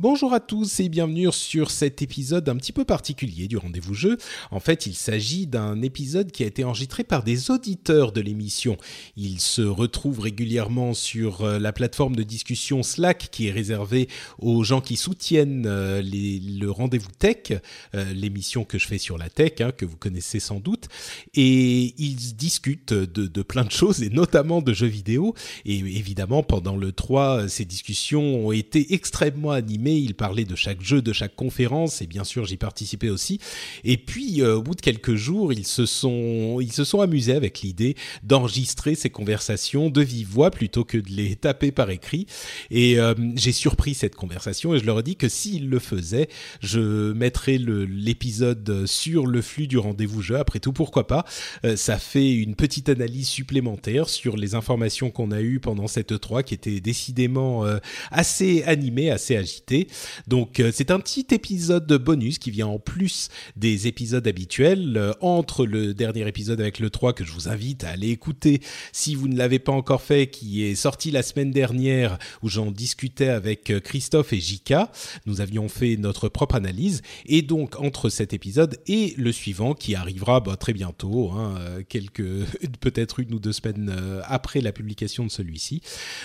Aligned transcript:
Bonjour 0.00 0.32
à 0.32 0.38
tous 0.38 0.78
et 0.78 0.88
bienvenue 0.88 1.26
sur 1.32 1.72
cet 1.72 2.02
épisode 2.02 2.48
un 2.48 2.54
petit 2.54 2.70
peu 2.70 2.84
particulier 2.84 3.48
du 3.48 3.56
rendez-vous 3.56 3.94
jeu. 3.94 4.16
En 4.52 4.60
fait, 4.60 4.86
il 4.86 4.94
s'agit 4.94 5.48
d'un 5.48 5.82
épisode 5.82 6.30
qui 6.30 6.44
a 6.44 6.46
été 6.46 6.62
enregistré 6.62 7.02
par 7.02 7.24
des 7.24 7.50
auditeurs 7.50 8.12
de 8.12 8.20
l'émission. 8.20 8.76
Ils 9.16 9.40
se 9.40 9.60
retrouvent 9.60 10.20
régulièrement 10.20 10.94
sur 10.94 11.42
euh, 11.42 11.58
la 11.58 11.72
plateforme 11.72 12.14
de 12.14 12.22
discussion 12.22 12.84
Slack 12.84 13.30
qui 13.32 13.48
est 13.48 13.50
réservée 13.50 14.08
aux 14.38 14.62
gens 14.62 14.80
qui 14.80 14.94
soutiennent 14.94 15.66
euh, 15.66 16.00
le 16.00 16.68
rendez-vous 16.68 17.10
tech, 17.18 17.58
euh, 17.96 18.12
l'émission 18.12 18.62
que 18.62 18.78
je 18.78 18.86
fais 18.86 18.98
sur 18.98 19.18
la 19.18 19.28
tech, 19.28 19.54
hein, 19.58 19.72
que 19.76 19.84
vous 19.84 19.96
connaissez 19.96 20.38
sans 20.38 20.60
doute. 20.60 20.86
Et 21.34 21.96
ils 21.98 22.36
discutent 22.36 22.94
de, 22.94 23.26
de 23.26 23.42
plein 23.42 23.64
de 23.64 23.72
choses 23.72 24.00
et 24.04 24.10
notamment 24.10 24.62
de 24.62 24.72
jeux 24.72 24.86
vidéo. 24.86 25.34
Et 25.64 25.78
évidemment, 25.78 26.44
pendant 26.44 26.76
le 26.76 26.92
3, 26.92 27.48
ces 27.48 27.64
discussions 27.64 28.46
ont 28.46 28.52
été 28.52 28.94
extrêmement 28.94 29.50
animées. 29.50 29.87
Ils 29.96 30.14
parlaient 30.14 30.44
de 30.44 30.56
chaque 30.56 30.82
jeu, 30.82 31.02
de 31.02 31.12
chaque 31.12 31.34
conférence, 31.34 32.02
et 32.02 32.06
bien 32.06 32.24
sûr, 32.24 32.44
j'y 32.44 32.56
participais 32.56 33.10
aussi. 33.10 33.38
Et 33.84 33.96
puis, 33.96 34.42
euh, 34.42 34.56
au 34.56 34.62
bout 34.62 34.74
de 34.74 34.80
quelques 34.80 35.14
jours, 35.14 35.52
ils 35.52 35.66
se 35.66 35.86
sont, 35.86 36.58
ils 36.60 36.72
se 36.72 36.84
sont 36.84 37.00
amusés 37.00 37.34
avec 37.34 37.60
l'idée 37.60 37.96
d'enregistrer 38.22 38.94
ces 38.94 39.10
conversations 39.10 39.90
de 39.90 40.00
vive 40.00 40.28
voix 40.28 40.50
plutôt 40.50 40.84
que 40.84 40.98
de 40.98 41.10
les 41.10 41.36
taper 41.36 41.70
par 41.72 41.90
écrit. 41.90 42.26
Et 42.70 42.98
euh, 42.98 43.14
j'ai 43.36 43.52
surpris 43.52 43.94
cette 43.94 44.14
conversation 44.14 44.74
et 44.74 44.78
je 44.78 44.84
leur 44.84 45.00
ai 45.00 45.02
dit 45.02 45.16
que 45.16 45.28
s'ils 45.28 45.68
le 45.68 45.78
faisaient, 45.78 46.28
je 46.60 47.12
mettrais 47.12 47.58
l'épisode 47.58 48.86
sur 48.86 49.26
le 49.26 49.42
flux 49.42 49.66
du 49.66 49.78
rendez-vous 49.78 50.22
jeu. 50.22 50.36
Après 50.36 50.60
tout, 50.60 50.72
pourquoi 50.72 51.06
pas? 51.06 51.24
Euh, 51.64 51.76
Ça 51.76 51.98
fait 51.98 52.32
une 52.32 52.54
petite 52.54 52.88
analyse 52.88 53.28
supplémentaire 53.28 54.08
sur 54.08 54.36
les 54.36 54.54
informations 54.54 55.10
qu'on 55.10 55.30
a 55.30 55.40
eues 55.40 55.60
pendant 55.60 55.86
cette 55.86 56.12
E3 56.12 56.42
qui 56.42 56.54
était 56.54 56.80
décidément 56.80 57.64
assez 58.10 58.62
animée, 58.64 59.10
assez 59.10 59.36
agitée. 59.36 59.77
Donc 60.26 60.60
euh, 60.60 60.70
c'est 60.72 60.90
un 60.90 61.00
petit 61.00 61.26
épisode 61.30 61.86
de 61.86 61.96
bonus 61.96 62.38
qui 62.38 62.50
vient 62.50 62.66
en 62.66 62.78
plus 62.78 63.28
des 63.56 63.86
épisodes 63.86 64.26
habituels 64.26 64.96
euh, 64.96 65.12
entre 65.20 65.66
le 65.66 65.94
dernier 65.94 66.26
épisode 66.26 66.60
avec 66.60 66.78
le 66.78 66.90
3 66.90 67.12
que 67.12 67.24
je 67.24 67.32
vous 67.32 67.48
invite 67.48 67.84
à 67.84 67.90
aller 67.90 68.10
écouter 68.10 68.60
si 68.92 69.14
vous 69.14 69.28
ne 69.28 69.36
l'avez 69.36 69.58
pas 69.58 69.72
encore 69.72 70.02
fait 70.02 70.28
qui 70.28 70.64
est 70.64 70.74
sorti 70.74 71.10
la 71.10 71.22
semaine 71.22 71.50
dernière 71.50 72.18
où 72.42 72.48
j'en 72.48 72.70
discutais 72.70 73.28
avec 73.28 73.70
euh, 73.70 73.80
Christophe 73.80 74.32
et 74.32 74.40
Jika. 74.40 74.90
Nous 75.26 75.40
avions 75.40 75.68
fait 75.68 75.96
notre 75.96 76.28
propre 76.28 76.56
analyse 76.56 77.02
et 77.26 77.42
donc 77.42 77.80
entre 77.80 78.08
cet 78.08 78.32
épisode 78.32 78.78
et 78.86 79.14
le 79.16 79.32
suivant 79.32 79.74
qui 79.74 79.94
arrivera 79.94 80.40
bah, 80.40 80.56
très 80.56 80.72
bientôt, 80.72 81.30
hein, 81.32 81.54
quelques 81.88 82.22
peut-être 82.80 83.20
une 83.20 83.34
ou 83.34 83.38
deux 83.38 83.52
semaines 83.52 83.94
après 84.24 84.60
la 84.60 84.72
publication 84.72 85.24
de 85.24 85.30
celui-ci. 85.30 85.82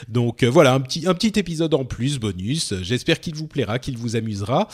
Donc 0.08 0.44
voilà 0.44 0.74
un 0.74 0.80
petit 0.80 1.08
un 1.08 1.14
petit 1.14 1.40
épisode 1.40 1.74
en 1.74 1.86
plus 1.86 2.20
bonus. 2.20 2.74
J'espère 2.81 3.20
qu'il 3.20 3.36
vous 3.36 3.43
plaira, 3.48 3.80
qu'il 3.80 3.98
vous 3.98 4.16
amusera. 4.16 4.68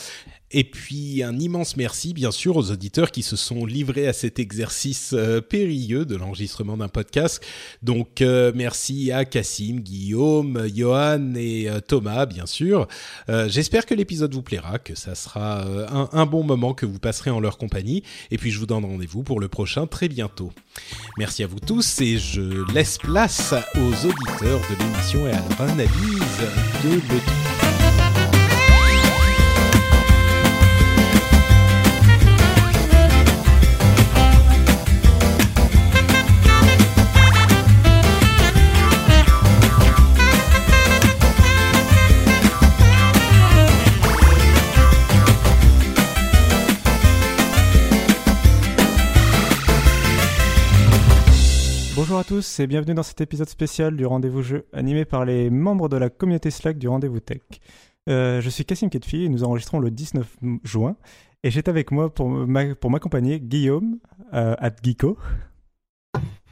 Et 0.52 0.64
puis 0.64 1.22
un 1.22 1.38
immense 1.38 1.76
merci 1.76 2.12
bien 2.12 2.32
sûr 2.32 2.56
aux 2.56 2.72
auditeurs 2.72 3.12
qui 3.12 3.22
se 3.22 3.36
sont 3.36 3.64
livrés 3.64 4.08
à 4.08 4.12
cet 4.12 4.40
exercice 4.40 5.12
euh, 5.12 5.40
périlleux 5.40 6.04
de 6.04 6.16
l'enregistrement 6.16 6.76
d'un 6.76 6.88
podcast. 6.88 7.40
Donc 7.82 8.20
euh, 8.20 8.50
merci 8.54 9.12
à 9.12 9.24
Cassim, 9.24 9.78
Guillaume, 9.78 10.66
Johan 10.74 11.34
et 11.36 11.68
euh, 11.68 11.80
Thomas 11.80 12.26
bien 12.26 12.46
sûr. 12.46 12.88
J'espère 13.46 13.86
que 13.86 13.94
l'épisode 13.94 14.34
vous 14.34 14.42
plaira, 14.42 14.78
que 14.78 14.94
ça 14.94 15.14
sera 15.14 15.64
un, 16.12 16.26
bon 16.26 16.42
moment 16.42 16.74
que 16.74 16.86
vous 16.86 16.98
passerez 16.98 17.30
en 17.30 17.40
leur 17.40 17.58
compagnie. 17.58 18.02
Et 18.30 18.38
puis 18.38 18.50
je 18.50 18.58
vous 18.58 18.66
donne 18.66 18.84
rendez-vous 18.84 19.22
pour 19.22 19.40
le 19.40 19.48
prochain 19.48 19.86
très 19.86 20.08
bientôt. 20.08 20.52
Merci 21.18 21.44
à 21.44 21.46
vous 21.46 21.60
tous 21.60 22.00
et 22.00 22.18
je 22.18 22.70
laisse 22.72 22.98
place 22.98 23.54
aux 23.76 24.06
auditeurs 24.06 24.60
de 24.70 24.82
l'émission 24.82 25.26
et 25.28 25.32
à 25.32 25.42
leur 25.48 25.60
analyse 25.60 26.40
de 26.84 26.94
l'E3. 26.94 27.69
À 52.20 52.24
tous 52.24 52.60
et 52.60 52.66
bienvenue 52.66 52.92
dans 52.94 53.02
cet 53.02 53.20
épisode 53.22 53.48
spécial 53.48 53.96
du 53.96 54.04
Rendez-vous 54.04 54.42
Jeu 54.42 54.66
animé 54.74 55.04
par 55.06 55.24
les 55.24 55.48
membres 55.48 55.88
de 55.88 55.96
la 55.96 56.10
communauté 56.10 56.50
Slack 56.50 56.76
du 56.76 56.86
Rendez-vous 56.86 57.20
Tech. 57.20 57.40
Euh, 58.10 58.40
je 58.42 58.50
suis 58.50 58.64
Cassim 58.66 58.90
Ketfi 58.90 59.24
et 59.24 59.28
nous 59.30 59.42
enregistrons 59.42 59.78
le 59.78 59.90
19 59.90 60.26
juin 60.62 60.96
et 61.42 61.50
j'ai 61.50 61.62
avec 61.66 61.90
moi 61.90 62.12
pour 62.12 62.28
ma- 62.28 62.74
pour 62.74 62.90
m'accompagner 62.90 63.40
Guillaume 63.40 63.98
euh, 64.34 64.54
at 64.58 64.72
Geeko. 64.82 65.16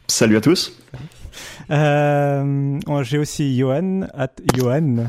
Salut 0.06 0.36
à 0.36 0.40
tous. 0.40 0.80
Euh, 1.70 2.78
j'ai 3.02 3.18
aussi 3.18 3.56
Johan 3.58 4.02
at 4.14 4.32
Johan 4.56 5.08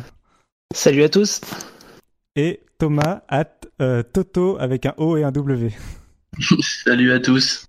Salut 0.73 1.03
à 1.03 1.09
tous. 1.09 1.39
et 2.35 2.59
Thomas 2.77 3.21
at 3.29 3.61
euh, 3.81 4.03
Toto 4.03 4.57
avec 4.59 4.85
un 4.85 4.93
O 4.97 5.15
et 5.15 5.23
un 5.23 5.31
W. 5.31 5.71
Salut 6.83 7.13
à 7.13 7.19
tous. 7.19 7.65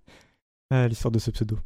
Ah, 0.73 0.87
L'histoire 0.87 1.11
de 1.11 1.19
ce 1.19 1.33
pseudo. 1.33 1.59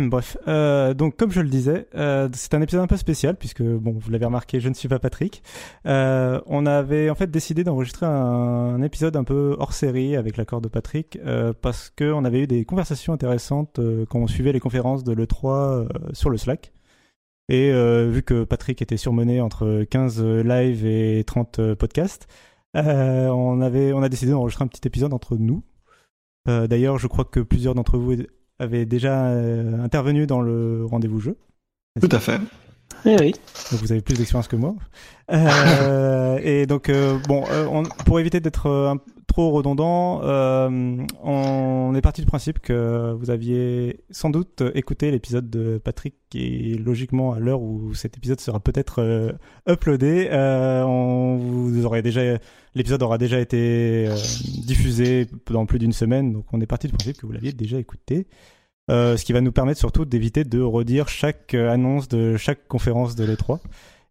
Bref, 0.00 0.36
euh, 0.48 0.94
donc 0.94 1.16
comme 1.16 1.30
je 1.30 1.40
le 1.40 1.48
disais, 1.48 1.86
euh, 1.94 2.28
c'est 2.32 2.54
un 2.54 2.60
épisode 2.60 2.82
un 2.82 2.88
peu 2.88 2.96
spécial 2.96 3.36
puisque 3.36 3.62
bon, 3.62 3.92
vous 3.96 4.10
l'avez 4.10 4.26
remarqué, 4.26 4.58
je 4.58 4.68
ne 4.68 4.74
suis 4.74 4.88
pas 4.88 4.98
Patrick. 4.98 5.44
Euh, 5.86 6.40
on 6.46 6.66
avait 6.66 7.08
en 7.08 7.14
fait 7.14 7.30
décidé 7.30 7.62
d'enregistrer 7.62 8.06
un, 8.06 8.10
un 8.10 8.82
épisode 8.82 9.16
un 9.16 9.22
peu 9.22 9.54
hors 9.60 9.72
série 9.72 10.16
avec 10.16 10.36
l'accord 10.36 10.60
de 10.60 10.66
Patrick 10.66 11.20
euh, 11.24 11.52
parce 11.52 11.90
que 11.94 12.12
on 12.12 12.24
avait 12.24 12.40
eu 12.40 12.46
des 12.48 12.64
conversations 12.64 13.12
intéressantes 13.12 13.78
euh, 13.78 14.06
quand 14.08 14.18
on 14.18 14.26
suivait 14.26 14.52
les 14.52 14.60
conférences 14.60 15.04
de 15.04 15.12
l'E3 15.12 15.46
euh, 15.46 15.88
sur 16.12 16.28
le 16.28 16.36
Slack. 16.36 16.72
Et 17.48 17.70
vu 18.08 18.22
que 18.22 18.44
Patrick 18.44 18.80
était 18.80 18.96
surmené 18.96 19.40
entre 19.42 19.84
15 19.84 20.22
lives 20.24 20.86
et 20.86 21.22
30 21.24 21.58
euh, 21.58 21.74
podcasts, 21.74 22.26
on, 22.74 23.60
avait, 23.60 23.92
on 23.92 24.02
a 24.02 24.08
décidé 24.08 24.32
d'enregistrer 24.32 24.64
un 24.64 24.68
petit 24.68 24.86
épisode 24.86 25.12
entre 25.12 25.36
nous. 25.36 25.62
Euh, 26.48 26.66
D'ailleurs, 26.66 26.98
je 26.98 27.06
crois 27.06 27.24
que 27.24 27.40
plusieurs 27.40 27.74
d'entre 27.74 27.98
vous 27.98 28.16
avaient 28.58 28.84
déjà 28.86 29.26
euh, 29.26 29.82
intervenu 29.82 30.26
dans 30.26 30.40
le 30.40 30.84
rendez-vous 30.84 31.20
jeu. 31.20 31.36
Tout 32.00 32.08
à 32.12 32.20
fait. 32.20 32.40
Eh 33.04 33.16
oui. 33.18 33.32
Donc 33.70 33.80
vous 33.80 33.92
avez 33.92 34.00
plus 34.00 34.16
d'expérience 34.16 34.48
que 34.48 34.56
moi. 34.56 34.74
Euh, 35.32 36.38
et 36.42 36.66
donc 36.66 36.88
euh, 36.88 37.18
bon, 37.28 37.44
euh, 37.50 37.66
on- 37.70 37.82
pour 38.04 38.20
éviter 38.20 38.40
d'être 38.40 38.66
euh, 38.66 38.92
un- 38.92 39.00
trop 39.26 39.50
redondant, 39.50 40.20
euh, 40.22 40.96
on 41.22 41.94
est 41.94 42.00
parti 42.00 42.20
du 42.20 42.26
principe 42.26 42.58
que 42.58 43.12
vous 43.12 43.30
aviez 43.30 44.00
sans 44.10 44.30
doute 44.30 44.62
écouté 44.74 45.10
l'épisode 45.10 45.48
de 45.48 45.78
Patrick 45.78 46.14
est 46.34 46.78
logiquement 46.78 47.32
à 47.32 47.38
l'heure 47.38 47.60
où 47.60 47.94
cet 47.94 48.16
épisode 48.16 48.40
sera 48.40 48.60
peut-être 48.60 49.00
euh, 49.00 49.32
uploadé. 49.68 50.28
Euh, 50.30 50.84
l'épisode 52.74 53.02
aura 53.02 53.18
déjà 53.18 53.38
été 53.38 54.08
diffusé 54.66 55.26
dans 55.50 55.66
plus 55.66 55.78
d'une 55.78 55.92
semaine, 55.92 56.32
donc 56.32 56.46
on 56.52 56.60
est 56.60 56.66
parti 56.66 56.86
du 56.86 56.92
principe 56.92 57.18
que 57.18 57.26
vous 57.26 57.32
l'aviez 57.32 57.52
déjà 57.52 57.78
écouté. 57.78 58.26
Ce 58.88 59.24
qui 59.24 59.32
va 59.32 59.40
nous 59.40 59.52
permettre 59.52 59.78
surtout 59.78 60.04
d'éviter 60.04 60.44
de 60.44 60.60
redire 60.60 61.08
chaque 61.08 61.54
annonce 61.54 62.08
de 62.08 62.36
chaque 62.36 62.68
conférence 62.68 63.14
de 63.14 63.24
l'E3 63.24 63.60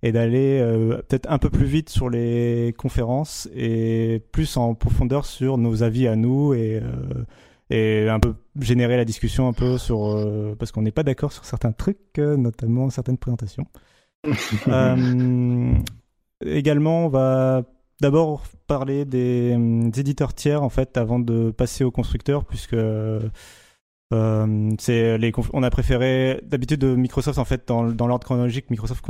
et 0.03 0.11
d'aller 0.11 0.59
euh, 0.59 1.01
peut-être 1.07 1.29
un 1.29 1.37
peu 1.37 1.49
plus 1.49 1.65
vite 1.65 1.89
sur 1.89 2.09
les 2.09 2.73
conférences 2.77 3.47
et 3.55 4.23
plus 4.31 4.57
en 4.57 4.73
profondeur 4.73 5.25
sur 5.25 5.57
nos 5.57 5.83
avis 5.83 6.07
à 6.07 6.15
nous 6.15 6.53
et, 6.53 6.81
euh, 6.81 7.23
et 7.69 8.09
un 8.09 8.19
peu 8.19 8.33
générer 8.59 8.97
la 8.97 9.05
discussion 9.05 9.47
un 9.47 9.53
peu 9.53 9.77
sur 9.77 10.07
euh, 10.07 10.55
parce 10.57 10.71
qu'on 10.71 10.81
n'est 10.81 10.91
pas 10.91 11.03
d'accord 11.03 11.31
sur 11.31 11.45
certains 11.45 11.71
trucs, 11.71 12.17
notamment 12.17 12.89
certaines 12.89 13.17
présentations. 13.17 13.65
Également, 16.43 17.05
on 17.05 17.09
va 17.09 17.63
d'abord 18.01 18.43
parler 18.65 19.05
des, 19.05 19.55
des 19.55 19.99
éditeurs 19.99 20.33
tiers 20.33 20.63
en 20.63 20.69
fait 20.69 20.97
avant 20.97 21.19
de 21.19 21.51
passer 21.51 21.83
aux 21.83 21.91
constructeurs 21.91 22.45
puisque 22.45 22.75
euh, 24.13 24.75
on 25.53 25.63
a 25.63 25.69
préféré 25.69 26.41
d'habitude 26.43 26.83
Microsoft 26.83 27.39
en 27.39 27.45
fait 27.45 27.67
dans, 27.67 27.83
l'ordre 27.83 28.25
chronologique 28.25 28.69
Microsoft 28.69 29.03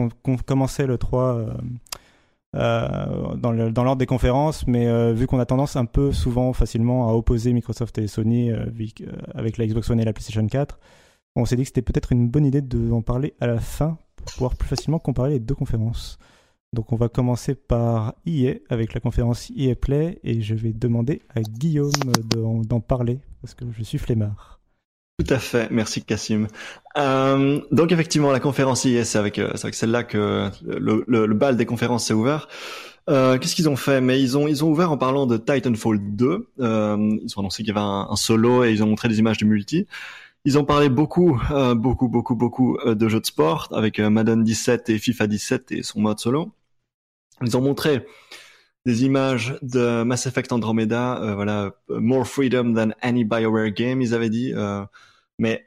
commençait 0.46 0.86
le 0.86 0.98
3 0.98 1.24
euh, 1.24 1.54
euh, 2.56 3.36
dans 3.36 3.52
l'ordre 3.52 3.96
des 3.96 4.06
conférences 4.06 4.68
mais 4.68 5.14
vu 5.14 5.26
qu'on 5.26 5.40
a 5.40 5.46
tendance 5.46 5.76
un 5.76 5.86
peu 5.86 6.12
souvent 6.12 6.54
facilement 6.54 7.10
à 7.10 7.14
opposer 7.14 7.52
Microsoft 7.54 7.98
et 7.98 8.08
Sony 8.08 8.52
avec 9.34 9.58
la 9.58 9.66
Xbox 9.66 9.90
One 9.90 10.00
et 10.00 10.06
la 10.06 10.14
PlayStation 10.14 10.46
4 10.46 10.80
on 11.36 11.46
s'est 11.46 11.56
dit 11.56 11.64
que 11.64 11.70
c'était 11.70 11.82
peut-être 11.82 12.12
une 12.12 12.28
bonne 12.28 12.46
idée 12.46 12.62
de 12.62 12.92
en 12.92 13.02
parler 13.02 13.34
à 13.40 13.48
la 13.48 13.60
fin 13.60 13.98
pour 14.16 14.26
pouvoir 14.34 14.56
plus 14.56 14.68
facilement 14.68 15.00
comparer 15.00 15.32
les 15.32 15.40
deux 15.40 15.56
conférences 15.56 16.20
donc 16.74 16.94
on 16.94 16.96
va 16.96 17.10
commencer 17.10 17.56
par 17.56 18.14
EA 18.26 18.54
avec 18.70 18.94
la 18.94 19.02
conférence 19.02 19.52
EA 19.58 19.76
Play 19.76 20.20
et 20.24 20.42
je 20.42 20.56
vais 20.56 20.72
demander 20.72 21.22
à 21.36 21.42
Guillaume 21.42 21.92
d'en 22.66 22.80
parler 22.80 23.20
parce 23.42 23.56
que 23.56 23.66
je 23.72 23.84
suis 23.84 23.98
flemmard. 23.98 24.61
Tout 25.20 25.34
à 25.34 25.40
fait, 25.40 25.70
merci 25.70 26.04
Cassim. 26.04 26.48
Euh, 26.98 27.60
donc 27.72 27.92
effectivement, 27.92 28.32
la 28.32 28.40
conférence 28.40 28.86
IS, 28.86 29.06
c'est 29.06 29.20
avec, 29.20 29.38
euh, 29.38 29.54
avec 29.62 29.76
celle-là 29.76 30.04
que 30.04 30.50
le, 30.64 31.04
le, 31.08 31.34
bal 31.36 31.58
des 31.58 31.66
conférences 31.66 32.08
s'est 32.08 32.14
ouvert. 32.14 32.48
Euh, 33.10 33.38
Qu'est-ce 33.38 33.56
qu'ils 33.56 33.70
ont 33.70 33.76
fait? 33.76 34.02
Mais 34.02 34.22
ils 34.22 34.38
ont 34.38 34.48
ils 34.48 34.64
ont 34.64 34.70
ouvert 34.70 34.92
en 34.92 34.98
parlant 34.98 35.26
de 35.28 35.38
Titanfall 35.38 36.00
2. 36.16 36.50
Euh, 36.60 37.18
ils 37.24 37.38
ont 37.38 37.42
annoncé 37.42 37.64
qu'il 37.64 37.68
y 37.68 37.78
avait 37.78 37.86
un, 37.86 38.08
un, 38.10 38.16
solo 38.16 38.64
et 38.64 38.72
ils 38.72 38.84
ont 38.84 38.88
montré 38.88 39.10
des 39.10 39.20
images 39.20 39.38
de 39.38 39.46
multi. 39.46 39.88
Ils 40.46 40.58
ont 40.58 40.66
parlé 40.66 40.90
beaucoup, 40.90 41.40
euh, 41.52 41.76
beaucoup, 41.76 42.08
beaucoup, 42.08 42.36
beaucoup 42.36 42.78
euh, 42.78 42.96
de 42.96 43.08
jeux 43.08 43.20
de 43.20 43.26
sport 43.26 43.70
avec 43.74 44.00
Madden 44.00 44.44
17 44.44 44.90
et 44.90 44.98
FIFA 44.98 45.28
17 45.28 45.72
et 45.72 45.84
son 45.84 46.02
mode 46.02 46.20
solo. 46.20 46.52
Ils 47.44 47.58
ont 47.58 47.62
montré 47.62 48.06
des 48.86 49.04
images 49.04 49.58
de 49.62 50.04
Mass 50.04 50.26
Effect 50.26 50.52
Andromeda, 50.52 51.22
euh, 51.22 51.36
voilà, 51.36 51.72
more 51.90 52.26
freedom 52.28 52.74
than 52.74 52.92
any 53.02 53.24
Bioware 53.24 53.72
game, 53.72 54.02
ils 54.02 54.14
avaient 54.14 54.30
dit, 54.30 54.54
euh, 54.56 54.84
mais 55.38 55.66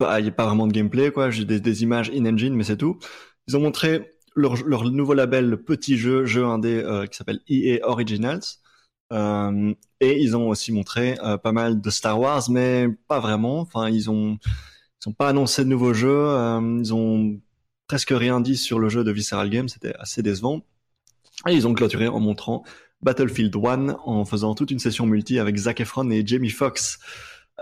bah, 0.00 0.18
il 0.18 0.24
n'y 0.24 0.28
a 0.30 0.32
pas 0.32 0.46
vraiment 0.46 0.66
de 0.66 0.72
gameplay, 0.72 1.12
quoi. 1.12 1.30
J'ai 1.30 1.44
des, 1.44 1.60
des, 1.60 1.82
images 1.84 2.10
in-engine, 2.10 2.54
mais 2.54 2.64
c'est 2.64 2.76
tout. 2.76 2.98
Ils 3.46 3.56
ont 3.56 3.60
montré 3.60 4.12
leur, 4.34 4.56
leur, 4.66 4.84
nouveau 4.90 5.14
label, 5.14 5.48
le 5.48 5.62
petit 5.62 5.96
jeu, 5.96 6.24
jeu 6.24 6.44
indé 6.44 6.82
euh, 6.84 7.06
qui 7.06 7.16
s'appelle 7.16 7.40
EA 7.48 7.78
Originals, 7.84 8.42
euh, 9.12 9.74
et 10.00 10.20
ils 10.20 10.36
ont 10.36 10.48
aussi 10.48 10.72
montré 10.72 11.18
euh, 11.22 11.36
pas 11.36 11.52
mal 11.52 11.80
de 11.80 11.90
Star 11.90 12.18
Wars, 12.18 12.50
mais 12.50 12.88
pas 13.08 13.20
vraiment. 13.20 13.60
Enfin, 13.60 13.88
ils 13.90 14.10
ont, 14.10 14.38
ils 15.04 15.08
ont 15.08 15.12
pas 15.12 15.28
annoncé 15.28 15.64
de 15.64 15.68
nouveaux 15.68 15.94
jeux. 15.94 16.26
ils 16.80 16.94
ont 16.94 17.40
presque 17.86 18.10
rien 18.10 18.40
dit 18.40 18.56
sur 18.56 18.78
le 18.78 18.88
jeu 18.88 19.04
de 19.04 19.12
Visceral 19.12 19.50
Games. 19.50 19.68
C'était 19.68 19.94
assez 19.96 20.22
décevant. 20.22 20.62
Et 21.48 21.54
ils 21.54 21.66
ont 21.66 21.74
clôturé 21.74 22.08
en 22.08 22.20
montrant 22.20 22.62
Battlefield 23.02 23.54
1 23.56 23.96
en 24.04 24.24
faisant 24.24 24.54
toute 24.54 24.70
une 24.70 24.78
session 24.78 25.06
multi 25.06 25.38
avec 25.38 25.56
Zac 25.56 25.80
Efron 25.80 26.10
et 26.10 26.24
Jamie 26.26 26.50
Foxx. 26.50 26.98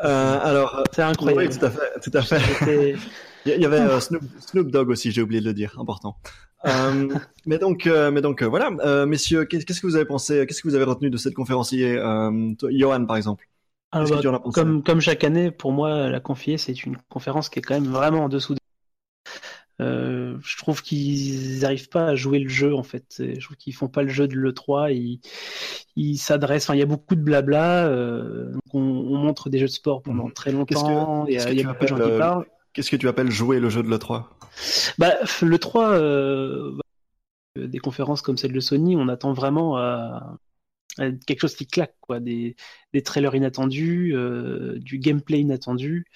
Euh, 0.04 0.38
alors, 0.42 0.82
c'est 0.94 1.02
incroyable. 1.02 1.48
Oui, 1.50 1.58
tout 1.58 1.64
à 1.64 1.70
fait, 1.70 2.00
tout 2.02 2.10
à 2.14 2.22
fait. 2.22 2.96
Il 3.46 3.60
y 3.60 3.64
avait 3.64 3.80
euh, 3.80 4.00
Snoop, 4.00 4.22
Snoop, 4.38 4.70
Dogg 4.70 4.90
aussi, 4.90 5.10
j'ai 5.12 5.22
oublié 5.22 5.40
de 5.40 5.46
le 5.46 5.54
dire, 5.54 5.74
important. 5.80 6.16
euh, 6.66 7.08
mais 7.46 7.56
donc, 7.58 7.86
euh, 7.86 8.10
mais 8.10 8.20
donc 8.20 8.42
euh, 8.42 8.46
voilà, 8.48 8.70
euh, 8.84 9.06
messieurs, 9.06 9.46
qu'est-ce 9.46 9.64
que 9.80 9.86
vous 9.86 9.96
avez 9.96 10.04
pensé, 10.04 10.44
qu'est-ce 10.46 10.60
que 10.62 10.68
vous 10.68 10.74
avez 10.74 10.84
retenu 10.84 11.08
de 11.08 11.16
cette 11.16 11.32
conférence 11.32 11.72
hier, 11.72 12.02
Johan 12.70 13.06
par 13.06 13.16
exemple? 13.16 13.48
Alors, 13.92 14.08
bah, 14.22 14.40
comme, 14.54 14.82
comme 14.84 15.00
chaque 15.00 15.24
année, 15.24 15.50
pour 15.50 15.72
moi, 15.72 16.10
la 16.10 16.20
confier, 16.20 16.58
c'est 16.58 16.84
une 16.84 16.96
conférence 17.08 17.48
qui 17.48 17.58
est 17.58 17.62
quand 17.62 17.74
même 17.74 17.90
vraiment 17.90 18.24
en 18.24 18.28
dessous 18.28 18.54
euh, 19.80 20.36
je 20.42 20.56
trouve 20.58 20.82
qu'ils 20.82 21.60
n'arrivent 21.60 21.88
pas 21.88 22.08
à 22.08 22.14
jouer 22.14 22.38
le 22.38 22.48
jeu 22.48 22.74
en 22.74 22.82
fait. 22.82 23.16
Je 23.18 23.40
trouve 23.40 23.56
qu'ils 23.56 23.74
font 23.74 23.88
pas 23.88 24.02
le 24.02 24.08
jeu 24.08 24.28
de 24.28 24.34
l'E3. 24.34 24.92
Ils, 24.94 25.20
ils 25.96 26.18
s'adressent. 26.18 26.64
Enfin, 26.64 26.74
il 26.74 26.80
y 26.80 26.82
a 26.82 26.86
beaucoup 26.86 27.14
de 27.14 27.22
blabla. 27.22 27.86
Euh, 27.86 28.52
on, 28.72 28.80
on, 28.80 29.16
montre 29.16 29.48
des 29.48 29.58
jeux 29.58 29.66
de 29.66 29.72
sport 29.72 30.02
pendant 30.02 30.26
mhm. 30.26 30.32
très 30.32 30.52
longtemps. 30.52 31.26
Il 31.26 31.34
y 31.34 31.38
a, 31.38 31.52
y 31.52 31.62
a 31.62 31.68
beaucoup 31.68 31.84
de 31.84 31.88
gens 31.88 31.98
qui 31.98 32.18
parlent. 32.18 32.46
Qu'est-ce 32.72 32.90
que 32.90 32.96
tu 32.96 33.08
appelles 33.08 33.30
jouer 33.30 33.58
le 33.58 33.68
jeu 33.68 33.82
de 33.82 33.88
l'E3 33.88 34.26
bah, 34.98 35.14
Le 35.42 35.58
3, 35.58 35.90
euh, 35.92 36.78
des 37.56 37.78
conférences 37.78 38.22
comme 38.22 38.36
celle 38.36 38.52
de 38.52 38.60
Sony, 38.60 38.94
on 38.96 39.08
attend 39.08 39.32
vraiment 39.32 39.76
à, 39.76 40.36
à 40.98 41.10
quelque 41.10 41.40
chose 41.40 41.56
qui 41.56 41.66
claque, 41.66 41.96
quoi. 42.00 42.20
Des, 42.20 42.54
des 42.92 43.02
trailers 43.02 43.34
inattendus, 43.34 44.12
euh, 44.14 44.78
du 44.78 44.98
gameplay 44.98 45.40
inattendu. 45.40 46.06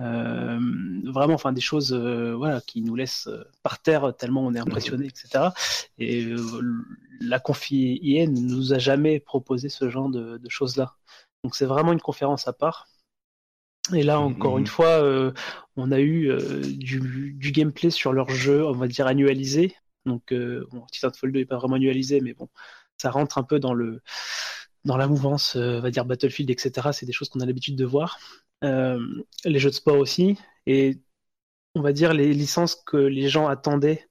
Euh, 0.00 0.58
vraiment, 1.04 1.34
enfin 1.34 1.52
des 1.52 1.60
choses, 1.60 1.92
euh, 1.92 2.34
voilà, 2.34 2.60
qui 2.62 2.80
nous 2.80 2.94
laissent 2.94 3.26
euh, 3.26 3.44
par 3.62 3.82
terre 3.82 4.14
tellement 4.16 4.46
on 4.46 4.54
est 4.54 4.58
impressionné, 4.58 5.06
etc. 5.06 5.50
Et 5.98 6.26
la 7.20 7.38
confi 7.38 8.00
IN 8.02 8.30
nous 8.30 8.72
a 8.72 8.78
jamais 8.78 9.20
proposé 9.20 9.68
ce 9.68 9.90
genre 9.90 10.08
de, 10.08 10.40
choses-là. 10.48 10.94
Donc 11.44 11.54
c'est 11.54 11.66
vraiment 11.66 11.92
une 11.92 12.00
conférence 12.00 12.48
à 12.48 12.52
part. 12.52 12.88
Et 13.94 14.02
là, 14.02 14.20
encore 14.20 14.58
une 14.58 14.66
fois, 14.66 15.02
on 15.76 15.90
a 15.90 16.00
eu 16.00 16.30
du, 16.76 17.50
gameplay 17.52 17.90
sur 17.90 18.12
leur 18.12 18.30
jeu, 18.30 18.64
on 18.66 18.72
va 18.72 18.86
dire 18.86 19.06
annualisé. 19.06 19.74
Donc, 20.06 20.32
bon, 20.32 20.86
Titanfall 20.92 21.32
2 21.32 21.40
n'est 21.40 21.44
pas 21.46 21.56
vraiment 21.56 21.76
annualisé, 21.76 22.20
mais 22.20 22.34
bon, 22.34 22.48
ça 22.98 23.10
rentre 23.10 23.38
un 23.38 23.42
peu 23.42 23.58
dans 23.58 23.74
le 23.74 24.00
dans 24.84 24.96
la 24.96 25.08
mouvance, 25.08 25.56
on 25.56 25.80
va 25.80 25.90
dire 25.90 26.04
Battlefield, 26.04 26.50
etc. 26.50 26.88
C'est 26.92 27.06
des 27.06 27.12
choses 27.12 27.28
qu'on 27.28 27.40
a 27.40 27.46
l'habitude 27.46 27.76
de 27.76 27.84
voir. 27.84 28.18
Euh, 28.64 28.98
les 29.44 29.58
jeux 29.58 29.70
de 29.70 29.74
sport 29.74 29.98
aussi, 29.98 30.38
et 30.66 31.00
on 31.74 31.82
va 31.82 31.92
dire 31.92 32.12
les 32.14 32.34
licences 32.34 32.74
que 32.76 32.96
les 32.98 33.28
gens 33.28 33.48
attendaient, 33.48 34.08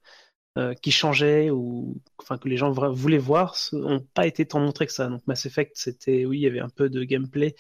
euh, 0.58 0.74
qui 0.76 0.92
changeaient 0.92 1.52
ou 1.52 2.02
enfin 2.20 2.38
que 2.40 2.50
les 2.50 2.58
gens 2.58 2.72
voulaient 2.72 3.18
voir, 3.20 3.56
n'ont 3.74 4.02
pas 4.14 4.28
été 4.28 4.46
tant 4.48 4.60
montrés 4.60 4.88
que 4.88 4.94
ça. 4.94 5.08
Donc 5.08 5.26
Mass 5.28 5.46
Effect, 5.46 5.74
c'était 5.76 6.26
oui, 6.26 6.40
il 6.40 6.42
y 6.42 6.48
avait 6.48 6.60
un 6.62 6.70
peu 6.70 6.90
de 6.90 7.04
gameplay, 7.04 7.56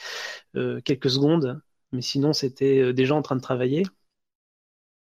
euh, 0.56 0.82
quelques 0.82 1.12
secondes, 1.12 1.62
mais 1.92 2.02
sinon 2.02 2.34
c'était 2.34 2.94
des 2.94 3.06
gens 3.06 3.18
en 3.20 3.22
train 3.22 3.36
de 3.36 3.42
travailler. 3.42 3.84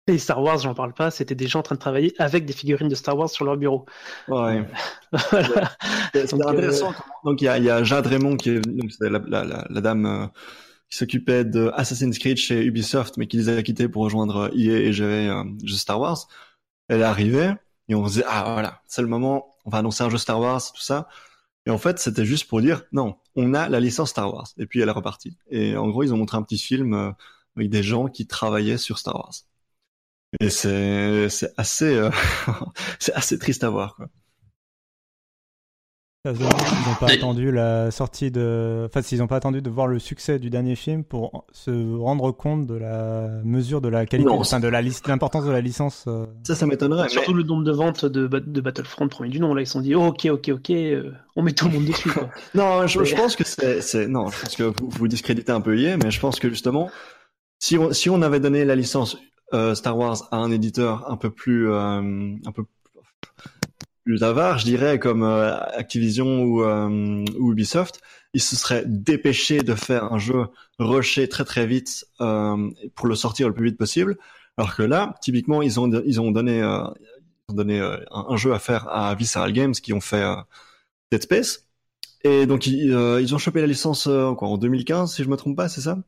Et 0.09 0.17
Star 0.17 0.43
Wars, 0.43 0.59
j'en 0.59 0.75
parle 0.75 0.95
pas, 0.95 1.11
c'était 1.11 1.35
des 1.35 1.47
gens 1.47 1.61
en 1.61 1.63
train 1.63 1.75
de 1.75 1.81
travailler 1.81 2.15
avec 2.19 2.47
des 2.47 2.55
figurines 2.55 2.89
de 2.89 2.95
Star 2.95 3.17
Wars 3.17 3.29
sur 3.29 3.45
leur 3.45 3.59
bureau. 3.59 3.85
Ouais. 4.27 4.65
voilà. 5.31 5.71
C'est 6.15 6.33
intéressant. 6.33 6.95
Donc 7.25 7.43
il 7.43 7.45
y 7.45 7.49
a, 7.49 7.59
y 7.59 7.69
a, 7.69 7.85
Jade 7.85 8.07
Raymond 8.07 8.39
qui 8.39 8.51
est 8.51 8.61
donc 8.61 8.91
la, 9.01 9.11
la, 9.11 9.45
la, 9.45 9.67
la, 9.69 9.81
dame 9.83 10.31
qui 10.89 10.97
s'occupait 10.97 11.45
de 11.45 11.71
Assassin's 11.75 12.19
Creed 12.19 12.39
chez 12.39 12.65
Ubisoft, 12.65 13.19
mais 13.19 13.27
qui 13.27 13.37
les 13.37 13.51
a 13.51 13.63
quittés 13.63 13.89
pour 13.89 14.03
rejoindre 14.05 14.51
EA 14.55 14.79
et 14.79 14.93
gérer 14.95 15.29
un 15.29 15.45
jeu 15.63 15.77
Star 15.77 16.01
Wars. 16.01 16.27
Elle 16.89 17.01
est 17.01 17.05
arrivée 17.05 17.53
et 17.89 17.95
on 17.95 18.07
se 18.07 18.13
disait 18.13 18.25
ah 18.27 18.53
voilà, 18.55 18.81
c'est 18.87 19.03
le 19.03 19.09
moment, 19.09 19.55
on 19.67 19.71
va 19.71 19.79
annoncer 19.79 20.05
un 20.05 20.11
jeu 20.11 20.19
Star 20.19 20.41
Wars, 20.41 20.63
tout 20.73 20.81
ça. 20.81 21.09
Et 21.67 21.71
en 21.71 21.79
fait, 21.79 21.99
c'était 21.99 22.25
juste 22.25 22.49
pour 22.49 22.63
dire 22.63 22.85
non, 22.93 23.17
on 23.37 23.53
a 23.53 23.69
la 23.69 23.79
licence 23.79 24.11
Star 24.11 24.33
Wars. 24.33 24.49
Et 24.57 24.67
puis 24.67 24.81
elle 24.81 24.89
est 24.89 24.93
repartie. 24.93 25.37
Et 25.51 25.77
en 25.77 25.89
gros, 25.89 26.03
ils 26.03 26.15
ont 26.15 26.17
montré 26.17 26.39
un 26.39 26.43
petit 26.43 26.59
film 26.59 26.95
euh, 26.95 27.11
avec 27.57 27.69
des 27.69 27.83
gens 27.83 28.07
qui 28.07 28.27
travaillaient 28.27 28.79
sur 28.79 28.99
Star 28.99 29.17
Wars. 29.17 29.35
Et 30.41 30.51
c'est 30.51 31.29
c'est 31.31 31.53
assez 31.57 31.95
euh, 31.97 32.11
c'est 32.99 33.15
assez 33.15 33.39
triste 33.39 33.65
à 33.65 33.71
voir 33.71 33.97
quoi. 33.97 34.09
Ils 36.25 36.33
n'ont 36.33 36.95
pas 37.01 37.13
attendu 37.13 37.53
la 37.53 37.91
sortie 37.91 38.31
de. 38.31 38.85
Enfin, 38.87 39.03
s'ils 39.03 39.19
n'ont 39.19 39.29
pas 39.29 39.37
attendu 39.37 39.63
de 39.63 39.71
voir 39.71 39.87
le 39.87 39.99
succès 39.99 40.39
du 40.39 40.51
dernier 40.51 40.75
film 40.75 41.05
pour 41.05 41.47
se 41.53 41.97
rendre 41.97 42.33
compte 42.33 42.67
de 42.67 42.75
la 42.75 43.29
mesure 43.45 43.81
de 43.81 43.89
la 43.89 44.05
qualité, 44.05 44.29
enfin, 44.29 44.61
de 44.61 44.69
la 44.69 44.83
l'importance 44.83 45.45
de 45.45 45.51
la 45.51 45.61
licence. 45.61 46.05
Euh. 46.09 46.27
Ça, 46.47 46.55
ça 46.55 46.67
m'étonnerait. 46.67 47.09
Surtout 47.09 47.35
le 47.35 47.45
nombre 47.45 47.65
de 47.65 47.73
ventes 47.73 48.05
de, 48.05 48.27
de 48.27 48.61
Battlefront 48.61 49.09
premier 49.09 49.31
du 49.31 49.41
nom. 49.41 49.55
Là, 49.55 49.63
ils 49.63 49.67
se 49.67 49.73
sont 49.73 49.81
dit, 49.81 49.95
oh, 49.95 50.07
ok, 50.07 50.27
ok, 50.31 50.49
ok, 50.49 50.71
euh, 50.71 51.13
on 51.37 51.43
met 51.43 51.53
tout 51.53 51.69
le 51.69 51.75
monde 51.75 51.87
dessus. 51.87 52.11
Quoi. 52.11 52.29
non, 52.55 52.87
je, 52.87 53.05
je, 53.05 53.15
pense 53.15 53.37
que 53.37 53.45
c'est, 53.45 54.09
non, 54.09 54.29
je 54.29 54.41
pense 54.41 54.57
que 54.57 54.65
vous, 54.65 54.89
vous 54.91 55.09
discréditez 55.09 55.53
un 55.53 55.61
peu 55.61 55.79
hier, 55.79 55.97
mais 56.03 56.11
je 56.11 56.21
pense 56.21 56.41
que 56.41 56.49
justement, 56.51 56.91
si 57.61 57.79
on, 57.79 57.93
si 57.93 58.11
on 58.11 58.21
avait 58.23 58.41
donné 58.41 58.65
la 58.65 58.75
licence 58.75 59.17
euh, 59.55 59.75
Star 59.75 59.97
Wars 59.97 60.29
à 60.31 60.37
un 60.37 60.51
éditeur 60.51 61.11
un 61.11 61.17
peu 61.17 61.31
plus, 61.31 61.71
euh, 61.71 62.37
un 62.45 62.53
peu 62.53 62.65
plus 64.09 64.23
avare, 64.23 64.59
je 64.59 64.65
dirais, 64.65 64.99
comme 64.99 65.23
euh, 65.23 65.55
Activision 65.77 66.43
ou, 66.43 66.63
euh, 66.63 67.25
ou, 67.39 67.53
Ubisoft, 67.53 68.01
ils 68.33 68.41
se 68.41 68.57
seraient 68.57 68.85
dépêchés 68.87 69.61
de 69.61 69.75
faire 69.75 70.11
un 70.13 70.19
jeu 70.19 70.47
rushé 70.79 71.29
très 71.29 71.45
très 71.45 71.67
vite 71.67 72.07
euh, 72.23 72.71
pour 72.95 73.07
le 73.07 73.15
sortir 73.15 73.49
le 73.49 73.55
plus 73.55 73.67
vite 73.67 73.77
possible. 73.77 74.17
Alors 74.57 74.75
que 74.75 74.83
là, 74.83 75.15
typiquement, 75.21 75.61
ils 75.61 75.79
ont 75.79 75.91
ils 76.07 76.21
ont 76.23 76.31
donné 76.31 76.59
ils 76.59 77.53
ont 77.53 77.55
donné 77.55 77.81
un, 77.81 78.37
jeu 78.37 78.55
à 78.55 78.59
faire 78.59 78.89
à 78.89 79.15
Visceral 79.15 79.53
Games 79.53 79.73
qui 79.73 79.93
ont 79.93 80.01
fait 80.01 80.25
Dead 81.13 81.23
Space. 81.23 81.67
Et 82.25 82.47
donc 82.47 82.67
ils, 82.67 82.91
ils 83.21 83.35
ont 83.35 83.39
chopé 83.39 83.61
la 83.61 83.67
licence 83.67 84.05
quoi, 84.05 84.49
en 84.49 84.57
2015, 84.57 85.15
si 85.15 85.23
je 85.23 85.29
me 85.29 85.37
trompe 85.37 85.57
pas, 85.57 85.69
c'est 85.69 85.83
ça? 85.83 85.99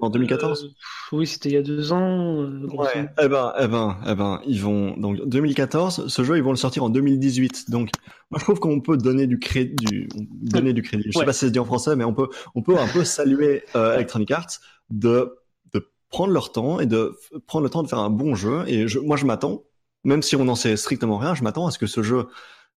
En 0.00 0.10
2014 0.10 0.64
euh, 0.64 1.16
Oui, 1.16 1.26
c'était 1.26 1.48
il 1.48 1.52
y 1.52 1.56
a 1.56 1.62
deux 1.62 1.92
ans. 1.92 2.42
Euh, 2.42 2.66
ouais. 2.72 3.08
Eh 3.22 3.28
ben, 3.28 3.52
eh 3.58 3.68
ben, 3.68 3.98
eh 4.06 4.14
ben, 4.14 4.40
ils 4.46 4.60
vont 4.60 4.96
donc 4.96 5.20
2014. 5.26 6.08
Ce 6.08 6.24
jeu, 6.24 6.36
ils 6.36 6.42
vont 6.42 6.50
le 6.50 6.56
sortir 6.56 6.84
en 6.84 6.90
2018. 6.90 7.70
Donc, 7.70 7.90
moi, 8.30 8.38
je 8.38 8.44
trouve 8.44 8.60
qu'on 8.60 8.80
peut 8.80 8.96
donner 8.96 9.26
du 9.26 9.38
crédit, 9.38 9.74
du, 9.76 10.08
donner 10.14 10.72
du 10.72 10.82
crédit. 10.82 11.04
Je 11.06 11.18
sais 11.18 11.24
pas 11.24 11.32
si 11.32 11.40
c'est 11.40 11.50
dit 11.50 11.58
en 11.58 11.64
français, 11.64 11.96
mais 11.96 12.04
on 12.04 12.14
peut, 12.14 12.28
on 12.54 12.62
peut 12.62 12.78
un 12.78 12.88
peu 12.88 13.04
saluer 13.04 13.64
euh, 13.76 13.94
Electronic 13.94 14.30
Arts 14.30 14.58
de 14.90 15.34
de 15.74 15.90
prendre 16.10 16.32
leur 16.32 16.52
temps 16.52 16.80
et 16.80 16.86
de 16.86 17.16
prendre 17.46 17.64
le 17.64 17.70
temps 17.70 17.82
de 17.82 17.88
faire 17.88 17.98
un 17.98 18.10
bon 18.10 18.34
jeu. 18.34 18.64
Et 18.66 18.88
je, 18.88 18.98
moi, 18.98 19.16
je 19.16 19.26
m'attends, 19.26 19.64
même 20.04 20.22
si 20.22 20.36
on 20.36 20.44
n'en 20.44 20.54
sait 20.54 20.76
strictement 20.76 21.18
rien, 21.18 21.34
je 21.34 21.42
m'attends 21.42 21.66
à 21.66 21.70
ce 21.70 21.78
que 21.78 21.86
ce 21.86 22.02
jeu 22.02 22.26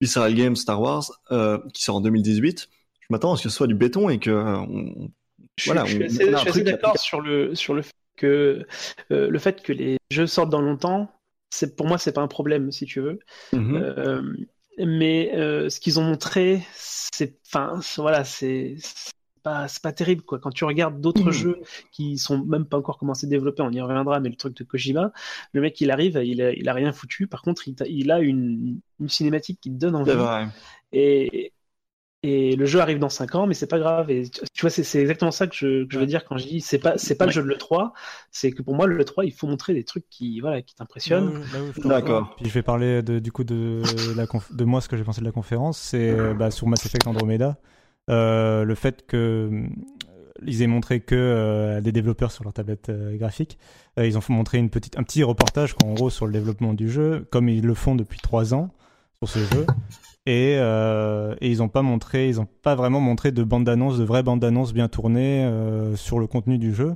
Visceral 0.02 0.34
Games 0.34 0.56
Star 0.56 0.82
Wars, 0.82 1.06
euh, 1.32 1.58
qui 1.74 1.84
sort 1.84 1.98
en 1.98 2.02
2018, 2.02 2.70
je 3.02 3.08
m'attends 3.10 3.34
à 3.34 3.38
ce 3.38 3.44
que 3.44 3.50
ce 3.50 3.56
soit 3.56 3.68
du 3.68 3.76
béton 3.76 4.10
et 4.10 4.20
que 4.20 4.32
on, 4.32 5.12
Je, 5.60 5.66
voilà, 5.66 5.86
suis 5.86 6.02
on- 6.02 6.06
assez, 6.06 6.32
je 6.46 6.52
suis 6.52 6.64
d'accord 6.64 6.98
sur 6.98 7.22
le 7.22 7.56
sur 7.56 7.74
le 7.74 7.82
fait 7.82 7.94
que 8.16 8.66
euh, 9.12 9.30
le 9.30 9.40
fait 9.40 9.62
que 9.62 9.74
les 9.74 9.98
jeux 10.12 10.28
sortent 10.28 10.50
dans 10.50 10.62
longtemps, 10.62 11.10
c'est 11.50 11.76
pour 11.76 11.88
moi 11.88 11.98
c'est 11.98 12.12
pas 12.14 12.22
un 12.22 12.28
problème 12.28 12.72
si 12.72 12.86
tu 12.86 13.02
veux. 13.02 13.20
Mhm. 13.54 13.76
Euh, 13.76 14.22
mais 14.78 15.32
euh, 15.36 15.70
ce 15.70 15.80
qu'ils 15.80 16.00
ont 16.00 16.04
montré, 16.04 16.62
c'est, 16.74 17.38
enfin, 17.48 17.80
voilà, 17.98 18.24
c'est 18.24 18.76
pas, 19.44 19.68
c'est 19.68 19.82
pas 19.82 19.94
terrible 19.94 20.22
quoi. 20.24 20.40
Quand 20.40 20.52
tu 20.52 20.66
regardes 20.66 21.00
d'autres 21.02 21.28
Mhm. 21.28 21.32
jeux 21.32 21.62
qui 21.92 22.18
sont 22.18 22.44
même 22.46 22.66
pas 22.66 22.78
encore 22.78 22.98
commencés 22.98 23.26
à 23.28 23.30
développer, 23.30 23.62
on 23.62 23.72
y 23.72 23.82
reviendra, 23.82 24.20
mais 24.20 24.30
le 24.30 24.36
truc 24.36 24.56
de 24.58 24.64
Kojima, 24.64 25.12
le 25.54 25.62
mec 25.62 25.80
il 25.82 25.92
arrive, 25.92 26.20
il 26.24 26.42
a, 26.42 26.52
il 26.54 26.68
a 26.70 26.74
rien 26.74 26.92
foutu. 26.92 27.28
Par 27.28 27.42
contre, 27.42 27.64
il, 27.68 28.12
a 28.12 28.20
une, 28.20 28.80
une 29.00 29.10
cinématique 29.10 29.60
qui 29.62 29.70
te 29.72 29.76
donne 29.78 29.96
envie. 29.96 30.12
Et, 30.92 31.54
et 32.22 32.56
le 32.56 32.66
jeu 32.66 32.80
arrive 32.82 33.00
dans 33.00 33.10
5 33.10 33.36
ans, 33.36 33.48
mais 33.48 33.54
c'est 33.54 33.68
pas 33.68 33.80
grave. 33.80 34.12
Et 34.12 34.30
tu 34.30 34.62
vois, 34.62 34.70
c'est 34.70 35.00
exactement 35.00 35.32
ça 35.32 35.48
que 35.48 35.56
je, 35.56 35.86
que 35.86 35.94
je 35.94 36.00
veux 36.00 36.06
dire 36.06 36.26
quand 36.26 36.38
je 36.38 36.48
dis 36.48 36.60
c'est 36.62 36.80
pas 36.80 36.98
c'est 36.98 37.16
pas 37.16 37.26
le 37.26 37.32
jeu 37.32 37.42
de 37.42 37.48
l'E3, 37.48 37.92
c'est 38.32 38.52
que 38.52 38.62
pour 38.62 38.76
moi 38.76 38.88
le 38.88 39.06
3 39.06 39.26
il 39.26 39.32
faut 39.32 39.48
montrer 39.48 39.74
des 39.74 39.84
trucs 39.84 40.10
qui 40.10 40.40
voilà 40.42 40.62
qui 40.62 40.76
t'impressionnent. 40.76 41.42
D'accord. 41.86 42.36
Puis 42.36 42.48
je 42.48 42.54
vais 42.54 42.62
parler 42.62 43.02
de, 43.02 43.20
du 43.20 43.32
coup 43.32 43.44
de, 43.46 43.82
la 44.18 44.26
conf- 44.26 44.54
de 44.54 44.66
moi 44.66 44.82
ce 44.82 44.90
que 44.90 44.98
j'ai 44.98 45.04
pensé 45.04 45.22
de 45.22 45.26
la 45.26 45.32
conférence, 45.32 45.78
c'est 45.80 46.10
euh, 46.10 46.34
bah, 46.34 46.52
sur 46.52 46.68
Mass 46.68 46.86
Effect 46.86 47.08
Andromeda, 47.08 47.58
euh, 48.10 48.64
le 48.66 48.76
fait 48.76 49.06
que 49.08 49.50
euh, 49.52 49.68
ils 50.46 50.62
aient 50.62 50.68
montré 50.68 51.00
que 51.02 51.16
euh, 51.16 51.82
des 51.82 51.92
développeurs 51.92 52.32
sur 52.32 52.44
leur 52.44 52.54
tablette 52.54 52.90
euh, 52.90 53.18
graphique, 53.18 53.58
euh, 53.98 54.06
ils 54.08 54.18
ont 54.18 54.22
montré 54.30 54.58
une 54.58 54.70
petite, 54.70 54.98
un 54.98 55.04
petit 55.04 55.24
reportage 55.24 55.76
en 55.84 55.94
gros 55.94 56.10
sur 56.10 56.26
le 56.26 56.34
développement 56.34 56.74
du 56.74 56.90
jeu, 56.90 57.28
comme 57.30 57.48
ils 57.50 57.66
le 57.66 57.74
font 57.74 57.96
depuis 57.96 58.20
trois 58.20 58.54
ans 58.54 58.70
sur 59.24 59.30
ce 59.30 59.40
jeu. 59.56 59.66
Et, 60.30 60.58
euh, 60.60 61.34
et 61.42 61.50
ils 61.50 61.58
n'ont 61.58 61.70
pas 61.70 61.82
montré, 61.82 62.28
ils 62.30 62.40
ont 62.40 62.48
pas 62.62 62.76
vraiment 62.76 63.00
montré 63.00 63.32
de 63.32 63.44
bande 63.44 63.64
d'annonces, 63.64 63.98
de 63.98 64.04
vraies 64.04 64.22
bandes 64.22 64.40
d'annonces 64.40 64.74
bien 64.74 64.88
tournées 64.88 65.44
euh, 65.44 65.96
sur 65.96 66.20
le 66.20 66.28
contenu 66.28 66.60
du 66.60 66.72
jeu. 66.74 66.96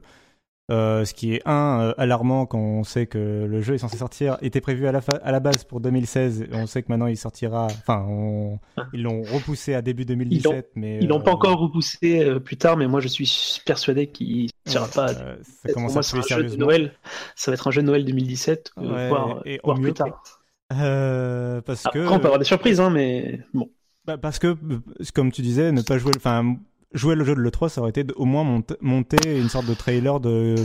Euh, 0.72 1.04
ce 1.04 1.14
qui 1.16 1.34
est 1.34 1.42
un 1.46 1.80
euh, 1.82 1.94
alarmant 1.98 2.46
quand 2.46 2.60
on 2.60 2.84
sait 2.84 3.06
que 3.08 3.46
le 3.50 3.62
jeu 3.62 3.74
est 3.74 3.78
censé 3.80 3.98
sortir, 3.98 4.38
était 4.42 4.62
prévu 4.62 4.88
à 4.88 4.92
la, 4.92 5.02
fa- 5.02 5.20
à 5.24 5.32
la 5.32 5.40
base 5.40 5.64
pour 5.64 5.82
2016. 5.82 6.44
Et 6.44 6.50
on 6.54 6.68
sait 6.68 6.84
que 6.84 6.88
maintenant 6.90 7.08
il 7.08 7.18
sortira. 7.18 7.66
Enfin, 7.66 8.06
on- 8.08 8.60
ils 8.94 9.02
l'ont 9.02 9.24
repoussé 9.24 9.74
à 9.74 9.82
début 9.82 10.06
2017, 10.06 10.72
mais 10.76 11.00
Ils 11.02 11.08
l'ont 11.10 11.20
pas 11.20 11.32
encore 11.32 11.58
repoussé 11.58 12.40
plus 12.40 12.56
tard, 12.58 12.78
mais 12.78 12.88
moi 12.88 13.02
je 13.02 13.08
suis 13.08 13.28
persuadé 13.66 14.08
qu'il 14.08 14.52
sortira 14.68 15.08
pas. 15.08 15.14
ça 15.14 15.74
commence 15.74 15.94
moi, 15.94 16.00
à 16.00 16.04
c'est 16.04 16.18
un 16.34 16.38
jeu 16.38 16.44
de. 16.44 16.56
Noël. 16.56 16.94
Ça 17.36 17.50
va 17.52 17.56
être 17.56 17.68
un 17.68 17.72
jeu 17.72 17.82
de 17.82 17.88
Noël 17.88 18.06
2017, 18.06 18.72
euh, 18.78 18.94
Ouais, 18.94 19.10
voire, 19.10 19.42
et 19.46 19.60
au 19.64 19.68
voire 19.68 19.78
mieux. 19.80 19.84
plus 19.86 19.94
tard. 19.94 20.24
Euh, 20.72 21.62
parce 21.62 21.86
Après, 21.86 22.00
que 22.00 22.08
on 22.08 22.20
peut 22.20 22.26
avoir 22.26 22.40
des 22.40 22.46
surprises, 22.46 22.80
hein, 22.80 22.90
mais 22.90 23.42
bon. 23.54 23.70
Bah, 24.06 24.18
parce 24.18 24.40
que, 24.40 24.48
euh, 24.48 24.80
comme 25.14 25.32
tu 25.32 25.42
disais, 25.42 25.72
ne 25.72 25.82
pas 25.82 25.98
jouer, 25.98 26.12
enfin, 26.16 26.56
jouer 26.94 27.16
le 27.16 27.24
jeu 27.24 27.36
de 27.36 27.40
l'E3, 27.42 27.70
ça 27.70 27.82
aurait 27.82 27.92
été 27.92 28.06
au 28.16 28.26
moins 28.26 28.44
mont- 28.44 28.64
monter 28.82 29.40
une 29.40 29.50
sorte 29.50 29.66
de 29.68 29.74
trailer 29.74 30.20
de 30.20 30.56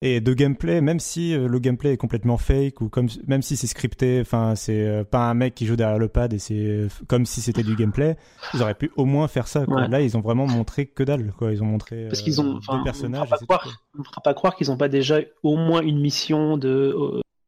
et 0.00 0.20
de 0.20 0.32
gameplay, 0.32 0.80
même 0.80 1.00
si 1.00 1.34
euh, 1.34 1.48
le 1.48 1.58
gameplay 1.58 1.94
est 1.94 1.96
complètement 1.96 2.36
fake 2.36 2.80
ou 2.82 2.88
comme 2.88 3.08
même 3.26 3.42
si 3.42 3.56
c'est 3.56 3.66
scripté, 3.66 4.20
enfin, 4.20 4.54
c'est 4.54 5.04
pas 5.10 5.28
un 5.28 5.34
mec 5.34 5.56
qui 5.56 5.66
joue 5.66 5.74
derrière 5.74 5.98
le 5.98 6.06
pad 6.06 6.32
et 6.32 6.38
c'est 6.38 6.86
comme 7.08 7.26
si 7.26 7.40
c'était 7.40 7.64
du 7.64 7.74
gameplay. 7.74 8.16
Ils 8.54 8.62
auraient 8.62 8.76
pu 8.76 8.92
au 8.96 9.06
moins 9.06 9.26
faire 9.26 9.48
ça. 9.48 9.64
Quoi. 9.66 9.82
Ouais. 9.82 9.88
Là, 9.88 10.00
ils 10.00 10.16
ont 10.16 10.20
vraiment 10.20 10.46
montré 10.46 10.86
que 10.86 11.02
dalle. 11.02 11.32
Quoi. 11.36 11.52
Ils 11.52 11.62
ont 11.64 11.66
montré 11.66 12.06
Parce 12.08 12.22
qu'ils 12.22 12.40
ont, 12.40 12.44
deux 12.44 12.58
enfin, 12.58 12.74
on 12.74 12.78
ne 12.78 12.84
personnages. 12.84 13.26
fera 13.28 13.38
pas 14.22 14.34
croire, 14.34 14.54
qu'ils 14.56 14.68
n'ont 14.68 14.76
pas 14.76 14.88
déjà 14.88 15.18
au 15.42 15.56
moins 15.56 15.80
une 15.82 15.98
mission 16.00 16.56
de, 16.58 16.94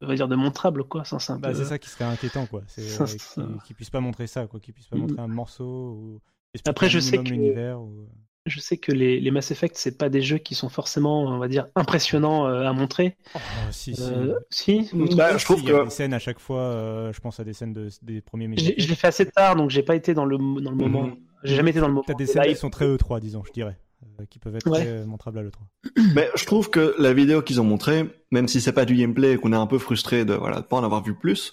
on 0.03 0.07
va 0.07 0.15
dire 0.15 0.29
de 0.29 0.37
montrable, 0.37 0.85
quoi. 0.85 1.05
C'est 1.05 1.17
Bah, 1.39 1.51
peu- 1.51 1.55
c'est 1.55 1.65
ça 1.65 1.79
qui 1.79 1.89
serait 1.89 2.05
inquiétant, 2.05 2.47
quoi. 2.47 2.63
C'est 2.67 3.01
euh, 3.01 3.45
qu'ils 3.65 3.77
puissent 3.77 3.91
pas 3.91 4.01
montrer 4.01 4.27
ça, 4.27 4.47
quoi. 4.47 4.61
Qu'ils 4.61 4.75
puissent 4.75 4.87
pas 4.89 4.97
montrer 4.97 5.19
un 5.21 5.29
morceau 5.29 5.65
ou 5.65 6.21
Après, 6.67 6.87
un 6.87 6.89
je 6.91 6.99
sais 7.01 7.19
que-. 7.19 7.75
Ou... 7.75 8.09
Je 8.47 8.59
sais 8.59 8.79
que 8.79 8.91
les, 8.91 9.21
les 9.21 9.31
Mass 9.31 9.51
Effect, 9.51 9.77
c'est 9.77 9.99
pas 9.99 10.09
des 10.09 10.23
jeux 10.23 10.39
qui 10.39 10.55
sont 10.55 10.71
forcément, 10.71 11.25
on 11.25 11.39
va 11.39 11.47
dire, 11.47 11.67
impressionnants 11.75 12.47
euh, 12.47 12.65
à 12.67 12.73
montrer. 12.73 13.19
Oh, 13.35 13.39
si, 13.71 13.95
si. 13.95 14.03
Euh, 14.03 14.35
si, 14.49 14.89
Bah, 15.15 15.37
je 15.37 15.45
trouve 15.45 15.59
Si, 15.59 15.65
il 15.65 15.69
y 15.69 15.73
a 15.73 15.79
que 15.81 15.85
des 15.85 15.91
scènes 15.91 16.15
à 16.15 16.19
chaque 16.19 16.39
fois. 16.41 16.61
euh, 16.63 17.13
je 17.13 17.21
pense 17.21 17.39
à 17.39 17.45
des 17.45 17.53
scènes 17.53 17.75
de, 17.75 17.89
des 18.01 18.23
premiers 18.23 18.47
je 18.47 18.51
l'ai- 18.51 18.57
je 18.57 18.67
minutes. 18.71 18.89
l'ai 18.89 18.95
fait 18.95 19.09
assez 19.09 19.27
tard, 19.27 19.57
donc 19.57 19.69
j'ai 19.69 19.83
pas 19.83 19.95
été 19.95 20.15
dans 20.15 20.25
le, 20.25 20.39
dans 20.39 20.71
le 20.71 20.77
moment. 20.77 21.03
Mhm. 21.09 21.17
J'ai 21.45 21.55
jamais 21.57 21.71
été 21.71 21.81
dans 21.81 21.89
le 21.89 21.93
moment. 21.93 22.05
T'as 22.07 22.15
des 22.15 22.25
de 22.25 22.31
scènes 22.31 22.45
qui 22.45 22.57
sont 22.57 22.71
très 22.71 22.87
E3, 22.87 23.21
disons, 23.21 23.45
je 23.45 23.53
dirais, 23.53 23.79
euh, 23.79 23.90
qui 24.31 24.39
peuvent 24.39 24.55
être 24.57 24.69
Ouais. 24.71 24.81
très 24.81 24.89
euh, 24.89 25.07
montrables 25.07 25.39
à 25.39 25.43
l'E3. 25.43 25.61
Mais 26.15 26.29
je 26.35 26.45
trouve 26.45 26.71
que 26.71 26.95
la 26.99 27.13
vidéo 27.13 27.43
qu'ils 27.43 27.61
ont 27.61 27.65
montrée, 27.65 28.09
même 28.31 28.49
si 28.49 28.61
c'est 28.61 28.73
pas 28.73 28.85
du 28.85 28.95
gameplay 28.95 29.33
et 29.33 29.37
qu'on 29.39 29.53
est 29.53 29.57
un 29.57 29.67
peu 29.67 29.79
frustré 29.79 30.25
de 30.25 30.35
voilà 30.35 30.61
de 30.61 30.67
pas 30.67 30.77
en 30.77 30.85
avoir 30.85 31.03
vu 31.03 31.15
plus, 31.15 31.53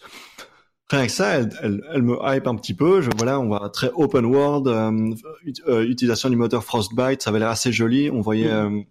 rien 0.90 1.06
que 1.06 1.12
ça, 1.12 1.36
elle, 1.40 1.50
elle, 1.62 1.82
elle 1.94 2.02
me 2.04 2.18
hype 2.22 2.48
un 2.48 2.56
petit 2.56 2.74
peu. 2.74 3.02
Je, 3.02 3.10
voilà, 3.18 3.40
on 3.40 3.48
voit 3.48 3.70
très 3.70 3.90
open 3.94 4.26
world, 4.26 4.68
euh, 4.68 5.14
ut- 5.46 5.62
euh, 5.68 5.84
utilisation 5.88 6.30
du 6.30 6.36
moteur 6.36 6.64
Frostbite, 6.64 7.22
ça 7.22 7.30
avait 7.30 7.40
l'air 7.40 7.50
assez 7.50 7.72
joli. 7.72 8.10
On 8.12 8.22
voyait, 8.22 8.52
euh, 8.52 8.82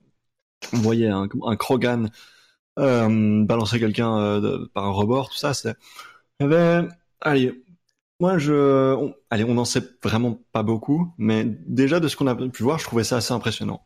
on 0.72 0.78
voyait 0.78 1.08
un, 1.08 1.28
un 1.44 1.56
Krogan 1.56 2.10
euh, 2.78 3.44
balancer 3.44 3.78
quelqu'un 3.78 4.16
euh, 4.18 4.66
par 4.74 4.84
un 4.84 4.90
rebord, 4.90 5.30
tout 5.30 5.36
ça. 5.36 5.54
C'est, 5.54 5.74
il 6.40 6.44
y 6.44 6.46
avait, 6.46 6.88
allez. 7.20 7.62
Moi, 8.20 8.38
je, 8.38 8.94
on, 8.94 9.14
allez, 9.30 9.44
on 9.44 9.54
n'en 9.54 9.64
sait 9.66 9.82
vraiment 10.02 10.40
pas 10.52 10.62
beaucoup, 10.62 11.12
mais 11.18 11.44
déjà 11.44 12.00
de 12.00 12.08
ce 12.08 12.16
qu'on 12.16 12.26
a 12.26 12.34
pu 12.34 12.62
voir, 12.62 12.78
je 12.78 12.84
trouvais 12.84 13.04
ça 13.04 13.16
assez 13.18 13.32
impressionnant. 13.34 13.84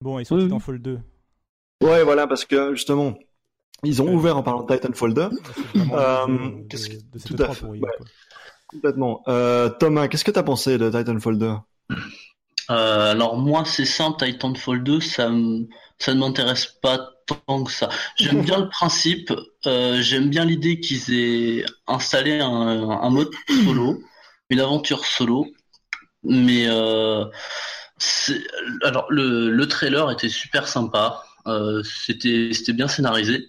Bon, 0.00 0.18
et 0.18 0.24
sur 0.24 0.36
Oui, 0.36 0.44
Titanfall 0.44 0.80
2. 0.80 0.98
Ouais, 1.82 2.02
voilà, 2.02 2.26
parce 2.26 2.44
que 2.44 2.74
justement, 2.74 3.14
ils 3.84 4.02
ont 4.02 4.06
Ouais. 4.06 4.14
ouvert 4.14 4.36
en 4.36 4.42
parlant 4.42 4.64
de 4.64 4.74
Titanfall 4.74 5.14
2. 5.14 5.22
là, 5.22 5.30
c'est 5.54 5.78
vraiment 5.78 5.94
Euh, 5.96 6.26
de, 6.26 6.68
qu'est-ce 6.68 6.88
que- 6.88 6.94
de 6.96 7.18
tout 7.24 7.34
à 7.42 7.46
E3 7.46 7.54
fait, 7.54 7.66
ouais. 7.66 7.80
Complètement. 8.66 9.22
Euh, 9.28 9.68
Thomas, 9.68 10.08
qu'est-ce 10.08 10.24
que 10.24 10.30
t'as 10.30 10.42
pensé 10.42 10.76
de 10.78 10.90
Titanfall 10.90 11.38
2 11.38 11.52
Euh, 12.70 13.10
alors 13.10 13.36
moi 13.36 13.64
c'est 13.64 13.84
simple, 13.84 14.24
Titanfall 14.24 14.84
2 14.84 15.00
ça 15.00 15.28
me- 15.28 15.66
ça 15.98 16.14
ne 16.14 16.20
m'intéresse 16.20 16.66
pas 16.66 17.10
tant 17.46 17.64
que 17.64 17.72
ça. 17.72 17.88
J'aime 18.16 18.42
bien 18.42 18.58
le 18.58 18.68
principe, 18.68 19.32
euh, 19.66 20.00
j'aime 20.00 20.28
bien 20.30 20.44
l'idée 20.44 20.80
qu'ils 20.80 21.12
aient 21.14 21.64
installé 21.86 22.40
un, 22.40 22.48
un 22.48 23.10
mode 23.10 23.30
solo, 23.64 24.00
une 24.50 24.60
aventure 24.60 25.04
solo, 25.04 25.46
mais 26.22 26.66
euh, 26.68 27.24
alors 28.82 29.06
le, 29.10 29.50
le 29.50 29.68
trailer 29.68 30.10
était 30.10 30.28
super 30.28 30.68
sympa, 30.68 31.22
euh, 31.46 31.82
c'était 31.84 32.50
c'était 32.52 32.72
bien 32.72 32.88
scénarisé. 32.88 33.48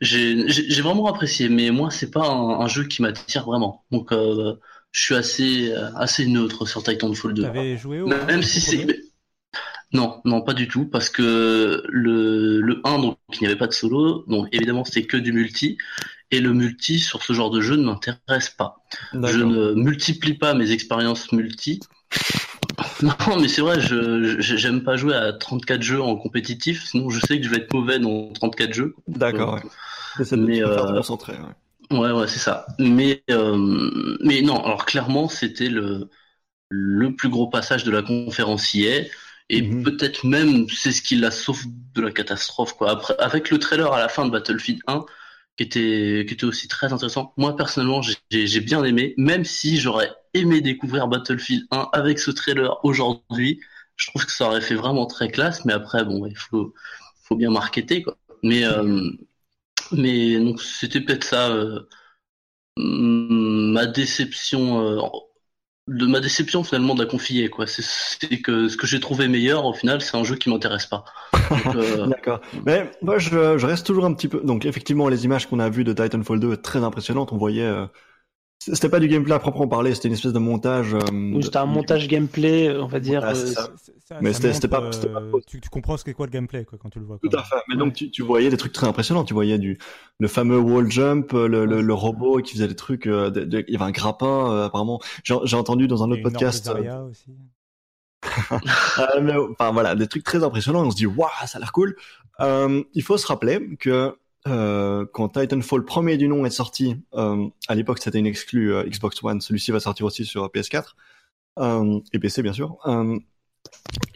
J'ai 0.00 0.80
vraiment 0.80 1.06
apprécié, 1.06 1.48
mais 1.48 1.70
moi 1.70 1.90
c'est 1.90 2.10
pas 2.10 2.26
un, 2.26 2.60
un 2.60 2.68
jeu 2.68 2.84
qui 2.84 3.02
m'attire 3.02 3.44
vraiment, 3.44 3.84
donc 3.90 4.12
euh, 4.12 4.54
je 4.92 5.00
suis 5.02 5.14
assez 5.14 5.74
assez 5.96 6.26
neutre 6.26 6.66
sur 6.66 6.82
Titanfall 6.82 7.34
2. 7.34 7.42
T'avais 7.42 7.76
joué 7.76 8.00
au. 8.00 8.06
Même 8.06 8.42
si 8.42 8.60
c'est. 8.60 8.86
Non, 9.92 10.20
non, 10.24 10.40
pas 10.42 10.54
du 10.54 10.68
tout, 10.68 10.86
parce 10.86 11.08
que 11.10 11.82
le, 11.88 12.60
le 12.60 12.80
1, 12.84 12.98
donc, 13.00 13.18
il 13.34 13.40
n'y 13.40 13.46
avait 13.48 13.56
pas 13.58 13.66
de 13.66 13.72
solo, 13.72 14.24
donc 14.28 14.48
évidemment, 14.52 14.84
c'était 14.84 15.06
que 15.06 15.16
du 15.16 15.32
multi, 15.32 15.78
et 16.30 16.40
le 16.40 16.52
multi 16.54 17.00
sur 17.00 17.22
ce 17.24 17.32
genre 17.32 17.50
de 17.50 17.60
jeu 17.60 17.76
ne 17.76 17.84
m'intéresse 17.84 18.50
pas. 18.50 18.76
Je 19.24 19.40
ne 19.40 19.74
multiplie 19.74 20.34
pas 20.34 20.54
mes 20.54 20.72
expériences 20.72 21.32
multi. 21.32 21.80
Non, 23.02 23.38
mais 23.40 23.48
c'est 23.48 23.60
vrai, 23.62 23.80
je 23.80 24.40
j'aime 24.40 24.82
pas 24.84 24.96
jouer 24.96 25.14
à 25.14 25.32
34 25.32 25.82
jeux 25.82 26.00
en 26.02 26.16
compétitif, 26.16 26.84
sinon 26.84 27.10
je 27.10 27.20
sais 27.20 27.38
que 27.38 27.44
je 27.44 27.50
vais 27.50 27.58
être 27.58 27.72
mauvais 27.74 27.98
dans 27.98 28.32
34 28.32 28.72
jeux. 28.72 28.94
D'accord, 29.08 29.54
ouais. 29.54 29.62
Mais, 30.36 30.62
euh, 30.62 30.86
te 30.86 30.92
concentrer. 30.92 31.32
Ouais. 31.34 31.54
Ouais, 31.90 32.12
ouais, 32.12 32.28
c'est 32.28 32.38
ça. 32.38 32.66
Mais, 32.78 33.22
euh, 33.30 34.16
mais 34.22 34.42
non, 34.42 34.62
alors 34.64 34.86
clairement, 34.86 35.28
c'était 35.28 35.68
le, 35.68 36.08
le 36.70 37.14
plus 37.16 37.28
gros 37.30 37.48
passage 37.48 37.84
de 37.84 37.90
la 37.92 38.02
conférence 38.02 38.74
hier. 38.74 39.06
Et 39.50 39.62
Mhm. 39.62 39.82
peut-être 39.82 40.24
même, 40.24 40.68
c'est 40.70 40.92
ce 40.92 41.02
qui 41.02 41.16
la 41.16 41.30
sauve 41.32 41.64
de 41.94 42.02
la 42.02 42.12
catastrophe, 42.12 42.74
quoi. 42.76 42.90
Après, 42.92 43.16
avec 43.18 43.50
le 43.50 43.58
trailer 43.58 43.92
à 43.92 44.00
la 44.00 44.08
fin 44.08 44.24
de 44.26 44.30
Battlefield 44.30 44.80
1, 44.86 45.04
qui 45.56 45.64
était, 45.64 46.24
qui 46.28 46.34
était 46.34 46.44
aussi 46.46 46.68
très 46.68 46.92
intéressant. 46.92 47.34
Moi, 47.36 47.56
personnellement, 47.56 48.02
j'ai- 48.02 48.16
j'ai 48.30 48.46
j'ai 48.46 48.60
bien 48.60 48.84
aimé, 48.84 49.14
même 49.18 49.44
si 49.44 49.78
j'aurais 49.80 50.12
aimé 50.34 50.60
découvrir 50.62 51.08
Battlefield 51.08 51.66
1 51.72 51.88
avec 51.92 52.18
ce 52.20 52.30
trailer 52.30 52.84
aujourd'hui. 52.84 53.60
Je 53.96 54.06
trouve 54.08 54.24
que 54.26 54.32
ça 54.32 54.46
aurait 54.48 54.60
fait 54.62 54.76
vraiment 54.76 55.06
très 55.06 55.28
classe, 55.30 55.64
mais 55.66 55.72
après, 55.74 56.04
bon, 56.04 56.26
il 56.26 56.36
faut, 56.36 56.74
faut 57.24 57.36
bien 57.36 57.50
marketer, 57.50 58.02
quoi. 58.02 58.16
Mais, 58.42 58.64
euh, 58.64 59.10
mais 59.92 60.38
donc 60.40 60.60
c'était 60.62 61.00
peut-être 61.00 61.24
ça 61.24 61.50
euh, 61.50 61.88
ma 62.76 63.86
déception 63.86 64.80
euh, 64.80 65.00
de 65.90 66.06
ma 66.06 66.20
déception 66.20 66.62
finalement 66.64 66.94
de 66.94 67.02
la 67.02 67.08
confier 67.10 67.48
quoi. 67.50 67.66
C'est 67.66 68.38
que 68.42 68.68
ce 68.68 68.76
que 68.76 68.86
j'ai 68.86 69.00
trouvé 69.00 69.28
meilleur 69.28 69.64
au 69.66 69.72
final 69.74 70.00
c'est 70.00 70.16
un 70.16 70.24
jeu 70.24 70.36
qui 70.36 70.48
m'intéresse 70.50 70.86
pas. 70.86 71.04
Euh, 71.74 72.06
D'accord. 72.06 72.40
Mais 72.64 72.88
moi, 73.02 73.18
je, 73.18 73.58
je 73.58 73.66
reste 73.66 73.84
toujours 73.84 74.04
un 74.04 74.14
petit 74.14 74.28
peu. 74.28 74.40
Donc, 74.44 74.64
effectivement, 74.66 75.08
les 75.08 75.24
images 75.24 75.48
qu'on 75.48 75.58
a 75.58 75.68
vues 75.68 75.82
de 75.82 75.92
Titanfall 75.92 76.38
2 76.38 76.56
très 76.58 76.84
impressionnantes. 76.84 77.32
On 77.32 77.36
voyait. 77.38 77.64
euh, 77.66 77.86
C'était 78.62 78.90
pas 78.90 79.00
du 79.00 79.08
gameplay 79.08 79.32
à 79.34 79.38
proprement 79.38 79.66
parler, 79.68 79.94
c'était 79.94 80.08
une 80.08 80.14
espèce 80.14 80.34
de 80.34 80.38
montage. 80.38 80.92
euh, 80.94 80.98
Ou 81.10 81.40
C'était 81.40 81.56
un 81.56 81.66
de- 81.66 81.72
montage 81.72 82.06
gameplay, 82.08 82.68
euh, 82.68 82.82
on 82.82 82.88
va 82.88 83.00
dire. 83.00 83.20
Voilà, 83.22 83.38
euh, 83.38 83.46
ça. 83.46 83.70
C'est- 83.82 83.94
ça- 84.06 84.18
Mais 84.20 84.34
c'était- 84.34 84.48
pas- 84.68 84.92
c'était 84.92 85.08
pas 85.08 85.20
euh, 85.22 85.40
tu, 85.46 85.62
tu 85.62 85.70
comprends 85.70 85.96
ce 85.96 86.04
qu'est 86.04 86.12
quoi 86.12 86.26
le 86.26 86.30
gameplay 86.32 86.66
quoi, 86.66 86.78
quand 86.78 86.90
tu 86.90 86.98
le 86.98 87.06
vois. 87.06 87.18
Tout 87.22 87.34
à 87.34 87.42
fait. 87.42 87.56
Mais 87.70 87.76
donc, 87.76 87.94
tu, 87.94 88.10
tu 88.10 88.22
voyais 88.22 88.50
des 88.50 88.58
trucs 88.58 88.74
très 88.74 88.86
impressionnants. 88.86 89.24
Tu 89.24 89.32
voyais 89.32 89.58
du 89.58 89.78
le 90.18 90.28
fameux 90.28 90.58
wall 90.58 90.90
jump, 90.90 91.32
le, 91.32 91.64
le, 91.64 91.80
le 91.80 91.94
robot 91.94 92.42
qui 92.42 92.52
faisait 92.52 92.68
des 92.68 92.76
trucs. 92.76 93.06
euh, 93.06 93.30
de- 93.30 93.44
de- 93.44 93.64
il 93.66 93.72
y 93.72 93.76
avait 93.76 93.86
un 93.86 93.92
grappin, 93.92 94.52
euh, 94.52 94.66
apparemment. 94.66 95.00
J'ai 95.24 95.36
j'ai 95.44 95.56
entendu 95.56 95.88
dans 95.88 96.02
un 96.02 96.08
Il 96.08 96.10
y 96.10 96.12
a 96.12 96.14
autre 96.18 96.26
une 96.26 96.32
podcast. 96.32 96.68
Aussi. 97.10 97.30
Euh, 98.52 98.58
mais, 99.22 99.32
enfin 99.52 99.72
voilà, 99.72 99.94
des 99.94 100.06
trucs 100.06 100.24
très 100.24 100.44
impressionnants. 100.44 100.84
On 100.84 100.90
se 100.90 100.96
dit 100.96 101.06
waouh, 101.06 101.30
ça 101.46 101.56
a 101.56 101.60
l'air 101.60 101.72
cool. 101.72 101.96
Euh, 102.40 102.82
il 102.92 103.02
faut 103.02 103.16
se 103.16 103.26
rappeler 103.26 103.76
que 103.78 104.14
euh, 104.48 105.04
quand 105.12 105.30
Titanfall 105.30 105.84
premier 105.84 106.16
du 106.16 106.28
nom 106.28 106.46
est 106.46 106.50
sorti, 106.50 106.96
euh, 107.14 107.46
à 107.68 107.74
l'époque 107.74 107.98
c'était 108.02 108.18
une 108.18 108.26
exclue 108.26 108.72
euh, 108.72 108.84
Xbox 108.84 109.22
One. 109.22 109.40
Celui-ci 109.40 109.70
va 109.70 109.80
sortir 109.80 110.06
aussi 110.06 110.24
sur 110.24 110.46
PS4 110.48 110.94
euh, 111.58 112.00
et 112.12 112.18
PC 112.18 112.42
bien 112.42 112.52
sûr. 112.52 112.78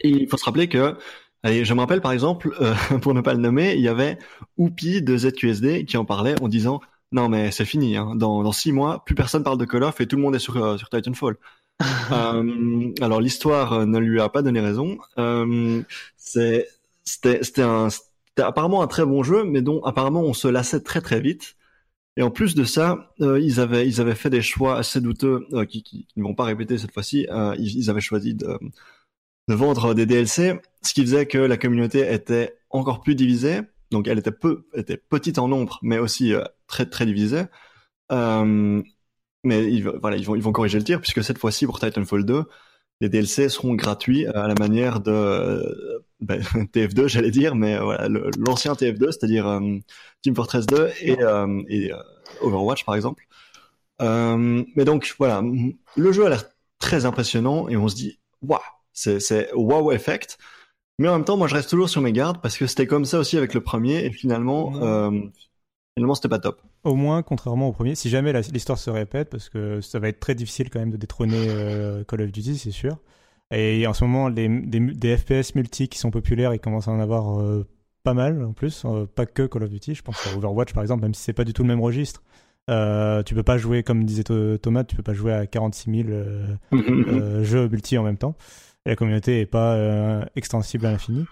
et 0.01 0.09
il 0.09 0.27
faut 0.27 0.37
se 0.37 0.45
rappeler 0.45 0.67
que 0.67 0.97
Allez, 1.43 1.63
je 1.63 1.75
me 1.75 1.79
rappelle 1.79 2.01
par 2.01 2.11
exemple, 2.11 2.57
pour 3.01 3.13
ne 3.13 3.21
pas 3.21 3.35
le 3.35 3.39
nommer, 3.39 3.75
il 3.75 3.81
y 3.81 3.87
avait 3.87 4.17
Oupi 4.57 5.03
de 5.03 5.15
ZQSD 5.15 5.85
qui 5.85 5.95
en 5.95 6.03
parlait 6.05 6.33
en 6.41 6.47
disant 6.47 6.81
non 7.11 7.29
mais 7.29 7.51
c'est 7.51 7.65
fini, 7.65 7.95
hein. 7.97 8.15
dans, 8.15 8.41
dans 8.41 8.51
six 8.51 8.71
mois, 8.71 9.05
plus 9.05 9.13
personne 9.13 9.43
parle 9.43 9.59
de 9.59 9.65
Call 9.65 9.83
of 9.83 10.01
et 10.01 10.07
tout 10.07 10.15
le 10.15 10.23
monde 10.23 10.35
est 10.35 10.39
sur, 10.39 10.79
sur 10.79 10.89
Titanfall. 10.89 11.37
alors 12.09 13.21
l'histoire 13.21 13.85
ne 13.85 13.99
lui 13.99 14.19
a 14.19 14.29
pas 14.29 14.41
donné 14.41 14.59
raison. 14.59 14.97
C'est 16.17 16.67
c'était 17.05 17.61
un 17.61 17.89
c'était 18.35 18.47
apparemment 18.47 18.81
un 18.81 18.87
très 18.87 19.05
bon 19.05 19.23
jeu, 19.23 19.45
mais 19.45 19.61
dont 19.61 19.81
apparemment 19.83 20.21
on 20.21 20.33
se 20.33 20.49
lassait 20.49 20.81
très 20.81 20.99
très 21.01 21.21
vite. 21.21 21.55
Et 22.17 22.21
en 22.23 22.31
plus 22.31 22.55
de 22.55 22.65
ça, 22.65 23.13
euh, 23.21 23.39
ils 23.39 23.59
avaient 23.61 23.87
ils 23.87 24.01
avaient 24.01 24.15
fait 24.15 24.29
des 24.29 24.41
choix 24.41 24.77
assez 24.77 24.99
douteux 25.01 25.47
euh, 25.53 25.65
qui, 25.65 25.83
qui, 25.83 26.05
qui, 26.05 26.19
ne 26.19 26.23
vont 26.23 26.35
pas 26.35 26.43
répéter 26.45 26.77
cette 26.77 26.91
fois-ci. 26.93 27.27
Euh, 27.29 27.55
ils, 27.57 27.89
avaient 27.89 28.01
choisi 28.01 28.35
de, 28.35 28.59
de 29.47 29.53
vendre 29.55 29.93
des 29.93 30.05
DLC, 30.05 30.59
ce 30.81 30.93
qui 30.93 31.01
faisait 31.01 31.27
que 31.27 31.37
la 31.37 31.57
communauté 31.57 32.11
était 32.13 32.57
encore 32.69 33.01
plus 33.01 33.15
divisée. 33.15 33.61
Donc 33.91 34.07
elle 34.07 34.19
était 34.19 34.31
peu 34.31 34.65
était 34.73 34.97
petite 34.97 35.39
en 35.39 35.47
nombre, 35.47 35.79
mais 35.81 35.97
aussi 35.99 36.33
euh, 36.33 36.43
très 36.67 36.85
très 36.85 37.05
divisée. 37.05 37.43
Euh, 38.11 38.81
mais 39.43 39.81
voilà, 40.01 40.17
ils 40.17 40.25
vont, 40.25 40.35
ils 40.35 40.41
vont 40.41 40.51
corriger 40.51 40.79
le 40.79 40.83
tir 40.83 40.99
puisque 40.99 41.23
cette 41.23 41.37
fois-ci 41.37 41.65
pour 41.65 41.79
Titanfall 41.79 42.25
2, 42.25 42.43
les 43.01 43.09
DLC 43.09 43.49
seront 43.49 43.73
gratuits 43.75 44.25
à 44.27 44.47
la 44.47 44.55
manière 44.55 44.99
de 44.99 45.11
euh, 45.11 45.99
ben, 46.21 46.39
TF2, 46.73 47.07
j'allais 47.07 47.31
dire, 47.31 47.55
mais 47.55 47.77
voilà, 47.77 48.07
l'ancien 48.37 48.73
TF2, 48.73 49.11
c'est-à-dire 49.11 49.47
euh, 49.47 49.77
Team 50.21 50.35
Fortress 50.35 50.65
2 50.65 50.91
et, 51.01 51.21
euh, 51.21 51.63
et 51.67 51.91
Overwatch 52.41 52.85
par 52.85 52.95
exemple. 52.95 53.27
mais 53.99 54.85
donc 54.85 55.15
voilà, 55.17 55.43
le 55.95 56.11
jeu 56.11 56.25
a 56.25 56.29
l'air 56.29 56.45
très 56.79 57.05
impressionnant 57.05 57.67
et 57.69 57.77
on 57.77 57.87
se 57.87 57.95
dit 57.95 58.19
waouh, 58.41 58.59
c'est 58.93 59.49
wow 59.53 59.91
effect. 59.91 60.37
Mais 60.97 61.09
en 61.09 61.13
même 61.13 61.25
temps, 61.25 61.35
moi 61.35 61.47
je 61.47 61.55
reste 61.55 61.69
toujours 61.69 61.89
sur 61.89 62.01
mes 62.01 62.13
gardes 62.13 62.41
parce 62.41 62.57
que 62.57 62.67
c'était 62.67 62.87
comme 62.87 63.03
ça 63.03 63.19
aussi 63.19 63.37
avec 63.37 63.53
le 63.53 63.61
premier 63.61 64.05
et 64.05 64.11
finalement. 64.11 64.73
Finalement, 65.97 66.15
c'était 66.15 66.27
pas 66.27 66.39
top. 66.39 66.61
Au 66.85 66.93
moins, 66.93 67.23
contrairement 67.23 67.69
au 67.69 67.71
premier, 67.71 67.95
si 67.95 68.09
jamais 68.09 68.31
l'histoire 68.53 68.77
se 68.77 68.91
répète, 68.91 69.31
parce 69.31 69.49
que 69.49 69.81
ça 69.81 69.97
va 69.97 70.07
être 70.07 70.19
très 70.19 70.35
difficile 70.35 70.69
quand 70.69 70.77
même 70.77 70.91
de 70.91 70.97
détrôner 70.97 71.47
euh, 71.49 72.03
Call 72.03 72.21
of 72.21 72.31
Duty, 72.31 72.59
c'est 72.59 72.69
sûr. 72.69 72.99
Et 73.49 73.87
en 73.87 73.93
ce 73.93 74.03
moment, 74.03 74.29
les, 74.29 74.47
des, 74.47 74.79
des, 74.79 75.17
FPS 75.17 75.55
multi 75.55 75.87
qui 75.87 75.97
sont 75.97 76.11
populaires, 76.11 76.53
ils 76.53 76.59
commencent 76.59 76.87
à 76.87 76.91
en 76.91 76.99
avoir 76.99 77.39
euh, 77.39 77.67
pas 78.03 78.13
mal 78.13 78.43
en 78.43 78.53
plus, 78.53 78.83
euh, 78.85 79.07
pas 79.07 79.25
que 79.25 79.47
Call 79.47 79.63
of 79.63 79.69
Duty. 79.71 79.95
Je 79.95 80.03
pense 80.03 80.27
à 80.27 80.37
Overwatch 80.37 80.73
par 80.73 80.83
exemple, 80.83 81.01
même 81.01 81.15
si 81.15 81.23
c'est 81.23 81.33
pas 81.33 81.43
du 81.43 81.53
tout 81.53 81.63
le 81.63 81.69
même 81.69 81.81
registre. 81.81 82.21
Tu 82.67 83.33
peux 83.33 83.43
pas 83.43 83.57
jouer, 83.57 83.81
comme 83.81 84.05
disait 84.05 84.23
Thomas, 84.61 84.83
tu 84.83 84.95
peux 84.95 85.03
pas 85.03 85.13
jouer 85.13 85.33
à 85.33 85.47
46 85.47 86.05
000 86.05 86.09
mm-hmm. 86.71 87.41
jeux 87.41 87.67
multi 87.67 87.97
en 87.97 88.03
même 88.03 88.17
temps. 88.17 88.35
Et 88.85 88.89
la 88.89 88.95
communauté 88.95 89.41
est 89.41 89.47
pas 89.47 90.23
extensible 90.35 90.85
à 90.85 90.91
l'infini. 90.91 91.25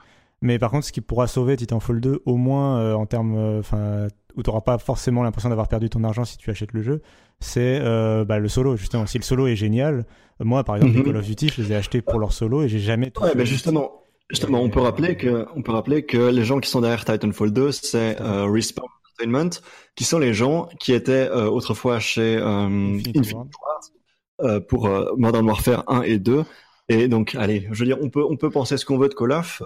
Mais 0.44 0.60
par 0.60 0.70
contre, 0.70 0.86
ce 0.86 0.92
qui 0.92 1.02
pourra 1.02 1.26
sauver 1.26 1.58
Titanfall 1.58 2.00
2, 2.00 2.22
au 2.26 2.36
moins 2.36 2.94
en 2.94 3.08
termes, 3.08 3.58
enfin 3.60 4.08
où 4.36 4.44
tu 4.44 4.50
n'auras 4.50 4.62
pas 4.62 4.78
forcément 4.78 5.24
l'impression 5.24 5.50
d'avoir 5.50 5.68
perdu 5.68 5.90
ton 5.90 6.04
argent 6.04 6.26
si 6.26 6.38
tu 6.38 6.50
achètes 6.50 6.74
le 6.74 6.82
jeu, 6.82 7.02
c'est 7.40 7.80
euh, 7.82 8.26
bah, 8.26 8.40
le 8.40 8.48
solo. 8.48 8.76
Justement, 8.76 9.06
si 9.06 9.18
le 9.18 9.24
solo 9.24 9.48
est 9.48 9.56
génial, 9.56 10.06
moi 10.40 10.64
par 10.64 10.76
exemple, 10.76 10.94
les 10.94 11.00
mhm. 11.00 11.06
Call 11.06 11.18
of 11.18 11.26
Duty, 11.26 11.50
je 11.50 11.62
les 11.62 11.72
ai 11.72 11.76
achetés 11.76 12.02
pour 12.02 12.20
leur 12.20 12.34
solo 12.34 12.64
et 12.64 12.68
j'ai 12.68 12.80
jamais. 12.80 13.12
Ouais, 13.22 13.34
mais 13.36 13.46
justement, 13.46 14.04
justement, 14.30 14.62
on 14.62 14.70
peut 14.70 14.82
rappeler 14.82 15.18
que, 15.18 15.46
on 15.56 15.62
peut 15.62 15.72
rappeler 15.72 16.06
que 16.06 16.30
les 16.30 16.44
gens 16.44 16.60
qui 16.60 16.70
sont 16.70 16.82
derrière 16.82 17.06
Titanfall 17.06 17.52
2, 17.52 17.72
c'est 17.72 18.20
euh, 18.22 18.46
Respawn 18.46 18.88
Entertainment, 19.20 19.62
qui 19.96 20.04
sont 20.04 20.20
les 20.20 20.34
gens 20.34 20.68
qui 20.80 20.94
étaient 20.94 21.30
euh, 21.30 21.50
autrefois 21.50 22.00
chez 22.00 22.38
euh, 22.38 22.96
Infinity, 22.96 23.34
Ward, 23.34 24.66
pour 24.68 24.90
Modern 25.18 25.46
Warfare 25.46 25.84
1 25.88 26.02
et 26.02 26.18
2. 26.18 26.44
Et 26.90 27.08
donc, 27.08 27.36
allez, 27.36 27.68
je 27.72 27.80
veux 27.80 27.86
dire, 27.86 27.98
on 28.02 28.10
peut, 28.10 28.24
on 28.24 28.38
peut 28.38 28.50
penser 28.50 28.78
ce 28.78 28.86
qu'on 28.86 28.98
veut 28.98 29.10
de 29.10 29.14
Call 29.14 29.32
of. 29.32 29.62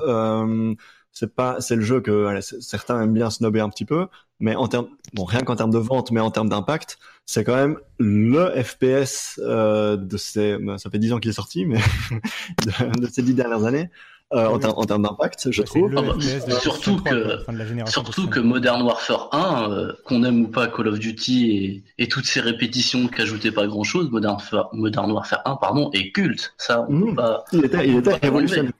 c'est 1.11 1.33
pas, 1.33 1.59
c'est 1.61 1.75
le 1.75 1.81
jeu 1.81 1.99
que 2.01 2.25
allez, 2.25 2.41
certains 2.41 3.01
aiment 3.01 3.13
bien 3.13 3.29
snobber 3.29 3.59
un 3.59 3.69
petit 3.69 3.85
peu, 3.85 4.07
mais 4.39 4.55
en 4.55 4.67
termes, 4.67 4.87
bon, 5.13 5.25
rien 5.25 5.41
qu'en 5.41 5.55
termes 5.55 5.71
de 5.71 5.79
vente, 5.79 6.11
mais 6.11 6.19
en 6.19 6.29
termes 6.29 6.49
d'impact, 6.49 6.99
c'est 7.25 7.43
quand 7.43 7.55
même 7.55 7.77
le 7.99 8.51
FPS 8.63 9.39
euh, 9.43 9.97
de 9.97 10.17
ces, 10.17 10.57
ben, 10.57 10.77
ça 10.77 10.89
fait 10.89 10.99
dix 10.99 11.11
ans 11.11 11.19
qu'il 11.19 11.29
est 11.29 11.33
sorti, 11.33 11.65
mais 11.65 11.79
de, 12.99 13.07
ces 13.07 13.21
dix 13.21 13.33
dernières 13.33 13.65
années. 13.65 13.89
Euh, 14.33 14.45
en, 14.45 14.59
ter 14.59 14.77
en, 14.77 14.83
termes 14.83 15.03
d'impact, 15.03 15.51
je 15.51 15.63
trouve. 15.63 15.93
Ah 15.95 16.01
bah, 16.01 16.59
surtout 16.59 16.97
que, 16.97 17.39
surtout 17.85 18.27
que 18.27 18.41
Modern 18.41 18.81
Warfare 18.81 19.29
1, 19.31 19.71
euh, 19.71 19.93
qu'on 20.03 20.21
aime 20.25 20.41
ou 20.41 20.47
pas 20.49 20.67
Call 20.67 20.89
of 20.89 20.99
Duty 20.99 21.51
et, 21.51 21.83
et 21.97 22.09
toutes 22.09 22.25
ces 22.25 22.41
répétitions 22.41 23.07
qui 23.07 23.21
ajoutaient 23.21 23.53
pas 23.53 23.67
grand 23.67 23.85
chose, 23.85 24.09
Modern, 24.11 24.37
Modern 24.73 25.11
Warfare 25.11 25.43
1, 25.45 25.55
pardon, 25.55 25.89
est 25.93 26.11
culte. 26.11 26.53
Ça, 26.57 26.85
on 26.89 26.93
mmh. 26.93 27.15
pas, 27.15 27.45
il 27.53 27.63
était, 27.63 27.87
il 27.87 27.95
était 27.95 28.15
révolutionnaire. 28.15 28.73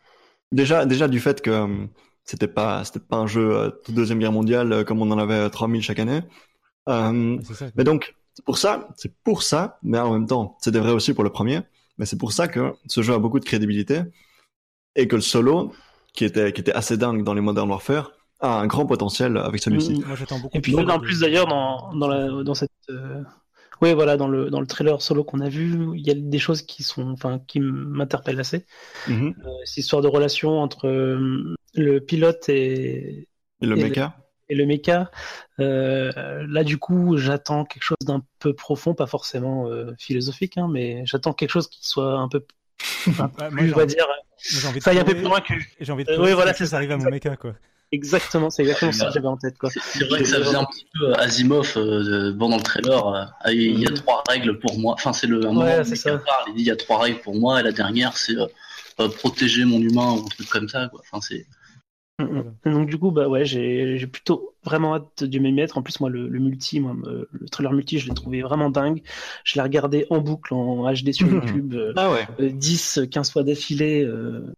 Déjà, 0.52 0.86
déjà 0.86 1.08
du 1.08 1.22
fait 1.22 1.42
que 1.42 1.88
c'était 2.28 2.48
pas 2.48 2.84
c'était 2.84 3.00
pas 3.00 3.18
un 3.18 3.28
jeu 3.28 3.56
euh, 3.56 3.70
de 3.88 3.94
deuxième 3.94 4.20
guerre 4.20 4.32
mondiale 4.32 4.72
euh, 4.72 4.84
comme 4.84 5.02
on 5.02 5.10
en 5.12 5.18
avait 5.18 5.50
3000 5.50 5.82
chaque 5.82 6.00
année. 6.00 6.22
Euh, 6.90 7.38
ça, 7.54 7.68
mais 7.76 7.84
donc 7.84 8.16
c'est 8.34 8.46
pour 8.46 8.58
ça, 8.58 8.90
c'est 8.98 9.14
pour 9.24 9.44
ça, 9.44 9.80
mais 9.82 9.98
en 9.98 10.12
même 10.12 10.28
temps, 10.28 10.58
c'était 10.62 10.80
vrai 10.80 10.92
aussi 10.92 11.14
pour 11.14 11.24
le 11.24 11.32
premier. 11.32 11.62
Mais 11.98 12.06
c'est 12.06 12.18
pour 12.18 12.32
ça 12.32 12.48
que 12.48 12.76
ce 12.86 13.02
jeu 13.02 13.14
a 13.14 13.18
beaucoup 13.18 13.40
de 13.40 13.46
crédibilité 13.46 14.02
et 14.98 15.08
que 15.08 15.16
le 15.16 15.22
solo, 15.34 15.74
qui 16.14 16.24
était 16.26 16.52
qui 16.54 16.60
était 16.64 16.74
assez 16.82 16.98
dingue 16.98 17.24
dans 17.24 17.36
les 17.38 17.42
Modern 17.48 17.70
Warfare, 17.70 18.12
a 18.42 18.60
un 18.64 18.68
grand 18.68 18.86
potentiel 18.86 19.38
avec 19.38 19.60
celui-ci. 19.66 19.94
Mmh, 19.94 20.48
et 20.54 20.62
puis 20.62 20.76
en 20.76 21.00
plus 21.00 21.20
d'ailleurs 21.22 21.48
dans 21.48 21.94
dans, 22.02 22.10
la, 22.14 22.44
dans 22.44 22.54
cette 22.62 22.72
euh, 22.90 23.24
oui, 23.82 23.94
voilà, 23.94 24.18
dans 24.18 24.28
le, 24.28 24.50
dans 24.50 24.60
le 24.60 24.68
trailer 24.68 25.02
solo 25.02 25.24
qu'on 25.24 25.40
a 25.40 25.50
vu, 25.50 25.96
il 25.96 26.06
y 26.06 26.10
a 26.10 26.16
des 26.16 26.40
choses 26.40 26.62
qui 26.64 26.84
sont, 26.84 27.12
enfin, 27.12 27.40
qui 27.48 27.60
m'interpellent 27.60 28.40
assez. 28.40 28.66
Mm 29.08 29.14
-hmm. 29.14 29.34
euh, 29.46 29.50
cette 29.66 29.78
histoire 29.78 30.02
de 30.02 30.08
relation 30.08 30.60
entre 30.60 30.88
euh, 30.88 31.56
le 31.76 32.00
pilote 32.00 32.50
et, 32.50 33.28
et 33.62 33.66
le 33.66 33.76
mecha. 33.76 34.16
Et 34.50 34.56
le 34.56 34.66
mecha. 34.66 35.12
Euh, 35.60 36.12
là, 36.48 36.64
du 36.64 36.78
coup, 36.78 37.18
j'attends 37.18 37.66
quelque 37.66 37.84
chose 37.84 38.04
d'un 38.06 38.22
peu 38.40 38.54
profond, 38.54 38.96
pas 38.96 39.08
forcément 39.08 39.68
euh, 39.68 39.94
philosophique, 40.00 40.58
hein, 40.58 40.68
mais 40.72 41.06
j'attends 41.06 41.34
quelque 41.34 41.52
chose 41.52 41.68
qui 41.68 41.86
soit 41.88 42.18
un 42.18 42.30
peu, 42.30 42.42
plus, 42.78 43.74
on 43.74 43.78
va 43.78 43.86
dire. 43.86 44.06
Ça 44.80 44.94
y 44.94 44.98
a 44.98 45.02
un 45.02 45.06
peu 45.06 45.14
plus 45.14 45.24
loin 45.24 45.42
que. 45.42 45.54
J'ai 45.80 45.92
envie 45.92 46.04
de. 46.04 46.12
Euh, 46.12 46.24
oui, 46.24 46.34
voilà, 46.34 46.54
c'est 46.54 46.66
ça 46.66 46.78
arrive 46.78 46.92
à 46.92 46.98
mon 46.98 47.10
mecha, 47.10 47.36
quoi. 47.36 47.54
Exactement, 47.94 48.50
c'est 48.50 48.64
exactement 48.64 48.92
ça 48.92 49.06
que 49.08 49.14
j'avais 49.14 49.28
en 49.28 49.38
tête. 49.38 49.56
C'est 49.80 50.04
vrai 50.10 50.20
que 50.20 50.26
ça 50.26 50.40
faisait 50.40 50.58
un 50.58 50.66
petit 50.66 50.86
peu 50.94 51.14
Asimov 51.14 51.72
euh, 51.78 52.34
bon, 52.34 52.50
dans 52.50 52.58
le 52.58 52.64
trailer. 52.64 53.08
Euh, 53.08 53.54
il 53.54 53.80
y 53.80 53.88
a 53.88 53.92
trois 53.92 54.24
règles 54.28 54.60
pour 54.60 54.78
moi. 54.78 54.94
Enfin, 54.94 55.14
c'est 55.14 55.28
le 55.28 55.46
un 55.46 55.56
ouais, 55.56 55.86
c'est 55.86 55.96
ça. 55.96 56.18
Parle, 56.18 56.50
il 56.50 56.56
dit 56.56 56.64
il 56.64 56.68
y 56.68 56.72
a 56.72 56.76
trois 56.76 57.00
règles 57.00 57.22
pour 57.22 57.36
moi 57.36 57.62
et 57.62 57.64
la 57.64 57.72
dernière 57.72 58.18
c'est 58.18 58.36
euh, 58.36 59.08
protéger 59.08 59.64
mon 59.64 59.80
humain 59.80 60.12
ou 60.12 60.26
un 60.26 60.28
truc 60.28 60.50
comme 60.50 60.68
ça. 60.68 60.90
Quoi. 60.90 61.00
Enfin, 61.00 61.22
c'est. 61.22 61.46
Mm 62.20 62.26
-hmm. 62.26 62.72
Donc 62.74 62.90
du 62.90 62.98
coup 62.98 63.12
bah 63.12 63.28
ouais 63.28 63.46
j'ai 63.46 64.08
plutôt 64.08 64.56
vraiment 64.64 64.96
hâte 64.96 65.24
de 65.24 65.40
m'y 65.40 65.54
mettre. 65.54 65.78
En 65.78 65.84
plus 65.84 66.00
moi 66.00 66.10
le, 66.10 66.28
le 66.28 66.40
multi, 66.40 66.80
moi, 66.80 66.96
le 67.04 67.50
trailer 67.50 67.74
multi 67.74 68.00
je 68.00 68.08
l'ai 68.08 68.16
trouvé 68.16 68.42
vraiment 68.42 68.70
dingue. 68.72 69.02
Je 69.44 69.56
l'ai 69.56 69.62
regardé 69.62 70.08
en 70.10 70.20
boucle 70.20 70.54
en 70.54 70.92
HD 70.92 71.12
sur 71.14 71.28
YouTube 71.28 71.76
ah 71.96 72.12
ouais. 72.12 72.28
euh, 72.40 72.50
10, 72.52 73.02
15 73.12 73.32
fois 73.32 73.44
d'affilée. 73.44 74.04
Euh, 74.04 74.54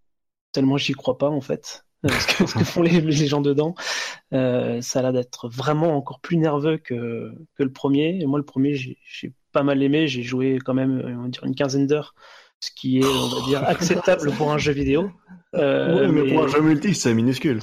tellement 0.54 0.78
j'y 0.78 0.94
crois 0.94 1.18
pas 1.18 1.30
en 1.30 1.42
fait. 1.42 1.84
ce, 2.08 2.38
que, 2.38 2.48
ce 2.48 2.54
que 2.54 2.64
font 2.64 2.82
les, 2.82 3.02
les, 3.02 3.28
gens 3.28 3.42
dedans. 3.42 3.76
Euh, 4.34 4.82
ça 4.82 5.00
a 5.00 5.02
l'air 5.02 5.14
d'être 5.14 5.50
vraiment 5.50 5.98
encore 5.98 6.22
plus 6.22 6.38
nerveux 6.38 6.78
que, 6.78 7.34
que 7.56 7.64
le 7.64 7.72
premier. 7.74 8.20
Et 8.22 8.26
moi, 8.26 8.40
le 8.40 8.46
premier, 8.46 8.74
j'ai 8.76 9.34
pas 9.52 9.64
mal 9.64 9.84
aimé. 9.84 10.08
J'ai 10.08 10.24
joué 10.24 10.60
quand 10.64 10.74
même, 10.74 11.02
on 11.06 11.24
va 11.24 11.28
dire, 11.28 11.44
une 11.44 11.56
quinzaine 11.56 11.88
d'heures, 11.88 12.16
ce 12.60 12.72
qui 12.76 13.00
est, 13.00 13.06
on 13.06 13.40
va 13.40 13.46
dire, 13.48 13.64
acceptable 13.64 14.32
pour 14.32 14.52
un 14.52 14.58
jeu 14.58 14.74
vidéo. 14.74 15.12
Euh, 15.56 15.96
ouais, 15.96 16.08
mais, 16.08 16.24
mais, 16.24 16.34
pour 16.34 16.44
un 16.44 16.48
jeu 16.48 16.62
multi, 16.62 16.94
c'est 16.94 17.14
minuscule. 17.14 17.62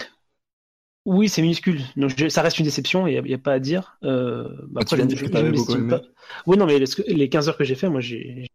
Oui, 1.05 1.29
c'est 1.29 1.43
minuscule. 1.43 1.81
Donc, 1.97 2.13
je, 2.17 2.29
ça 2.29 2.43
reste 2.43 2.59
une 2.59 2.65
déception, 2.65 3.07
il 3.07 3.23
n'y 3.23 3.33
a, 3.33 3.37
a, 3.37 3.39
pas 3.39 3.53
à 3.53 3.59
dire. 3.59 3.97
Euh, 4.03 4.49
bah, 4.69 4.81
après, 4.83 5.07
tu 5.07 5.17
que 5.17 5.37
avais 5.37 5.53
beaucoup 5.53 5.75
aimé. 5.75 5.91
Pas... 5.91 6.03
Oui, 6.47 6.57
non, 6.57 6.67
mais 6.67 6.79
les 6.79 7.29
15 7.29 7.49
heures 7.49 7.57
que 7.57 7.65
j'ai 7.65 7.77
fait, 7.77 7.89
moi, 7.89 8.01
j'ai 8.01 8.47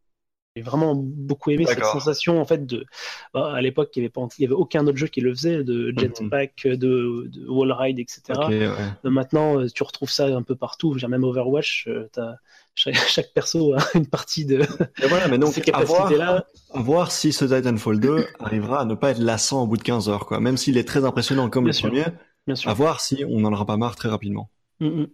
j'ai 0.55 0.61
vraiment 0.63 0.95
beaucoup 0.95 1.49
aimé 1.51 1.65
cette 1.65 1.85
sensation 1.85 2.41
en 2.41 2.45
fait 2.45 2.65
de 2.65 2.85
bah, 3.33 3.53
à 3.53 3.61
l'époque 3.61 3.89
il 3.95 3.99
y 3.99 4.01
avait 4.03 4.09
pas 4.09 4.27
il 4.37 4.41
y 4.41 4.45
avait 4.45 4.53
aucun 4.53 4.85
autre 4.85 4.97
jeu 4.97 5.07
qui 5.07 5.21
le 5.21 5.33
faisait 5.33 5.63
de 5.63 5.93
jetpack 5.97 6.65
mm 6.65 6.69
-hmm. 6.71 6.75
de, 6.75 7.29
de 7.31 7.47
wall 7.47 7.71
ride 7.71 7.99
etc 7.99 8.19
okay, 8.35 8.67
ouais. 8.67 9.09
maintenant 9.09 9.65
tu 9.67 9.83
retrouves 9.83 10.11
ça 10.11 10.25
un 10.25 10.43
peu 10.43 10.55
partout 10.55 10.97
même 11.07 11.23
Overwatch 11.23 11.87
as, 12.17 12.35
chaque, 12.75 12.95
chaque, 13.07 13.33
perso 13.33 13.73
a 13.73 13.79
une 13.95 14.07
partie 14.07 14.45
de 14.45 14.61
Et 15.03 15.07
voilà 15.07 15.27
mais 15.27 15.37
donc 15.37 15.59
à 15.73 15.83
voir, 15.83 16.11
là 16.11 16.45
à 16.73 16.81
voir 16.81 17.11
si 17.11 17.33
ce 17.33 17.45
Titanfall 17.45 17.99
2 17.99 18.27
arrivera 18.39 18.81
à 18.81 18.85
ne 18.85 18.95
pas 18.95 19.11
être 19.11 19.19
lassant 19.19 19.63
au 19.63 19.67
bout 19.67 19.77
de 19.77 19.83
15 19.83 20.09
heures 20.09 20.25
quoi 20.25 20.39
même 20.39 20.57
s'il 20.57 20.77
est 20.77 20.87
très 20.87 21.03
impressionnant 21.05 21.49
comme 21.49 21.65
bien 21.65 21.69
le 21.69 21.73
sûr. 21.73 21.89
premier 21.89 22.05
bien 22.47 22.55
sûr. 22.55 22.69
à 22.69 22.73
voir 22.73 23.01
si 23.01 23.23
on 23.27 23.39
n'en 23.41 23.51
aura 23.53 23.65
pas 23.65 23.77
marre 23.77 23.95
très 23.95 24.09
rapidement 24.09 24.49
mm 24.79 24.87
-hmm. 24.87 25.09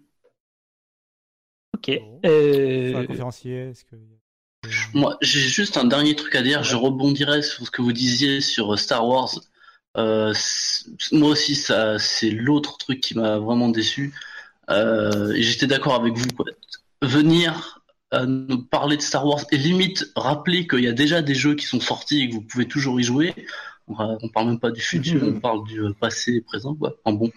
ok 1.75 2.01
euh... 2.25 3.05
conférencier 3.07 3.69
est-ce 3.69 3.83
que 3.85 3.95
Moi, 4.93 5.17
j'ai 5.21 5.39
juste 5.39 5.77
un 5.77 5.85
dernier 5.85 6.15
truc 6.15 6.35
à 6.35 6.41
dire. 6.41 6.63
Je 6.63 6.75
rebondirai 6.75 7.41
sur 7.41 7.65
ce 7.65 7.71
que 7.71 7.81
vous 7.81 7.93
disiez 7.93 8.41
sur 8.41 8.77
Star 8.77 9.07
Wars. 9.07 9.33
Euh, 9.97 10.33
moi 11.11 11.29
aussi, 11.31 11.55
ça, 11.55 11.97
c'est 11.99 12.29
l'autre 12.29 12.77
truc 12.77 12.99
qui 13.01 13.15
m'a 13.15 13.37
vraiment 13.39 13.69
déçu. 13.69 14.13
Euh, 14.69 15.33
J'étais 15.37 15.67
d'accord 15.67 15.95
avec 15.95 16.13
vous. 16.15 16.27
Quoi. 16.35 16.45
Venir 17.01 17.81
euh, 18.13 18.25
nous 18.25 18.63
parler 18.63 18.97
de 18.97 19.01
Star 19.01 19.25
Wars 19.25 19.41
et 19.51 19.57
limite 19.57 20.11
rappeler 20.15 20.67
qu'il 20.67 20.79
y 20.83 20.87
a 20.87 20.93
déjà 20.93 21.21
des 21.21 21.35
jeux 21.35 21.55
qui 21.55 21.65
sont 21.65 21.79
sortis 21.79 22.21
et 22.23 22.29
que 22.29 22.33
vous 22.35 22.41
pouvez 22.41 22.67
toujours 22.67 22.99
y 22.99 23.03
jouer. 23.03 23.33
On, 23.87 24.17
on 24.21 24.29
parle 24.29 24.47
même 24.47 24.59
pas 24.59 24.71
du 24.71 24.81
futur, 24.81 25.23
Mhm. 25.23 25.35
on 25.37 25.39
parle 25.39 25.63
du 25.67 25.79
euh, 25.81 25.93
passé 25.99 26.33
et 26.35 26.41
présent. 26.41 26.75
Quoi. 26.75 26.95
Enfin, 27.03 27.15
bon. 27.15 27.31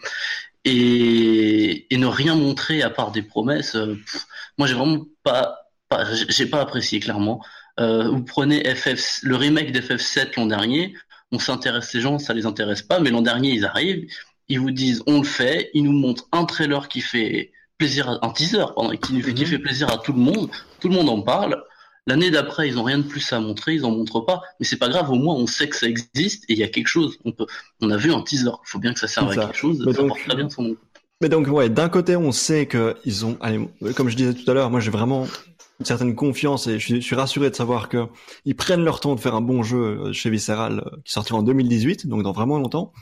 Et, 0.64 1.92
et 1.94 1.98
ne 1.98 2.06
rien 2.06 2.34
montrer 2.36 2.82
à 2.82 2.90
part 2.90 3.12
des 3.12 3.22
promesses. 3.22 3.74
euh, 3.76 3.94
pff, 3.94 4.26
moi, 4.58 4.66
j'ai 4.66 4.74
vraiment 4.74 5.04
pas, 5.22 5.56
j'ai 6.28 6.46
pas 6.46 6.60
apprécié 6.60 7.00
clairement. 7.00 7.42
Euh, 7.80 8.08
vous 8.10 8.24
prenez 8.24 8.62
FF, 8.74 9.20
le 9.22 9.36
remake 9.36 9.72
d'FF7 9.72 10.36
l'an 10.36 10.46
dernier, 10.46 10.94
on 11.32 11.38
s'intéresse 11.38 11.92
les 11.94 12.00
gens, 12.00 12.18
ça 12.18 12.34
les 12.34 12.46
intéresse 12.46 12.82
pas, 12.82 13.00
mais 13.00 13.10
l'an 13.10 13.22
dernier 13.22 13.50
ils 13.52 13.64
arrivent, 13.64 14.06
ils 14.48 14.60
vous 14.60 14.70
disent 14.70 15.02
on 15.06 15.18
le 15.18 15.24
fait, 15.26 15.70
ils 15.74 15.84
nous 15.84 15.92
montrent 15.92 16.28
un 16.32 16.44
trailer 16.44 16.88
qui 16.88 17.00
fait 17.00 17.52
plaisir, 17.80 18.08
à, 18.10 18.26
un 18.26 18.30
teaser 18.30 18.66
pardon, 18.76 18.90
qui, 18.96 19.14
Mhm. 19.14 19.46
fait 19.46 19.58
plaisir 19.58 19.90
à 19.90 19.96
tout 19.98 20.12
le 20.12 20.18
monde, 20.20 20.50
tout 20.80 20.88
le 20.88 20.94
monde 20.94 21.08
en 21.08 21.22
parle. 21.22 21.62
L'année 22.06 22.30
d'après, 22.30 22.68
ils 22.68 22.78
ont 22.78 22.82
rien 22.82 22.98
de 22.98 23.02
plus 23.04 23.32
à 23.32 23.40
montrer, 23.40 23.74
ils 23.74 23.84
en 23.84 23.90
montrent 23.90 24.20
pas, 24.20 24.42
mais 24.58 24.66
c'est 24.66 24.76
pas 24.78 24.88
grave, 24.88 25.10
au 25.10 25.14
moins 25.16 25.34
on 25.34 25.46
sait 25.46 25.68
que 25.68 25.76
ça 25.76 25.86
existe 25.86 26.44
et 26.48 26.52
il 26.54 26.58
y 26.58 26.62
a 26.62 26.68
quelque 26.68 26.88
chose. 26.88 27.16
On 27.24 27.32
peut, 27.32 27.46
on 27.80 27.90
a 27.90 27.96
vu 27.96 28.12
un 28.12 28.20
teaser, 28.22 28.50
il 28.50 28.68
faut 28.70 28.78
bien 28.78 28.92
que 28.92 29.00
ça 29.00 29.08
serve 29.08 29.30
à 29.30 29.34
quelque 29.36 29.56
chose, 29.56 29.82
Mais 29.86 29.92
ça 29.92 29.98
donc- 29.98 30.08
porte 30.08 30.20
très 30.26 30.36
bien 30.36 30.48
son 30.50 30.62
nom. 30.62 30.76
Mais 31.22 31.28
donc, 31.28 31.46
ouais, 31.48 31.68
d'un 31.68 31.88
côté, 31.90 32.16
on 32.16 32.32
sait 32.32 32.66
que 32.66 32.96
ils 33.04 33.24
ont, 33.26 33.36
allez, 33.40 33.66
comme 33.96 34.08
je 34.10 34.16
disais 34.16 34.34
tout 34.34 34.50
à 34.50 34.54
l'heure, 34.54 34.70
moi 34.70 34.80
j'ai 34.80 34.90
vraiment 34.90 35.26
une 35.78 35.86
certaine 35.86 36.14
confiance 36.14 36.66
et 36.66 36.78
je 36.78 36.84
suis, 36.86 36.94
je 36.96 37.06
suis 37.06 37.16
rassuré 37.16 37.48
de 37.50 37.54
savoir 37.54 37.88
que 37.88 38.06
ils 38.44 38.56
prennent 38.56 38.84
leur 38.84 39.00
temps 39.00 39.14
de 39.14 39.20
faire 39.20 39.34
un 39.34 39.40
bon 39.40 39.62
jeu 39.62 39.78
euh, 39.78 40.12
chez 40.12 40.28
Visceral 40.30 40.82
euh, 40.84 40.96
qui 41.04 41.12
sortira 41.12 41.38
en 41.38 41.42
2018, 41.42 42.06
donc 42.06 42.22
dans 42.22 42.32
vraiment 42.32 42.58
longtemps. 42.58 42.92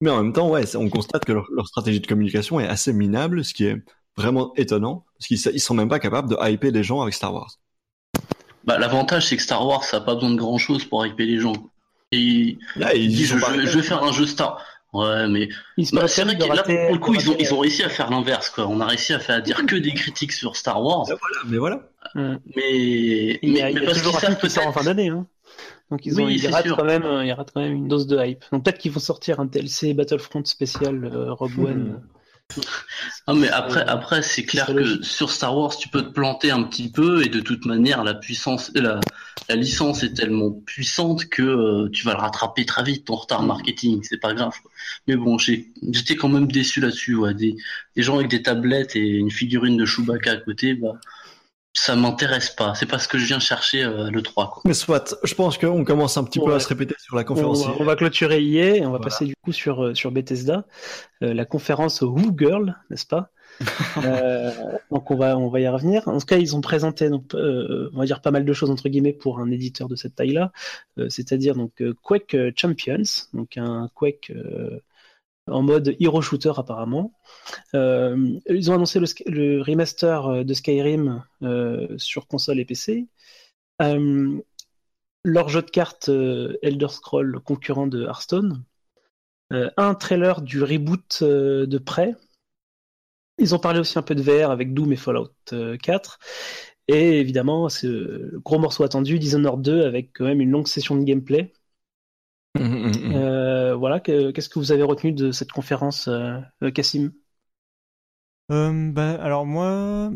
Mais 0.00 0.10
en 0.10 0.22
même 0.22 0.32
temps, 0.32 0.50
ouais, 0.50 0.76
on 0.76 0.88
constate 0.90 1.24
que 1.24 1.32
leur, 1.32 1.46
leur 1.50 1.66
stratégie 1.68 2.00
de 2.00 2.06
communication 2.06 2.60
est 2.60 2.66
assez 2.66 2.92
minable, 2.92 3.44
ce 3.44 3.54
qui 3.54 3.64
est 3.66 3.76
vraiment 4.16 4.52
étonnant, 4.56 5.04
parce 5.18 5.26
qu'ils 5.28 5.38
ils 5.54 5.60
sont 5.60 5.74
même 5.74 5.88
pas 5.88 5.98
capables 6.00 6.28
de 6.30 6.36
hyper 6.50 6.70
les 6.72 6.82
gens 6.84 7.00
avec 7.02 7.14
Star 7.14 7.32
Wars. 7.34 7.58
Bah, 8.64 8.78
l'avantage, 8.78 9.26
c'est 9.26 9.36
que 9.36 9.42
Star 9.42 9.64
Wars, 9.66 9.84
ça 9.84 9.98
a 9.98 10.00
pas 10.00 10.14
besoin 10.14 10.30
de 10.30 10.36
grand 10.36 10.58
chose 10.58 10.84
pour 10.84 11.06
hyper 11.06 11.26
les 11.26 11.38
gens. 11.38 11.52
Et 12.12 12.58
Là, 12.76 12.94
ils 12.94 13.26
sont 13.26 13.38
je, 13.38 13.44
je- 13.62 13.66
je 13.66 13.76
vais 13.78 13.82
faire 13.82 14.02
un 14.02 14.12
jeu 14.12 14.26
Star. 14.26 14.62
Ouais, 14.92 15.28
mais 15.28 15.48
bah, 15.92 16.08
c'est 16.08 16.24
vrai 16.24 16.38
que 16.38 16.44
là, 16.44 16.62
pour 16.62 16.94
le 16.94 16.98
coup, 16.98 17.14
ils 17.14 17.28
ont, 17.30 17.36
ils 17.38 17.52
ont 17.52 17.58
réussi 17.58 17.82
à 17.82 17.88
faire 17.90 18.10
l'inverse, 18.10 18.50
quoi. 18.50 18.66
On 18.66 18.80
a 18.80 18.86
réussi 18.86 19.12
à 19.12 19.18
faire 19.20 19.36
à 19.36 19.40
dire 19.40 19.66
que 19.66 19.76
des 19.76 19.92
critiques 19.94 20.32
sur 20.32 20.56
Star 20.56 20.82
Wars, 20.82 21.04
Mais 21.06 21.14
voilà, 21.20 21.36
mais 21.46 21.58
voilà. 21.58 21.88
Mais, 22.54 23.38
mais, 23.42 23.42
il 23.42 23.50
y 23.58 23.62
mais 23.74 23.82
a 23.82 23.84
parce 23.84 23.98
toujours 23.98 24.16
qu'ils 24.18 24.18
un 24.18 24.20
savent 24.20 24.38
sort 24.48 24.66
en 24.66 24.72
fin 24.72 24.82
peut-être. 24.82 24.84
d'année. 24.84 25.08
Hein. 25.08 25.26
Donc 25.90 26.04
ils, 26.04 26.14
Oui, 26.14 26.22
ont, 26.24 26.28
ils, 26.28 26.46
ratent 26.48 26.68
quand 26.68 26.84
même, 26.84 27.04
euh, 27.04 27.24
ils 27.24 27.32
ratent 27.32 27.52
quand 27.54 27.60
même 27.60 27.74
une 27.74 27.88
dose 27.88 28.06
de 28.06 28.18
hype. 28.24 28.44
Donc 28.52 28.64
peut-être 28.64 28.78
qu'ils 28.78 28.92
vont 28.92 29.00
sortir 29.00 29.40
un 29.40 29.44
DLC 29.44 29.94
Battlefront 29.94 30.44
spécial 30.44 31.04
euh, 31.04 31.32
Rogue 31.32 31.52
Mhm. 31.56 31.64
One. 31.64 32.00
Ah, 33.26 33.34
mais 33.34 33.48
après, 33.48 33.82
après, 33.86 34.22
c'est 34.22 34.44
clair 34.44 34.66
que 34.66 35.02
sur 35.02 35.30
Star 35.32 35.56
Wars, 35.56 35.76
tu 35.76 35.88
peux 35.88 36.02
te 36.02 36.10
planter 36.12 36.52
un 36.52 36.62
petit 36.62 36.88
peu, 36.90 37.24
et 37.24 37.28
de 37.28 37.40
toute 37.40 37.64
manière, 37.66 38.04
la 38.04 38.14
puissance, 38.14 38.70
la, 38.76 39.00
la 39.48 39.56
licence 39.56 40.04
est 40.04 40.14
tellement 40.14 40.52
puissante 40.52 41.24
que 41.26 41.42
euh, 41.42 41.88
tu 41.92 42.04
vas 42.04 42.12
le 42.12 42.20
rattraper 42.20 42.64
très 42.64 42.84
vite, 42.84 43.04
ton 43.06 43.16
retard 43.16 43.42
marketing, 43.42 44.00
c'est 44.04 44.18
pas 44.20 44.32
grave. 44.32 44.54
quoi. 44.62 44.70
Mais 45.08 45.16
bon, 45.16 45.38
j'étais 45.38 46.14
quand 46.14 46.28
même 46.28 46.46
déçu 46.50 46.80
là-dessus, 46.80 47.16
ouais. 47.16 47.34
Des, 47.34 47.56
des 47.96 48.02
gens 48.02 48.14
avec 48.16 48.28
des 48.28 48.42
tablettes 48.42 48.94
et 48.94 49.00
une 49.08 49.30
figurine 49.32 49.76
de 49.76 49.84
Chewbacca 49.84 50.30
à 50.32 50.36
côté, 50.36 50.74
bah, 50.74 50.92
ça 51.78 51.94
m'intéresse 51.96 52.50
pas. 52.50 52.74
C'est 52.74 52.86
pas 52.86 52.98
ce 52.98 53.06
que 53.08 53.18
je 53.18 53.26
viens 53.26 53.38
chercher 53.38 53.82
euh, 53.84 54.10
le 54.10 54.22
3, 54.22 54.50
quoi. 54.50 54.62
Mais 54.64 54.74
soit, 54.74 55.16
je 55.22 55.34
pense 55.34 55.58
qu'on 55.58 55.84
commence 55.84 56.16
un 56.16 56.24
petit 56.24 56.40
peu 56.40 56.54
à 56.54 56.60
se 56.60 56.68
répéter 56.68 56.94
sur 56.98 57.16
la 57.16 57.22
On, 57.22 57.24
conférence. 57.26 57.66
on 57.78 57.84
va 57.84 57.96
clôturer 57.96 58.42
EA 58.42 58.76
et 58.76 58.80
on 58.80 58.84
va 58.84 58.88
Voilà. 58.98 59.04
passer 59.04 59.26
du 59.26 59.34
coup 59.42 59.52
sur, 59.52 59.84
euh, 59.84 59.94
sur 59.94 60.10
Bethesda, 60.10 60.64
euh, 61.22 61.34
la 61.34 61.44
conférence 61.44 62.00
Woo 62.02 62.34
Girl, 62.36 62.76
n'est-ce 62.90 63.06
pas 63.06 63.30
Euh, 64.04 64.50
Donc 64.90 65.10
on 65.10 65.16
va, 65.16 65.38
on 65.38 65.48
va 65.48 65.60
y 65.60 65.68
revenir. 65.68 66.06
En 66.08 66.18
tout 66.18 66.26
cas, 66.26 66.36
ils 66.36 66.54
ont 66.56 66.60
présenté, 66.60 67.08
donc, 67.08 67.34
euh, 67.34 67.88
on 67.94 67.98
va 67.98 68.04
dire 68.04 68.20
pas 68.20 68.30
mal 68.30 68.44
de 68.44 68.52
choses 68.52 68.70
entre 68.70 68.88
guillemets 68.88 69.12
pour 69.14 69.38
un 69.40 69.50
éditeur 69.50 69.88
de 69.88 69.96
cette 69.96 70.14
taille-là, 70.14 70.52
euh, 70.98 71.08
c'est-à-dire 71.08 71.54
donc 71.54 71.80
euh, 71.80 71.94
Quake 72.02 72.36
Champions, 72.56 73.02
donc 73.32 73.56
un 73.56 73.88
Quake 73.94 74.30
euh, 74.34 74.78
en 75.46 75.62
mode 75.62 75.96
hero 76.00 76.20
shooter 76.20 76.52
apparemment. 76.56 77.12
Euh, 77.74 78.38
ils 78.48 78.70
ont 78.70 78.74
annoncé 78.74 79.00
le, 79.00 79.62
remaster 79.62 80.26
euh, 80.26 80.44
de 80.44 80.54
Skyrim 80.54 81.24
euh, 81.42 81.96
sur 81.98 82.26
console 82.26 82.60
et 82.60 82.64
PC. 82.64 83.06
Leur 85.28 85.48
jeu 85.48 85.60
de 85.60 85.70
cartes 85.70 86.08
Elder 86.08 86.88
Scroll 86.88 87.40
concurrent 87.40 87.88
de 87.88 88.04
Hearthstone. 88.04 88.62
Un 89.50 89.94
trailer 89.94 90.40
du 90.40 90.62
reboot 90.62 91.22
de 91.24 91.78
près. 91.78 92.14
Ils 93.38 93.54
ont 93.54 93.58
parlé 93.58 93.80
aussi 93.80 93.98
un 93.98 94.02
peu 94.02 94.14
de 94.14 94.22
VR 94.22 94.50
avec 94.50 94.72
Doom 94.72 94.92
et 94.92 94.96
Fallout 94.96 95.30
euh, 95.52 95.76
4. 95.76 96.18
Et 96.88 97.20
évidemment, 97.20 97.68
le 97.82 98.40
gros 98.44 98.58
morceau 98.58 98.84
attendu, 98.84 99.18
Dishonored 99.18 99.60
2, 99.60 99.84
avec 99.84 100.12
quand 100.14 100.24
même 100.24 100.40
une 100.40 100.50
longue 100.50 100.68
session 100.68 100.96
de 100.96 101.04
gameplay. 101.04 101.52
Mhm, 102.58 102.64
mhm, 102.66 103.08
mhm. 103.08 103.12
Euh, 103.14 103.74
voilà, 103.76 104.00
que- 104.00 104.30
qu'est-ce 104.32 104.48
que 104.48 104.58
vous 104.58 104.72
avez 104.72 104.82
retenu 104.82 105.12
de 105.12 105.32
cette 105.32 105.52
conférence, 105.52 106.08
euh, 106.08 106.40
euh, 106.62 106.70
Cassim 106.70 107.12
Euh, 108.52 108.92
bah, 108.92 109.20
alors 109.22 109.44
moi, 109.46 110.10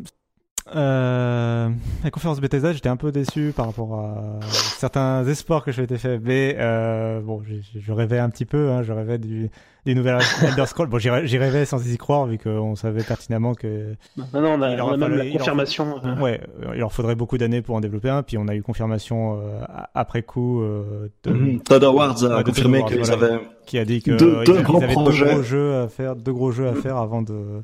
euh, 0.77 1.69
la 2.05 2.11
conférence 2.11 2.41
Bethesda, 2.41 2.73
j'étais 2.73 2.89
un 2.89 2.97
peu 2.97 3.13
déçu 3.13 3.53
par 3.55 3.67
rapport 3.67 3.95
à 3.99 4.15
certains 4.51 5.27
espoirs 5.27 5.65
que 5.65 5.73
je 5.73 5.81
m'étais 5.81 5.99
fait. 5.99 6.19
Mais 6.19 6.57
euh, 6.59 7.21
bon, 7.21 7.43
je 7.75 7.93
rêvais 7.93 8.19
un 8.19 8.31
petit 8.31 8.45
peu, 8.45 8.71
hein, 8.71 8.83
je 8.83 8.93
rêvais 8.93 9.19
du, 9.19 9.51
des 9.85 9.95
nouvelles 9.95 10.19
Elder 10.43 10.67
Scrolls. 10.67 10.89
Bon, 10.89 10.99
j'y 10.99 11.09
rê- 11.11 11.27
j'y 11.27 11.39
rêvais 11.39 11.65
sans 11.65 11.85
y 11.87 11.97
croire 11.99 12.27
vu 12.27 12.39
qu'on 12.39 12.77
savait 12.77 13.03
pertinemment 13.03 13.55
que 13.55 13.95
Maintenant, 14.17 14.57
on 14.59 14.63
a, 14.63 14.73
Il 14.75 14.83
on 14.83 14.89
a 14.93 14.97
même 14.97 15.01
fallu- 15.11 15.17
la 15.19 15.25
il 15.25 15.33
confirmation. 15.33 16.01
euh, 16.05 16.21
ouais, 16.21 16.41
euh, 16.63 16.71
il 16.75 16.79
leur 16.81 16.93
faudrait 16.93 17.15
beaucoup 17.15 17.39
d'années 17.39 17.63
pour 17.63 17.75
en 17.77 17.81
développer 17.81 18.11
un. 18.11 18.23
Puis 18.23 18.39
on 18.39 18.47
a 18.49 18.55
eu 18.55 18.63
confirmation 18.63 19.41
euh, 19.43 19.61
après 19.95 20.23
coup 20.23 20.61
euh, 20.63 21.09
de- 21.25 21.31
Mhm. 21.31 21.61
Todd 21.61 21.85
Awards 21.85 22.25
a 22.25 22.43
confirmé 22.45 22.85
qu'ils 22.85 22.99
voilà. 23.03 23.13
avaient 23.27 23.41
qui 23.67 23.79
a 23.79 23.85
dit 23.85 24.03
que 24.03 24.13
Deux- 24.13 24.39
ils 24.41 24.47
deux 24.47 24.53
ils 24.55 24.83
avaient 24.85 24.93
projets. 24.95 25.25
deux 25.27 25.31
gros 25.33 25.43
jeux 25.43 25.75
à 25.83 25.89
faire, 25.89 26.17
deux 26.17 26.33
gros 26.33 26.51
jeux 26.53 26.69
à 26.69 26.75
faire 26.75 26.97
avant 26.97 27.23
de 27.23 27.63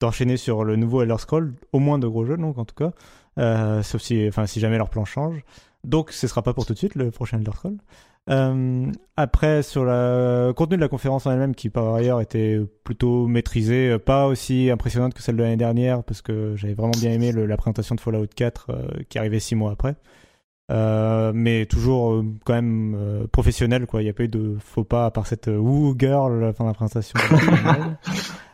d'enchaîner 0.00 0.36
sur 0.36 0.64
le 0.64 0.76
nouveau 0.76 1.02
Elder 1.02 1.16
Scroll, 1.18 1.54
au 1.72 1.78
moins 1.78 1.98
deux 1.98 2.10
gros 2.10 2.24
jeux 2.24 2.36
donc 2.36 2.58
en 2.58 2.64
tout 2.64 2.74
cas, 2.74 2.92
euh, 3.38 3.82
sauf 3.82 4.00
si 4.02 4.26
enfin 4.28 4.46
si 4.46 4.60
jamais 4.60 4.78
leur 4.78 4.90
plan 4.90 5.04
change. 5.04 5.42
Donc 5.84 6.10
ce 6.10 6.26
sera 6.26 6.42
pas 6.42 6.52
pour 6.52 6.66
tout 6.66 6.72
de 6.72 6.78
suite 6.78 6.94
le 6.96 7.10
prochain 7.10 7.38
Elder 7.38 7.52
Scroll. 7.54 7.76
Euh, 8.28 8.90
après 9.16 9.62
sur 9.62 9.84
le 9.84 10.52
contenu 10.56 10.76
de 10.76 10.80
la 10.82 10.88
conférence 10.88 11.26
en 11.26 11.30
elle-même 11.32 11.54
qui 11.54 11.70
par 11.70 11.94
ailleurs 11.94 12.20
était 12.20 12.60
plutôt 12.82 13.28
maîtrisé, 13.28 13.90
euh, 13.92 13.98
pas 14.00 14.26
aussi 14.26 14.68
impressionnante 14.68 15.14
que 15.14 15.22
celle 15.22 15.36
de 15.36 15.42
l'année 15.44 15.56
dernière 15.56 16.02
parce 16.02 16.22
que 16.22 16.54
j'avais 16.56 16.74
vraiment 16.74 16.90
bien 16.98 17.12
aimé 17.12 17.30
le- 17.30 17.46
la 17.46 17.56
présentation 17.56 17.94
de 17.94 18.00
Fallout 18.00 18.26
4 18.34 18.66
euh, 18.70 18.88
qui 19.08 19.18
arrivait 19.18 19.38
six 19.38 19.54
mois 19.54 19.70
après. 19.70 19.94
Euh, 20.72 21.30
mais 21.32 21.66
toujours 21.66 22.24
quand 22.44 22.54
même 22.54 23.28
professionnel 23.30 23.86
quoi 23.86 24.02
il 24.02 24.04
n'y 24.06 24.10
a 24.10 24.12
pas 24.12 24.24
eu 24.24 24.28
de 24.28 24.56
faux 24.58 24.82
pas 24.82 25.06
à 25.06 25.12
part 25.12 25.28
cette 25.28 25.46
woo 25.46 25.94
girl 25.96 26.52
pendant 26.56 26.70
la 26.70 26.74
présentation 26.74 27.16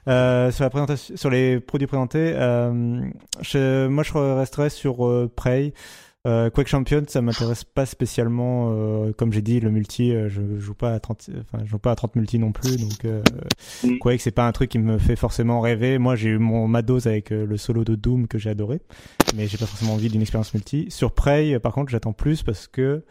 euh, 0.09 0.51
sur 0.51 0.65
la 0.65 0.71
présentation 0.71 1.17
sur 1.17 1.31
les 1.31 1.61
produits 1.61 1.87
présentés 1.87 2.33
euh, 2.35 3.01
je- 3.41 3.87
moi 3.87 4.03
je 4.03 4.13
resterai 4.13 4.69
sur 4.71 5.07
euh, 5.07 5.31
Prey 5.35 5.73
euh, 6.27 6.51
Quake 6.51 6.69
Champion 6.69 7.03
ça 7.09 7.21
m'intéresse 7.21 7.65
pas 7.65 7.85
spécialement 7.87 8.71
euh, 8.73 9.13
comme 9.13 9.33
j'ai 9.33 9.43
dit 9.43 9.59
le 9.61 9.71
multi 9.71 10.13
euh, 10.15 10.29
je 10.29 10.41
joue 10.59 10.75
pas 10.75 10.93
à 10.93 11.01
30 11.01 11.31
enfin 11.41 11.65
je 11.65 11.71
joue 11.71 11.79
pas 11.79 11.91
à 11.93 11.95
30 11.97 12.15
multi 12.17 12.39
non 12.39 12.53
plus 12.53 12.77
donc 12.77 13.05
euh, 13.05 13.23
Mm. 13.85 13.99
Quake 13.99 14.21
c'est 14.21 14.31
pas 14.33 14.47
un 14.47 14.53
truc 14.53 14.71
qui 14.71 14.79
me 14.79 14.99
fait 14.99 15.17
forcément 15.17 15.61
rêver 15.61 15.99
moi 15.99 16.15
j'ai 16.17 16.31
eu 16.31 16.39
mon 16.39 16.69
ma 16.69 16.83
dose 16.83 17.07
avec 17.09 17.31
le 17.31 17.57
solo 17.57 17.85
de 17.85 17.95
Doom 17.97 18.27
que 18.29 18.39
j'ai 18.39 18.51
adoré 18.51 18.81
mais 19.37 19.47
j'ai 19.49 19.57
pas 19.59 19.67
forcément 19.67 19.95
envie 19.95 20.09
d'une 20.09 20.21
expérience 20.21 20.53
multi. 20.55 20.87
Sur 20.91 21.13
Prey, 21.13 21.59
par 21.59 21.73
contre, 21.73 21.91
j'attends 21.91 22.13
plus 22.13 22.43
parce 22.43 22.67
que 22.69 23.03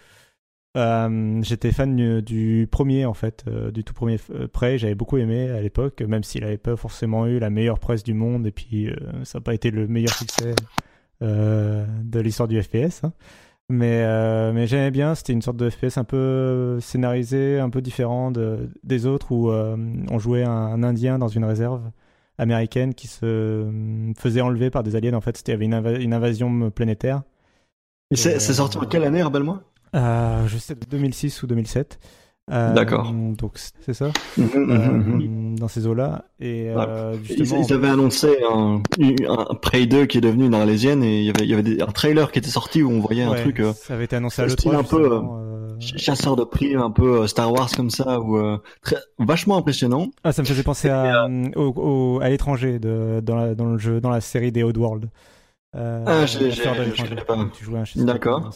euh, 0.77 1.41
j'étais 1.43 1.71
fan 1.71 1.95
du, 1.95 2.21
du 2.21 2.67
premier 2.71 3.05
en 3.05 3.13
fait, 3.13 3.43
euh, 3.47 3.71
du 3.71 3.83
tout 3.83 3.93
premier 3.93 4.17
euh, 4.31 4.47
Prey. 4.47 4.77
J'avais 4.77 4.95
beaucoup 4.95 5.17
aimé 5.17 5.49
à 5.49 5.61
l'époque, 5.61 6.01
même 6.01 6.23
s'il 6.23 6.43
avait 6.43 6.57
pas 6.57 6.75
forcément 6.75 7.25
eu 7.27 7.39
la 7.39 7.49
meilleure 7.49 7.79
presse 7.79 8.03
du 8.03 8.13
monde 8.13 8.47
et 8.47 8.51
puis 8.51 8.89
euh, 8.89 8.95
ça 9.23 9.39
n'a 9.39 9.43
pas 9.43 9.53
été 9.53 9.69
le 9.71 9.87
meilleur 9.87 10.13
succès 10.13 10.53
euh, 11.21 11.85
de 12.03 12.19
l'histoire 12.19 12.47
du 12.47 12.61
FPS. 12.61 13.03
hein. 13.03 13.13
Mais, 13.69 14.03
euh, 14.03 14.51
mais 14.53 14.67
j'aimais 14.67 14.91
bien, 14.91 15.15
c'était 15.15 15.33
une 15.33 15.41
sorte 15.41 15.57
de 15.57 15.69
FPS 15.69 15.97
un 15.97 16.03
peu 16.03 16.79
scénarisé, 16.81 17.59
un 17.59 17.69
peu 17.69 17.81
différent 17.81 18.29
de- 18.31 18.69
des 18.83 19.05
autres 19.05 19.31
où 19.31 19.49
euh, 19.49 19.77
on 20.11 20.19
jouait 20.19 20.43
un, 20.43 20.51
un 20.51 20.83
Indien 20.83 21.17
dans 21.19 21.29
une 21.29 21.45
réserve 21.45 21.89
américaine 22.37 22.93
qui 22.93 23.07
se 23.07 23.25
euh, 23.25 24.13
faisait 24.17 24.41
enlever 24.41 24.69
par 24.71 24.83
des 24.83 24.95
aliens. 24.97 25.13
En 25.13 25.21
fait, 25.21 25.37
c'était 25.37 25.53
il 25.53 25.55
y 25.55 25.57
avait 25.57 25.65
une, 25.65 25.73
inva- 25.73 26.01
une 26.01 26.13
invasion 26.13 26.69
planétaire. 26.69 27.23
Et 28.11 28.17
c'est 28.17 28.35
Euh, 28.35 28.39
c'est 28.39 28.53
sorti 28.55 28.77
en 28.77 28.85
quelle 28.85 29.03
année, 29.05 29.23
rappelle-moi? 29.23 29.63
Euh, 29.95 30.47
je 30.47 30.57
sais 30.57 30.75
de 30.75 30.85
2006 30.89 31.43
ou 31.43 31.47
2007. 31.47 31.99
Euh, 32.51 32.73
D'accord. 32.73 33.13
Donc 33.13 33.53
c'est 33.81 33.93
ça, 33.93 34.07
Mhm, 34.37 34.45
mhm, 34.55 34.65
mhm. 34.65 35.53
euh, 35.53 35.57
dans 35.57 35.67
ces 35.67 35.85
eaux-là. 35.87 36.25
Et 36.39 36.69
euh, 36.69 37.15
Ils, 37.29 37.37
justement, 37.37 37.61
ils 37.65 37.71
avaient 37.73 37.87
annoncé 37.89 38.35
un, 38.51 38.81
un 39.29 39.55
Prey 39.55 39.85
2 39.85 40.05
qui 40.05 40.17
est 40.17 40.21
devenu 40.21 40.47
une 40.47 40.55
arlésienne 40.55 41.03
et 41.03 41.19
il 41.19 41.25
y 41.25 41.29
avait, 41.29 41.43
il 41.45 41.49
y 41.49 41.53
avait 41.53 41.63
des- 41.63 41.81
un 41.81 41.85
trailer 41.87 42.31
qui 42.31 42.39
était 42.39 42.49
sorti 42.49 42.81
où 42.83 42.89
on 42.91 42.99
voyait 42.99 43.23
un 43.23 43.31
ouais, 43.31 43.41
truc 43.41 43.59
euh, 43.59 43.71
ça 43.73 43.93
avait 43.93 44.05
été 44.05 44.15
annoncé 44.17 44.41
à 44.41 44.49
style 44.49 44.71
l'E3. 44.71 44.75
un 44.79 44.83
peu, 44.83 45.11
euh, 45.13 45.79
chasseur 45.79 46.35
de 46.35 46.43
prix, 46.43 46.75
un 46.75 46.91
peu 46.91 47.25
Star 47.27 47.53
Wars 47.53 47.69
comme 47.75 47.89
ça, 47.91 48.19
ou 48.19 48.37
euh, 48.37 48.57
très, 48.81 48.97
vachement 49.19 49.55
impressionnant. 49.57 50.07
Ah, 50.23 50.31
ça 50.33 50.41
me 50.41 50.47
faisait 50.47 50.63
penser 50.63 50.89
à, 50.89 51.27
au, 51.55 51.73
au- 51.75 52.19
à 52.21 52.29
l'étranger 52.29 52.79
de, 52.79 53.21
dans, 53.23 53.35
la, 53.35 53.55
dans 53.55 53.65
le 53.65 53.77
jeu, 53.77 54.01
dans 54.01 54.09
la 54.09 54.19
série 54.21 54.51
des 54.51 54.63
Oddworld. 54.63 55.09
Euh, 55.73 56.03
Ah, 56.05 56.25
je 56.25 56.37
connais 57.07 57.21
pas. 57.23 57.37
Tu 57.53 57.63
jouais 57.63 57.79
un 57.79 58.03
D'accord. 58.03 58.51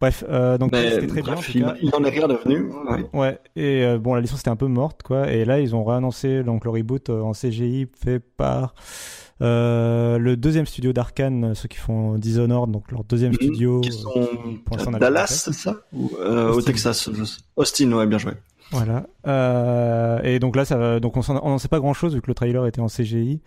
Bref, 0.00 0.22
euh, 0.28 0.58
donc 0.58 0.74
c'était 0.74 1.06
très 1.06 1.22
bien. 1.22 1.34
en 1.34 1.40
il, 1.40 1.74
il 1.82 1.94
en 1.94 2.04
est 2.04 2.10
rien 2.10 2.28
devenu. 2.28 2.70
ouais. 2.90 3.04
Ouais, 3.14 3.38
et 3.56 3.84
euh, 3.84 3.98
bon, 3.98 4.14
la 4.14 4.20
licence 4.20 4.40
était 4.40 4.50
un 4.50 4.56
peu 4.56 4.66
morte, 4.66 5.02
quoi. 5.02 5.30
Et 5.30 5.44
là, 5.44 5.60
ils 5.60 5.74
ont 5.74 5.84
réannoncé 5.84 6.42
donc 6.42 6.64
le 6.64 6.70
reboot 6.70 7.08
en 7.08 7.32
CGI 7.32 7.86
fait 8.04 8.18
par 8.20 8.74
le 9.40 10.34
deuxième 10.34 10.66
studio 10.66 10.92
d'Arkane, 10.92 11.54
ceux 11.54 11.68
qui 11.68 11.78
font 11.78 12.18
Dishonored, 12.18 12.70
donc 12.70 12.90
leur 12.92 13.04
deuxième 13.04 13.32
Mhm. 13.32 13.36
studio. 13.38 13.80
Qui 13.80 13.92
sont 13.92 14.28
pour 14.64 14.78
à 14.78 14.98
Dallas, 14.98 15.26
c'est 15.28 15.54
ça? 15.54 15.76
Ou, 15.92 16.10
Au. 16.16 16.60
Texas. 16.60 17.08
Austin, 17.56 17.92
ouais, 17.92 18.06
bien 18.06 18.18
joué. 18.18 18.32
Voilà. 18.70 19.06
Euh, 19.26 20.20
et 20.22 20.38
donc 20.38 20.56
là, 20.56 20.64
ça 20.64 20.76
va. 20.76 21.00
Donc 21.00 21.16
on 21.16 21.32
n'en 21.34 21.58
sait 21.58 21.68
pas 21.68 21.78
grand 21.80 21.92
chose 21.92 22.14
vu 22.14 22.22
que 22.22 22.28
le 22.28 22.34
trailer 22.34 22.64
était 22.66 22.80
en 22.80 22.86
CGI. 22.86 23.40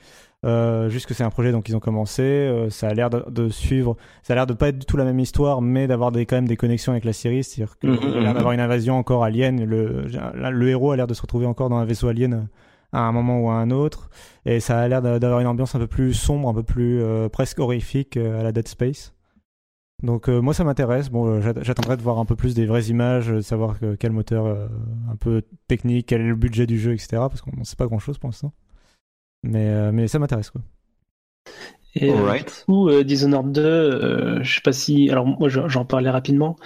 Euh, 0.45 0.89
juste 0.89 1.07
que 1.07 1.15
c'est 1.15 1.23
un 1.23 1.31
projet 1.31 1.51
donc 1.51 1.67
ils 1.69 1.75
ont 1.75 1.79
commencé. 1.79 2.21
Euh, 2.21 2.69
ça 2.69 2.89
a 2.89 2.93
l'air 2.93 3.09
de, 3.09 3.23
de 3.29 3.49
suivre. 3.49 3.97
Ça 4.21 4.33
a 4.33 4.35
l'air 4.35 4.45
de 4.45 4.53
pas 4.53 4.67
être 4.67 4.77
du 4.77 4.85
tout 4.85 4.97
la 4.97 5.03
même 5.05 5.19
histoire, 5.19 5.61
mais 5.61 5.87
d'avoir 5.87 6.11
des 6.11 6.27
quand 6.27 6.35
même 6.35 6.47
des 6.47 6.57
connexions 6.57 6.91
avec 6.91 7.05
la 7.05 7.13
série. 7.13 7.43
C'est-à-dire 7.43 7.79
qu'il 7.79 7.89
Mhm, 7.89 7.97
a 7.97 8.19
l'air 8.19 8.29
mhm. 8.29 8.33
d'avoir 8.35 8.51
une 8.53 8.59
invasion 8.59 8.95
encore 8.97 9.23
alien. 9.23 9.63
Le, 9.65 10.03
le 10.51 10.69
héros 10.69 10.91
a 10.91 10.95
l'air 10.97 11.07
de 11.07 11.13
se 11.15 11.21
retrouver 11.23 11.47
encore 11.47 11.69
dans 11.69 11.77
un 11.77 11.85
vaisseau 11.85 12.07
alien 12.07 12.47
à 12.93 12.99
un 12.99 13.11
moment 13.11 13.39
ou 13.39 13.49
à 13.49 13.53
un 13.55 13.71
autre. 13.71 14.11
Et 14.45 14.59
ça 14.59 14.79
a 14.79 14.87
l'air 14.87 15.01
d'a- 15.01 15.17
d'avoir 15.17 15.39
une 15.39 15.47
ambiance 15.47 15.73
un 15.73 15.79
peu 15.79 15.87
plus 15.87 16.13
sombre, 16.13 16.47
un 16.49 16.53
peu 16.53 16.61
plus 16.63 17.01
euh, 17.01 17.27
presque 17.29 17.57
horrifique 17.59 18.15
euh, 18.15 18.39
à 18.39 18.43
la 18.43 18.51
Dead 18.51 18.67
Space. 18.67 19.14
Donc 20.03 20.27
euh, 20.29 20.41
moi 20.41 20.53
ça 20.53 20.63
m'intéresse. 20.63 21.09
Bon, 21.09 21.27
euh, 21.27 21.41
j'att- 21.41 21.63
j'attendrai 21.63 21.97
de 21.97 22.01
voir 22.01 22.19
un 22.19 22.25
peu 22.25 22.35
plus 22.35 22.53
des 22.53 22.65
vraies 22.65 22.83
images, 22.85 23.27
de 23.27 23.41
savoir 23.41 23.79
que- 23.79 23.95
quel 23.95 24.11
moteur 24.11 24.45
euh, 24.45 24.67
un 25.11 25.15
peu 25.15 25.41
technique, 25.67 26.07
quel 26.07 26.21
est 26.21 26.27
le 26.27 26.35
budget 26.35 26.67
du 26.67 26.79
jeu, 26.79 26.93
etc. 26.93 27.07
Parce 27.29 27.41
qu'on 27.41 27.55
ne 27.57 27.63
sait 27.63 27.75
pas 27.77 27.87
grand 27.87 27.99
chose 27.99 28.17
pour 28.17 28.27
l'instant. 28.29 28.53
Mais, 29.43 29.67
euh, 29.69 29.91
mais 29.91 30.07
ça 30.07 30.19
m'intéresse 30.19 30.49
quoi. 30.49 30.61
Et, 31.95 32.09
euh, 32.11 32.17
Alright. 32.17 32.65
Du 32.67 32.73
coup, 32.73 32.89
euh, 32.89 33.03
Dishonored 33.03 33.51
2, 33.53 33.61
euh, 33.61 34.43
je 34.43 34.55
sais 34.55 34.61
pas 34.61 34.73
si. 34.73 35.09
Alors 35.09 35.25
moi, 35.25 35.47
je- 35.47 35.67
j'en 35.69 35.85
parlais 35.85 36.09
rapidement. 36.09 36.57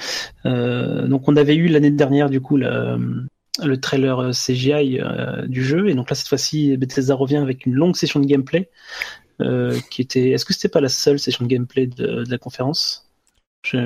Euh, 0.45 1.07
donc, 1.07 1.27
on 1.27 1.35
avait 1.35 1.55
eu 1.55 1.67
l'année 1.67 1.91
dernière, 1.91 2.31
du 2.31 2.41
coup, 2.41 2.57
le, 2.57 3.27
le 3.63 3.79
trailer 3.79 4.19
euh, 4.19 4.31
CGI 4.31 4.99
euh, 4.99 5.45
du 5.45 5.63
jeu, 5.63 5.87
et 5.89 5.93
donc 5.93 6.09
là, 6.09 6.15
cette 6.15 6.29
fois-ci, 6.29 6.75
Bethesda 6.77 7.13
revient 7.13 7.37
avec 7.37 7.67
une 7.67 7.73
longue 7.73 7.95
session 7.95 8.19
de 8.19 8.25
gameplay. 8.25 8.69
Euh, 9.41 9.79
qui 9.89 10.01
était. 10.01 10.31
Est-ce 10.31 10.43
que 10.45 10.53
c'était 10.53 10.67
pas 10.67 10.81
la 10.81 10.89
seule 10.89 11.17
session 11.19 11.45
de 11.45 11.49
gameplay 11.49 11.87
de, 11.87 12.23
de 12.25 12.29
la 12.31 12.37
conférence? 12.37 13.08
J'ai 13.63 13.77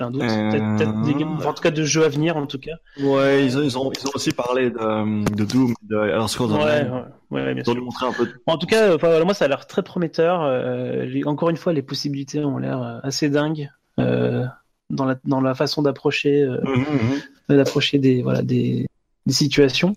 un 0.00 0.10
doute. 0.10 0.22
Euh, 0.22 0.50
Peut-être 0.50 0.76
peut-être 0.76 1.02
des 1.02 1.24
enfin, 1.24 1.50
en 1.50 1.54
tout 1.54 1.62
cas, 1.62 1.70
de 1.70 1.84
jeux 1.84 2.04
à 2.04 2.08
venir, 2.08 2.36
en 2.36 2.46
tout 2.46 2.58
cas. 2.58 2.74
Ouais, 3.00 3.44
ils 3.44 3.56
ont, 3.56 3.62
ils 3.62 3.78
ont, 3.78 3.92
ils 3.92 4.06
ont 4.06 4.10
aussi 4.14 4.32
parlé 4.32 4.70
de, 4.70 5.34
de 5.34 5.44
Doom, 5.44 5.74
de 5.82 5.96
Elder 5.96 6.26
Scrolls 6.28 6.50
Ouais, 6.52 6.56
Online. 6.82 7.04
ouais, 7.30 7.42
ouais, 7.42 7.54
bien 7.54 7.62
Ils 7.64 7.70
ont 7.70 7.72
sûr. 7.72 7.74
dû 7.76 7.80
montrer 7.82 8.06
un 8.06 8.12
peu. 8.12 8.28
En 8.46 8.58
tout 8.58 8.66
cas, 8.66 8.94
enfin, 8.94 9.08
voilà, 9.08 9.24
moi, 9.24 9.32
ça 9.34 9.44
a 9.44 9.48
l'air 9.48 9.66
très 9.66 9.82
prometteur. 9.82 10.42
Euh, 10.42 11.04
les- 11.04 11.24
encore 11.24 11.50
une 11.50 11.56
fois, 11.56 11.72
les 11.72 11.82
possibilités 11.82 12.44
ont 12.44 12.58
l'air 12.58 12.82
euh, 12.82 12.98
assez 13.04 13.28
dingues 13.28 13.70
euh, 14.00 14.44
dans, 14.90 15.04
la, 15.04 15.16
dans 15.24 15.40
la 15.40 15.54
façon 15.54 15.82
d'approcher 15.82 16.42
euh, 16.42 16.58
Mhm, 16.64 16.84
mhm. 17.48 17.56
d'approcher 17.56 17.98
des, 17.98 18.22
voilà, 18.22 18.42
des, 18.42 18.86
des 19.24 19.32
situations. 19.32 19.94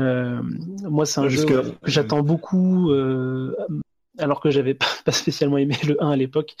Euh, 0.00 0.40
moi, 0.82 1.06
c'est 1.06 1.20
un 1.20 1.24
Parce 1.24 1.34
jeu 1.36 1.44
que- 1.44 1.52
que, 1.70 1.74
j'attends 1.84 2.22
beaucoup, 2.22 2.90
euh, 2.90 3.54
alors 4.18 4.40
que 4.40 4.50
j'avais 4.50 4.74
pas, 4.74 4.86
pas 5.04 5.12
spécialement 5.12 5.58
aimé 5.58 5.76
le 5.86 6.02
1 6.02 6.10
à 6.10 6.16
l'époque. 6.16 6.56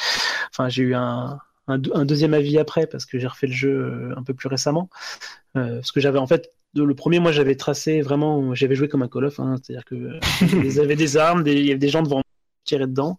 Enfin, 0.52 0.68
j'ai 0.68 0.84
eu 0.84 0.94
un, 0.94 1.38
un, 1.68 1.78
deux- 1.78 1.92
un 1.94 2.04
deuxième 2.04 2.34
avis 2.34 2.58
après 2.58 2.86
parce 2.86 3.06
que 3.06 3.18
j'ai 3.18 3.26
refait 3.26 3.46
le 3.46 3.52
jeu 3.52 3.70
euh, 3.70 4.14
un 4.16 4.22
peu 4.22 4.34
plus 4.34 4.48
récemment. 4.48 4.90
Euh, 5.56 5.76
parce 5.76 5.92
que 5.92 6.00
j'avais 6.00 6.18
en 6.18 6.26
fait 6.26 6.50
le 6.74 6.94
premier, 6.94 7.18
moi, 7.18 7.32
j'avais 7.32 7.54
tracé 7.54 8.00
vraiment, 8.00 8.54
j'avais 8.54 8.74
joué 8.74 8.88
comme 8.88 9.02
un 9.02 9.08
Call 9.08 9.26
of, 9.26 9.40
hein, 9.40 9.56
c'est-à-dire 9.62 9.84
que 9.84 9.94
euh, 9.94 10.20
ils 10.64 10.80
avaient 10.80 10.96
des 10.96 11.16
armes, 11.16 11.42
il 11.46 11.66
y 11.66 11.70
avait 11.70 11.78
des 11.78 11.88
gens 11.88 12.02
devant 12.02 12.22
tiraient 12.64 12.86
dedans. 12.86 13.18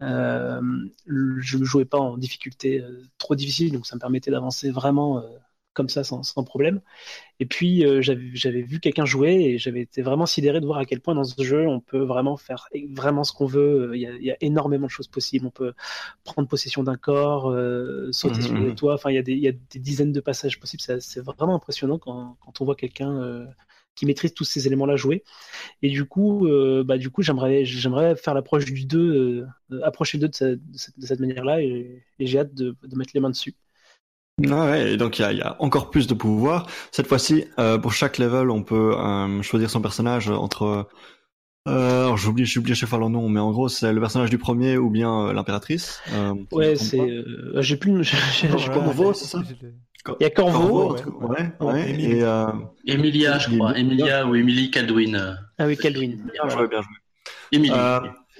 Euh, 0.00 0.60
je 1.06 1.58
ne 1.58 1.64
jouais 1.64 1.84
pas 1.84 1.98
en 1.98 2.16
difficulté 2.16 2.80
euh, 2.80 3.02
trop 3.18 3.34
difficile, 3.34 3.72
donc 3.72 3.86
ça 3.86 3.96
me 3.96 4.00
permettait 4.00 4.30
d'avancer 4.30 4.70
vraiment 4.70 5.18
euh, 5.18 5.22
comme 5.78 5.90
ça 5.90 6.04
sans, 6.04 6.24
sans 6.24 6.44
problème. 6.44 6.82
Et 7.40 7.46
puis 7.46 7.84
euh, 7.86 8.00
j'avais 8.02 8.62
vu 8.62 8.80
quelqu'un 8.80 9.04
jouer 9.04 9.34
et 9.34 9.58
j'avais 9.58 9.80
été 9.82 10.02
vraiment 10.02 10.26
sidéré 10.26 10.60
de 10.60 10.66
voir 10.66 10.78
à 10.78 10.84
quel 10.86 11.00
point 11.00 11.14
dans 11.14 11.24
ce 11.24 11.42
jeu 11.42 11.66
on 11.68 11.80
peut 11.80 12.00
vraiment 12.02 12.36
faire 12.36 12.68
vraiment 12.92 13.24
ce 13.24 13.32
qu'on 13.32 13.46
veut. 13.46 13.92
Il 13.94 14.00
y, 14.02 14.06
a, 14.06 14.12
il 14.16 14.24
y 14.24 14.30
a 14.30 14.36
énormément 14.40 14.86
de 14.86 14.90
choses 14.92 15.08
possibles. 15.08 15.46
On 15.46 15.50
peut 15.50 15.74
prendre 16.24 16.48
possession 16.48 16.82
d'un 16.82 16.96
corps, 16.96 17.50
euh, 17.50 18.10
sauter 18.12 18.42
Mhm, 18.42 18.42
sur 18.42 18.58
mhm. 18.58 18.64
les 18.64 18.72
toits. 18.74 18.94
Enfin, 18.94 19.10
il 19.10 19.14
y, 19.14 19.18
a 19.18 19.22
des, 19.22 19.32
il 19.34 19.40
y 19.40 19.48
a 19.48 19.52
des 19.52 19.78
dizaines 19.78 20.12
de 20.12 20.20
passages 20.20 20.60
possibles. 20.60 20.82
C'est 21.00 21.20
vraiment 21.20 21.54
impressionnant 21.56 21.98
quand, 21.98 22.36
quand 22.40 22.60
on 22.60 22.64
voit 22.64 22.76
quelqu'un 22.76 23.10
euh, 23.22 23.46
qui 23.94 24.06
maîtrise 24.06 24.34
tous 24.34 24.44
ces 24.44 24.66
éléments-là 24.66 24.96
jouer. 24.96 25.24
Et 25.82 25.90
du 25.90 26.04
coup, 26.06 26.46
euh, 26.48 26.84
bah, 26.84 26.98
du 26.98 27.10
coup, 27.10 27.22
j'aimerais, 27.22 27.64
j'aimerais 27.64 28.16
faire 28.16 28.34
l'approche 28.34 28.64
du 28.66 28.84
2, 28.86 29.46
euh, 29.72 29.82
approcher 29.84 30.18
le 30.18 30.22
2 30.22 30.28
de, 30.28 30.34
cette- 30.34 30.70
de 30.70 30.78
cette, 30.78 30.98
de 30.98 31.06
cette 31.06 31.20
manière-là, 31.20 31.62
et, 31.62 32.04
et 32.18 32.26
j'ai 32.26 32.38
hâte 32.40 32.54
de, 32.54 32.76
de 32.82 32.96
mettre 32.96 33.12
les 33.14 33.20
mains 33.20 33.30
dessus. 33.30 33.54
Ah 34.50 34.66
ouais, 34.66 34.92
et 34.92 34.96
donc 34.96 35.18
il 35.18 35.22
y 35.22 35.24
a, 35.24 35.32
il 35.32 35.38
y 35.38 35.42
a 35.42 35.56
encore 35.58 35.90
plus 35.90 36.06
de 36.06 36.14
pouvoir. 36.14 36.66
Cette 36.92 37.06
fois-ci, 37.08 37.44
euh, 37.58 37.76
pour 37.78 37.92
chaque 37.92 38.18
level, 38.18 38.50
on 38.50 38.62
peut 38.62 38.94
euh, 38.96 39.42
choisir 39.42 39.68
son 39.70 39.80
personnage 39.80 40.28
entre. 40.30 40.86
Euh, 41.66 42.02
alors 42.04 42.16
j'oublie, 42.16 42.46
j'oublie 42.46 42.72
à 42.72 42.74
chaque 42.74 42.88
fois 42.88 42.98
leur 42.98 43.10
nom, 43.10 43.28
mais 43.28 43.40
en 43.40 43.50
gros 43.50 43.68
c'est 43.68 43.92
le 43.92 44.00
personnage 44.00 44.30
du 44.30 44.38
premier 44.38 44.78
ou 44.78 44.88
bien 44.90 45.26
euh, 45.26 45.32
l'impératrice. 45.34 46.00
Euh, 46.14 46.34
Ouais, 46.52 46.76
c'est, 46.76 46.98
euh, 47.00 47.60
j'ai 47.60 47.76
plus, 47.76 48.02
j'ai- 48.04 48.16
j'ai- 48.32 48.48
Oh 48.54 48.58
j'ai- 48.58 48.68
là 48.68 48.74
Corvo, 48.74 49.12
c'est 49.12 49.26
ça 49.26 49.42
il 50.20 50.22
y 50.22 50.24
a 50.24 50.30
Corvo, 50.30 50.94
Corvo, 50.94 51.34
ouais. 51.60 51.90
et 52.00 52.22
euh, 52.22 52.46
Emilia, 52.86 53.38
je 53.38 53.54
crois. 53.54 53.76
Emilia 53.76 54.26
ou 54.26 54.34
Emily 54.36 54.70
Caldwin. 54.70 55.16
euh, 55.16 55.34
ah 55.58 55.66
oui, 55.66 55.76
Caldwin. 55.76 56.16
bien 56.32 56.48
joué, 56.48 56.68
bien 56.68 56.80
joué. 56.80 56.94
Emily. 57.52 57.70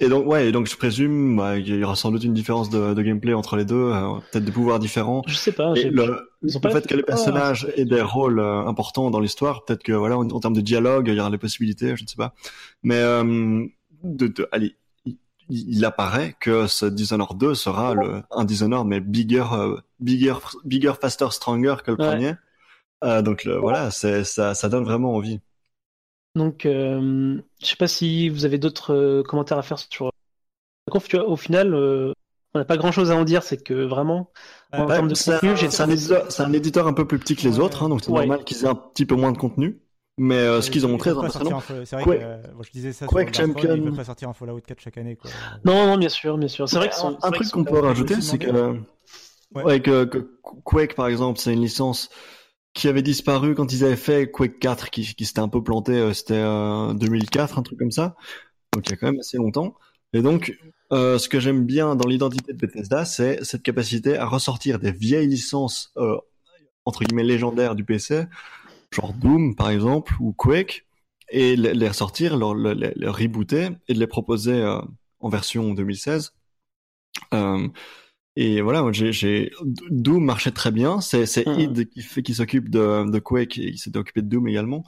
Et 0.01 0.07
donc 0.07 0.25
ouais, 0.27 0.47
et 0.47 0.51
donc 0.51 0.67
je 0.67 0.75
présume 0.77 1.35
bah, 1.37 1.59
qu'il 1.59 1.75
y 1.75 1.83
aura 1.83 1.95
sans 1.95 2.11
doute 2.11 2.23
une 2.23 2.33
différence 2.33 2.69
de, 2.69 2.93
de 2.93 3.01
gameplay 3.01 3.33
entre 3.33 3.57
les 3.57 3.65
deux, 3.65 3.75
euh, 3.75 4.13
peut-être 4.31 4.45
des 4.45 4.51
pouvoirs 4.51 4.79
différents. 4.79 5.21
Je 5.27 5.35
sais 5.35 5.51
pas. 5.51 5.73
Et 5.75 5.89
le, 5.89 6.29
ils 6.41 6.55
ont 6.55 6.61
le 6.63 6.69
pas 6.69 6.69
fait 6.71 6.87
que 6.87 6.95
les 6.95 7.03
personnages 7.03 7.67
aient 7.75 7.85
des 7.85 8.01
rôles 8.01 8.39
euh, 8.39 8.65
importants 8.65 9.09
dans 9.11 9.19
l'histoire, 9.19 9.65
peut-être 9.65 9.83
que 9.83 9.91
voilà, 9.91 10.17
en, 10.17 10.27
en 10.29 10.39
termes 10.39 10.53
de 10.55 10.61
dialogue, 10.61 11.07
il 11.09 11.15
y 11.15 11.19
aura 11.19 11.29
des 11.29 11.37
possibilités, 11.37 11.95
je 11.97 12.03
ne 12.03 12.07
sais 12.07 12.15
pas. 12.15 12.33
Mais 12.81 12.95
euh, 12.97 13.65
de, 14.03 14.27
de, 14.27 14.47
allez, 14.53 14.77
il, 15.05 15.17
il 15.49 15.83
apparaît 15.83 16.35
que 16.39 16.67
ce 16.67 16.85
Dishonored 16.85 17.37
2 17.37 17.53
sera 17.53 17.93
le, 17.93 18.21
un 18.31 18.45
Dishonored 18.45 18.87
mais 18.87 19.01
bigger, 19.01 19.43
euh, 19.51 19.75
bigger, 19.99 20.35
bigger, 20.63 20.93
faster, 21.01 21.27
stronger 21.31 21.75
que 21.83 21.91
le 21.91 21.97
Ouais. 22.01 22.07
premier. 22.07 22.33
Euh, 23.03 23.21
donc 23.21 23.43
le- 23.45 23.57
voilà, 23.57 23.91
c'est 23.91 24.23
ça, 24.23 24.53
ça 24.53 24.69
donne 24.69 24.83
vraiment 24.85 25.13
envie. 25.15 25.39
Donc, 26.35 26.65
euh, 26.65 27.41
je 27.61 27.65
sais 27.65 27.75
pas 27.75 27.87
si 27.87 28.29
vous 28.29 28.45
avez 28.45 28.57
d'autres 28.57 28.93
euh, 28.93 29.23
commentaires 29.23 29.57
à 29.57 29.63
faire 29.63 29.79
sur. 29.79 30.05
La 30.87 30.91
conf, 30.91 31.07
tu 31.07 31.17
vois, 31.17 31.27
au 31.27 31.37
final, 31.37 31.73
euh, 31.73 32.13
on 32.53 32.59
n'a 32.59 32.65
pas 32.65 32.77
grand-chose 32.77 33.11
à 33.11 33.15
en 33.15 33.23
dire. 33.25 33.43
C'est 33.43 33.63
que 33.63 33.73
vraiment, 33.73 34.31
en 34.73 34.85
Ouais, 34.87 34.95
termes 34.95 35.09
de 35.09 35.15
c'est 35.15 35.33
contenu, 35.33 35.57
c'est 35.57 35.81
un 35.81 35.89
éditeur, 35.89 36.27
un 36.39 36.53
éditeur 36.53 36.87
un 36.87 36.93
peu 36.93 37.05
plus 37.07 37.19
petit 37.19 37.35
que 37.35 37.43
les 37.43 37.57
Ouais. 37.57 37.65
autres, 37.65 37.83
hein, 37.83 37.89
donc 37.89 38.01
c'est 38.03 38.11
Ouais. 38.11 38.19
normal 38.27 38.43
qu'ils 38.43 38.63
aient 38.63 38.67
un 38.67 38.75
petit 38.75 39.05
peu 39.05 39.15
moins 39.15 39.31
de 39.31 39.37
contenu. 39.37 39.79
Mais 40.21 40.35
euh, 40.35 40.61
ce 40.61 40.69
qu'ils 40.69 40.85
ont 40.85 40.89
montré, 40.89 41.11
c'est 41.11 41.17
impressionnant. 41.17 41.59
vrai 41.59 42.03
Quake- 42.03 42.19
que 42.19 42.23
euh, 42.25 42.41
moi, 42.53 42.63
je 42.65 42.71
disais 42.71 42.91
ça 42.91 43.07
Quake 43.07 43.33
sur 43.35 43.45
Champion. 43.45 43.73
Ils 43.75 43.81
veulent 43.81 43.93
pas 43.93 44.03
sortir 44.03 44.29
un 44.29 44.33
Fallout 44.33 44.59
4 44.61 44.81
chaque 44.81 44.97
année. 44.97 45.15
Quoi. 45.15 45.31
Non, 45.63 45.87
non, 45.87 45.97
bien 45.97 46.09
sûr, 46.09 46.37
bien 46.37 46.47
sûr. 46.49 46.67
C'est 46.67 46.75
vrai 46.77 46.89
que 46.89 46.95
un, 46.99 47.17
un 47.21 47.31
truc 47.31 47.49
qu'on 47.51 47.63
peut 47.63 47.79
rajouter, 47.79 48.21
c'est 48.21 48.37
que, 48.37 48.79
ouais, 49.55 49.81
que, 49.81 50.05
que 50.05 50.31
Quake, 50.65 50.95
par 50.95 51.07
exemple, 51.07 51.39
c'est 51.39 51.53
une 51.53 51.61
licence 51.61 52.09
qui 52.73 52.87
avait 52.87 53.01
disparu 53.01 53.55
quand 53.55 53.73
ils 53.73 53.83
avaient 53.83 53.95
fait 53.95 54.31
Quake 54.31 54.59
4, 54.59 54.89
qui, 54.89 55.03
s'était 55.03 55.39
un 55.39 55.49
peu 55.49 55.63
planté, 55.63 55.93
euh, 55.93 56.13
c'était 56.13 56.35
euh, 56.35 56.93
2004, 56.93 57.59
un 57.59 57.63
truc 57.63 57.79
comme 57.79 57.91
ça. 57.91 58.15
Donc 58.73 58.87
il 58.87 58.91
y 58.91 58.93
a 58.93 58.97
quand 58.97 59.07
même 59.07 59.19
assez 59.19 59.37
longtemps. 59.37 59.75
Et 60.13 60.21
donc, 60.21 60.57
euh, 60.91 61.19
ce 61.19 61.29
que 61.29 61.39
j'aime 61.39 61.65
bien 61.65 61.95
dans 61.95 62.07
l'identité 62.07 62.53
de 62.53 62.57
Bethesda, 62.57 63.05
c'est 63.05 63.43
cette 63.43 63.61
capacité 63.63 64.17
à 64.17 64.25
ressortir 64.25 64.79
des 64.79 64.91
vieilles 64.91 65.27
licences, 65.27 65.91
euh, 65.97 66.17
entre 66.85 67.03
guillemets, 67.03 67.23
légendaires 67.23 67.75
du 67.75 67.83
PC, 67.83 68.25
genre 68.91 69.13
Doom, 69.13 69.55
par 69.55 69.69
exemple, 69.69 70.15
ou 70.19 70.33
Quake, 70.33 70.87
et 71.29 71.55
les, 71.55 71.87
ressortir, 71.87 72.37
les 72.37 73.07
rebooter, 73.07 73.69
et 73.87 73.93
de 73.93 73.99
les 73.99 74.07
proposer 74.07 74.53
euh, 74.53 74.81
en 75.19 75.29
version 75.29 75.73
2016. 75.73 76.33
Et 78.41 78.61
voilà, 78.61 78.85
j'ai. 78.93 79.51
Doom 79.89 80.23
marchait 80.23 80.51
très 80.51 80.71
bien. 80.71 81.01
C'est, 81.01 81.45
Mhm. 81.45 81.59
id 81.59 81.89
qui 81.89 82.01
fait, 82.01 82.23
qui 82.23 82.33
s'occupe 82.33 82.69
de, 82.69 83.09
de 83.11 83.19
Quake 83.19 83.57
et 83.57 83.67
il 83.69 83.77
s'est 83.77 83.97
occupé 83.97 84.21
de 84.21 84.27
Doom 84.29 84.47
également. 84.47 84.85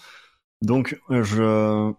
Donc, 0.62 0.98
euh, 1.10 1.24
je, 1.24 1.92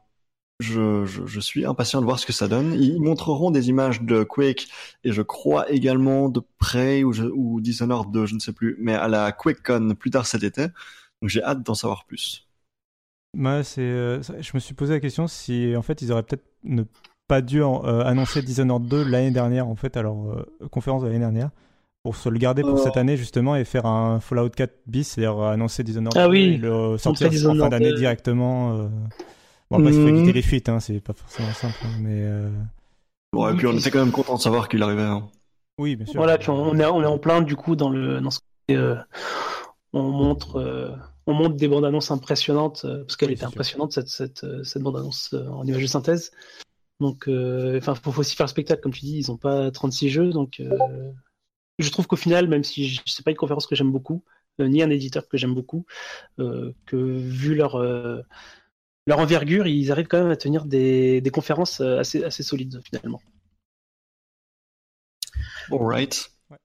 je, 0.61 1.05
je, 1.05 1.27
je 1.27 1.41
suis 1.41 1.67
impatient 1.67 2.01
de 2.01 2.07
voir 2.07 2.19
ce 2.19 2.27
que 2.27 2.33
ça 2.33 2.49
donne. 2.49 2.75
Ils 2.75 3.01
montreront 3.01 3.51
des 3.51 3.69
images 3.69 4.01
de 4.03 4.25
Quake 4.25 4.69
et 5.05 5.12
je 5.12 5.23
crois 5.23 5.71
également 5.71 6.31
de 6.31 6.41
Prey 6.59 7.05
ou, 7.05 7.12
je, 7.12 7.25
ou 7.25 7.61
Dishonored 7.61 8.11
2, 8.12 8.27
je 8.27 8.35
ne 8.35 8.41
sais 8.41 8.53
plus, 8.53 8.77
mais 8.81 8.95
à 8.95 9.09
la 9.09 9.33
QuakeCon 9.33 9.95
plus 9.95 10.11
tard 10.11 10.27
cet 10.27 10.45
été. 10.45 10.62
Donc 11.21 11.29
j'ai 11.29 11.43
hâte 11.43 11.62
d'en 11.62 11.75
savoir 11.75 12.07
plus. 12.07 12.49
Moi, 13.35 13.65
c'est, 13.65 13.83
euh, 13.83 14.23
je 14.23 14.51
me 14.55 14.59
suis 14.61 14.75
posé 14.75 14.95
la 14.95 15.01
question 15.01 15.27
si 15.27 15.75
en 15.77 15.83
fait 15.83 16.03
ils 16.03 16.12
auraient 16.12 16.23
peut-être 16.23 16.45
ne 16.65 16.85
pas 17.33 17.40
dû 17.40 17.62
euh, 17.62 18.05
annoncer 18.05 18.42
Dishonored 18.42 18.87
2 18.88 19.03
l'année 19.05 19.31
dernière 19.31 19.66
en 19.66 19.75
fait 19.75 19.97
à 19.97 20.03
leur 20.03 20.14
euh, 20.29 20.45
conférence 20.71 21.01
de 21.03 21.07
l'année 21.07 21.18
dernière 21.18 21.49
pour 22.03 22.14
se 22.16 22.29
le 22.29 22.38
garder 22.38 22.62
pour 22.62 22.79
Oh. 22.79 22.83
cette 22.85 22.97
année 22.99 23.16
justement 23.16 23.57
et 23.57 23.64
faire 23.64 23.87
un 23.87 24.21
Fallout 24.21 24.51
4 24.51 24.75
bis, 24.87 25.09
c'est-à-dire 25.09 25.40
annoncer 25.40 25.83
Dishonored 25.83 26.14
Ah 26.18 26.29
2 26.29 26.31
oui, 26.31 26.42
et 26.55 26.57
le 26.59 26.99
sortir 26.99 27.29
en 27.29 27.55
fin 27.55 27.68
d'année 27.71 27.90
2. 27.90 27.97
directement. 27.97 28.77
euh. 28.77 28.88
Bon 29.71 29.79
après, 29.79 29.92
il 29.92 29.95
faut 29.95 30.09
Mhm. 30.09 30.09
éviter 30.09 30.33
les 30.35 30.42
fuites, 30.42 30.68
hein, 30.68 30.81
c'est 30.81 31.01
pas 31.01 31.14
forcément 31.14 31.53
simple, 31.55 31.81
hein, 31.87 31.95
mais 32.01 32.21
euh, 32.23 32.51
Bon, 33.33 33.49
et 33.49 33.57
puis 33.57 33.66
on 33.66 33.73
était 33.73 33.90
quand 33.90 34.01
même 34.05 34.12
content 34.12 34.37
de 34.37 34.42
savoir 34.42 34.68
qu'il 34.68 34.83
arrivait. 34.83 35.01
hein. 35.03 35.27
oui, 35.79 35.97
bien 35.97 36.05
sûr. 36.05 36.21
Voilà, 36.21 36.37
puis 36.37 36.51
on, 36.51 36.55
on 36.62 36.79
est, 36.79 36.85
on 36.85 37.03
est 37.03 37.07
en 37.07 37.18
plein 37.18 37.40
du 37.40 37.57
coup 37.57 37.77
dans 37.77 37.88
le 37.88 38.21
dans 38.21 38.31
ce 38.31 38.40
côté, 38.40 38.79
euh, 38.79 38.97
on 39.95 40.03
montre 40.11 40.57
euh, 40.57 40.90
on 41.27 41.35
montre 41.35 41.55
des 41.57 41.68
bandes 41.68 41.85
annonces 41.85 42.11
impressionnantes 42.11 42.85
euh, 42.85 43.05
parce 43.05 43.16
qu'elle 43.16 43.29
Oui, 43.31 43.35
était 43.37 43.45
impressionnante 43.45 43.92
cette 43.92 44.09
cette, 44.09 44.45
euh, 44.45 44.62
cette 44.64 44.83
bande 44.83 44.97
annonce 44.97 45.35
en 45.35 45.64
image 45.64 45.83
de 45.83 45.87
synthèse. 45.87 46.31
Donc 47.03 47.29
euh, 47.29 47.79
enfin 47.79 47.97
faut, 47.97 48.12
faut 48.12 48.23
aussi 48.23 48.37
faire 48.37 48.47
le 48.47 48.51
spectacle 48.53 48.83
comme 48.83 48.93
tu 48.95 49.03
dis, 49.03 49.19
ils 49.19 49.33
ont 49.33 49.38
pas 49.38 49.71
36 49.73 50.11
jeux 50.11 50.31
donc 50.31 50.61
euh, 50.61 50.71
je 51.79 51.91
trouve 51.91 52.07
qu'au 52.07 52.17
final 52.17 52.49
même 52.49 52.65
si 52.65 53.01
c'est 53.07 53.25
pas 53.25 53.31
une 53.31 53.37
conférence 53.37 53.67
que 53.67 53.75
j'aime 53.75 53.93
beaucoup 53.93 54.25
euh, 54.61 54.69
ni 54.69 54.83
un 54.83 54.91
éditeur 54.91 55.29
que 55.29 55.37
j'aime 55.37 55.55
beaucoup 55.55 55.87
euh, 56.41 56.73
que 56.87 56.97
vu 56.97 57.55
leur 57.55 57.77
euh, 57.77 58.23
leur 59.07 59.21
envergure, 59.21 59.67
ils 59.67 59.93
arrivent 59.93 60.09
quand 60.09 60.23
même 60.23 60.31
à 60.33 60.37
tenir 60.37 60.65
des, 60.67 61.21
des 61.21 61.31
conférences 61.31 61.81
assez, 61.81 62.25
assez 62.25 62.43
solides 62.43 62.81
finalement. 62.85 63.21
Alright. 65.71 66.31
Ouais. 66.51 66.59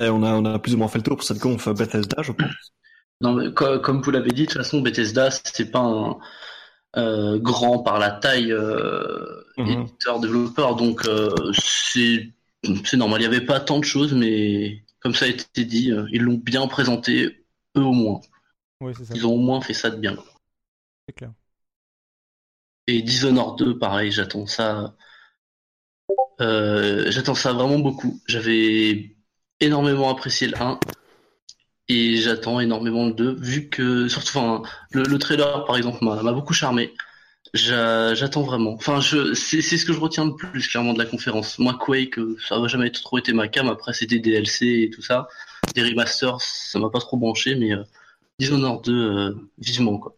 Et 0.00 0.08
on 0.08 0.22
a, 0.22 0.34
on 0.34 0.44
a 0.44 0.58
plus 0.58 0.74
ou 0.74 0.78
moins 0.78 0.88
fait 0.88 0.98
le 0.98 1.04
tour 1.04 1.16
pour 1.16 1.24
cette 1.24 1.40
conf 1.40 1.68
Bethesda, 1.68 2.22
je 2.22 2.32
pense. 2.32 2.72
Non, 3.20 3.32
mais 3.34 3.52
co- 3.52 3.78
comme 3.80 4.02
vous 4.02 4.10
l'avez 4.10 4.30
dit, 4.30 4.42
de 4.42 4.46
toute 4.46 4.58
façon, 4.62 4.80
Bethesda, 4.80 5.30
c'est 5.30 5.70
pas 5.70 5.80
un 5.80 6.18
euh, 6.96 7.38
grand 7.38 7.80
par 7.80 7.98
la 7.98 8.10
taille 8.10 8.52
euh, 8.52 9.42
Mhm. 9.56 9.82
éditeur 9.82 10.18
développeur, 10.18 10.74
donc 10.74 11.06
euh, 11.06 11.30
c'est 11.54 12.32
normal. 12.96 13.20
Il 13.20 13.28
n'y 13.28 13.36
avait 13.36 13.44
pas 13.46 13.60
tant 13.60 13.78
de 13.78 13.84
choses, 13.84 14.12
mais 14.12 14.82
comme 15.00 15.14
ça 15.14 15.26
a 15.26 15.28
été 15.28 15.64
dit, 15.64 15.92
ils 16.10 16.22
l'ont 16.22 16.34
bien 16.38 16.66
présenté, 16.66 17.44
eux 17.76 17.82
au 17.82 17.92
moins. 17.92 18.20
Oui, 18.80 18.92
c'est 18.96 19.04
ça, 19.04 19.14
Ils 19.14 19.26
ont 19.26 19.34
au 19.34 19.38
moins 19.38 19.60
fait 19.60 19.74
ça 19.74 19.90
de 19.90 19.96
bien. 19.96 20.16
c'est 21.08 21.14
clair. 21.14 21.32
Et 22.88 23.00
Dishonored 23.02 23.58
2, 23.58 23.78
pareil, 23.78 24.10
j'attends 24.10 24.46
ça. 24.46 24.94
j'attends 26.40 27.34
ça 27.34 27.52
vraiment 27.52 27.78
beaucoup. 27.78 28.20
J'avais 28.26 29.14
énormément 29.60 30.10
apprécié 30.10 30.48
le 30.48 30.60
1 30.60 30.80
et 31.88 32.16
j'attends 32.16 32.60
énormément 32.60 33.06
le 33.06 33.12
2, 33.12 33.34
vu 33.34 33.68
que, 33.68 34.08
surtout, 34.08 34.38
enfin, 34.38 34.62
le, 34.92 35.02
le 35.04 35.18
trailer 35.18 35.64
par 35.66 35.76
exemple 35.76 36.04
m'a 36.04 36.32
beaucoup 36.32 36.54
charmé. 36.54 36.94
J'a- 37.54 38.14
J'attends 38.14 38.42
vraiment. 38.42 38.74
Enfin, 38.74 39.00
je, 39.00 39.34
c'est 39.34 39.62
ce 39.62 39.84
que 39.86 39.92
je 39.92 40.00
retiens 40.00 40.26
le 40.26 40.36
plus 40.36 40.68
clairement 40.68 40.92
de 40.94 40.98
la 40.98 41.06
conférence. 41.06 41.58
Moi, 41.58 41.74
Quake, 41.78 42.18
euh, 42.18 42.36
ça 42.48 42.58
n'a 42.60 42.68
jamais 42.68 42.90
trop 42.90 43.18
été 43.18 43.32
ma 43.32 43.48
cam. 43.48 43.68
Après, 43.68 43.92
c'était 43.94 44.18
DLC 44.20 44.66
et 44.84 44.90
tout 44.90 45.02
ça. 45.02 45.28
Des 45.74 45.82
remasters, 45.82 46.40
ça 46.40 46.78
m'a 46.80 46.90
pas 46.90 47.00
trop 47.00 47.16
branché, 47.18 47.54
mais 47.56 47.72
euh, 47.72 47.84
Dishonored 48.40 48.84
2, 48.84 48.92
euh, 48.94 49.50
vivement 49.58 49.98
quoi. 49.98 50.16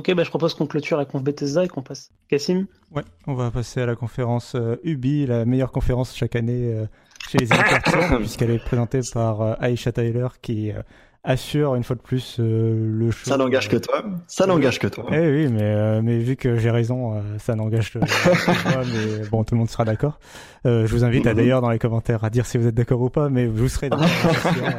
Ok, 0.00 0.14
bah 0.14 0.24
je 0.24 0.30
propose 0.30 0.54
qu'on 0.54 0.66
clôture 0.66 0.96
la 0.96 1.04
conf 1.04 1.22
Bethesda 1.22 1.62
et 1.62 1.68
qu'on 1.68 1.82
passe. 1.82 2.10
Cassim 2.26 2.66
Ouais, 2.90 3.02
on 3.26 3.34
va 3.34 3.50
passer 3.50 3.82
à 3.82 3.86
la 3.86 3.96
conférence 3.96 4.54
euh, 4.54 4.76
Ubi, 4.82 5.26
la 5.26 5.44
meilleure 5.44 5.72
conférence 5.72 6.16
chaque 6.16 6.36
année 6.36 6.72
euh, 6.72 6.86
chez 7.28 7.36
les 7.36 7.44
éditeurs 7.44 8.16
puisqu'elle 8.16 8.52
est 8.52 8.64
présentée 8.64 9.00
par 9.12 9.42
euh, 9.42 9.54
Aisha 9.60 9.92
Tyler 9.92 10.28
qui 10.40 10.72
euh, 10.72 10.80
assure 11.22 11.74
une 11.74 11.84
fois 11.84 11.96
de 11.96 12.00
plus 12.00 12.38
euh, 12.40 12.74
le 12.98 13.10
show. 13.10 13.28
Ça 13.28 13.36
n'engage 13.36 13.68
que 13.68 13.76
toi. 13.76 14.02
Ça 14.26 14.46
n'engage 14.46 14.78
que 14.78 14.86
toi. 14.86 15.04
Eh 15.12 15.18
oui, 15.18 15.48
mais, 15.52 15.60
euh, 15.62 16.00
mais 16.02 16.18
vu 16.18 16.36
que 16.36 16.56
j'ai 16.56 16.70
raison, 16.70 17.14
euh, 17.16 17.20
ça 17.38 17.54
n'engage 17.54 17.92
que 17.92 17.98
moi, 17.98 18.08
mais 18.86 19.28
bon, 19.28 19.44
tout 19.44 19.54
le 19.54 19.58
monde 19.58 19.68
sera 19.68 19.84
d'accord. 19.84 20.18
Euh, 20.66 20.86
je 20.86 20.92
vous 20.92 21.04
invite 21.04 21.26
à 21.26 21.30
Mhm. 21.30 21.36
d'ailleurs 21.36 21.60
dans 21.60 21.68
les 21.70 21.78
commentaires 21.78 22.24
à 22.24 22.30
dire 22.30 22.46
si 22.46 22.56
vous 22.58 22.66
êtes 22.66 22.74
d'accord 22.74 23.00
ou 23.02 23.10
pas, 23.10 23.28
mais 23.28 23.46
vous 23.46 23.68
serez 23.68 23.90
d'accord, 23.90 24.06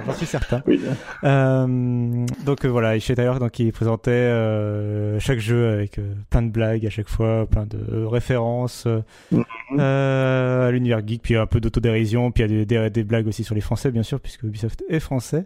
j'en 0.08 0.14
suis- 0.14 0.26
certain. 0.26 0.64
Oui. 0.68 0.82
Euh, 1.24 2.26
donc 2.46 2.66
euh, 2.66 2.70
voilà, 2.70 2.98
chez 3.00 3.14
Tyler, 3.16 3.34
donc 3.40 3.60
il 3.60 3.72
présentait 3.72 4.12
euh, 4.12 5.20
chaque 5.20 5.40
jeu 5.40 5.70
avec 5.70 6.00
euh, 6.00 6.14
plein 6.30 6.42
de 6.42 6.50
blagues 6.50 6.86
à 6.86 6.90
chaque 6.90 7.08
fois, 7.10 7.46
plein 7.46 7.66
de 7.68 8.04
références 8.04 8.86
euh, 8.88 9.02
Mhm. 9.32 9.44
euh, 9.80 10.68
à 10.68 10.72
l'univers 10.72 11.02
geek, 11.06 11.22
puis 11.22 11.36
un 11.36 11.46
peu 11.46 11.60
d'autodérision, 11.60 12.32
puis 12.32 12.44
il 12.44 12.52
y 12.52 12.62
a 12.62 12.66
des, 12.66 12.66
des, 12.66 12.90
des 12.90 13.04
blagues 13.04 13.28
aussi 13.28 13.44
sur 13.44 13.54
les 13.56 13.62
Français, 13.62 13.92
bien 13.92 14.04
sûr, 14.04 14.20
puisque 14.20 14.44
Ubisoft 14.44 14.84
est 14.90 15.00
français. 15.00 15.46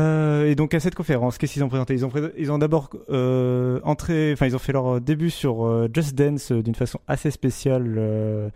Euh, 0.00 0.46
et 0.50 0.54
donc 0.54 0.72
à 0.74 0.80
cette 0.80 0.94
conférence, 0.94 1.36
qu'est-ce 1.36 1.52
qu'ils 1.52 1.64
ont 1.64 1.68
présenté? 1.68 1.94
Ils 1.94 2.06
ont, 2.06 2.08
pré- 2.08 2.32
ils 2.38 2.50
ont 2.50 2.58
d'abord 2.58 2.90
euh, 3.10 3.80
entré, 3.84 4.32
enfin 4.32 4.46
ils 4.46 4.56
ont 4.56 4.60
fait 4.60 4.72
leur 4.72 5.00
début 5.00 5.30
sur 5.30 5.66
euh, 5.66 5.88
Just 5.92 6.14
Dance 6.14 6.52
euh, 6.52 6.62
d'une 6.62 6.74
façon 6.74 7.00
assez 7.06 7.30
spéciale, 7.30 7.96
euh, 7.98 8.48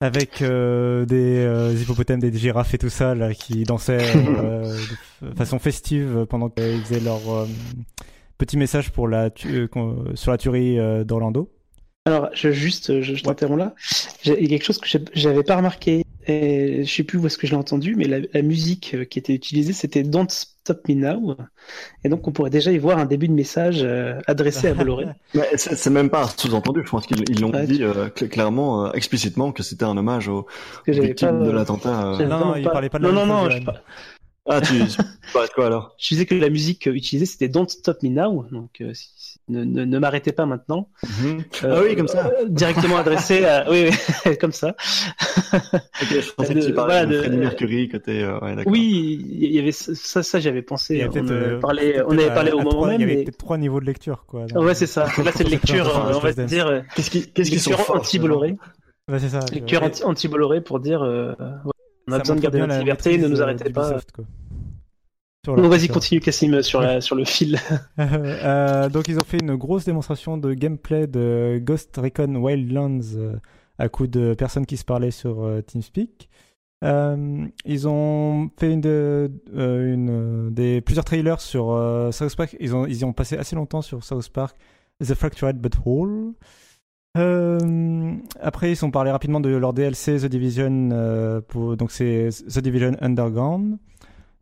avec 0.00 0.42
euh, 0.42 1.06
des 1.06 1.38
euh, 1.38 1.74
hippopotames, 1.74 2.20
des 2.20 2.32
girafes 2.32 2.74
et 2.74 2.78
tout 2.78 2.90
ça 2.90 3.14
là 3.14 3.34
qui 3.34 3.64
dansaient 3.64 3.98
euh, 4.16 4.76
de 5.22 5.34
façon 5.36 5.58
festive 5.58 6.26
pendant 6.28 6.50
qu'ils 6.50 6.82
faisaient 6.84 7.00
leur 7.00 7.28
euh, 7.30 7.46
petit 8.38 8.56
message 8.56 8.92
pour 8.92 9.08
la 9.08 9.30
euh, 9.46 9.68
sur 10.14 10.30
la 10.32 10.38
tuerie 10.38 10.78
euh, 10.78 11.04
d'Orlando. 11.04 11.50
Alors, 12.06 12.30
je, 12.32 12.50
juste, 12.52 13.02
je, 13.02 13.14
je 13.14 13.22
t'interromps 13.22 13.58
là. 13.58 13.74
Il 14.24 14.42
y 14.42 14.46
a 14.46 14.48
quelque 14.48 14.64
chose 14.64 14.78
que 14.78 14.88
j'avais 15.12 15.42
pas 15.42 15.56
remarqué, 15.56 16.04
et 16.26 16.84
je 16.84 16.90
sais 16.90 17.04
plus 17.04 17.18
où 17.18 17.26
est-ce 17.26 17.36
que 17.36 17.46
je 17.46 17.52
l'ai 17.52 17.58
entendu, 17.58 17.96
mais 17.96 18.04
la, 18.04 18.20
la 18.32 18.42
musique 18.42 18.94
euh, 18.94 19.04
qui 19.04 19.18
était 19.18 19.34
utilisée, 19.34 19.74
c'était 19.74 20.02
Don't 20.04 20.28
Stop 20.68 20.86
Me 20.88 20.94
Now. 20.94 21.36
Et 22.04 22.08
donc, 22.10 22.28
on 22.28 22.32
pourrait 22.32 22.50
déjà 22.50 22.70
y 22.72 22.78
voir 22.78 22.98
un 22.98 23.06
début 23.06 23.26
de 23.28 23.32
message 23.32 23.80
euh, 23.82 24.18
adressé 24.26 24.68
à 24.68 24.74
Bolloré. 24.74 25.06
Mais 25.34 25.48
c'est 25.56 25.88
même 25.90 26.10
pas 26.10 26.28
sous-entendu. 26.36 26.82
Je 26.84 26.90
pense 26.90 27.06
qu'ils 27.06 27.24
ils 27.30 27.40
l'ont 27.40 27.50
Ouais, 27.52 27.66
dit 27.66 27.82
euh, 27.82 28.08
cl- 28.08 28.28
clairement, 28.28 28.86
euh, 28.86 28.92
explicitement, 28.92 29.50
que 29.52 29.62
c'était 29.62 29.84
un 29.84 29.96
hommage 29.96 30.28
aux 30.28 30.46
j'avais 30.86 31.06
victimes 31.08 31.38
pas- 31.40 31.44
de 31.46 31.50
l'attentat. 31.50 32.12
euh. 32.12 32.26
Non, 32.26 32.38
non, 32.38 32.56
il 32.56 32.64
pas- 32.64 32.70
parlait 32.70 32.90
pas 32.90 32.98
de 32.98 33.06
la 33.06 33.12
Non, 33.12 33.24
non, 33.26 33.48
je, 33.48 33.58
Ah, 34.50 34.60
tu, 34.60 34.78
tu 34.86 34.96
parlais 35.32 35.48
de 35.48 35.52
quoi 35.54 35.66
alors? 35.66 35.94
Je 35.98 36.08
disais 36.08 36.26
que 36.26 36.34
la 36.34 36.48
musique 36.50 36.86
utilisée, 36.86 37.26
c'était 37.26 37.48
Don't 37.48 37.68
Stop 37.68 38.02
Me 38.02 38.10
Now. 38.10 38.46
Donc, 38.50 38.80
euh, 38.80 38.92
si- 38.94 39.10
ne, 39.48 39.64
ne, 39.64 39.84
ne 39.84 39.98
m'arrêtez 39.98 40.32
pas 40.32 40.46
maintenant. 40.46 40.88
Mhm. 41.22 41.44
Euh, 41.64 41.74
Ah 41.78 41.82
oui, 41.84 41.96
comme 41.96 42.08
ça. 42.08 42.26
euh, 42.26 42.44
directement 42.48 42.96
adressé 42.98 43.44
à. 43.44 43.64
Oui, 43.70 43.90
oui, 44.26 44.36
comme 44.40 44.52
ça. 44.52 44.74
Ok, 45.52 46.08
je 46.10 46.32
pensais 46.32 46.54
de- 46.54 46.60
que 46.60 46.66
tu 46.66 46.74
parlais 46.74 46.94
voilà, 46.94 47.06
de, 47.06 47.12
de- 47.14 47.18
Freddie 47.20 47.36
Mercury 47.38 47.88
côté. 47.88 48.22
euh, 48.22 48.38
ouais. 48.40 48.56
Oui, 48.66 49.24
il 49.30 49.50
y 49.52 49.58
avait 49.58 49.72
ça, 49.72 50.22
ça 50.22 50.40
j'avais 50.40 50.62
pensé. 50.62 51.06
On, 51.10 51.16
euh, 51.16 51.22
euh, 51.30 51.60
parlait- 51.60 52.02
on 52.06 52.12
avait 52.12 52.28
à- 52.28 52.34
parlé 52.34 52.52
au 52.52 52.60
à 52.60 52.62
moment 52.62 52.70
trois- 52.76 52.88
même. 52.88 53.00
Il 53.00 53.00
y 53.00 53.04
avait 53.04 53.16
mais- 53.16 53.24
peut-être 53.24 53.38
trois 53.38 53.58
niveaux 53.58 53.80
de 53.80 53.86
lecture, 53.86 54.24
quoi. 54.26 54.44
Ouais, 54.54 54.74
c'est 54.74 54.86
ça. 54.86 55.04
Là, 55.24 55.30
c'est 55.34 55.44
une 55.44 55.50
lecture, 55.50 55.86
euh, 55.88 56.12
on 56.14 56.18
va 56.18 56.32
Dance. 56.32 56.46
dire, 56.46 56.66
euh, 56.66 56.80
Qu'est-ce 56.94 57.10
qui- 57.10 57.30
qu'est-ce 57.32 57.50
qu'ils 57.50 57.60
sont 57.60 57.72
anti-Bolloré. 57.88 58.56
Ouais, 59.10 59.18
c'est 59.18 59.28
ça. 59.30 59.40
Lecture 59.52 59.82
anti-Bolloré 60.04 60.60
pour 60.60 60.80
dire, 60.80 61.02
euh, 61.02 61.32
on 62.06 62.12
a 62.12 62.18
besoin 62.18 62.36
de 62.36 62.40
garder 62.40 62.58
notre 62.58 62.72
la 62.72 62.78
liberté, 62.78 63.16
ne 63.18 63.28
nous 63.28 63.40
euh, 63.40 63.44
arrêtez 63.44 63.70
pas. 63.70 63.98
Donc 65.44 65.58
vas-y, 65.60 65.88
continue 65.88 66.20
Cassim 66.20 66.60
sur, 66.62 66.80
la, 66.80 67.00
sur 67.00 67.14
le 67.16 67.24
fil. 67.24 67.58
Euh, 67.98 68.88
donc 68.88 69.08
ils 69.08 69.18
ont 69.18 69.24
fait 69.24 69.38
une 69.38 69.54
grosse 69.56 69.84
démonstration 69.84 70.36
de 70.36 70.52
gameplay 70.52 71.06
de 71.06 71.60
Ghost 71.62 71.96
Recon 71.96 72.34
Wildlands 72.36 73.00
euh, 73.16 73.36
à 73.78 73.88
coup 73.88 74.06
de 74.06 74.34
personnes 74.34 74.66
qui 74.66 74.76
se 74.76 74.84
parlaient 74.84 75.10
sur 75.12 75.44
euh, 75.44 75.62
TeamSpeak. 75.62 76.28
Euh, 76.84 77.46
ils 77.64 77.88
ont 77.88 78.50
fait 78.58 78.72
une, 78.72 78.80
de- 78.80 79.30
euh, 79.56 79.94
une, 79.94 80.10
euh, 80.10 80.50
des 80.50 80.80
plusieurs 80.80 81.04
trailers 81.04 81.40
sur 81.40 81.70
euh, 81.72 82.12
South 82.12 82.36
Park. 82.36 82.56
Ils 82.60 82.74
ont 82.76 82.86
ils 82.86 82.98
y 82.98 83.04
ont 83.04 83.12
passé 83.12 83.36
assez 83.36 83.56
longtemps 83.56 83.82
sur 83.82 84.04
South 84.04 84.28
Park, 84.28 84.56
The 85.04 85.14
Fractured 85.14 85.56
But 85.56 85.74
Whole. 85.84 86.34
Euh, 87.16 88.14
après, 88.40 88.72
ils 88.72 88.84
ont 88.84 88.90
parlé 88.90 89.10
rapidement 89.10 89.40
de 89.40 89.48
leur 89.48 89.72
DLC 89.72 90.18
The 90.18 90.26
Division. 90.26 90.90
euh, 90.92 91.40
pour, 91.40 91.76
donc 91.76 91.90
c'est 91.90 92.28
The 92.48 92.58
Division 92.60 92.92
Underground. 93.00 93.78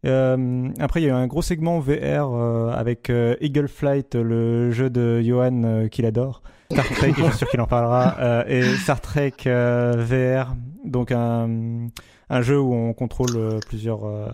Euh, 0.07 0.69
après, 0.79 1.01
il 1.03 1.05
y 1.05 1.07
a 1.07 1.11
eu 1.11 1.14
un 1.14 1.27
gros 1.27 1.42
segment 1.42 1.79
VR 1.81 2.31
euh, 2.33 2.71
avec 2.73 3.11
euh, 3.11 3.35
Eagle 3.40 3.69
Flight, 3.69 4.14
le 4.14 4.71
jeu 4.71 4.88
de 4.90 5.21
Johan 5.21 5.62
euh, 5.64 5.88
qu'il 5.88 6.07
adore. 6.07 6.42
Star 6.73 6.85
Trek, 6.88 7.12
je 7.16 7.23
suis 7.25 7.37
sûr 7.38 7.49
qu'il 7.49 7.61
en 7.61 7.66
parlera. 7.66 8.16
euh, 8.21 8.45
et 8.49 8.62
Star 8.77 9.01
Trek 9.01 9.35
euh, 9.47 9.95
VR, 9.99 10.55
donc 10.85 11.12
un, 11.12 11.88
un 12.31 12.42
jeu 12.42 12.59
où 12.61 12.73
on 12.75 12.92
contrôle 12.92 13.37
euh, 13.37 13.59
plusieurs. 13.69 14.05
euh, 14.07 14.29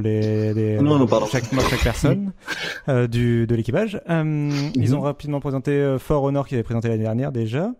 les, 0.00 0.52
les- 0.54 0.80
Non, 0.80 0.98
non, 0.98 1.06
pardon. 1.06 1.26
chaque, 1.26 1.44
chaque 1.70 1.82
personne 1.84 2.32
euh, 2.88 3.06
du, 3.06 3.46
de 3.46 3.54
l'équipage. 3.54 4.00
Euh, 4.10 4.50
Ils 4.74 4.94
ont 4.96 5.00
rapidement 5.00 5.38
présenté 5.38 5.70
euh, 5.70 5.98
For 6.00 6.20
Honor 6.24 6.48
qui 6.48 6.54
avait 6.54 6.64
présenté 6.64 6.88
l'année 6.88 7.04
dernière 7.04 7.30
déjà. 7.30 7.70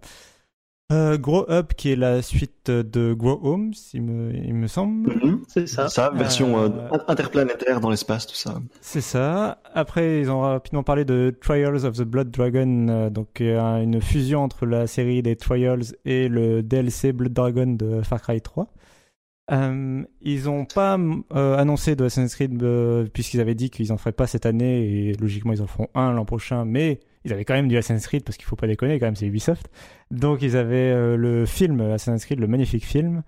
Euh, 0.93 1.17
Grow 1.17 1.47
Up 1.51 1.73
qui 1.75 1.91
est 1.93 1.97
la 1.97 2.21
suite 2.21 2.71
de 2.71 3.15
Grow 3.15 3.41
Home, 3.43 3.73
il 3.95 4.03
me, 4.03 4.35
il 4.35 4.55
me 4.55 4.67
semble. 4.67 5.15
Mhm. 5.15 5.43
C'est 5.49 5.67
ça. 5.67 5.89
Ça, 5.89 6.11
version 6.11 6.59
euh, 6.59 6.69
Euh, 6.69 6.99
interplanétaire 7.09 7.81
dans 7.81 7.89
l'espace, 7.89 8.27
tout 8.27 8.35
ça. 8.35 8.61
C'est 8.83 9.01
ça. 9.01 9.63
Après, 9.73 10.21
ils 10.21 10.31
ont 10.31 10.41
rapidement 10.41 10.83
parlé 10.83 11.07
de 11.07 11.35
Trials 11.41 11.87
of 11.87 11.97
the 11.97 12.03
Blood 12.03 12.31
Dragon, 12.31 12.89
euh, 12.89 13.11
donc 13.11 13.41
euh, 13.41 13.83
une 13.83 14.03
fusion 14.03 14.43
entre 14.43 14.67
la 14.67 14.87
série 14.87 15.23
des 15.23 15.37
Trials 15.37 15.97
et 16.05 16.29
le 16.29 16.63
DLC 16.63 17.13
Blood 17.13 17.33
Dragon 17.33 17.67
de 17.67 18.03
Far 18.03 18.21
Cry 18.21 18.43
3. 18.43 18.69
Euh, 19.51 20.03
ils 20.23 20.49
ont 20.49 20.65
pas 20.65 20.99
euh, 21.35 21.57
annoncé 21.57 21.97
de 21.97 22.05
Assassin's 22.05 22.35
Creed 22.35 22.63
euh, 22.63 23.07
puisqu'ils 23.13 23.41
avaient 23.41 23.55
dit 23.55 23.69
qu'ils 23.69 23.93
en 23.93 23.99
feraient 23.99 24.13
pas 24.13 24.27
cette 24.27 24.47
année 24.47 25.09
et 25.09 25.13
logiquement 25.15 25.53
ils 25.53 25.61
en 25.61 25.67
feront 25.67 25.89
un 25.95 26.13
l'an 26.13 26.25
prochain, 26.25 26.65
mais 26.65 27.01
ils 27.25 27.33
avaient 27.33 27.45
quand 27.45 27.55
même 27.55 27.69
du 27.69 27.77
Assassin's 27.77 28.07
Creed 28.07 28.25
parce 28.25 28.37
qu'il 28.37 28.47
faut 28.47 28.57
pas 28.57 28.67
déconner 28.67 28.99
quand 28.99 29.07
même 29.07 29.17
c'est 29.17 29.27
Ubisoft. 29.27 29.71
Donc 30.11 30.43
ils 30.43 30.57
avaient 30.57 30.93
euh, 30.93 31.17
le 31.17 31.47
film 31.47 31.81
Assassin's 31.81 32.25
Creed, 32.25 32.39
le 32.41 32.47
magnifique 32.47 32.85
film 32.85 33.23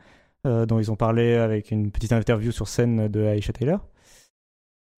euh, 0.47 0.67
dont 0.67 0.79
ils 0.79 0.91
ont 0.93 0.97
parlé 0.97 1.35
avec 1.35 1.71
une 1.71 1.91
petite 1.91 2.13
interview 2.13 2.53
sur 2.53 2.69
scène 2.69 3.09
de 3.09 3.21
Aisha 3.25 3.53
Taylor. 3.53 3.87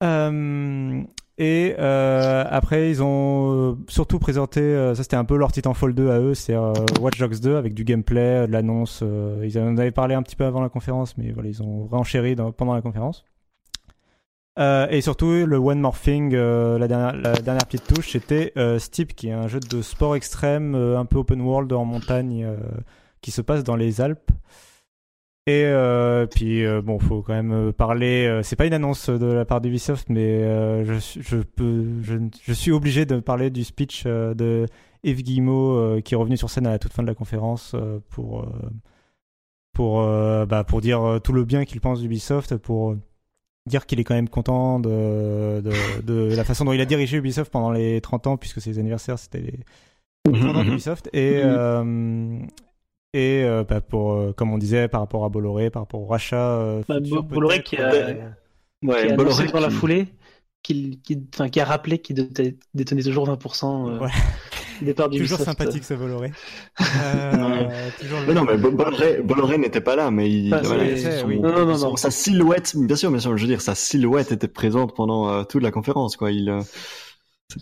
Euh, 0.05 1.03
et 1.40 1.74
après, 1.76 2.90
ils 2.90 3.01
ont 3.03 3.78
surtout 3.86 4.18
présenté, 4.18 4.61
ça 4.96 5.03
c'était 5.05 5.14
un 5.16 5.24
peu 5.24 5.36
leur 5.36 5.53
Titanfall 5.53 5.94
2 5.94 6.11
à 6.11 6.18
eux, 6.18 6.34
c'est 6.34 6.57
Watch 7.01 7.18
Dogs 7.18 7.38
2 7.40 7.55
avec 7.57 7.74
du 7.74 7.84
gameplay, 7.84 8.46
de 8.49 8.53
l'annonce. 8.53 9.05
ils 9.44 9.57
en 9.59 9.76
avaient 9.76 9.92
parlé 9.92 10.16
un 10.16 10.22
petit 10.22 10.34
peu 10.34 10.44
avant 10.44 10.61
la 10.61 10.68
conférence, 10.68 11.16
mais 11.16 11.30
voilà, 11.30 11.49
ils 11.49 11.62
ont 11.62 11.86
renchéri 11.86 12.34
dans- 12.34 12.51
pendant 12.51 12.74
la 12.74 12.82
conférence. 12.82 13.24
Euh, 14.59 14.88
et 14.90 15.00
surtout, 15.00 15.46
le 15.46 15.56
One 15.56 15.80
More 15.80 15.98
Thing, 15.98 16.34
euh, 16.34 16.78
la, 16.78 16.88
dernière, 16.88 17.66
petite 17.66 17.86
touche, 17.86 18.11
c'était 18.11 18.52
euh, 18.56 18.78
Steep, 18.78 19.14
qui 19.14 19.28
est 19.28 19.32
un 19.32 19.46
jeu 19.46 19.61
de 19.61 19.82
sport 19.82 20.16
extrême, 20.16 20.74
euh, 20.74 20.98
un 20.98 21.04
peu 21.04 21.18
open 21.18 21.40
world 21.40 21.72
en 21.72 21.84
montagne, 21.84 22.44
euh, 22.44 22.56
qui 23.20 23.30
se 23.30 23.40
passe 23.40 23.62
dans 23.62 23.76
les 23.76 24.00
Alpes. 24.00 24.30
Et 25.46 25.64
puis 26.30 26.62
bon, 26.84 26.98
faut 26.98 27.22
quand 27.22 27.32
même 27.32 27.72
parler. 27.72 28.40
c'est 28.42 28.54
pas 28.54 28.66
une 28.66 28.74
annonce 28.74 29.09
de 29.09 29.24
la 29.24 29.46
part 29.46 29.62
d'Ubisoft, 29.62 30.11
mais 30.11 30.84
je, 30.84 30.98
suis- 32.52 32.70
obligé 32.70 33.06
de 33.06 33.18
parler 33.20 33.48
du 33.48 33.64
speech 33.64 34.04
de 34.04 34.66
Yves 35.04 35.22
Guillemot 35.22 36.02
qui 36.02 36.12
est 36.12 36.18
revenu 36.18 36.36
sur 36.36 36.50
scène 36.50 36.66
à 36.66 36.70
la 36.72 36.78
toute 36.78 36.92
fin 36.92 37.02
de 37.02 37.09
la 37.09 37.14
conférence 37.14 37.74
pour 38.11 38.46
bah, 39.78 40.64
pour 40.64 40.82
dire 40.82 41.18
tout 41.24 41.32
le 41.32 41.44
bien 41.46 41.64
qu'il 41.64 41.80
pense 41.80 42.02
d'Ubisoft, 42.02 42.59
pour 42.59 42.94
dire 43.68 43.86
qu'il 43.86 44.00
est 44.00 44.04
quand 44.04 44.14
même 44.14 44.28
content 44.28 44.80
de, 44.80 45.60
de, 45.62 46.02
de 46.02 46.34
la 46.34 46.44
façon 46.44 46.64
dont 46.64 46.72
il 46.72 46.80
a 46.80 46.84
dirigé 46.86 47.16
Ubisoft 47.18 47.52
pendant 47.52 47.70
les 47.70 48.00
30 48.00 48.26
ans, 48.26 48.36
puisque 48.36 48.60
ses 48.60 48.78
anniversaires 48.78 49.18
c'était 49.18 49.40
les 49.40 50.32
30 50.32 50.56
ans 50.56 50.64
d'Ubisoft. 50.64 51.08
Et 51.12 51.40
euh, 51.44 52.38
et 53.14 53.42
euh, 53.44 53.64
bah, 53.64 53.80
pour 53.80 54.12
euh, 54.12 54.32
comme 54.32 54.52
on 54.52 54.58
disait 54.58 54.88
par 54.88 55.00
rapport 55.00 55.24
à 55.24 55.28
Bolloré 55.28 55.70
par 55.70 55.82
rapport 55.82 56.00
au 56.02 56.06
rachat 56.06 56.36
euh, 56.36 56.82
Bah, 56.88 56.96
futur, 56.96 57.22
Bolloré 57.22 57.62
qui 57.62 57.76
a- 57.76 57.92
Ouais, 58.84 59.06
qui 59.06 59.12
a 59.12 59.16
Bolloré 59.16 59.46
dans 59.46 59.60
la 59.60 59.68
qui- 59.68 59.74
foulée 59.74 60.06
qui, 60.62 61.00
enfin, 61.34 61.48
qui 61.48 61.60
a 61.60 61.64
rappelé 61.64 61.98
qu'il 61.98 62.16
détenait, 62.16 62.56
détenait 62.74 63.02
toujours 63.02 63.26
20% 63.26 63.88
euh, 63.88 63.98
Ouais. 64.00 64.10
du 64.78 64.84
départ 64.84 65.08
du 65.08 65.18
toujours 65.18 65.38
sympathique 65.38 65.84
ce 65.84 65.94
Bolloré 65.94 66.32
Euh, 66.80 67.90
toujours 68.00 68.20
le- 68.20 68.26
Mais 68.26 68.34
non, 68.34 68.44
mais 68.44 68.56
Bo- 68.56 68.70
Bolloré, 68.70 69.20
Bolloré 69.22 69.58
n'était 69.58 69.80
pas 69.80 69.96
là, 69.96 70.10
mais 70.10 70.30
il, 70.30 70.52
Ah, 70.54 70.60
voilà, 70.64 70.84
son- 70.96 71.26
oui. 71.26 71.38
Non, 71.40 71.50
non, 71.52 71.66
non, 71.66 71.76
son- 71.76 71.90
non. 71.90 71.96
sa 71.96 72.10
silhouette, 72.10 72.74
bien 72.76 72.96
sûr, 72.96 73.10
bien 73.10 73.18
sûr, 73.20 73.36
je 73.36 73.42
veux 73.42 73.48
dire, 73.48 73.60
sa 73.60 73.74
silhouette 73.74 74.32
était 74.32 74.48
présente 74.48 74.94
pendant 74.94 75.28
euh, 75.28 75.44
toute 75.44 75.62
la 75.62 75.70
conférence, 75.70 76.16
quoi. 76.16 76.30
Il, 76.30 76.48
euh, 76.48 76.58
Oui, 76.60 76.64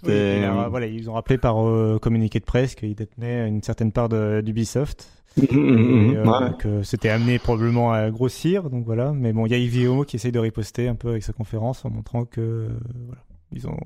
c'était. 0.01 0.41
et 0.41 0.45
alors, 0.45 0.69
voilà, 0.71 0.87
ils 0.87 1.09
ont 1.09 1.15
rappelé 1.15 1.39
par 1.39 1.65
euh, 1.67 1.99
communiqué 2.01 2.41
de 2.41 2.45
presse 2.45 2.75
qu'ils 2.75 2.95
détenaient 2.95 3.49
une 3.49 3.63
certaine 3.63 3.93
part 3.93 4.09
de- 4.09 4.41
d'Ubisoft 4.45 5.09
Mhm, 5.37 5.47
mhm, 5.53 6.11
et, 6.13 6.17
euh, 6.17 6.25
ouais. 6.25 6.51
que 6.59 6.83
c'était 6.83 7.09
amené 7.11 7.39
probablement 7.39 7.93
à 7.93 8.11
grossir. 8.11 8.69
Donc 8.71 8.85
voilà, 8.85 9.13
mais 9.13 9.33
bon, 9.33 9.47
il 9.47 9.53
y 9.53 9.55
a 9.55 9.59
Guillemot 9.59 10.05
qui 10.05 10.17
essaye 10.17 10.33
de 10.33 10.39
riposter 10.39 10.89
un 10.89 10.95
peu 10.95 11.11
avec 11.11 11.23
sa 11.23 11.33
conférence 11.33 11.85
en 11.85 11.91
montrant 11.91 12.25
que 12.25 12.41
euh, 12.41 12.69
voilà, 13.07 13.23
ils 13.53 13.67
ont, 13.69 13.77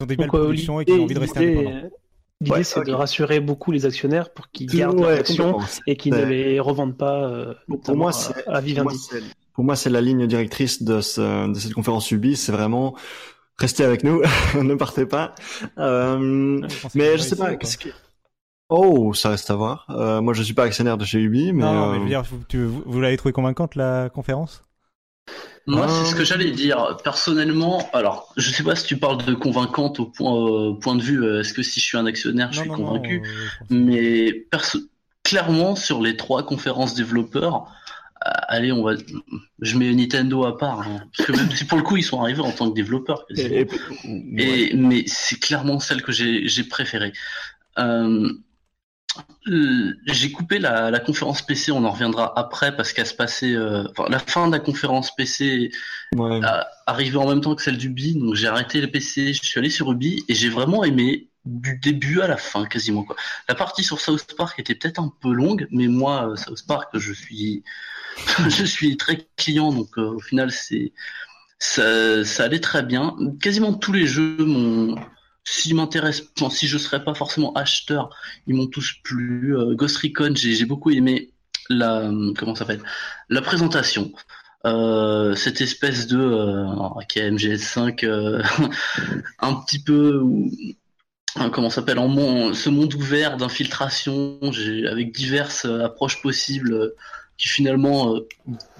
ils 0.00 0.04
ont 0.04 0.06
des 0.06 0.16
belles 0.16 0.26
Donc, 0.26 0.34
euh, 0.34 0.42
productions 0.44 0.80
et 0.80 0.84
qu'ils 0.84 0.94
ont 1.00 1.04
envie 1.04 1.14
de 1.14 1.20
rester 1.20 1.38
indépendants. 1.38 1.88
L'idée, 2.42 2.56
Ouais, 2.56 2.64
c'est 2.64 2.84
de 2.84 2.92
rassurer 2.92 3.40
beaucoup 3.40 3.72
les 3.72 3.86
actionnaires 3.86 4.30
pour 4.30 4.50
qu'ils 4.50 4.66
gardent 4.66 4.96
ouais, 5.00 5.06
leurs 5.08 5.18
actions 5.20 5.58
et 5.86 5.96
qu'ils 5.96 6.12
ne 6.14 6.24
les 6.24 6.60
revendent 6.60 6.96
pas 6.96 7.24
euh, 7.30 7.54
Pour 7.84 7.96
moi, 7.96 8.10
à- 8.10 8.12
c'est- 8.12 8.32
à 8.40 8.42
Pour 8.42 8.50
moi, 8.52 8.60
Vivendi. 8.60 8.98
c'est- 8.98 9.22
pour 9.54 9.64
moi, 9.64 9.74
c'est 9.76 9.88
la 9.88 10.02
ligne 10.02 10.26
directrice 10.26 10.82
de, 10.82 11.00
ce, 11.00 11.50
de 11.50 11.58
cette 11.58 11.72
conférence 11.72 12.10
Ubi, 12.10 12.36
c'est 12.36 12.52
vraiment 12.52 12.94
restez 13.58 13.84
avec 13.84 14.04
nous, 14.04 14.20
ne 14.62 14.74
partez 14.74 15.06
pas. 15.06 15.34
Euh, 15.78 16.60
Ouais, 16.60 16.68
je 16.68 16.80
pensais 16.82 16.98
mais 16.98 17.16
je 17.16 17.22
sais 17.22 17.36
pas. 17.36 17.44
essayé, 17.44 17.58
qu'est-ce 17.58 17.78
que- 17.78 17.88
Oh, 18.68 19.14
ça 19.14 19.30
reste 19.30 19.48
à 19.50 19.54
voir. 19.54 19.86
Euh, 19.90 20.20
moi, 20.20 20.34
je 20.34 20.42
suis 20.42 20.52
pas 20.52 20.64
actionnaire 20.64 20.98
de 20.98 21.04
chez 21.06 21.20
Ubi, 21.20 21.52
mais. 21.54 21.62
Non, 21.62 21.92
mais 21.92 21.96
je 21.98 22.02
veux 22.02 22.08
dire, 22.08 22.22
vous, 22.24 22.40
tu- 22.48 22.64
vous- 22.64 22.82
vous 22.84 23.00
l'avez 23.00 23.16
trouvé 23.16 23.32
convaincante 23.32 23.76
la 23.76 24.10
conférence? 24.10 24.64
Moi, 25.68 25.86
Ah. 25.88 25.92
c'est 26.04 26.10
ce 26.12 26.14
que 26.14 26.24
j'allais 26.24 26.52
dire. 26.52 26.96
Personnellement, 27.02 27.90
alors, 27.92 28.32
je 28.36 28.50
sais 28.50 28.62
pas 28.62 28.76
si 28.76 28.86
tu 28.86 28.96
parles 28.98 29.24
de 29.24 29.34
convaincante 29.34 29.98
au 29.98 30.06
point, 30.06 30.48
euh, 30.48 30.74
point 30.74 30.94
de 30.94 31.02
vue, 31.02 31.22
euh, 31.24 31.40
est-ce 31.40 31.52
que 31.52 31.62
si 31.62 31.80
je 31.80 31.84
suis 31.84 31.98
un 31.98 32.06
actionnaire, 32.06 32.52
je 32.52 32.58
Non, 32.58 32.62
suis 32.62 32.70
non, 32.82 32.88
convaincu. 32.88 33.22
euh, 33.24 33.64
Mais 33.70 34.32
perso- 34.32 34.78
clairement, 35.24 35.74
sur 35.74 36.00
les 36.00 36.16
trois 36.16 36.44
conférences 36.46 36.94
développeurs, 36.94 37.66
euh, 38.24 38.30
allez, 38.46 38.70
on 38.70 38.84
va, 38.84 38.92
je 39.60 39.76
mets 39.76 39.92
Nintendo 39.92 40.44
à 40.44 40.56
part, 40.56 40.82
hein, 40.82 41.02
parce 41.16 41.28
que 41.28 41.36
même 41.36 41.50
si 41.50 41.64
pour 41.64 41.78
le 41.78 41.84
coup 41.84 41.96
ils 41.96 42.04
sont 42.04 42.20
arrivés 42.22 42.42
en 42.42 42.52
tant 42.52 42.70
que 42.70 42.74
développeurs. 42.76 43.24
et- 43.36 43.66
et- 44.38 44.74
mais 44.76 45.02
c'est 45.08 45.40
clairement 45.40 45.80
celle 45.80 46.00
que 46.02 46.12
j'ai 46.12 46.64
préférée. 46.64 47.12
Euh, 47.78 48.30
j'ai 50.06 50.32
coupé 50.32 50.58
la, 50.58 50.90
la 50.90 50.98
conférence 51.00 51.42
PC, 51.42 51.72
on 51.72 51.84
en 51.84 51.90
reviendra 51.90 52.38
après 52.38 52.74
parce 52.76 52.92
qu'elle 52.92 53.06
se 53.06 53.14
passait. 53.14 53.54
euh, 53.54 53.84
enfin, 53.90 54.08
la 54.08 54.18
fin 54.18 54.46
de 54.46 54.52
la 54.52 54.58
conférence 54.58 55.14
PC 55.14 55.70
ouais. 56.16 56.40
arrivait 56.86 57.16
en 57.16 57.28
même 57.28 57.40
temps 57.40 57.54
que 57.54 57.62
celle 57.62 57.78
d'Ubi, 57.78 58.14
donc 58.14 58.34
j'ai 58.34 58.48
arrêté 58.48 58.80
le 58.80 58.90
PC, 58.90 59.32
je 59.32 59.42
suis 59.44 59.58
allé 59.58 59.70
sur 59.70 59.92
Ubi 59.92 60.24
et 60.28 60.34
j'ai 60.34 60.48
vraiment 60.48 60.84
aimé 60.84 61.28
du 61.44 61.78
début 61.78 62.20
à 62.20 62.26
la 62.26 62.36
fin 62.36 62.66
quasiment 62.66 63.04
quoi. 63.04 63.16
La 63.48 63.54
partie 63.54 63.84
sur 63.84 64.00
South 64.00 64.34
Park 64.36 64.58
était 64.58 64.74
peut-être 64.74 65.00
un 65.00 65.12
peu 65.20 65.32
longue, 65.32 65.68
mais 65.70 65.86
moi 65.86 66.30
euh, 66.30 66.36
South 66.36 66.66
Park 66.66 66.90
je 66.94 67.12
suis 67.12 67.62
je 68.48 68.64
suis 68.64 68.96
très 68.96 69.26
client 69.36 69.72
donc 69.72 69.96
euh, 69.98 70.14
au 70.14 70.20
final 70.20 70.50
c'est 70.50 70.92
ça, 71.58 72.24
ça 72.24 72.44
allait 72.44 72.60
très 72.60 72.82
bien. 72.82 73.16
Quasiment 73.40 73.72
tous 73.72 73.92
les 73.92 74.06
jeux 74.06 74.36
m'ont 74.44 74.96
s'ils 75.46 75.74
m'intéressent, 75.74 76.28
enfin, 76.38 76.50
si 76.50 76.66
je 76.66 76.76
serais 76.76 77.02
pas 77.04 77.14
forcément 77.14 77.54
acheteur, 77.54 78.10
ils 78.46 78.54
m'ont 78.54 78.66
tous 78.66 78.94
plu. 79.02 79.56
Euh, 79.56 79.74
Ghost 79.74 79.96
Recon, 79.98 80.32
j'ai 80.34 80.64
beaucoup 80.66 80.90
aimé 80.90 81.30
la 81.70 82.10
comment 82.36 82.54
ça 82.54 82.60
s'appelle? 82.60 82.82
La 83.30 83.40
présentation. 83.42 84.12
Euh, 84.66 85.36
cette 85.36 85.60
espèce 85.60 86.08
de 86.08 86.18
euh, 86.18 87.02
qui 87.08 87.20
est 87.20 87.30
MGS5 87.30 88.04
euh, 88.04 88.42
un 89.38 89.54
petit 89.54 89.78
peu 89.78 90.22
comment 91.52 91.70
ça 91.70 91.76
s'appelle 91.76 91.98
en 91.98 92.08
mon, 92.08 92.54
ce 92.54 92.68
monde 92.68 92.94
ouvert 92.94 93.36
d'infiltration 93.36 94.38
avec 94.42 95.12
diverses 95.12 95.66
euh, 95.66 95.84
approches 95.84 96.20
possibles 96.22 96.72
euh, 96.72 96.96
qui 97.36 97.48
finalement 97.48 98.14
euh, 98.14 98.26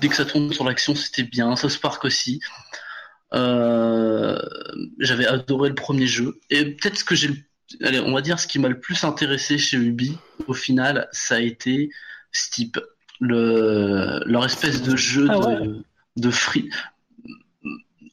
dès 0.00 0.08
que 0.08 0.16
ça 0.16 0.24
tourne 0.24 0.52
sur 0.52 0.64
l'action 0.64 0.94
c'était 0.94 1.22
bien 1.22 1.54
South 1.56 1.78
Park 1.78 2.04
aussi 2.04 2.40
euh, 3.34 4.38
j'avais 4.98 5.26
adoré 5.26 5.68
le 5.68 5.74
premier 5.74 6.06
jeu 6.06 6.38
et 6.50 6.64
peut-être 6.64 6.98
ce 6.98 7.04
que 7.04 7.14
j'ai 7.14 7.28
le- 7.28 7.36
allez 7.86 7.98
on 8.00 8.12
va 8.14 8.20
dire 8.22 8.38
ce 8.38 8.46
qui 8.46 8.58
m'a 8.58 8.68
le 8.68 8.78
plus 8.78 9.02
intéressé 9.04 9.58
chez 9.58 9.76
Ubi 9.76 10.16
au 10.46 10.54
final 10.54 11.08
ça 11.12 11.36
a 11.36 11.40
été 11.40 11.90
Steep 12.32 12.78
le 13.20 14.20
leur 14.26 14.44
espèce 14.44 14.82
de 14.82 14.94
jeu 14.96 15.26
Ah 15.30 15.38
de, 15.38 15.44
ouais. 15.46 15.80
de 16.16 16.30
free 16.30 16.70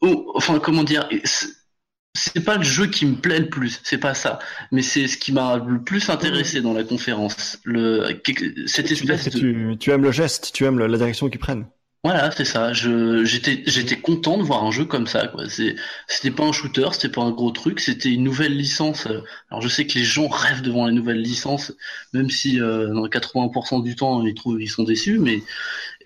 oh, 0.02 0.32
enfin 0.36 0.60
comment 0.60 0.84
dire 0.84 1.08
c'est- 1.26 2.44
pas 2.46 2.58
le 2.58 2.64
jeu 2.64 2.86
qui 2.88 3.06
me 3.08 3.16
plaît 3.16 3.40
le 3.40 3.50
plus, 3.50 3.80
c'est 3.84 3.98
pas 3.98 4.14
ça, 4.14 4.38
mais 4.72 4.84
c'est 4.84 5.08
ce 5.08 5.18
qui 5.18 5.32
m'a 5.32 5.58
le 5.58 5.84
plus 5.84 6.10
intéressé 6.12 6.62
dans 6.62 6.74
la 6.74 6.84
conférence. 6.84 7.58
Le 7.64 8.22
cette 8.68 8.92
espèce 8.92 9.30
de 9.30 9.40
tu, 9.40 9.78
tu 9.80 9.90
aimes 9.90 10.04
le 10.04 10.12
geste, 10.12 10.52
tu 10.54 10.66
aimes 10.66 10.78
le- 10.78 10.86
la 10.88 10.98
direction 10.98 11.28
qu'ils 11.30 11.40
prennent. 11.40 11.66
Voilà, 12.04 12.32
c'est 12.32 12.44
ça. 12.44 12.74
Je 12.74 13.24
j'étais 13.24 13.64
j'étais 13.66 13.96
content 13.96 14.38
de 14.38 14.44
voir 14.44 14.64
un 14.66 14.72
jeu 14.72 14.84
comme 14.84 15.08
ça 15.08 15.28
quoi. 15.28 15.48
C'est 15.50 15.76
c'était 16.08 16.32
pas 16.32 16.44
un 16.44 16.52
shooter, 16.52 16.90
c'était 16.92 17.08
pas 17.08 17.22
un 17.22 17.32
gros 17.32 17.52
truc, 17.52 17.80
c'était 17.80 18.10
une 18.10 18.24
nouvelle 18.24 18.58
licence. 18.58 19.08
Alors 19.50 19.62
je 19.62 19.70
sais 19.70 19.88
que 19.88 19.98
les 19.98 20.04
gens 20.04 20.28
rêvent 20.28 20.62
devant 20.62 20.86
les 20.86 20.94
nouvelles 20.94 21.22
licences, 21.22 21.74
même 22.12 22.30
si 22.30 22.60
euh, 22.60 22.94
dans 22.94 23.08
80% 23.08 23.84
du 23.84 23.96
temps 23.96 24.26
ils 24.26 24.34
trouvent 24.34 24.62
ils 24.62 24.70
sont 24.70 24.84
déçus, 24.84 25.18
mais 25.18 25.42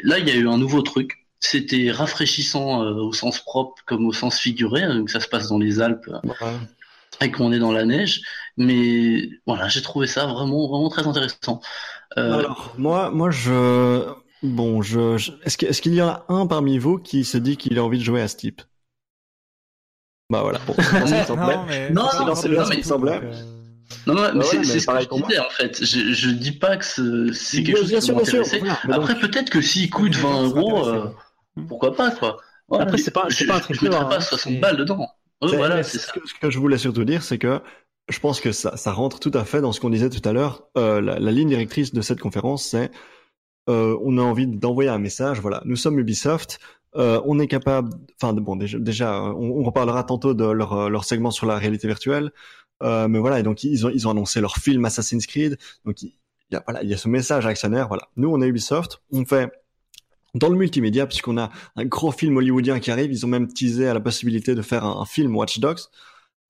là 0.03 0.19
il 0.19 0.27
y 0.27 0.31
a 0.31 0.35
eu 0.35 0.47
un 0.47 0.57
nouveau 0.59 0.83
truc. 0.83 1.25
C'était 1.39 1.91
rafraîchissant 1.91 2.83
euh, 2.83 2.93
au 2.93 3.13
sens 3.13 3.39
propre 3.39 3.81
comme 3.85 4.05
au 4.05 4.13
sens 4.13 4.39
figuré, 4.39 4.83
hein, 4.83 5.03
que 5.03 5.11
ça 5.11 5.19
se 5.19 5.27
passe 5.27 5.49
dans 5.49 5.57
les 5.57 5.81
Alpes 5.81 6.09
et 7.21 7.31
qu'on 7.31 7.51
est 7.51 7.59
dans 7.59 7.71
la 7.71 7.85
neige. 7.85 8.21
Mais 8.57 9.29
voilà, 9.47 9.67
j'ai 9.67 9.81
trouvé 9.81 10.05
ça 10.05 10.27
vraiment 10.27 10.67
vraiment 10.67 10.89
très 10.89 11.07
intéressant. 11.07 11.61
Euh, 12.17 12.39
Alors, 12.39 12.73
moi, 12.77 13.11
moi, 13.11 13.29
je, 13.31 14.03
bon, 14.43 14.81
je, 14.81 15.17
je- 15.17 15.31
est-ce 15.43 15.81
qu'il 15.81 15.93
y 15.93 16.01
en 16.01 16.07
a 16.09 16.25
un 16.29 16.47
parmi 16.47 16.77
vous 16.77 16.97
qui 16.97 17.23
se 17.25 17.37
dit 17.37 17.57
qu'il 17.57 17.77
a 17.79 17.83
envie 17.83 17.97
de 17.99 18.03
jouer 18.03 18.21
à 18.21 18.27
ce 18.27 18.35
type? 18.37 18.61
Bah 20.29 20.41
voilà. 20.41 20.59
Bon, 20.67 20.73
c'est 21.05 21.23
ce. 21.25 21.31
Non, 21.33 21.65
mais 21.67 21.89
Non, 21.89 22.07
c'est 22.11 22.19
non, 22.19 22.25
pas 22.27 22.35
c'est 22.35 22.49
de 22.49 22.63
ce 22.63 22.71
qui 22.71 22.77
me 22.77 22.83
semblait. 22.83 23.19
euh, 23.23 23.33
Non, 24.05 24.13
non, 24.13 24.21
mais 24.33 24.39
Bah 24.39 24.45
c'est 24.49 24.57
ouais, 24.57 24.63
ce 24.79 24.85
pareil 24.85 25.07
que 25.07 25.15
je 25.17 25.23
disais 25.23 25.39
en 25.39 25.49
fait. 25.49 25.85
Je, 25.85 26.13
je 26.13 26.29
dis 26.29 26.51
pas 26.51 26.75
que 26.77 26.85
ce- 26.85 27.31
c'est 27.31 27.57
quelque 27.63 27.83
Bien- 27.85 27.99
chose 28.01 28.11
bien 28.31 28.43
qui. 28.43 28.59
Mais 28.87 28.93
Après, 28.93 29.13
donc- 29.13 29.21
peut-être 29.21 29.49
que 29.49 29.61
s'il 29.61 29.89
coûte 29.89 30.15
les 30.15 30.21
20 30.21 30.29
gens 30.29 30.49
sont 30.49 30.57
euros, 30.57 30.87
euh, 30.89 31.09
pourquoi 31.67 31.95
pas 31.95 32.11
quoi. 32.11 32.37
Voilà, 32.67 32.83
Après, 32.83 32.97
c'est 32.97 33.11
pas- 33.11 33.27
je, 33.29 33.45
pas 33.45 33.55
un 33.55 33.57
je 33.59 33.63
triple 33.63 33.85
mettrais 33.85 34.09
pas 34.09 34.15
hein, 34.17 34.19
60 34.19 34.53
c'est- 34.53 34.59
balles 34.59 34.75
dedans. 34.77 35.07
C'est- 35.47 35.55
voilà, 35.55 35.83
c'est 35.83 35.99
ce 35.99 36.07
ça. 36.07 36.11
que, 36.13 36.19
ce 36.27 36.33
que 36.33 36.49
je 36.49 36.59
voulais 36.59 36.77
surtout 36.77 37.05
dire, 37.05 37.23
c'est 37.23 37.37
que 37.37 37.61
je 38.09 38.19
pense 38.19 38.41
que 38.41 38.51
ça, 38.51 38.75
ça 38.75 38.91
rentre 38.91 39.19
tout 39.21 39.31
à 39.33 39.45
fait 39.45 39.61
dans 39.61 39.71
ce 39.71 39.79
qu'on 39.79 39.89
disait 39.89 40.09
tout 40.09 40.27
à 40.27 40.33
l'heure. 40.33 40.63
Euh, 40.77 40.99
la, 40.99 41.19
la 41.19 41.31
ligne 41.31 41.47
directrice 41.47 41.93
de 41.93 42.01
cette 42.01 42.19
conférence, 42.19 42.65
c'est 42.65 42.91
euh, 43.69 43.97
on 44.01 44.17
a 44.17 44.21
envie 44.21 44.47
d'envoyer 44.47 44.89
un 44.89 44.99
message. 44.99 45.39
Voilà, 45.39 45.61
nous 45.65 45.75
sommes 45.75 45.99
Ubisoft. 45.99 46.59
Euh, 46.95 47.21
on 47.25 47.39
est 47.39 47.47
capable. 47.47 47.89
Enfin, 48.21 48.33
bon, 48.33 48.55
déjà, 48.55 48.79
déjà 48.79 49.21
on, 49.21 49.59
on, 49.59 49.63
reparlera 49.63 50.03
tantôt 50.03 50.33
de 50.33 50.45
leur, 50.45 50.89
leur 50.89 51.03
segment 51.03 51.31
sur 51.31 51.45
la 51.45 51.57
réalité 51.57 51.87
virtuelle. 51.87 52.31
Euh, 52.83 53.07
mais 53.07 53.19
voilà, 53.19 53.39
et 53.39 53.43
donc 53.43 53.63
ils 53.63 53.85
ont 53.85 53.89
ils 53.89 54.07
ont 54.07 54.11
annoncé 54.11 54.39
leur 54.41 54.57
film 54.57 54.85
Assassin's 54.85 55.25
Creed. 55.27 55.57
Donc 55.85 56.01
il 56.01 56.13
y 56.51 56.55
a 56.55 56.63
voilà, 56.65 56.83
il 56.83 56.89
y 56.89 56.93
a 56.93 56.97
ce 56.97 57.09
message 57.09 57.45
actionnaire. 57.45 57.87
Voilà, 57.87 58.07
nous 58.15 58.29
on 58.29 58.41
est 58.41 58.47
Ubisoft. 58.47 59.01
On 59.11 59.25
fait 59.25 59.51
dans 60.35 60.49
le 60.49 60.57
multimédia, 60.57 61.07
puisqu'on 61.07 61.37
a 61.37 61.49
un 61.75 61.85
gros 61.85 62.11
film 62.11 62.37
hollywoodien 62.37 62.79
qui 62.79 62.91
arrive, 62.91 63.11
ils 63.11 63.25
ont 63.25 63.29
même 63.29 63.47
teasé 63.47 63.87
à 63.87 63.93
la 63.93 63.99
possibilité 63.99 64.55
de 64.55 64.61
faire 64.61 64.85
un, 64.85 65.01
un 65.01 65.05
film 65.05 65.35
Watch 65.35 65.59
Dogs. 65.59 65.79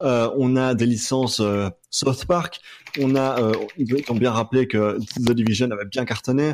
Euh, 0.03 0.29
on 0.37 0.55
a 0.55 0.75
des 0.75 0.85
licences 0.85 1.39
euh, 1.39 1.69
South 1.89 2.25
Park. 2.25 2.59
On 2.99 3.15
a, 3.15 3.39
euh, 3.41 3.53
ils 3.77 3.95
ont 4.09 4.15
bien 4.15 4.31
rappelé 4.31 4.67
que 4.67 4.97
The 5.15 5.31
Division 5.31 5.71
avait 5.71 5.85
bien 5.85 6.05
cartonné. 6.05 6.53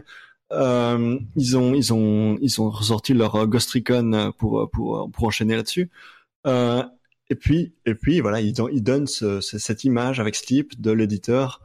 Euh, 0.51 1.19
ils 1.35 1.57
ont, 1.57 1.73
ils 1.73 1.93
ont, 1.93 2.37
ils 2.41 2.61
ont 2.61 2.69
ressorti 2.69 3.13
leur 3.13 3.47
Ghost 3.47 3.71
Recon 3.71 4.31
pour 4.37 4.69
pour 4.71 5.09
pour 5.11 5.23
enchaîner 5.23 5.55
là-dessus. 5.55 5.89
et 6.45 7.35
puis, 7.35 7.73
et 7.85 7.95
puis 7.95 8.19
voilà, 8.19 8.41
ils, 8.41 8.53
donnent 8.53 9.07
ce, 9.07 9.41
cette 9.41 9.83
image 9.83 10.19
avec 10.19 10.35
Sleep 10.35 10.79
de 10.79 10.91
l'éditeur. 10.91 11.61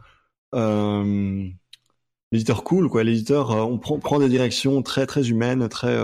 l'éditeur 2.33 2.65
cool 2.65 2.89
quoi 2.89 3.05
l'éditeur 3.05 3.51
on 3.51 3.79
prend, 3.79 3.99
prend 3.99 4.19
des 4.19 4.29
directions 4.29 4.83
très 4.83 5.07
très 5.07 5.29
humaines 5.31 5.69
très 5.69 5.99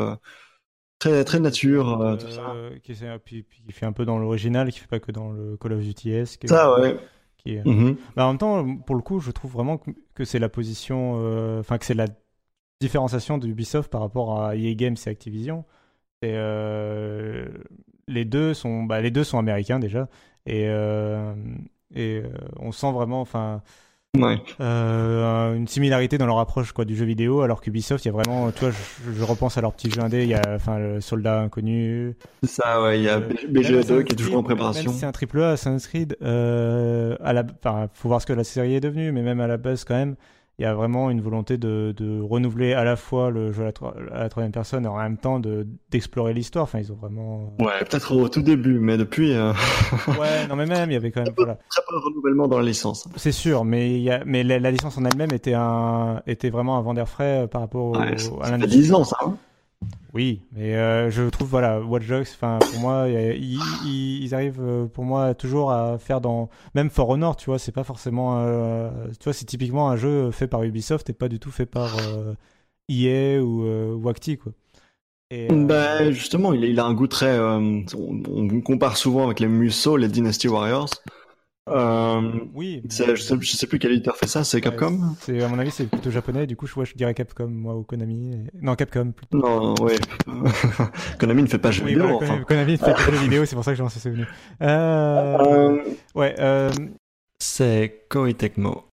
très 1.05 1.25
très 1.25 1.41
nature 1.41 2.01
euh, 2.01 2.17
tout 2.17 2.31
ça. 2.31 2.55
Qui, 2.83 3.45
qui, 3.45 3.73
fait 3.73 3.87
un 3.87 3.93
peu 3.93 4.05
dans 4.05 4.19
l'original, 4.19 4.71
qui 4.71 4.79
fait 4.81 4.87
pas 4.87 5.01
que 5.01 5.13
dans 5.13 5.31
le 5.31 5.57
Call 5.57 5.73
of 5.73 5.81
Duty 5.81 6.13
S. 6.13 6.39
ça 6.47 6.81
ouais. 6.81 6.97
Qui 7.37 7.57
mm-hmm. 7.57 7.97
bah, 8.17 8.27
en 8.27 8.29
même 8.31 8.39
temps, 8.39 8.77
pour 8.79 8.95
le 8.95 9.03
coup, 9.03 9.21
je 9.21 9.31
trouve 9.31 9.53
vraiment 9.53 9.81
que 10.15 10.25
c'est 10.25 10.39
la 10.39 10.49
position, 10.49 11.17
euh, 11.19 11.61
enfin 11.61 11.77
que 11.77 11.85
c'est 11.85 11.95
la 11.95 12.07
différenciation 12.85 13.39
d'Ubisoft 13.39 13.91
par 13.91 14.01
rapport 14.01 14.43
à 14.43 14.57
EA 14.57 14.75
Games 14.75 14.97
et 15.07 15.09
Activision. 15.09 15.65
Et, 16.23 16.33
euh, 16.35 17.47
les 18.07 18.25
deux 18.25 18.55
sont, 18.55 18.85
bah, 18.85 19.01
les 19.01 19.11
deux 19.11 19.25
sont 19.25 19.39
américains 19.39 19.79
déjà, 19.79 20.09
et 20.47 20.69
et 21.97 22.23
on 22.59 22.73
sent 22.73 22.93
vraiment, 22.93 23.21
enfin 23.21 23.63
Ouais. 24.17 24.41
Euh, 24.61 25.55
une 25.57 25.67
similarité 25.67 26.19
dans 26.19 26.27
leur 26.27 26.39
approche 26.39 26.71
quoi 26.73 26.85
du 26.85 26.95
jeu 26.95 27.05
vidéo 27.05 27.41
alors 27.41 27.61
qu'Ubisoft 27.61 28.05
il 28.05 28.09
y 28.09 28.11
a 28.11 28.13
vraiment 28.13 28.53
tu 28.53 28.61
vois 28.61 28.71
je, 28.71 29.25
repense 29.25 29.59
à 29.59 29.61
leur 29.61 29.73
petit 29.73 29.91
jeu 29.91 30.03
indé 30.03 30.23
il 30.23 30.29
y 30.29 30.35
a 30.35 30.43
enfin 30.55 30.79
le 30.79 31.01
soldat 31.01 31.41
inconnu 31.41 32.15
c'est 32.45 32.51
ça 32.51 32.81
ouais 32.81 33.01
il 33.01 33.05
y 33.05 33.09
a 33.09 33.17
euh, 33.17 33.29
BG2 33.51 34.05
qui 34.05 34.13
est 34.13 34.17
toujours 34.17 34.37
en 34.37 34.45
préparation 34.45 34.93
c'est 34.93 35.07
un 35.07 35.11
triple 35.11 35.43
A 35.43 35.51
Assassin's 35.51 35.89
Creed 35.89 36.17
euh, 36.23 37.17
à 37.25 37.33
la 37.33 37.43
enfin 37.59 37.89
faut 37.93 38.09
voir 38.09 38.23
ce 38.23 38.27
que 38.27 38.33
la 38.33 38.45
série 38.45 38.77
est 38.77 38.81
devenue 38.81 39.11
mais 39.11 39.23
même 39.23 39.41
à 39.41 39.49
la 39.49 39.57
base 39.57 39.83
quand 39.83 39.95
même 39.95 40.15
il 40.59 40.63
y 40.63 40.65
a 40.67 40.75
vraiment 40.75 41.11
une 41.11 41.21
volonté 41.21 41.59
de, 41.59 41.93
de, 41.97 42.21
renouveler 42.21 42.75
à 42.75 42.85
la 42.85 42.95
fois 42.95 43.31
le 43.31 43.51
jeu 43.51 43.65
à 43.65 43.73
la, 44.19 44.29
troisième 44.29 44.53
personne 44.53 44.85
et 44.85 44.89
en 44.89 44.97
même 44.97 45.17
temps 45.17 45.41
d'explorer 45.91 46.33
l'histoire. 46.33 46.65
Enfin, 46.65 46.79
ils 46.79 46.93
ont 46.93 46.95
vraiment. 46.95 47.57
Euh, 47.61 47.65
ouais, 47.65 47.79
peut-être 47.81 48.15
au 48.15 48.29
tout 48.29 48.43
début, 48.43 48.79
mais 48.79 48.97
depuis. 48.97 49.33
Euh... 49.33 49.53
ouais, 50.21 50.47
non, 50.49 50.55
mais 50.55 50.67
même, 50.67 50.91
il 50.91 50.95
y 50.95 50.97
avait 50.97 51.11
quand 51.11 51.25
même. 51.25 51.35
Voilà. 51.37 51.59
Très 51.69 51.83
peu 51.89 51.97
de 51.97 52.01
renouvellement 52.01 52.47
dans 52.47 52.59
la 52.59 52.65
licence. 52.65 53.09
C'est 53.17 53.33
sûr, 53.33 53.65
mais, 53.65 53.95
il 53.95 54.03
y 54.03 54.11
a... 54.11 54.23
mais 54.25 54.45
la, 54.45 54.71
licence 54.71 54.97
en 54.97 55.05
elle-même 55.05 55.33
était, 55.33 55.55
un... 55.55 56.23
était 56.27 56.51
vraiment 56.51 56.79
un 56.79 56.83
vent 56.83 56.95
d'air 56.95 57.09
frais 57.09 57.43
euh, 57.43 57.47
par 57.49 57.61
rapport 57.61 57.87
au, 57.87 57.97
ouais, 57.97 58.15
à 58.43 58.51
l'industrie. 58.51 58.51
Ça 58.53 58.59
fait 58.59 58.67
10 58.67 58.93
ans, 58.93 59.05
ça. 59.05 59.17
Hein 59.25 59.35
oui, 60.15 60.43
mais 60.53 60.77
euh, 60.77 61.11
je 61.11 61.29
trouve 61.29 61.49
voilà 61.49 61.81
Watch 61.81 62.07
Dogs, 62.07 62.29
enfin 62.35 62.61
pour 62.61 62.81
moi 62.81 63.09
ils, 63.09 64.33
arrivent 64.33 64.63
euh, 64.63 64.87
pour 64.87 65.03
moi 65.03 65.35
toujours 65.35 65.73
à 65.73 65.99
faire 65.99 66.21
dans 66.21 66.49
même 66.77 66.89
For 66.89 67.09
Honor, 67.09 67.35
tu 67.35 67.47
vois, 67.47 67.59
c'est 67.59 67.73
pas 67.73 67.83
forcément 67.83 68.39
euh, 68.39 68.91
tu 69.19 69.25
vois, 69.25 69.33
c'est 69.33 69.45
typiquement 69.45 69.91
un 69.91 69.97
jeu 69.97 70.31
fait 70.31 70.47
par 70.47 70.63
Ubisoft 70.63 71.11
et 71.11 71.15
pas 71.15 71.29
du 71.29 71.41
tout 71.41 71.51
fait 71.51 71.67
par 71.67 71.97
EA 72.89 73.41
ou, 73.41 73.67
ou 73.67 74.09
Acti 74.09 74.39
quoi. 74.39 74.53
Bah, 75.51 76.13
justement, 76.13 76.53
il, 76.53 76.63
il, 76.63 76.79
a 76.79 76.85
un 76.85 76.95
goût 76.95 77.09
très. 77.09 77.37
On, 77.41 77.85
on, 77.97 78.61
compare 78.61 78.97
souvent 78.97 79.25
avec 79.25 79.41
les 79.41 79.49
Musso, 79.49 79.97
les 79.97 80.07
Dynasty 80.07 80.47
Warriors. 80.47 80.91
Euh, 81.71 82.41
oui. 82.53 82.83
Je 82.91 82.95
sais, 82.95 83.17
je 83.17 83.57
sais 83.57 83.67
plus 83.67 83.79
quel 83.79 83.93
éditeur 83.93 84.17
fait 84.17 84.27
ça, 84.27 84.45
c'est 84.45 84.61
Capcom 84.61 85.17
C'est 85.21 85.43
À 85.43 85.49
mon 85.49 85.59
avis, 85.59 85.71
c'est 85.71 85.87
plutôt 85.87 86.11
japonais, 86.11 86.47
du 86.47 86.57
coup, 86.57 86.67
je, 86.67 86.75
je 86.85 86.95
dirais 86.95 87.15
Capcom, 87.15 87.49
moi, 87.49 87.75
ou 87.75 87.83
Konami. 87.85 88.47
Non, 88.61 88.75
Capcom 88.75 89.13
plutôt. 89.13 89.39
Non, 89.39 89.75
ouais. 89.81 89.97
Konami 91.19 91.43
ne 91.43 91.49
fait 91.49 91.59
pas 91.59 91.71
jeux 91.71 91.87
vidéo. 91.87 92.21
Konami, 92.47 92.73
ne 92.73 92.77
fait 92.77 92.93
pas 92.93 93.11
jeux 93.11 93.19
vidéo, 93.19 93.45
c'est 93.47 93.57
pour 93.57 93.65
ça 93.65 93.73
que 93.73 93.79
j'en 93.79 93.89
suis 93.89 94.01
souvenu. 94.01 94.27
Euh... 94.63 95.39
euh 95.39 95.85
ouais. 96.15 96.35
Euh... 96.39 96.71
C'est 97.39 98.07
Koei 98.11 98.35
Tecmo. 98.35 98.85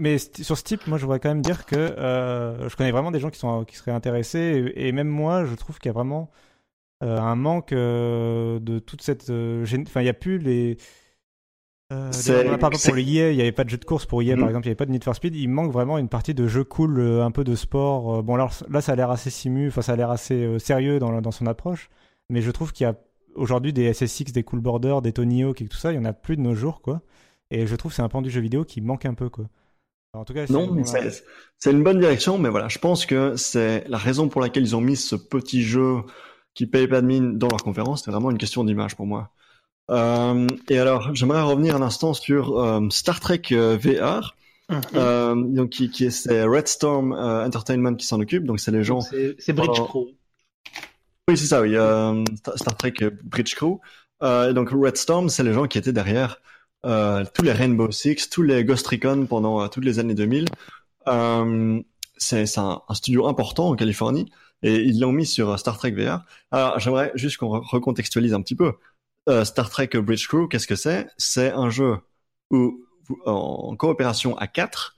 Mais 0.00 0.18
sur 0.18 0.56
ce 0.56 0.62
type, 0.62 0.86
moi, 0.86 0.98
je 0.98 1.04
voudrais 1.04 1.18
quand 1.18 1.30
même 1.30 1.42
dire 1.42 1.66
que 1.66 1.74
euh, 1.74 2.68
je 2.68 2.76
connais 2.76 2.92
vraiment 2.92 3.10
des 3.10 3.18
gens 3.18 3.30
qui, 3.30 3.38
sont, 3.40 3.64
qui 3.64 3.74
seraient 3.76 3.90
intéressés, 3.90 4.72
et, 4.76 4.92
même 4.92 5.08
moi, 5.08 5.44
je 5.44 5.54
trouve 5.56 5.78
qu'il 5.80 5.88
y 5.88 5.90
a 5.90 5.94
vraiment 5.94 6.30
un 7.00 7.34
manque 7.34 7.72
de 7.72 8.78
toute 8.78 9.02
cette. 9.02 9.24
Enfin, 9.24 10.00
il 10.00 10.04
n'y 10.04 10.08
a 10.08 10.14
plus 10.14 10.38
les 10.38 10.78
euh, 11.90 12.58
par 12.58 12.70
pour 12.70 12.94
les 12.94 13.02
EA, 13.02 13.30
il 13.30 13.36
n'y 13.36 13.40
avait 13.40 13.52
pas 13.52 13.64
de 13.64 13.70
jeu 13.70 13.78
de 13.78 13.84
course 13.84 14.04
pour 14.04 14.22
EA 14.22 14.34
par 14.34 14.44
mhm. 14.44 14.48
exemple, 14.48 14.66
il 14.66 14.68
n'y 14.68 14.72
avait 14.72 14.76
pas 14.76 14.86
de 14.86 14.90
Need 14.90 15.04
for 15.04 15.14
Speed. 15.14 15.34
Il 15.34 15.48
manque 15.48 15.72
vraiment 15.72 15.96
une 15.96 16.08
partie 16.08 16.34
de 16.34 16.46
jeu 16.46 16.64
cool, 16.64 17.00
euh, 17.00 17.24
un 17.24 17.30
peu 17.30 17.44
de 17.44 17.54
sport. 17.54 18.16
Euh, 18.16 18.22
bon, 18.22 18.34
alors 18.34 18.52
là, 18.68 18.80
ça 18.82 18.92
a 18.92 18.96
l'air 18.96 19.10
assez 19.10 19.30
simu, 19.30 19.68
enfin, 19.68 19.80
ça 19.80 19.92
a 19.92 19.96
l'air 19.96 20.10
assez 20.10 20.34
euh, 20.34 20.58
sérieux 20.58 20.98
dans, 20.98 21.20
dans 21.22 21.30
son 21.30 21.46
approche. 21.46 21.88
Mais 22.28 22.42
je 22.42 22.50
trouve 22.50 22.72
qu'il 22.72 22.84
y 22.84 22.86
a 22.86 22.94
aujourd'hui 23.34 23.72
des 23.72 23.92
SSX, 23.92 24.32
des 24.32 24.42
Cool 24.42 24.60
Border, 24.60 24.98
des 25.02 25.12
Tony 25.12 25.44
Hawk 25.44 25.62
et 25.62 25.66
tout 25.66 25.78
ça, 25.78 25.92
il 25.92 25.96
y 25.96 25.98
en 25.98 26.04
a 26.04 26.12
plus 26.12 26.36
de 26.36 26.42
nos 26.42 26.54
jours, 26.54 26.82
quoi. 26.82 27.00
Et 27.50 27.66
je 27.66 27.74
trouve 27.74 27.90
que 27.90 27.96
c'est 27.96 28.02
un 28.02 28.10
pan 28.10 28.20
du 28.20 28.28
jeu 28.28 28.42
vidéo 28.42 28.64
qui 28.64 28.82
manque 28.82 29.06
un 29.06 29.14
peu, 29.14 29.30
quoi. 29.30 29.46
en 30.12 30.26
tout 30.26 30.34
cas, 30.34 30.44
non, 30.50 30.76
c'est 31.56 31.70
une 31.70 31.82
bonne 31.82 32.00
direction, 32.00 32.36
mais 32.36 32.50
voilà, 32.50 32.68
je 32.68 32.78
pense 32.78 33.06
que 33.06 33.36
c'est 33.36 33.88
la 33.88 33.96
raison 33.96 34.28
pour 34.28 34.42
laquelle 34.42 34.62
ils 34.62 34.76
ont 34.76 34.82
mis 34.82 34.96
ce 34.96 35.16
petit 35.16 35.62
jeu 35.62 36.02
qui 36.52 36.66
paye 36.66 36.86
pas 36.86 37.00
de 37.00 37.06
mine 37.06 37.38
dans 37.38 37.48
leur 37.48 37.62
conférence. 37.62 38.04
C'est 38.04 38.10
vraiment 38.10 38.30
une 38.30 38.36
question 38.36 38.64
d'image 38.64 38.94
pour 38.94 39.06
moi. 39.06 39.30
Euh, 39.90 40.46
et 40.68 40.78
alors, 40.78 41.14
j'aimerais 41.14 41.42
revenir 41.42 41.76
un 41.76 41.82
instant 41.82 42.12
sur 42.12 42.58
euh, 42.58 42.80
Star 42.90 43.20
Trek 43.20 43.42
euh, 43.52 43.76
VR. 43.76 44.34
Mhm. 44.70 45.54
Donc 45.54 45.70
qui, 45.70 45.88
qui 45.88 46.04
est 46.04 46.10
c'est 46.10 46.44
Red 46.44 46.68
Storm 46.68 47.14
Entertainment 47.14 47.94
qui 47.94 48.04
s'en 48.04 48.20
occupe 48.20 48.44
donc 48.44 48.60
c'est 48.60 48.70
les 48.70 48.84
gens 48.84 49.00
c'est 49.00 49.54
Bridge 49.54 49.80
Crew 49.80 50.08
oui 51.26 51.38
c'est 51.38 51.46
ça 51.46 51.62
oui 51.62 51.74
Star 52.54 52.76
Trek 52.76 52.92
Bridge 53.24 53.54
Crew 53.54 53.80
donc 54.20 54.68
Red 54.68 54.98
Storm 54.98 55.30
c'est 55.30 55.42
les 55.42 55.54
gens 55.54 55.66
qui 55.68 55.78
étaient 55.78 55.94
derrière 55.94 56.42
tous 56.82 57.42
les 57.42 57.52
Rainbow 57.52 57.90
Six 57.90 58.28
tous 58.28 58.42
les 58.42 58.62
Ghost 58.62 58.86
Recon 58.88 59.24
pendant 59.24 59.66
toutes 59.70 59.86
les 59.86 60.00
années 60.00 60.12
2000 60.12 60.44
c'est 62.18 62.58
un, 62.58 62.82
un, 62.86 62.94
studio 62.94 63.26
important 63.26 63.70
en 63.70 63.74
Californie 63.74 64.30
et 64.62 64.82
ils 64.82 65.00
l'ont 65.00 65.12
mis 65.12 65.24
sur 65.24 65.58
Star 65.58 65.78
Trek 65.78 65.92
VR 65.92 66.26
alors 66.50 66.78
j'aimerais 66.78 67.10
juste 67.14 67.38
qu'on 67.38 67.58
recontextualise 67.58 68.34
un 68.34 68.42
petit 68.42 68.54
peu 68.54 68.74
euh, 69.28 69.44
Star 69.44 69.70
Trek 69.70 69.90
Bridge 69.94 70.26
Crew, 70.26 70.48
qu'est-ce 70.48 70.66
que 70.66 70.76
c'est? 70.76 71.06
C'est 71.16 71.52
un 71.52 71.70
jeu 71.70 71.98
où, 72.50 72.84
en 73.24 73.76
coopération 73.76 74.36
à 74.38 74.46
4 74.46 74.94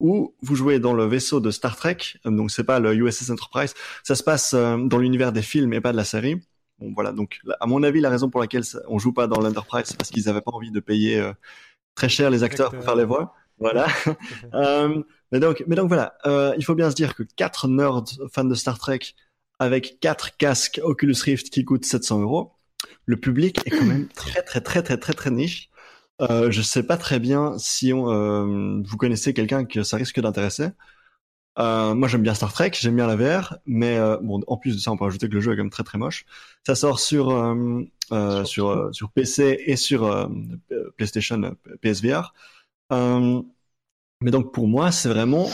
où 0.00 0.34
vous 0.42 0.56
jouez 0.56 0.80
dans 0.80 0.94
le 0.94 1.06
vaisseau 1.06 1.38
de 1.40 1.50
Star 1.52 1.76
Trek, 1.76 1.98
euh, 2.26 2.30
donc 2.30 2.50
c'est 2.50 2.64
pas 2.64 2.80
le 2.80 2.92
USS 2.94 3.30
Enterprise, 3.30 3.74
ça 4.02 4.16
se 4.16 4.22
passe 4.24 4.52
euh, 4.52 4.76
dans 4.76 4.98
l'univers 4.98 5.32
des 5.32 5.42
films 5.42 5.72
et 5.72 5.80
pas 5.80 5.92
de 5.92 5.96
la 5.96 6.04
série. 6.04 6.42
Bon 6.78 6.92
voilà, 6.94 7.12
donc 7.12 7.40
à 7.60 7.66
mon 7.66 7.82
avis 7.82 8.00
la 8.00 8.10
raison 8.10 8.28
pour 8.28 8.40
laquelle 8.40 8.64
on 8.88 8.98
joue 8.98 9.12
pas 9.12 9.26
dans 9.28 9.40
l'Enterprise, 9.40 9.84
c'est 9.86 9.96
parce 9.96 10.10
qu'ils 10.10 10.28
avaient 10.28 10.40
pas 10.40 10.50
envie 10.52 10.72
de 10.72 10.80
payer 10.80 11.24
très 11.94 12.08
cher 12.08 12.30
les 12.30 12.42
acteurs 12.42 12.72
pour 12.72 12.82
faire 12.82 12.96
les 12.96 13.04
voix. 13.04 13.34
Voilà. 13.58 13.86
mais 15.30 15.38
donc, 15.38 15.62
mais 15.68 15.76
donc 15.76 15.86
voilà, 15.86 16.16
il 16.58 16.64
faut 16.64 16.74
bien 16.74 16.90
se 16.90 16.96
dire 16.96 17.14
que 17.14 17.22
quatre 17.22 17.68
nerds 17.68 18.04
fans 18.32 18.44
de 18.44 18.54
Star 18.54 18.78
Trek 18.78 19.00
avec 19.60 20.00
quatre 20.00 20.36
casques 20.36 20.80
Oculus 20.82 21.14
Rift 21.22 21.50
qui 21.50 21.64
coûtent 21.64 21.84
700 21.84 22.22
euros, 22.22 22.52
le 23.06 23.16
public 23.18 23.60
est 23.66 23.70
quand 23.70 23.84
même 23.84 24.08
très 24.14 24.42
très 24.42 24.60
très 24.60 24.82
très 24.82 24.96
très 24.98 25.12
très 25.14 25.30
niche. 25.30 25.70
Euh, 26.20 26.50
je 26.50 26.62
sais 26.62 26.82
pas 26.84 26.96
très 26.96 27.18
bien 27.18 27.58
si 27.58 27.92
on, 27.92 28.10
euh, 28.10 28.82
vous 28.84 28.96
connaissez 28.96 29.34
quelqu'un 29.34 29.64
que 29.64 29.82
ça 29.82 29.96
risque 29.96 30.20
d'intéresser. 30.20 30.68
Euh, 31.58 31.94
moi 31.94 32.08
j'aime 32.08 32.22
bien 32.22 32.34
Star 32.34 32.52
Trek, 32.52 32.70
j'aime 32.80 32.96
bien 32.96 33.06
la 33.06 33.16
VR, 33.16 33.58
mais 33.66 33.98
euh, 33.98 34.16
bon 34.22 34.40
en 34.46 34.56
plus 34.56 34.74
de 34.76 34.80
ça 34.80 34.90
on 34.90 34.96
peut 34.96 35.04
ajouter 35.04 35.28
que 35.28 35.34
le 35.34 35.40
jeu 35.40 35.52
est 35.52 35.56
quand 35.56 35.62
même 35.62 35.70
très 35.70 35.84
très 35.84 35.98
moche. 35.98 36.24
Ça 36.66 36.74
sort 36.74 36.98
sur 36.98 37.30
euh, 37.30 38.44
sur 38.44 38.88
sur 38.94 39.10
PC 39.12 39.62
et 39.66 39.76
sur 39.76 40.30
PlayStation 40.96 41.54
PSVR. 41.82 42.32
mais 42.90 44.30
donc 44.30 44.52
pour 44.52 44.68
moi 44.68 44.92
c'est 44.92 45.08
vraiment 45.08 45.48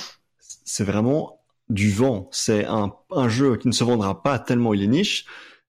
c'est 0.65 0.85
vraiment 0.85 1.41
du 1.69 1.91
vent. 1.91 2.29
C'est 2.33 2.65
un, 2.67 2.95
un 3.11 3.29
jeu 3.29 3.57
qui 3.57 3.69
ne 3.69 3.73
se 3.73 3.85
vendra 3.85 4.23
pas 4.23 4.39
tellement 4.39 4.75
il 4.75 4.83
est 4.83 4.87
niche 4.87 5.27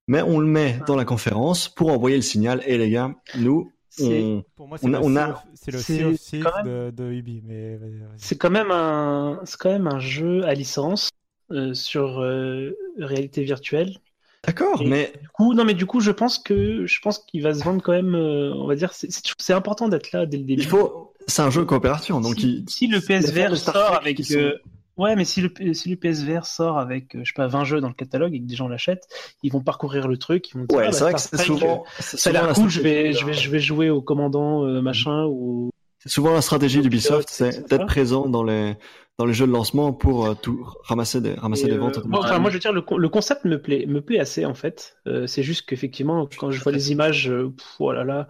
mais 0.09 0.23
on 0.23 0.39
le 0.39 0.47
met 0.47 0.79
dans 0.87 0.95
la 0.95 1.05
conférence 1.05 1.69
pour 1.69 1.91
envoyer 1.91 2.15
le 2.15 2.23
signal. 2.23 2.63
Et 2.65 2.79
les 2.79 2.89
gars, 2.89 3.13
nous, 3.37 3.71
on, 4.01 4.43
pour 4.55 4.67
moi, 4.67 4.79
on, 4.81 4.93
a, 4.95 5.01
on 5.01 5.15
a, 5.15 5.43
c'est 5.53 5.71
le 5.71 5.77
Sea 6.17 6.39
de, 6.65 6.89
de 6.89 7.11
Ubi, 7.11 7.43
mais 7.45 7.79
c'est 8.17 8.35
quand 8.35 8.49
même 8.49 8.71
un, 8.71 9.39
c'est 9.45 9.57
quand 9.57 9.69
même 9.69 9.85
un 9.85 9.99
jeu 9.99 10.43
à 10.45 10.55
licence 10.55 11.09
euh, 11.51 11.75
sur 11.75 12.21
euh, 12.21 12.75
réalité 12.97 13.43
virtuelle. 13.43 13.97
D'accord, 14.43 14.81
mais 14.83 15.13
du 15.21 15.27
coup, 15.27 15.53
non, 15.53 15.63
mais 15.63 15.75
du 15.75 15.85
coup, 15.85 15.99
je 15.99 16.11
pense 16.11 16.39
que 16.39 16.87
je 16.87 16.99
pense 17.01 17.19
qu'il 17.19 17.43
va 17.43 17.53
se 17.53 17.63
vendre 17.63 17.83
quand 17.83 17.91
même. 17.91 18.15
Euh, 18.15 18.51
on 18.55 18.65
va 18.65 18.73
dire, 18.73 18.93
c'est, 18.93 19.09
c'est 19.37 19.53
important 19.53 19.89
d'être 19.89 20.11
là 20.11 20.25
dès 20.25 20.37
le 20.37 20.43
début. 20.43 20.63
Il 20.63 20.67
faut, 20.67 21.13
c'est 21.27 21.43
un 21.43 21.51
jeu 21.51 21.61
de 21.61 21.67
coopération, 21.67 22.19
donc 22.19 22.39
si, 22.39 22.63
il... 22.65 22.69
si 22.69 22.87
le 22.87 22.99
PSVR 22.99 23.55
sort 23.55 23.93
avec 23.93 24.19
Ouais, 24.99 25.15
mais 25.15 25.25
si 25.25 25.41
le, 25.41 25.73
si 25.73 25.89
le 25.89 25.95
PSVR 25.95 26.45
sort 26.45 26.77
avec, 26.77 27.15
euh, 27.15 27.21
je 27.23 27.29
sais 27.29 27.35
pas, 27.35 27.47
20 27.47 27.63
jeux 27.63 27.81
dans 27.81 27.87
le 27.87 27.93
catalogue 27.93 28.35
et 28.35 28.39
que 28.39 28.45
des 28.45 28.55
gens 28.55 28.67
l'achètent, 28.67 29.07
ils 29.43 29.51
vont 29.51 29.61
parcourir 29.61 30.07
le 30.07 30.17
truc, 30.17 30.49
ils 30.49 30.57
vont 30.57 30.65
dire, 30.65 30.77
Ouais, 30.77 30.83
ah, 30.83 30.87
bah, 30.87 30.93
c'est 30.93 31.03
vrai 31.03 31.13
que 31.13 31.19
c'est 31.21 31.37
souvent, 31.37 31.83
euh, 31.87 31.91
c'est 31.99 32.17
ça 32.17 32.29
a 32.29 32.33
souvent 32.33 32.39
l'air 32.39 32.47
la 32.47 32.53
cool, 32.53 32.69
je 32.69 32.81
vais, 32.81 33.13
stratégie, 33.13 33.19
je 33.19 33.25
vais, 33.25 33.33
je 33.33 33.49
vais 33.49 33.59
jouer 33.59 33.89
au 33.89 34.01
commandant 34.01 34.65
euh, 34.65 34.81
machin 34.81 35.25
ou. 35.25 35.69
C'est 35.99 36.09
souvent 36.09 36.33
la 36.33 36.41
stratégie 36.41 36.81
d'Ubisoft, 36.81 37.27
c'est 37.29 37.67
d'être 37.69 37.85
présent 37.85 38.29
dans 38.29 38.43
les 38.43 38.75
dans 39.19 39.25
les 39.25 39.33
jeux 39.33 39.45
de 39.45 39.51
lancement 39.51 39.91
pour 39.91 40.25
euh, 40.25 40.33
tout 40.33 40.65
ramasser 40.83 41.19
des 41.19 41.33
ramasser 41.33 41.65
Et, 41.65 41.71
des 41.71 41.73
euh, 41.73 41.79
ventes. 41.79 41.95
bon, 41.95 41.99
automatiquement. 41.99 42.19
enfin, 42.19 42.39
moi, 42.39 42.49
je 42.49 42.55
veux 42.55 42.61
dire, 42.61 42.71
le, 42.71 42.83
le 42.97 43.09
concept 43.09 43.43
me 43.43 43.61
plaît, 43.61 43.85
me 43.85 44.01
plaît 44.01 44.19
assez 44.19 44.45
en 44.45 44.53
fait. 44.53 44.95
Euh, 45.07 45.27
c'est 45.27 45.43
juste 45.43 45.67
qu'effectivement, 45.67 46.27
quand 46.37 46.51
je 46.51 46.63
vois 46.63 46.71
les 46.71 46.91
images, 46.93 47.29
pff, 47.29 47.75
oh 47.79 47.91
là 47.91 48.05
là, 48.05 48.29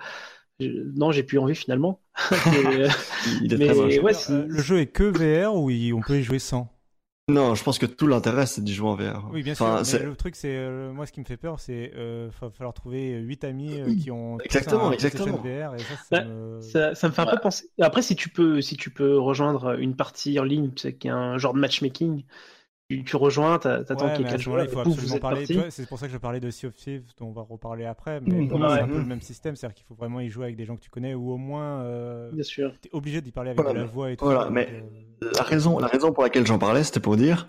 non, 0.60 1.12
j'ai 1.12 1.24
plus 1.24 1.40
envie 1.40 1.56
finalement. 1.56 2.02
Mais, 2.46 2.88
Il 3.26 3.54
est 3.54 3.58
mais 3.58 3.66
très 3.66 3.76
moche. 3.76 4.00
ouais, 4.00 4.14
c'est- 4.14 4.48
le 4.48 4.62
jeu 4.62 4.80
est 4.80 4.88
que 4.88 5.04
VR 5.04 5.56
ou 5.56 5.70
il- 5.70 5.94
on 5.94 6.04
peut 6.04 6.20
y 6.20 6.24
jouer 6.24 6.40
sans? 6.40 6.72
Non, 7.30 7.54
je 7.54 7.64
pense 7.64 7.78
que 7.78 7.86
tout 7.86 8.08
l'intérêt 8.08 8.48
c'est 8.48 8.64
d'y 8.64 8.74
jouer 8.74 8.90
en 8.90 8.96
VR. 8.96 9.32
Oui, 9.32 9.44
bien 9.44 9.54
Enfin, 9.54 9.84
sûr. 9.84 9.84
c'est- 9.84 10.00
Mais 10.00 10.04
le 10.04 10.16
truc, 10.16 10.36
c'est 10.36 10.56
euh, 10.56 10.92
moi, 10.92 11.06
ce 11.06 11.12
qui 11.12 11.20
me 11.20 11.26
fait 11.26 11.38
peur, 11.38 11.60
c'est 11.60 11.92
euh, 11.96 12.30
va 12.42 12.50
falloir 12.50 12.74
trouver 12.74 13.18
huit 13.20 13.44
amis 13.44 13.78
euh, 13.78 13.94
qui 13.94 14.10
ont 14.10 14.40
Exactement, 14.44 14.92
exactement. 14.92 15.38
VR 15.38 15.76
et 15.76 15.84
ça, 15.84 15.96
ça 15.98 16.16
Bah, 16.16 16.24
me... 16.24 16.60
Ça, 16.62 16.96
ça 16.96 17.08
me 17.08 17.14
fait 17.14 17.22
un 17.22 17.26
peu 17.28 17.38
penser. 17.40 17.70
Après, 17.80 18.02
si 18.02 18.16
tu 18.16 18.30
peux, 18.30 18.62
si 18.62 18.76
tu 18.78 18.90
peux 18.92 19.18
rejoindre 19.20 19.80
une 19.80 19.96
partie 19.96 20.40
en 20.40 20.44
ligne, 20.44 20.72
tu 20.74 20.82
sais, 20.82 20.96
qui 20.98 21.08
est 21.08 21.12
un 21.12 21.38
genre 21.38 21.54
de 21.54 21.60
matchmaking, 21.60 22.26
tu, 22.90 23.04
tu 23.04 23.16
rejoins, 23.16 23.60
t'attends 23.60 23.96
Ouais, 23.96 24.12
qu'il 24.12 24.26
y 24.26 24.28
ait 24.30 24.32
à 24.32 24.38
quatre 24.38 24.40
ce 24.40 24.50
moment-là, 24.50 24.64
joueurs, 24.64 24.66
il 24.66 24.70
faut 24.70 24.80
pouf, 24.84 24.96
absolument 24.98 25.18
parler. 25.20 25.48
C'est 25.72 25.88
pour 25.88 25.98
ça 25.98 26.08
que 26.08 26.14
je 26.14 26.18
parlais 26.18 26.40
de 26.40 26.52
Sea 26.52 26.68
of 26.68 26.76
Thieves, 26.76 27.12
dont 27.18 27.28
on 27.28 27.32
va 27.32 27.42
reparler 27.42 27.86
après. 27.86 28.22
Mais 28.22 28.42
Mmh, 28.42 28.48
moi, 28.54 28.70
c'est 28.70 28.82
un 28.82 28.88
peu 28.88 29.00
le 29.00 29.06
même 29.06 29.22
système, 29.22 29.56
c'est-à-dire 29.56 29.76
qu'il 29.76 29.86
faut 29.86 29.96
vraiment 29.96 30.20
y 30.20 30.30
jouer 30.30 30.46
avec 30.46 30.56
des 30.56 30.66
gens 30.66 30.76
que 30.76 30.82
tu 30.82 30.90
connais 30.92 31.16
ou 31.16 31.32
au 31.32 31.38
moins 31.38 31.82
euh, 31.82 32.32
Bien 32.32 32.44
sûr. 32.44 32.76
t'es 32.82 32.90
obligé 32.94 33.22
d'y 33.22 33.32
parler 33.32 33.50
avec 33.50 33.66
Voilà, 33.66 33.74
de 33.74 33.74
la 33.74 33.86
voix 33.86 34.12
et 34.12 34.18
tout. 34.18 34.28
voilà, 34.28 34.40
ça, 34.40 34.52
mais- 34.52 34.68
donc, 34.68 34.72
euh, 34.72 34.90
La 35.22 35.44
raison, 35.44 35.80
la 35.80 35.88
raison 35.88 36.14
pour 36.14 36.24
laquelle 36.24 36.46
j'en 36.48 36.60
parlais, 36.60 36.84
c'était 36.84 37.00
pour 37.02 37.18
dire, 37.18 37.48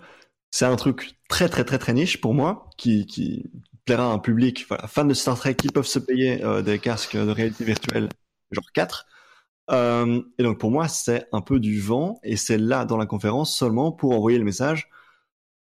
c'est 0.51 0.65
un 0.65 0.75
truc 0.75 1.17
très 1.29 1.47
très 1.49 1.63
très 1.63 1.77
très 1.79 1.93
niche 1.93 2.19
pour 2.21 2.33
moi, 2.33 2.69
qui, 2.77 3.05
qui 3.05 3.49
plaira 3.85 4.05
à 4.11 4.13
un 4.13 4.19
public, 4.19 4.65
voilà, 4.67 4.87
fans 4.87 5.05
de 5.05 5.13
Star 5.13 5.37
Trek 5.37 5.55
qui 5.55 5.69
peuvent 5.69 5.85
se 5.87 5.99
payer 5.99 6.43
euh, 6.43 6.61
des 6.61 6.79
casques 6.79 7.15
de 7.17 7.29
réalité 7.31 7.63
virtuelle, 7.65 8.09
genre 8.51 8.71
4. 8.73 9.07
Euh, 9.71 10.21
et 10.37 10.43
donc 10.43 10.59
pour 10.59 10.71
moi, 10.71 10.87
c'est 10.89 11.27
un 11.31 11.41
peu 11.41 11.59
du 11.59 11.79
vent, 11.79 12.19
et 12.23 12.35
c'est 12.37 12.57
là 12.57 12.85
dans 12.85 12.97
la 12.97 13.05
conférence 13.05 13.55
seulement 13.55 13.91
pour 13.91 14.11
envoyer 14.13 14.37
le 14.37 14.45
message. 14.45 14.89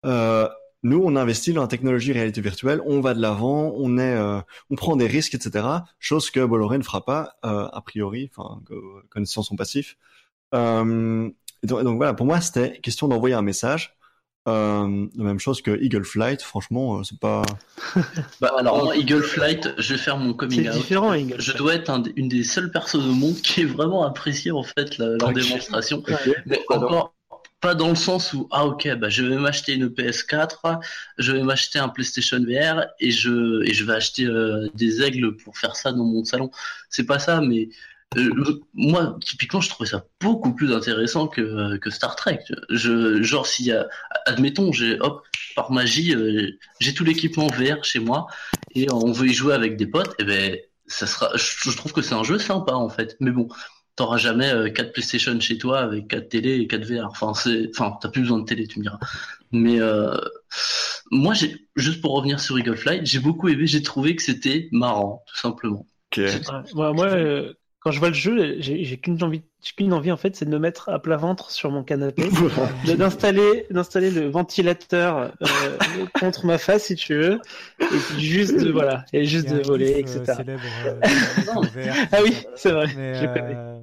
Euh, 0.05 0.47
nous, 0.83 1.01
on 1.03 1.15
investit 1.15 1.53
dans 1.53 1.61
la 1.63 1.67
technologie 1.67 2.13
réalité 2.13 2.39
virtuelle, 2.39 2.81
on 2.85 3.01
va 3.01 3.13
de 3.13 3.21
l'avant, 3.21 3.73
on 3.75 3.97
est, 3.97 4.15
euh, 4.15 4.39
on 4.69 4.75
prend 4.75 4.95
des 4.95 5.07
risques, 5.07 5.33
etc. 5.35 5.65
Chose 5.99 6.29
que 6.29 6.45
Bolloré 6.45 6.77
ne 6.77 6.83
fera 6.83 7.03
pas 7.03 7.33
euh, 7.45 7.67
a 7.71 7.81
priori, 7.81 8.29
enfin, 8.35 8.61
connaissant 9.09 9.41
son 9.43 9.55
passif. 9.55 9.97
Euh, 10.53 11.29
et 11.63 11.67
donc, 11.67 11.81
et 11.81 11.83
donc 11.83 11.97
voilà, 11.97 12.13
pour 12.13 12.25
moi, 12.25 12.39
c'était 12.41 12.79
question 12.79 13.07
d'envoyer 13.07 13.35
un 13.35 13.41
message. 13.41 13.95
Euh, 14.47 15.07
la 15.17 15.23
même 15.25 15.39
chose 15.39 15.61
que 15.61 15.77
Eagle 15.83 16.05
Flight, 16.05 16.41
franchement, 16.41 16.99
euh, 16.99 17.03
c'est 17.03 17.19
pas. 17.19 17.41
Bah, 18.39 18.53
alors 18.57 18.85
moi, 18.85 18.95
Eagle 18.95 19.21
Flight, 19.23 19.73
je 19.77 19.93
vais 19.93 19.99
faire 19.99 20.15
mon 20.17 20.33
coming 20.33 20.63
C'est 20.63 20.69
out. 20.69 20.75
différent, 20.75 21.13
Eagle 21.13 21.35
Je 21.41 21.51
dois 21.57 21.73
être 21.75 21.89
un 21.89 22.01
une 22.15 22.29
des 22.29 22.43
seules 22.43 22.71
personnes 22.71 23.01
au 23.09 23.11
monde 23.13 23.35
qui 23.35 23.61
ait 23.61 23.65
vraiment 23.65 24.05
apprécié 24.05 24.51
en 24.51 24.63
fait 24.63 24.97
la- 24.99 25.17
leur 25.17 25.33
démonstration. 25.33 26.01
Mais 26.45 26.63
encore 26.69 27.13
pas 27.59 27.75
dans 27.75 27.89
le 27.89 27.95
sens 27.95 28.33
où 28.33 28.47
ah 28.51 28.65
ok 28.65 28.87
bah 28.95 29.09
je 29.09 29.23
vais 29.23 29.37
m'acheter 29.37 29.73
une 29.73 29.87
PS4, 29.87 30.79
je 31.17 31.31
vais 31.31 31.43
m'acheter 31.43 31.79
un 31.79 31.89
PlayStation 31.89 32.39
VR 32.39 32.85
et 32.99 33.11
je 33.11 33.63
et 33.63 33.73
je 33.73 33.83
vais 33.83 33.93
acheter 33.93 34.25
euh, 34.25 34.67
des 34.75 35.01
aigles 35.01 35.35
pour 35.37 35.57
faire 35.57 35.75
ça 35.75 35.91
dans 35.91 36.05
mon 36.05 36.23
salon. 36.23 36.51
C'est 36.89 37.05
pas 37.05 37.19
ça, 37.19 37.41
mais 37.41 37.69
euh, 38.17 38.61
moi 38.73 39.17
typiquement 39.25 39.59
je 39.61 39.69
trouvais 39.69 39.89
ça 39.89 40.05
beaucoup 40.21 40.53
plus 40.53 40.73
intéressant 40.73 41.27
que 41.27 41.77
que 41.77 41.89
Star 41.89 42.15
Trek. 42.15 42.39
Je 42.69 43.21
genre 43.23 43.47
s'il 43.47 43.65
y 43.65 43.71
a 43.71 43.87
admettons 44.25 44.71
j'ai 44.71 44.99
hop 44.99 45.25
par 45.55 45.71
magie 45.71 46.13
euh, 46.15 46.51
j'ai 46.79 46.93
tout 46.93 47.03
l'équipement 47.03 47.47
VR 47.47 47.83
chez 47.83 47.99
moi 47.99 48.27
et 48.75 48.91
on 48.91 49.11
veut 49.11 49.27
y 49.27 49.33
jouer 49.33 49.53
avec 49.55 49.77
des 49.77 49.87
potes 49.87 50.13
et 50.19 50.23
ben 50.25 50.57
ça 50.85 51.07
sera 51.07 51.31
je, 51.35 51.71
je 51.71 51.75
trouve 51.75 51.91
que 51.91 52.01
c'est 52.01 52.15
un 52.15 52.23
jeu 52.23 52.37
sympa 52.37 52.73
en 52.73 52.89
fait. 52.89 53.17
Mais 53.19 53.31
bon 53.31 53.49
t'auras 53.97 54.17
jamais 54.17 54.49
euh, 54.49 54.69
4 54.69 54.93
PlayStation 54.93 55.37
chez 55.41 55.57
toi 55.57 55.79
avec 55.79 56.07
4 56.07 56.29
télé 56.29 56.55
et 56.59 56.67
4 56.67 56.85
VR. 56.85 57.07
Enfin, 57.07 57.33
c'est, 57.33 57.69
enfin, 57.75 57.97
t'as 57.99 58.07
plus 58.09 58.21
besoin 58.21 58.39
de 58.39 58.45
télé, 58.45 58.67
tu 58.67 58.79
me 58.79 58.83
diras. 58.83 58.99
Mais 59.51 59.81
euh, 59.81 60.15
moi, 61.11 61.33
j'ai 61.33 61.67
juste 61.75 61.99
pour 61.99 62.13
revenir 62.13 62.39
sur 62.39 62.57
Eagle 62.57 62.77
Flight, 62.77 63.05
j'ai 63.05 63.19
beaucoup 63.19 63.49
aimé. 63.49 63.67
J'ai 63.67 63.81
trouvé 63.81 64.15
que 64.15 64.23
c'était 64.23 64.69
marrant, 64.71 65.23
tout 65.27 65.37
simplement. 65.37 65.85
Ok. 66.11 66.19
Ouais, 66.19 66.39
moi, 66.73 66.93
moi, 66.93 67.05
euh, 67.07 67.53
quand 67.79 67.91
je 67.91 67.99
vois 67.99 68.09
le 68.09 68.15
jeu, 68.15 68.55
j'ai 68.59 68.97
qu'une 68.97 69.21
envie, 69.23 69.43
j'ai 69.61 69.73
qu'une 69.73 69.93
envie 69.93 70.11
en 70.11 70.17
fait, 70.17 70.35
c'est 70.35 70.45
de 70.45 70.49
me 70.49 70.59
mettre 70.59 70.89
à 70.89 70.99
plat 70.99 71.17
ventre 71.17 71.51
sur 71.51 71.71
mon 71.71 71.83
canapé, 71.83 72.23
d'installer, 72.97 73.65
d'installer 73.69 74.11
le 74.11 74.27
ventilateur 74.29 75.31
euh, 75.41 75.77
contre 76.19 76.45
ma 76.45 76.57
face 76.57 76.85
si 76.85 76.95
tu 76.95 77.15
veux, 77.15 77.39
et 77.79 77.85
puis 77.85 78.19
juste 78.19 78.59
de 78.59 78.71
voilà, 78.71 79.05
et 79.13 79.25
juste 79.25 79.49
de 79.49 79.61
voler, 79.61 79.93
euh, 79.93 79.99
etc. 79.99 80.23
célèbre, 80.37 80.63
euh, 80.85 80.99
VR, 81.73 81.95
Ah 82.11 82.17
oui, 82.23 82.35
c'est 82.55 82.71
vrai. 82.71 82.87
Euh, 82.97 83.79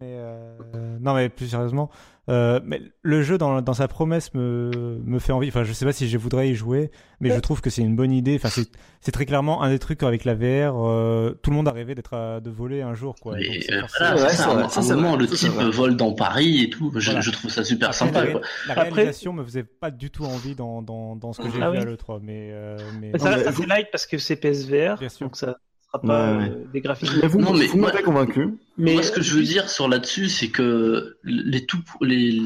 mais 0.00 0.16
euh, 0.16 0.98
non, 1.00 1.14
mais 1.14 1.28
plus 1.28 1.48
sérieusement, 1.48 1.90
euh, 2.30 2.60
mais 2.64 2.80
le 3.02 3.22
jeu 3.22 3.36
dans, 3.36 3.60
dans 3.60 3.74
sa 3.74 3.86
promesse 3.88 4.32
me, 4.34 4.70
me 5.04 5.18
fait 5.18 5.32
envie. 5.32 5.48
Enfin, 5.48 5.64
je 5.64 5.72
sais 5.72 5.84
pas 5.84 5.92
si 5.92 6.08
je 6.08 6.16
voudrais 6.16 6.48
y 6.50 6.54
jouer, 6.54 6.90
mais 7.20 7.30
je 7.30 7.38
trouve 7.40 7.60
que 7.60 7.68
c'est 7.70 7.82
une 7.82 7.96
bonne 7.96 8.12
idée. 8.12 8.36
Enfin, 8.36 8.48
c'est, 8.48 8.68
c'est 9.00 9.12
très 9.12 9.26
clairement 9.26 9.62
un 9.62 9.68
des 9.70 9.78
trucs 9.78 10.02
avec 10.02 10.24
la 10.24 10.34
VR. 10.34 10.74
euh, 10.86 11.32
tout 11.42 11.50
le 11.50 11.56
monde 11.56 11.68
a 11.68 11.72
rêvé 11.72 11.94
d'être 11.94 12.14
à- 12.14 12.40
de 12.40 12.50
voler 12.50 12.80
un 12.82 12.94
jour, 12.94 13.14
quoi. 13.20 13.34
Donc, 13.36 13.44
euh, 13.44 13.82
voilà, 13.98 14.14
Ouais, 14.14 14.20
c'est 14.30 14.36
ça. 14.36 14.68
ça, 14.82 14.94
moment, 14.94 15.16
le 15.16 15.26
type 15.26 15.52
vole 15.52 15.96
dans 15.96 16.12
Paris 16.14 16.62
et 16.62 16.70
tout. 16.70 16.90
Je, 16.96 17.04
Voilà. 17.06 17.20
je 17.20 17.30
trouve 17.30 17.50
ça 17.50 17.62
super 17.64 17.88
Après, 17.90 17.98
sympa. 17.98 18.24
la, 18.24 18.30
Quoi. 18.32 18.40
la 18.68 18.72
Après- 18.72 18.90
réalisation 18.90 19.32
me 19.32 19.44
faisait 19.44 19.64
pas 19.64 19.90
du 19.90 20.10
tout 20.10 20.24
envie 20.24 20.54
dans, 20.54 20.80
dans, 20.82 21.16
dans 21.16 21.32
ce 21.34 21.42
que 21.42 21.50
j'ai 21.50 21.60
Ah 21.62 21.70
vu 21.70 21.76
oui. 21.78 21.82
à 21.82 21.84
l'E3, 21.86 22.20
mais, 22.22 22.50
euh, 22.52 22.78
mais 23.00 23.12
ça 23.18 23.18
Non, 23.18 23.24
reste 23.32 23.42
mais 23.44 23.48
assez 23.52 23.66
light 23.66 23.88
parce 23.92 24.06
que 24.06 24.16
c'est 24.18 24.36
PSVR, 24.36 24.98
Bien 24.98 25.08
sûr. 25.10 25.26
donc 25.26 25.36
ça 25.36 25.58
pas 25.98 26.36
Ouais, 26.38 26.48
ouais. 26.72 26.80
des 27.20 27.26
vous, 27.28 27.40
Non, 27.40 27.52
mais 27.54 27.66
vous 27.66 27.78
m'avez 27.78 27.92
moi- 27.92 28.02
convaincu. 28.02 28.48
Mais 28.76 28.94
Moi, 28.94 29.02
ce 29.02 29.12
que 29.12 29.22
je 29.22 29.34
veux 29.34 29.42
dire 29.42 29.68
sur 29.70 29.88
là-dessus, 29.88 30.28
c'est 30.28 30.48
que 30.48 31.16
les 31.24 31.64
tout, 31.64 31.78
les, 32.00 32.40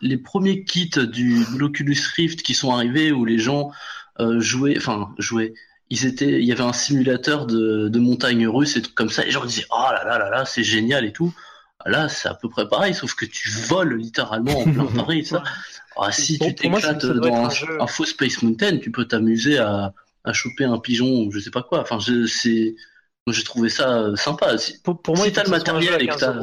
les 0.00 0.16
premiers 0.16 0.64
kits 0.64 0.90
du 1.12 1.44
de 1.44 1.58
l'Oculus 1.58 1.96
Rift 2.16 2.42
qui 2.42 2.54
sont 2.54 2.72
arrivés 2.72 3.12
où 3.12 3.24
les 3.24 3.38
gens 3.38 3.70
euh, 4.20 4.40
jouaient, 4.40 4.76
enfin 4.78 5.10
jouaient, 5.18 5.52
ils 5.90 6.06
étaient, 6.06 6.40
il 6.40 6.44
y 6.46 6.52
avait 6.52 6.62
un 6.62 6.72
simulateur 6.72 7.46
de, 7.46 7.88
de 7.88 7.98
montagne 7.98 8.48
russe 8.48 8.76
et 8.76 8.82
trucs 8.82 8.94
comme 8.94 9.10
ça. 9.10 9.22
Et 9.22 9.26
les 9.26 9.32
gens 9.32 9.44
disaient, 9.44 9.66
oh 9.70 9.86
là 9.92 10.04
là 10.04 10.18
là 10.18 10.30
là, 10.30 10.44
c'est 10.46 10.64
génial 10.64 11.04
et 11.04 11.12
tout. 11.12 11.34
Là, 11.86 12.08
c'est 12.08 12.28
à 12.30 12.34
peu 12.34 12.48
près 12.48 12.66
pareil, 12.66 12.94
sauf 12.94 13.14
que 13.14 13.26
tu 13.26 13.50
voles 13.68 13.96
littéralement 13.98 14.60
en 14.60 14.64
plein 14.64 14.86
Paris. 15.04 15.24
Ça. 15.26 15.42
Ah, 16.00 16.10
si 16.10 16.38
tu 16.38 16.54
t'éclates 16.54 17.04
dans 17.04 17.44
un, 17.44 17.50
un 17.80 17.86
faux 17.86 18.06
Space 18.06 18.42
Mountain, 18.42 18.78
tu 18.78 18.90
peux 18.90 19.04
t'amuser 19.04 19.58
à, 19.58 19.92
à 20.24 20.32
choper 20.32 20.64
un 20.64 20.78
pigeon 20.78 21.24
ou 21.26 21.30
je 21.30 21.38
sais 21.40 21.50
pas 21.50 21.62
quoi. 21.62 21.82
Enfin, 21.82 21.98
je, 21.98 22.24
c'est, 22.26 22.74
j'ai 23.32 23.44
trouvé 23.44 23.68
ça 23.68 23.98
euh, 23.98 24.16
sympa. 24.16 24.58
Si- 24.58 24.80
pour, 24.82 25.00
pour 25.00 25.16
moi, 25.16 25.26
si 25.26 25.32
t'as 25.32 25.44
le 25.44 25.50
matériel 25.50 25.94
et 26.02 26.06
que 26.06 26.12
15 26.12 26.20
t'as-. 26.20 26.38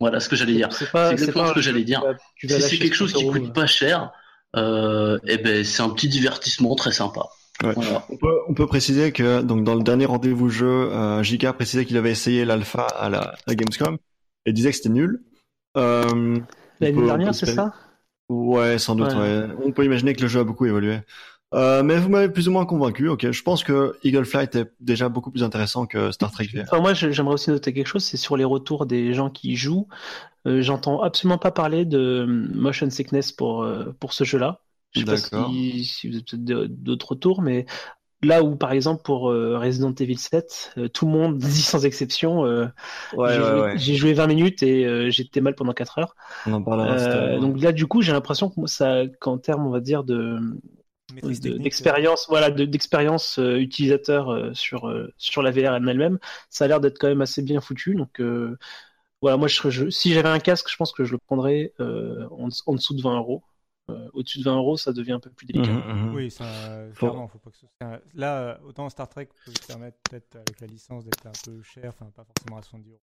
Voilà 0.00 0.18
ce 0.18 0.28
que 0.28 0.34
j'allais 0.36 0.54
dire. 0.54 0.68
C'est 0.72 0.88
exactement 1.12 1.44
pas 1.44 1.50
ce 1.50 1.54
que 1.54 1.60
j'allais 1.60 1.84
dire. 1.84 2.00
tu 2.00 2.06
vas- 2.06 2.14
tu 2.36 2.46
vas 2.48 2.60
Si 2.68 2.76
c'est 2.76 2.78
quelque 2.82 2.94
chose 2.94 3.10
60 3.12 3.32
qui 3.32 3.38
euros, 3.38 3.46
coûte 3.46 3.54
pas 3.54 3.66
cher, 3.66 4.10
euh, 4.56 5.18
eh 5.26 5.38
ben 5.38 5.64
c'est 5.64 5.82
un 5.82 5.90
petit 5.90 6.08
divertissement 6.08 6.74
très 6.74 6.92
sympa. 6.92 7.22
Ouais. 7.62 7.72
Voilà. 7.76 8.04
On 8.08 8.16
peut, 8.16 8.38
on 8.48 8.54
peut 8.54 8.66
préciser 8.66 9.12
que 9.12 9.42
donc 9.42 9.62
dans 9.62 9.74
le 9.74 9.82
dernier 9.82 10.06
rendez-vous 10.06 10.48
jeu, 10.48 10.66
euh, 10.66 11.22
JK 11.22 11.52
précisé 11.52 11.84
qu'il 11.84 11.96
avait 11.96 12.10
essayé 12.10 12.44
l'alpha 12.44 12.82
à 12.82 13.08
la, 13.08 13.34
à 13.46 13.54
Gamescom 13.54 13.96
et 14.46 14.52
disait 14.52 14.70
que 14.70 14.76
c'était 14.76 14.88
nul. 14.88 15.22
Euh, 15.76 16.38
L'année 16.80 17.06
dernière, 17.06 17.34
c'est 17.34 17.46
ça? 17.46 17.72
Ouais, 18.28 18.78
sans 18.78 18.96
doute. 18.96 19.12
Ouais. 19.12 19.18
Ouais. 19.18 19.46
On 19.64 19.72
peut 19.72 19.84
imaginer 19.84 20.14
que 20.14 20.22
le 20.22 20.28
jeu 20.28 20.40
a 20.40 20.44
beaucoup 20.44 20.66
évolué. 20.66 21.00
Euh, 21.54 21.82
mais 21.82 21.98
vous 21.98 22.08
m'avez 22.08 22.28
plus 22.28 22.48
ou 22.48 22.52
moins 22.52 22.64
convaincu. 22.66 23.08
Ok, 23.08 23.30
je 23.30 23.42
pense 23.42 23.64
que 23.64 23.96
Eagle 24.02 24.24
Flight 24.24 24.54
est 24.56 24.72
déjà 24.80 25.08
beaucoup 25.08 25.30
plus 25.30 25.42
intéressant 25.42 25.86
que 25.86 26.10
Star 26.10 26.30
Trek 26.32 26.48
VR. 26.52 26.62
Enfin, 26.62 26.80
moi, 26.80 26.94
j'aimerais 26.94 27.34
aussi 27.34 27.50
noter 27.50 27.72
quelque 27.72 27.86
chose, 27.86 28.04
c'est 28.04 28.16
sur 28.16 28.36
les 28.36 28.44
retours 28.44 28.86
des 28.86 29.14
gens 29.14 29.30
qui 29.30 29.56
jouent. 29.56 29.88
Euh, 30.46 30.62
J'entends 30.62 31.02
absolument 31.02 31.38
pas 31.38 31.50
parler 31.50 31.84
de 31.84 31.98
euh, 31.98 32.26
motion 32.26 32.88
sickness 32.90 33.32
pour, 33.32 33.62
euh, 33.62 33.94
pour 34.00 34.12
ce 34.12 34.24
jeu-là. 34.24 34.60
Je 34.92 35.00
sais 35.00 35.06
pas 35.06 35.16
D'accord. 35.16 35.50
si, 35.50 35.84
si 35.84 36.08
vous 36.08 36.16
avez 36.16 36.24
peut-être 36.24 36.82
d'autres 36.82 37.10
retours, 37.10 37.42
mais 37.42 37.66
là 38.22 38.42
où, 38.42 38.56
par 38.56 38.72
exemple, 38.72 39.02
pour 39.02 39.30
euh, 39.30 39.58
Resident 39.58 39.94
Evil 39.94 40.16
7, 40.16 40.72
euh, 40.78 40.88
tout 40.88 41.06
le 41.06 41.12
monde 41.12 41.38
dit 41.38 41.62
sans 41.62 41.84
exception, 41.84 42.44
euh, 42.44 42.66
Ouais, 43.14 43.34
j'ai 43.34 43.40
ouais, 43.40 43.46
joué, 43.50 43.60
ouais. 43.60 43.78
j'ai 43.78 43.94
joué 43.94 44.12
20 44.12 44.26
minutes 44.26 44.62
et 44.62 44.84
euh, 44.86 45.10
j'étais 45.10 45.40
mal 45.40 45.54
pendant 45.54 45.72
4 45.72 45.98
heures. 45.98 46.14
On 46.46 46.52
en 46.52 46.62
parlera. 46.62 46.92
Euh, 46.92 47.38
donc 47.38 47.60
là, 47.60 47.72
du 47.72 47.86
coup, 47.86 48.02
j'ai 48.02 48.12
l'impression 48.12 48.48
que 48.48 48.54
moi, 48.58 48.68
ça, 48.68 49.02
qu'en 49.20 49.38
termes, 49.38 49.66
on 49.66 49.70
va 49.70 49.80
dire, 49.80 50.04
de, 50.04 50.38
Maîtrise 51.14 51.40
de- 51.40 51.58
d'expérience 51.58 52.26
voilà 52.28 52.50
de- 52.50 52.64
d'expérience 52.64 53.38
euh, 53.38 53.56
utilisateur 53.58 54.30
euh, 54.30 54.52
sur 54.54 54.88
euh, 54.88 55.12
sur 55.18 55.42
la 55.42 55.50
VR 55.50 55.74
elle-même 55.74 56.18
ça 56.50 56.64
a 56.64 56.68
l'air 56.68 56.80
d'être 56.80 56.98
quand 56.98 57.08
même 57.08 57.22
assez 57.22 57.42
bien 57.42 57.60
foutu 57.60 57.94
donc 57.94 58.20
euh, 58.20 58.56
voilà 59.20 59.36
moi 59.36 59.48
je, 59.48 59.54
serais- 59.56 59.70
je- 59.70 59.90
si 59.90 60.12
j'avais 60.12 60.28
un 60.28 60.38
casque 60.40 60.68
je 60.70 60.76
pense 60.76 60.92
que 60.92 61.04
je 61.04 61.12
le 61.12 61.18
prendrais 61.18 61.72
euh, 61.80 62.26
en, 62.30 62.48
en 62.66 62.74
dessous 62.74 62.94
de 62.94 63.02
20 63.02 63.16
euros 63.18 63.42
Euh, 63.90 64.08
au-dessus 64.14 64.38
de 64.38 64.44
20 64.44 64.56
euros 64.56 64.76
ça 64.76 64.92
devient 64.92 65.12
un 65.12 65.20
peu 65.20 65.30
plus 65.30 65.44
délicat 65.44 65.72
Mhm, 65.72 66.06
mhm. 66.06 66.14
Oui, 66.14 66.30
ça, 66.30 66.44
Faut- 66.94 67.08
clairement, 67.08 67.26
faut 67.26 67.38
pas 67.40 67.50
que 67.50 67.56
ce 67.56 67.66
soit... 67.66 68.00
Là, 68.14 68.60
autant 68.64 68.88
Star 68.88 69.08
Trek 69.08 69.28
peut 69.44 69.50
se 69.60 69.66
permettre 69.66 69.98
peut-être 70.08 70.36
avec 70.36 70.60
la 70.60 70.68
licence 70.68 71.04
d'être 71.04 71.26
un 71.26 71.32
peu 71.44 71.60
cher, 71.62 71.86
enfin 71.88 72.08
pas 72.14 72.24
forcément 72.24 72.58
à 72.58 72.62
70 72.62 72.90
euros. 72.92 73.00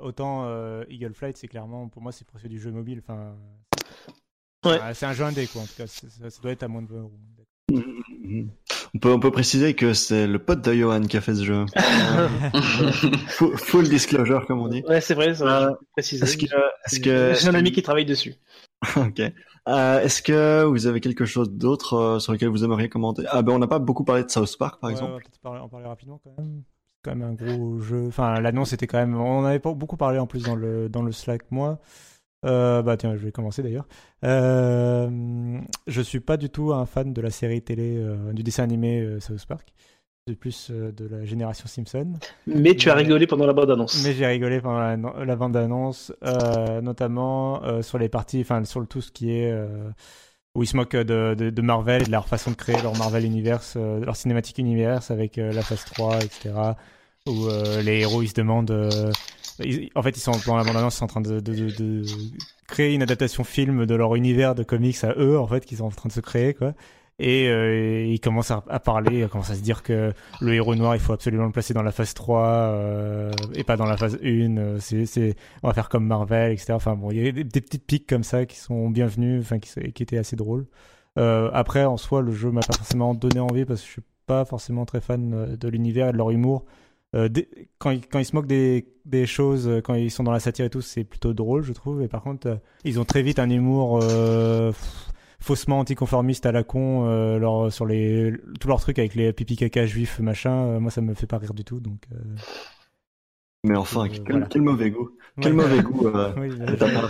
Autant 0.00 0.44
euh, 0.46 0.84
Eagle 0.88 1.12
Flight, 1.12 1.36
c'est 1.36 1.48
clairement, 1.48 1.88
pour 1.88 2.02
moi, 2.02 2.12
c'est 2.12 2.24
presque 2.24 2.46
du 2.46 2.60
jeu 2.60 2.70
mobile. 2.70 3.00
Enfin, 3.02 3.36
Ouais. 4.64 4.78
Ah, 4.82 4.94
c'est 4.94 5.06
un 5.06 5.12
jeu 5.12 5.24
indé, 5.24 5.46
quoi, 5.46 5.62
en 5.62 5.66
tout 5.66 5.74
cas. 5.76 5.86
Ça, 5.86 6.06
ça 6.30 6.40
doit 6.42 6.52
être 6.52 6.62
à 6.62 6.68
moins 6.68 6.82
de 6.82 6.88
20 6.88 6.98
euros. 7.00 7.12
On 8.94 8.98
peut, 8.98 9.12
on 9.12 9.20
peut 9.20 9.30
préciser 9.30 9.74
que 9.74 9.92
c'est 9.94 10.26
le 10.26 10.38
pote 10.40 10.62
de 10.62 10.72
Johan 10.74 11.02
qui 11.02 11.16
a 11.16 11.20
fait 11.20 11.34
ce 11.34 11.44
jeu. 11.44 11.64
full, 13.28 13.56
full 13.56 13.88
disclosure, 13.88 14.44
comme 14.46 14.58
on 14.60 14.68
dit. 14.68 14.82
Ouais, 14.88 15.00
c'est 15.00 15.14
vrai, 15.14 15.34
ça 15.34 15.44
Euh, 15.44 15.70
je 15.70 15.74
peux 15.76 15.86
préciser. 15.96 16.24
Est-ce 16.24 16.36
que, 16.36 16.44
est-ce 16.86 17.00
que, 17.00 17.34
J'ai 17.40 17.48
un 17.48 17.54
ami 17.54 17.72
qui 17.72 17.82
travaille 17.82 18.04
dessus. 18.04 18.34
ok. 18.96 19.20
Euh, 19.68 20.00
est-ce 20.00 20.22
que 20.22 20.64
vous 20.64 20.86
avez 20.86 21.00
quelque 21.00 21.24
chose 21.26 21.50
d'autre 21.50 21.94
euh, 21.94 22.18
sur 22.18 22.32
lequel 22.32 22.48
vous 22.48 22.64
aimeriez 22.64 22.88
commenter? 22.88 23.22
Ah 23.28 23.42
ben, 23.42 23.52
on 23.52 23.58
n'a 23.58 23.66
pas 23.68 23.78
beaucoup 23.78 24.04
parlé 24.04 24.24
de 24.24 24.30
South 24.30 24.56
Park, 24.58 24.80
par 24.80 24.88
Ouais, 24.88 24.94
exemple. 24.94 25.12
On 25.12 25.14
va 25.14 25.20
peut-être 25.20 25.38
parler- 25.40 25.60
en 25.60 25.68
parler 25.68 25.86
rapidement 25.86 26.20
quand 26.24 26.34
même. 26.38 26.62
C'est 26.64 27.10
quand 27.10 27.16
même 27.16 27.28
un 27.30 27.34
gros 27.34 27.78
jeu. 27.80 28.06
Enfin, 28.08 28.40
l'annonce 28.40 28.72
était 28.72 28.86
quand 28.86 28.98
même. 28.98 29.14
On 29.14 29.40
en 29.40 29.44
avait 29.44 29.58
pas 29.60 29.72
beaucoup 29.72 29.96
parlé 29.96 30.18
en 30.18 30.26
plus 30.26 30.42
dans 30.42 30.56
le, 30.56 30.88
dans 30.88 31.02
le 31.02 31.12
Slack, 31.12 31.42
moi. 31.50 31.78
Euh, 32.46 32.82
bah 32.82 32.96
tiens, 32.96 33.16
je 33.16 33.24
vais 33.24 33.32
commencer 33.32 33.62
d'ailleurs. 33.62 33.86
Euh, 34.24 35.58
je 35.86 36.00
suis 36.00 36.20
pas 36.20 36.36
du 36.36 36.48
tout 36.48 36.72
un 36.72 36.86
fan 36.86 37.12
de 37.12 37.20
la 37.20 37.30
série 37.30 37.62
télé, 37.62 37.96
euh, 37.96 38.32
du 38.32 38.42
dessin 38.42 38.62
animé 38.64 39.00
euh, 39.00 39.20
South 39.20 39.44
Park. 39.46 39.72
C'est 40.26 40.36
plus 40.36 40.70
de 40.70 41.08
la 41.08 41.24
génération 41.24 41.66
Simpson. 41.66 42.12
Mais 42.46 42.76
tu 42.76 42.88
as 42.90 42.94
rigolé 42.94 43.26
pendant 43.26 43.46
la 43.46 43.52
bande-annonce. 43.52 44.04
Mais 44.04 44.12
j'ai 44.12 44.26
rigolé 44.26 44.60
pendant 44.60 44.78
la, 44.78 45.24
la 45.24 45.36
bande 45.36 45.56
annonce, 45.56 46.12
euh, 46.24 46.80
notamment 46.80 47.82
sur 47.82 47.98
les 47.98 48.08
parties, 48.08 48.40
enfin 48.42 48.62
sur 48.64 48.80
le 48.80 48.86
tout 48.86 49.00
ce 49.00 49.10
qui 49.10 49.32
est 49.32 49.52
où 50.54 50.62
ils 50.62 50.66
se 50.66 50.76
moquent 50.76 50.94
de, 50.94 51.34
de, 51.36 51.50
de 51.50 51.62
Marvel 51.62 52.02
et 52.02 52.04
de 52.04 52.10
leur 52.12 52.28
façon 52.28 52.50
de 52.50 52.56
créer 52.56 52.80
leur 52.82 52.96
Marvel 52.96 53.24
Universe, 53.24 53.76
leur 53.76 54.14
cinématique 54.14 54.58
Universe 54.58 55.10
avec 55.10 55.36
la 55.36 55.62
phase 55.62 55.84
3, 55.86 56.18
etc. 56.18 56.50
Où 57.26 57.48
les 57.82 58.00
héros 58.00 58.22
ils 58.22 58.28
se 58.28 58.34
demandent, 58.34 59.10
ils- 59.64 59.90
en 59.94 60.02
fait 60.02 60.16
ils 60.16 60.20
sont 60.20 60.32
dans 60.46 60.56
la 60.56 60.64
bande 60.64 60.76
annonce, 60.76 60.96
ils 60.96 60.98
sont 60.98 61.04
en 61.04 61.08
train 61.08 61.20
de, 61.20 62.02
créer 62.66 62.94
une 62.94 63.02
adaptation 63.02 63.42
film 63.44 63.86
de 63.86 63.94
leur 63.94 64.14
univers 64.14 64.54
de 64.54 64.62
comics 64.62 65.02
à 65.02 65.14
eux 65.18 65.38
en 65.38 65.46
fait 65.46 65.64
qu'ils 65.64 65.78
sont 65.78 65.86
en 65.86 65.90
train 65.90 66.08
de 66.08 66.12
se 66.12 66.20
créer 66.20 66.54
quoi. 66.54 66.74
Et 67.20 67.48
euh, 67.48 68.06
ils 68.06 68.18
commencent 68.18 68.50
à, 68.50 68.80
parler, 68.80 69.20
ils 69.20 69.28
commencent 69.28 69.50
à 69.50 69.54
se 69.54 69.60
dire 69.60 69.82
que 69.82 70.14
le 70.40 70.54
héros 70.54 70.74
noir, 70.74 70.96
il 70.96 71.00
faut 71.00 71.12
absolument 71.12 71.44
le 71.44 71.52
placer 71.52 71.74
dans 71.74 71.82
la 71.82 71.92
phase 71.92 72.14
3 72.14 72.46
euh, 72.46 73.30
et 73.54 73.62
pas 73.62 73.76
dans 73.76 73.84
la 73.84 73.98
phase 73.98 74.18
1. 74.24 74.56
euh, 74.56 74.78
C'est, 74.80 75.04
c'est, 75.04 75.36
on 75.62 75.68
va 75.68 75.74
faire 75.74 75.90
comme 75.90 76.06
Marvel, 76.06 76.52
etc. 76.52 76.72
Enfin 76.72 76.96
bon, 76.96 77.10
il 77.10 77.22
y 77.22 77.28
a 77.28 77.30
des, 77.30 77.44
petites 77.44 77.84
piques 77.84 78.08
comme 78.08 78.24
ça 78.24 78.46
qui 78.46 78.56
sont 78.56 78.88
bienvenues, 78.88 79.40
enfin 79.40 79.58
qui, 79.58 79.70
étaient 80.02 80.16
assez 80.16 80.34
drôles. 80.34 80.66
Après, 81.16 81.84
en 81.84 81.98
soi, 81.98 82.22
le 82.22 82.32
jeu 82.32 82.50
m'a 82.50 82.62
pas 82.62 82.74
forcément 82.74 83.12
donné 83.12 83.38
envie 83.38 83.66
parce 83.66 83.82
que 83.82 83.86
je 83.86 83.92
suis 83.92 84.02
pas 84.24 84.46
forcément 84.46 84.86
très 84.86 85.02
fan 85.02 85.56
de 85.56 85.68
l'univers 85.68 86.08
et 86.08 86.12
de 86.12 86.16
leur 86.16 86.30
humour. 86.30 86.64
Euh, 87.16 87.28
quand, 87.78 87.90
ils, 87.90 88.06
quand 88.06 88.18
ils 88.18 88.24
se 88.24 88.36
moquent 88.36 88.46
des, 88.46 88.86
des 89.04 89.26
choses, 89.26 89.68
euh, 89.68 89.80
quand 89.80 89.94
ils 89.94 90.10
sont 90.10 90.22
dans 90.22 90.32
la 90.32 90.40
satire 90.40 90.64
et 90.64 90.70
tout, 90.70 90.80
c'est 90.80 91.04
plutôt 91.04 91.34
drôle, 91.34 91.62
je 91.62 91.72
trouve. 91.72 92.02
Et 92.02 92.08
par 92.08 92.22
contre, 92.22 92.46
euh, 92.46 92.56
ils 92.84 93.00
ont 93.00 93.04
très 93.04 93.22
vite 93.22 93.38
un 93.38 93.50
humour 93.50 94.00
euh, 94.02 94.72
faussement 95.40 95.80
anticonformiste 95.80 96.46
à 96.46 96.52
la 96.52 96.62
con, 96.62 97.06
leur, 97.38 97.72
sur 97.72 97.86
les, 97.86 98.32
tous 98.60 98.68
leurs 98.68 98.80
trucs 98.80 98.98
avec 98.98 99.14
les 99.14 99.32
pipi 99.32 99.56
caca 99.56 99.86
juifs, 99.86 100.20
machin. 100.20 100.78
moi, 100.80 100.90
ça 100.90 101.00
me 101.00 101.14
fait 101.14 101.26
pas 101.26 101.38
rire 101.38 101.54
du 101.54 101.64
tout. 101.64 101.80
Donc, 101.80 102.02
Mais 103.64 103.76
enfin, 103.76 104.08
quel, 104.08 104.22
voilà. 104.30 104.46
quel 104.46 104.62
mauvais 104.62 104.90
goût. 104.90 105.10
Quel 105.40 105.52
ouais. 105.54 105.62
mauvais 105.64 105.82
goût. 105.82 106.06
Oui, 106.36 106.50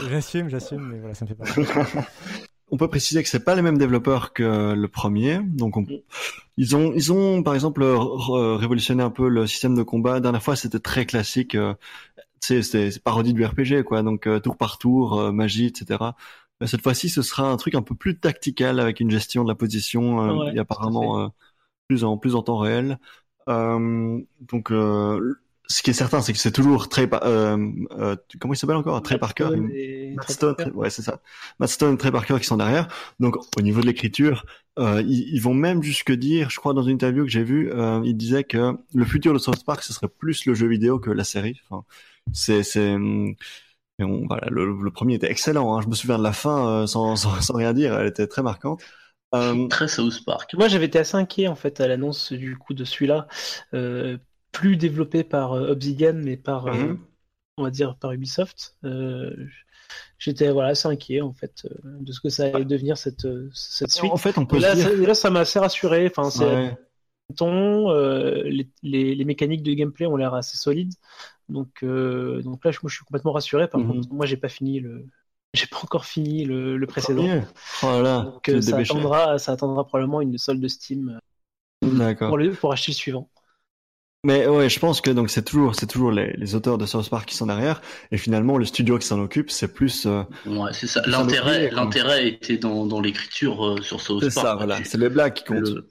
j'assume, 0.08 0.48
j'assume, 0.48 0.88
mais 0.92 0.98
voilà, 1.00 1.14
ça 1.14 1.24
me 1.24 1.28
fait 1.28 1.34
pas 1.34 1.44
rire. 1.44 1.66
On 2.70 2.76
peut 2.76 2.88
préciser 2.88 3.22
que 3.22 3.28
c'est 3.28 3.44
pas 3.44 3.54
les 3.56 3.62
mêmes 3.62 3.78
développeurs 3.78 4.32
que 4.32 4.74
le 4.74 4.88
premier. 4.88 5.40
Donc, 5.44 5.76
on- 5.76 5.86
ils 6.56 6.76
ont, 6.76 6.92
ils 6.94 7.12
ont, 7.12 7.42
par 7.42 7.54
exemple, 7.54 7.82
révolutionné 7.84 9.02
un 9.02 9.10
peu 9.10 9.28
le 9.28 9.46
système 9.46 9.74
de 9.74 9.82
combat. 9.82 10.14
La 10.14 10.20
dernière 10.20 10.42
fois, 10.42 10.56
c'était 10.56 10.80
très 10.80 11.06
classique. 11.06 11.54
euh, 11.56 11.74
c'était 12.40 12.90
c'est 12.90 13.02
parodie 13.02 13.34
du 13.34 13.44
RPG, 13.44 13.82
quoi. 13.84 14.02
Donc, 14.02 14.26
euh, 14.26 14.40
tour 14.40 14.56
par 14.56 14.78
tour, 14.78 15.20
euh, 15.20 15.32
magie, 15.32 15.66
etc. 15.66 16.16
Mais 16.60 16.66
cette 16.66 16.82
fois-ci, 16.82 17.08
ce 17.08 17.22
sera 17.22 17.50
un 17.50 17.56
truc 17.56 17.74
un 17.74 17.82
peu 17.82 17.94
plus 17.94 18.18
tactical 18.18 18.80
avec 18.80 19.00
une 19.00 19.10
gestion 19.10 19.44
de 19.44 19.48
la 19.48 19.54
position 19.54 20.18
Ouais, 20.40 20.54
et 20.54 20.58
apparemment 20.58 21.32
plus 21.88 22.04
en 22.04 22.18
plus 22.18 22.34
en 22.36 22.42
temps 22.42 22.58
réel. 22.58 22.98
Euh, 23.48 24.20
donc, 24.40 24.70
euh, 24.70 25.34
ce 25.70 25.82
qui 25.82 25.90
est 25.90 25.94
certain, 25.94 26.20
c'est 26.20 26.32
que 26.32 26.38
c'est 26.38 26.50
toujours 26.52 26.88
très, 26.88 27.08
euh, 27.24 27.56
euh, 27.92 28.16
comment 28.40 28.54
il 28.54 28.56
s'appelle 28.56 28.76
encore, 28.76 29.00
très 29.02 29.18
par 29.18 29.34
cœur. 29.34 29.50
Stone 29.50 29.70
et- 29.72 30.14
Matt 30.16 30.30
Stone, 30.30 30.56
ouais, 30.74 30.90
c'est 30.90 31.02
ça. 31.02 31.20
Matt 31.60 31.70
Stone 31.70 31.94
et 31.94 31.96
Trey 31.98 32.10
Parker 32.12 32.38
qui 32.40 32.44
sont 32.44 32.56
derrière. 32.56 32.88
Donc, 33.20 33.36
au 33.56 33.62
niveau 33.62 33.80
de 33.80 33.86
l'écriture, 33.86 34.44
euh, 34.78 35.02
ils, 35.06 35.34
ils 35.34 35.40
vont 35.40 35.54
même 35.54 35.82
jusque 35.82 36.12
dire, 36.12 36.50
je 36.50 36.56
crois 36.56 36.74
dans 36.74 36.82
une 36.82 36.90
interview 36.94 37.24
que 37.24 37.30
j'ai 37.30 37.44
vue, 37.44 37.70
euh, 37.72 38.00
ils 38.04 38.16
disaient 38.16 38.44
que 38.44 38.76
le 38.94 39.04
futur 39.04 39.32
de 39.32 39.38
South 39.38 39.64
Park, 39.64 39.82
ce 39.82 39.92
serait 39.92 40.08
plus 40.08 40.44
le 40.46 40.54
jeu 40.54 40.66
vidéo 40.66 40.98
que 40.98 41.10
la 41.10 41.24
série. 41.24 41.60
Enfin, 41.68 41.84
c'est, 42.32 42.62
c'est, 42.64 42.94
hum, 42.94 43.34
mais 43.98 44.04
on- 44.06 44.26
voilà, 44.26 44.48
le, 44.50 44.72
le 44.82 44.90
premier 44.90 45.14
était 45.14 45.30
excellent. 45.30 45.76
Hein. 45.76 45.82
Je 45.82 45.88
me 45.88 45.94
souviens 45.94 46.18
de 46.18 46.22
la 46.24 46.32
fin 46.32 46.82
euh, 46.82 46.86
sans, 46.86 47.16
sans, 47.16 47.40
sans 47.40 47.54
rien 47.54 47.72
dire, 47.74 47.94
elle 47.98 48.08
était 48.08 48.26
très 48.26 48.42
marquante. 48.42 48.82
Euh, 49.34 49.68
Très 49.68 49.86
South 49.86 50.24
Park. 50.24 50.54
Moi, 50.54 50.66
j'avais 50.68 50.86
été 50.86 50.98
assez 50.98 51.16
inquiet 51.16 51.46
en 51.46 51.54
fait 51.54 51.80
à 51.80 51.86
l'annonce 51.86 52.32
du 52.32 52.56
coup 52.58 52.74
de 52.74 52.84
celui-là, 52.84 53.28
euh, 53.74 54.18
plus 54.52 54.76
développé 54.76 55.24
par 55.24 55.52
euh, 55.52 55.70
Obsidian, 55.70 56.14
mais 56.14 56.36
par, 56.36 56.66
Mhm. 56.66 56.98
on 57.56 57.64
va 57.64 57.70
dire, 57.70 57.96
par 57.96 58.12
Ubisoft. 58.12 58.76
Euh, 58.84 59.34
J'étais 60.18 60.50
voilà 60.52 60.70
assez 60.70 60.86
inquiet 60.86 61.20
en 61.22 61.32
fait 61.32 61.66
de 61.84 62.12
ce 62.12 62.20
que 62.20 62.28
ça 62.28 62.44
allait 62.44 62.64
devenir 62.64 62.96
cette 62.98 63.26
cette 63.54 63.90
suite. 63.90 64.12
en 64.12 64.16
fait, 64.18 64.36
on 64.38 64.46
peut 64.46 64.56
Et 64.56 64.60
là, 64.60 64.74
dire. 64.74 64.84
ça- 64.88 64.94
là, 64.94 65.14
ça 65.14 65.30
m'a 65.30 65.40
assez 65.40 65.58
rassuré. 65.58 66.06
Enfin, 66.06 66.30
c'est 66.30 66.44
Ouais. 66.44 66.76
ton, 67.36 67.90
les, 68.44 68.68
les, 68.82 69.14
les 69.14 69.24
mécaniques 69.24 69.62
de 69.62 69.72
gameplay 69.72 70.06
ont 70.06 70.16
l'air 70.16 70.34
assez 70.34 70.56
solides. 70.56 70.92
Donc, 71.48 71.82
euh, 71.82 72.42
donc 72.42 72.64
là, 72.64 72.70
je, 72.70 72.78
moi, 72.82 72.88
je 72.90 72.96
suis 72.96 73.04
complètement 73.04 73.32
rassuré. 73.32 73.66
Par 73.68 73.80
Mhm. 73.80 73.88
contre, 73.94 74.12
moi, 74.12 74.26
j'ai 74.26 74.36
pas 74.36 74.48
fini 74.48 74.80
le, 74.80 75.06
j'ai 75.54 75.66
pas 75.66 75.78
encore 75.82 76.04
fini 76.04 76.44
le, 76.44 76.76
le 76.76 76.86
précédent. 76.86 77.22
Premier. 77.22 77.42
Oh 77.82 77.86
là 77.86 78.02
là, 78.02 78.22
Donc, 78.22 78.48
euh, 78.48 78.60
ça 78.60 78.76
attendra, 78.76 79.38
ça 79.38 79.52
attendra 79.52 79.86
probablement 79.86 80.20
une 80.20 80.38
solde 80.38 80.66
Steam 80.68 81.18
D'accord. 81.82 82.28
pour, 82.28 82.38
le, 82.38 82.52
pour 82.52 82.72
acheter 82.72 82.92
le 82.92 82.96
suivant. 82.96 83.30
Mais 84.22 84.46
ouais, 84.46 84.68
je 84.68 84.78
pense 84.78 85.00
que 85.00 85.10
donc 85.10 85.30
c'est 85.30 85.44
toujours 85.44 85.74
c'est 85.74 85.86
toujours 85.86 86.10
les, 86.12 86.32
les 86.34 86.54
auteurs 86.54 86.76
de 86.76 86.84
South 86.84 87.08
Park 87.08 87.26
qui 87.28 87.34
sont 87.36 87.46
derrière 87.46 87.80
et 88.10 88.18
finalement 88.18 88.58
le 88.58 88.66
studio 88.66 88.98
qui 88.98 89.06
s'en 89.06 89.18
occupe 89.18 89.50
c'est 89.50 89.72
plus 89.72 90.04
euh, 90.06 90.22
Ouais, 90.46 90.72
c'est 90.72 90.86
ça. 90.86 91.02
L'intérêt, 91.06 91.70
l'intérêt 91.70 92.28
était 92.28 92.56
dans, 92.56 92.86
dans 92.86 93.00
l'écriture 93.00 93.66
euh, 93.66 93.82
sur 93.82 94.00
South 94.00 94.22
c'est 94.22 94.30
Park. 94.34 94.46
ça 94.46 94.54
voilà 94.56 94.84
c'est 94.84 94.98
les 94.98 95.08
blagues 95.08 95.34
qui 95.34 95.44
comptent. 95.44 95.74
le- 95.74 95.88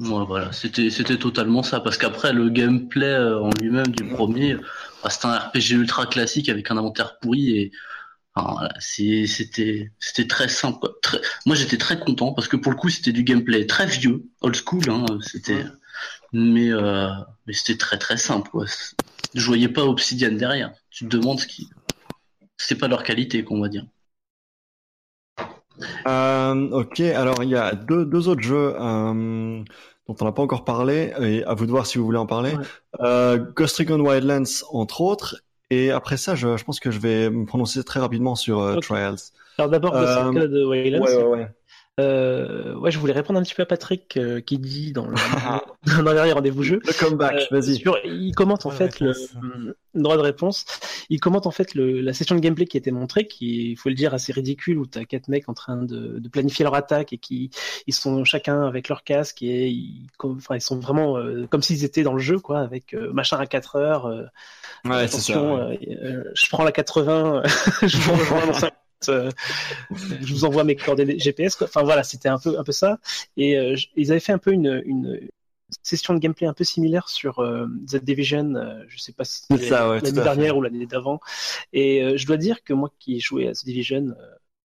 Ouais, 0.00 0.24
voilà, 0.26 0.52
c'était 0.52 0.90
c'était 0.90 1.18
totalement 1.18 1.62
ça 1.64 1.80
parce 1.80 1.98
qu'après 1.98 2.32
le 2.32 2.50
gameplay 2.50 3.06
euh, 3.06 3.40
en 3.40 3.50
lui-même 3.60 3.88
du 3.88 4.04
premier, 4.04 4.56
bah, 5.02 5.10
c'était 5.10 5.26
un 5.26 5.38
RPG 5.38 5.72
ultra 5.76 6.06
classique 6.06 6.48
avec 6.48 6.70
un 6.70 6.76
inventaire 6.78 7.18
pourri 7.20 7.58
et 7.58 7.72
enfin, 8.34 8.52
voilà, 8.54 8.74
c'est- 8.80 9.26
c'était 9.26 9.92
c'était 10.00 10.26
très 10.28 10.48
simple. 10.48 10.78
quoi. 10.80 10.94
Très... 11.02 11.20
Moi 11.46 11.56
j'étais 11.56 11.78
très 11.78 11.98
content 12.00 12.32
parce 12.34 12.48
que 12.48 12.56
pour 12.56 12.72
le 12.72 12.78
coup 12.78 12.90
c'était 12.90 13.12
du 13.12 13.24
gameplay 13.24 13.66
très 13.66 13.86
vieux, 13.86 14.24
old 14.42 14.56
school, 14.56 14.84
hein, 14.90 15.06
c'était 15.22 15.64
mais 16.32 16.70
euh, 16.70 17.08
mais 17.46 17.52
c'était 17.52 17.78
très 17.78 17.98
très 17.98 18.16
simple. 18.16 18.50
Quoi. 18.50 18.66
Je 19.34 19.46
voyais 19.46 19.68
pas 19.68 19.84
Obsidian 19.84 20.32
derrière. 20.32 20.72
Tu 20.90 21.06
te 21.08 21.16
demandes 21.16 21.40
ce 21.40 21.46
qui 21.46 21.68
c'est 22.56 22.76
pas 22.76 22.88
leur 22.88 23.02
qualité 23.04 23.44
qu'on 23.44 23.60
va 23.60 23.68
dire. 23.68 23.84
Euh, 26.08 26.70
ok 26.70 26.98
alors 27.00 27.42
il 27.44 27.50
y 27.50 27.54
a 27.56 27.74
deux 27.74 28.04
deux 28.04 28.26
autres 28.28 28.42
jeux 28.42 28.74
euh, 28.74 29.62
dont 30.08 30.16
on 30.20 30.24
n'a 30.24 30.32
pas 30.32 30.42
encore 30.42 30.64
parlé 30.64 31.12
et 31.20 31.44
à 31.44 31.54
vous 31.54 31.66
de 31.66 31.70
voir 31.70 31.86
si 31.86 31.98
vous 31.98 32.04
voulez 32.04 32.18
en 32.18 32.26
parler. 32.26 32.52
Ouais. 32.56 32.64
Euh, 33.00 33.38
Ghost 33.54 33.76
Recon 33.78 34.00
Wildlands 34.00 34.64
entre 34.72 35.02
autres 35.02 35.36
et 35.70 35.92
après 35.92 36.16
ça 36.16 36.34
je, 36.34 36.56
je 36.56 36.64
pense 36.64 36.80
que 36.80 36.90
je 36.90 36.98
vais 36.98 37.30
me 37.30 37.46
prononcer 37.46 37.84
très 37.84 38.00
rapidement 38.00 38.34
sur 38.34 38.58
euh. 38.60 38.80
Trials. 38.80 39.18
Alors 39.56 39.70
d'abord, 39.70 39.94
Euh, 39.94 40.04
Ghost 40.04 40.18
Recon 40.18 40.52
de 40.52 40.64
Wildlands. 40.64 41.04
Ouais 41.04 41.16
ouais 41.16 41.24
ouais. 41.24 41.48
Euh, 41.98 42.74
ouais, 42.76 42.90
je 42.90 42.98
voulais 42.98 43.12
répondre 43.12 43.38
un 43.38 43.42
petit 43.42 43.54
peu 43.54 43.62
à 43.62 43.66
Patrick 43.66 44.16
euh, 44.16 44.40
qui 44.40 44.58
dit 44.58 44.92
dans 44.92 45.06
le 45.06 45.14
dans 46.02 46.10
le 46.10 46.14
dernier 46.14 46.32
rendez-vous 46.32 46.62
jeu. 46.62 46.80
Le 46.86 46.92
comeback 46.92 47.48
Euh, 47.52 47.60
vas-y. 47.60 47.82
il 48.04 48.32
commente 48.34 48.66
en 48.66 48.70
de 48.70 48.74
fait 48.74 49.00
le 49.00 49.14
droit 49.94 50.16
de 50.16 50.22
réponse. 50.22 50.64
Il 51.10 51.18
commente 51.20 51.46
en 51.46 51.50
fait 51.50 51.74
le, 51.74 52.00
la 52.00 52.12
session 52.12 52.36
de 52.36 52.40
gameplay 52.40 52.66
qui 52.66 52.76
a 52.76 52.80
été 52.80 52.90
montrée, 52.92 53.26
qui 53.26 53.72
il 53.72 53.76
faut 53.76 53.88
le 53.88 53.94
dire 53.94 54.14
assez 54.14 54.32
ridicule, 54.32 54.78
où 54.78 54.86
t'as 54.86 55.04
quatre 55.04 55.28
mecs 55.28 55.48
en 55.48 55.54
train 55.54 55.76
de, 55.82 56.18
de 56.18 56.28
planifier 56.28 56.62
leur 56.64 56.74
attaque 56.74 57.12
et 57.12 57.18
qui 57.18 57.50
ils 57.86 57.94
sont 57.94 58.24
chacun 58.24 58.62
avec 58.66 58.88
leur 58.88 59.02
casque 59.02 59.42
et 59.42 59.68
ils, 59.68 60.06
enfin, 60.22 60.54
ils 60.54 60.60
sont 60.60 60.78
vraiment 60.78 61.16
euh, 61.16 61.46
comme 61.50 61.62
s'ils 61.62 61.84
étaient 61.84 62.02
dans 62.02 62.12
le 62.12 62.20
jeu, 62.20 62.38
quoi, 62.38 62.60
avec 62.60 62.94
euh, 62.94 63.12
machin 63.12 63.38
à 63.38 63.46
4 63.46 63.76
heures. 63.76 64.06
euh, 64.06 64.22
Ouais 64.84 65.08
c'est 65.08 65.20
ça. 65.20 65.32
attention, 65.38 65.54
ouais. 65.68 65.78
euh, 65.88 66.04
euh, 66.04 66.24
je 66.34 66.48
prends 66.48 66.62
la 66.64 66.72
80, 66.72 67.42
je 67.82 68.46
dans 68.46 68.52
50, 68.52 68.72
euh, 69.08 69.30
je 70.20 70.32
vous 70.32 70.44
envoie 70.44 70.64
mes 70.64 70.76
coordonnées 70.76 71.18
GPS. 71.18 71.56
Quoi. 71.56 71.66
Enfin 71.68 71.82
voilà, 71.82 72.02
c'était 72.02 72.28
un 72.28 72.38
peu 72.38 72.58
un 72.58 72.64
peu 72.64 72.72
ça. 72.72 72.98
Et 73.36 73.56
euh, 73.58 73.76
ils 73.96 74.10
avaient 74.10 74.20
fait 74.20 74.32
un 74.32 74.38
peu 74.38 74.52
une, 74.52 74.82
une 74.86 75.28
session 75.82 76.14
de 76.14 76.18
gameplay 76.18 76.46
un 76.46 76.54
peu 76.54 76.64
similaire 76.64 77.08
sur 77.08 77.38
euh, 77.40 77.66
The 77.90 77.96
Division. 77.96 78.54
euh, 78.56 78.82
je 78.88 78.98
sais 78.98 79.12
pas 79.12 79.24
si 79.24 79.42
c'était 79.42 79.70
ouais, 79.72 80.00
l'année 80.00 80.12
dernière 80.12 80.56
ou 80.56 80.62
l'année 80.62 80.86
d'avant. 80.86 81.20
Et 81.72 82.16
je 82.16 82.26
dois 82.26 82.36
dire 82.38 82.62
que 82.64 82.72
moi 82.72 82.90
qui 82.98 83.16
ai 83.16 83.20
joué 83.20 83.48
à 83.48 83.52
The 83.52 83.64
Division. 83.64 84.14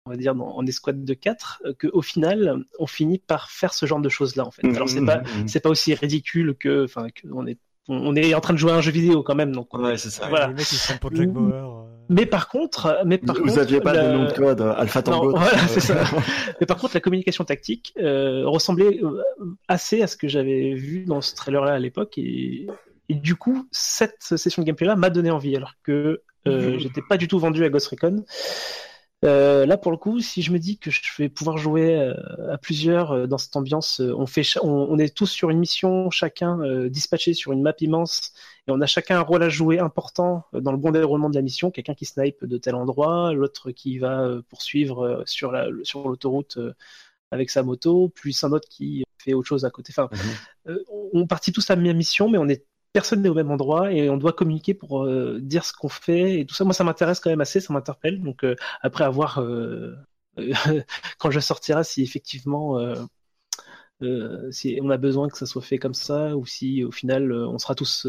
on 0.06 0.12
va 0.12 0.18
dire 0.18 0.36
en 0.36 0.66
escouade 0.66 1.04
de 1.06 1.14
4, 1.14 1.62
que 1.78 1.88
au 1.94 2.02
final, 2.02 2.66
on 2.80 2.88
finit 2.88 3.20
par 3.20 3.52
faire 3.52 3.74
ce 3.74 3.86
genre 3.86 4.00
de 4.02 4.10
choses-là 4.10 4.46
en 4.46 4.52
fait. 4.52 4.66
Alors 4.76 4.90
c'est 4.90 5.06
pas, 5.06 5.20
Mhm, 5.20 5.42
mhm. 5.42 5.48
c'est 5.48 5.60
pas 5.60 5.70
aussi 5.70 5.94
ridicule 5.94 6.56
que, 6.60 6.86
enfin, 6.86 7.10
que 7.10 7.28
on 7.32 7.46
est 7.46 7.60
on 7.88 8.16
est 8.16 8.34
en 8.34 8.40
train 8.42 8.54
de 8.54 8.60
jouer 8.60 8.72
à 8.72 8.76
un 8.76 8.82
jeu 8.82 8.92
vidéo 8.92 9.24
quand 9.24 9.36
même, 9.36 9.52
donc. 9.54 9.74
Ouais, 9.74 9.98
c'est 9.98 10.10
ça. 10.10 10.28
Voilà. 10.30 10.48
Les 10.48 10.54
mecs, 10.54 10.72
ils 10.72 10.76
sont 10.76 10.98
pour 10.98 11.16
Jack 11.16 11.30
Bauer. 11.30 11.54
euh. 11.54 11.86
Mais 12.12 12.26
par 12.26 12.50
contre, 12.50 13.02
mais 13.06 13.20
par 13.20 13.36
Vous 13.36 13.44
contre, 13.44 13.60
aviez 13.60 13.80
pas 13.82 13.94
la- 13.94 14.08
de 14.12 14.18
nom 14.18 14.26
de 14.26 14.32
code 14.34 14.62
euh, 14.62 14.74
Alpha 14.78 15.04
Tango. 15.04 15.32
Non, 15.32 15.38
voilà, 15.38 15.60
c'est 15.68 15.80
ça. 15.80 15.96
Mais 16.60 16.66
par 16.66 16.78
contre, 16.78 16.96
la 16.96 17.02
communication 17.02 17.44
tactique 17.44 17.94
euh, 18.00 18.48
ressemblait 18.48 19.00
assez 19.68 20.02
à 20.02 20.08
ce 20.08 20.18
que 20.18 20.28
j'avais 20.28 20.74
vu 20.74 21.06
dans 21.06 21.22
ce 21.22 21.36
trailer-là 21.36 21.74
à 21.74 21.78
l'époque, 21.80 22.18
et, 22.18 22.66
et 23.10 23.14
du 23.14 23.36
coup, 23.36 23.68
cette 23.72 24.18
session 24.24 24.64
de 24.64 24.66
gameplay-là 24.68 24.96
m'a 24.96 25.12
donné 25.12 25.30
envie, 25.30 25.56
alors 25.56 25.74
que 25.84 26.24
euh, 26.48 26.80
j'étais 26.80 27.02
pas 27.08 27.18
du 27.18 27.28
tout 27.28 27.38
vendu 27.38 27.64
à 27.64 27.70
Ghost 27.70 27.88
Recon. 27.90 28.26
Euh, 29.26 29.66
là, 29.66 29.78
pour 29.78 29.92
le 29.92 29.98
coup, 29.98 30.22
si 30.22 30.42
je 30.42 30.52
me 30.54 30.60
dis 30.60 30.78
que 30.78 30.90
je 30.92 31.02
vais 31.18 31.28
pouvoir 31.28 31.58
jouer 31.58 31.94
euh, 31.94 32.14
à 32.54 32.58
plusieurs 32.58 33.12
euh, 33.12 33.28
dans 33.28 33.38
cette 33.38 33.54
ambiance, 33.58 34.00
euh, 34.00 34.14
on 34.18 34.26
fait, 34.26 34.44
on, 34.62 34.70
on 34.70 34.98
est 34.98 35.14
tous 35.14 35.28
sur 35.28 35.50
une 35.50 35.60
mission, 35.60 36.10
chacun 36.10 36.58
euh, 36.62 36.90
dispatché 36.90 37.34
sur 37.34 37.52
une 37.52 37.62
map 37.62 37.74
immense, 37.82 38.32
et 38.68 38.72
on 38.72 38.80
a 38.80 38.86
chacun 38.86 39.18
un 39.18 39.22
rôle 39.22 39.44
à 39.44 39.50
jouer 39.50 39.78
important 39.80 40.46
euh, 40.54 40.62
dans 40.62 40.72
le 40.72 40.78
bon 40.78 40.92
déroulement 40.92 41.30
de 41.30 41.36
la 41.36 41.42
mission. 41.42 41.70
Quelqu'un 41.70 41.96
qui 41.96 42.06
snipe 42.06 42.46
de 42.46 42.58
tel 42.58 42.76
endroit, 42.76 43.34
l'autre 43.34 43.72
qui 43.72 43.98
va 44.00 44.22
euh, 44.22 44.42
poursuivre 44.50 45.06
euh, 45.06 45.24
sur 45.26 45.52
la 45.52 45.68
sur 45.84 46.08
l'autoroute 46.08 46.56
euh, 46.58 46.74
avec 47.32 47.50
sa 47.50 47.64
moto, 47.64 48.10
puis 48.16 48.36
un 48.44 48.52
autre 48.54 48.68
qui 48.70 49.04
fait 49.18 49.34
autre 49.34 49.48
chose 49.48 49.66
à 49.66 49.70
côté. 49.70 49.94
Enfin, 49.94 50.10
Mhm. 50.12 50.20
euh, 50.70 50.84
on 51.14 51.28
partit 51.28 51.52
tous 51.52 51.70
à 51.70 51.76
la 51.76 51.82
même 51.82 51.98
mission, 51.98 52.30
mais 52.30 52.38
on 52.38 52.48
est 52.50 52.66
personne 52.94 53.22
n'est 53.22 53.30
au 53.30 53.34
même 53.34 53.52
endroit 53.52 53.92
et 53.92 54.10
on 54.10 54.18
doit 54.18 54.34
communiquer 54.34 54.74
pour 54.74 55.06
euh, 55.06 55.40
dire 55.42 55.66
ce 55.66 55.74
qu'on 55.74 55.90
fait 55.90 56.40
et 56.42 56.46
tout 56.46 56.56
ça. 56.56 56.64
Moi, 56.64 56.74
ça 56.74 56.84
m'intéresse 56.84 57.20
quand 57.20 57.30
même 57.30 57.42
assez, 57.42 57.60
ça 57.62 57.74
m'interpelle. 57.74 58.22
Donc 58.22 58.44
euh, 58.44 58.56
après 58.82 59.04
avoir 59.04 59.40
euh, 59.40 59.96
quand 61.20 61.32
je 61.32 61.40
sortira, 61.40 61.84
si 61.84 62.02
effectivement 62.04 62.78
si 64.52 64.80
on 64.82 64.90
a 64.90 64.98
besoin 64.98 65.30
que 65.30 65.38
ça 65.38 65.46
soit 65.46 65.62
fait 65.62 65.78
comme 65.78 65.94
ça 65.94 66.36
ou 66.38 66.46
si 66.46 66.84
au 66.84 66.92
final 66.92 67.32
on 67.34 67.58
sera 67.58 67.76
tous 67.76 68.08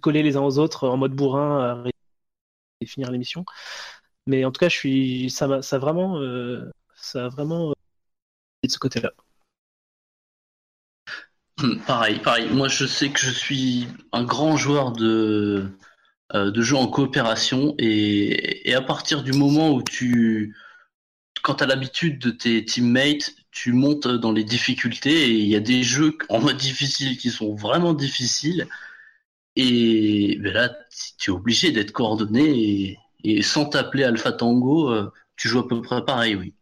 collés 0.00 0.22
les 0.22 0.36
uns 0.36 0.42
aux 0.42 0.58
autres 0.58 0.88
en 0.88 0.96
mode 0.96 1.12
bourrin 1.14 1.84
à 1.86 1.90
et 2.80 2.86
finir 2.86 3.10
l'émission. 3.10 3.44
Mais 4.26 4.44
en 4.44 4.52
tout 4.52 4.60
cas, 4.60 4.68
je 4.68 4.76
suis 4.76 5.30
ça 5.30 5.46
vraiment 5.78 6.20
ça 6.96 7.26
a 7.26 7.28
vraiment 7.28 7.74
de 8.64 8.70
ce 8.70 8.78
côté-là. 8.78 9.12
Pareil, 11.86 12.20
pareil. 12.20 12.48
Moi, 12.50 12.68
je 12.68 12.86
sais 12.86 13.10
que 13.10 13.18
je 13.20 13.30
suis 13.30 13.88
un 14.12 14.24
grand 14.24 14.56
joueur 14.56 14.92
de, 14.92 15.66
euh, 16.34 16.62
jeux 16.62 16.76
en 16.76 16.88
coopération 16.88 17.74
et, 17.78 18.74
à 18.74 18.82
partir 18.82 19.22
du 19.22 19.32
moment 19.32 19.72
où 19.72 19.82
tu, 19.82 20.56
quand 21.42 21.56
tu 21.56 21.64
as 21.64 21.66
l'habitude 21.66 22.18
de 22.20 22.30
tes 22.30 22.64
teammates, 22.64 23.34
tu 23.50 23.72
montes 23.72 24.08
dans 24.08 24.32
les 24.32 24.44
difficultés 24.44 25.30
et 25.30 25.32
il 25.32 25.48
y 25.48 25.56
a 25.56 25.60
des 25.60 25.82
jeux 25.82 26.16
en 26.28 26.40
mode 26.40 26.58
difficile 26.58 27.18
qui 27.18 27.30
sont 27.30 27.54
vraiment 27.54 27.94
difficiles 27.94 28.68
et 29.56 30.38
ben 30.40 30.52
là, 30.54 30.70
tu 31.18 31.30
es 31.30 31.34
obligé 31.34 31.72
d'être 31.72 31.92
coordonné 31.92 32.44
et, 32.44 32.98
et 33.24 33.42
sans 33.42 33.66
t'appeler 33.66 34.04
Alpha 34.04 34.32
Tango, 34.32 34.90
euh, 34.90 35.12
tu 35.36 35.48
joues 35.48 35.60
à 35.60 35.68
peu 35.68 35.82
près 35.82 36.04
pareil, 36.04 36.36
oui. 36.36 36.54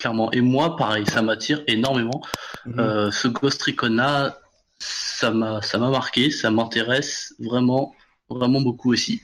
Clairement. 0.00 0.32
Et 0.32 0.40
moi, 0.40 0.76
pareil, 0.76 1.06
ça 1.06 1.22
m'attire 1.22 1.62
énormément. 1.68 2.20
Mhm. 2.66 2.80
Euh, 2.80 3.10
ce 3.12 3.28
Ghost 3.28 3.62
Recon-là, 3.62 4.38
ça 4.80 5.30
m'a, 5.30 5.62
ça 5.62 5.78
m'a 5.78 5.90
marqué, 5.90 6.30
ça 6.30 6.50
m'intéresse 6.50 7.34
vraiment, 7.38 7.94
vraiment 8.28 8.60
beaucoup 8.62 8.92
aussi. 8.92 9.20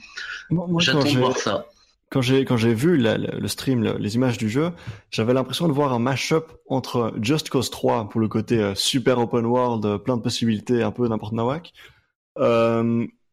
J'attends 0.78 1.00
de 1.00 1.18
voir 1.18 1.36
ça. 1.36 1.66
quand 2.12 2.20
j'ai 2.22 2.44
quand 2.44 2.56
j'ai 2.56 2.72
vu 2.72 2.96
la- 2.96 3.18
la- 3.18 3.36
le 3.36 3.48
stream, 3.48 3.82
le- 3.82 3.96
les 3.98 4.14
images 4.14 4.38
du 4.38 4.48
jeu, 4.48 4.70
j'avais 5.10 5.34
l'impression 5.34 5.66
de 5.66 5.72
voir 5.72 5.92
un 5.92 5.98
mashup 5.98 6.44
entre 6.68 7.12
Just 7.20 7.48
Cause 7.48 7.68
3 7.70 8.08
pour 8.08 8.20
le 8.20 8.28
côté 8.28 8.60
euh, 8.62 8.74
super 8.76 9.18
open 9.18 9.44
world, 9.44 9.84
euh, 9.84 9.98
plein 9.98 10.16
de 10.16 10.22
possibilités, 10.22 10.84
un 10.84 10.92
peu 10.92 11.08
n'importe 11.08 11.32
nawak, 11.32 11.72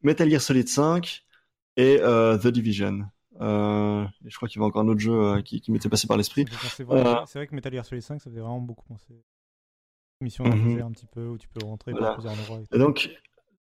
Metal 0.01 0.29
Gear 0.29 0.41
Solid 0.41 0.67
5 0.67 1.23
et 1.77 1.99
The 1.99 2.47
Division. 2.47 3.03
Euh, 3.43 4.03
et 4.25 4.29
je 4.29 4.35
crois 4.37 4.47
qu'il 4.47 4.59
y 4.59 4.63
avait 4.63 4.67
encore 4.69 4.81
un 4.83 4.87
autre 4.87 4.99
jeu 4.99 5.13
euh, 5.13 5.41
qui, 5.41 5.61
qui 5.61 5.71
m'était 5.71 5.89
passé 5.89 6.07
par 6.07 6.17
l'esprit. 6.17 6.45
Euh, 6.89 7.15
C'est 7.25 7.39
vrai 7.39 7.47
que 7.47 7.55
Metal 7.55 7.73
Gear 7.73 7.85
Solid 7.85 8.01
5, 8.03 8.21
ça 8.21 8.29
faisait 8.29 8.41
vraiment 8.41 8.59
beaucoup 8.59 8.85
penser. 8.85 9.13
Mission 10.21 10.45
le 10.45 10.51
désert 10.51 10.85
un 10.85 10.91
petit 10.91 11.05
peu 11.05 11.27
où 11.27 11.37
tu 11.37 11.47
peux 11.49 11.65
rentrer 11.65 11.91
Voilà. 11.91 12.13
plusieurs 12.13 12.33
endroits. 12.33 12.59
et. 12.59 12.75
Et 12.75 12.79
donc, 12.79 13.09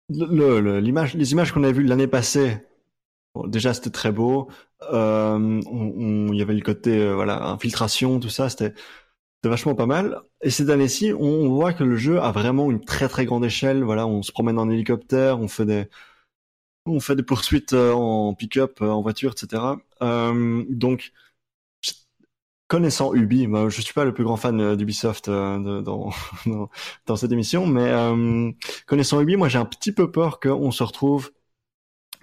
le, 0.09 0.61
le- 0.61 0.80
les 0.80 1.33
images 1.33 1.53
qu'on 1.53 1.64
a 1.64 1.72
vues 1.72 1.85
l'année 1.85 2.07
passée, 2.07 2.59
bon, 3.35 3.47
déjà 3.49 3.74
c'était 3.74 3.91
très 3.91 4.12
beau. 4.12 4.49
Il 4.83 6.35
y 6.35 6.43
avait 6.43 6.55
le 6.55 6.61
côté 6.62 7.12
voilà 7.12 7.47
infiltration, 7.49 8.20
tout 8.20 8.28
ça, 8.28 8.49
c'était 8.49 8.74
vachement 9.45 9.74
pas 9.74 9.87
mal. 9.87 10.20
Et 10.43 10.51
ces 10.51 10.70
années-ci, 10.70 11.12
on, 11.12 11.24
on 11.24 11.49
voit 11.51 11.72
que 11.72 11.85
le 11.85 11.97
jeu 11.97 12.20
a 12.20 12.33
vraiment 12.33 12.70
une 12.70 12.85
très 12.85 13.09
très 13.09 13.24
grande 13.26 13.45
échelle. 13.45 13.83
Voilà, 13.85 14.07
on 14.07 14.22
se 14.22 14.33
promène 14.33 14.59
en 14.59 14.70
hélicoptère, 14.70 15.41
on 15.41 15.49
fait 15.49 15.66
des 15.66 15.87
on 16.87 17.01
fait 17.01 17.16
des 17.16 17.22
poursuites 17.22 17.72
euh, 17.72 17.93
en 17.93 18.35
pick-up, 18.35 18.80
euh, 18.83 18.91
en 18.91 19.03
voiture, 19.03 19.33
etc. 19.33 19.62
Euh, 20.03 20.64
donc, 20.68 21.12
connaissant 22.68 23.14
Ubi, 23.14 23.47
moi, 23.47 23.68
je 23.68 23.80
suis 23.80 23.93
pas 23.95 24.05
le 24.05 24.14
plus 24.14 24.24
grand 24.24 24.37
fan 24.37 24.76
d'Ubisoft 24.76 25.28
euh, 25.28 25.83
dans, 25.83 26.11
dans 27.07 27.16
cette 27.16 27.33
émission, 27.33 27.66
mais 27.66 27.93
connaissant 28.87 29.20
Ubi, 29.20 29.37
moi 29.37 29.49
j'ai 29.49 29.59
un 29.59 29.64
petit 29.64 29.93
peu 29.93 30.11
peur 30.11 30.41
qu'on 30.41 30.70
se 30.70 30.83
retrouve 30.83 31.33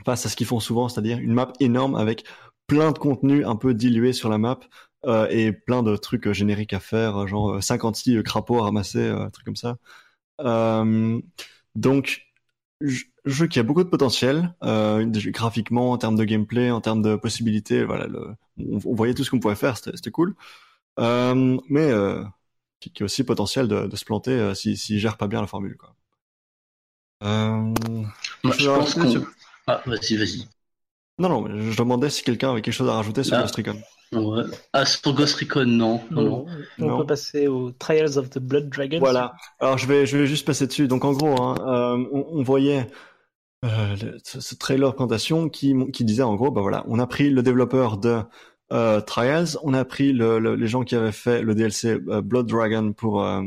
face 0.05 0.26
à 0.26 0.30
ce 0.30 0.36
qu'ils 0.36 0.47
font 0.47 0.60
souvent, 0.60 0.89
c'est-à-dire 0.89 1.20
une 1.20 1.34
map 1.34 1.53
énorme 1.60 1.95
avec 1.95 2.26
plein 2.68 2.91
de 2.91 2.97
contenu 2.99 3.45
un 3.45 3.55
peu 3.55 3.74
dilué 3.74 4.14
sur 4.14 4.30
la 4.30 4.38
map 4.38 4.60
euh, 5.05 5.28
et 5.30 5.51
plein 5.53 5.82
de 5.84 5.95
trucs 5.95 6.32
génériques 6.32 6.74
à 6.74 6.80
faire, 6.80 7.28
genre 7.28 7.55
euh, 7.55 7.62
56 7.62 8.18
euh, 8.18 8.24
crapauds 8.24 8.60
à 8.60 8.64
ramasser, 8.64 9.07
un 9.07 9.30
truc 9.30 9.45
comme 9.45 9.55
ça. 9.55 9.78
Donc, 11.76 12.28
jeu 12.82 13.47
qui 13.47 13.59
a 13.59 13.63
beaucoup 13.63 13.84
de 13.84 13.89
potentiel, 13.89 14.55
euh, 14.63 15.05
graphiquement, 15.27 15.91
en 15.91 15.97
termes 15.97 16.15
de 16.15 16.23
gameplay, 16.23 16.71
en 16.71 16.82
termes 16.82 17.01
de 17.01 17.15
possibilités. 17.15 17.84
Voilà, 17.84 18.07
le, 18.07 18.36
on, 18.57 18.80
on 18.86 18.95
voyait 18.95 19.13
tout 19.13 19.23
ce 19.23 19.30
qu'on 19.32 19.39
pouvait 19.39 19.55
faire, 19.55 19.77
c'était 19.77 20.11
cool. 20.11 20.36
Euh, 20.99 21.57
mais 21.69 21.89
euh, 21.91 22.23
qui, 22.80 22.91
qui 22.91 23.03
a 23.03 23.05
aussi 23.05 23.23
potentiel 23.23 23.67
de, 23.67 23.88
de 23.88 23.95
se 23.95 24.05
planter 24.05 24.32
euh, 24.32 24.53
si, 24.53 24.77
si 24.77 24.99
gère 24.99 25.17
pas 25.17 25.27
bien 25.27 25.41
la 25.41 25.47
formule. 25.47 25.77
Quoi. 25.77 25.95
Euh... 27.23 27.73
Moi, 28.43 28.53
je 28.57 28.65
pense 28.67 29.09
sur- 29.09 29.27
Ah, 29.67 29.82
vas-y, 29.86 30.15
vas-y. 30.17 30.47
Non, 31.19 31.27
non, 31.30 31.47
je 31.71 31.77
demandais 31.77 32.09
si 32.09 32.23
quelqu'un 32.23 32.51
avait 32.51 32.61
quelque 32.61 32.73
chose 32.73 32.89
à 32.89 32.93
rajouter 32.93 33.23
sur 33.23 33.36
Ah. 33.36 33.41
Ghost 33.41 33.55
Recon. 33.55 33.80
Ouais. 34.12 34.43
Ah, 34.74 34.86
sur 34.86 35.14
Ghost 35.14 35.36
Recon, 35.36 35.66
non. 35.66 36.01
Non, 36.10 36.22
non. 36.24 36.45
On 36.80 36.88
Non. 36.88 36.97
peut 36.99 37.05
passer 37.05 37.47
aux 37.47 37.72
Trials 37.72 38.18
of 38.18 38.30
the 38.32 38.39
Blood 38.39 38.70
Dragon. 38.70 38.99
Voilà. 38.99 39.34
Alors 39.60 39.78
je 39.78 39.86
vais, 39.88 40.05
je 40.07 40.18
vais 40.18 40.26
juste 40.26 40.45
passer 40.47 40.66
dessus. 40.68 40.88
Donc 40.88 41.05
en 41.05 41.12
gros, 41.14 41.39
hein, 41.41 41.55
euh, 41.60 42.05
on, 42.12 42.26
on 42.39 42.43
voyait 42.43 42.88
euh, 43.66 43.95
le- 44.01 44.18
ce, 44.24 44.39
ce 44.41 44.55
trailer 44.55 44.93
présentation 44.95 45.49
qui, 45.49 45.76
qui 45.93 46.03
disait 46.05 46.24
en 46.24 46.36
gros, 46.36 46.49
bah 46.51 46.62
voilà, 46.62 46.84
on 46.88 46.97
a 46.99 47.05
pris 47.07 47.30
le 47.30 47.43
développeur 47.43 47.97
de 47.97 48.22
euh, 48.72 49.01
Trials, 49.01 49.57
on 49.64 49.74
a 49.74 49.86
pris 49.86 50.14
le, 50.14 50.39
le- 50.39 50.55
les 50.55 50.68
gens 50.68 50.84
qui 50.84 50.95
avaient 50.95 51.12
fait 51.12 51.41
le 51.43 51.53
DLC 51.55 51.99
euh, 52.10 52.22
Blood 52.22 52.47
Dragon 52.47 52.93
pour 52.93 53.24
euh, 53.24 53.43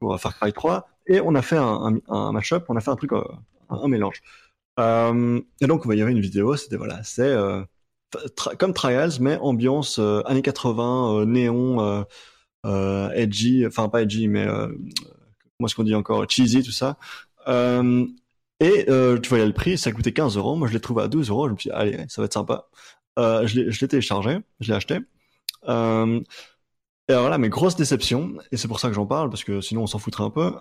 pour 0.00 0.18
Far 0.20 0.36
Cry 0.38 0.52
3 0.52 0.88
et 1.06 1.20
on 1.20 1.34
a 1.34 1.42
fait 1.42 1.56
un, 1.56 1.98
un, 2.08 2.12
un 2.14 2.32
mashup, 2.32 2.64
on 2.68 2.76
a 2.76 2.80
fait 2.80 2.90
un 2.90 2.96
truc, 2.96 3.12
euh, 3.12 3.22
un, 3.70 3.76
un 3.84 3.88
mélange. 3.88 4.22
Euh, 4.80 5.40
et 5.60 5.66
donc 5.66 5.82
il 5.88 5.98
y 5.98 6.02
avait 6.02 6.10
une 6.12 6.20
vidéo, 6.20 6.56
c'était 6.56 6.76
voilà, 6.76 7.02
c'est 7.04 7.22
euh, 7.22 7.62
comme 8.58 8.74
Trials 8.74 9.12
mais 9.20 9.38
ambiance 9.38 9.98
euh, 9.98 10.22
années 10.26 10.42
80, 10.42 11.20
euh, 11.20 11.24
néon. 11.24 12.04
Euh, 12.66 13.10
edgy, 13.10 13.66
enfin 13.66 13.90
pas 13.90 14.02
edgy, 14.02 14.26
mais 14.26 14.46
comment 14.46 15.66
est-ce 15.66 15.74
qu'on 15.74 15.82
dit 15.82 15.94
encore, 15.94 16.24
cheesy, 16.30 16.62
tout 16.62 16.72
ça. 16.72 16.96
Et 18.60 18.86
tu 18.86 19.28
voyais 19.28 19.46
le 19.46 19.52
prix, 19.52 19.76
ça 19.76 19.92
coûtait 19.92 20.12
15 20.12 20.38
euros. 20.38 20.56
Moi, 20.56 20.68
je 20.68 20.72
l'ai 20.72 20.80
trouvé 20.80 21.02
à 21.02 21.08
12 21.08 21.28
euros. 21.28 21.48
Je 21.48 21.52
me 21.52 21.58
suis 21.58 21.68
dit, 21.68 21.76
allez, 21.76 21.98
ça 22.08 22.22
va 22.22 22.24
être 22.24 22.32
sympa. 22.32 22.68
Je 23.18 23.80
l'ai 23.80 23.88
téléchargé, 23.88 24.38
je 24.60 24.68
l'ai 24.68 24.76
acheté. 24.76 24.96
Et 24.96 27.12
alors 27.12 27.28
là, 27.28 27.36
mes 27.36 27.50
grosses 27.50 27.76
déceptions, 27.76 28.36
et 28.50 28.56
c'est 28.56 28.68
pour 28.68 28.80
ça 28.80 28.88
que 28.88 28.94
j'en 28.94 29.06
parle, 29.06 29.28
parce 29.28 29.44
que 29.44 29.60
sinon 29.60 29.82
on 29.82 29.86
s'en 29.86 29.98
foutrait 29.98 30.24
un 30.24 30.30
peu, 30.30 30.54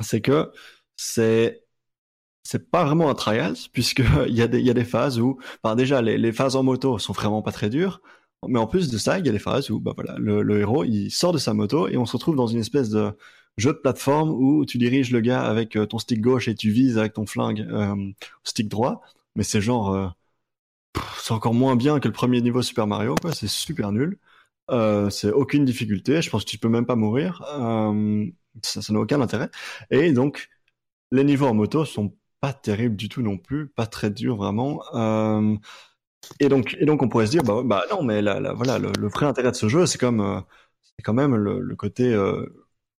c'est 0.00 0.20
que 0.20 0.52
c'est 0.96 1.61
c'est 2.42 2.70
pas 2.70 2.84
vraiment 2.84 3.08
un 3.10 3.14
trials, 3.14 3.56
puisque 3.72 4.02
il 4.28 4.34
y 4.34 4.42
a 4.42 4.48
des 4.48 4.60
il 4.60 4.66
y 4.66 4.70
a 4.70 4.74
des 4.74 4.84
phases 4.84 5.18
où, 5.20 5.38
enfin 5.62 5.76
déjà 5.76 6.02
les, 6.02 6.18
les 6.18 6.32
phases 6.32 6.56
en 6.56 6.62
moto 6.62 6.98
sont 6.98 7.12
vraiment 7.12 7.42
pas 7.42 7.52
très 7.52 7.70
dures, 7.70 8.00
mais 8.48 8.58
en 8.58 8.66
plus 8.66 8.90
de 8.90 8.98
ça, 8.98 9.18
il 9.18 9.26
y 9.26 9.28
a 9.28 9.32
des 9.32 9.38
phases 9.38 9.70
où 9.70 9.80
bah 9.80 9.92
voilà, 9.96 10.16
le, 10.18 10.42
le 10.42 10.60
héros 10.60 10.84
il 10.84 11.10
sort 11.10 11.32
de 11.32 11.38
sa 11.38 11.54
moto 11.54 11.88
et 11.88 11.96
on 11.96 12.06
se 12.06 12.12
retrouve 12.16 12.36
dans 12.36 12.46
une 12.48 12.58
espèce 12.60 12.90
de 12.90 13.12
jeu 13.58 13.72
de 13.72 13.78
plateforme 13.78 14.30
où 14.30 14.64
tu 14.66 14.78
diriges 14.78 15.10
le 15.12 15.20
gars 15.20 15.42
avec 15.44 15.76
euh, 15.76 15.86
ton 15.86 15.98
stick 15.98 16.20
gauche 16.20 16.48
et 16.48 16.54
tu 16.54 16.70
vises 16.70 16.98
avec 16.98 17.12
ton 17.14 17.26
flingue 17.26 17.60
euh, 17.70 17.94
stick 18.44 18.68
droit. 18.68 19.02
Mais 19.36 19.44
c'est 19.44 19.60
genre, 19.60 19.94
euh, 19.94 20.08
c'est 21.18 21.32
encore 21.32 21.54
moins 21.54 21.76
bien 21.76 22.00
que 22.00 22.08
le 22.08 22.12
premier 22.12 22.40
niveau 22.40 22.62
Super 22.62 22.86
Mario, 22.86 23.14
quoi. 23.20 23.32
C'est 23.32 23.48
super 23.48 23.92
nul. 23.92 24.18
Euh, 24.70 25.10
c'est 25.10 25.30
aucune 25.30 25.64
difficulté. 25.64 26.22
Je 26.22 26.30
pense 26.30 26.44
que 26.44 26.50
tu 26.50 26.58
peux 26.58 26.68
même 26.68 26.86
pas 26.86 26.96
mourir. 26.96 27.42
Euh, 27.58 28.26
ça 28.62 28.80
n'a 28.92 29.00
aucun 29.00 29.20
intérêt. 29.20 29.50
Et 29.90 30.12
donc, 30.12 30.48
les 31.12 31.24
niveaux 31.24 31.46
en 31.46 31.54
moto 31.54 31.84
sont 31.84 32.16
pas 32.42 32.54
terribles 32.54 32.96
du 32.96 33.08
tout 33.10 33.22
non 33.22 33.38
plus, 33.38 33.68
pas 33.68 33.86
très 33.88 34.10
durs 34.10 34.36
vraiment. 34.36 34.82
Euh, 34.94 35.56
et 36.40 36.48
donc, 36.48 36.76
et 36.80 36.86
donc 36.86 37.02
on 37.02 37.08
pourrait 37.08 37.26
se 37.26 37.32
dire, 37.32 37.42
bah, 37.44 37.62
bah 37.64 37.84
non, 37.90 38.02
mais 38.02 38.22
là, 38.22 38.40
là, 38.40 38.52
voilà, 38.54 38.78
le, 38.78 38.92
le 38.98 39.08
vrai 39.08 39.26
intérêt 39.26 39.50
de 39.50 39.56
ce 39.56 39.68
jeu, 39.68 39.86
c'est 39.86 39.98
comme, 39.98 40.20
euh, 40.20 40.40
c'est 40.98 41.02
quand 41.04 41.14
même 41.14 41.34
le, 41.36 41.60
le 41.60 41.76
côté 41.76 42.12
euh, 42.14 42.46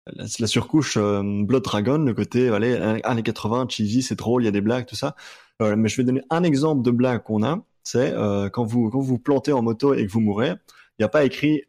la, 0.07 0.24
la 0.40 0.47
surcouche 0.47 0.97
euh, 0.97 1.22
Blood 1.45 1.62
Dragon, 1.64 1.99
le 1.99 2.14
côté 2.14 2.49
allez, 2.49 2.74
années 3.05 3.22
80, 3.22 3.66
cheesy, 3.68 4.03
c'est 4.03 4.16
drôle, 4.16 4.43
il 4.43 4.47
y 4.47 4.49
a 4.49 4.53
des 4.53 4.61
blagues, 4.61 4.86
tout 4.86 4.97
ça. 4.97 5.16
Euh, 5.62 5.76
mais 5.76 5.88
je 5.88 5.97
vais 5.99 6.05
donner 6.05 6.22
un 6.30 6.43
exemple 6.45 6.82
de 6.82 6.90
blague 6.90 7.22
qu'on 7.22 7.43
a, 7.45 7.64
c'est 7.84 8.12
euh, 8.14 8.49
quand 8.51 8.64
vous 8.64 8.90
quand 8.90 9.01
vous 9.01 9.18
plantez 9.18 9.53
en 9.53 9.62
moto 9.62 9.95
et 9.95 10.07
que 10.07 10.12
vous 10.12 10.20
mourrez, 10.20 10.51
il 10.51 11.03
n'y 11.03 11.05
a 11.05 11.09
pas 11.09 11.24
écrit 11.24 11.62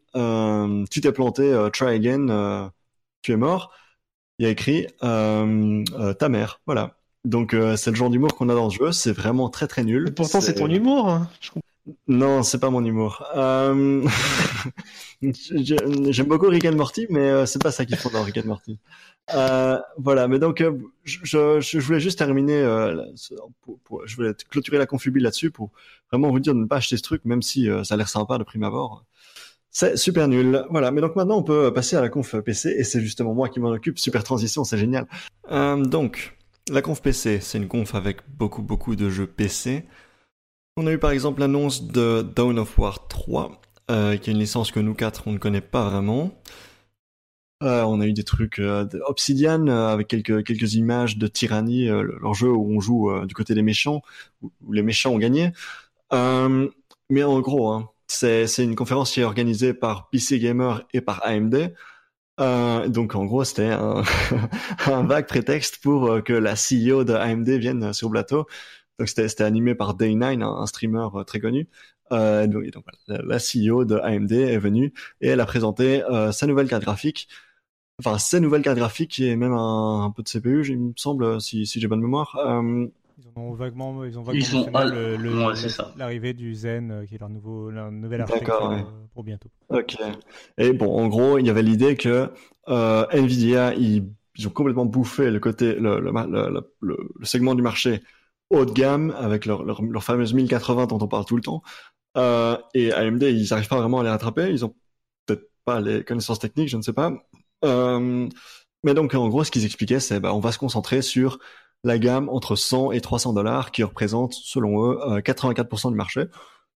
tu 0.90 1.00
t'es 1.00 1.12
planté, 1.12 1.68
try 1.72 1.94
again, 1.94 2.70
tu 3.22 3.32
es 3.32 3.36
mort. 3.36 3.72
Il 4.38 4.44
y 4.44 4.48
a 4.48 4.50
écrit 4.50 4.86
ta 5.00 6.28
mère, 6.28 6.60
voilà. 6.66 6.96
Donc 7.24 7.54
euh, 7.54 7.76
c'est 7.76 7.90
le 7.90 7.96
genre 7.96 8.10
d'humour 8.10 8.34
qu'on 8.34 8.48
a 8.48 8.54
dans 8.54 8.64
le 8.66 8.70
jeu, 8.70 8.92
c'est 8.92 9.12
vraiment 9.12 9.48
très 9.48 9.66
très 9.66 9.82
nul. 9.84 10.12
Pourtant, 10.14 10.40
c'est 10.40 10.54
ton 10.54 10.68
humour. 10.68 11.08
hein. 11.08 11.28
Je. 11.40 11.50
Non, 12.08 12.42
c'est 12.42 12.58
pas 12.58 12.70
mon 12.70 12.82
humour. 12.84 13.24
Euh... 13.36 14.06
J'aime 15.22 16.26
beaucoup 16.28 16.48
Rick 16.48 16.64
and 16.66 16.76
Morty, 16.76 17.06
mais 17.10 17.20
euh, 17.20 17.46
c'est 17.46 17.62
pas 17.62 17.70
ça 17.72 17.84
qu'ils 17.84 17.96
font 17.96 18.10
dans 18.10 18.22
Rick 18.22 18.38
and 18.38 18.46
Morty. 18.46 18.78
Euh, 19.34 19.78
voilà, 19.96 20.28
mais 20.28 20.38
donc 20.38 20.60
euh, 20.60 20.72
je, 21.04 21.18
je, 21.22 21.60
je 21.60 21.78
voulais 21.80 22.00
juste 22.00 22.18
terminer, 22.18 22.58
euh, 22.60 23.02
pour, 23.62 23.78
pour- 23.80 24.06
je 24.06 24.16
voulais 24.16 24.32
clôturer 24.50 24.78
la 24.78 24.86
confubile 24.86 25.22
là-dessus 25.22 25.50
pour 25.50 25.70
vraiment 26.10 26.30
vous 26.30 26.40
dire 26.40 26.54
de 26.54 26.60
ne 26.60 26.66
pas 26.66 26.76
acheter 26.76 26.96
ce 26.96 27.02
truc, 27.02 27.24
même 27.24 27.42
si 27.42 27.68
euh, 27.70 27.84
ça 27.84 27.94
a 27.94 27.96
l'air 27.96 28.08
sympa 28.08 28.36
de 28.38 28.44
prime 28.44 28.64
abord. 28.64 29.04
C'est 29.70 29.96
super 29.96 30.28
nul. 30.28 30.64
Voilà, 30.70 30.90
mais 30.90 31.00
donc 31.00 31.16
maintenant 31.16 31.38
on 31.38 31.42
peut 31.42 31.72
passer 31.72 31.96
à 31.96 32.00
la 32.00 32.08
conf 32.08 32.36
PC 32.44 32.74
et 32.78 32.84
c'est 32.84 33.00
justement 33.00 33.34
moi 33.34 33.48
qui 33.48 33.60
m'en 33.60 33.70
occupe. 33.70 33.98
Super 33.98 34.22
transition, 34.24 34.62
c'est 34.62 34.78
génial. 34.78 35.06
Euh, 35.50 35.76
donc 35.84 36.36
la 36.70 36.82
conf 36.82 37.02
PC, 37.02 37.40
c'est 37.40 37.58
une 37.58 37.68
conf 37.68 37.94
avec 37.94 38.20
beaucoup 38.28 38.62
beaucoup 38.62 38.96
de 38.96 39.10
jeux 39.10 39.26
PC. 39.26 39.84
On 40.76 40.86
a 40.86 40.92
eu 40.92 40.98
par 40.98 41.10
exemple 41.10 41.40
l'annonce 41.40 41.86
de 41.86 42.22
Dawn 42.22 42.58
of 42.58 42.78
War 42.78 43.06
3, 43.08 43.60
euh, 43.90 44.16
qui 44.16 44.30
est 44.30 44.32
une 44.32 44.38
licence 44.38 44.72
que 44.72 44.80
nous 44.80 44.94
quatre 44.94 45.28
on 45.28 45.32
ne 45.32 45.38
connaît 45.38 45.60
pas 45.60 45.88
vraiment. 45.88 46.32
Euh, 47.62 47.82
on 47.84 48.00
a 48.00 48.06
eu 48.06 48.12
des 48.12 48.24
trucs 48.24 48.58
euh, 48.58 48.86
Obsidian 49.06 49.68
avec 49.68 50.08
quelques 50.08 50.44
quelques 50.44 50.74
images 50.74 51.16
de 51.18 51.26
Tyranny, 51.28 51.86
leur 51.86 52.34
jeu 52.34 52.50
où 52.50 52.76
on 52.76 52.80
joue 52.80 53.10
du 53.26 53.34
côté 53.34 53.54
des 53.54 53.62
méchants, 53.62 54.02
où, 54.42 54.50
les 54.72 54.82
méchants 54.82 55.12
ont 55.12 55.18
gagné. 55.18 55.52
Mais 57.10 57.22
en 57.22 57.40
gros, 57.40 57.70
hein, 57.70 57.90
c'est 58.08 58.46
c'est 58.46 58.64
une 58.64 58.74
conférence 58.76 59.12
qui 59.12 59.20
est 59.20 59.24
organisée 59.24 59.74
par 59.74 60.08
PC 60.10 60.38
Gamer 60.38 60.86
et 60.92 61.00
par 61.00 61.24
AMD. 61.24 61.74
Euh, 62.40 62.88
donc 62.88 63.14
en 63.14 63.24
gros, 63.26 63.44
c'était 63.44 63.70
un, 63.70 64.02
un 64.86 65.02
vague 65.04 65.26
prétexte 65.26 65.78
pour 65.82 66.06
euh, 66.10 66.20
que 66.20 66.32
la 66.32 66.54
CEO 66.54 67.04
de 67.04 67.12
AMD 67.14 67.48
vienne 67.48 67.92
sur 67.92 68.08
le 68.08 68.12
plateau. 68.12 68.46
Donc 68.98 69.08
c'était 69.08 69.42
animé 69.42 69.74
par 69.74 69.96
Day9, 69.96 70.42
un, 70.42 70.66
streamer 70.66 71.08
euh, 71.14 71.24
très 71.24 71.40
connu. 71.40 71.68
Euh, 72.12 72.46
donc, 72.46 72.70
donc, 72.70 72.84
la, 73.08 73.38
CEO 73.38 73.84
de 73.84 73.96
AMD 73.96 74.32
est 74.32 74.58
venue 74.58 74.92
et 75.20 75.28
elle 75.28 75.40
a 75.40 75.46
présenté 75.46 76.02
euh, 76.04 76.32
sa 76.32 76.46
nouvelle 76.46 76.68
carte 76.68 76.82
graphique. 76.82 77.28
Enfin, 78.00 78.18
ses 78.18 78.40
nouvelles 78.40 78.62
cartes 78.62 78.78
graphiques 78.78 79.20
et 79.20 79.36
même 79.36 79.52
un, 79.52 80.04
un 80.04 80.10
peu 80.10 80.22
de 80.22 80.28
CPU, 80.28 80.64
il 80.68 80.78
me 80.78 80.92
semble, 80.96 81.40
si, 81.40 81.66
si 81.66 81.80
j'ai 81.80 81.88
bonne 81.88 82.00
mémoire. 82.00 82.36
Ils 83.36 83.40
ont 83.40 83.52
vaguement, 83.54 84.04
ils 84.04 84.18
ont 84.18 84.22
vaguement 84.22 84.32
Ils 84.32 84.90
le- 84.90 85.46
ouais, 85.46 85.54
l'arrivée 85.96 86.34
du 86.34 86.54
Zen, 86.54 86.90
euh, 86.90 87.06
qui 87.06 87.16
est 87.16 87.18
leur 87.18 87.28
nouveau, 87.28 87.70
leur 87.70 87.86
architecture 87.86 88.68
ouais. 88.70 88.76
euh, 88.76 89.06
pour 89.12 89.24
bientôt. 89.24 89.48
Ok. 89.70 89.96
Et 90.58 90.72
bon, 90.72 90.96
en 90.96 91.08
gros, 91.08 91.38
il 91.38 91.46
y 91.46 91.50
avait 91.50 91.62
l'idée 91.62 91.96
que 91.96 92.30
euh, 92.68 93.06
Nvidia, 93.10 93.74
ils, 93.74 94.04
ils 94.36 94.46
ont 94.46 94.50
complètement 94.50 94.84
bouffé 94.84 95.30
le 95.30 95.40
côté, 95.40 95.74
le, 95.74 96.00
le, 96.00 96.12
ma- 96.12 96.26
le, 96.26 96.50
le- 96.50 96.72
le- 96.80 97.08
le 97.18 97.24
segment 97.26 97.54
du 97.54 97.62
marché 97.62 98.02
haut 98.50 98.64
de 98.64 98.72
gamme 98.72 99.12
avec 99.18 99.46
leur, 99.46 99.64
leur, 99.64 99.82
leur 99.82 100.04
fameuse 100.04 100.34
1080 100.34 100.86
dont 100.86 100.98
on 101.00 101.08
parle 101.08 101.24
tout 101.24 101.36
le 101.36 101.42
temps. 101.42 101.62
Euh, 102.16 102.56
et 102.74 102.92
AMD, 102.92 103.22
ils 103.22 103.48
n'arrivent 103.50 103.68
pas 103.68 103.78
vraiment 103.80 104.00
à 104.00 104.04
les 104.04 104.10
rattraper. 104.10 104.48
Ils 104.50 104.64
ont 104.64 104.74
peut-être 105.26 105.50
pas 105.64 105.80
les 105.80 106.04
connaissances 106.04 106.38
techniques, 106.38 106.68
je 106.68 106.76
ne 106.76 106.82
sais 106.82 106.92
pas. 106.92 107.12
Euh, 107.64 108.28
mais 108.84 108.94
donc, 108.94 109.14
en 109.14 109.28
gros, 109.28 109.44
ce 109.44 109.50
qu'ils 109.50 109.64
expliquaient, 109.64 110.00
c'est 110.00 110.20
bah, 110.20 110.34
on 110.34 110.40
va 110.40 110.52
se 110.52 110.58
concentrer 110.58 111.02
sur 111.02 111.38
la 111.84 111.98
gamme 111.98 112.28
entre 112.30 112.56
100 112.56 112.92
et 112.92 113.00
300 113.00 113.32
dollars 113.34 113.70
qui 113.72 113.82
représente, 113.84 114.34
selon 114.34 114.92
eux, 114.92 114.98
euh, 115.02 115.20
84% 115.20 115.90
du 115.90 115.96
marché. 115.96 116.24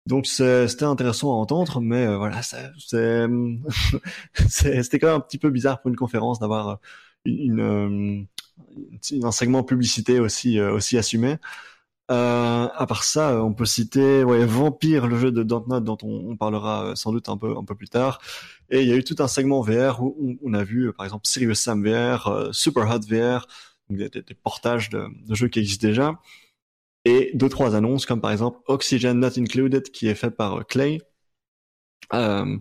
Donc 0.06 0.26
c'était 0.26 0.84
intéressant 0.84 1.30
à 1.32 1.36
entendre, 1.36 1.80
mais 1.82 2.06
euh, 2.06 2.16
voilà, 2.18 2.40
c'était 4.48 4.98
quand 4.98 5.08
même 5.08 5.16
un 5.16 5.20
petit 5.20 5.38
peu 5.38 5.50
bizarre 5.50 5.80
pour 5.80 5.88
une 5.90 5.96
conférence 5.96 6.38
d'avoir 6.40 6.68
euh, 6.68 6.74
une, 7.26 8.26
une- 9.12 9.24
un 9.24 9.32
segment 9.32 9.62
publicité 9.62 10.20
aussi 10.20 10.58
euh, 10.58 10.72
aussi 10.72 10.98
assumé. 10.98 11.36
Euh, 12.10 12.68
à 12.74 12.86
part 12.86 13.04
ça, 13.04 13.32
euh, 13.32 13.40
on 13.40 13.52
peut 13.54 13.66
citer 13.66 14.24
ouais, 14.24 14.44
Vampire, 14.46 15.06
le 15.08 15.18
jeu 15.18 15.30
de 15.32 15.42
Dontnod 15.42 15.84
dont 15.84 15.98
on, 16.02 16.36
parlera 16.36 16.86
euh, 16.86 16.94
sans 16.96 17.12
doute 17.12 17.28
un 17.28 17.36
peu 17.38 17.56
un 17.56 17.64
peu 17.64 17.74
plus 17.74 17.88
tard. 17.88 18.20
Et 18.70 18.82
il 18.82 18.88
y 18.88 18.92
a 18.92 18.96
eu 18.96 19.04
tout 19.04 19.16
un 19.20 19.28
segment 19.28 19.60
VR 19.62 20.02
où 20.02 20.16
on, 20.22 20.36
on 20.50 20.54
a 20.54 20.64
vu 20.64 20.88
euh, 20.88 20.92
par 20.92 21.04
exemple 21.06 21.26
Serious 21.26 21.54
Sam 21.54 21.84
VR, 21.86 22.26
euh, 22.28 22.52
Super 22.52 22.88
Hot 22.90 23.00
VR, 23.08 23.46
des, 23.90 24.22
portages 24.42 24.90
de, 24.90 25.08
jeux 25.30 25.48
qui 25.48 25.60
existent 25.60 25.86
déjà 25.86 26.20
et 27.04 27.30
deux 27.34 27.48
trois 27.48 27.74
annonces 27.74 28.06
comme 28.06 28.20
par 28.20 28.32
exemple 28.32 28.60
Oxygen 28.66 29.14
Not 29.14 29.38
Included 29.38 29.90
qui 29.90 30.08
est 30.08 30.14
fait 30.14 30.30
par 30.30 30.58
euh, 30.58 30.62
Clay. 30.62 31.00
Euh, 32.12 32.56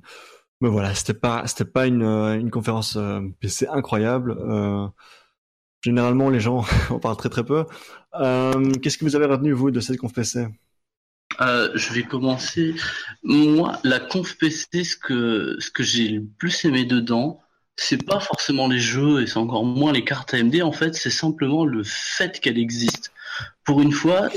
mais 0.61 0.69
voilà, 0.69 0.93
c'était 0.95 1.13
pas 1.13 1.45
c'était 1.47 1.69
pas 1.69 1.87
une 1.87 2.03
euh, 2.03 2.39
une 2.39 2.51
conférence 2.51 2.97
PC 3.39 3.67
incroyable. 3.67 4.37
Généralement 5.81 6.29
les 6.29 6.39
gens 6.39 6.65
en 6.89 6.99
parlent 6.99 7.17
très 7.17 7.29
très 7.29 7.45
peu. 7.45 7.65
Qu'est-ce 8.13 8.97
que 8.97 9.05
vous 9.05 9.15
avez 9.15 9.25
retenu 9.25 9.51
vous 9.51 9.71
de 9.71 9.79
cette 9.79 9.97
conf 9.97 10.13
PC 10.13 10.47
je 11.39 11.93
vais 11.93 12.03
commencer. 12.03 12.73
Moi, 13.21 13.77
la 13.83 13.99
conf 13.99 14.37
PC, 14.39 14.83
ce 14.83 14.95
que 14.95 15.57
ce 15.59 15.69
que 15.69 15.83
j'ai 15.83 16.07
le 16.07 16.25
plus 16.25 16.65
aimé 16.65 16.85
dedans, 16.85 17.43
c'est 17.77 18.03
pas 18.05 18.19
forcément 18.19 18.67
les 18.67 18.79
jeux 18.79 19.21
et 19.21 19.27
c'est 19.27 19.37
encore 19.37 19.65
moins 19.65 19.93
les 19.93 20.03
cartes 20.03 20.33
AMD. 20.33 20.61
En 20.63 20.71
fait, 20.71 20.95
c'est 20.95 21.09
simplement 21.11 21.65
le 21.65 21.83
fait 21.83 22.39
qu'elle 22.39 22.57
existe. 22.57 23.13
Pour 23.63 23.81
une 23.81 23.91
fois, 23.91 24.29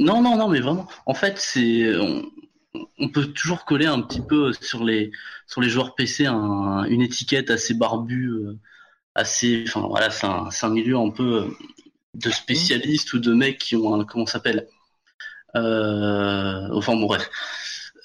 non, 0.00 0.22
non, 0.22 0.36
non, 0.36 0.48
mais 0.48 0.60
vraiment. 0.60 0.88
En 1.06 1.14
fait, 1.14 1.38
c'est 1.38 1.92
on, 2.98 3.08
peut 3.08 3.26
toujours 3.26 3.64
coller 3.64 3.86
un 3.86 4.00
petit 4.02 4.20
peu 4.20 4.52
sur 4.60 4.84
les 4.84 5.10
sur 5.46 5.60
les 5.60 5.68
joueurs 5.68 5.94
PC 5.94 6.26
un- 6.26 6.84
une 6.84 7.02
étiquette 7.02 7.50
assez 7.50 7.74
barbue, 7.74 8.28
euh, 8.30 8.58
assez. 9.14 9.64
Enfin 9.68 9.86
voilà, 9.88 10.10
c'est 10.10 10.26
un 10.26 10.48
un 10.62 10.70
milieu 10.70 10.96
un 10.98 11.10
peu 11.10 11.44
euh, 11.44 11.48
de 12.14 12.30
spécialistes 12.30 13.12
ou 13.14 13.18
de 13.20 13.32
mecs 13.34 13.58
qui 13.58 13.76
ont 13.76 13.94
un 14.00 14.04
comment 14.04 14.26
s'appelle. 14.26 14.68
Euh, 15.56 16.68
enfin 16.72 16.94
bon 16.94 17.06
bref. 17.06 17.30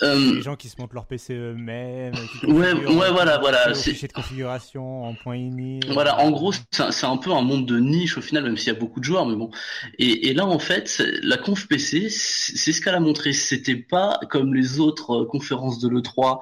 Euh, 0.04 0.36
Les 0.36 0.41
gens 0.41 0.56
qui 0.56 0.68
se 0.70 0.76
montent 0.80 0.93
leur 0.93 1.06
PC 1.06 1.34
eux-mêmes. 1.36 2.14
Ouais, 2.43 2.74
ouais, 2.74 3.12
voilà, 3.12 3.38
voilà, 3.39 3.74
c'est- 3.74 4.08
de 4.08 4.14
configuration 4.14 5.04
en 5.06 5.14
point 5.14 5.36
ini. 5.38 5.80
Voilà, 5.89 6.20
en 6.20 6.32
gros, 6.32 6.52
c'est 6.72 7.06
un, 7.06 7.18
peu 7.18 7.32
un 7.32 7.41
monde 7.41 7.66
de 7.68 7.78
niche 7.80 8.18
au 8.18 8.22
final, 8.22 8.43
même 8.43 8.58
s'il 8.58 8.74
y 8.74 8.76
a 8.76 8.80
beaucoup 8.80 8.99
de 8.99 9.06
joueurs, 9.06 9.26
mais 9.26 9.36
bon. 9.36 9.52
Et, 9.99 10.30
et 10.30 10.34
là, 10.34 10.45
en 10.45 10.60
fait, 10.60 11.04
la 11.22 11.38
conf 11.38 11.68
PC, 11.68 12.08
c'est 12.10 12.72
ce 12.72 12.82
qu'elle 12.82 12.95
a 12.95 12.99
montré. 12.99 13.32
C'était 13.34 13.76
pas 13.76 14.20
comme 14.30 14.54
les 14.56 14.80
autres 14.80 15.22
euh, 15.22 15.26
conférences 15.26 15.80
de 15.80 15.88
l'E3 15.89 16.39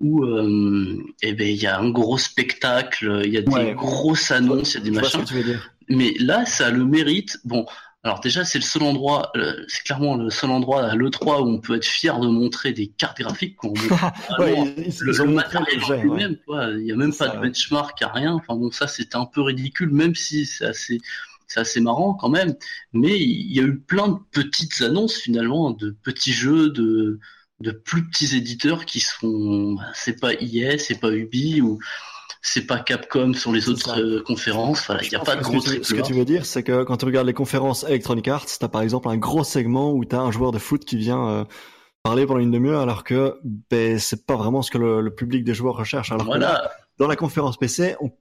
où 0.00 0.24
euh, 0.24 0.98
eh 1.22 1.32
ben, 1.32 1.48
il 1.48 1.56
y 1.56 1.66
a 1.66 1.78
un 1.78 1.88
gros 1.90 2.18
spectacle, 2.18 3.22
il 3.24 3.32
y 3.32 3.38
a 3.38 3.42
des 3.42 3.50
Ouais. 3.52 3.74
grosses 3.74 4.30
annonces, 4.30 4.74
il 4.74 4.78
y 4.78 4.80
a 4.80 4.84
des 4.84 4.90
machins. 4.90 5.24
Mais 5.88 6.14
là, 6.18 6.44
ça 6.44 6.66
a 6.66 6.70
le 6.70 6.84
mérite. 6.84 7.38
Bon, 7.44 7.64
alors 8.02 8.20
déjà, 8.20 8.44
c'est 8.44 8.58
le 8.58 8.64
seul 8.64 8.82
endroit, 8.84 9.32
euh, 9.36 9.64
c'est 9.68 9.82
clairement 9.82 10.16
le 10.16 10.30
seul 10.30 10.50
endroit 10.50 10.84
à 10.88 10.94
l'E3 10.94 11.40
où 11.42 11.48
on 11.48 11.60
peut 11.60 11.74
être 11.76 11.84
fier 11.84 12.20
de 12.20 12.28
montrer 12.28 12.72
des 12.72 12.86
cartes 12.88 13.18
graphiques. 13.18 13.56
Quoi. 13.56 13.70
On 13.70 13.74
montre 13.82 13.96
Ouais, 14.38 14.54
ils, 14.76 14.86
ils- 14.86 14.94
le, 15.00 15.12
ils 15.24 15.28
matériel 15.34 15.82
ouais. 15.88 16.02
lui-même, 16.02 16.36
quoi. 16.46 16.68
Il 16.70 16.86
y 16.86 16.92
a 16.92 16.96
même 16.96 17.14
pas 17.16 17.26
ça, 17.26 17.28
de 17.28 17.38
benchmark, 17.40 18.00
a 18.02 18.08
rien. 18.08 18.34
Enfin 18.34 18.54
bon, 18.54 18.70
ça 18.70 18.86
c'était 18.86 19.16
un 19.16 19.26
peu 19.26 19.40
ridicule, 19.42 19.90
même 19.90 20.14
si 20.14 20.46
c'est 20.46 20.66
assez, 20.66 20.98
c'est 21.48 21.60
assez 21.60 21.80
marrant 21.80 22.14
quand 22.14 22.28
même. 22.28 22.54
Mais 22.92 23.18
il 23.18 23.52
y 23.52 23.60
a 23.60 23.62
eu 23.64 23.78
plein 23.80 24.08
de 24.08 24.18
petites 24.32 24.80
annonces 24.82 25.16
finalement, 25.16 25.70
de 25.72 25.90
petits 26.02 26.32
jeux, 26.32 26.70
de 26.70 27.18
de 27.60 27.70
plus 27.70 28.06
petits 28.08 28.36
éditeurs 28.36 28.84
qui 28.84 29.00
sont, 29.00 29.72
bah, 29.74 29.84
c'est 29.94 30.20
pas 30.20 30.34
EA, 30.34 30.78
c'est 30.78 31.00
pas 31.00 31.10
Ubi 31.10 31.62
ou 31.62 31.78
c'est 32.48 32.66
pas 32.66 32.78
Capcom 32.78 33.32
sur 33.34 33.50
les 33.52 33.68
autres 33.68 33.98
euh, 34.00 34.22
conférences. 34.22 34.86
Voilà, 34.86 35.02
il 35.02 35.10
y 35.10 35.16
a 35.16 35.18
pas 35.20 35.34
de 35.36 35.42
gros 35.42 35.60
tu, 35.60 35.82
ce 35.82 35.94
que 35.94 36.00
tu 36.02 36.12
veux 36.12 36.24
dire, 36.24 36.46
c'est 36.46 36.62
que 36.62 36.84
quand 36.84 36.96
tu 36.98 37.04
regardes 37.04 37.26
les 37.26 37.34
conférences 37.34 37.84
Electronic 37.84 38.28
Arts, 38.28 38.46
t'as 38.60 38.68
par 38.68 38.82
exemple 38.82 39.08
un 39.08 39.16
gros 39.16 39.42
segment 39.44 39.92
où 39.92 40.04
t'as 40.04 40.20
un 40.20 40.30
joueur 40.30 40.52
de 40.52 40.58
foot 40.58 40.84
qui 40.84 40.96
vient 40.96 41.28
euh, 41.28 41.44
parler 42.04 42.24
pendant 42.24 42.38
une 42.40 42.52
demi-heure, 42.52 42.80
alors 42.80 43.02
que 43.02 43.34
ben, 43.70 43.98
c'est 43.98 44.26
pas 44.26 44.36
vraiment 44.36 44.62
ce 44.62 44.70
que 44.70 44.78
le, 44.78 45.00
le 45.00 45.12
public 45.14 45.42
des 45.44 45.54
joueurs 45.54 45.76
recherche. 45.76 46.12
Alors 46.12 46.26
là, 46.26 46.30
Voilà, 46.38 46.70
dans 46.98 47.08
la 47.08 47.16
conférence 47.16 47.56
PC, 47.56 47.96
on- 48.00 48.12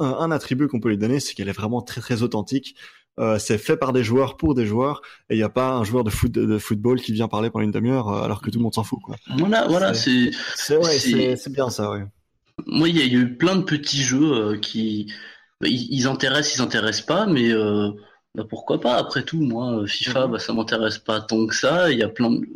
un, 0.00 0.12
un 0.18 0.30
attribut 0.30 0.68
qu'on 0.68 0.80
peut 0.80 0.90
lui 0.90 0.98
donner, 0.98 1.18
c'est 1.20 1.34
qu'elle 1.34 1.48
est 1.48 1.52
vraiment 1.52 1.80
très 1.82 2.00
très 2.02 2.22
authentique. 2.22 2.74
Euh, 3.18 3.38
c'est 3.38 3.58
fait 3.58 3.76
par 3.76 3.92
des 3.92 4.02
joueurs 4.04 4.36
pour 4.36 4.54
des 4.54 4.64
joueurs, 4.66 5.02
et 5.28 5.34
il 5.34 5.36
n'y 5.38 5.42
a 5.42 5.48
pas 5.50 5.72
un 5.72 5.84
joueur 5.84 6.04
de, 6.04 6.10
foot, 6.10 6.30
de 6.32 6.58
football 6.58 7.00
qui 7.00 7.12
vient 7.12 7.28
parler 7.28 7.50
pendant 7.50 7.64
une 7.64 7.70
demi-heure 7.70 8.08
alors 8.08 8.40
que 8.40 8.50
tout 8.50 8.58
le 8.58 8.62
monde 8.62 8.74
s'en 8.74 8.84
fout. 8.84 8.98
Quoi. 9.02 9.16
voilà, 9.38 9.66
voilà, 9.66 9.92
c'est. 9.94 10.30
C'est 10.56 10.76
ouais, 10.76 10.84
C'est- 10.84 10.98
c'est 11.10 11.36
c'est 11.36 11.52
bien 11.52 11.68
ça. 11.70 11.90
Ouais. 11.90 12.04
Moi, 12.66 12.88
il 12.88 12.96
y, 12.98 13.02
a 13.02 13.06
eu 13.06 13.36
plein 13.36 13.56
de 13.56 13.62
petits 13.64 14.02
jeux 14.02 14.32
euh, 14.32 14.58
qui, 14.58 15.12
bah, 15.60 15.68
ils, 15.68 16.06
intéressent, 16.06 16.56
ils 16.56 16.62
intéressent 16.62 17.06
pas, 17.06 17.26
mais 17.26 17.50
euh, 17.52 17.90
bah, 18.34 18.44
pourquoi 18.48 18.80
pas? 18.80 18.96
Après 18.96 19.24
tout, 19.24 19.40
moi, 19.40 19.72
euh, 19.82 19.86
FIFA, 19.86 20.26
Mhm. 20.26 20.32
bah, 20.32 20.38
ça 20.38 20.52
m'intéresse 20.52 20.98
pas 20.98 21.20
tant 21.20 21.46
que 21.46 21.54
ça. 21.54 21.90
Il 21.92 21.98
y 21.98 22.02
a 22.02 22.08
plein 22.08 22.30
de... 22.30 22.46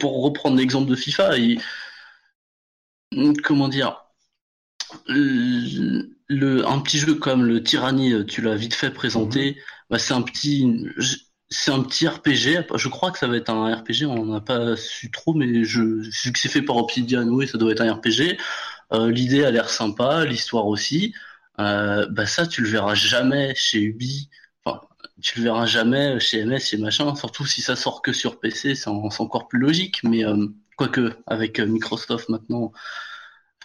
Pour 0.00 0.22
reprendre 0.22 0.56
l'exemple 0.58 0.90
de 0.90 0.96
FIFA. 0.96 1.38
il- 1.38 1.60
Comment 3.42 3.68
dire 3.68 4.04
le, 5.06 6.66
un 6.66 6.78
petit 6.80 6.98
jeu 6.98 7.14
comme 7.14 7.44
le 7.44 7.62
Tyranny, 7.62 8.24
tu 8.26 8.42
l'as 8.42 8.54
vite 8.56 8.74
fait 8.74 8.90
présenter, 8.90 9.52
mhm. 9.52 9.62
bah, 9.90 9.98
c'est 9.98 10.14
un 10.14 10.22
petit, 10.22 10.86
c'est 11.50 11.70
un 11.70 11.82
petit 11.82 12.06
RPG. 12.08 12.66
Je 12.74 12.88
crois 12.88 13.10
que 13.10 13.18
ça 13.18 13.26
va 13.26 13.36
être 13.36 13.50
un 13.50 13.74
RPG. 13.74 14.06
On 14.06 14.26
n'a 14.26 14.40
pas 14.40 14.76
su 14.76 15.10
trop, 15.10 15.34
mais 15.34 15.64
je, 15.64 15.82
vu 15.82 16.32
que 16.32 16.38
c'est 16.38 16.48
fait 16.48 16.62
par 16.62 16.76
Obsidian, 16.76 17.26
oui, 17.28 17.48
ça 17.48 17.58
doit 17.58 17.72
être 17.72 17.80
un 17.80 17.92
RPG. 17.94 18.38
Euh, 18.92 19.10
L'idée 19.10 19.44
a 19.44 19.50
l'air 19.50 19.70
sympa, 19.70 20.24
l'histoire 20.24 20.66
aussi. 20.66 21.14
Euh, 21.60 22.06
bah 22.10 22.26
ça, 22.26 22.46
tu 22.46 22.62
le 22.62 22.68
verras 22.68 22.94
jamais 22.94 23.54
chez 23.54 23.80
Ubi. 23.80 24.30
Enfin, 24.64 24.80
tu 25.22 25.38
le 25.38 25.44
verras 25.44 25.66
jamais 25.66 26.20
chez 26.20 26.44
MS, 26.44 26.60
chez 26.60 26.76
machin. 26.78 27.14
Surtout 27.14 27.46
si 27.46 27.62
ça 27.62 27.76
sort 27.76 28.02
que 28.02 28.12
sur 28.12 28.40
PC, 28.40 28.74
c'est 28.74 28.88
encore 28.88 29.48
plus 29.48 29.58
logique. 29.58 30.02
Mais 30.04 30.24
euh, 30.24 30.46
quoique 30.76 31.14
avec 31.26 31.58
euh, 31.60 31.66
Microsoft 31.66 32.28
maintenant, 32.28 32.72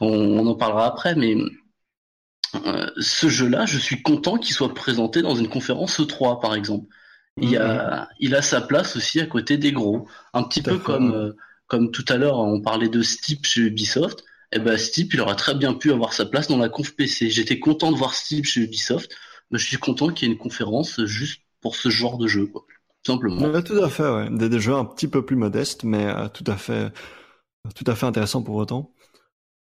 on, 0.01 0.07
on, 0.07 0.47
en 0.47 0.55
parlera 0.55 0.87
après. 0.87 1.15
Mais 1.15 1.35
euh, 2.55 2.89
ce 2.99 3.29
jeu-là, 3.29 3.65
je 3.65 3.77
suis 3.77 4.01
content 4.01 4.37
qu'il 4.37 4.53
soit 4.55 4.73
présenté 4.73 5.21
dans 5.21 5.35
une 5.35 5.49
conférence 5.49 5.99
E3, 5.99 6.41
par 6.41 6.55
exemple. 6.55 6.87
Il, 7.37 7.57
a, 7.57 8.01
mhm. 8.01 8.07
il 8.19 8.35
a 8.35 8.41
sa 8.41 8.61
place 8.61 8.95
aussi 8.95 9.19
à 9.19 9.25
côté 9.25 9.57
des 9.57 9.71
gros. 9.71 10.07
Un 10.33 10.43
petit 10.43 10.61
peu 10.61 10.77
comme, 10.77 11.13
euh, 11.13 11.33
comme 11.67 11.91
tout 11.91 12.05
à 12.09 12.17
l'heure, 12.17 12.37
on 12.37 12.61
parlait 12.61 12.89
de 12.89 13.01
Steep 13.01 13.45
chez 13.45 13.61
Ubisoft. 13.61 14.23
Et 14.53 14.57
eh 14.57 14.59
ben 14.59 14.77
Steep, 14.77 15.13
il 15.13 15.21
aurait 15.21 15.35
très 15.35 15.55
bien 15.55 15.73
pu 15.73 15.91
avoir 15.91 16.13
sa 16.13 16.25
place 16.25 16.47
dans 16.47 16.57
la 16.57 16.69
conf 16.69 16.95
PC. 16.95 17.29
J'étais 17.29 17.59
content 17.59 17.91
de 17.91 17.97
voir 17.97 18.13
Steep 18.13 18.45
chez 18.45 18.61
Ubisoft, 18.61 19.11
mais 19.49 19.57
je 19.57 19.65
suis 19.65 19.77
content 19.77 20.09
qu'il 20.09 20.27
y 20.27 20.31
ait 20.31 20.33
une 20.33 20.39
conférence 20.39 21.03
juste 21.05 21.41
pour 21.59 21.75
ce 21.75 21.89
genre 21.89 22.19
de 22.19 22.27
jeu, 22.27 22.45
quoi. 22.45 22.63
simplement. 23.05 23.61
tout 23.63 23.83
à 23.83 23.89
fait, 23.89 24.07
ouais. 24.07 24.29
Des, 24.29 24.59
jeux 24.59 24.75
un 24.75 24.85
petit 24.85 25.07
peu 25.07 25.25
plus 25.25 25.35
modestes, 25.35 25.83
mais 25.83 26.05
euh, 26.05 26.27
tout 26.27 26.43
à 26.45 26.55
fait, 26.55 26.91
tout 27.73 27.85
à 27.87 27.95
fait 27.95 28.05
intéressant 28.05 28.43
pour 28.43 28.55
autant. 28.55 28.93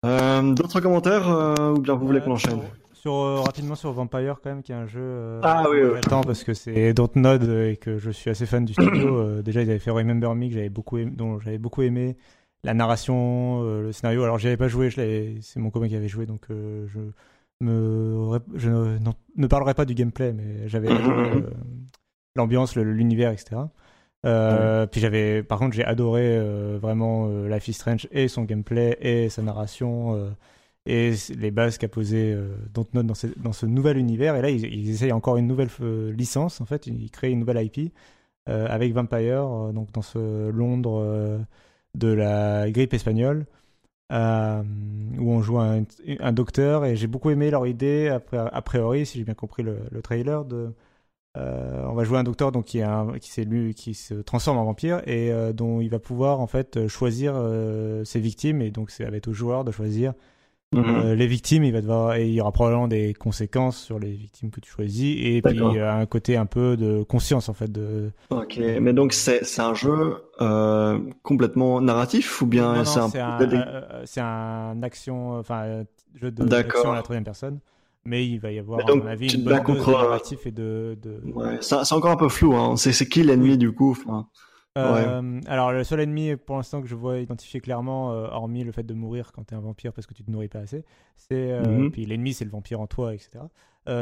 Euh, 0.05 0.53
D'autres 0.53 0.81
commentaires 0.81 1.27
ou 1.75 1.81
bien 1.81 1.95
vous 1.95 2.07
voulez 2.07 2.21
qu'on 2.21 2.33
enchaîne? 2.33 2.61
euh, 3.07 3.41
rapidement 3.41 3.75
sur 3.75 3.93
Vampire 3.93 4.41
quand 4.43 4.51
même, 4.51 4.63
qui 4.63 4.73
est 4.73 4.77
un 4.77 4.87
jeu. 4.87 5.01
Euh, 5.01 5.41
ah 5.43 5.65
oui, 5.71 5.79
oui. 5.83 6.01
parce 6.09 6.45
que 6.45 6.55
c'est 6.55 6.93
Dontnod 6.93 7.43
et 7.43 7.77
que 7.77 7.99
je 7.99 8.11
suis 8.11 8.31
assez 8.31 8.47
fan 8.47 8.65
du 8.65 8.73
studio. 8.73 9.17
Euh, 9.27 9.43
déjà, 9.43 9.63
ils 9.63 9.71
avaient 9.71 9.79
fait 9.79 9.91
Remember 9.91 10.35
Me, 10.35 10.49
que 10.49 10.55
j'avais 10.55 10.69
beaucoup 10.69 10.99
aimé, 10.99 11.13
dont 11.15 11.39
j'avais 11.39 11.59
beaucoup 11.59 11.83
aimé 11.83 12.17
la 12.67 12.75
narration, 12.75 13.63
le 13.63 13.93
scénario. 13.93 14.23
Alors, 14.25 14.39
j'y 14.39 14.49
avais 14.49 14.57
pas 14.57 14.69
joué, 14.69 14.91
c'est 14.91 15.61
mon 15.61 15.71
copain 15.71 15.89
qui 15.89 15.97
avait 15.97 16.09
joué, 16.09 16.27
donc 16.27 16.47
je 16.49 17.01
me, 17.61 18.39
je 18.55 18.69
ne, 18.69 18.99
ne, 19.37 19.47
parlerai 19.47 19.73
pas 19.73 19.87
du 19.87 19.95
gameplay, 19.95 20.33
mais 20.35 20.69
j'avais 20.69 20.89
l'ambiance, 22.37 22.77
l'univers, 22.77 23.33
etc. 23.33 23.63
Puis 24.23 25.01
j'avais, 25.01 25.43
par 25.43 25.59
contre, 25.59 25.75
j'ai 25.75 25.85
adoré 25.85 26.39
vraiment 26.79 27.29
Life 27.47 27.69
is 27.69 27.73
Strange 27.73 28.09
et 28.11 28.29
son 28.29 28.45
gameplay 28.45 28.99
et 29.01 29.29
sa 29.31 29.43
narration 29.43 30.35
et 30.87 31.15
les 31.37 31.51
bases 31.51 31.79
qu'a 31.79 31.89
posé 31.89 32.33
euh, 32.33 32.57
Dontnod 32.73 33.07
dans, 33.07 33.15
ce, 33.15 33.27
dans 33.37 33.53
ce 33.53 33.67
nouvel 33.67 33.99
univers. 33.99 34.37
Et 34.37 34.43
là, 34.43 34.51
ils, 34.51 34.89
essayent 34.89 35.13
encore 35.13 35.37
une 35.37 35.47
nouvelle 35.47 35.69
euh, 35.81 36.13
licence, 36.13 36.61
en 36.61 36.65
fait, 36.65 36.87
ils 36.87 37.11
créent 37.11 37.33
une 37.33 37.41
nouvelle 37.41 37.65
IP 37.65 37.93
euh, 38.49 38.67
avec 38.69 38.93
Vampire, 38.93 39.43
euh, 39.43 39.73
donc 39.73 39.91
dans 39.93 40.03
ce 40.03 40.49
Londres 40.51 41.45
de 41.97 42.09
la 42.09 42.71
grippe 42.71 42.95
espagnole, 42.95 43.47
où 44.11 44.15
on 44.15 45.41
joue 45.43 45.59
un, 45.59 45.85
docteur. 46.33 46.85
Et 46.85 46.97
j'ai 46.97 47.07
beaucoup 47.07 47.31
aimé 47.31 47.51
leur 47.51 47.67
idée, 47.67 48.17
a 48.33 48.63
priori, 48.63 49.07
si 49.07 49.19
j'ai 49.19 49.25
bien 49.25 49.35
compris 49.35 49.63
le, 49.63 49.79
le 49.91 50.03
trailer, 50.03 50.45
de. 50.45 50.73
on 51.37 51.95
va 51.95 52.05
jouer 52.05 52.19
un 52.19 52.25
docteur 52.25 52.53
donc 52.53 52.67
qui, 52.67 52.79
est 52.79 53.45
lui, 53.45 53.75
qui 53.75 53.95
se 53.95 54.15
transforme 54.15 54.59
en 54.59 54.65
vampire 54.65 55.03
et 55.07 55.33
dont 55.53 55.81
il 55.81 55.89
va 55.91 55.99
pouvoir 55.99 56.41
en 56.41 56.47
fait 56.47 56.87
choisir 56.89 57.35
ses 58.05 58.21
victimes 58.21 58.63
et 58.63 58.71
donc 58.71 58.91
c'est 58.91 59.05
avec 59.05 59.27
au 59.29 59.33
joueur 59.33 59.65
de 59.65 59.73
choisir 59.73 60.15
Mhm. 60.77 60.97
Euh, 60.97 61.15
les 61.15 61.27
victimes, 61.27 61.65
il 61.65 61.73
va 61.73 61.81
devoir, 61.81 62.15
et 62.15 62.27
il 62.27 62.35
y 62.35 62.41
aura 62.41 62.53
probablement 62.53 62.89
des 62.89 63.15
conséquences 63.15 63.79
sur 63.79 63.99
les 63.99 64.13
victimes 64.13 64.51
que 64.51 64.61
tu 64.61 64.71
choisis, 64.71 65.17
et 65.19 65.43
puis 65.43 65.57
il 65.57 65.77
y 65.77 65.81
a 65.81 65.95
un 65.95 66.07
côté 66.07 66.37
un 66.37 66.47
peu 66.47 66.77
de 66.77 67.03
conscience 67.03 67.49
en 67.49 67.55
fait. 67.55 67.71
De... 67.71 68.11
Ok, 68.31 68.61
mais 68.81 68.93
donc 68.93 69.13
c'est 69.13 69.61
un 69.61 69.75
jeu 69.75 70.17
euh, 70.41 70.99
complètement 71.23 71.81
narratif 71.81 72.43
ou 72.43 72.47
bien 72.47 72.85
c'est 72.85 73.01
un, 73.01 73.41
euh, 73.41 74.03
c'est 74.05 74.21
un 74.21 74.83
action, 74.83 75.39
enfin 75.39 75.85
jeu 76.15 76.31
de 76.31 76.55
action 76.55 76.93
à 76.93 76.97
la 76.97 77.03
troisième 77.03 77.25
personne. 77.25 77.59
Mais 78.05 78.25
il 78.25 78.39
va 78.39 78.53
y 78.53 78.61
avoir, 78.61 78.85
donc, 78.85 79.01
à 79.01 79.05
mon 79.05 79.11
avis, 79.11 79.35
une 79.35 79.43
bonne 79.43 79.65
dose 79.65 79.85
de 79.85 79.91
narratif 79.91 80.47
et 80.47 80.53
de. 80.53 80.97
de... 81.03 81.21
Ouais, 81.35 81.59
c'est 81.61 81.93
encore 81.93 82.13
un 82.13 82.17
peu 82.17 82.29
flou. 82.29 82.55
Hein. 82.55 82.77
C'est 82.77 83.09
qui 83.09 83.25
l'ennemi 83.25 83.59
du 83.59 83.73
coup 83.73 83.91
enfin... 83.91 84.29
Euh, 84.77 85.41
alors, 85.47 85.73
le 85.73 85.85
seul 85.85 86.01
ennemi 86.01 86.37
pour 86.37 86.57
l'instant 86.57 86.83
que 86.83 86.89
je 86.89 86.95
vois 86.95 87.19
identifié 87.19 87.61
clairement, 87.61 88.13
euh, 88.13 88.29
hormis 88.31 88.65
le 88.65 88.73
fait 88.73 88.83
de 88.83 88.95
mourir 88.95 89.33
quand 89.33 89.45
tu 89.45 89.55
es 89.55 89.57
un 89.57 89.61
vampire 89.61 89.93
parce 89.93 90.07
que 90.07 90.15
tu 90.15 90.23
te 90.23 90.31
nourris 90.31 90.49
pas 90.49 90.61
assez, 90.61 90.85
c'est. 91.17 91.53
Euh, 91.53 91.65
mhm. 91.65 91.91
Puis 91.91 92.05
l'ennemi, 92.05 92.35
c'est 92.35 92.45
le 92.45 92.51
vampire 92.51 92.81
en 92.81 92.87
toi, 92.87 93.15
etc. 93.15 93.45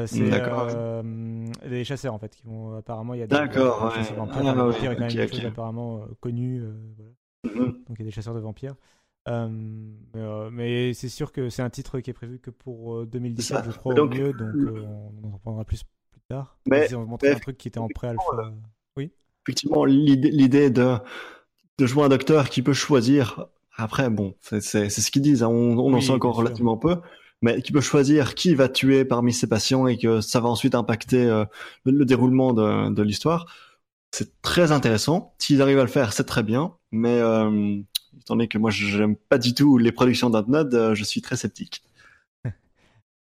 c'est 0.06 1.68
des 1.68 1.84
chasseurs 1.84 2.14
en 2.14 2.18
fait 2.18 2.34
qui 2.34 2.42
vont 2.44 2.76
apparemment 2.76 3.14
il 3.14 3.20
y 3.20 3.22
a 3.22 3.26
des 3.26 3.36
D'accord, 3.36 3.84
ouais. 3.84 4.02
vampires, 4.14 4.48
ah, 4.48 4.54
vampire 4.54 4.90
est 4.92 4.94
quand 4.96 5.00
même 5.02 5.10
quelque 5.10 5.36
chose 5.36 5.46
apparemment 5.46 6.06
connu 6.20 6.62
voilà. 6.96 7.10
Mhm. 7.44 7.72
donc 7.86 7.98
il 7.98 8.00
y 8.00 8.02
a 8.02 8.06
des 8.06 8.10
chasseurs 8.10 8.34
de 8.34 8.40
vampires 8.40 8.76
mais 9.26 10.94
c'est 10.94 11.10
sûr 11.10 11.32
que 11.32 11.50
c'est 11.50 11.60
un 11.60 11.68
titre 11.68 12.00
qui 12.00 12.08
est 12.08 12.14
prévu 12.14 12.38
que 12.38 12.50
pour 12.50 13.04
2017 13.04 13.64
je 13.66 13.76
crois 13.76 13.94
au 13.94 14.08
mieux 14.08 14.32
donc 14.32 14.54
on 15.22 15.28
en 15.28 15.32
reprendra 15.32 15.64
plus 15.66 15.82
plus 16.10 16.20
tard 16.30 16.56
mais, 16.66 16.86
ils 16.88 16.96
ont 16.96 17.04
montré 17.04 17.32
un 17.32 17.38
truc 17.38 17.58
qui 17.58 17.68
était 17.68 17.78
en 17.78 17.88
pré-alpha 17.88 18.54
effectivement 19.46 19.84
l'idée 19.84 20.70
de, 20.70 20.96
de 21.78 21.86
jouer 21.86 22.04
un 22.04 22.08
docteur 22.08 22.48
qui 22.50 22.62
peut 22.62 22.72
choisir. 22.72 23.46
Après, 23.76 24.08
bon, 24.10 24.34
c'est 24.40 24.88
ce 24.88 25.10
qu'ils 25.10 25.22
disent. 25.22 25.42
Hein, 25.42 25.48
on, 25.48 25.78
on 25.78 25.92
en 25.94 26.00
sait 26.00 26.12
encore 26.12 26.36
relativement 26.36 26.76
peu, 26.76 26.96
mais 27.42 27.60
qui 27.62 27.72
peut 27.72 27.80
choisir 27.80 28.34
qui 28.34 28.54
va 28.54 28.68
tuer 28.68 29.04
parmi 29.04 29.32
ses 29.32 29.48
patients 29.48 29.86
et 29.86 29.98
que 29.98 30.20
ça 30.20 30.40
va 30.40 30.48
ensuite 30.48 30.74
impacter 30.74 31.26
euh, 31.26 31.44
le, 31.84 32.04
déroulement 32.04 32.52
de, 32.52 32.90
de 32.90 33.02
l'histoire. 33.02 33.46
C'est 34.12 34.40
très 34.42 34.70
intéressant. 34.70 35.34
S'ils 35.38 35.60
arrivent 35.60 35.80
à 35.80 35.82
le 35.82 35.88
faire, 35.88 36.12
c'est 36.12 36.24
très 36.24 36.44
bien. 36.44 36.74
Mais 36.92 37.18
euh, 37.18 37.80
étant 38.20 38.34
donné 38.34 38.46
que 38.46 38.58
moi, 38.58 38.70
j'aime 38.70 39.16
pas 39.16 39.38
du 39.38 39.54
tout 39.54 39.76
les 39.76 39.90
productions 39.90 40.30
d'Antnod, 40.30 40.72
euh, 40.72 40.94
je 40.94 41.04
suis 41.04 41.20
très 41.20 41.36
sceptique. 41.36 41.82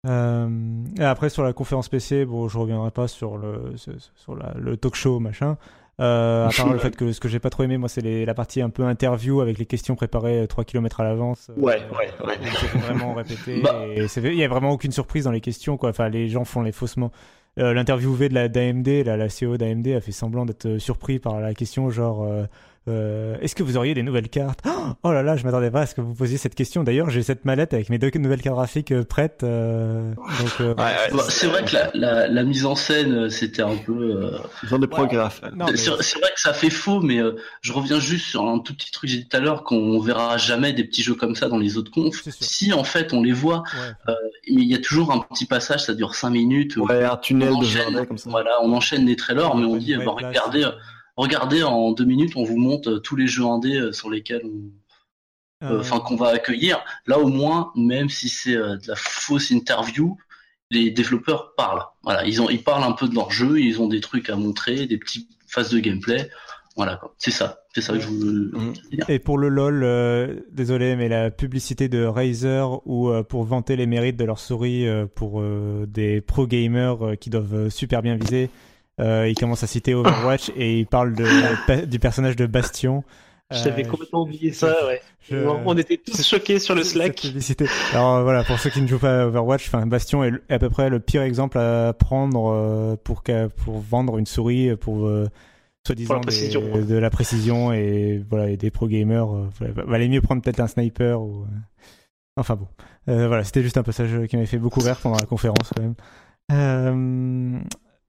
Euh, 0.05 0.85
et 0.99 1.05
après 1.05 1.31
sur 1.31 1.45
la 1.45 1.53
conférence 1.53 1.89
PC, 1.89 2.25
bon, 2.25 2.49
je 2.49 2.59
reviendrai 2.59 2.91
pas 2.91 3.07
sur 3.07 3.39
le 3.39 3.77
sur 3.77 4.35
la, 4.35 4.53
le 4.59 4.77
talk 4.77 4.97
show 4.97 5.21
machin. 5.21 5.57
Euh, 6.01 6.49
à 6.49 6.51
part 6.51 6.73
le 6.73 6.79
fait 6.79 6.97
que 6.97 7.13
ce 7.13 7.21
que 7.21 7.29
j'ai 7.29 7.39
pas 7.39 7.51
trop 7.51 7.63
aimé, 7.63 7.77
moi, 7.77 7.89
c'est 7.89 8.25
la 8.25 8.35
partie 8.35 8.63
un 8.63 8.71
peu 8.71 8.85
interview 8.85 9.41
avec 9.41 9.59
les 9.59 9.67
questions 9.67 9.95
préparées 9.95 10.47
3 10.49 10.65
km 10.65 11.01
à 11.01 11.05
l'avance. 11.05 11.51
Euh, 11.51 11.61
ouais, 11.61 11.83
ouais, 11.99 12.27
ouais. 12.27 12.39
C'est 12.61 12.79
vraiment 12.79 13.15
répété. 13.15 13.61
Bah. 13.63 13.85
il 13.87 14.35
y 14.35 14.45
a 14.45 14.49
vraiment 14.49 14.71
aucune 14.71 14.93
surprise 14.93 15.25
dans 15.25 15.31
les 15.31 15.41
questions, 15.41 15.77
quoi. 15.77 15.91
Enfin, 15.91 16.09
les 16.09 16.29
gens 16.29 16.45
font 16.45 16.63
les 16.63 16.73
faussements. 16.73 17.13
Euh, 17.59 17.75
L'interviewé 17.75 18.31
de 18.31 18.35
la 18.35 18.49
d'AMD, 18.49 19.05
la, 19.05 19.19
la 19.19 19.27
CEO 19.27 19.59
d'AMD, 19.59 19.89
a 19.89 20.01
fait 20.01 20.13
semblant 20.13 20.47
d'être 20.47 20.67
euh, 20.67 20.79
surpris 20.79 21.19
par 21.19 21.41
la 21.41 21.53
question, 21.53 21.91
genre. 21.91 22.27
Euh, 22.89 23.13
euh, 23.23 23.37
est-ce 23.41 23.55
que 23.55 23.63
vous 23.63 23.77
auriez 23.77 23.95
des 23.95 24.03
nouvelles 24.03 24.29
cartes? 24.29 24.61
Oh 25.03 25.13
là 25.13 25.23
là, 25.23 25.37
je 25.37 25.45
m'attendais 25.45 25.71
pas 25.71 25.83
à 25.83 25.87
ce 25.87 25.95
que 25.95 26.01
vous 26.01 26.15
posiez 26.15 26.37
cette 26.37 26.55
question. 26.55 26.83
D'ailleurs, 26.83 27.11
j'ai 27.11 27.23
cette 27.23 27.45
mallette 27.45 27.75
avec 27.75 27.89
mes 27.91 27.99
deux 27.99 28.11
nouvelles 28.15 28.43
cartes 28.43 28.57
graphiques 28.57 28.93
euh, 28.93 29.05
prêtes. 29.05 29.43
Euh, 29.43 30.13
donc, 30.15 30.77
bah, 30.77 30.91
c'est 31.29 31.47
vrai 31.47 31.65
que 31.65 31.75
la, 31.75 31.91
la, 31.95 32.29
la, 32.29 32.43
mise 32.45 32.67
en 32.67 32.75
scène, 32.75 33.31
c'était 33.31 33.63
un 33.63 33.77
peu. 33.77 34.33
Genre 34.65 34.79
des 34.79 34.87
prographes. 34.87 35.41
C'est 35.75 35.91
vrai 35.91 36.31
que 36.35 36.41
ça 36.41 36.53
fait 36.53 36.71
faux, 36.71 37.01
mais 37.01 37.21
je 37.61 37.73
reviens 37.73 37.99
juste 37.99 38.27
sur 38.27 38.47
un 38.47 38.59
tout 38.59 38.75
petit 38.75 38.91
truc 38.91 39.03
que 39.03 39.09
j'ai 39.09 39.23
dit 39.23 39.29
tout 39.29 39.37
à 39.37 39.41
l'heure, 39.41 39.65
qu'on 39.65 39.99
verra 39.99 40.37
jamais 40.37 40.73
des 40.73 40.85
petits 40.85 41.03
jeux 41.03 41.15
comme 41.15 41.35
ça 41.35 41.49
dans 41.49 41.59
les 41.59 41.77
autres 41.77 41.91
confs. 41.91 42.23
Si 42.41 42.73
en 42.73 42.85
fait 42.85 43.13
on 43.13 43.23
les 43.23 43.33
voit, 43.33 43.65
mais 44.07 44.15
il 44.47 44.69
y 44.69 44.75
a 44.75 44.79
toujours 44.79 45.13
un 45.13 45.21
petit 45.21 45.47
passage, 45.47 45.85
ça 45.85 45.95
dure 45.95 46.15
5 46.15 46.31
minutes. 46.31 46.77
Ouais, 46.77 47.05
un 47.05 47.17
tunnel 47.17 47.51
de 47.51 48.05
comme 48.05 48.19
ça. 48.19 48.31
Voilà, 48.31 48.51
on 48.63 48.73
enchaîne 48.73 49.07
des 49.07 49.17
trailers, 49.17 49.57
mais 49.57 49.65
on 49.65 49.77
dit, 49.77 49.97
bah, 49.97 50.15
regardez 50.17 50.65
regardez, 51.17 51.63
en 51.63 51.93
deux 51.93 52.05
minutes, 52.05 52.37
on 52.37 52.45
vous 52.45 52.57
montre 52.57 52.91
euh, 52.91 52.99
tous 52.99 53.17
les 53.17 53.27
jeux 53.27 53.45
indés 53.45 53.77
euh, 53.77 53.93
sur 53.93 54.11
lesquels 54.11 54.43
on, 54.45 55.67
euh, 55.67 55.81
enfin 55.81 56.01
qu'on 56.01 56.17
va 56.17 56.29
accueillir. 56.29 56.83
Là 57.07 57.19
au 57.19 57.29
moins, 57.29 57.73
même 57.77 58.09
si 58.09 58.29
c'est 58.29 58.55
de 58.55 58.89
la 58.89 58.97
fausse 58.97 59.51
interview, 59.51 60.17
les 60.71 60.91
développeurs 60.91 61.55
parlent. 61.57 61.85
Voilà, 62.03 62.25
ils 62.25 62.41
ont, 62.41 62.49
ils 62.49 62.63
parlent 62.63 62.85
un 62.85 62.93
peu 62.93 63.09
de 63.09 63.15
leur 63.15 63.31
jeu, 63.31 63.61
ils 63.61 63.81
ont 63.81 63.89
des 63.89 64.01
trucs 64.01 64.31
à 64.31 64.37
montrer, 64.37 64.87
des 64.87 64.97
petites 64.97 65.29
phases 65.47 65.71
de 65.71 65.79
gameplay. 65.79 66.31
Voilà, 66.75 67.03
c'est 67.19 67.31
ça, 67.31 67.65
c'est 67.75 67.83
ça 67.83 67.93
que 67.93 68.01
je 68.01 68.09
veux 68.09 68.51
mmh. 68.55 68.73
dire. 68.91 69.11
Et 69.11 69.19
pour 69.19 69.37
le 69.37 69.51
LOL, 69.51 70.43
désolé, 70.51 70.97
mais 70.97 71.11
la 71.11 71.31
publicité 71.31 71.91
de 71.91 72.03
Razer 72.03 72.81
ou 72.89 73.13
pour 73.29 73.45
vanter 73.45 73.77
les 73.77 73.85
mérites 73.85 74.17
de 74.17 74.25
leur 74.25 74.39
souris 74.39 74.87
pour 75.15 75.45
des 75.87 76.23
pro 76.23 76.47
gamers 76.47 77.19
qui 77.21 77.29
doivent 77.29 77.69
super 77.69 78.01
bien 78.01 78.17
viser, 78.17 78.49
euh, 79.01 79.29
il 79.29 79.35
commence 79.37 79.63
à 79.63 79.67
citer 79.67 79.95
Overwatch 79.95 80.51
et 80.57 80.79
il 80.79 80.87
parle 80.87 81.15
de, 81.15 81.85
du 81.87 81.99
personnage 81.99 82.37
de 82.37 82.47
Bastion. 82.47 83.05
J'avais 83.51 83.85
euh, 83.85 83.91
complètement 83.91 84.23
oublié 84.23 84.53
ça, 84.53 84.75
ouais. 84.87 85.01
On 85.67 85.77
était 85.77 85.99
tous 85.99 86.27
choqués 86.27 86.59
sur 86.59 86.75
le 86.75 86.83
Slack. 86.83 87.27
Alors 87.93 88.23
voilà, 88.23 88.45
pour 88.45 88.59
ceux 88.59 88.71
qui 88.71 88.81
ne 88.81 88.87
jouent 88.87 88.99
pas 88.99 89.23
à 89.23 89.27
Overwatch, 89.27 89.67
enfin 89.69 89.87
Bastion 89.87 90.25
est 90.25 90.33
à 90.49 90.59
peu 90.59 90.71
près 90.71 90.89
le 90.89 91.01
pire 91.01 91.23
exemple 91.23 91.59
à 91.59 91.93
prendre 91.93 92.51
euh, 92.51 92.97
pour 93.03 93.23
pour 93.57 93.79
vendre 93.81 94.19
une 94.19 94.27
souris 94.27 94.75
pour 94.77 95.09
soi-disant 95.87 96.21
de 96.21 96.95
la 96.97 97.11
précision 97.11 97.73
et 97.73 98.23
voilà 98.29 98.51
et 98.51 98.57
des 98.57 98.71
pro 98.71 98.89
gamers. 98.89 99.35
Euh, 99.35 99.49
valait 99.87 100.09
mieux 100.09 100.21
prendre 100.21 100.43
peut-être 100.43 100.61
un 100.61 100.69
sniper 100.69 101.21
ou 101.21 101.47
Enfin 102.39 102.57
bon, 102.57 102.67
euh, 103.09 103.27
voilà, 103.27 103.45
c'était 103.45 103.63
juste 103.63 103.77
un 103.77 103.83
passage 103.83 104.27
qui 104.27 104.37
m'avait 104.37 104.47
fait 104.47 104.57
beaucoup 104.57 104.81
rire 104.81 104.97
pendant 104.97 105.19
la 105.19 105.27
conférence 105.27 105.71
quand 105.77 105.83
même. 105.83 107.63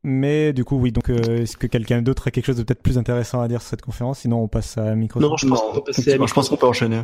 Euh, 0.05 0.09
mais 0.09 0.53
du 0.53 0.63
coup, 0.63 0.77
oui, 0.77 0.91
donc 0.91 1.09
est-ce 1.09 1.57
que 1.57 1.67
quelqu'un 1.67 2.01
d'autre 2.01 2.27
a 2.27 2.31
quelque 2.31 2.45
chose 2.45 2.57
de 2.57 2.63
peut-être 2.63 2.81
plus 2.81 2.97
intéressant 2.97 3.41
à 3.41 3.47
dire 3.47 3.61
sur 3.61 3.69
cette 3.69 3.81
conférence? 3.81 4.19
Sinon, 4.19 4.43
on 4.43 4.47
passe 4.47 4.77
à 4.77 4.95
Microsoft. 4.95 5.29
Non, 5.29 5.37
je 5.37 5.47
pense 5.47 5.61
qu'on 5.61 5.73
peut 5.73 5.83
passer 5.83 6.13
à 6.13 6.25
Je 6.25 6.33
pense 6.33 6.49
qu'on 6.49 6.57
peut 6.57 6.67
enchaîner. 6.67 7.01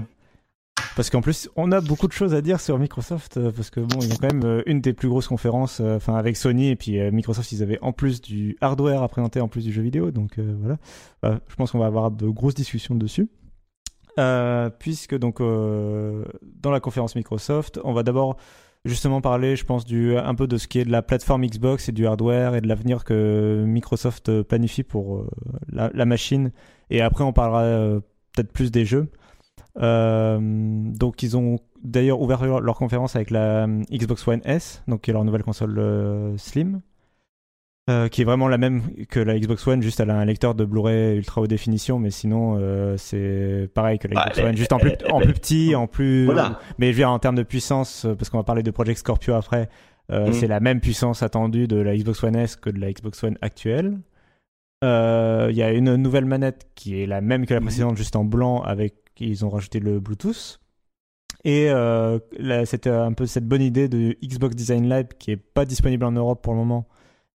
Parce 0.95 1.09
qu'en 1.09 1.21
plus, 1.21 1.49
on 1.55 1.71
a 1.71 1.81
beaucoup 1.81 2.07
de 2.07 2.11
choses 2.11 2.33
à 2.33 2.41
dire 2.41 2.59
sur 2.59 2.77
Microsoft, 2.77 3.37
euh, 3.37 3.51
parce 3.51 3.69
que 3.69 3.79
bon, 3.79 3.99
il 4.01 4.09
y 4.09 4.11
a 4.11 4.15
quand 4.15 4.33
même 4.33 4.43
euh, 4.43 4.63
une 4.65 4.81
des 4.81 4.93
plus 4.93 5.07
grosses 5.07 5.27
conférences, 5.27 5.79
euh, 5.79 5.95
enfin 5.95 6.15
avec 6.15 6.35
Sony 6.35 6.69
et 6.69 6.75
puis 6.75 6.99
Microsoft, 7.11 7.51
ils 7.51 7.63
avaient 7.63 7.79
en 7.81 7.93
plus 7.93 8.21
du 8.21 8.57
hardware 8.59 9.01
à 9.01 9.07
présenter, 9.07 9.39
en 9.39 9.47
plus 9.47 9.63
du 9.63 9.71
jeu 9.71 9.81
vidéo, 9.81 10.11
donc 10.11 10.37
voilà. 10.37 10.77
Bah, 11.21 11.39
je 11.47 11.55
pense 11.55 11.71
qu'on 11.71 11.79
va 11.79 11.85
avoir 11.85 12.11
de 12.11 12.27
grosses 12.27 12.55
discussions 12.55 12.95
dessus. 12.95 13.29
puisque 14.79 15.17
donc 15.17 15.39
dans 15.39 16.71
la 16.71 16.79
conférence 16.79 17.15
Microsoft, 17.15 17.79
on 17.83 17.93
va 17.93 18.03
d'abord 18.03 18.35
justement 18.85 19.21
parler, 19.21 19.55
je 19.55 19.65
pense, 19.65 19.85
du 19.85 20.17
un 20.17 20.35
peu 20.35 20.47
de 20.47 20.57
ce 20.57 20.67
qui 20.67 20.79
est 20.79 20.85
de 20.85 20.91
la 20.91 21.01
plateforme 21.01 21.45
Xbox 21.45 21.89
et 21.89 21.91
du 21.91 22.07
hardware 22.07 22.55
et 22.55 22.61
de 22.61 22.67
l'avenir 22.67 23.03
que 23.03 23.63
Microsoft 23.65 24.41
planifie 24.43 24.83
pour 24.83 25.25
la, 25.71 25.91
la, 25.93 26.05
machine. 26.05 26.51
Et 26.89 27.01
après, 27.01 27.23
on 27.23 27.33
parlera 27.33 27.99
peut-être 28.33 28.51
plus 28.51 28.71
des 28.71 28.85
jeux. 28.85 29.09
Euh, 29.77 30.39
donc 30.41 31.23
ils 31.23 31.37
ont 31.37 31.57
d'ailleurs 31.83 32.21
ouvert 32.21 32.43
leur 32.59 32.75
conférence 32.75 33.15
avec 33.15 33.29
la 33.29 33.65
euh, 33.65 33.83
Xbox 33.91 34.27
One 34.27 34.41
S, 34.43 34.83
donc 34.87 35.01
qui 35.01 35.11
est 35.11 35.13
leur 35.13 35.23
nouvelle 35.23 35.43
console 35.43 35.77
euh, 35.79 36.37
Slim. 36.37 36.81
Qui 38.11 38.21
est 38.21 38.25
vraiment 38.25 38.47
la 38.47 38.57
même 38.57 38.83
que 39.09 39.19
la 39.19 39.37
Xbox 39.37 39.65
One, 39.67 39.81
juste 39.81 39.99
elle 39.99 40.09
a 40.09 40.15
un 40.15 40.25
lecteur 40.25 40.55
de 40.55 40.65
Blu-ray 40.65 41.17
ultra 41.17 41.41
haute 41.41 41.49
définition, 41.49 41.99
mais 41.99 42.11
sinon 42.11 42.59
c'est 42.97 43.69
pareil 43.73 43.99
que 43.99 44.07
la 44.07 44.15
bah, 44.15 44.25
Xbox 44.29 44.47
One, 44.47 44.57
juste 44.57 44.73
en 44.73 44.79
plus, 44.79 44.93
en 45.09 45.19
plus 45.19 45.33
petit, 45.33 45.75
en 45.75 45.87
plus. 45.87 46.29
Mais 46.77 46.87
je 46.87 46.91
veux 46.91 46.97
dire 46.97 47.11
en 47.11 47.19
termes 47.19 47.35
de 47.35 47.43
puissance, 47.43 48.05
parce 48.17 48.29
qu'on 48.29 48.37
va 48.37 48.43
parler 48.43 48.63
de 48.63 48.71
Project 48.71 48.99
Scorpio 48.99 49.33
après, 49.33 49.69
mm. 50.09 50.33
c'est 50.33 50.47
la 50.47 50.59
même 50.59 50.81
puissance 50.81 51.23
attendue 51.23 51.67
de 51.67 51.77
la 51.77 51.95
Xbox 51.95 52.23
One 52.23 52.35
S 52.35 52.55
que 52.55 52.69
de 52.69 52.79
la 52.79 52.91
Xbox 52.91 53.23
One 53.23 53.37
actuelle. 53.41 53.97
Il 54.81 55.55
y 55.55 55.63
a 55.63 55.71
une 55.71 55.95
nouvelle 55.95 56.25
manette 56.25 56.67
qui 56.75 57.01
est 57.01 57.05
la 57.05 57.21
même 57.21 57.45
que 57.45 57.53
la 57.53 57.59
mm. 57.59 57.63
précédente, 57.63 57.97
juste 57.97 58.15
en 58.15 58.23
blanc, 58.23 58.61
avec 58.61 58.95
ils 59.19 59.45
ont 59.45 59.49
rajouté 59.49 59.79
le 59.79 59.99
Bluetooth. 59.99 60.59
Et 61.45 61.69
euh, 61.69 62.19
c'était 62.65 62.89
un 62.89 63.13
peu 63.13 63.25
cette 63.25 63.47
bonne 63.47 63.61
idée 63.61 63.87
de 63.87 64.15
Xbox 64.23 64.55
Design 64.55 64.87
Lab 64.87 65.07
qui 65.17 65.31
est 65.31 65.37
pas 65.37 65.65
disponible 65.65 66.03
en 66.05 66.11
Europe 66.11 66.41
pour 66.41 66.53
le 66.53 66.59
moment. 66.59 66.87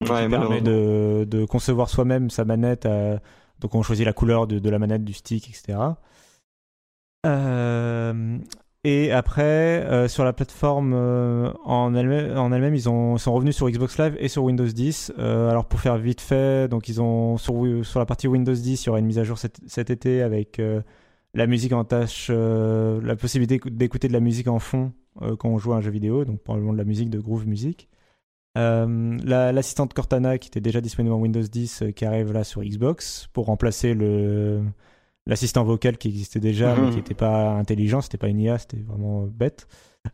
Qui 0.04 0.28
permet 0.28 0.60
de, 0.60 1.26
de, 1.28 1.44
concevoir 1.44 1.88
soi-même 1.88 2.30
sa 2.30 2.44
manette. 2.44 2.86
Euh, 2.86 3.18
donc 3.60 3.74
on 3.74 3.82
choisit 3.82 4.06
la 4.06 4.12
couleur 4.12 4.46
de, 4.46 4.58
de, 4.58 4.70
la 4.70 4.78
manette, 4.78 5.04
du 5.04 5.12
stick, 5.12 5.48
etc. 5.48 5.78
Euh, 7.26 8.38
et 8.86 9.12
après, 9.12 9.42
euh, 9.42 10.08
sur 10.08 10.24
la 10.24 10.34
plateforme 10.34 10.92
euh, 10.94 11.50
en 11.64 11.94
elle-même, 11.94 12.36
en 12.36 12.52
ils 12.52 12.88
ont, 12.90 13.16
sont 13.16 13.32
revenus 13.32 13.56
sur 13.56 13.68
Xbox 13.70 13.98
Live 13.98 14.14
et 14.18 14.28
sur 14.28 14.44
Windows 14.44 14.66
10. 14.66 15.14
Euh, 15.18 15.48
alors 15.48 15.64
pour 15.64 15.80
faire 15.80 15.96
vite 15.96 16.20
fait, 16.20 16.68
donc 16.68 16.86
ils 16.90 17.00
ont 17.00 17.38
sur, 17.38 17.54
sur 17.82 17.98
la 17.98 18.04
partie 18.04 18.28
Windows 18.28 18.52
10, 18.52 18.84
il 18.84 18.86
y 18.86 18.90
aura 18.90 18.98
une 18.98 19.06
mise 19.06 19.18
à 19.18 19.24
jour 19.24 19.38
cet, 19.38 19.58
cet 19.66 19.88
été 19.88 20.20
avec 20.20 20.60
la 21.32 21.46
musique 21.46 21.72
en 21.72 21.84
tâche, 21.84 22.30
la 22.30 23.16
possibilité 23.16 23.58
d'écouter 23.70 24.08
de 24.08 24.12
la 24.12 24.20
musique 24.20 24.48
en 24.48 24.58
fond 24.58 24.92
quand 25.38 25.48
on 25.48 25.58
joue 25.58 25.72
à 25.72 25.76
un 25.76 25.80
jeu 25.80 25.90
vidéo, 25.90 26.26
donc 26.26 26.42
probablement 26.42 26.74
de 26.74 26.78
la 26.78 26.84
musique 26.84 27.08
de 27.08 27.18
Groove 27.18 27.46
Music. 27.48 27.88
Euh, 28.56 29.18
l'assistante 29.24 29.94
Cortana 29.94 30.38
qui 30.38 30.48
était 30.48 30.60
déjà 30.60 30.80
disponible 30.80 31.14
en 31.14 31.18
Windows 31.18 31.42
10 31.42 31.84
qui 31.96 32.04
arrive 32.04 32.32
là 32.32 32.44
sur 32.44 32.62
Xbox 32.62 33.28
pour 33.32 33.46
remplacer 33.46 33.94
le 33.94 34.62
l'assistant 35.26 35.64
vocal 35.64 35.96
qui 35.96 36.08
existait 36.08 36.38
déjà 36.38 36.76
mais 36.76 36.90
qui 36.90 36.96
n'était 36.96 37.14
pas 37.14 37.52
intelligent, 37.52 38.00
c'était 38.00 38.18
pas 38.18 38.28
une 38.28 38.38
IA, 38.38 38.58
c'était 38.58 38.82
vraiment 38.86 39.22
bête. 39.22 39.66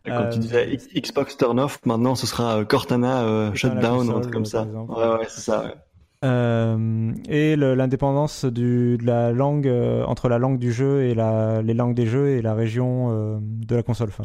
Comme 0.06 0.30
tu 0.30 0.38
disais 0.38 0.78
Xbox 0.94 1.36
turn 1.36 1.58
off, 1.58 1.80
maintenant 1.84 2.14
ce 2.14 2.26
sera 2.26 2.64
Cortana 2.64 3.52
shutdown 3.54 4.08
ou 4.08 4.16
un 4.16 4.20
truc 4.20 4.32
comme 4.32 4.46
ça. 4.46 4.64
Ouais, 4.64 5.18
ouais, 5.18 5.26
c'est 5.28 5.40
ça. 5.40 5.74
Euh, 6.22 7.14
et 7.28 7.56
l'indépendance 7.56 8.44
de 8.44 8.98
la 9.02 9.32
langue 9.32 9.66
euh, 9.66 10.04
entre 10.04 10.28
la 10.28 10.38
langue 10.38 10.58
du 10.58 10.70
jeu 10.70 11.04
et 11.04 11.14
la, 11.14 11.62
les 11.62 11.72
langues 11.72 11.94
des 11.94 12.06
jeux 12.06 12.28
et 12.28 12.42
la 12.42 12.52
région 12.52 13.08
euh, 13.10 13.38
de 13.40 13.74
la 13.74 13.82
console. 13.82 14.08
Enfin, 14.08 14.24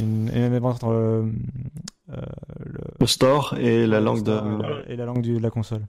une, 0.00 0.60
entre 0.64 1.24
le, 2.98 3.06
store 3.06 3.54
et 3.58 3.86
la 3.86 4.00
langue 4.00 4.22
de 4.22 4.90
et 4.90 4.96
la 4.96 5.04
langue 5.04 5.22
de 5.22 5.38
la 5.38 5.50
console. 5.50 5.82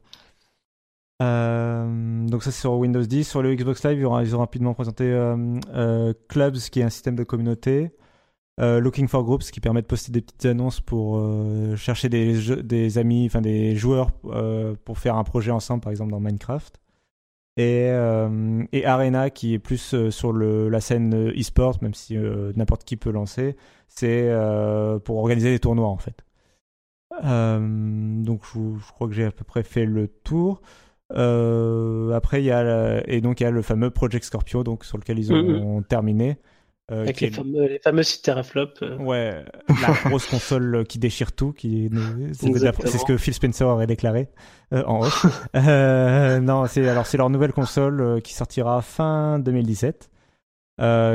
donc 1.20 2.44
ça 2.44 2.52
c'est 2.52 2.62
sur 2.62 2.74
Windows 2.74 3.02
10. 3.02 3.28
Sur 3.28 3.42
le 3.42 3.56
Xbox 3.56 3.84
Live, 3.86 4.00
ils 4.00 4.36
ont 4.36 4.40
rapidement 4.40 4.74
présenté 4.74 5.06
Clubs, 6.30 6.58
qui 6.58 6.80
est 6.80 6.84
un 6.84 6.90
système 6.90 7.16
de 7.16 7.24
communauté. 7.24 7.92
Euh, 8.60 8.80
Looking 8.80 9.08
for 9.08 9.24
Groups 9.24 9.50
qui 9.52 9.60
permet 9.60 9.82
de 9.82 9.88
poster 9.88 10.12
des 10.12 10.22
petites 10.22 10.46
annonces 10.46 10.82
pour 10.82 11.18
euh, 11.18 11.76
chercher 11.76 12.10
des, 12.10 12.62
des 12.62 12.98
amis, 12.98 13.26
enfin 13.26 13.42
des 13.42 13.76
joueurs 13.76 14.12
euh, 14.26 14.76
pour 14.86 15.00
faire 15.00 15.16
un 15.16 15.24
projet 15.24 15.52
ensemble, 15.52 15.82
par 15.82 15.92
exemple 15.92 16.12
dans 16.12 16.20
Minecraft. 16.20 16.80
Et, 17.58 17.90
et 18.72 18.86
Arena 18.86 19.30
qui 19.30 19.54
est 19.54 19.60
plus 19.60 20.10
sur 20.10 20.32
le, 20.32 20.70
la 20.70 20.80
scène 20.80 21.30
e-sport, 21.32 21.78
même 21.82 21.94
si 21.94 22.18
n'importe 22.56 22.86
qui 22.86 22.96
peut 22.96 23.12
lancer, 23.12 23.58
c'est 23.88 24.32
pour 25.04 25.18
organiser 25.18 25.52
des 25.52 25.60
tournois 25.60 25.90
en 25.90 25.98
fait. 25.98 26.24
donc 27.12 28.42
je, 28.46 28.92
crois 28.94 29.08
que 29.08 29.14
j'ai 29.14 29.26
à 29.26 29.32
peu 29.32 29.44
près 29.44 29.64
fait 29.64 29.86
le 29.86 30.08
tour. 30.08 30.62
après 31.12 32.42
il 32.42 32.46
y 32.46 32.52
a 32.52 33.04
et 33.08 33.20
donc 33.20 33.42
il 33.42 33.44
y 33.44 33.48
a 33.48 33.52
le 33.52 33.62
fameux 33.62 33.90
Project 33.92 34.24
Scorpio 34.24 34.64
donc 34.64 34.86
sur 34.86 34.98
lequel 34.98 35.20
ils 35.20 35.34
ont 35.34 35.82
terminé. 35.84 36.38
Euh, 36.92 37.04
Avec 37.04 37.22
les, 37.22 37.32
fameux, 37.32 37.68
les 37.68 37.80
fameux 37.80 38.04
teraflops. 38.04 38.82
Euh. 38.82 38.98
Ouais, 38.98 39.46
la 39.70 39.94
grosse 40.10 40.26
console 40.26 40.86
qui 40.88 41.00
déchire 41.00 41.32
tout, 41.32 41.54
qui 41.54 41.90
c'est 42.34 42.98
ce 42.98 43.06
que 43.06 43.18
Phil 43.18 43.34
Spencer 43.34 43.66
aurait 43.66 43.88
déclaré 43.88 44.28
euh, 44.74 44.84
en 44.86 45.02
off. 45.02 45.26
non, 45.54 46.66
c'est 46.68 46.88
alors 46.88 47.08
c'est 47.08 47.18
leur 47.18 47.30
nouvelle 47.30 47.54
console 47.54 48.22
qui 48.22 48.34
sortira 48.34 48.82
fin 48.82 49.40
2017. 49.40 50.10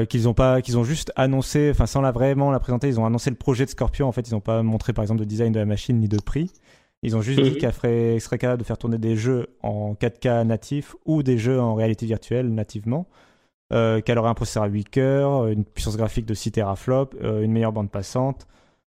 qu'ils 0.09 0.29
ont 0.29 0.35
pas, 0.35 0.63
qu'ils 0.63 0.79
ont 0.79 0.85
juste 0.85 1.13
annoncé, 1.15 1.71
enfin 1.71 1.87
sans 1.87 2.01
la 2.01 2.11
vraiment 2.11 2.51
la 2.51 2.61
présenter, 2.61 2.89
ils 2.89 2.99
ont 2.99 3.05
annoncé 3.05 3.29
le 3.29 3.37
projet 3.37 3.67
de 3.67 3.71
Scorpio. 3.71 4.07
En 4.07 4.13
fait, 4.13 4.29
ils 4.29 4.33
n'ont 4.33 4.41
pas 4.41 4.63
montré 4.63 4.95
par 4.95 5.03
exemple 5.03 5.21
de 5.21 5.27
design 5.27 5.53
de 5.53 5.59
la 5.59 5.67
machine 5.67 5.99
ni 5.99 6.09
de 6.09 6.19
prix. 6.19 6.53
Ils 7.03 7.17
ont 7.17 7.21
juste 7.21 7.41
dit 7.41 7.51
mhm. 7.51 7.57
qu'elle 7.59 8.21
serait 8.21 8.39
capable 8.39 8.63
de 8.63 8.67
faire 8.67 8.79
tourner 8.79 8.99
des 8.99 9.17
jeux 9.17 9.49
en 9.63 9.93
4K 9.93 10.45
natif 10.45 10.97
ou 11.05 11.23
des 11.23 11.37
jeux 11.37 11.61
en 11.61 11.75
réalité 11.75 12.07
virtuelle 12.07 12.55
nativement 12.55 13.07
euh, 13.73 14.01
qu'elle 14.01 14.19
aurait 14.19 14.31
un 14.31 14.35
processeur 14.35 14.63
à 14.63 14.69
8 14.69 14.89
cœurs, 14.89 15.47
une 15.49 15.65
puissance 15.65 15.97
graphique 15.97 16.27
de 16.27 16.35
6 16.35 16.53
teraflops, 16.53 17.17
euh, 17.23 17.43
une 17.43 17.53
meilleure 17.53 17.73
bande 17.73 17.91
passante, 17.91 18.47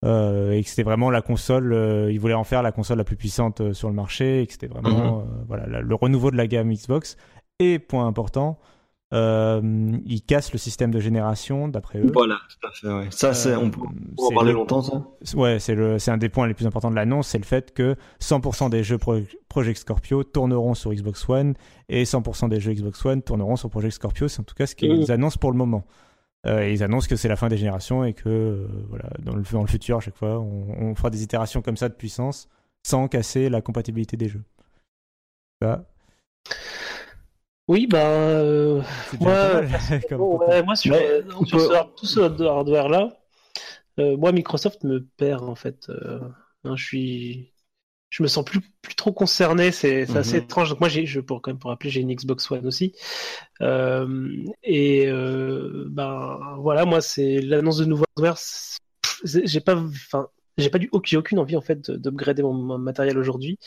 euh, 0.05 0.51
et 0.51 0.63
que 0.63 0.69
c'était 0.69 0.83
vraiment 0.83 1.09
la 1.09 1.21
console, 1.21 1.73
euh, 1.73 2.11
ils 2.11 2.19
voulaient 2.19 2.33
en 2.33 2.43
faire 2.43 2.61
la 2.61 2.71
console 2.71 2.97
la 2.97 3.03
plus 3.03 3.15
puissante 3.15 3.61
euh, 3.61 3.73
sur 3.73 3.87
le 3.89 3.95
marché, 3.95 4.41
et 4.41 4.47
que 4.47 4.53
c'était 4.53 4.67
vraiment 4.67 5.19
mhm. 5.19 5.45
voilà, 5.47 5.81
le 5.81 5.95
renouveau 5.95 6.31
de 6.31 6.37
la 6.37 6.47
gamme 6.47 6.71
Xbox. 6.71 7.17
Et 7.59 7.79
point 7.79 8.05
important, 8.05 8.59
euh, 8.59 8.76
ils 9.11 10.21
cassent 10.27 10.51
le 10.51 10.59
système 10.59 10.91
de 10.91 10.99
génération, 10.99 11.67
d'après 11.67 11.99
eux. 11.99 12.11
Voilà, 12.13 12.39
tout 12.49 12.67
à 12.67 12.71
fait. 12.71 12.87
Ouais. 12.87 13.07
Ça, 13.11 13.33
c'est, 13.33 13.55
on 13.55 13.69
peut 13.69 13.81
en 14.17 14.31
parler 14.31 14.51
longtemps, 14.51 14.81
ça. 14.81 15.03
Ouais, 15.35 15.59
c'est 15.59 15.75
le, 15.75 15.99
c'est 15.99 16.11
un 16.11 16.17
des 16.17 16.29
points 16.29 16.47
les 16.47 16.53
plus 16.53 16.65
importants 16.65 16.91
de 16.91 16.95
l'annonce, 16.95 17.27
c'est 17.27 17.37
le 17.37 17.45
fait 17.45 17.73
que 17.73 17.95
100% 18.21 18.69
des 18.69 18.83
jeux 18.83 18.97
Project 19.47 19.79
Scorpio 19.79 20.23
tourneront 20.23 20.73
sur 20.73 20.93
Xbox 20.93 21.27
One 21.29 21.53
et 21.89 22.03
100% 22.03 22.49
des 22.49 22.59
jeux 22.59 22.73
Xbox 22.73 23.05
One 23.05 23.21
tourneront 23.21 23.55
sur 23.55 23.69
Project 23.69 23.93
Scorpio. 23.95 24.27
C'est 24.27 24.41
en 24.41 24.43
tout 24.43 24.55
cas 24.55 24.67
ce 24.67 24.75
qu'ils 24.75 25.07
mmh. 25.07 25.11
annoncent 25.11 25.39
pour 25.39 25.51
le 25.51 25.57
moment. 25.57 25.85
Euh, 26.45 26.69
ils 26.69 26.83
annoncent 26.83 27.07
que 27.07 27.15
c'est 27.15 27.27
la 27.27 27.35
fin 27.35 27.47
des 27.49 27.57
générations 27.57 28.03
et 28.03 28.13
que 28.13 28.29
euh, 28.29 28.67
voilà, 28.89 29.09
dans 29.19 29.35
le, 29.35 29.43
dans 29.51 29.61
le 29.61 29.67
futur, 29.67 29.97
à 29.97 29.99
chaque 29.99 30.15
fois, 30.15 30.39
on, 30.39 30.67
on, 30.79 30.95
fera 30.95 31.09
des 31.09 31.23
itérations 31.23 31.61
comme 31.61 31.77
ça 31.77 31.89
de 31.89 31.95
puissance 31.95 32.47
sans 32.83 33.07
casser 33.07 33.49
la 33.49 33.61
compatibilité 33.61 34.15
des 34.17 34.29
jeux. 34.29 34.43
Ça. 35.61 35.83
Oui, 37.67 37.85
bah, 37.85 37.99
euh, 37.99 38.81
moi, 39.19 39.61
moi, 40.63 40.75
sur, 40.75 40.93
euh, 40.93 41.21
tout 41.97 42.05
ce 42.05 42.19
hardware-là, 42.19 43.17
euh, 43.99 44.15
moi, 44.15 44.31
Microsoft 44.31 44.83
me 44.83 45.05
perd, 45.17 45.43
en 45.43 45.55
fait. 45.55 45.89
Hein, 46.63 46.75
je 46.75 46.83
suis. 46.83 47.53
Je 48.09 48.23
me 48.23 48.29
sens 48.29 48.45
plus, 48.45 48.61
plus 48.81 48.95
trop 48.95 49.11
concerné, 49.11 49.73
c'est 49.73 50.09
assez 50.15 50.37
mhm. 50.37 50.43
étrange. 50.43 50.69
Donc 50.69 50.79
moi, 50.79 50.87
j'ai, 50.87 51.05
je, 51.05 51.19
pour, 51.19 51.41
quand 51.41 51.51
même 51.51 51.59
pour 51.59 51.71
rappeler, 51.71 51.89
j'ai 51.89 51.99
une 51.99 52.13
Xbox 52.15 52.49
One 52.49 52.65
aussi. 52.65 52.95
et 53.59 55.07
ben 55.09 56.55
voilà, 56.59 56.85
moi, 56.85 57.01
c'est 57.01 57.41
l'annonce 57.41 57.79
de 57.79 57.85
nouveau 57.85 58.05
hardware. 58.15 58.37
J'ai 59.25 59.59
pas, 59.59 59.75
enfin, 59.75 60.27
j'ai 60.57 60.69
pas 60.69 60.77
du, 60.77 60.89
j'ai 61.03 61.17
aucune 61.17 61.39
envie 61.39 61.57
en 61.57 61.61
fait 61.61 61.91
d'upgrader 61.91 62.43
mon, 62.43 62.77
matériel 62.77 63.17
aujourd'hui 63.17 63.59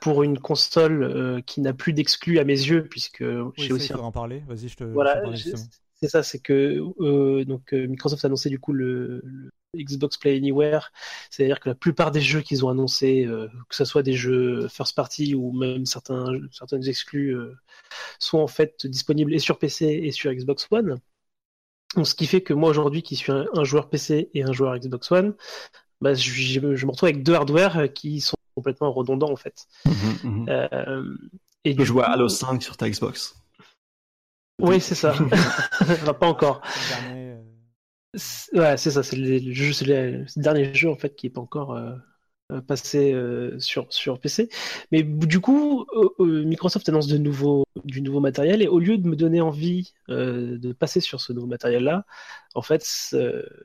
pour 0.00 0.22
une 0.22 0.38
console 0.38 1.02
euh, 1.02 1.40
qui 1.42 1.60
n'a 1.60 1.72
plus 1.72 1.92
d'exclus 1.92 2.38
à 2.38 2.44
mes 2.44 2.54
yeux, 2.54 2.84
puisque 2.88 3.24
j'ai 3.56 3.72
aussi. 3.72 3.92
en 3.92 4.10
parler. 4.10 4.42
Vas-y, 4.48 4.68
je 4.68 4.76
te. 4.76 4.84
Voilà, 4.84 5.22
c'est 6.02 6.08
ça, 6.08 6.22
c'est 6.22 6.38
que 6.38 6.82
euh, 7.00 7.44
donc 7.44 7.74
euh, 7.74 7.86
Microsoft 7.86 8.24
a 8.24 8.28
annoncé 8.28 8.48
du 8.48 8.58
coup 8.58 8.72
le, 8.72 9.22
Xbox 9.76 10.16
Play 10.16 10.36
Anywhere, 10.36 10.90
c'est-à-dire 11.28 11.60
que 11.60 11.68
la 11.68 11.74
plupart 11.74 12.10
des 12.10 12.22
jeux 12.22 12.40
qu'ils 12.40 12.64
ont 12.64 12.70
annoncés, 12.70 13.28
que 13.68 13.76
ce 13.76 13.84
soit 13.84 14.02
des 14.02 14.14
jeux 14.14 14.66
first 14.68 14.96
party 14.96 15.34
ou 15.34 15.52
même 15.52 15.86
certains 15.86 16.32
exclus, 16.86 17.36
sont 18.18 18.38
en 18.38 18.48
fait 18.48 18.86
disponibles 18.86 19.32
et 19.32 19.38
sur 19.38 19.58
PC 19.58 19.86
et 19.86 20.10
sur 20.10 20.32
Xbox 20.32 20.66
One. 20.72 20.98
Donc, 21.94 22.06
ce 22.06 22.14
qui 22.14 22.26
fait 22.26 22.40
que 22.40 22.54
moi 22.54 22.70
aujourd'hui, 22.70 23.02
qui 23.02 23.14
suis 23.14 23.30
un, 23.30 23.46
un 23.54 23.62
joueur 23.62 23.90
PC 23.90 24.30
et 24.34 24.42
un 24.42 24.52
joueur 24.52 24.76
Xbox 24.76 25.12
One, 25.12 25.34
bah, 26.00 26.14
je, 26.14 26.30
je 26.30 26.60
me 26.60 26.74
je 26.74 26.86
me 26.86 26.90
retrouve 26.90 27.10
avec 27.10 27.22
deux 27.22 27.34
hardware 27.34 27.92
qui 27.92 28.20
sont 28.20 28.36
complètement 28.60 28.92
redondants 28.92 29.30
en 29.32 29.36
fait. 29.36 29.66
Mhm, 29.84 30.18
mhm. 30.24 30.46
Euh, 30.48 31.16
et 31.64 31.74
Tu 31.74 31.84
jouer 31.84 32.04
à 32.04 32.12
Halo 32.12 32.28
5 32.28 32.62
sur 32.62 32.76
ta 32.76 32.88
Xbox. 32.88 33.34
Oui, 34.60 34.80
c'est 34.80 34.94
ça. 34.94 35.14
Enfin, 35.80 36.14
pas 36.14 36.26
encore. 36.26 36.60
Dernier, 36.88 37.32
euh, 37.32 37.42
C'est- 38.14 38.58
Ouais, 38.58 38.76
c'est 38.76 38.90
ça. 38.92 39.02
C'est 39.02 39.16
le, 39.16 39.52
jeu, 39.52 39.72
c'est 39.72 39.86
le, 39.86 40.26
c'est 40.28 40.40
le 40.40 40.44
dernier 40.44 40.74
jeu 40.74 40.90
en 40.90 40.96
fait 40.96 41.14
qui 41.16 41.26
est 41.28 41.30
pas 41.30 41.40
encore 41.40 41.74
euh, 42.50 42.56
euh, 42.56 42.60
passé 42.60 43.12
euh, 43.12 43.58
sur 43.58 43.86
sur 43.90 44.18
PC. 44.18 44.48
Mais 44.92 45.02
du 45.02 45.40
coup, 45.40 45.86
euh, 46.20 46.44
Microsoft 46.44 46.88
annonce 46.88 47.06
de 47.06 47.18
nouveau 47.18 47.64
du 47.84 48.02
nouveau 48.02 48.20
matériel 48.20 48.62
et 48.62 48.68
au 48.68 48.78
lieu 48.78 48.98
de 48.98 49.08
me 49.08 49.16
donner 49.16 49.40
envie 49.40 49.92
euh, 50.08 50.58
de 50.58 50.72
passer 50.72 51.00
sur 51.00 51.20
ce 51.20 51.32
nouveau 51.32 51.46
matériel-là, 51.46 52.04
en 52.54 52.62
fait, 52.62 52.84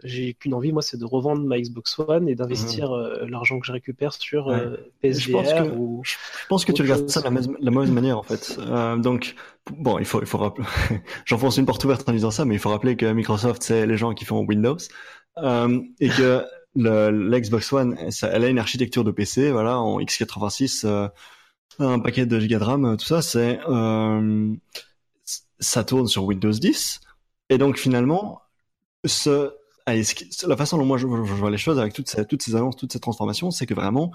j'ai 0.03 0.35
qu'une 0.35 0.53
envie, 0.53 0.71
moi, 0.71 0.83
c'est 0.83 0.97
de 0.97 1.05
revendre 1.05 1.41
ma 1.43 1.59
Xbox 1.59 1.97
One 1.97 2.29
et 2.29 2.35
d'investir 2.35 2.91
l'argent 3.27 3.59
que 3.59 3.65
je 3.65 3.71
récupère 3.71 4.13
sur 4.13 4.47
Ouais. 4.47 5.11
Je 5.11 5.31
pense 5.31 5.51
que- 5.53 5.69
ou 5.75 6.01
Je 6.03 6.15
pense 6.49 6.65
que 6.65 6.71
tu 6.71 6.81
regardes 6.83 7.09
ça 7.09 7.21
de 7.21 7.33
la, 7.33 7.41
la 7.59 7.71
mauvaise 7.71 7.89
manière 7.91 8.17
en 8.19 8.23
fait. 8.23 8.57
Donc 9.01 9.35
bon, 9.71 9.97
il 9.99 10.05
faut 10.05 10.21
il 10.21 10.27
faut 10.27 10.37
rappeler. 10.37 10.65
J'enfonce 11.25 11.57
une 11.57 11.65
porte 11.65 11.83
ouverte 11.83 12.07
en 12.07 12.11
disant 12.11 12.31
ça, 12.31 12.45
mais 12.45 12.55
il 12.55 12.59
faut 12.59 12.69
rappeler 12.69 12.95
que 12.95 13.11
Microsoft 13.11 13.63
c'est 13.63 13.87
les 13.87 13.97
gens 13.97 14.13
qui 14.13 14.25
font 14.25 14.39
Windows 14.45 14.77
et 15.99 16.09
que 16.09 16.43
l'Xbox 16.75 17.71
One, 17.73 18.11
ça- 18.11 18.29
elle 18.31 18.43
a 18.43 18.49
une 18.49 18.59
architecture 18.59 19.03
de 19.03 19.11
PC, 19.11 19.51
voilà, 19.51 19.79
en 19.79 19.99
x86, 19.99 20.85
euh, 20.85 21.07
un 21.79 21.99
paquet 21.99 22.25
de 22.25 22.39
gigas 22.39 22.59
de 22.59 22.63
RAM, 22.63 22.85
euh, 22.85 22.95
tout 22.97 23.05
ça, 23.05 23.21
c'est 23.21 23.59
euh, 23.69 24.53
ça 25.59 25.83
tourne 25.83 26.07
sur 26.07 26.25
Windows 26.25 26.51
10 26.51 26.99
et 27.49 27.57
donc 27.57 27.77
finalement 27.77 28.41
ce 29.05 29.51
la 30.47 30.57
façon 30.57 30.77
dont 30.79 30.85
moi 30.85 30.97
je, 30.97 31.03
je 31.07 31.33
vois 31.33 31.51
les 31.51 31.57
choses 31.57 31.79
avec 31.79 31.93
toutes 31.93 32.09
ces, 32.09 32.25
toutes 32.25 32.41
ces 32.41 32.55
annonces, 32.55 32.75
toutes 32.75 32.91
ces 32.93 32.99
transformations, 32.99 33.51
c'est 33.51 33.65
que 33.67 33.73
vraiment 33.75 34.11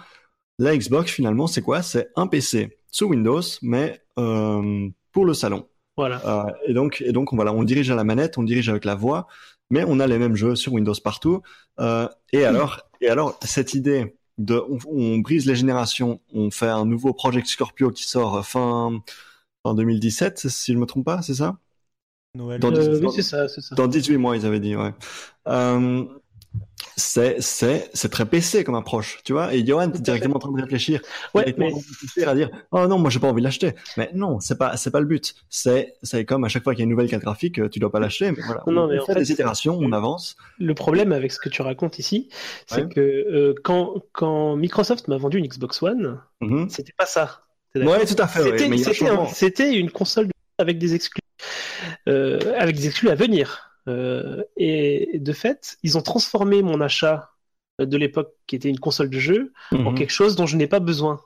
la 0.58 0.76
Xbox, 0.76 1.12
finalement, 1.12 1.46
c'est 1.46 1.62
quoi? 1.62 1.82
C'est 1.82 2.10
un 2.16 2.26
PC 2.26 2.78
sous 2.90 3.06
Windows, 3.06 3.42
mais 3.62 4.02
euh, 4.18 4.88
pour 5.12 5.24
le 5.26 5.34
salon. 5.34 5.68
voilà. 5.96 6.56
Et 6.66 6.74
donc, 6.74 7.02
et 7.02 7.12
donc, 7.12 7.32
on, 7.32 7.36
voilà, 7.36 7.52
on 7.52 7.64
dirige 7.64 7.90
à 7.90 7.96
la 7.96 8.04
manette, 8.04 8.38
on 8.38 8.42
dirige 8.42 8.68
avec 8.68 8.84
la 8.84 8.94
voix, 8.94 9.28
mais 9.70 9.84
on 9.86 10.00
a 10.00 10.06
les 10.06 10.18
mêmes 10.18 10.36
jeux 10.36 10.56
sur 10.56 10.72
Windows 10.72 10.94
partout. 11.02 11.42
Euh, 11.80 12.08
et 12.32 12.44
alors, 12.44 12.80
et 13.00 13.08
alors, 13.08 13.38
cette 13.44 13.74
idée 13.74 14.16
de, 14.38 14.56
on, 14.68 14.78
on 14.90 15.18
brise 15.18 15.46
les 15.46 15.54
générations, 15.54 16.20
on 16.32 16.50
fait 16.50 16.68
un 16.68 16.84
nouveau 16.86 17.12
Project 17.14 17.46
Scorpio 17.46 17.90
qui 17.90 18.04
sort 18.04 18.44
fin, 18.46 19.02
fin 19.64 19.74
2017, 19.74 20.48
si 20.48 20.72
je 20.74 20.78
me 20.78 20.86
trompe 20.86 21.04
pas, 21.04 21.22
c'est 21.22 21.34
ça? 21.34 21.58
Noël. 22.34 22.60
Dans- 22.60 22.70
Euh, 22.72 23.00
dans- 23.00 23.08
oui, 23.08 23.12
c'est 23.14 23.22
ça, 23.22 23.48
c'est 23.48 23.60
ça. 23.60 23.74
Dans 23.74 23.86
18 23.88 24.16
mois, 24.18 24.36
ils 24.36 24.46
avaient 24.46 24.60
dit, 24.60 24.76
ouais. 24.76 24.92
Euh, 25.48 26.04
c'est, 26.96 27.40
c'est, 27.40 27.90
c'est 27.94 28.10
très 28.10 28.26
PC 28.26 28.64
comme 28.64 28.74
approche, 28.74 29.20
tu 29.24 29.32
vois. 29.32 29.54
Et 29.54 29.64
Johan, 29.66 29.90
t'es 29.90 29.98
directement 30.00 30.36
en 30.36 30.38
train 30.38 30.52
de 30.52 30.60
réfléchir. 30.60 31.00
Ouais, 31.34 31.54
mais 31.56 31.66
en 31.66 31.70
train 31.70 31.78
de 31.80 31.84
réfléchir 31.86 32.28
à 32.28 32.34
dire, 32.34 32.50
oh 32.72 32.86
non, 32.86 32.98
moi 32.98 33.10
j'ai 33.10 33.20
pas 33.20 33.28
envie 33.28 33.40
de 33.40 33.44
l'acheter. 33.44 33.74
Mais 33.96 34.10
non, 34.14 34.40
c'est 34.40 34.58
pas, 34.58 34.76
c'est 34.76 34.90
pas 34.90 35.00
le 35.00 35.06
but. 35.06 35.34
C'est, 35.48 35.94
c'est 36.02 36.24
comme 36.24 36.44
à 36.44 36.48
chaque 36.48 36.64
fois 36.64 36.74
qu'il 36.74 36.80
y 36.80 36.82
a 36.82 36.84
une 36.84 36.90
nouvelle 36.90 37.08
carte 37.08 37.22
graphique, 37.22 37.58
euh, 37.58 37.68
tu 37.68 37.78
dois 37.78 37.90
pas 37.92 38.00
l'acheter. 38.00 38.30
Mais 38.32 38.42
voilà. 38.44 38.62
Non, 38.66 38.82
on, 38.82 38.86
mais 38.88 38.98
on 38.98 39.02
en 39.02 39.06
fait, 39.06 39.14
fait, 39.14 39.20
des 39.20 39.32
itérations, 39.32 39.78
on 39.80 39.92
avance. 39.92 40.36
Le 40.58 40.74
problème 40.74 41.12
avec 41.12 41.32
ce 41.32 41.38
que 41.38 41.48
tu 41.48 41.62
racontes 41.62 41.98
ici, 41.98 42.28
c'est 42.66 42.82
Ouais. 42.82 42.88
que 42.88 43.00
euh, 43.00 43.54
quand, 43.62 43.94
quand 44.12 44.56
Microsoft 44.56 45.08
m'a 45.08 45.16
vendu 45.16 45.38
une 45.38 45.46
Xbox 45.46 45.82
One, 45.82 46.20
Mhm. 46.40 46.68
c'était 46.70 46.94
pas 46.96 47.06
ça. 47.06 47.42
Ouais, 47.74 48.04
tout 48.04 48.20
à 48.20 48.26
fait. 48.26 48.42
C'était 49.32 49.64
un 49.68 49.72
une 49.72 49.90
console 49.90 50.28
avec 50.58 50.78
des 50.78 50.94
exclus, 50.94 51.20
euh, 52.08 52.38
avec 52.58 52.76
des 52.76 52.86
exclus 52.88 53.08
à 53.10 53.14
venir. 53.14 53.69
Euh, 53.88 54.42
et 54.56 55.18
de 55.18 55.32
fait, 55.32 55.78
ils 55.82 55.96
ont 55.98 56.02
transformé 56.02 56.62
mon 56.62 56.80
achat 56.80 57.30
de 57.78 57.96
l'époque, 57.96 58.34
qui 58.46 58.56
était 58.56 58.68
une 58.68 58.78
console 58.80 59.10
de 59.10 59.18
jeu, 59.18 59.52
en 59.72 59.92
Mhm. 59.92 59.94
quelque 59.94 60.10
chose 60.10 60.36
dont 60.36 60.46
je 60.46 60.56
n'ai 60.56 60.66
pas 60.66 60.80
besoin. 60.80 61.20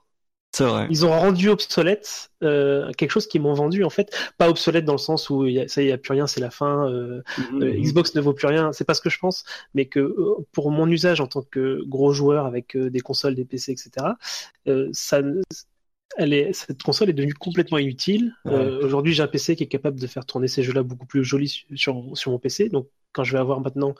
Vrai. 0.59 0.86
Ils 0.89 1.05
ont 1.05 1.10
rendu 1.10 1.48
obsolète 1.48 2.31
euh, 2.44 2.93
quelque 2.93 3.10
chose 3.10 3.26
qu'ils 3.26 3.40
m'ont 3.43 3.55
vendu 3.55 3.82
en 3.82 3.90
fait, 3.90 4.14
pas 4.39 4.48
obsolète 4.48 4.85
dans 4.85 4.93
le 4.93 4.98
sens 4.98 5.28
où 5.28 5.47
y 5.47 5.59
a- 5.60 5.66
ça 5.66 5.82
y 5.82 5.90
a 5.90 5.98
plus 5.98 6.12
rien, 6.12 6.28
c'est 6.28 6.40
la 6.40 6.51
fin. 6.51 6.89
euh, 6.89 7.22
Mhm. 7.39 7.62
euh, 7.62 7.72
Xbox 7.81 8.14
ne 8.14 8.20
vaut 8.20 8.35
plus 8.35 8.47
rien, 8.47 8.72
c'est 8.72 8.85
pas 8.85 8.94
ce 8.94 9.01
que 9.01 9.10
je 9.10 9.18
pense, 9.18 9.44
mais 9.74 9.86
que 9.86 9.98
euh, 10.01 10.36
pour 10.52 10.70
mon 10.70 10.86
usage 10.89 11.20
en 11.20 11.26
tant 11.26 11.43
que 11.43 11.82
gros 11.86 12.12
joueur 12.12 12.47
avec 12.47 12.76
euh, 12.76 12.89
des 12.90 13.01
consoles, 13.01 13.35
des 13.35 13.44
PC, 13.44 13.72
etc., 13.72 14.16
euh, 14.68 14.89
ça, 14.93 15.22
ne- 15.22 15.43
elle 16.16 16.32
est, 16.32 16.53
cette 16.53 16.82
console 16.82 17.11
est 17.11 17.12
devenue 17.12 17.35
complètement 17.35 17.78
inutile. 17.78 18.35
Euh, 18.47 18.85
Aujourd'hui, 18.85 19.12
j'ai 19.12 19.23
un 19.23 19.27
PC 19.28 19.57
qui 19.57 19.65
est 19.65 19.69
capable 19.69 19.99
de 20.01 20.07
faire 20.07 20.27
tourner 20.27 20.49
ces 20.49 20.62
jeux-là 20.62 20.82
beaucoup 20.82 21.07
plus 21.07 21.24
jolis 21.24 21.49
su- 21.49 21.66
sur, 21.77 22.03
sur 22.15 22.31
mon 22.31 22.39
PC. 22.39 22.69
Donc, 22.69 22.89
quand 23.12 23.24
je 23.24 23.32
vais 23.32 23.39
avoir 23.39 23.61
maintenant 23.61 23.95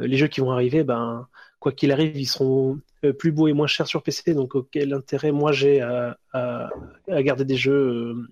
euh, 0.00 0.06
les 0.06 0.16
jeux 0.16 0.28
qui 0.28 0.40
vont 0.40 0.52
arriver, 0.52 0.84
ben, 0.84 1.28
quoi 1.60 1.72
qu'il 1.72 1.92
arrive, 1.92 2.16
ils 2.18 2.26
seront 2.26 2.80
euh, 3.04 3.12
plus 3.12 3.32
beaux 3.32 3.48
et 3.48 3.52
moins 3.52 3.66
chers 3.66 3.86
sur 3.86 4.02
PC. 4.02 4.34
Donc, 4.34 4.52
quel 4.70 4.92
intérêt 4.94 5.32
moi 5.32 5.52
j'ai 5.52 5.80
à, 5.80 6.18
à, 6.32 6.70
à 7.08 7.22
garder 7.22 7.44
des 7.44 7.56
jeux 7.56 7.72
euh, 7.72 8.28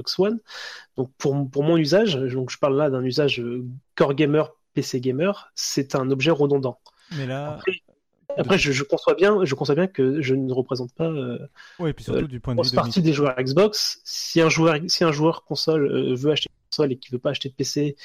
Xbox 0.00 0.18
One 0.18 0.40
Donc, 0.96 1.10
pour, 1.18 1.50
pour 1.50 1.62
mon 1.64 1.76
usage, 1.76 2.16
donc 2.16 2.50
je 2.50 2.58
parle 2.58 2.76
là 2.76 2.90
d'un 2.90 3.04
usage 3.04 3.40
euh, 3.40 3.64
core 3.96 4.14
gamer, 4.14 4.52
PC 4.74 5.00
gamer, 5.00 5.52
c'est 5.54 5.94
un 5.94 6.10
objet 6.10 6.30
redondant. 6.32 6.80
Mais 7.16 7.26
là, 7.26 7.54
Après, 7.54 7.72
après, 8.36 8.58
je, 8.58 8.72
je 8.72 8.82
conçois 8.82 9.14
bien, 9.14 9.44
je 9.44 9.54
conçois 9.54 9.74
bien 9.74 9.86
que 9.86 10.20
je 10.20 10.34
ne 10.34 10.52
représente 10.52 10.92
pas 10.94 11.08
euh, 11.08 11.38
ouais, 11.78 11.90
et 11.90 11.92
puis 11.92 12.04
surtout 12.04 12.24
euh, 12.24 12.28
du 12.28 12.40
point 12.40 12.54
de 12.54 12.62
vue 12.62 12.70
de 12.70 12.74
partie 12.74 13.02
des 13.02 13.12
joueurs 13.12 13.34
Xbox. 13.38 14.00
Si 14.04 14.40
un 14.40 14.48
joueur, 14.48 14.76
si 14.88 15.04
un 15.04 15.12
joueur 15.12 15.44
console 15.44 15.86
euh, 15.86 16.14
veut 16.14 16.32
acheter 16.32 16.50
une 16.50 16.70
console 16.70 16.92
et 16.92 16.98
qui 16.98 17.10
veut 17.10 17.18
pas 17.18 17.30
acheter 17.30 17.48
de 17.48 17.54
PC, 17.54 17.96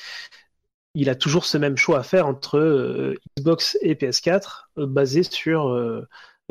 il 0.95 1.09
a 1.09 1.15
toujours 1.15 1.45
ce 1.45 1.57
même 1.57 1.77
choix 1.77 1.99
à 1.99 2.03
faire 2.03 2.27
entre 2.27 2.57
euh, 2.57 3.15
Xbox 3.37 3.77
et 3.81 3.95
PS4, 3.95 4.65
euh, 4.77 4.85
basé 4.87 5.23
sur 5.23 5.75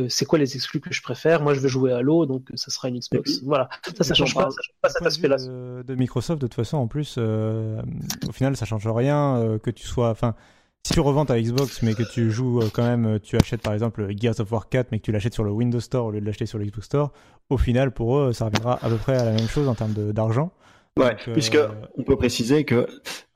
c'est 0.09 0.27
quoi 0.27 0.39
les 0.39 0.55
exclus 0.55 0.81
que 0.81 0.93
je 0.93 1.03
préfère. 1.03 1.43
Moi, 1.43 1.55
je 1.55 1.61
veux 1.61 1.69
jouer 1.69 1.93
à 1.93 1.97
Halo, 1.97 2.25
donc 2.25 2.49
ça 2.55 2.71
sera 2.71 2.89
une 2.89 3.01
Xbox. 3.01 3.43
Voilà, 3.43 3.69
ça, 3.97 4.05
ça 4.05 4.15
change 4.15 4.33
pas, 4.35 4.43
ça 4.43 4.63
change 4.63 4.81
pas 4.81 4.89
cet 4.91 5.03
aspect-là. 5.07 5.37
de, 5.39 5.83
de 5.85 5.95
Microsoft, 5.97 6.41
de 6.41 6.47
toute 6.47 6.55
façon, 6.55 6.77
en 6.77 6.87
plus, 6.87 7.17
euh, 7.19 7.83
au 8.29 8.33
final, 8.33 8.57
ça 8.57 8.65
change 8.65 8.87
rien 8.87 9.39
euh, 9.39 9.59
que 9.59 9.71
tu 9.71 9.87
sois. 9.87 10.11
Enfin, 10.11 10.37
si 10.85 10.95
tu 10.95 11.01
revends 11.01 11.27
ta 11.27 11.41
Xbox, 11.41 11.83
mais 11.83 11.95
que 11.95 12.03
tu 12.03 12.31
joues 12.31 12.61
euh, 12.61 12.71
quand 12.73 12.85
même, 12.85 13.07
euh, 13.07 13.19
tu 13.19 13.37
achètes 13.37 13.61
par 13.63 13.75
exemple 13.75 14.07
Gears 14.17 14.41
of 14.41 14.51
War 14.51 14.69
4, 14.69 14.89
mais 14.91 14.99
que 14.99 15.05
tu 15.05 15.13
l'achètes 15.13 15.35
sur 15.35 15.45
le 15.45 15.51
Windows 15.51 15.81
Store 15.81 16.07
au 16.07 16.11
lieu 16.11 16.21
de 16.21 16.27
l'acheter 16.27 16.47
sur 16.47 16.59
le 16.59 16.65
Xbox 16.65 16.87
Store, 16.87 17.13
au 17.51 17.59
final, 17.59 17.93
pour 17.93 18.19
eux, 18.19 18.33
ça 18.33 18.47
reviendra 18.47 18.79
à 18.83 18.89
peu 18.89 18.97
près 18.97 19.17
à 19.17 19.25
la 19.25 19.33
même 19.33 19.49
chose 19.49 19.69
en 19.69 19.75
termes 19.75 19.93
d'argent. 20.13 20.53
Ouais, 20.97 21.11
Donc, 21.11 21.29
euh, 21.29 21.33
puisque 21.33 21.59
on 21.97 22.03
peut 22.03 22.17
préciser 22.17 22.65
que, 22.65 22.75
euh, 22.75 22.87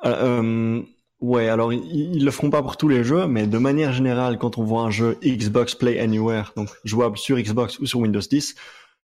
euh, 0.05 0.83
ouais, 1.21 1.49
alors 1.49 1.73
ils, 1.73 2.17
ils 2.17 2.25
le 2.25 2.31
feront 2.31 2.51
pas 2.51 2.63
pour 2.63 2.77
tous 2.77 2.89
les 2.89 3.05
jeux, 3.05 3.27
mais 3.27 3.47
de 3.47 3.59
manière 3.59 3.93
générale, 3.93 4.39
quand 4.39 4.59
on 4.59 4.65
voit 4.65 4.83
un 4.83 4.91
jeu 4.91 5.19
Xbox 5.25 5.75
Play 5.75 5.99
Anywhere, 6.01 6.53
donc 6.57 6.69
jouable 6.85 7.17
sur 7.17 7.39
Xbox 7.39 7.79
ou 7.79 7.87
sur 7.87 8.01
Windows 8.01 8.21
10, 8.21 8.55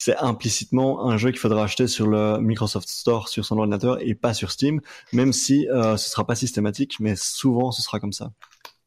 c'est 0.02 0.16
implicitement 0.16 1.06
un 1.08 1.16
jeu 1.18 1.30
qu'il 1.30 1.38
faudra 1.38 1.62
acheter 1.62 1.86
sur 1.86 2.06
le 2.08 2.38
Microsoft 2.40 2.88
Store 2.88 3.28
sur 3.28 3.44
son 3.44 3.58
ordinateur 3.58 3.98
et 4.00 4.14
pas 4.14 4.32
sur 4.34 4.50
Steam, 4.50 4.80
même 5.12 5.32
si 5.32 5.68
euh, 5.68 5.96
ce 5.98 6.08
sera 6.10 6.26
pas 6.26 6.34
systématique, 6.34 6.96
mais 7.00 7.14
souvent 7.16 7.70
ce 7.70 7.82
sera 7.82 8.00
comme 8.00 8.12
ça. 8.14 8.32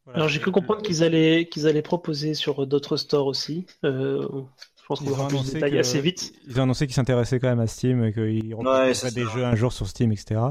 voilà. 0.06 0.18
Alors 0.18 0.28
j'ai 0.28 0.40
cru 0.40 0.52
comprendre 0.52 0.82
qu'ils 0.82 1.04
allaient 1.04 1.48
qu'ils 1.50 1.68
allaient 1.68 1.84
proposer 1.84 2.34
sur 2.34 2.66
d'autres 2.66 2.98
stores 2.98 3.28
aussi. 3.28 3.66
Euh, 3.86 4.28
je 4.82 4.88
pense 4.88 5.00
qu'on 5.02 5.12
aura 5.12 5.28
plus 5.28 5.36
de 5.38 5.40
annoncé 5.42 5.54
détails 5.54 5.72
que- 5.74 5.78
assez 5.78 6.02
vite. 6.02 6.34
Ils 6.48 6.60
ont 6.60 6.64
annoncé 6.64 6.88
qu'ils 6.88 6.96
s'intéressaient 6.96 7.40
quand 7.40 7.48
même 7.48 7.60
à 7.62 7.68
Steam 7.68 8.04
et 8.04 8.12
qu'ils 8.12 8.54
représenteraient 8.56 8.94
c'est 8.96 9.14
des 9.16 9.24
ça. 9.24 9.30
jeux 9.32 9.46
un 9.46 9.56
jour 9.56 9.72
sur 9.72 9.88
Steam, 9.88 10.12
etc. 10.12 10.42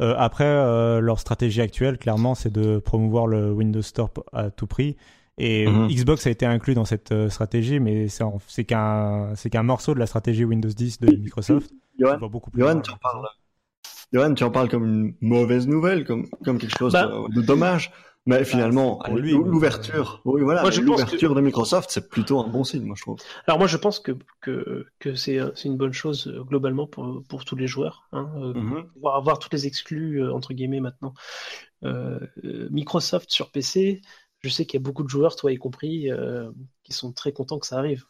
Euh, 0.00 0.14
après, 0.18 0.44
euh, 0.44 1.00
leur 1.00 1.18
stratégie 1.20 1.60
actuelle, 1.60 1.96
clairement, 1.96 2.34
c'est 2.34 2.52
de 2.52 2.78
promouvoir 2.78 3.26
le 3.26 3.50
Windows 3.52 3.82
Store 3.82 4.10
à 4.32 4.50
tout 4.50 4.66
prix. 4.66 4.96
Et 5.38 5.66
Mhm. 5.68 5.88
Xbox 5.88 6.26
a 6.26 6.30
été 6.30 6.46
inclus 6.46 6.74
dans 6.74 6.84
cette 6.84 7.12
euh, 7.12 7.28
stratégie, 7.30 7.78
mais 7.80 8.08
c'est 8.08 8.64
qu'un 8.64 9.34
c'est 9.36 9.50
qu'un 9.50 9.62
morceau 9.62 9.94
de 9.94 9.98
la 10.00 10.06
stratégie 10.06 10.44
Windows 10.44 10.68
10 10.68 11.00
de 11.00 11.14
Microsoft. 11.16 11.70
Johan, 11.98 12.18
beaucoup 12.28 12.50
plus 12.50 12.60
tu 12.62 12.66
en 12.68 12.96
parles. 12.96 13.26
Johan, 14.12 14.34
tu 14.34 14.44
en 14.44 14.50
parles 14.50 14.68
comme 14.68 14.84
une 14.86 15.14
mauvaise 15.20 15.66
nouvelle, 15.68 16.04
comme, 16.04 16.26
comme 16.44 16.58
quelque 16.58 16.76
chose 16.78 16.92
Bah, 16.92 17.06
de, 17.06 17.34
de 17.34 17.42
dommage. 17.42 17.90
Mais 18.26 18.44
finalement, 18.44 19.00
lui, 19.14 19.32
mais- 19.38 19.42
l'ouverture, 19.48 20.20
oui, 20.26 20.42
voilà, 20.42 20.62
l'ouverture 20.62 21.34
de 21.34 21.40
Microsoft, 21.40 21.88
c'est 21.90 22.10
plutôt 22.10 22.38
un 22.40 22.46
bon 22.48 22.62
signe, 22.62 22.82
moi, 22.84 22.94
je 22.94 23.00
trouve. 23.02 23.16
Alors 23.46 23.58
moi 23.58 23.66
je 23.66 23.78
pense 23.78 24.00
que 24.00 24.12
que, 24.42 24.84
que 24.98 25.14
c'est 25.14 25.38
c'est 25.54 25.68
une 25.68 25.78
bonne 25.78 25.94
chose 25.94 26.26
euh, 26.28 26.42
globalement 26.44 26.86
pour 26.86 27.22
pour 27.26 27.46
tous 27.46 27.56
les 27.56 27.66
joueurs. 27.66 28.06
Hein, 28.12 28.28
euh, 28.36 28.52
Mhm. 28.52 28.84
pouvoir 28.92 29.16
avoir 29.16 29.38
toutes 29.38 29.54
les 29.54 29.66
exclus 29.66 30.20
euh, 30.22 30.32
entre 30.34 30.52
guillemets 30.52 30.80
maintenant. 30.80 31.14
Euh, 31.84 32.18
euh, 32.44 32.68
Microsoft 32.70 33.30
sur 33.30 33.50
PC, 33.50 34.02
je 34.40 34.48
sais 34.48 34.66
qu'il 34.66 34.78
y 34.80 34.82
a 34.82 34.84
beaucoup 34.84 35.02
de 35.04 35.08
joueurs, 35.08 35.36
toi 35.36 35.52
y 35.52 35.56
compris, 35.58 36.10
euh, 36.10 36.50
qui 36.84 36.92
sont 36.92 37.12
très 37.12 37.32
contents 37.32 37.58
que 37.58 37.66
ça 37.66 37.78
arrive. 37.78 38.04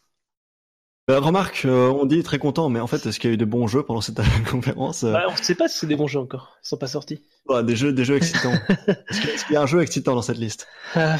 Euh, 1.10 1.20
remarque, 1.20 1.62
euh, 1.64 1.88
on 1.88 2.04
dit 2.04 2.22
très 2.22 2.38
content, 2.38 2.68
mais 2.68 2.80
en 2.80 2.86
fait, 2.86 3.06
est-ce 3.06 3.18
qu'il 3.18 3.30
y 3.30 3.32
a 3.32 3.34
eu 3.34 3.38
des 3.38 3.46
bons 3.46 3.66
jeux 3.66 3.82
pendant 3.82 4.02
cette 4.02 4.20
conférence 4.50 5.04
euh, 5.04 5.12
Bah, 5.12 5.24
on 5.28 5.32
ne 5.32 5.36
sait 5.36 5.54
pas 5.54 5.68
si 5.68 5.78
c'est 5.78 5.86
des 5.86 5.96
bons 5.96 6.06
jeux 6.06 6.18
encore, 6.20 6.56
ils 6.62 6.68
sont 6.68 6.76
pas 6.76 6.86
sortis. 6.86 7.24
ouais, 7.48 7.64
Des 7.64 7.76
jeux, 7.76 7.92
des 7.92 8.04
jeux 8.04 8.16
excitants. 8.16 8.54
est-ce 9.10 9.20
qu'il 9.20 9.30
est-ce 9.30 9.44
qu'il 9.44 9.54
y 9.54 9.56
a 9.56 9.62
un 9.62 9.66
jeu 9.66 9.80
excitant 9.82 10.14
dans 10.14 10.22
cette 10.22 10.38
liste? 10.38 10.66
Euh, 10.96 11.16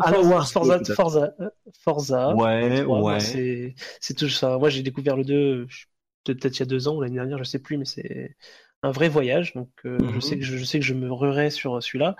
Halo 0.00 0.22
Forza, 0.22 0.28
Wars 0.28 0.48
Forza, 0.50 0.78
2, 0.78 0.80
peut-être. 0.80 0.94
Forza, 0.94 1.34
Forza. 1.82 2.36
Ouais, 2.36 2.84
Ouais, 2.84 3.20
c'est 3.20 3.74
c'est 4.00 4.14
tout 4.14 4.28
ça. 4.28 4.58
Moi 4.58 4.70
j'ai 4.70 4.82
découvert 4.82 5.16
le 5.16 5.24
2 5.24 5.66
je- 5.68 5.86
peut-être 6.24 6.56
il 6.56 6.60
y 6.60 6.62
a 6.62 6.66
deux 6.66 6.88
ans 6.88 6.96
ou 6.96 7.02
l'année 7.02 7.14
dernière, 7.16 7.38
je 7.38 7.44
sais 7.44 7.58
plus, 7.58 7.76
mais 7.78 7.84
c'est 7.84 8.36
un 8.84 8.90
vrai 8.92 9.08
voyage. 9.08 9.54
Donc 9.54 9.70
je 9.84 10.18
Mhm. 10.18 10.20
sais 10.20 10.38
que 10.38 10.44
je, 10.44 10.56
je 10.56 10.64
sais 10.64 10.78
que 10.78 10.84
je 10.84 10.94
me 10.94 11.12
ruerai 11.12 11.50
sur 11.50 11.82
celui-là. 11.82 12.16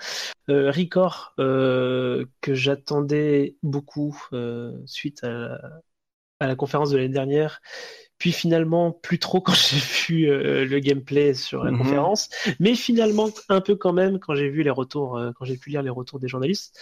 Euh, 0.51 0.70
Record 0.70 1.35
euh, 1.41 2.27
que 2.43 2.55
j'attendais 2.55 3.57
beaucoup 3.62 4.16
euh, 4.32 4.73
suite 4.86 5.24
à 5.24 5.31
la, 5.31 5.61
à 6.41 6.47
la 6.47 6.57
conférence 6.57 6.91
de 6.91 6.97
l'année 6.97 7.09
dernière. 7.09 7.61
Puis 8.19 8.32
finalement, 8.32 8.93
plus 8.93 9.19
trop 9.19 9.41
quand 9.41 9.55
j'ai 9.55 9.78
vu 9.78 10.31
euh, 10.31 10.65
le 10.65 10.78
gameplay 10.81 11.35
sur 11.35 11.65
la 11.65 11.73
Mhm. 11.73 11.73
conférence, 11.73 12.31
mais 12.61 12.74
finalement 12.74 13.31
un 13.49 13.61
peu 13.61 13.77
quand 13.77 13.93
même 13.93 14.19
quand 14.20 14.35
j'ai 14.35 14.49
vu 14.51 14.62
les 14.62 14.70
retours, 14.70 15.19
euh, 15.19 15.32
quand 15.35 15.45
j'ai 15.45 15.57
pu 15.57 15.70
lire 15.70 15.82
les 15.82 15.91
retours 15.91 16.20
des 16.20 16.28
journalistes. 16.28 16.78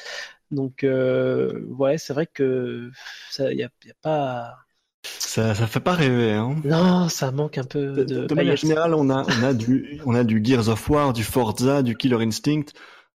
Donc 0.51 0.85
euh, 0.85 1.63
ouais, 1.69 1.99
c'est 1.99 2.13
vrai 2.15 2.27
que 2.27 2.91
ça, 3.31 3.53
y 3.53 3.63
a, 3.63 3.71
y 3.87 3.91
a 3.91 3.95
pas, 4.03 4.57
Ça, 5.05 5.55
ça 5.55 5.67
fait 5.67 5.81
pas 5.81 5.95
rêver, 5.95 6.33
hein. 6.33 6.57
non, 6.65 7.09
ça 7.09 7.33
manque 7.33 7.59
un 7.59 7.65
peu 7.65 7.87
De, 7.93 8.05
de. 8.05 8.27
de 8.27 8.35
manière 8.35 8.57
générale, 8.57 8.95
on 8.95 9.11
a, 9.11 9.25
on 9.25 9.43
a 9.43 9.53
du, 9.53 10.01
on 10.07 10.15
a 10.15 10.23
du 10.25 10.41
Gears 10.45 10.69
of 10.69 10.89
War, 10.91 11.13
du 11.13 11.25
Forza, 11.25 11.83
du 11.83 11.97
Killer 11.97 12.23
Instinct, 12.23 12.67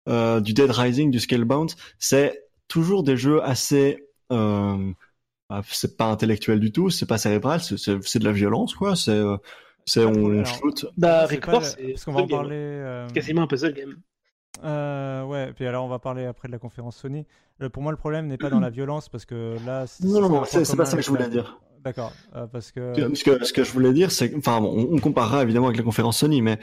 euh, 0.09 0.41
du 0.41 0.53
Dead 0.53 0.71
Rising, 0.71 1.11
du 1.11 1.21
Scalebound. 1.21 1.71
C'est 1.99 2.43
toujours 2.69 3.05
des 3.05 3.17
jeux 3.17 3.41
assez, 3.45 4.05
euh, 4.33 4.93
ah, 5.49 5.63
c'est 5.71 5.97
pas 5.97 6.07
intellectuel 6.07 6.59
du 6.59 6.73
tout, 6.73 6.91
c'est 6.91 7.07
pas 7.07 7.19
cérébral, 7.19 7.61
c'est, 7.61 7.77
c'est, 7.79 8.03
c'est 8.03 8.19
de 8.19 8.25
la 8.25 8.33
violence, 8.33 8.75
quoi. 8.75 8.97
C'est, 8.97 9.11
euh, 9.13 9.37
c'est 9.85 10.05
on 10.05 10.31
alors. 10.31 10.47
shoot. 10.47 10.87
Bah, 10.97 11.27
C'est 11.29 11.37
Record, 11.37 11.65
c'est 11.65 11.89
Parce 11.91 12.05
qu'on 12.05 12.13
va 12.13 12.23
en 12.23 12.27
parler. 12.29 12.57
euh, 12.57 13.09
quasiment 13.11 13.43
un 13.43 13.47
puzzle 13.47 13.75
game. 13.75 13.97
Euh, 14.65 15.23
ouais, 15.25 15.53
puis 15.55 15.67
alors 15.67 15.85
on 15.85 15.89
va 15.89 15.99
parler 15.99 16.25
après 16.25 16.49
de 16.49 16.53
la 16.53 16.59
conférence 16.59 16.97
Sony. 16.97 17.27
Le- 17.59 17.69
pour 17.69 17.83
moi, 17.83 17.93
le 17.93 17.99
problème 17.99 18.27
n'est 18.27 18.39
pas 18.39 18.51
dans 18.51 18.59
la 18.61 18.71
violence 18.71 19.09
parce 19.09 19.25
que 19.27 19.57
là. 19.67 19.85
Non, 20.01 20.21
non, 20.23 20.29
non, 20.31 20.45
c'est, 20.45 20.65
c'est 20.65 20.77
pas 20.77 20.87
ça 20.87 20.97
que 20.97 21.03
je 21.03 21.11
voulais 21.11 21.23
la- 21.25 21.29
dire. 21.29 21.61
D'accord, 21.87 22.13
euh, 22.35 22.47
parce 22.49 22.73
que. 22.73 23.15
Ce 23.15 23.23
que, 23.23 23.45
ce 23.45 23.53
que 23.53 23.63
je 23.63 23.71
voulais 23.71 23.93
dire, 23.93 24.11
c'est, 24.11 24.35
enfin, 24.37 24.61
bon, 24.61 24.73
on, 24.77 24.97
on 24.97 24.99
comparera 24.99 25.43
évidemment 25.45 25.67
avec 25.69 25.79
la 25.79 25.85
conférence 25.85 26.19
Sony, 26.19 26.43
mais 26.43 26.59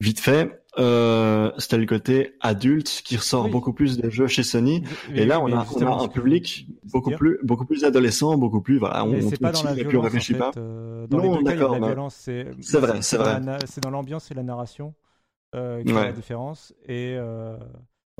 vite 0.00 0.20
fait, 0.20 0.62
euh, 0.78 1.50
c'était 1.58 1.76
le 1.76 1.86
côté 1.86 2.34
adulte 2.40 3.02
qui 3.04 3.16
ressort 3.16 3.46
Oui. 3.46 3.50
beaucoup 3.50 3.72
plus 3.72 3.98
des 3.98 4.10
jeux 4.12 4.28
chez 4.28 4.44
Sony. 4.44 4.84
Mais- 5.10 5.22
Et 5.22 5.26
là, 5.26 5.40
on 5.40 5.46
a, 5.52 5.66
on 5.74 5.86
a 5.86 6.04
un 6.04 6.08
public 6.08 6.68
beaucoup 6.84 7.10
dire, 7.10 7.18
plus, 7.18 7.38
beaucoup 7.42 7.64
plus 7.64 7.84
adolescent, 7.84 8.36
beaucoup 8.38 8.60
plus, 8.60 8.78
voilà, 8.78 9.04
on, 9.04 9.20
c'est 9.28 9.40
pas 9.40 9.50
dans 9.50 9.64
la 9.64 9.74
violence. 9.74 10.06
en 10.06 10.38
pas. 10.38 10.52
fait, 10.52 10.60
euh, 10.60 11.06
dans 11.08 11.18
Non, 11.18 11.42
d'accord. 11.42 11.76
C'est 12.12 12.44
vrai, 12.78 13.02
c'est 13.02 13.16
vrai. 13.16 13.40
C'est 13.66 13.82
dans 13.82 13.90
l'ambiance 13.90 14.30
et 14.30 14.34
la 14.34 14.44
narration 14.44 14.94
euh, 15.56 15.82
qui 15.82 15.88
fait 15.92 15.94
la 16.04 16.12
différence. 16.12 16.72
Et 16.86 17.16
euh, 17.18 17.56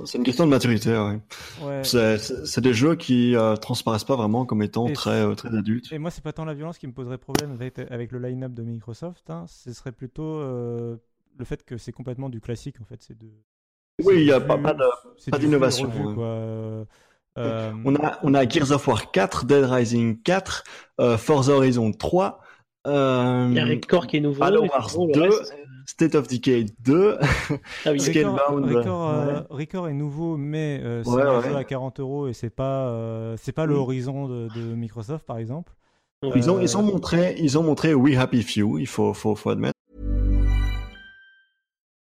C'est 0.05 0.19
une 0.19 0.25
question 0.25 0.45
de 0.45 0.51
maturité, 0.51 0.91
ouais. 0.91 1.21
ouais. 1.62 1.83
C'est, 1.85 2.61
des 2.61 2.75
jeux 2.75 2.97
qui 2.97 3.37
euh, 3.37 3.55
transparaissent 3.55 4.05
pas 4.05 4.16
vraiment 4.16 4.45
comme 4.45 4.61
étant 4.61 4.89
Et 4.89 4.93
très, 4.93 5.23
euh, 5.23 5.35
très 5.35 5.57
adultes. 5.57 5.93
Et 5.93 5.99
moi, 5.99 6.11
c'est 6.11 6.23
pas 6.23 6.33
tant 6.33 6.45
la 6.45 6.55
violence 6.55 6.79
qui 6.79 6.89
me 6.89 6.93
poserait 6.93 7.19
problème 7.19 7.53
avec, 7.53 7.79
avec 7.79 8.11
le 8.11 8.19
line-up 8.19 8.53
de 8.53 8.62
Microsoft. 8.62 9.31
hein. 9.31 9.45
Ce 9.47 9.73
serait 9.73 9.93
plutôt 9.93 10.41
euh, 10.41 10.97
le 11.39 11.45
fait 11.45 11.65
que 11.65 11.79
c'est 11.79 11.93
complètement 11.93 12.29
du 12.29 12.41
classique 12.41 12.81
en 12.81 12.85
fait. 12.85 13.03
C'est 13.03 13.16
de. 13.16 13.29
Oui, 14.03 14.16
il 14.16 14.27
y 14.27 14.33
a 14.33 14.41
pas, 14.41 14.59
pas 14.59 15.39
d'innovation, 15.39 15.89
revu, 15.89 16.05
ouais. 16.07 16.15
quoi. 16.15 16.87
Euh, 17.37 17.73
on 17.85 17.97
a, 17.97 18.19
on 18.23 18.35
a 18.35 18.49
Gears 18.49 18.71
of 18.71 18.87
War 18.87 19.11
4, 19.11 19.45
Dead 19.45 19.65
Rising 19.65 20.23
4, 20.23 20.65
euh, 21.01 21.19
Forza 21.19 21.53
Horizon 21.53 21.93
3, 21.93 22.41
euh, 22.87 23.47
Il 23.51 23.57
y 23.57 23.61
a 23.61 23.65
Record 23.65 24.07
qui 24.07 24.19
est 24.19 24.21
nouveau. 24.21 24.43
Halo 24.43 24.66
Wars 24.66 24.91
sinon, 24.91 25.07
le 25.07 25.12
2, 25.12 25.23
reste, 25.23 25.55
State 25.86 26.15
of 26.15 26.27
Decay 26.28 26.66
2, 26.85 27.19
Ah 27.20 27.93
oui, 27.93 28.01
Scalebound, 28.01 28.65
Record, 28.65 29.09
euh, 29.11 29.27
ouais. 29.40 29.47
Record 29.51 29.89
est 29.89 29.93
nouveau, 29.93 30.36
mais 30.36 30.81
euh, 30.82 31.02
c'est 31.05 31.11
Ouais, 31.11 31.23
un 31.23 31.40
ouais. 31.40 31.48
jeu 31.51 31.56
à 31.56 31.65
40 31.65 32.01
euros 32.01 32.27
et 32.28 32.32
c'est 32.32 32.48
pas, 32.51 32.89
euh, 32.89 33.36
c'est 33.40 33.52
pas 33.52 33.66
le 33.66 33.74
Mm. 33.74 33.78
horizon 33.78 34.28
de, 34.28 34.48
de 34.56 34.74
Microsoft 34.74 35.27
par 35.27 35.39
exemple. 35.39 35.73
Ils 36.35 36.51
ont, 36.51 36.56
Euh, 36.56 36.62
ils 36.62 36.77
ont 36.78 36.82
montré, 36.82 37.35
ils 37.39 37.59
ont 37.59 37.62
montré 37.62 37.93
We 37.93 38.16
Happy 38.16 38.43
Few, 38.43 38.78
il 38.78 38.86
faut, 38.86 39.12
faut, 39.12 39.35
faut 39.35 39.51
admettre. 39.51 39.74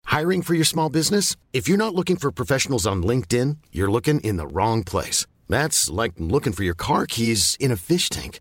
Hiring 0.07 0.43
for 0.43 0.55
your 0.55 0.65
small 0.67 0.89
business? 0.91 1.37
If 1.53 1.69
you're 1.69 1.79
not 1.79 1.95
looking 1.95 2.17
for 2.17 2.33
professionals 2.33 2.87
on 2.87 3.03
LinkedIn, 3.03 3.59
you're 3.73 3.91
looking 3.91 4.21
in 4.21 4.37
the 4.39 4.47
wrong 4.53 4.83
place. 4.83 5.27
That's 5.49 5.89
like 5.91 6.15
looking 6.19 6.53
for 6.53 6.65
your 6.65 6.75
car 6.75 7.07
keys 7.07 7.57
in 7.61 7.71
a 7.71 7.77
fish 7.77 8.09
tank. 8.09 8.41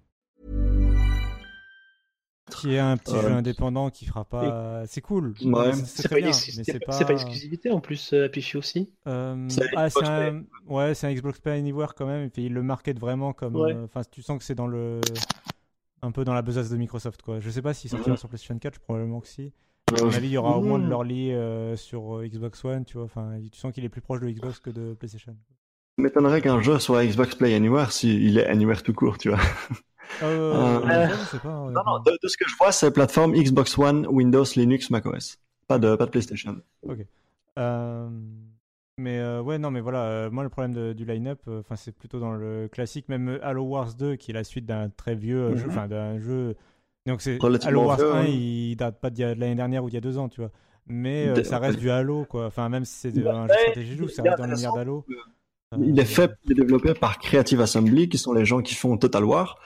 Qui 2.55 2.73
est 2.75 2.79
un 2.79 2.97
petit 2.97 3.15
Euh, 3.15 3.21
jeu 3.21 3.31
indépendant 3.31 3.89
qui 3.89 4.05
fera 4.05 4.25
pas. 4.25 4.83
C'est 4.87 5.01
cool. 5.01 5.33
Ouais. 5.43 5.73
C'est 5.73 6.07
pas, 6.09 6.15
bien, 6.17 6.31
mais 6.57 6.79
pas, 6.79 6.99
exclusivité 7.13 7.71
en 7.71 7.79
plus, 7.79 8.13
euh, 8.13 8.29
Few 8.33 8.57
aussi. 8.57 8.89
Euh, 9.07 9.45
C'est 9.49 9.65
ah, 9.75 9.89
c'est 9.89 10.05
un, 10.05 10.43
ouais, 10.67 10.93
c'est 10.93 11.07
un 11.07 11.13
Xbox 11.13 11.39
Play 11.39 11.53
Anywhere 11.53 11.93
quand 11.95 12.05
même. 12.05 12.25
Et 12.25 12.29
puis 12.29 12.45
il 12.45 12.53
le 12.53 12.63
market 12.63 12.99
vraiment 12.99 13.33
comme. 13.33 13.55
Ouais. 13.55 13.75
Enfin, 13.83 14.01
tu 14.09 14.21
sens 14.21 14.37
que 14.37 14.43
c'est 14.43 14.55
dans 14.55 14.67
le, 14.67 15.01
un 16.01 16.11
peu 16.11 16.23
dans 16.23 16.33
la 16.33 16.41
besace 16.41 16.69
de 16.69 16.77
Microsoft 16.77 17.21
quoi. 17.21 17.39
Je 17.39 17.49
sais 17.49 17.61
pas 17.61 17.73
s'il 17.73 17.89
sortira 17.89 18.11
Mhm. 18.11 18.17
sur 18.17 18.29
PlayStation 18.29 18.57
4, 18.57 18.79
probablement 18.79 19.19
que 19.21 19.27
si. 19.27 19.51
À 19.99 20.03
mon 20.05 20.13
avis, 20.13 20.27
il 20.27 20.31
y 20.31 20.37
aura 20.37 20.57
au 20.57 20.61
moins 20.61 20.79
de 20.79 20.87
l'early 20.87 21.33
euh, 21.33 21.75
sur 21.75 22.21
Xbox 22.23 22.63
One, 22.63 22.85
tu 22.85 22.93
vois. 22.95 23.03
Enfin, 23.05 23.33
tu 23.51 23.59
sens 23.59 23.73
qu'il 23.73 23.83
est 23.83 23.89
plus 23.89 23.99
proche 24.01 24.21
de 24.21 24.29
Xbox 24.29 24.59
que 24.59 24.69
de 24.69 24.93
PlayStation. 24.93 25.33
Ça 25.97 26.03
m'étonnerait 26.03 26.41
qu'un 26.41 26.61
jeu 26.61 26.79
soit 26.79 27.05
Xbox 27.05 27.35
Play 27.35 27.53
Anywhere 27.53 27.91
s'il 27.91 28.37
est 28.37 28.45
Anywhere 28.47 28.81
tout 28.83 28.93
court, 28.93 29.17
tu 29.17 29.29
vois. 29.29 29.39
Euh, 30.23 30.53
Euh, 30.53 30.81
honnêtement. 30.83 31.99
de, 31.99 32.27
ce 32.27 32.37
que 32.37 32.47
je 32.47 32.55
vois, 32.57 32.71
c'est 32.71 32.91
plateforme 32.91 33.33
Xbox 33.33 33.77
One, 33.77 34.07
Windows, 34.07 34.43
Linux, 34.55 34.89
macOS. 34.89 35.37
Pas 35.67 35.79
de, 35.79 35.95
pas 35.95 36.05
de 36.05 36.11
PlayStation. 36.11 36.57
Euh, 37.57 38.09
mais 38.97 39.19
euh, 39.19 39.41
ouais, 39.41 39.57
non, 39.57 39.71
mais 39.71 39.81
voilà, 39.81 40.03
euh, 40.03 40.29
moi 40.29 40.43
le 40.43 40.49
problème 40.49 40.73
de- 40.73 40.93
du 40.93 41.05
line-up, 41.05 41.39
euh, 41.47 41.61
c'est 41.75 41.93
plutôt 41.95 42.19
dans 42.19 42.31
le 42.33 42.67
classique, 42.71 43.09
même 43.09 43.39
Halo 43.41 43.63
Wars 43.63 43.93
2, 43.93 44.15
qui 44.15 44.31
est 44.31 44.33
la 44.33 44.43
suite 44.43 44.65
d'un 44.65 44.89
très 44.89 45.15
vieux 45.15 45.55
jeu, 45.55 45.65
Mhm. 45.65 45.69
enfin 45.71 45.87
d'un 45.87 46.19
jeu. 46.19 46.55
Donc 47.07 47.21
c'est 47.21 47.39
Halo 47.65 47.83
Wars 47.85 47.97
vieux, 47.97 48.13
1, 48.13 48.15
hein. 48.21 48.25
il 48.27 48.75
date 48.75 48.99
pas 48.99 49.09
de 49.09 49.23
l'année 49.23 49.55
dernière 49.55 49.83
ou 49.83 49.89
d'il 49.89 49.95
y 49.95 49.97
a 49.97 50.01
deux 50.01 50.17
ans, 50.17 50.29
tu 50.29 50.41
vois. 50.41 50.51
Mais 50.87 51.33
De- 51.33 51.43
ça 51.43 51.57
reste 51.59 51.79
du 51.79 51.89
Halo, 51.89 52.25
quoi. 52.25 52.45
Enfin, 52.47 52.69
même 52.69 52.85
si 52.85 52.93
c'est 53.11 53.27
un 53.27 53.47
jeu 53.47 53.95
joue, 53.95 54.07
ça 54.07 54.23
reste 54.23 54.37
dans 54.37 54.45
l'univers 54.45 54.73
d'Halo. 54.73 55.05
Il 55.79 55.97
est 55.99 56.05
fait, 56.05 56.31
il 56.45 56.51
est 56.51 56.55
développé 56.55 56.93
par 56.93 57.17
Creative 57.17 57.61
Assembly, 57.61 58.09
qui 58.09 58.17
sont 58.17 58.33
les 58.33 58.43
gens 58.45 58.61
qui 58.61 58.75
font 58.75 58.97
Total 58.97 59.23
War. 59.23 59.57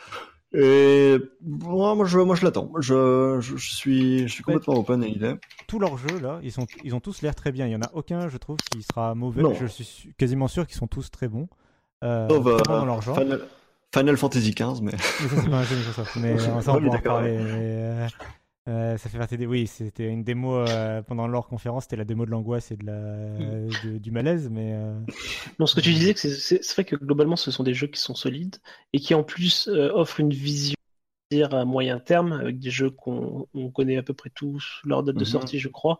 Et 0.57 1.17
moi, 1.43 1.95
moi, 1.95 2.05
je, 2.05 2.19
moi, 2.19 2.35
je 2.35 2.45
l'attends. 2.45 2.71
Je, 2.79 3.37
je, 3.41 3.57
je 3.57 3.75
suis, 3.75 4.27
je 4.27 4.33
suis 4.33 4.43
complètement 4.43 4.75
open 4.75 5.03
à 5.03 5.05
l'idée. 5.07 5.35
tous 5.67 5.79
leurs 5.79 5.97
jeux 5.97 6.19
là, 6.21 6.39
ils 6.43 6.51
sont, 6.51 6.65
ils 6.83 6.95
ont 6.95 6.99
tous 6.99 7.21
l'air 7.21 7.35
très 7.35 7.51
bien. 7.51 7.65
Il 7.67 7.71
y 7.73 7.75
en 7.75 7.81
a 7.81 7.89
aucun, 7.93 8.29
je 8.29 8.37
trouve, 8.37 8.57
qui 8.71 8.81
sera 8.83 9.15
mauvais. 9.15 9.41
Non. 9.41 9.53
Je 9.53 9.65
suis 9.65 9.83
su- 9.83 10.13
quasiment 10.17 10.47
sûr 10.47 10.65
qu'ils 10.67 10.77
sont 10.77 10.87
tous 10.87 11.11
très 11.11 11.27
bons. 11.27 11.47
Euh, 12.03 12.27
Sauf, 12.29 12.45
euh, 12.47 12.57
dans 12.65 12.85
leur 12.85 13.01
genre. 13.01 13.17
Final, 13.19 13.41
Final 13.93 14.17
Fantasy 14.17 14.51
XV, 14.51 14.81
mais 14.81 14.91
Mais 14.93 14.97
ça, 14.97 15.41
c'est 15.41 15.49
pas 15.49 15.57
un 15.57 15.63
jeu 15.63 15.75
Microsoft. 15.75 16.15
Mais 16.21 16.37
ça, 16.39 16.51
on 16.53 16.57
Oui, 16.57 16.63
pourra 16.63 16.75
en 16.75 16.79
d'accord, 16.91 17.13
parler. 17.15 17.37
mais, 17.37 18.07
euh, 18.67 18.97
ça 18.97 19.09
fait 19.09 19.17
partie 19.17 19.37
des. 19.37 19.45
Oui, 19.45 19.67
c'était 19.67 20.07
une 20.07 20.23
démo 20.23 20.55
euh, 20.55 21.01
pendant 21.03 21.27
leur 21.27 21.47
conférence. 21.47 21.83
C'était 21.83 21.95
la 21.97 22.05
démo 22.05 22.25
de 22.25 22.31
l'angoisse 22.31 22.71
et 22.71 22.77
de 22.77 22.85
la, 22.85 22.93
de- 23.83 23.97
du 23.97 24.11
malaise. 24.11 24.49
Mais 24.49 24.73
euh, 24.73 24.93
Non, 25.59 25.65
ce 25.67 25.75
que 25.75 25.81
tu 25.81 25.93
disais, 25.93 26.13
c'est- 26.15 26.73
vrai 26.73 26.83
que 26.85 26.95
globalement, 26.95 27.35
ce 27.35 27.51
sont 27.51 27.63
des 27.63 27.73
jeux 27.73 27.87
qui 27.87 27.99
sont 27.99 28.15
solides 28.15 28.57
et 28.93 28.99
qui 28.99 29.13
en 29.13 29.23
plus 29.23 29.67
offrent 29.67 30.19
une 30.19 30.31
vision 30.33 30.75
à 31.51 31.65
moyen 31.65 31.99
terme 31.99 32.33
avec 32.33 32.59
des 32.59 32.69
jeux 32.69 32.89
qu'on 32.91 33.47
on 33.53 33.69
connaît 33.69 33.97
à 33.97 34.03
peu 34.03 34.13
près 34.13 34.29
tous 34.33 34.79
leur 34.85 35.03
date 35.03 35.15
de 35.15 35.21
Mhm. 35.21 35.25
sortie, 35.25 35.59
je 35.59 35.67
crois. 35.69 35.99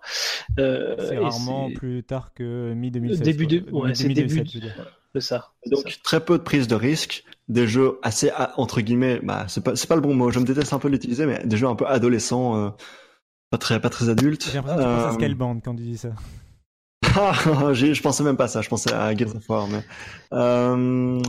C'est 0.58 1.18
rarement 1.18 1.72
plus 1.72 2.04
tard 2.04 2.34
que 2.34 2.74
mi-2016. 2.74 3.22
Début 3.22 3.48
de- 3.48 3.70
ouais, 3.72 3.90
Mi-2017, 3.90 4.14
début- 4.14 4.42
dire. 4.44 4.96
C'est 5.16 5.30
ça. 5.30 5.52
donc 5.72 5.90
ça. 5.90 5.98
très 6.04 6.20
peu 6.24 6.38
de 6.38 6.44
prise 6.44 6.68
de 6.68 6.76
risque, 6.76 7.24
des 7.48 7.68
jeux 7.68 8.00
assez 8.04 8.32
entre 8.58 8.82
guillemets, 8.82 9.20
bah 9.24 9.46
c'est 9.48 9.64
pas, 9.64 9.76
c'est 9.76 9.88
pas 9.88 9.96
le 9.96 10.02
bon 10.02 10.14
mot. 10.16 10.32
Je 10.32 10.40
me 10.40 10.46
déteste 10.46 10.74
un 10.74 10.80
peu 10.80 10.88
l'utiliser, 10.90 11.26
mais 11.26 11.42
des 11.46 11.58
jeux 11.58 11.68
un 11.68 11.76
peu 11.76 11.86
adolescents, 11.88 12.58
euh, 12.66 12.70
pas 13.52 13.58
très, 13.58 13.80
pas 13.80 13.90
très 13.90 14.10
adultes. 14.10 14.46
J'ai 14.52 14.54
l'impression 14.58 14.78
que 14.80 14.84
tu 14.84 14.88
penses 14.90 15.04
à 15.06 15.10
Euh, 15.10 15.14
Scalebound 15.14 15.62
quand 15.64 15.76
tu 15.76 15.84
dis 15.84 15.98
ça. 15.98 16.10
Ah, 17.18 17.34
j'ai- 17.74 17.94
je 17.94 18.02
pensais 18.02 18.24
même 18.24 18.36
pas 18.36 18.46
à 18.46 18.48
ça, 18.48 18.62
je 18.62 18.68
pensais 18.68 18.92
à 18.92 19.16
Gears 19.16 19.36
of 19.36 19.48
War, 19.50 19.68
mais 19.68 19.84
euh, 20.34 21.22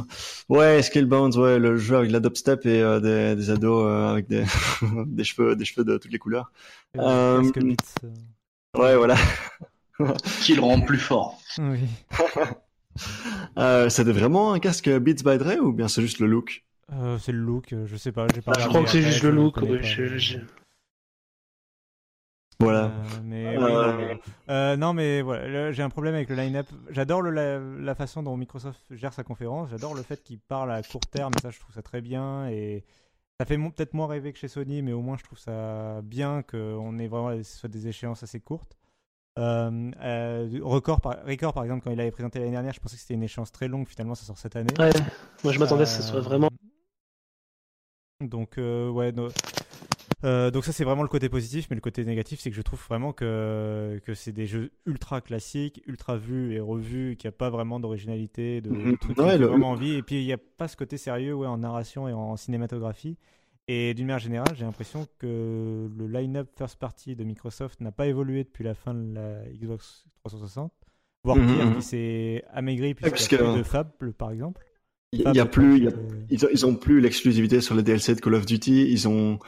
ouais, 0.49 0.83
Scalebound, 0.83 1.37
ouais, 1.37 1.59
le 1.59 1.77
jeu 1.77 1.97
avec 1.97 2.09
de 2.09 2.13
la 2.15 2.21
dubstep 2.21 2.65
et 2.67 2.81
euh, 2.83 2.99
des, 2.99 3.37
des 3.37 3.51
ados 3.51 3.85
euh, 3.87 4.09
avec 4.11 4.27
des, 4.27 4.45
des 5.07 5.23
cheveux, 5.25 5.55
des 5.55 5.65
cheveux 5.65 5.85
de 5.85 5.97
toutes 5.99 6.11
les 6.11 6.19
couleurs. 6.19 6.51
Ouais, 8.77 8.97
voilà. 8.97 9.17
Qui 10.43 10.55
le 10.55 10.61
rend 10.63 10.81
plus 10.81 10.99
fort. 10.99 11.41
Oui. 11.59 11.81
Euh, 13.59 13.89
c'était 13.89 14.13
vraiment 14.13 14.53
un 14.53 14.59
casque 14.59 14.89
Beats 14.91 15.23
by 15.25 15.39
Dre 15.39 15.57
ou 15.63 15.73
bien 15.73 15.89
c'est 15.89 16.03
juste 16.03 16.19
le 16.19 16.27
look? 16.27 16.63
Euh, 16.93 17.17
c'est 17.19 17.33
le 17.33 17.39
look, 17.39 17.73
euh, 17.73 17.87
je 17.87 17.97
sais 17.97 18.13
pas. 18.13 18.27
j'ai 18.35 18.43
pas 18.43 18.53
Bah, 18.53 18.61
je 18.61 18.69
crois 18.69 18.83
que 18.85 18.91
c'est 18.91 19.01
juste 19.03 19.23
le 19.23 19.31
look. 19.31 19.57
je- 19.83 20.39
Voilà. 22.61 22.85
Euh, 22.87 23.03
mais 23.25 23.57
oui, 23.59 23.63
non, 23.63 23.97
mais- 23.97 24.21
euh, 24.51 24.77
non, 24.77 24.93
mais 24.95 25.21
voilà, 25.23 25.73
j'ai 25.73 25.83
un 25.83 25.91
problème 25.91 26.15
avec 26.15 26.29
le 26.31 26.37
line-up. 26.37 26.67
J'adore 26.91 27.21
le- 27.23 27.31
la, 27.31 27.59
la 27.59 27.95
façon 27.95 28.23
dont 28.23 28.37
Microsoft 28.37 28.81
gère 28.91 29.13
sa 29.13 29.25
conférence. 29.25 29.69
J'adore 29.71 29.95
le 29.95 30.03
fait 30.03 30.23
qu'il 30.23 30.39
parle 30.39 30.71
à 30.73 30.83
court 30.83 31.07
terme. 31.11 31.33
Ça, 31.43 31.51
je 31.51 31.59
trouve 31.61 31.75
ça 31.75 31.83
très 31.83 32.01
bien. 32.01 32.49
Et 32.49 32.83
ça 33.39 33.45
fait 33.47 33.59
peut-être 33.59 33.93
moins 33.93 34.07
rêver 34.07 34.33
que 34.33 34.39
chez 34.39 34.49
Sony, 34.49 34.81
mais 34.81 34.93
au 34.93 35.03
moins, 35.03 35.19
je 35.19 35.25
trouve 35.25 35.39
ça 35.39 36.01
bien 36.03 36.43
qu'on 36.43 36.99
ait 36.99 37.09
vraiment 37.09 37.37
ce 37.43 37.59
soit 37.59 37.69
des 37.69 37.89
échéances 37.89 38.23
assez 38.23 38.41
courtes. 38.41 38.77
Euh, 39.39 39.91
euh, 40.03 40.49
record, 40.63 41.01
par, 41.01 41.17
Record, 41.27 41.53
par 41.53 41.65
exemple, 41.65 41.83
quand 41.85 41.91
il 41.91 42.01
avait 42.01 42.11
présenté 42.11 42.39
l'année 42.39 42.53
dernière, 42.53 42.73
je 42.73 42.81
pensais 42.81 42.97
que 42.97 43.03
c'était 43.03 43.15
une 43.15 43.23
échéance 43.23 43.53
très 43.53 43.69
longue. 43.69 43.87
Finalement, 43.87 44.15
ça 44.15 44.25
sort 44.25 44.39
cette 44.39 44.57
année. 44.57 44.73
Ouais, 44.79 44.91
moi 45.45 45.53
je 45.53 45.59
m'attendais 45.59 45.83
à 45.83 45.87
ce 45.87 45.99
que 45.99 46.03
ce 46.03 46.09
soit 46.11 46.21
vraiment. 46.21 46.49
Donc, 48.25 48.57
euh, 48.59 48.89
ouais, 48.91 49.13
no- 49.13 49.29
euh, 50.25 50.51
donc 50.51 50.65
ça 50.65 50.73
c'est 50.73 50.85
vraiment 50.85 51.03
le 51.03 51.09
côté 51.09 51.29
positif, 51.29 51.67
mais 51.69 51.77
le 51.77 51.83
côté 51.83 52.03
négatif 52.05 52.41
c'est 52.41 52.49
que 52.49 52.57
je 52.57 52.63
trouve 52.63 52.83
vraiment 52.89 53.13
que, 53.13 54.01
que 54.07 54.15
c'est 54.15 54.33
des 54.33 54.47
jeux 54.47 54.71
ultra 54.87 55.21
classiques, 55.21 55.83
ultra 55.87 56.17
vus 56.17 56.55
et 56.55 56.61
revus, 56.61 57.17
qu'il 57.19 57.29
n'y 57.29 57.35
a 57.35 57.37
pas 57.37 57.51
vraiment 57.51 57.79
d'originalité, 57.79 58.63
de, 58.63 58.71
de 58.71 58.75
Mhm. 58.75 58.97
trucs 58.97 59.19
Ouais, 59.19 59.33
qui 59.35 59.39
le- 59.39 59.47
vraiment 59.49 59.71
envie, 59.73 59.93
et 59.95 60.03
puis 60.03 60.23
il 60.23 60.25
n'y 60.27 60.33
a 60.33 60.39
pas 60.39 60.67
ce 60.67 60.77
côté 60.79 60.97
sérieux 60.97 61.35
ouais, 61.35 61.47
en 61.47 61.59
narration 61.59 62.09
et 62.09 62.15
en 62.15 62.37
cinématographie. 62.39 63.19
Et 63.69 63.95
d'une 63.95 64.07
manière 64.07 64.21
générale, 64.21 64.55
j'ai 64.55 64.65
l'impression 64.65 65.07
que 65.19 65.91
le 65.93 66.07
line-up 66.07 66.49
first 66.57 66.79
party 66.79 67.17
de 67.17 67.25
Microsoft 67.25 67.81
n'a 67.81 67.91
pas 67.91 68.07
évolué 68.07 68.45
depuis 68.45 68.63
la 68.63 68.75
fin 68.75 68.95
de 68.95 69.15
la 69.15 69.43
Xbox 69.53 70.05
360, 70.25 70.73
voire 71.25 71.37
Mhm, 71.37 71.47
pire, 71.57 71.67
mhm. 71.67 71.75
qui 71.77 71.83
s'est 71.83 72.45
amaigri 72.53 72.95
puisqu'il 72.95 73.39
n'y 73.39 73.45
a 73.45 73.53
plus 73.53 73.59
de 73.59 73.63
Fable 73.65 74.13
par 74.13 74.31
exemple. 74.31 74.63
Il 75.13 75.21
y 75.35 75.41
a 75.41 75.47
plus, 75.47 75.79
il 75.79 75.85
y 75.85 75.89
a- 75.89 75.93
ils, 76.31 76.45
ont, 76.45 76.49
ils 76.53 76.67
ont 76.67 76.75
plus 76.77 77.01
l'exclusivité 77.01 77.61
sur 77.61 77.75
les 77.75 77.83
DLC 77.83 78.15
de 78.15 78.21
Call 78.21 78.35
of 78.35 78.45
Duty. 78.47 78.89
Ils 78.91 79.09
ont, 79.09 79.39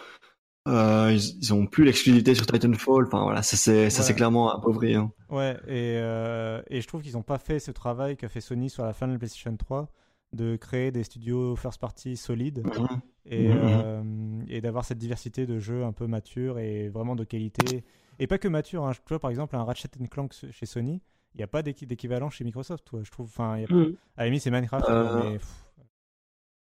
euh, 0.67 1.13
ils, 1.13 1.39
ils 1.41 1.55
ont 1.55 1.67
plus 1.67 1.85
l'exclusivité 1.85 2.35
sur 2.35 2.47
Titanfall. 2.47 3.07
Enfin 3.07 3.23
voilà, 3.23 3.43
ça 3.43 3.57
c'est, 3.57 3.87
Ouais. 4.09 4.15
clairement 4.15 4.51
appauvri. 4.53 4.95
Hein. 4.95 5.13
Ouais, 5.29 5.53
et, 5.67 5.97
euh, 5.99 6.61
et 6.69 6.81
je 6.81 6.87
trouve 6.89 7.03
qu'ils 7.03 7.13
n'ont 7.15 7.23
pas 7.23 7.39
fait 7.39 7.59
ce 7.61 7.71
travail 7.71 8.17
qu'a 8.17 8.29
fait 8.29 8.41
Sony 8.41 8.69
sur 8.71 8.85
la 8.85 8.93
fin 8.95 9.07
de 9.07 9.13
la 9.13 9.19
PlayStation 9.19 9.55
3, 9.57 9.89
de 10.33 10.57
créer 10.57 10.91
des 10.91 11.05
studios 11.05 11.57
first 11.57 11.81
party 11.81 12.17
solides 12.17 12.63
Mhm. 12.65 12.87
et, 13.27 13.49
Mhm. 13.49 13.61
euh, 13.63 14.41
et 14.49 14.61
d'avoir 14.61 14.85
cette 14.85 14.99
diversité 14.99 15.47
de 15.47 15.59
jeux 15.59 15.85
un 15.85 15.93
peu 15.93 16.07
matures 16.07 16.59
et 16.59 16.89
vraiment 16.89 17.17
de 17.17 17.25
qualité. 17.25 17.85
Et 18.19 18.27
pas 18.27 18.39
que 18.39 18.49
mature, 18.49 18.85
hein. 18.87 18.93
tu 18.93 19.01
vois 19.09 19.19
par 19.21 19.31
exemple 19.31 19.57
un 19.57 19.65
Ratchet 19.65 19.89
Clank 20.11 20.33
chez 20.51 20.67
Sony, 20.67 21.01
il 21.35 21.39
n'y 21.39 21.45
a 21.45 21.47
pas 21.47 21.63
d'équi- 21.63 21.87
d'équivalent 21.87 22.31
chez 22.31 22.45
Microsoft, 22.45 22.85
toi, 22.85 23.01
je 23.05 23.11
trouve. 23.11 23.27
Enfin, 23.27 23.57
il 23.59 23.63
y 23.63 23.65
a- 23.65 23.87
à 24.17 24.21
la 24.23 24.25
limite 24.27 24.43
c'est 24.43 24.51
Minecraft, 24.51 24.85
Euh, 24.89 25.23
mais 25.33 25.39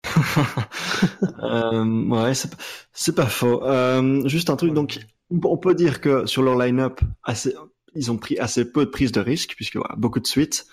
euh, 1.44 2.08
ouais, 2.10 2.34
c'est, 2.94 3.16
pas- 3.16 3.26
faux. 3.26 3.62
Juste 4.28 4.50
un 4.50 4.56
truc. 4.56 4.74
Donc, 4.74 5.00
on 5.32 5.58
peut 5.58 5.76
dire 5.76 6.02
que 6.02 6.26
sur 6.26 6.42
leur 6.44 6.58
line-up, 6.58 7.02
assez, 7.24 7.54
ils 7.96 8.12
ont 8.12 8.18
pris 8.18 8.38
assez 8.40 8.72
peu 8.72 8.86
de 8.86 8.90
prises 8.92 9.12
de 9.12 9.20
risques 9.20 9.54
puisque 9.56 9.76
voilà, 9.78 9.96
beaucoup 9.98 10.20
de 10.20 10.28
suites. 10.28 10.68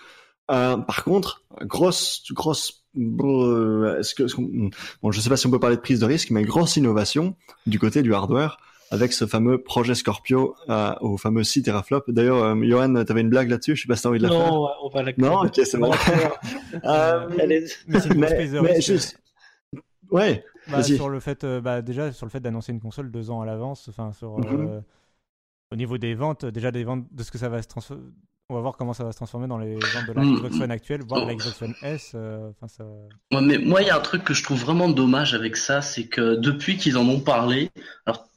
Euh, 0.50 0.76
par 0.76 1.04
contre, 1.04 1.44
grosse, 1.62 2.22
grosse, 2.32 2.83
est-ce 2.96 4.14
que, 4.14 4.22
est-ce 4.24 4.34
qu'on- 4.34 4.70
bon, 5.02 5.10
je 5.12 5.20
sais 5.20 5.28
pas 5.28 5.36
si 5.36 5.46
on 5.46 5.50
peut 5.50 5.60
parler 5.60 5.76
de 5.76 5.80
prise 5.80 6.00
de 6.00 6.06
risque, 6.06 6.30
mais 6.30 6.42
grosse 6.44 6.76
innovation 6.76 7.36
du 7.66 7.78
côté 7.78 8.02
du 8.02 8.14
hardware 8.14 8.58
avec 8.90 9.12
ce 9.12 9.26
fameux 9.26 9.58
projet 9.58 9.94
Scorpio 9.94 10.54
euh, 10.68 10.92
au 11.00 11.16
fameux 11.16 11.42
6 11.42 11.62
teraflop. 11.62 12.02
D'ailleurs, 12.08 12.42
euh, 12.44 12.54
Johan, 12.62 13.04
t'avais 13.04 13.22
une 13.22 13.30
blague 13.30 13.50
là-dessus, 13.50 13.74
je 13.76 13.82
sais 13.82 13.88
pas 13.88 13.96
si 13.96 14.02
t'as 14.02 14.10
envie 14.10 14.18
de 14.18 14.24
la 14.24 14.30
faire. 14.30 14.52
Non, 14.52 14.68
on 14.82 14.88
va 14.88 15.02
la 15.02 15.12
Non, 15.16 15.40
ok, 15.42 15.60
c'est 15.64 15.78
bon. 15.78 15.90
Euh, 16.84 17.28
est- 17.38 17.84
mais 17.88 18.00
c'est 18.00 18.08
une 18.08 18.20
grosse 18.20 18.30
mais, 18.30 18.34
prise 18.36 18.52
de 18.52 18.60
mais 18.60 18.72
risque. 18.72 18.92
juste, 18.92 19.18
ouais, 20.10 20.44
Bah, 20.70 20.82
sur 20.82 21.08
le 21.08 21.18
fait, 21.20 21.44
euh, 21.44 21.60
bah, 21.60 21.82
déjà 21.82 22.12
sur 22.12 22.26
le 22.26 22.30
fait 22.30 22.40
d'annoncer 22.40 22.72
une 22.72 22.80
console 22.80 23.10
deux 23.10 23.30
ans 23.30 23.40
à 23.40 23.46
l'avance, 23.46 23.88
enfin 23.88 24.12
sur 24.12 24.38
Mhm. 24.38 24.46
euh, 24.68 24.80
au 25.72 25.76
niveau 25.76 25.98
des 25.98 26.14
ventes, 26.14 26.44
déjà 26.44 26.70
des 26.70 26.84
ventes 26.84 27.06
de 27.10 27.22
ce 27.22 27.30
que 27.32 27.38
ça 27.38 27.48
va 27.48 27.62
se 27.62 27.68
transformer. 27.68 28.02
On 28.50 28.54
va 28.56 28.60
voir 28.60 28.76
comment 28.76 28.92
ça 28.92 29.04
va 29.04 29.12
se 29.12 29.16
transformer 29.16 29.46
dans 29.46 29.56
les 29.56 29.74
ventes 29.76 30.06
de 30.06 30.12
la 30.12 30.20
Mhm. 30.22 30.36
Xbox 30.36 30.60
One 30.60 30.70
actuelle, 30.70 31.00
voire 31.08 31.24
la 31.24 31.34
Xbox 31.34 31.62
One 31.62 31.74
S. 31.82 32.12
euh, 32.14 32.50
Enfin, 32.50 32.68
ça. 32.68 32.84
Ouais, 33.32 33.40
mais 33.40 33.56
moi, 33.56 33.80
il 33.80 33.86
y 33.86 33.90
a 33.90 33.96
un 33.96 34.00
truc 34.00 34.22
que 34.22 34.34
je 34.34 34.42
trouve 34.42 34.60
vraiment 34.60 34.90
dommage 34.90 35.32
avec 35.34 35.56
ça, 35.56 35.80
c'est 35.80 36.06
que 36.08 36.34
depuis 36.34 36.76
qu'ils 36.76 36.98
en 36.98 37.08
ont 37.08 37.20
parlé, 37.20 37.70
alors 38.04 38.28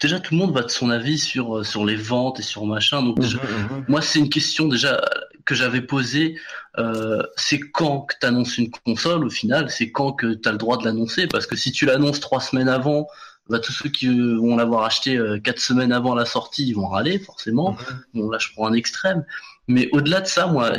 déjà 0.00 0.20
tout 0.20 0.32
le 0.34 0.40
monde 0.40 0.54
va 0.54 0.62
de 0.62 0.70
son 0.70 0.88
avis 0.88 1.18
sur 1.18 1.58
euh, 1.58 1.64
sur 1.64 1.84
les 1.84 1.96
ventes 1.96 2.40
et 2.40 2.42
sur 2.42 2.64
machin. 2.64 3.02
Donc 3.02 3.18
déjà, 3.20 3.38
Mhm, 3.42 3.84
moi, 3.88 4.00
c'est 4.00 4.20
une 4.20 4.30
question 4.30 4.68
déjà 4.68 5.02
que 5.44 5.54
j'avais 5.54 5.82
posée. 5.82 6.38
Euh, 6.78 7.22
c'est 7.36 7.60
quand 7.60 8.00
que 8.02 8.14
tu 8.18 8.26
annonces 8.26 8.56
une 8.56 8.70
console 8.86 9.26
au 9.26 9.30
final 9.30 9.68
C'est 9.68 9.90
quand 9.92 10.12
que 10.14 10.32
tu 10.32 10.48
as 10.48 10.52
le 10.52 10.56
droit 10.58 10.78
de 10.78 10.86
l'annoncer 10.86 11.26
Parce 11.26 11.46
que 11.46 11.56
si 11.56 11.70
tu 11.72 11.84
l'annonces 11.84 12.20
trois 12.20 12.40
semaines 12.40 12.70
avant, 12.70 13.06
bah, 13.48 13.58
tous 13.58 13.72
ceux 13.72 13.88
qui 13.88 14.08
euh, 14.08 14.36
vont 14.36 14.56
l'avoir 14.56 14.84
acheté 14.84 15.16
euh, 15.16 15.38
quatre 15.38 15.60
semaines 15.60 15.92
avant 15.92 16.14
la 16.14 16.24
sortie, 16.24 16.66
ils 16.68 16.74
vont 16.74 16.88
râler 16.88 17.18
forcément. 17.18 17.76
Bon, 18.14 18.30
là, 18.30 18.38
je 18.38 18.48
prends 18.52 18.66
un 18.66 18.72
extrême. 18.72 19.24
Mais 19.68 19.88
au-delà 19.92 20.20
de 20.20 20.26
ça, 20.26 20.46
moi, 20.46 20.72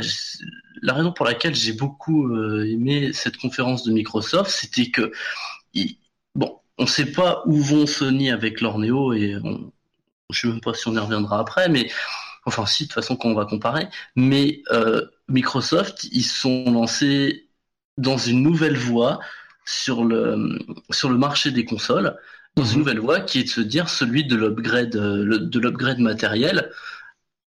la 0.82 0.92
raison 0.94 1.12
pour 1.12 1.26
laquelle 1.26 1.54
j'ai 1.54 1.72
beaucoup 1.72 2.28
euh, 2.28 2.66
aimé 2.66 3.12
cette 3.12 3.36
conférence 3.36 3.84
de 3.84 3.92
Microsoft, 3.92 4.50
c'était 4.50 4.90
que, 4.90 5.12
bon, 6.34 6.60
on 6.78 6.86
sait 6.86 7.12
pas 7.12 7.42
où 7.46 7.56
vont 7.56 7.86
Sony 7.86 8.30
avec 8.30 8.60
leur 8.60 8.78
Neo 8.78 9.12
et 9.12 9.36
on, 9.42 9.72
je 10.30 10.40
sais 10.40 10.48
même 10.48 10.60
pas 10.60 10.74
si 10.74 10.88
on 10.88 10.94
y 10.94 10.98
reviendra 10.98 11.38
après, 11.40 11.68
mais 11.68 11.90
enfin 12.46 12.66
si, 12.66 12.84
de 12.84 12.88
toute 12.88 12.94
façon, 12.94 13.16
quand 13.16 13.28
on 13.28 13.34
va 13.34 13.46
comparer. 13.46 13.88
Mais 14.16 14.62
euh, 14.70 15.06
Microsoft, 15.28 16.04
ils 16.12 16.24
sont 16.24 16.70
lancés 16.70 17.48
dans 17.98 18.18
une 18.18 18.42
nouvelle 18.42 18.76
voie 18.76 19.20
sur 19.64 20.04
le 20.04 20.58
sur 20.90 21.08
le 21.08 21.16
marché 21.16 21.50
des 21.50 21.64
consoles, 21.64 22.16
dans 22.56 22.64
une 22.64 22.78
Mhm. 22.78 22.78
nouvelle 22.80 23.00
voie 23.00 23.20
qui 23.20 23.40
est 23.40 23.44
de 23.44 23.48
se 23.48 23.60
dire 23.60 23.88
celui 23.88 24.24
de 24.26 24.36
l'upgrade 24.36 24.96
euh, 24.96 25.38
de 25.40 25.58
l'upgrade 25.58 25.98
matériel 25.98 26.70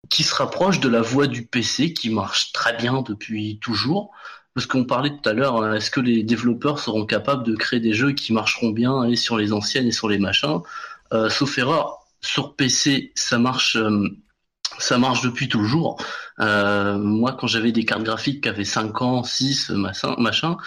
qui 0.10 0.24
se 0.24 0.36
rapproche 0.36 0.80
de 0.80 0.90
la 0.90 1.02
voie 1.02 1.28
du 1.28 1.46
PC 1.46 1.94
qui 1.94 2.10
marche 2.10 2.54
très 2.54 2.74
bien 2.78 3.02
depuis 3.02 3.60
toujours. 3.60 4.12
Parce 4.54 4.68
qu'on 4.68 4.86
parlait 4.86 5.12
tout 5.12 5.30
à 5.30 5.34
l'heure, 5.34 5.62
hein, 5.62 5.74
est-ce 5.76 5.92
que 5.92 6.00
les 6.02 6.24
développeurs 6.24 6.80
seront 6.80 7.06
capables 7.06 7.44
de 7.44 7.56
créer 7.56 7.80
des 7.80 7.94
jeux 7.94 8.14
qui 8.14 8.34
marcheront 8.34 8.72
bien 8.72 9.04
et 9.04 9.16
sur 9.16 9.38
les 9.38 9.54
anciennes 9.54 9.88
et 9.88 9.92
sur 9.92 10.10
les 10.10 10.18
machins? 10.20 10.62
Euh, 11.14 11.30
Sauf 11.30 11.58
erreur, 11.58 12.00
sur 12.22 12.56
PC, 12.56 13.12
ça 13.16 13.38
marche, 13.40 13.76
euh, 13.78 14.10
ça 14.80 14.98
marche 14.98 15.22
depuis 15.22 15.48
toujours. 15.50 15.98
Euh, 16.40 16.98
moi, 16.98 17.34
quand 17.34 17.48
j'avais 17.48 17.72
des 17.72 17.86
cartes 17.86 18.04
graphiques 18.04 18.44
qui 18.44 18.50
avaient 18.50 18.66
5 18.66 19.02
ans, 19.02 19.24
6, 19.24 19.70
machin, 19.72 20.16
machin, 20.20 20.58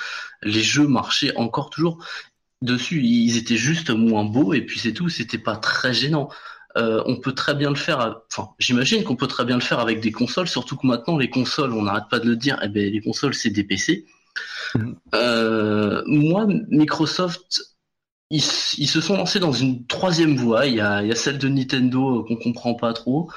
les 0.43 0.63
jeux 0.63 0.87
marchaient 0.87 1.37
encore 1.37 1.71
toujours 1.71 2.05
dessus. 2.63 3.03
Ils 3.03 3.37
étaient 3.37 3.57
juste 3.57 3.91
moins 3.91 4.25
beaux 4.25 4.53
et 4.55 4.63
puis 4.63 4.79
c'est 4.79 4.93
tout. 4.93 5.09
C'était 5.09 5.39
pas 5.39 5.57
très 5.57 5.93
gênant. 5.95 6.29
Euh, 6.77 7.03
on 7.07 7.17
peut 7.17 7.33
très 7.33 7.55
bien 7.55 7.71
le 7.71 7.77
faire. 7.77 8.01
à- 8.01 8.25
Enfin, 8.33 8.51
j'imagine 8.59 9.03
qu'on 9.05 9.17
peut 9.17 9.27
très 9.27 9.45
bien 9.45 9.57
le 9.57 9.63
faire 9.63 9.81
avec 9.81 10.01
des 10.01 10.13
consoles, 10.13 10.49
surtout 10.49 10.77
que 10.77 10.87
maintenant 10.87 11.17
les 11.19 11.29
consoles, 11.31 11.73
on 11.73 11.83
n'arrête 11.83 12.09
pas 12.11 12.21
de 12.21 12.29
le 12.29 12.37
dire. 12.37 12.59
Eh 12.63 12.69
ben, 12.69 12.93
les 12.93 13.01
consoles, 13.01 13.35
c'est 13.35 13.51
des 13.51 13.65
PC. 13.65 14.07
Mhm. 14.77 14.97
Euh, 15.15 16.03
moi, 16.07 16.47
Microsoft, 16.71 17.63
ils, 18.31 18.43
ils 18.79 18.89
se 18.89 19.01
sont 19.01 19.17
lancés 19.17 19.41
dans 19.41 19.53
une 19.53 19.87
troisième 19.87 20.37
voie. 20.37 20.67
Il 20.67 20.75
y 20.77 20.81
a, 20.81 21.03
il 21.03 21.09
y 21.09 21.13
a 21.13 21.17
celle 21.17 21.39
de 21.39 21.49
Nintendo 21.49 22.21
euh, 22.21 22.25
qu'on 22.27 22.37
comprend 22.37 22.75
pas 22.75 22.93
trop. 22.93 23.31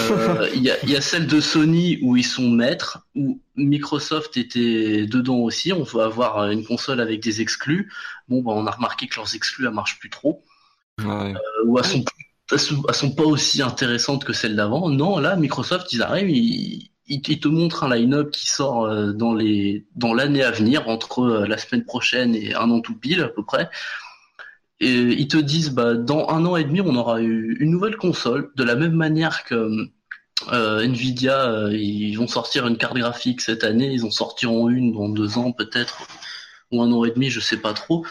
Euh, 0.00 0.48
il, 0.54 0.62
y 0.62 0.70
a, 0.70 0.76
il 0.82 0.90
y 0.90 0.96
a 0.96 1.00
celle 1.00 1.26
de 1.26 1.40
Sony 1.40 1.98
où 2.02 2.16
ils 2.16 2.24
sont 2.24 2.48
maîtres, 2.50 3.06
où 3.14 3.40
Microsoft 3.56 4.36
était 4.36 5.06
dedans 5.06 5.38
aussi. 5.38 5.72
On 5.72 5.84
va 5.84 6.04
avoir 6.06 6.38
euh, 6.38 6.50
une 6.50 6.64
console 6.64 7.00
avec 7.00 7.22
des 7.22 7.40
exclus. 7.40 7.90
Bon, 8.28 8.42
bah, 8.42 8.52
on 8.54 8.66
a 8.66 8.70
remarqué 8.70 9.06
que 9.06 9.16
leurs 9.16 9.34
exclus, 9.34 9.66
elles 9.66 9.72
marchent 9.72 9.98
plus 9.98 10.10
trop 10.10 10.44
Ouais. 10.98 11.34
euh, 11.34 11.66
ou 11.66 11.78
elles 11.78 11.84
sont, 11.84 12.04
elles 12.50 12.58
sont, 12.58 12.82
elles 12.88 12.94
sont 12.94 13.14
pas 13.14 13.24
aussi 13.24 13.60
intéressantes 13.60 14.24
que 14.24 14.32
celles 14.32 14.56
d'avant. 14.56 14.88
Non, 14.88 15.18
là, 15.18 15.36
Microsoft, 15.36 15.92
ils 15.92 16.02
arrivent, 16.02 16.30
ils, 16.30 16.90
ils, 17.06 17.22
ils 17.28 17.40
te 17.40 17.48
montrent 17.48 17.84
un 17.84 17.94
line-up 17.94 18.30
qui 18.30 18.46
sort 18.46 18.86
euh, 18.86 19.12
dans 19.12 19.34
les 19.34 19.86
dans 19.94 20.14
l'année 20.14 20.42
à 20.42 20.50
venir, 20.50 20.88
entre 20.88 21.20
euh, 21.20 21.46
la 21.46 21.58
semaine 21.58 21.84
prochaine 21.84 22.34
et 22.34 22.54
un 22.54 22.70
an 22.70 22.80
tout 22.80 22.96
pile 22.96 23.22
à 23.22 23.28
peu 23.28 23.44
près. 23.44 23.68
Et 24.80 24.94
ils 24.94 25.28
te 25.28 25.36
disent, 25.38 25.70
bah, 25.70 25.94
dans 25.94 26.28
un 26.28 26.44
an 26.44 26.56
et 26.56 26.64
demi, 26.64 26.80
on 26.80 26.96
aura 26.96 27.20
eu 27.20 27.56
une 27.60 27.70
nouvelle 27.70 27.96
console, 27.96 28.50
de 28.56 28.64
la 28.64 28.74
même 28.74 28.92
manière 28.92 29.44
que 29.44 29.88
euh, 30.52 30.80
Nvidia, 30.80 31.50
euh, 31.50 31.74
ils 31.74 32.14
vont 32.16 32.26
sortir 32.26 32.66
une 32.66 32.76
carte 32.76 32.96
graphique 32.96 33.40
cette 33.40 33.64
année, 33.64 33.90
ils 33.92 34.04
en 34.04 34.10
sortiront 34.10 34.68
une 34.68 34.92
dans 34.92 35.08
deux 35.08 35.38
ans 35.38 35.52
peut-être, 35.52 36.06
ou 36.72 36.82
un 36.82 36.92
an 36.92 37.04
et 37.04 37.10
demi, 37.10 37.30
je 37.30 37.40
sais 37.40 37.58
pas 37.58 37.72
trop. 37.72 38.04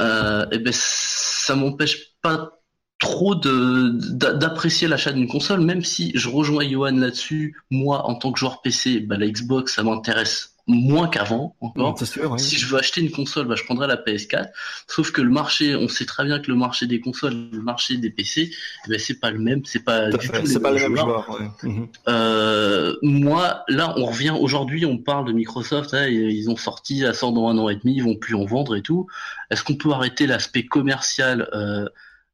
Euh, 0.00 0.46
et 0.50 0.58
ben 0.58 0.72
ça 0.74 1.54
m'empêche 1.54 2.14
pas 2.20 2.60
trop 2.98 3.34
d'apprécier 3.34 4.88
l'achat 4.88 5.12
d'une 5.12 5.28
console, 5.28 5.60
même 5.60 5.84
si 5.84 6.12
je 6.14 6.28
rejoins 6.28 6.68
Johan 6.68 6.92
là-dessus. 6.92 7.56
Moi, 7.70 8.04
en 8.06 8.14
tant 8.14 8.32
que 8.32 8.38
joueur 8.38 8.62
PC, 8.62 9.00
bah, 9.00 9.16
la 9.18 9.28
Xbox, 9.28 9.74
ça 9.74 9.82
m'intéresse 9.82 10.53
moins 10.66 11.08
qu'avant 11.08 11.56
encore. 11.60 11.98
Sûr. 11.98 12.40
Si 12.40 12.56
je 12.56 12.66
veux 12.66 12.78
acheter 12.78 13.00
une 13.02 13.10
console, 13.10 13.46
bah, 13.46 13.54
je 13.54 13.64
prendrais 13.64 13.86
la 13.86 13.96
PS4. 13.96 14.48
Sauf 14.88 15.10
que 15.12 15.20
le 15.20 15.28
marché, 15.28 15.76
on 15.76 15.88
sait 15.88 16.06
très 16.06 16.24
bien 16.24 16.38
que 16.40 16.50
le 16.50 16.56
marché 16.56 16.86
des 16.86 17.00
consoles, 17.00 17.50
le 17.52 17.60
marché 17.60 17.96
des 17.98 18.08
PC, 18.10 18.50
eh 18.50 18.88
ben, 18.90 18.98
c'est 18.98 19.20
pas 19.20 19.30
le 19.30 19.38
même, 19.38 19.62
c'est 19.66 19.84
pas 19.84 20.08
du 20.10 20.26
fait. 20.26 20.40
tout 20.40 20.46
C'est 20.46 20.60
pas 20.60 20.70
les 20.72 20.80
mêmes 20.80 20.96
joueurs. 20.96 21.24
joueurs. 21.26 21.40
ouais. 21.40 21.70
Mhm. 21.70 21.88
Euh, 22.08 22.94
moi, 23.02 23.64
là, 23.68 23.92
on 23.98 24.06
revient 24.06 24.34
aujourd'hui, 24.38 24.86
on 24.86 24.96
parle 24.98 25.26
de 25.26 25.32
Microsoft, 25.32 25.92
hein, 25.92 26.06
ils 26.08 26.48
ont 26.48 26.56
sorti, 26.56 27.00
ça 27.00 27.12
sort 27.12 27.32
dans 27.32 27.48
un 27.48 27.58
an 27.58 27.68
et 27.68 27.76
demi, 27.76 27.96
ils 27.96 28.02
vont 28.02 28.16
plus 28.16 28.34
en 28.34 28.44
vendre 28.46 28.74
et 28.76 28.82
tout. 28.82 29.06
Est-ce 29.50 29.64
qu'on 29.64 29.76
peut 29.76 29.90
arrêter 29.92 30.26
l'aspect 30.26 30.64
commercial 30.64 31.48
euh, 31.52 31.86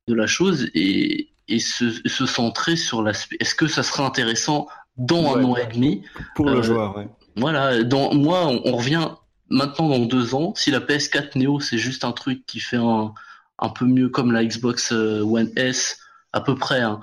de 0.08 0.14
la 0.14 0.26
chose 0.28 0.68
et, 0.74 1.30
et 1.48 1.58
se, 1.58 1.90
se 2.06 2.26
centrer 2.26 2.76
sur 2.76 3.02
l'aspect. 3.02 3.36
Est-ce 3.40 3.54
que 3.56 3.66
ça 3.66 3.82
serait 3.82 4.04
intéressant 4.04 4.68
dans 4.96 5.36
un 5.36 5.44
an 5.44 5.56
et 5.56 5.66
demi 5.66 6.02
Pour 6.34 6.46
le 6.50 6.58
Euh, 6.58 6.62
joueur, 6.62 6.96
ouais. 6.96 7.08
Voilà, 7.40 7.82
dans 7.84 8.14
moi, 8.14 8.46
on, 8.48 8.62
on 8.64 8.76
revient 8.76 9.08
maintenant 9.48 9.88
dans 9.88 10.04
deux 10.06 10.34
ans. 10.34 10.54
Si 10.56 10.70
la 10.70 10.80
PS4 10.80 11.36
Neo, 11.38 11.60
c'est 11.60 11.78
juste 11.78 12.04
un 12.04 12.12
truc 12.12 12.44
qui 12.46 12.60
fait 12.60 12.76
un, 12.76 13.14
un 13.58 13.68
peu 13.70 13.84
mieux 13.86 14.08
comme 14.08 14.32
la 14.32 14.44
Xbox 14.44 14.92
euh, 14.92 15.22
One 15.22 15.50
S, 15.56 15.98
à 16.32 16.40
peu 16.40 16.54
près. 16.54 16.80
Hein. 16.80 17.00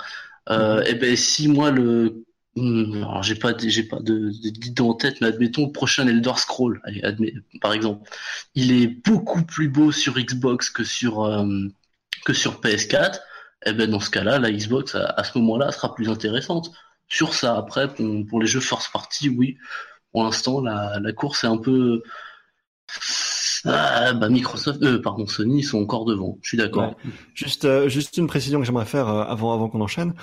Euh, 0.50 0.84
Et 0.86 0.96
ben 0.96 1.16
si 1.16 1.48
moi 1.48 1.72
le, 1.72 2.24
Hmm, 2.60 3.04
alors, 3.04 3.22
j'ai 3.22 3.36
pas 3.36 3.54
j'ai 3.58 3.84
pas 3.84 4.00
de 4.00 4.32
de- 4.32 4.50
d'idée 4.50 4.82
en 4.82 4.96
tête, 4.96 5.22
mais 5.22 5.28
admettons 5.28 5.68
le 5.68 5.72
prochain 5.72 6.08
Elder 6.08 6.34
Scroll, 6.38 6.82
allez, 6.86 7.02
admet- 7.02 7.36
par 7.62 7.72
exemple, 7.72 8.10
il 8.56 8.72
est 8.72 8.88
beaucoup 8.88 9.44
plus 9.44 9.70
beau 9.70 9.92
sur 9.92 10.16
Xbox 10.18 10.72
que 10.72 10.84
sur 10.84 11.24
euh, 11.24 11.46
que 12.26 12.34
sur 12.34 12.60
PS4. 12.62 13.22
Et 13.66 13.74
ben 13.74 13.90
dans 13.90 14.00
ce 14.00 14.10
cas-là, 14.10 14.40
la 14.40 14.52
Xbox 14.52 14.96
à, 14.96 15.06
à 15.06 15.24
ce 15.24 15.38
moment-là 15.40 15.72
sera 15.72 15.94
plus 15.96 16.10
intéressante. 16.10 16.72
Sur 17.10 17.34
ça, 17.34 17.58
après 17.58 17.94
pour, 17.94 18.06
pour 18.28 18.40
les 18.42 18.48
jeux 18.48 18.60
first 18.60 18.92
party, 18.92 19.30
oui, 19.30 19.58
pour 20.12 20.24
l'instant 20.24 20.62
la, 20.62 21.00
course 21.14 21.44
est 21.44 21.48
un 21.48 21.58
peu 21.58 22.02
ah, 23.66 24.14
bah 24.14 24.30
Microsoft, 24.30 24.82
euh, 24.84 25.02
pardon, 25.02 25.28
Sony, 25.28 25.60
ils 25.60 25.64
sont 25.64 25.80
encore 25.82 26.06
devant. 26.06 26.38
Je 26.42 26.50
suis 26.50 26.58
d'accord. 26.58 26.96
Juste, 27.34 27.66
euh, 27.66 27.90
juste 27.90 28.18
une 28.18 28.28
précision 28.28 28.60
que 28.60 28.66
j'aimerais 28.66 28.86
faire 28.86 29.10
euh, 29.10 29.24
avant, 29.24 29.54
avant 29.54 29.70
qu'on 29.70 29.82
enchaîne. 29.82 30.14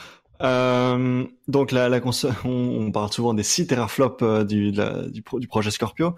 Euh, 0.42 1.24
donc 1.48 1.72
la, 1.72 2.00
console, 2.00 2.32
on, 2.44 2.90
parle 2.90 3.12
souvent 3.12 3.34
des 3.34 3.42
6 3.42 3.66
teraflops 3.66 4.22
du, 4.46 4.70
la- 4.70 5.08
du, 5.08 5.22
du 5.34 5.48
projet 5.48 5.70
Scorpio. 5.70 6.14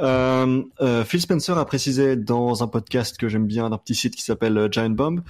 Phil 0.00 1.20
Spencer 1.20 1.58
a 1.58 1.64
précisé 1.64 2.16
dans 2.16 2.62
un 2.62 2.68
podcast 2.68 3.16
que 3.18 3.28
j'aime 3.28 3.46
bien 3.46 3.70
d'un 3.70 3.78
petit 3.78 3.96
site 3.96 4.14
qui 4.14 4.22
s'appelle 4.22 4.68
Giant 4.70 4.90
Bomb 4.90 5.22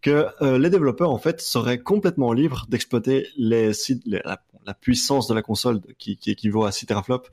que 0.00 0.26
les 0.56 0.70
développeurs 0.70 1.10
en 1.10 1.18
fait 1.18 1.40
seraient 1.40 1.78
complètement 1.78 2.32
libres 2.32 2.66
d'exploiter 2.68 3.26
les, 3.36 3.72
sites- 3.72 4.04
la 4.66 4.74
puissance 4.74 5.28
de 5.28 5.34
la 5.34 5.42
console 5.42 5.80
qui, 5.98 6.16
qui 6.16 6.30
équivaut 6.30 6.64
à 6.64 6.72
6 6.72 6.86
teraflops 6.86 7.30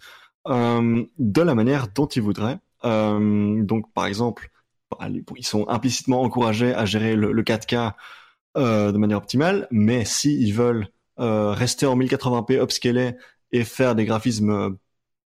euh, 0.48 1.04
de 1.18 1.42
la 1.42 1.56
manière 1.56 1.88
dont 1.90 2.08
ils 2.08 2.22
voudraient. 2.22 2.58
Euh, 2.86 3.62
donc 3.64 3.92
par 3.94 4.06
exemple, 4.08 4.50
ils 5.38 5.46
sont 5.46 5.68
implicitement 5.70 6.22
encouragés 6.22 6.74
à 6.74 6.86
gérer 6.86 7.16
le, 7.16 7.32
le 7.32 7.44
4K 7.44 7.94
euh, 8.58 8.92
de 8.92 8.98
manière 8.98 9.18
optimale, 9.20 9.68
mais 9.72 10.06
si 10.06 10.40
ils 10.42 10.54
veulent 10.54 10.88
euh, 11.20 11.52
rester 11.52 11.86
en 11.86 11.96
1080p 11.96 12.56
upscalé 12.62 13.14
et 13.52 13.64
faire 13.64 13.96
des 13.96 14.06
graphismes 14.06 14.50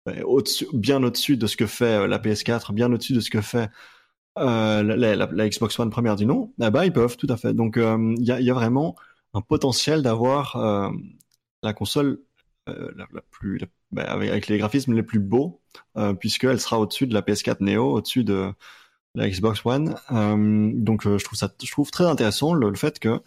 euh, 0.09 0.23
au-dessus- 0.25 0.69
bien 0.73 1.03
au-dessus 1.03 1.37
de 1.37 1.47
ce 1.47 1.57
que 1.57 1.67
fait 1.67 2.07
la 2.09 2.19
PS4, 2.19 2.73
bien 2.73 2.93
au-dessus 2.93 3.13
de 3.15 3.21
ce 3.21 3.31
que 3.31 3.41
fait 3.41 3.71
euh, 4.39 4.83
la, 4.83 4.97
la- 5.17 5.27
la- 5.33 5.49
Xbox 5.49 5.79
One 5.79 5.91
première 5.91 6.17
du 6.17 6.27
nom, 6.27 6.53
eh 6.63 6.71
ben 6.71 6.85
ils 6.85 6.93
peuvent 6.93 7.17
tout 7.17 7.27
à 7.31 7.37
fait. 7.37 7.55
Donc 7.55 7.77
il 7.79 8.25
y, 8.25 8.33
a, 8.33 8.41
y 8.41 8.51
a 8.51 8.55
vraiment 8.55 8.97
un 9.35 9.41
potentiel 9.43 10.03
d'avoir 10.03 10.57
euh, 10.57 10.91
la 11.67 11.75
console 11.75 12.21
euh, 12.69 12.91
la, 12.97 13.07
la 13.13 13.21
plus 13.31 13.59
la- 13.59 13.67
ben, 13.93 14.05
avec, 14.05 14.31
avec 14.31 14.47
les 14.49 14.59
graphismes 14.59 14.95
les 14.95 15.03
plus 15.05 15.21
beaux, 15.21 15.61
euh, 15.97 16.15
puisqu'elle 16.15 16.59
sera 16.61 16.81
au-dessus 16.81 17.07
de 17.07 17.15
la 17.15 17.23
PS4 17.23 17.59
Neo, 17.61 17.93
au-dessus 17.97 18.25
de 18.25 18.51
la 19.15 19.29
Xbox 19.31 19.65
One. 19.65 19.95
Euh, 20.13 20.71
donc 20.75 21.07
euh, 21.07 21.19
je 21.19 21.25
trouve 21.25 21.39
ça, 21.39 21.49
je 21.63 21.71
trouve 21.71 21.91
très 21.91 22.05
intéressant 22.05 22.55
le, 22.55 22.69
le 22.71 22.77
fait 22.77 22.99
que 22.99 23.21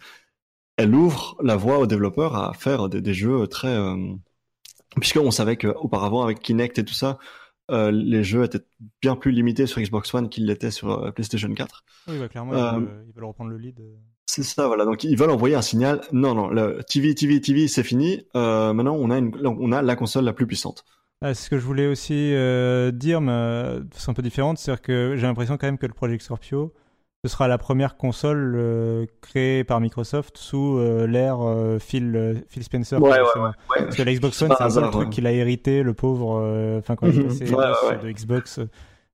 elle 0.76 0.94
ouvre 0.94 1.36
la 1.42 1.56
voie 1.56 1.78
aux 1.78 1.86
développeurs 1.86 2.36
à 2.36 2.52
faire 2.54 2.88
des, 2.88 3.00
des 3.00 3.14
jeux 3.14 3.46
très, 3.46 3.76
puisqu'on 5.00 5.30
savait 5.30 5.56
qu'auparavant 5.56 6.22
avec 6.22 6.40
Kinect 6.40 6.78
et 6.78 6.84
tout 6.84 6.94
ça, 6.94 7.18
euh, 7.70 7.90
les 7.90 8.24
jeux 8.24 8.44
étaient 8.44 8.64
bien 9.00 9.14
plus 9.16 9.30
limités 9.30 9.66
sur 9.66 9.80
Xbox 9.80 10.12
One 10.14 10.28
qu'ils 10.28 10.46
l'étaient 10.46 10.70
sur 10.70 10.90
euh, 10.90 11.10
PlayStation 11.12 11.52
4. 11.52 11.84
Oui, 12.08 12.18
bah, 12.18 12.28
clairement, 12.28 12.52
Euh, 12.54 12.70
ils, 12.72 12.80
veulent, 12.80 13.04
ils 13.08 13.12
veulent 13.14 13.24
reprendre 13.24 13.50
le 13.50 13.58
lead. 13.58 13.78
C'est 14.32 14.42
ça, 14.44 14.66
voilà. 14.68 14.84
Donc 14.84 15.02
ils 15.04 15.16
veulent 15.18 15.30
envoyer 15.30 15.54
un 15.56 15.62
signal. 15.62 16.00
Non, 16.12 16.34
non, 16.34 16.48
le 16.48 16.80
TV, 16.88 17.14
TV, 17.14 17.40
TV, 17.40 17.66
c'est 17.68 17.82
fini. 17.82 18.22
Euh, 18.36 18.72
maintenant, 18.72 18.94
on 18.98 19.10
a 19.10 19.18
une, 19.18 19.32
on 19.44 19.72
a 19.72 19.82
la 19.82 19.96
console 19.96 20.24
la 20.24 20.32
plus 20.32 20.46
puissante. 20.46 20.84
Ah, 21.22 21.34
c'est 21.34 21.44
ce 21.46 21.50
que 21.50 21.58
je 21.58 21.64
voulais 21.66 21.86
aussi 21.86 22.32
euh, 22.34 22.90
dire, 22.92 23.20
mais 23.20 23.32
euh, 23.32 23.80
de 23.80 23.92
façon 23.94 24.12
un 24.12 24.14
peu 24.14 24.22
différente, 24.22 24.58
c'est-à-dire 24.58 24.82
que 24.82 25.14
j'ai 25.16 25.26
l'impression 25.26 25.56
quand 25.58 25.66
même 25.66 25.78
que 25.78 25.86
le 25.86 25.92
Project 25.92 26.22
Scorpio, 26.22 26.72
ce 27.24 27.30
sera 27.30 27.48
la 27.48 27.58
première 27.58 27.96
console 27.98 28.54
euh, 28.56 29.04
créée 29.20 29.62
par 29.64 29.80
Microsoft 29.80 30.38
sous 30.38 30.78
euh, 30.78 31.06
l'ère 31.06 31.40
euh, 31.42 31.78
Phil, 31.78 32.14
euh, 32.16 32.34
Phil 32.48 32.62
Spencer. 32.64 33.02
Ouais, 33.02 33.10
ouais, 33.10 33.18
justement. 33.24 33.52
Parce 33.68 33.96
que 33.96 34.02
la 34.02 34.14
Xbox 34.14 34.36
C'est 34.38 34.44
One, 34.46 34.54
c'est 34.56 34.62
un 34.64 34.68
peu 34.70 34.80
le 34.86 34.90
truc 34.90 35.04
ouais. 35.08 35.10
qu'il 35.10 35.26
a 35.26 35.32
hérité, 35.32 35.82
le 35.82 35.92
pauvre. 35.92 36.40
euh, 36.42 36.78
Enfin, 36.78 36.96
quand 36.96 37.08
il 37.08 37.18
est 37.20 37.50
Mhm. 37.50 37.54
Ouais, 37.54 37.64
ouais, 37.88 37.98
de 38.02 38.10
Xbox, 38.12 38.60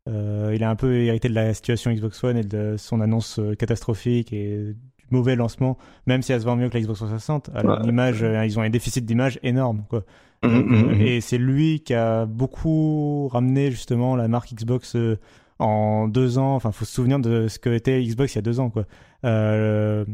euh, 0.08 0.52
il 0.54 0.62
a 0.62 0.70
un 0.70 0.76
peu 0.76 0.94
hérité 0.94 1.28
de 1.28 1.34
la 1.34 1.52
situation 1.54 1.90
Xbox 1.92 2.22
One 2.22 2.36
et 2.36 2.44
de 2.44 2.76
son 2.78 3.00
annonce 3.00 3.40
catastrophique 3.58 4.32
et 4.32 4.76
mauvais 5.10 5.36
lancement, 5.36 5.76
même 6.06 6.22
si 6.22 6.32
elle 6.32 6.40
se 6.40 6.46
vend 6.46 6.56
mieux 6.56 6.68
que 6.68 6.74
la 6.74 6.80
Xbox 6.80 6.98
360. 6.98 7.50
Alors, 7.54 7.78
Ouais. 7.80 7.86
l'image, 7.86 8.22
euh, 8.22 8.44
ils 8.44 8.58
ont 8.58 8.62
un 8.62 8.70
déficit 8.70 9.04
d'image 9.04 9.38
énorme, 9.42 9.84
quoi. 9.88 10.04
Donc, 10.42 10.66
mhm, 10.66 10.74
euh, 10.74 10.94
mhm. 10.94 11.00
Et 11.00 11.20
c'est 11.20 11.38
lui 11.38 11.80
qui 11.80 11.94
a 11.94 12.26
beaucoup 12.26 13.28
ramené 13.28 13.70
justement 13.70 14.16
la 14.16 14.28
marque 14.28 14.52
Xbox 14.52 14.94
euh, 14.96 15.18
en 15.58 16.08
deux 16.08 16.38
ans. 16.38 16.54
Enfin, 16.54 16.72
faut 16.72 16.84
se 16.84 16.92
souvenir 16.92 17.18
de 17.18 17.48
ce 17.48 17.58
que 17.58 17.70
était 17.70 18.02
Xbox 18.02 18.34
il 18.34 18.36
y 18.36 18.40
a 18.40 18.42
deux 18.42 18.60
ans, 18.60 18.68
quoi. 18.70 18.84
Euh, 19.24 20.04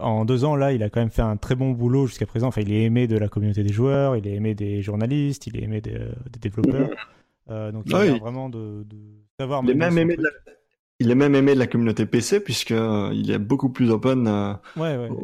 en 0.00 0.24
deux 0.24 0.44
ans, 0.44 0.54
là, 0.54 0.72
il 0.72 0.82
a 0.82 0.90
quand 0.90 1.00
même 1.00 1.10
fait 1.10 1.22
un 1.22 1.36
très 1.36 1.54
bon 1.56 1.70
boulot 1.72 2.06
jusqu'à 2.06 2.26
présent. 2.26 2.48
Enfin, 2.48 2.60
il 2.60 2.72
est 2.72 2.82
aimé 2.82 3.06
de 3.08 3.16
la 3.18 3.28
communauté 3.28 3.62
des 3.64 3.72
joueurs, 3.72 4.16
il 4.16 4.26
est 4.28 4.34
aimé 4.34 4.54
des 4.54 4.80
journalistes, 4.80 5.46
il 5.48 5.56
est 5.56 5.62
aimé 5.62 5.80
des, 5.80 5.92
des 6.30 6.38
développeurs. 6.40 6.90
Euh, 7.50 7.72
donc, 7.72 7.84
il 7.86 7.94
a 7.94 8.18
vraiment 8.18 8.48
de, 8.48 8.84
de 8.88 8.96
savoir. 9.38 9.62
Il 9.64 9.70
est 9.70 9.74
même 9.74 9.98
aimé 9.98 10.16
de 10.16 10.22
la, 10.22 10.30
il 11.02 11.10
est 11.10 11.14
même 11.14 11.34
aimé 11.34 11.54
de 11.54 11.58
la 11.58 11.66
communauté 11.66 12.06
PC 12.06 12.40
puisque 12.40 12.70
euh, 12.72 13.10
il 13.12 13.30
est 13.30 13.38
beaucoup 13.38 13.68
plus 13.68 13.90
open 13.90 14.26
euh, 14.26 14.52
Ouais, 14.76 14.96
ouais. 14.96 15.08
aux, 15.10 15.14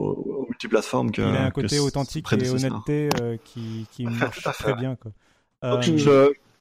aux 0.43 0.47
multiplateformes 0.49 1.11
que. 1.11 1.23
il 1.23 1.37
a 1.37 1.45
un 1.47 1.51
côté 1.51 1.79
authentique 1.79 2.27
et 2.33 2.49
honnêteté 2.51 3.09
euh, 3.21 3.37
qui, 3.45 3.87
qui 3.93 4.05
marche 4.05 4.47
à 4.47 4.53
très 4.53 4.75
bien, 4.75 4.97
quoi. 4.97 5.11
Donc, 5.63 5.81
Euh, 5.81 5.83
je, 5.83 5.97
je 5.97 6.11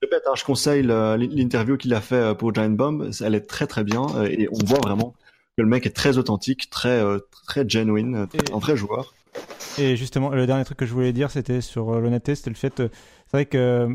répète, 0.01 0.23
hein, 0.27 0.33
je 0.35 0.43
conseille 0.43 0.83
le- 0.83 1.15
l'interview 1.17 1.77
qu'il 1.77 1.93
a 1.93 2.01
fait 2.01 2.35
pour 2.37 2.53
Giant 2.53 2.69
Bomb. 2.69 3.11
Elle 3.21 3.35
est 3.35 3.41
très 3.47 3.67
très 3.67 3.83
bien 3.83 4.05
et 4.25 4.47
on 4.51 4.65
voit 4.65 4.79
vraiment 4.79 5.13
que 5.57 5.61
le 5.63 5.67
mec 5.67 5.85
est 5.85 5.95
très 5.95 6.17
authentique, 6.17 6.69
très 6.69 7.03
très 7.45 7.67
genuine, 7.67 8.27
très- 8.27 8.39
Et- 8.39 8.53
un 8.53 8.59
vrai 8.59 8.75
joueur. 8.77 9.13
Et 9.77 9.95
justement, 9.95 10.29
le 10.29 10.47
dernier 10.47 10.65
truc 10.65 10.77
que 10.79 10.85
je 10.87 10.93
voulais 10.93 11.13
dire, 11.13 11.29
c'était 11.29 11.61
sur 11.61 11.99
l'honnêteté, 11.99 12.33
c'était 12.33 12.49
le 12.49 12.55
fait, 12.55 12.73
c'est 12.77 12.91
vrai 13.33 13.45
que 13.45 13.87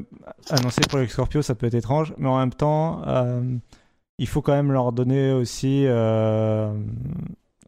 annoncer 0.51 0.81
Project 0.89 1.11
Scorpio, 1.13 1.43
ça 1.43 1.57
peut 1.57 1.67
être 1.67 1.75
étrange, 1.75 2.15
mais 2.19 2.29
en 2.29 2.39
même 2.39 2.53
temps, 2.55 3.03
euh, 3.09 3.41
il 4.23 4.29
faut 4.29 4.41
quand 4.43 4.53
même 4.61 4.73
leur 4.73 4.93
donner 4.93 5.33
aussi 5.33 5.85
euh, 5.87 6.73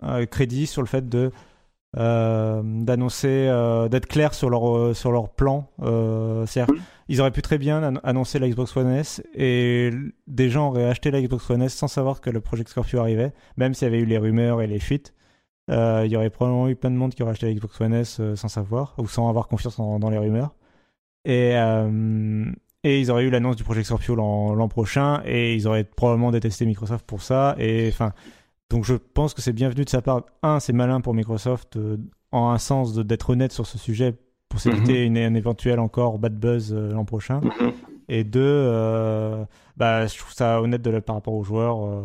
un 0.03 0.27
crédit 0.27 0.67
sur 0.67 0.83
le 0.83 0.87
fait 0.89 1.09
de 1.09 1.31
euh, 1.97 2.63
d'annoncer, 2.65 3.47
euh, 3.49 3.89
d'être 3.89 4.07
clair 4.07 4.35
sur 4.35 4.51
leur 4.51 4.95
sur 4.97 5.11
leur 5.13 5.29
plan. 5.29 5.69
C'est-à-dire, 6.47 6.75
ils 7.09 7.21
auraient 7.21 7.31
pu 7.39 7.43
très 7.43 7.59
bien 7.59 7.83
ann- 7.83 8.01
annoncer 8.03 8.39
la 8.39 8.49
Xbox 8.49 8.77
One 8.77 8.91
S 8.91 9.23
et 9.35 9.91
des 10.27 10.49
gens 10.51 10.69
auraient 10.71 10.89
acheté 10.89 11.11
la 11.11 11.21
Xbox 11.21 11.51
One 11.51 11.63
S 11.63 11.75
sans 11.75 11.89
savoir 11.89 12.21
que 12.21 12.31
le 12.31 12.41
Project 12.41 12.69
Scorpio 12.71 12.99
arrivait, 13.01 13.33
même 13.57 13.75
s'il 13.75 13.87
y 13.87 13.91
avait 13.91 14.01
eu 14.01 14.07
les 14.07 14.19
rumeurs 14.19 14.63
et 14.63 14.67
les 14.67 14.81
fuites. 14.81 15.13
Il 15.69 16.07
y 16.09 16.17
aurait 16.17 16.31
probablement 16.31 16.69
eu 16.69 16.77
plein 16.77 16.91
de 16.91 16.97
monde 16.97 17.15
qui 17.15 17.23
aurait 17.23 17.33
acheté 17.33 17.47
la 17.47 17.55
Xbox 17.55 17.81
One 17.81 17.95
S 17.95 18.21
sans 18.35 18.49
savoir 18.49 18.95
ou 18.99 19.07
sans 19.09 19.29
avoir 19.29 19.49
confiance 19.49 19.79
en- 19.79 19.99
dans 19.99 20.11
les 20.11 20.19
rumeurs. 20.19 20.55
Et, 21.25 21.53
euh, 21.57 22.45
et 22.85 23.01
ils 23.01 23.11
auraient 23.11 23.25
eu 23.25 23.31
l'annonce 23.31 23.57
du 23.57 23.65
Project 23.65 23.87
Scorpio 23.87 24.15
l'an 24.15 24.69
prochain 24.69 25.23
et 25.25 25.55
ils 25.55 25.67
auraient 25.67 25.85
probablement 25.85 26.31
détesté 26.31 26.67
Microsoft 26.67 27.05
pour 27.07 27.23
ça. 27.23 27.57
Et 27.59 27.89
enfin, 27.89 28.13
donc 28.69 28.85
je 28.85 28.95
pense 28.95 29.33
que 29.33 29.41
c'est 29.41 29.55
bienvenu 29.55 29.85
de 29.85 29.91
sa 29.91 30.03
part. 30.03 30.23
Un, 30.43 30.61
c'est 30.61 30.75
malin 30.75 31.01
pour 31.01 31.15
Microsoft 31.15 31.77
euh, 31.77 31.97
en 32.31 32.51
un 32.51 32.59
sens 32.59 32.95
d'être 32.95 33.31
honnête 33.31 33.53
sur 33.53 33.67
ce 33.67 33.79
sujet 33.79 34.15
pour 34.51 34.61
s'éviter 34.61 35.05
une, 35.05 35.17
un 35.17 35.35
éventuel 35.35 35.81
encore 35.81 36.19
bad 36.19 36.39
buzz 36.39 36.75
euh, 36.75 36.93
l'an 36.93 37.07
prochain. 37.07 37.41
Et 38.11 38.23
deux, 38.23 38.43
euh, 38.43 39.47
bah, 39.79 40.07
je 40.07 40.19
trouve 40.19 40.35
ça 40.35 40.61
honnête 40.61 40.83
de 40.83 40.91
la, 40.91 41.01
par 41.01 41.17
rapport 41.17 41.33
aux 41.33 41.43
joueurs. 41.43 42.05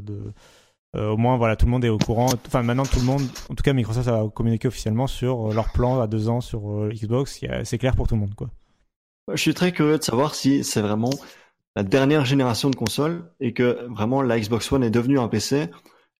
de, 0.00 0.32
au 0.96 1.16
moins, 1.16 1.36
voilà, 1.36 1.56
tout 1.56 1.66
le 1.66 1.72
monde 1.72 1.84
est 1.84 1.88
au 1.88 1.98
courant. 1.98 2.28
Enfin, 2.46 2.62
maintenant, 2.62 2.84
tout 2.84 3.00
le 3.00 3.04
monde, 3.04 3.22
en 3.48 3.54
tout 3.54 3.62
cas, 3.64 3.72
Microsoft 3.72 4.06
a 4.06 4.28
communiqué 4.32 4.68
officiellement 4.68 5.08
sur 5.08 5.52
leur 5.52 5.72
plan 5.72 6.00
à 6.00 6.06
deux 6.06 6.28
ans 6.28 6.40
sur 6.40 6.88
Xbox. 6.88 7.40
C'est 7.64 7.78
clair 7.78 7.96
pour 7.96 8.06
tout 8.06 8.14
le 8.14 8.20
monde, 8.20 8.34
quoi. 8.36 8.48
Je 9.28 9.40
suis 9.40 9.54
très 9.54 9.72
curieux 9.72 9.98
de 9.98 10.02
savoir 10.02 10.34
si 10.34 10.64
c'est 10.64 10.80
vraiment 10.80 11.10
la 11.76 11.82
dernière 11.82 12.24
génération 12.24 12.70
de 12.70 12.76
consoles 12.76 13.30
et 13.40 13.52
que 13.52 13.86
vraiment 13.88 14.22
la 14.22 14.38
Xbox 14.38 14.70
One 14.72 14.82
est 14.82 14.90
devenue 14.90 15.18
un 15.18 15.28
PC 15.28 15.68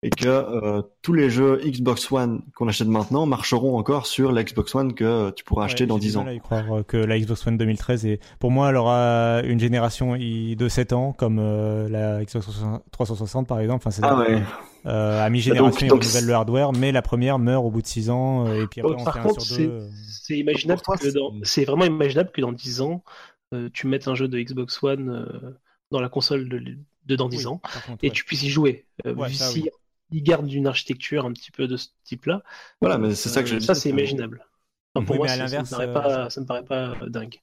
et 0.02 0.08
que 0.08 0.28
euh, 0.28 0.80
tous 1.02 1.12
les 1.12 1.28
jeux 1.28 1.60
Xbox 1.62 2.10
One 2.10 2.40
qu'on 2.54 2.68
achète 2.68 2.88
maintenant 2.88 3.26
marcheront 3.26 3.76
encore 3.76 4.06
sur 4.06 4.32
la 4.32 4.42
Xbox 4.44 4.74
One 4.74 4.94
que 4.94 5.30
tu 5.32 5.44
pourras 5.44 5.66
acheter 5.66 5.84
Ouais, 5.84 5.88
dans 5.88 5.96
j'ai 5.96 6.00
du 6.00 6.06
10 6.08 6.16
ans. 6.16 6.28
y 6.28 6.40
croire 6.40 6.72
euh, 6.78 6.82
que 6.82 6.96
la 6.96 7.18
Xbox 7.18 7.46
One 7.46 7.58
2013 7.58 8.06
est, 8.06 8.18
pour 8.38 8.50
moi, 8.50 8.70
elle 8.70 8.76
aura 8.76 9.42
une 9.44 9.60
génération 9.60 10.16
i- 10.16 10.56
de 10.56 10.68
7 10.68 10.94
ans, 10.94 11.12
comme 11.12 11.38
euh, 11.38 11.86
la 11.90 12.24
Xbox 12.24 12.48
360 12.92 13.46
par 13.46 13.60
exemple. 13.60 13.82
Enfin, 13.86 13.90
c'est 13.90 14.02
Ah 14.02 14.18
ouais. 14.18 14.42
euh, 14.86 15.22
à 15.22 15.28
mi-génération, 15.28 15.68
Donc- 15.70 15.82
ils 15.82 15.88
donc 15.88 16.02
renouvellent 16.02 16.26
le 16.26 16.32
hardware, 16.34 16.72
mais 16.72 16.92
la 16.92 17.02
première 17.02 17.38
meurt 17.38 17.62
au 17.64 17.70
bout 17.70 17.82
de 17.82 17.86
6 17.86 18.08
ans, 18.08 18.46
et 18.54 18.66
puis 18.68 18.80
après, 18.80 18.94
Bon, 18.94 19.02
on 19.02 19.04
par 19.04 19.14
fait 19.14 19.20
un 19.20 19.22
contre, 19.24 19.42
sur 19.42 19.54
c'est 19.56 19.66
deux. 19.66 19.80
c'est 20.08 20.38
imaginable 20.38 20.80
dans- 21.14 21.34
c'est- 21.42 21.64
vraiment 21.66 21.84
imaginable 21.84 22.30
que 22.32 22.40
dans 22.40 22.52
10 22.52 22.80
ans, 22.80 23.04
euh, 23.52 23.68
tu 23.74 23.86
mettes 23.86 24.08
un 24.08 24.14
jeu 24.14 24.28
de 24.28 24.38
Xbox 24.40 24.82
One 24.82 25.10
euh, 25.10 25.50
dans 25.90 26.00
la 26.00 26.08
console 26.08 26.48
de, 26.48 26.62
de 27.06 27.16
dans 27.16 27.28
10 27.28 27.38
Oui, 27.38 27.46
ans 27.52 27.60
contre, 27.86 27.98
et 28.02 28.06
ouais. 28.08 28.12
tu 28.14 28.24
puisses 28.24 28.44
y 28.44 28.48
jouer. 28.48 28.86
Euh, 29.06 29.14
Ouais, 29.14 29.28
vu 29.28 29.34
ça, 29.34 29.46
si, 29.46 29.62
oui. 29.62 29.68
Ils 30.12 30.22
gardent 30.22 30.52
une 30.52 30.66
architecture 30.66 31.24
un 31.26 31.32
petit 31.32 31.50
peu 31.50 31.66
de 31.68 31.76
ce 31.76 31.88
type-là. 32.04 32.42
Voilà, 32.80 32.98
mais 32.98 33.14
c'est 33.14 33.28
ça 33.28 33.42
que 33.42 33.48
je 33.48 33.58
Ça, 33.58 33.74
c'est 33.74 33.90
imaginable. 33.90 34.46
Enfin, 34.94 35.04
pour 35.06 35.14
Oui, 35.14 35.18
moi, 35.18 35.26
mais 35.36 35.42
à 35.42 35.48
ça, 35.48 35.64
ça 35.64 35.86
me 35.86 35.92
paraît 35.92 36.10
euh, 36.12 36.24
pas, 36.24 36.30
ça 36.30 36.40
me 36.40 36.46
paraît 36.46 36.64
pas 36.64 36.90
euh, 37.02 37.08
dingue. 37.08 37.36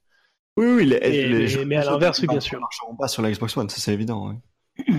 Oui, 0.56 0.66
oui, 0.66 0.86
les, 0.86 0.98
Mais- 1.00 1.10
les 1.10 1.28
mais- 1.38 1.46
jeux 1.48 1.64
mais 1.64 1.76
à 1.76 1.84
l'inverse, 1.84 2.18
oui, 2.18 2.26
ne 2.26 2.32
bien 2.32 2.40
sûr. 2.40 2.60
marcheront 2.60 2.96
pas 2.96 3.08
sur 3.08 3.22
la 3.22 3.30
Xbox 3.30 3.56
One, 3.56 3.68
ça 3.70 3.78
c'est 3.80 3.94
évident. 3.94 4.28
oui. 4.86 4.94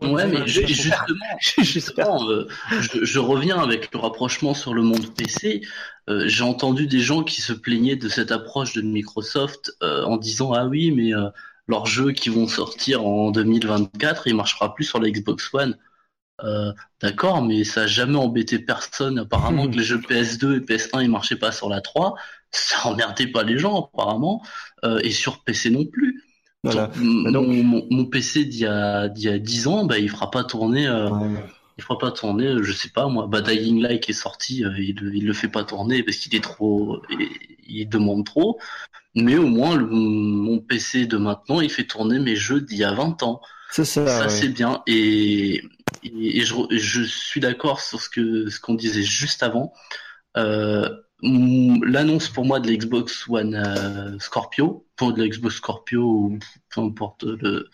Ouais, 0.00 0.28
mais 0.28 0.46
justement, 0.46 0.94
J'espère. 1.40 1.64
justement, 1.64 2.28
euh, 2.30 2.46
je, 2.80 3.04
je 3.04 3.18
reviens 3.18 3.58
avec 3.58 3.92
le 3.92 3.98
rapprochement 3.98 4.54
sur 4.54 4.72
le 4.72 4.82
monde 4.82 5.12
PC. 5.16 5.62
Euh, 6.08 6.28
J'ai 6.28 6.44
entendu 6.44 6.86
des 6.86 7.00
gens 7.00 7.24
qui 7.24 7.42
se 7.42 7.52
plaignaient 7.52 7.96
de 7.96 8.08
cette 8.08 8.30
approche 8.30 8.74
de 8.74 8.82
Microsoft 8.82 9.72
euh, 9.82 10.04
en 10.04 10.16
disant 10.16 10.52
ah 10.52 10.66
oui, 10.66 10.92
mais 10.92 11.12
euh, 11.12 11.28
leurs 11.66 11.86
jeux 11.86 12.12
qui 12.12 12.28
vont 12.28 12.46
sortir 12.46 13.04
en 13.04 13.32
2024, 13.32 14.28
il 14.28 14.36
marchera 14.36 14.72
plus 14.72 14.84
sur 14.84 15.00
la 15.00 15.10
Xbox 15.10 15.52
One. 15.52 15.76
Euh, 16.44 16.72
D'accord, 17.00 17.42
mais 17.42 17.64
ça 17.64 17.82
a 17.82 17.86
jamais 17.86 18.16
embêté 18.16 18.58
personne. 18.58 19.18
Apparemment 19.18 19.66
que 19.70 19.76
les 19.76 19.84
jeux 19.84 19.98
PS2 20.00 20.56
et 20.56 20.60
PS1 20.60 21.02
ils 21.02 21.10
marchaient 21.10 21.36
pas 21.36 21.52
sur 21.52 21.68
la 21.68 21.80
3, 21.80 22.14
ça 22.50 22.86
emmerdait 22.88 23.26
pas 23.28 23.42
les 23.42 23.58
gens 23.58 23.90
apparemment, 23.92 24.42
Euh, 24.84 25.00
et 25.02 25.10
sur 25.10 25.42
PC 25.44 25.70
non 25.70 25.84
plus. 25.84 26.22
Voilà. 26.64 26.88
Donc, 26.96 27.32
donc- 27.32 27.88
mon, 27.90 28.04
PC 28.06 28.44
d'il 28.44 28.60
y 28.60 28.64
y 28.64 29.28
a 29.28 29.38
10 29.38 29.66
ans, 29.68 29.84
bah 29.84 29.98
il 29.98 30.08
fera 30.10 30.30
pas 30.30 30.44
tourner. 30.44 30.86
euh, 30.86 31.08
Ouais. 31.10 31.44
il 31.78 31.82
fera 31.84 31.98
pas 31.98 32.10
tourner, 32.10 32.56
je 32.62 32.72
sais 32.72 32.88
pas 32.90 33.06
moi, 33.08 33.26
bah 33.28 33.40
Dying 33.40 33.80
Light 33.80 34.08
est 34.10 34.12
sorti, 34.12 34.64
euh, 34.64 34.72
il, 34.78 34.96
il 35.14 35.24
le 35.26 35.32
fait 35.32 35.48
pas 35.48 35.62
tourner 35.64 36.02
parce 36.02 36.16
qu'il 36.18 36.34
est 36.34 36.42
trop, 36.42 37.00
il, 37.10 37.28
il 37.68 37.88
demande 37.88 38.24
trop. 38.26 38.58
Mais 39.14 39.36
au 39.36 39.46
moins 39.48 39.76
le- 39.76 39.86
mon 39.86 40.58
PC 40.60 41.06
de 41.06 41.16
maintenant, 41.18 41.60
il 41.60 41.70
fait 41.70 41.84
tourner 41.86 42.18
mes 42.18 42.36
jeux 42.36 42.60
d'il 42.60 42.78
y 42.78 42.84
a 42.84 42.92
20 42.92 43.22
ans. 43.22 43.40
C'est 43.70 43.84
ça. 43.84 44.06
Ça 44.06 44.22
ouais. 44.24 44.28
c'est 44.30 44.48
bien 44.48 44.82
et, 44.86 45.62
et, 46.02 46.38
et 46.38 46.44
je, 46.44 47.02
suis 47.02 47.40
d'accord 47.40 47.80
sur 47.80 48.00
ce 48.00 48.08
que 48.08 48.48
ce 48.48 48.60
qu'on 48.60 48.74
disait 48.74 49.02
juste 49.02 49.42
avant. 49.42 49.72
Euh, 50.36 50.88
L'annonce 51.20 52.28
pour 52.28 52.44
moi 52.44 52.60
de 52.60 52.70
l'Xbox 52.70 53.28
One 53.28 53.56
euh, 53.56 54.16
Scorpio, 54.20 54.86
pour 54.94 55.12
de 55.12 55.24
l'Xbox 55.24 55.56
Scorpio 55.56 56.02
ou 56.02 56.38
peu 56.72 56.80
importe 56.80 57.24
le, 57.24 57.68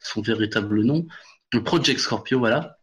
son 0.00 0.22
véritable 0.22 0.82
nom, 0.82 1.06
le 1.52 1.62
Project 1.62 2.00
Scorpio, 2.00 2.38
voilà. 2.38 2.78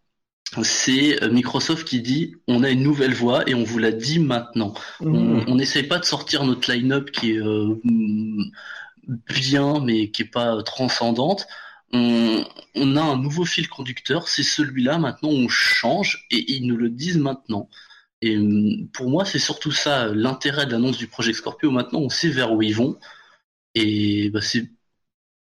C'est 0.62 1.24
euh, 1.24 1.32
Microsoft 1.32 1.88
qui 1.88 2.02
dit 2.02 2.36
on 2.48 2.64
a 2.64 2.70
une 2.70 2.84
nouvelle 2.84 3.16
voie 3.16 3.50
et 3.50 3.56
on 3.56 3.64
vous 3.64 3.80
l'a 3.80 3.92
dit 3.92 4.20
maintenant. 4.20 4.76
On 5.00 5.44
on 5.48 5.56
n'essaye 5.56 5.84
pas 5.84 5.98
de 5.98 6.06
sortir 6.06 6.44
notre 6.44 6.72
line-up 6.72 7.10
qui 7.10 7.32
est 7.32 7.40
euh, 7.40 7.82
bien 9.08 9.80
mais 9.80 10.12
qui 10.12 10.22
est 10.22 10.32
pas 10.32 10.62
transcendante. 10.62 11.48
On, 11.94 12.44
on 12.76 12.96
a 12.98 13.02
un 13.02 13.18
nouveau 13.18 13.46
fil 13.46 13.70
conducteur, 13.70 14.28
c'est 14.28 14.44
celui-là. 14.44 14.98
Maintenant, 14.98 15.30
on 15.30 15.48
change 15.48 16.26
et 16.32 16.44
ils 16.54 16.66
nous 16.68 16.76
le 16.78 16.90
disent 16.90 17.18
maintenant. 17.20 17.70
Et 18.22 18.38
hum, 18.38 18.88
pour 18.94 19.10
moi, 19.10 19.26
c'est 19.26 19.40
surtout 19.40 19.72
ça 19.72 20.08
l'intérêt 20.08 20.66
de 20.66 20.72
l'annonce 20.72 20.98
du 20.98 21.08
projet 21.08 21.34
Scorpio. 21.34 21.72
Maintenant, 21.72 22.00
on 22.00 22.10
sait 22.10 22.30
vers 22.30 22.52
où 22.54 22.62
ils 22.62 22.76
vont. 22.76 22.98
Et 23.76 24.30
bah, 24.32 24.42
c'est, 24.42 24.70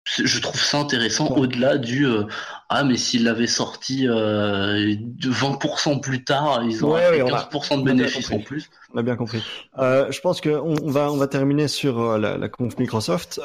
je 0.06 0.40
trouve 0.40 0.60
ça 0.60 0.78
intéressant 0.78 1.30
Ouais. 1.32 1.40
au-delà 1.40 1.78
du 1.78 2.06
euh, 2.06 2.24
ah 2.68 2.84
mais 2.84 2.96
s'ils 2.96 3.24
l'avaient 3.24 3.46
sorti 3.46 4.08
euh, 4.08 4.94
de 4.98 5.30
20% 5.30 6.00
plus 6.00 6.24
tard, 6.24 6.62
ils 6.64 6.82
auraient 6.82 7.10
Ouais, 7.10 7.22
ouais, 7.22 7.30
on 7.30 7.34
a- 7.34 7.48
15% 7.52 7.78
de 7.80 7.84
bénéfices 7.84 8.30
en 8.30 8.40
plus. 8.40 8.70
On 8.94 8.98
a 8.98 9.02
bien 9.02 9.16
compris. 9.16 9.42
Euh, 9.78 10.10
je 10.10 10.20
pense 10.20 10.40
qu'on 10.40 10.76
on 10.82 10.90
va, 10.90 11.12
on 11.12 11.16
va 11.16 11.26
terminer 11.28 11.68
sur 11.68 12.00
euh, 12.00 12.18
la, 12.18 12.38
la 12.38 12.48
conf 12.48 12.76
Microsoft. 12.78 13.40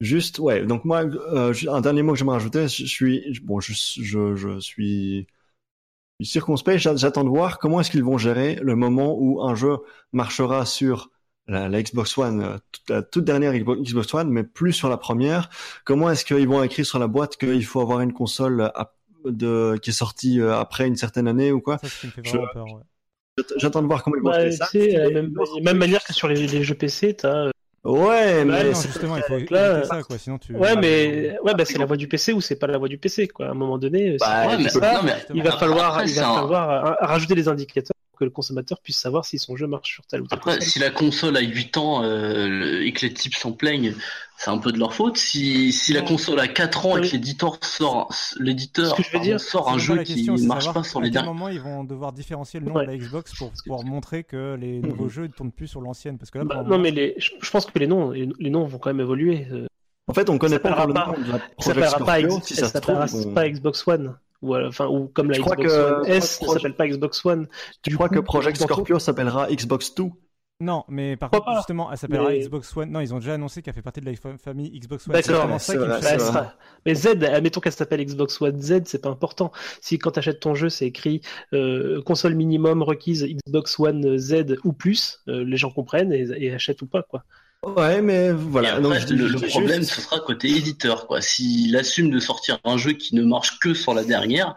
Juste, 0.00 0.38
ouais. 0.38 0.64
Donc 0.66 0.84
moi, 0.84 1.04
euh, 1.04 1.54
un 1.70 1.80
dernier 1.80 2.02
mot 2.02 2.12
que 2.12 2.18
j'aimerais 2.18 2.36
rajouter. 2.36 2.68
Je 2.68 2.84
suis, 2.84 3.32
je- 3.32 3.40
bon, 3.42 3.60
je, 3.60 3.72
je, 3.72 4.34
je 4.36 4.60
suis 4.60 5.26
circonspect. 6.22 6.78
J'a- 6.78 6.96
J'attends 6.96 7.24
de 7.24 7.28
voir 7.30 7.58
comment 7.58 7.80
est-ce 7.80 7.90
qu'ils 7.90 8.04
vont 8.04 8.18
gérer 8.18 8.56
le 8.62 8.76
moment 8.76 9.16
où 9.18 9.42
un 9.42 9.54
jeu 9.54 9.78
marchera 10.12 10.66
sur 10.66 11.10
la, 11.48 11.68
la 11.68 11.82
Xbox 11.82 12.18
One, 12.18 12.42
euh, 12.42 12.56
toute, 12.72 12.90
la 12.90 13.02
toute 13.02 13.24
dernière 13.24 13.52
Xbox 13.54 14.12
One, 14.14 14.30
mais 14.30 14.42
plus 14.44 14.72
sur 14.72 14.88
la 14.88 14.96
première. 14.96 15.48
Comment 15.84 16.10
est-ce 16.10 16.24
qu'ils 16.24 16.48
vont 16.48 16.62
écrire 16.62 16.84
sur 16.84 16.98
la 16.98 17.06
boîte 17.06 17.36
qu'il 17.36 17.64
faut 17.64 17.80
avoir 17.80 18.00
une 18.00 18.12
console 18.12 18.60
euh, 18.76 18.84
de, 19.30 19.78
qui 19.80 19.90
est 19.90 19.92
sortie 19.94 20.40
euh, 20.40 20.56
après 20.58 20.86
une 20.86 20.96
certaine 20.96 21.28
année 21.28 21.52
ou 21.52 21.60
quoi? 21.60 21.78
Ça, 21.78 21.88
c'est 21.88 21.94
ce 21.94 22.00
qui 22.00 22.06
me 22.08 22.12
fait 22.12 22.22
Je- 22.24 22.30
vraiment 22.36 22.52
peur. 22.52 22.66
ouais. 22.66 22.82
J'att- 23.38 23.52
J'attends 23.58 23.82
de 23.82 23.86
voir 23.86 24.02
comment 24.02 24.16
ils 24.16 24.22
vont 24.22 24.30
Bah, 24.30 24.38
gérer 24.50 24.50
tu 24.50 24.56
ça. 24.56 24.68
euh, 25.06 25.10
même, 25.10 25.34
même 25.62 25.76
manière 25.78 26.02
que 26.04 26.12
sur 26.12 26.26
les, 26.28 26.46
les 26.46 26.64
jeux 26.64 26.74
PC, 26.74 27.14
t'as. 27.14 27.50
Ouais, 27.86 28.44
Bah, 28.44 28.52
mais 28.58 28.64
non, 28.64 28.74
c'est- 28.74 28.88
justement, 28.88 29.16
il 29.16 29.22
faut 29.22 29.38
là, 29.54 29.84
ça, 29.84 30.02
quoi. 30.02 30.18
Sinon, 30.18 30.38
tu. 30.38 30.54
Ouais, 30.54 30.74
mais 30.76 31.36
ouais, 31.42 31.54
bah, 31.54 31.64
c'est 31.64 31.78
la 31.78 31.86
voie 31.86 31.96
du 31.96 32.08
PC 32.08 32.32
ou 32.32 32.40
c'est 32.40 32.56
pas 32.56 32.66
la 32.66 32.78
voie 32.78 32.88
du 32.88 32.98
PC, 32.98 33.28
quoi. 33.28 33.46
À 33.46 33.50
un 33.50 33.54
moment 33.54 33.78
donné, 33.78 34.16
Bah, 34.18 34.48
fais 34.58 34.68
ça, 34.68 34.92
non, 34.94 35.02
mais 35.04 35.12
il 35.34 35.42
va 35.42 35.52
falloir, 35.52 35.94
après, 35.94 36.08
il 36.10 36.14
va 36.14 36.28
un- 36.30 36.34
falloir 36.34 36.70
euh, 36.86 36.94
rajouter 37.00 37.34
des 37.34 37.48
indicateurs 37.48 37.95
que 38.16 38.24
le 38.24 38.30
consommateur 38.30 38.80
puisse 38.80 38.98
savoir 38.98 39.24
si 39.24 39.38
son 39.38 39.54
jeu 39.56 39.66
marche 39.66 39.92
sur 39.94 40.06
tel 40.06 40.22
ou 40.22 40.26
tel 40.26 40.36
Après, 40.38 40.54
console. 40.56 40.68
si 40.68 40.78
la 40.80 40.90
console 40.90 41.36
a 41.36 41.40
8 41.40 41.76
ans 41.76 42.02
euh, 42.02 42.82
et 42.82 42.92
que 42.92 43.06
les 43.06 43.12
types 43.14 43.34
s'en 43.34 43.52
plaignent, 43.52 43.94
c'est 44.38 44.50
un 44.50 44.58
peu 44.58 44.72
de 44.72 44.78
leur 44.78 44.92
faute. 44.94 45.16
Si, 45.16 45.72
si 45.72 45.92
la 45.92 46.02
console 46.02 46.40
a 46.40 46.48
4 46.48 46.86
ans 46.86 46.96
et 46.98 47.02
que 47.06 47.12
l'éditeur 47.12 47.58
sort, 47.62 48.12
l'éditeur 48.40 48.90
Ce 48.90 48.94
que 48.96 49.02
je 49.02 49.08
veux 49.08 49.12
pardon, 49.12 49.26
dire, 49.26 49.40
sort 49.40 49.70
un 49.70 49.78
jeu 49.78 50.02
qui 50.02 50.28
ne 50.28 50.46
marche 50.46 50.72
pas 50.72 50.82
sur 50.82 51.00
à 51.00 51.02
les 51.02 51.08
quel 51.08 51.22
derniers. 51.22 51.28
moment 51.28 51.48
ils 51.48 51.60
vont 51.60 51.84
devoir 51.84 52.12
différencier 52.12 52.60
le 52.60 52.66
nom 52.66 52.74
Ouais. 52.74 52.86
de 52.86 52.90
la 52.90 52.96
Xbox 52.98 53.34
pour 53.34 53.52
pouvoir 53.64 53.84
montrer 53.84 54.24
que 54.24 54.56
les 54.60 54.80
nouveaux 54.80 55.08
jeux 55.08 55.22
ne 55.22 55.28
tournent 55.32 55.52
plus 55.52 55.68
sur 55.68 55.80
l'ancienne. 55.80 56.18
Parce 56.18 56.30
que 56.30 56.38
là, 56.38 56.44
Bah, 56.44 56.56
non, 56.56 56.62
moment, 56.64 56.78
mais 56.78 56.90
les, 56.90 57.14
je, 57.18 57.30
je 57.40 57.50
pense 57.50 57.66
que 57.66 57.78
les 57.78 57.86
noms, 57.86 58.10
les, 58.10 58.28
les 58.38 58.50
noms 58.50 58.64
vont 58.66 58.78
quand 58.78 58.90
même 58.90 59.00
évoluer. 59.00 59.46
euh, 59.52 59.66
En 60.08 60.14
fait, 60.14 60.28
on 60.28 60.38
connaît 60.38 60.56
Ça 60.56 60.60
pas 60.60 60.86
le 60.86 60.92
nom 60.92 61.12
de 61.12 61.32
la 61.32 61.38
Ça 61.38 61.38
Project 61.38 61.48
s'appellera 61.58 61.98
pas, 62.04 62.18
Scorpio. 62.18 62.38
X- 62.38 62.46
Si 62.46 62.54
ça 62.56 62.68
ça 62.68 62.80
trouve, 62.80 62.96
vont- 63.06 63.32
pas 63.34 63.48
Xbox 63.48 63.86
One. 63.88 64.16
Ou, 64.42 64.54
euh, 64.54 64.68
enfin, 64.68 64.86
ou 64.86 65.08
comme 65.08 65.28
la 65.30 65.34
Je 65.36 65.40
crois 65.40 65.56
Xbox 65.56 65.72
que- 65.74 65.78
One 65.80 65.88
je 65.88 66.02
crois 66.04 66.14
S 66.16 66.36
que 66.38 66.42
ne 66.42 66.46
Project- 66.46 66.62
s'appelle 66.62 66.76
pas 66.76 66.88
Xbox 66.88 67.24
One. 67.26 67.48
Du 67.84 67.94
crois 67.94 68.08
coup, 68.08 68.14
que 68.16 68.20
Project 68.20 68.56
Scorpio 68.60 68.98
s'appellera 68.98 69.48
Xbox 69.50 69.94
2. 69.94 70.04
Non, 70.58 70.84
mais 70.88 71.18
par 71.18 71.30
contre, 71.30 71.44
pas 71.44 71.56
justement, 71.56 71.92
elle 71.92 71.98
s'appellera 71.98 72.30
Mais- 72.30 72.40
Xbox 72.40 72.74
One. 72.74 72.90
Non, 72.90 73.00
ils 73.00 73.12
ont 73.12 73.18
déjà 73.18 73.34
annoncé 73.34 73.60
qu'elle 73.60 73.74
fait 73.74 73.82
partie 73.82 74.00
de 74.00 74.06
la 74.06 74.16
fa- 74.16 74.38
famille 74.38 74.70
Xbox 74.80 75.06
One. 75.06 75.12
D'accord, 75.12 75.60
ça 75.60 75.76
vrai, 75.76 75.86
fait 76.00 76.16
Bah, 76.16 76.18
sera- 76.18 76.54
Mais 76.86 76.94
Z, 76.94 77.06
admettons 77.24 77.60
qu'elle 77.60 77.72
s'appelle 77.74 78.02
Xbox 78.02 78.40
One 78.40 78.58
Z, 78.58 78.82
c'est 78.86 79.02
pas 79.02 79.10
important. 79.10 79.52
Si 79.82 79.98
quand 79.98 80.12
tu 80.12 80.18
achètes 80.18 80.40
ton 80.40 80.54
jeu, 80.54 80.70
c'est 80.70 80.86
écrit 80.86 81.20
euh, 81.52 82.00
console 82.02 82.34
minimum 82.36 82.82
requise 82.82 83.26
Xbox 83.26 83.78
One 83.78 84.16
Z 84.16 84.56
ou 84.64 84.72
plus, 84.72 85.20
euh, 85.28 85.44
les 85.44 85.58
gens 85.58 85.70
comprennent 85.70 86.10
et, 86.12 86.26
et 86.38 86.54
achètent 86.54 86.80
ou 86.80 86.86
pas, 86.86 87.02
quoi. 87.02 87.24
Ouais, 87.76 88.00
mais 88.00 88.32
voilà. 88.32 88.74
après, 88.76 88.82
Donc, 88.82 88.92
le, 89.10 89.48
problème, 89.48 89.80
juste- 89.82 89.94
ce 89.94 90.00
sera 90.00 90.20
côté 90.20 90.48
éditeur. 90.48 91.06
quoi. 91.06 91.20
S'il 91.20 91.76
assume 91.76 92.10
de 92.10 92.18
sortir 92.20 92.58
un 92.64 92.76
jeu 92.76 92.92
qui 92.92 93.14
ne 93.14 93.22
marche 93.22 93.58
que 93.58 93.74
sur 93.74 93.94
la 93.94 94.04
dernière, 94.04 94.54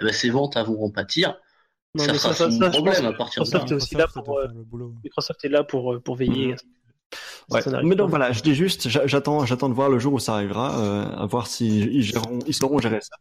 eh 0.00 0.04
ben, 0.04 0.12
ses 0.12 0.30
ventes 0.30 0.56
vont 0.56 0.84
en 0.84 0.90
pâtir. 0.90 1.36
Non, 1.94 2.04
ça 2.04 2.14
sera 2.14 2.34
ça- 2.34 2.50
son 2.50 2.58
ça, 2.58 2.66
je 2.66 2.70
problème 2.70 3.04
à 3.06 3.12
partir 3.12 3.42
de 3.42 3.48
Microsoft 3.48 3.70
là. 3.70 3.76
est 3.76 3.76
aussi 3.76 3.94
là 3.96 4.04
Microsoft 4.06 4.24
pour, 4.26 4.38
euh, 4.38 4.42
faire 4.46 4.52
le 4.54 4.62
boulot. 4.64 4.94
Microsoft 5.04 5.44
est 5.44 5.48
là 5.48 5.64
pour, 5.64 5.92
euh, 5.94 6.00
pour 6.00 6.16
veiller. 6.16 6.54
Ouais. 7.50 7.60
Ça 7.60 7.70
n'arrive 7.70 7.88
Mais 7.88 7.96
donc 7.96 8.08
voilà, 8.08 8.32
je 8.32 8.40
dis 8.40 8.54
juste, 8.54 8.88
j'a- 8.88 9.06
j'attends, 9.06 9.44
j'attends 9.44 9.68
de 9.68 9.74
voir 9.74 9.90
le 9.90 9.98
jour 9.98 10.14
où 10.14 10.18
ça 10.18 10.34
arrivera, 10.34 10.80
euh, 10.80 11.04
à 11.22 11.26
voir 11.26 11.46
si 11.46 11.80
ils, 11.80 12.02
géreront, 12.02 12.38
ils 12.46 12.54
sauront 12.54 12.78
gérer 12.78 13.00
ça. 13.02 13.16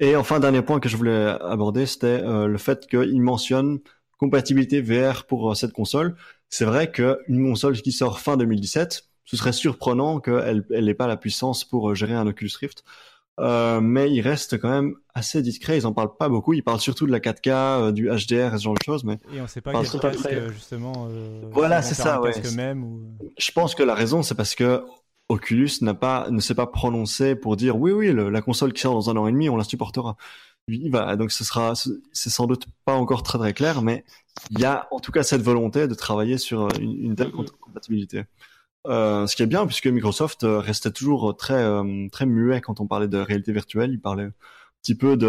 Et 0.00 0.16
enfin, 0.16 0.40
dernier 0.40 0.62
point 0.62 0.80
que 0.80 0.88
je 0.88 0.96
voulais 0.96 1.26
aborder, 1.40 1.86
c'était 1.86 2.06
euh, 2.24 2.48
le 2.48 2.58
fait 2.58 2.86
qu'ils 2.88 3.22
mentionnent 3.22 3.78
compatibilité 4.18 4.80
VR 4.80 5.24
pour 5.26 5.50
euh, 5.50 5.54
cette 5.54 5.72
console. 5.72 6.16
C'est 6.48 6.64
vrai 6.64 6.90
qu'une 6.90 7.16
console 7.50 7.80
qui 7.80 7.92
sort 7.92 8.20
fin 8.20 8.36
2017, 8.36 9.04
ce 9.24 9.36
serait 9.36 9.52
surprenant 9.52 10.20
qu'elle 10.20 10.64
elle 10.70 10.84
n'ait 10.84 10.94
pas 10.94 11.06
la 11.08 11.16
puissance 11.16 11.64
pour 11.64 11.90
euh, 11.90 11.94
gérer 11.94 12.14
un 12.14 12.26
Oculus 12.26 12.52
Rift. 12.60 12.84
Euh, 13.38 13.82
mais 13.82 14.10
il 14.10 14.22
reste 14.22 14.56
quand 14.58 14.70
même 14.70 14.94
assez 15.12 15.42
discret. 15.42 15.76
Ils 15.76 15.86
en 15.86 15.92
parlent 15.92 16.16
pas 16.16 16.30
beaucoup. 16.30 16.54
Ils 16.54 16.62
parlent 16.62 16.80
surtout 16.80 17.06
de 17.06 17.12
la 17.12 17.20
4K, 17.20 17.48
euh, 17.50 17.92
du 17.92 18.08
HDR 18.08 18.54
et 18.54 18.58
ce 18.58 18.62
genre 18.62 18.72
de 18.74 18.82
choses. 18.82 19.04
Mais 19.04 19.18
Et 19.34 19.40
on 19.42 19.46
sait 19.46 19.60
pas 19.60 19.72
quel 19.72 20.00
très- 20.00 20.34
euh, 20.36 20.50
justement. 20.52 21.08
euh, 21.10 21.42
Voilà, 21.52 21.82
c'est 21.82 21.94
ça, 21.94 22.20
ouais. 22.22 22.32
casque 22.32 22.54
même 22.56 22.82
ou. 22.82 23.02
je 23.38 23.50
pense 23.52 23.74
que 23.74 23.82
la 23.82 23.94
raison, 23.94 24.22
c'est 24.22 24.34
parce 24.36 24.54
que 24.54 24.82
Oculus 25.28 25.70
n'a 25.82 25.92
pas, 25.92 26.30
ne 26.30 26.40
s'est 26.40 26.54
pas 26.54 26.66
prononcé 26.68 27.34
pour 27.34 27.56
dire 27.56 27.76
oui, 27.76 27.90
oui, 27.92 28.10
le- 28.12 28.30
la 28.30 28.40
console 28.40 28.72
qui 28.72 28.80
sort 28.80 28.94
dans 28.94 29.10
un 29.10 29.16
an 29.18 29.26
et 29.26 29.32
demi, 29.32 29.50
on 29.50 29.56
la 29.56 29.64
supportera. 29.64 30.16
Oui, 30.68 30.88
voilà, 30.90 31.14
donc 31.14 31.30
ce 31.30 31.44
sera, 31.44 31.74
c'est 32.12 32.30
sans 32.30 32.46
doute 32.46 32.66
pas 32.84 32.94
encore 32.94 33.22
très 33.22 33.38
très 33.38 33.54
clair, 33.54 33.82
mais 33.82 34.04
il 34.50 34.58
y 34.58 34.64
a 34.64 34.88
en 34.90 34.98
tout 34.98 35.12
cas 35.12 35.22
cette 35.22 35.42
volonté 35.42 35.86
de 35.86 35.94
travailler 35.94 36.38
sur 36.38 36.68
une, 36.80 37.04
une 37.04 37.14
telle 37.14 37.30
compatibilité. 37.30 38.24
Euh, 38.86 39.26
ce 39.28 39.36
qui 39.36 39.42
est 39.42 39.46
bien 39.46 39.66
puisque 39.66 39.86
Microsoft 39.88 40.44
euh, 40.44 40.60
restait 40.60 40.92
toujours 40.92 41.36
très 41.36 41.54
euh, 41.62 42.08
très 42.12 42.26
muet 42.26 42.60
quand 42.62 42.80
on 42.80 42.86
parlait 42.88 43.08
de 43.08 43.18
réalité 43.18 43.52
virtuelle. 43.52 43.92
Ils 43.92 44.00
parlaient 44.00 44.24
un 44.24 44.32
petit 44.82 44.94
peu 44.96 45.16
de 45.16 45.28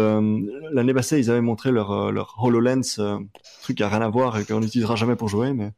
l'année 0.72 0.94
passée, 0.94 1.18
ils 1.20 1.30
avaient 1.30 1.40
montré 1.42 1.72
leur 1.72 1.92
euh, 1.92 2.12
leur 2.12 2.36
Hololens, 2.42 2.98
euh, 3.00 3.18
truc 3.62 3.80
a 3.82 3.88
rien 3.90 4.02
à 4.02 4.08
voir 4.10 4.38
et 4.38 4.44
qu'on 4.46 4.60
n'utilisera 4.60 4.96
jamais 4.96 5.16
pour 5.16 5.28
jouer, 5.28 5.52
mais 5.54 5.72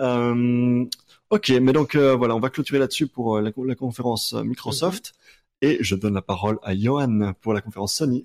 euh, 0.00 0.84
ok. 1.30 1.50
Mais 1.62 1.72
donc 1.72 1.94
euh, 1.96 2.16
voilà, 2.16 2.36
on 2.36 2.40
va 2.40 2.50
clôturer 2.50 2.78
là-dessus 2.80 3.08
pour 3.08 3.36
euh, 3.38 3.42
la, 3.42 3.52
la 3.56 3.74
conférence 3.76 4.34
euh, 4.34 4.42
Microsoft 4.44 5.14
et 5.62 5.78
je 5.82 5.94
donne 5.96 6.14
la 6.14 6.22
parole 6.22 6.58
à 6.62 6.74
Johan 6.76 7.34
pour 7.40 7.54
la 7.54 7.60
conférence 7.62 7.94
Sony. 7.94 8.24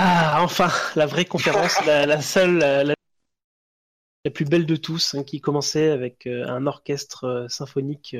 Ah, 0.00 0.44
enfin, 0.44 0.70
la 0.94 1.06
vraie 1.06 1.24
conférence, 1.24 1.84
la, 1.84 2.22
seule, 2.22 2.58
la, 2.58 4.30
plus 4.30 4.44
belle 4.44 4.64
de 4.64 4.76
tous, 4.76 5.16
hein, 5.16 5.24
qui 5.24 5.40
commençait 5.40 5.90
avec 5.90 6.28
euh, 6.28 6.46
un 6.46 6.68
orchestre 6.68 7.24
euh, 7.24 7.48
symphonique 7.48 8.16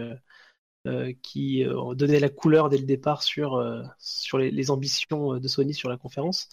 euh, 0.89 1.13
qui 1.23 1.65
donnait 1.95 2.19
la 2.19 2.31
couleur 2.31 2.69
dès 2.69 2.79
le 2.79 2.85
départ 2.85 3.23
sur, 3.23 3.63
les, 4.39 4.71
ambitions 4.73 5.39
de 5.39 5.47
Sony 5.47 5.73
sur 5.73 5.89
la 5.89 5.97
conférence. 5.97 6.49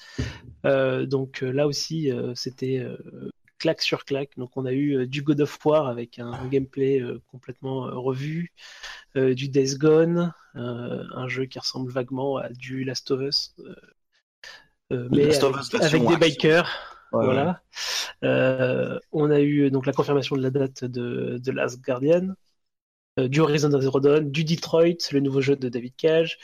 Donc 0.63 1.41
là 1.41 1.65
aussi, 1.65 2.11
c'était 2.35 2.85
claque 3.57 3.81
sur 3.81 4.05
claque. 4.05 4.37
Donc 4.37 4.57
on 4.57 4.65
a 4.65 4.73
eu 4.73 5.07
du 5.07 5.23
God 5.23 5.41
of 5.41 5.65
War 5.65 5.87
avec 5.87 6.19
un, 6.19 6.47
gameplay 6.49 7.01
complètement 7.31 7.89
revu, 7.99 8.51
du 9.15 9.47
Days 9.47 9.77
Gone, 9.77 10.33
un 10.53 11.27
jeu 11.29 11.45
qui 11.45 11.57
ressemble 11.57 11.91
vaguement 11.91 12.37
à 12.37 12.49
du 12.49 12.83
Last 12.83 13.09
of 13.11 13.21
Us, 13.21 13.55
mais 14.91 15.25
Last 15.25 15.43
of 15.43 15.73
avec, 15.81 16.05
des 16.05 16.17
bikers. 16.17 16.69
Ouais, 17.11 17.25
voilà. 17.25 17.61
Euh, 18.23 18.99
on 19.11 19.31
a 19.31 19.39
eu 19.39 19.71
donc 19.71 19.85
la 19.85 19.93
confirmation 19.93 20.35
de 20.35 20.41
la 20.41 20.49
date 20.49 20.83
de, 20.85 21.37
de 21.41 21.51
Last 21.51 21.81
Guardian, 21.81 22.33
euh, 23.19 23.27
du 23.27 23.39
Horizon 23.39 23.69
Zero 23.79 23.99
Dawn, 23.99 24.31
du 24.31 24.43
Detroit, 24.43 24.97
le 25.11 25.19
nouveau 25.19 25.41
jeu 25.41 25.55
de 25.55 25.69
David 25.69 25.95
Cage, 25.95 26.37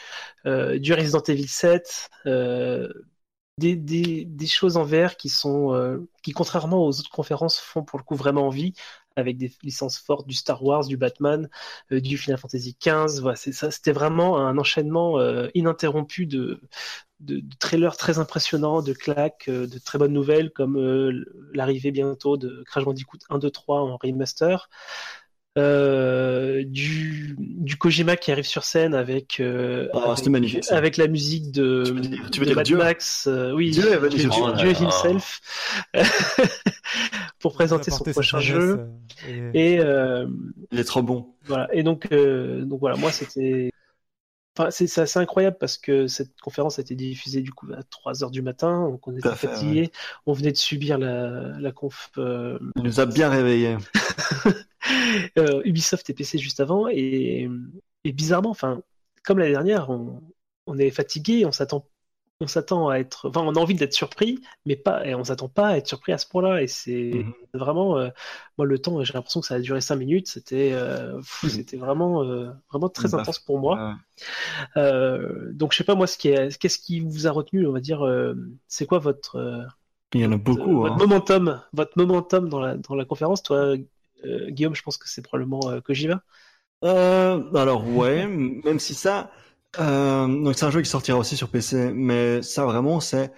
euh, 0.46 0.80
du 0.80 0.94
Resident 0.94 1.22
Evil 1.28 1.48
7, 1.48 2.10
euh, 2.26 2.92
des, 3.58 3.76
des, 3.76 4.26
des 4.26 4.48
choses 4.48 4.78
en 4.78 4.84
VR 4.84 5.18
qui 5.18 5.30
sont 5.30 5.74
euh, 5.74 6.00
qui 6.24 6.32
contrairement 6.32 6.86
aux 6.86 7.00
autres 7.00 7.10
conférences 7.12 7.60
font 7.60 7.84
pour 7.84 8.00
le 8.00 8.04
coup 8.04 8.16
vraiment 8.16 8.48
envie 8.48 8.74
avec 9.18 9.38
des 9.38 9.52
licences 9.64 10.00
fortes 10.00 10.28
du 10.28 10.34
Star 10.34 10.64
Wars, 10.64 10.86
du 10.88 10.98
Batman, 10.98 11.50
euh, 11.92 12.00
du 12.00 12.18
Final 12.18 12.40
Fantasy 12.40 12.78
XV. 12.80 13.20
Voilà, 13.22 13.36
c'est 13.36 13.52
ça, 13.52 13.70
c'était 13.70 13.92
vraiment 13.92 14.40
un 14.40 14.58
enchaînement 14.58 15.20
euh, 15.20 15.50
ininterrompu 15.54 16.26
de, 16.26 16.62
de, 17.22 17.36
de 17.40 17.56
trailers 17.60 17.96
très 17.98 18.20
impressionnants, 18.20 18.82
de 18.82 18.94
claques, 18.94 19.46
euh, 19.48 19.68
de 19.68 19.78
très 19.80 19.98
bonnes 19.98 20.14
nouvelles 20.14 20.52
comme 20.52 20.78
euh, 20.78 21.24
l'arrivée 21.54 21.92
bientôt 21.92 22.38
de 22.38 22.64
Crash 22.66 22.84
Bandicoot 22.84 23.20
1, 23.30 23.38
2, 23.40 23.50
3 23.50 23.80
en 23.82 23.98
remaster. 23.98 24.70
Euh, 25.58 26.64
du, 26.66 27.36
du 27.38 27.76
Kojima 27.76 28.16
qui 28.16 28.32
arrive 28.32 28.46
sur 28.46 28.64
scène 28.64 28.96
avec, 28.96 29.42
euh, 29.42 29.90
Ah, 29.94 30.14
avec, 30.14 30.28
magnifique, 30.30 30.98
la 30.98 31.08
musique 31.08 31.52
de, 31.52 31.84
Tu 31.86 31.92
veux 31.94 32.00
dire- 32.00 32.30
tu 32.32 32.40
veux 32.40 32.46
de 32.46 32.50
dire 32.52 32.56
Mad 32.56 32.66
Dieu 32.66 32.78
Max, 32.78 33.28
euh, 33.28 33.52
oui, 33.52 33.72
Dieu 33.72 33.92
est 33.92 33.98
venu 33.98 34.16
Dieu, 34.16 34.32
sur 34.32 34.54
Dieu-. 34.54 34.72
Dieu 34.72 34.78
Oh 34.80 34.84
himself, 34.86 35.42
pour 37.40 37.54
présenter 37.54 37.92
son 37.92 38.04
prochain 38.06 38.40
jeu. 38.40 38.80
et- 39.28 39.74
Et 39.74 39.80
euh, 39.80 40.26
Il 40.72 40.80
est 40.80 40.84
trop 40.86 41.02
bon. 41.02 41.36
voilà. 41.46 41.68
Et 41.74 41.84
donc, 41.84 42.08
euh, 42.14 42.64
donc 42.64 42.80
voilà, 42.80 42.96
moi 42.96 43.12
c'était. 43.12 43.71
Enfin, 44.58 44.70
c'est 44.70 45.00
assez 45.00 45.18
incroyable 45.20 45.58
parce 45.60 45.78
que 45.78 46.08
cette 46.08 46.40
conférence 46.42 46.78
a 46.78 46.82
été 46.82 46.94
diffusée 46.94 47.42
du 47.42 47.54
coup 47.54 47.68
à 47.74 47.84
3 47.84 48.24
heures 48.24 48.32
du 48.32 48.42
matin, 48.42 48.90
donc 48.90 49.08
on 49.08 49.16
était 49.16 49.34
fatigués. 49.34 49.92
On 50.26 50.34
venait 50.34 50.52
de 50.52 50.58
subir 50.58 50.98
la, 50.98 51.58
la 51.58 51.72
conf 51.72 52.12
euh, 52.18 52.60
Il 52.76 52.84
nous 52.84 53.00
a 53.00 53.06
bien 53.06 53.30
réveillés. 53.30 53.78
euh, 55.38 55.62
Ubisoft 55.64 56.10
et 56.10 56.14
PC 56.14 56.38
juste 56.38 56.60
avant. 56.60 56.90
Et, 56.90 57.50
et 58.04 58.12
bizarrement, 58.12 58.50
enfin, 58.50 58.82
comme 59.24 59.40
l'année 59.40 59.52
dernière, 59.52 59.90
on, 59.90 60.22
on 60.68 60.78
est 60.78 60.92
fatigué, 60.92 61.46
on 61.46 61.52
s'attend. 61.54 61.86
On 62.42 62.48
s'attend 62.48 62.90
à 62.90 62.98
être, 62.98 63.30
enfin, 63.30 63.42
on 63.42 63.56
a 63.56 63.60
envie 63.60 63.76
d'être 63.76 63.94
surpris, 63.94 64.42
mais 64.66 64.76
pas, 64.76 65.06
et 65.06 65.16
on 65.16 65.24
s'attend 65.24 65.48
pas 65.50 65.68
à 65.70 65.78
être 65.78 65.88
surpris 65.88 66.12
à 66.12 66.18
ce 66.18 66.28
point-là. 66.28 66.62
Et 66.64 66.68
c'est 66.68 67.12
Mhm. 67.14 67.34
vraiment, 67.54 67.98
euh, 68.00 68.10
moi, 68.58 68.66
le 68.66 68.80
temps, 68.80 69.04
j'ai 69.04 69.14
l'impression 69.14 69.42
que 69.42 69.48
ça 69.48 69.56
a 69.56 69.60
duré 69.60 69.80
5 69.82 69.98
minutes. 69.98 70.28
C'était, 70.28 70.72
euh, 70.74 71.22
Mhm. 71.44 71.66
c'était 71.66 71.78
vraiment, 71.78 72.24
euh, 72.24 72.50
vraiment 72.72 72.90
très 72.90 73.14
Bah, 73.14 73.24
intense 73.26 73.40
pour 73.40 73.60
moi. 73.60 73.80
Donc 74.76 75.72
je 75.74 75.78
sais 75.78 75.84
pas 75.84 75.96
moi 75.96 76.08
ce 76.08 76.18
qui 76.18 76.30
est, 76.30 76.58
qu'est-ce 76.58 76.80
qui 76.80 77.00
vous 77.00 77.28
a 77.28 77.32
retenu, 77.32 77.68
on 77.68 77.72
va 77.72 77.80
dire, 77.80 78.06
c'est 78.68 78.86
quoi 78.86 79.00
votre, 79.00 79.68
il 80.14 80.22
y 80.22 80.26
en 80.26 80.32
a 80.32 80.38
beaucoup. 80.38 80.84
votre 80.84 80.98
hein. 80.98 80.98
momentum, 80.98 81.62
votre 81.74 81.98
momentum 81.98 82.50
dans 82.50 82.60
la 82.60 82.78
dans 82.78 82.96
la 82.96 83.06
conférence, 83.06 83.44
toi, 83.44 83.76
Guillaume, 84.50 84.76
je 84.76 84.82
pense 84.84 84.98
que 84.98 85.10
c'est 85.10 85.22
probablement 85.22 85.82
Kojima. 85.82 86.22
Alors 86.84 87.88
ouais, 87.88 88.28
même 88.28 88.80
si 88.80 88.96
ça, 88.96 89.32
euh, 89.80 90.28
donc 90.28 90.56
c'est 90.58 90.66
un 90.66 90.72
jeu 90.72 90.82
qui 90.82 90.90
sortira 90.90 91.18
aussi 91.18 91.38
sur 91.38 91.50
PC, 91.50 91.92
mais 91.94 92.42
ça 92.42 92.66
vraiment 92.66 93.00
c'est, 93.00 93.32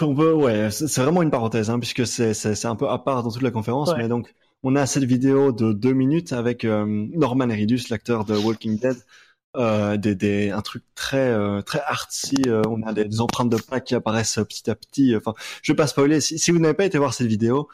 on 0.00 0.14
peut, 0.14 0.32
ouais, 0.32 0.70
c'est 0.70 1.00
vraiment 1.02 1.22
une 1.22 1.30
parenthèse, 1.30 1.70
hein, 1.70 1.78
puisque 1.78 2.06
c'est 2.06 2.64
un 2.66 2.76
peu 2.76 2.88
à 2.88 2.98
part 2.98 3.22
dans 3.22 3.30
toute 3.30 3.42
la 3.42 3.50
conférence, 3.50 3.90
Ouais. 3.90 3.96
mais 3.96 4.08
donc 4.08 4.34
on 4.62 4.74
a 4.76 4.86
cette 4.86 5.04
vidéo 5.04 5.52
de 5.52 5.72
deux 5.72 5.92
minutes 5.92 6.32
avec 6.32 6.64
euh, 6.64 6.84
Norman 6.86 7.46
Reedus, 7.48 7.82
l'acteur 7.90 8.24
de 8.24 8.36
Walking 8.36 8.78
Dead, 8.78 8.96
euh, 9.56 9.96
des, 9.96 10.14
des 10.14 10.50
un 10.50 10.62
truc 10.62 10.84
très 10.94 11.18
euh, 11.30 11.62
très 11.62 11.80
artsy, 11.86 12.36
euh, 12.48 12.62
on 12.68 12.82
a 12.84 12.92
des, 12.92 13.04
des 13.06 13.20
empreintes 13.20 13.50
de 13.50 13.56
pas 13.58 13.80
qui 13.80 13.94
apparaissent 13.96 14.36
petit 14.48 14.70
à 14.70 14.74
petit. 14.76 15.16
Enfin, 15.16 15.34
je 15.62 15.72
vais 15.72 15.76
pas 15.76 15.86
spoiler. 15.88 16.20
Si, 16.20 16.38
si 16.38 16.52
vous 16.52 16.60
n'avez 16.60 16.74
pas 16.74 16.84
été 16.86 16.98
voir 16.98 17.14
cette 17.14 17.26
vidéo, 17.28 17.68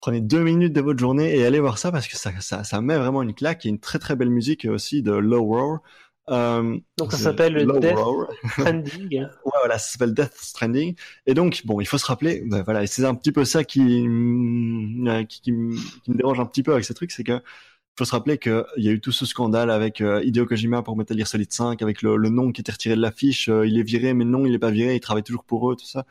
prenez 0.00 0.20
deux 0.20 0.42
minutes 0.42 0.72
de 0.72 0.80
votre 0.80 0.98
journée 1.00 1.36
et 1.36 1.44
allez 1.46 1.60
voir 1.60 1.78
ça 1.78 1.92
parce 1.92 2.08
que 2.08 2.16
ça, 2.16 2.32
ça, 2.40 2.64
ça 2.64 2.80
met 2.80 2.96
vraiment 2.98 3.22
une 3.22 3.34
claque. 3.34 3.64
Il 3.64 3.68
y 3.68 3.70
a 3.70 3.74
une 3.74 3.80
très 3.80 3.98
très 3.98 4.16
belle 4.16 4.30
musique 4.30 4.66
aussi 4.66 5.02
de 5.02 5.12
Low 5.12 5.42
Roar. 5.44 5.80
Euh, 6.30 6.78
Donc 6.96 7.12
ça 7.12 7.18
s'appelle 7.18 7.72
Death. 7.80 7.98
Stranding. 8.44 9.26
Ouais, 9.44 9.52
voilà, 9.60 9.78
ça 9.78 9.92
s'appelle 9.92 10.14
Death 10.14 10.34
Stranding. 10.36 10.94
Et 11.26 11.34
donc, 11.34 11.62
bon, 11.66 11.80
il 11.80 11.86
faut 11.86 11.98
se 11.98 12.06
rappeler, 12.06 12.42
ben 12.46 12.62
voilà, 12.62 12.82
et 12.82 12.86
c'est 12.86 13.04
un 13.04 13.14
petit 13.14 13.32
peu 13.32 13.44
ça 13.44 13.64
qui, 13.64 13.80
mm, 14.08 15.08
euh, 15.08 15.24
qui, 15.24 15.40
qui 15.42 15.52
me 15.52 15.76
qui 16.02 16.10
me 16.10 16.16
dérange 16.16 16.40
un 16.40 16.46
petit 16.46 16.62
peu 16.62 16.72
avec 16.72 16.84
ces 16.84 16.94
trucs, 16.94 17.10
c'est 17.12 17.24
que 17.24 17.32
il 17.94 17.98
faut 17.98 18.04
se 18.06 18.12
rappeler 18.12 18.38
qu'il 18.38 18.64
y 18.78 18.88
a 18.88 18.92
eu 18.92 19.00
tout 19.00 19.12
ce 19.12 19.24
scandale 19.26 19.70
avec 19.70 20.00
euh, 20.00 20.22
Hideo 20.24 20.46
Kojima 20.46 20.82
pour 20.82 20.96
Metal 20.96 21.16
Gear 21.16 21.28
Solid 21.28 21.52
5, 21.52 21.80
avec 21.82 22.02
le, 22.02 22.16
le 22.16 22.28
nom 22.28 22.50
qui 22.52 22.60
était 22.60 22.72
retiré 22.72 22.96
de 22.96 23.00
l'affiche, 23.00 23.48
euh, 23.48 23.66
il 23.66 23.78
est 23.78 23.84
viré, 23.84 24.14
mais 24.14 24.24
non, 24.24 24.46
il 24.46 24.54
est 24.54 24.58
pas 24.58 24.70
viré, 24.72 24.96
il 24.96 25.00
travaille 25.00 25.22
toujours 25.22 25.44
pour 25.44 25.70
eux, 25.70 25.76
tout 25.76 25.86
ça. 25.86 26.04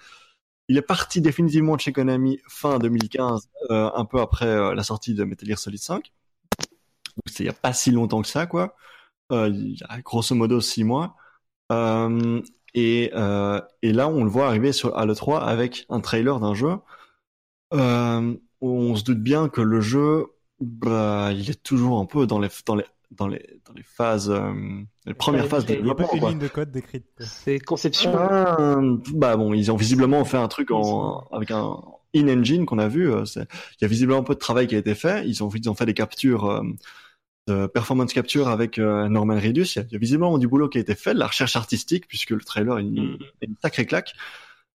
Il 0.70 0.78
est 0.78 0.82
parti 0.82 1.22
définitivement 1.22 1.76
de 1.76 1.82
chez 1.82 1.94
Konami 1.94 2.40
fin 2.50 2.80
2015, 2.80 3.50
euh, 3.72 3.92
un 3.96 4.06
peu 4.06 4.22
après 4.22 4.76
la 4.76 4.84
sortie 4.84 5.14
de 5.14 5.24
Metal 5.26 5.48
Gear 5.48 5.60
Solid 5.60 5.80
5. 5.80 6.12
Donc 7.16 7.24
c'est 7.28 7.44
il 7.44 7.48
y 7.48 7.50
a 7.50 7.54
pas 7.54 7.74
si 7.74 7.92
longtemps 7.92 8.22
que 8.22 8.28
ça, 8.28 8.46
quoi. 8.46 8.76
Euh, 9.32 9.50
il 9.50 9.74
y 9.74 9.84
a 9.90 10.02
grosso 10.02 10.36
modo 10.36 10.62
six 10.62 10.84
mois. 10.84 11.16
Euh, 11.72 12.42
et, 12.74 13.12
euh, 13.16 13.62
et 13.82 13.94
là, 13.94 14.08
on 14.08 14.24
le 14.24 14.30
voit 14.30 14.48
arriver 14.48 14.72
sur, 14.72 14.98
à 14.98 15.06
l'E3 15.06 15.40
avec 15.40 15.86
un 15.90 16.02
trailer 16.02 16.40
d'un 16.40 16.54
jeu. 16.54 16.76
Euh, 17.74 18.36
où 18.62 18.70
on 18.70 18.96
se 18.96 19.04
doute 19.04 19.22
bien 19.22 19.50
que 19.50 19.62
le 19.62 19.82
jeu, 19.82 20.28
bah, 20.60 21.32
il 21.34 21.50
est 21.50 21.62
toujours 21.64 22.00
un 22.00 22.06
peu 22.06 22.28
dans 22.28 22.40
les, 22.40 22.50
dans 22.66 22.76
les, 22.76 22.86
dans 23.12 23.28
les, 23.28 23.60
dans 23.66 23.74
les 23.74 23.84
phases, 23.84 24.30
euh, 24.30 24.52
les 25.06 25.14
premières 25.14 25.48
phases 25.48 25.66
de 25.66 25.74
il 25.74 25.76
y 25.76 25.78
a 25.78 25.80
Il 25.82 25.86
n'y 25.86 25.92
a 25.92 25.96
pas 25.96 26.04
développement, 26.04 26.28
une 26.30 26.34
ligne 26.34 26.48
de 26.48 26.48
code 26.48 26.72
décrite. 26.72 27.06
C'est 27.20 27.60
conception. 27.60 28.14
Ah, 28.16 28.80
bah 29.14 29.38
bon, 29.38 29.54
ils 29.54 29.72
ont 29.72 29.76
visiblement 29.76 30.24
fait 30.26 30.38
un 30.38 30.48
truc 30.48 30.72
en, 30.72 31.28
avec 31.32 31.52
un 31.52 31.78
in-engine 32.16 32.66
qu'on 32.66 32.80
a 32.80 32.88
vu. 32.88 33.12
Il 33.12 33.46
y 33.82 33.86
a 33.86 33.88
visiblement 33.88 34.20
un 34.20 34.24
peu 34.24 34.36
de 34.36 34.40
travail 34.40 34.68
qui 34.68 34.76
a 34.76 34.80
été 34.80 34.96
fait. 34.96 35.28
Ils 35.28 35.44
ont, 35.44 35.50
ils 35.50 35.70
ont 35.70 35.76
fait 35.76 35.86
des 35.86 35.94
captures, 35.94 36.46
euh, 36.46 36.62
de 37.48 37.68
performance 37.68 38.14
capture 38.14 38.48
avec 38.48 38.80
euh, 38.80 39.08
Norman 39.10 39.36
Reedus. 39.36 39.66
Il 39.76 39.76
y, 39.76 39.80
a, 39.80 39.86
il 39.90 39.92
y 39.94 39.96
a 39.96 40.00
visiblement 40.00 40.38
du 40.38 40.48
boulot 40.48 40.70
qui 40.70 40.78
a 40.78 40.82
été 40.82 40.96
fait, 40.96 41.14
de 41.14 41.20
la 41.20 41.28
recherche 41.28 41.56
artistique, 41.56 42.08
puisque 42.08 42.30
le 42.32 42.40
trailer 42.42 42.80
il, 42.80 42.92
Mm. 42.94 43.18
il 43.42 43.50
une 43.50 43.56
sacrée 43.62 43.86
claque. 43.86 44.14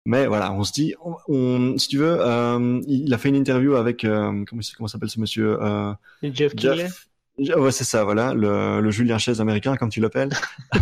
Mais 0.06 0.26
voilà, 0.26 0.54
on 0.54 0.64
se 0.64 0.72
dit, 0.72 0.94
on, 1.04 1.16
on- 1.28 1.78
si 1.78 1.90
tu 1.90 1.98
veux, 1.98 2.18
euh, 2.20 2.82
il 2.88 3.14
a 3.14 3.18
fait 3.18 3.28
une 3.30 3.36
interview 3.36 3.76
avec 3.76 4.04
euh, 4.06 4.44
comment, 4.48 4.62
comment 4.78 4.88
s'appelle 4.88 5.10
ce 5.10 5.20
monsieur 5.20 5.62
euh, 5.62 5.94
Jeff 6.24 6.56
Keighley. 6.56 6.84
Jeff. 6.84 7.07
Ouais, 7.38 7.72
c'est 7.72 7.84
ça, 7.84 8.04
voilà, 8.04 8.34
le, 8.34 8.82
le 8.82 8.90
Julien 8.90 9.20
Chaise 9.20 9.40
américain, 9.42 9.76
comme 9.78 9.90
tu 9.90 10.02
l'appelles. 10.02 10.32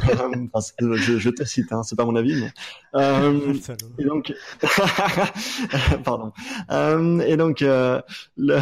Enfin, 0.54 0.62
c'est- 0.62 0.76
je, 0.96 1.18
je 1.20 1.30
te 1.30 1.44
cite, 1.44 1.72
hein, 1.74 1.84
c'est 1.84 1.98
pas 1.98 2.06
mon 2.06 2.16
avis, 2.16 2.34
mais. 2.42 2.52
Euh, 2.96 3.54
et 4.00 4.06
donc, 4.06 4.34
pardon. 6.06 6.32
Euh, 6.72 7.20
et 7.22 7.36
donc, 7.38 7.62
euh, 7.62 8.02
le... 8.38 8.60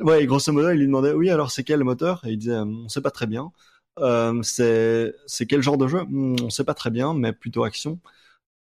ouais, 0.00 0.26
grosso 0.26 0.52
modo, 0.52 0.70
il 0.70 0.78
lui 0.78 0.86
demandait, 0.86 1.12
oui, 1.12 1.30
alors 1.30 1.50
c'est 1.50 1.64
quel 1.64 1.84
moteur? 1.84 2.20
Et 2.26 2.30
il 2.32 2.38
disait, 2.38 2.56
on 2.56 2.88
sait 2.88 3.00
pas 3.00 3.10
très 3.10 3.26
bien. 3.26 3.52
Euh, 3.98 4.42
c'est 4.42 5.14
c'est 5.26 5.46
quel 5.46 5.62
genre 5.62 5.78
de 5.78 5.88
jeu? 5.88 6.02
Hmm, 6.04 6.36
On 6.42 6.50
sait 6.50 6.64
pas 6.64 6.74
très 6.74 6.90
bien, 6.90 7.14
mais 7.14 7.32
plutôt 7.32 7.64
action. 7.64 7.98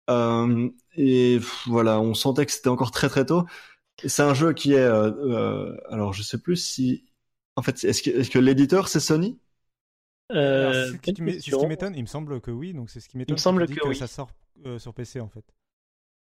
Euh, 0.10 0.70
et 0.96 1.40
voilà, 1.68 2.00
on 2.00 2.14
sentait 2.14 2.46
que 2.46 2.52
c'était 2.52 2.70
encore 2.70 2.92
très 2.92 3.10
très 3.10 3.26
tôt. 3.26 3.46
Et 4.04 4.10
C'est 4.10 4.24
un 4.24 4.34
jeu 4.36 4.54
qui 4.54 4.74
est, 4.74 4.78
euh, 4.80 5.12
euh, 5.12 5.78
alors 5.90 6.14
je 6.14 6.24
sais 6.24 6.40
plus 6.40 6.58
si, 6.58 7.06
en 7.56 7.62
fait, 7.62 7.84
est-ce 7.84 8.02
que, 8.02 8.10
est-ce 8.10 8.30
que 8.30 8.40
l'éditeur 8.40 8.88
c'est 8.88 9.00
Sony? 9.00 9.38
Euh, 10.32 10.72
Alors, 10.72 10.74
c'est 10.74 11.52
ce 11.52 11.56
qui 11.58 11.68
m'étonne, 11.68 11.96
il 11.96 12.02
me 12.02 12.08
semble 12.08 12.42
que 12.42 12.52
oui, 12.52 12.74
donc 12.74 12.90
c'est 12.90 13.00
ce 13.00 13.10
qui 13.10 13.18
m'étonne. 13.18 13.36
me 13.36 13.40
semble 13.40 13.68
que 13.68 13.88
oui. 13.88 13.96
ça 13.96 14.08
sort 14.08 14.30
euh, 14.66 14.80
sur 14.80 14.94
PC 14.94 15.20
en 15.20 15.30
fait. 15.30 15.44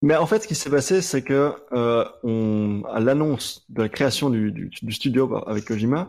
Mais 0.01 0.15
en 0.15 0.27
fait, 0.27 0.41
ce 0.41 0.47
qui 0.47 0.55
s'est 0.55 0.71
passé, 0.71 1.03
c'est 1.03 1.23
que 1.23 1.55
euh, 1.73 2.05
on, 2.23 2.85
à 2.85 3.01
l'annonce 3.01 3.65
de 3.69 3.83
la 3.83 3.89
création 3.89 4.31
du, 4.31 4.53
du, 4.53 4.71
du 4.81 4.93
studio 4.93 5.35
avec 5.49 5.65
Kojima, 5.65 6.09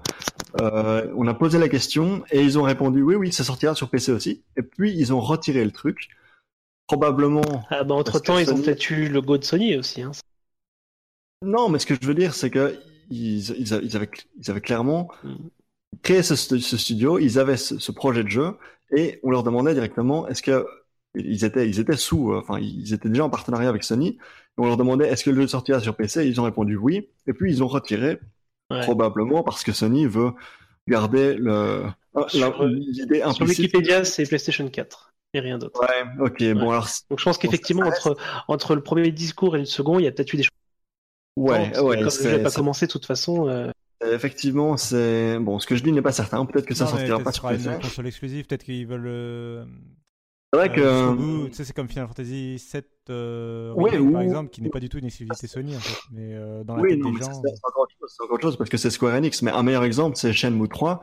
euh, 0.61 1.11
on 1.15 1.25
a 1.27 1.33
posé 1.33 1.57
la 1.57 1.69
question 1.69 2.23
et 2.31 2.43
ils 2.43 2.59
ont 2.59 2.63
répondu 2.63 3.01
oui, 3.01 3.15
oui, 3.15 3.33
ça 3.33 3.43
sortira 3.43 3.73
sur 3.73 3.89
PC 3.89 4.11
aussi. 4.11 4.43
Et 4.57 4.61
puis 4.61 4.93
ils 4.95 5.11
ont 5.11 5.19
retiré 5.19 5.65
le 5.65 5.71
truc, 5.71 6.09
probablement. 6.85 7.41
Ah 7.71 7.83
bah 7.83 7.95
entre 7.95 8.19
temps, 8.19 8.37
ils 8.37 8.53
ont 8.53 8.61
peut-être 8.61 8.91
eu 8.91 9.07
le 9.07 9.13
logo 9.13 9.39
de 9.39 9.43
Sony 9.43 9.75
aussi. 9.75 10.03
Hein. 10.03 10.11
Non, 11.41 11.69
mais 11.69 11.79
ce 11.79 11.87
que 11.87 11.95
je 11.99 12.05
veux 12.05 12.13
dire, 12.13 12.35
c'est 12.35 12.51
que 12.51 12.79
ils, 13.10 13.73
avaient, 13.73 14.10
ils 14.40 14.49
avaient 14.52 14.61
clairement 14.61 15.10
Mm. 15.23 15.36
créé 16.03 16.23
ce, 16.23 16.36
stu- 16.36 16.60
ce 16.61 16.77
studio, 16.77 17.19
ils 17.19 17.40
avaient 17.40 17.57
ce, 17.57 17.80
ce 17.80 17.91
projet 17.91 18.23
de 18.23 18.30
jeu 18.30 18.52
et 18.95 19.19
on 19.23 19.31
leur 19.31 19.44
demandait 19.44 19.73
directement 19.73 20.27
est-ce 20.27 20.41
que 20.41 20.65
ils 21.15 21.44
étaient, 21.44 21.68
ils 21.68 21.80
étaient 21.80 21.98
sous, 21.98 22.31
euh, 22.34 22.40
enfin 22.40 22.60
ils 22.60 22.94
étaient 22.94 23.10
déjà 23.10 23.26
en 23.26 23.30
partenariat 23.31 23.68
avec 23.69 23.84
Sony. 23.84 24.10
Et 24.10 24.18
on 24.61 24.65
leur 24.65 24.77
demandait 24.77 25.07
est-ce 25.10 25.23
que 25.23 25.31
le 25.31 25.41
jeu 25.41 25.48
sortira 25.48 25.80
sur 25.80 25.95
PC 25.95 26.27
Ils 26.27 26.40
ont 26.40 26.44
répondu 26.44 26.76
oui. 26.77 27.10
Et 27.27 27.34
puis 27.34 27.52
ils 27.52 27.64
ont 27.64 27.68
retiré 27.68 28.19
Ouais. 28.72 28.81
probablement 28.81 29.41
parce 29.41 29.64
que 29.64 29.72
Sony 29.72 30.06
veut 30.06 30.31
garder 30.88 31.34
le 31.34 31.86
l'idée 32.68 33.23
Sur 33.34 33.48
Wikipédia, 33.48 34.03
c'est 34.06 34.26
PlayStation 34.27 34.68
4 34.69 35.14
et 35.34 35.40
rien 35.40 35.57
d'autre. 35.57 35.80
Ouais, 35.81 36.26
ok, 36.26 36.53
bon 36.60 36.69
alors. 36.72 36.88
Donc 37.10 37.19
je 37.19 37.23
pense 37.23 37.38
qu'effectivement 37.38 37.86
entre 37.88 38.15
entre 38.48 38.76
le 38.76 38.81
premier 38.84 39.11
discours 39.11 39.56
et 39.56 39.60
le 39.60 39.65
second, 39.65 39.99
il 39.99 40.06
y 40.06 40.07
a 40.07 40.11
peut-être 40.11 40.34
eu 40.34 40.38
des 40.38 40.44
choses. 40.44 40.52
Ouais, 41.40 41.80
ouais. 41.80 42.02
Comme 42.02 42.10
je 42.10 42.28
n'ai 42.28 42.44
pas 42.44 42.52
commencé 42.52 42.86
de 42.86 42.91
toute 42.91 43.06
façon. 43.06 43.48
Euh... 43.48 43.72
Effectivement, 44.06 44.76
c'est 44.76 45.40
bon. 45.40 45.60
Ce 45.60 45.68
que 45.68 45.76
je 45.76 45.84
dis 45.84 45.91
n'est 45.91 46.02
pas 46.02 46.11
certain. 46.11 46.45
Peut-être 46.45 46.66
que 46.66 46.76
ça 46.76 46.86
sortira 46.86 47.20
pas 47.20 47.32
sur. 47.32 47.49
Une 47.49 47.80
console 47.80 48.07
exclusive. 48.07 48.45
Peut-être 48.45 48.64
qu'ils 48.64 48.86
veulent. 48.86 49.07
Euh... 49.07 49.66
C'est 50.52 50.60
vrai 50.60 50.72
que. 50.74 51.48
Tu 51.48 51.53
sais, 51.53 51.64
c'est 51.64 51.74
comme 51.74 51.88
Final 51.88 52.07
Fantasy 52.07 52.61
VII, 52.74 52.84
euh, 53.10 53.74
oui, 53.78 53.91
par 54.11 54.22
exemple, 54.22 54.49
qui 54.49 54.61
n'est 54.61 54.70
pas 54.70 54.80
du 54.80 54.90
tout 54.90 54.98
une 54.98 55.06
exclusivité 55.06 55.48
Sony, 55.48 55.76
en 55.76 55.80
fait. 55.80 55.98
Mais 56.11 56.34
euh, 56.34 56.64
dans 56.64 56.76
la 56.76 56.82
oui, 56.82 56.90
tête 56.90 56.99
non, 56.99 57.11
des 57.11 57.20
gens. 57.20 57.34
C'est 57.34 57.52
encore, 57.64 57.88
encore, 57.88 58.34
autre 58.34 58.41
chose 58.41 58.57
parce 58.57 58.70
que 58.70 58.78
c'est 58.78 58.90
Square 58.90 59.16
Enix. 59.16 59.41
Mais 59.41 59.52
un 59.52 59.64
meilleur 59.64 59.84
exemple, 59.84 60.18
c'est 60.18 60.34
Shenmue 60.34 60.68
3, 60.68 61.02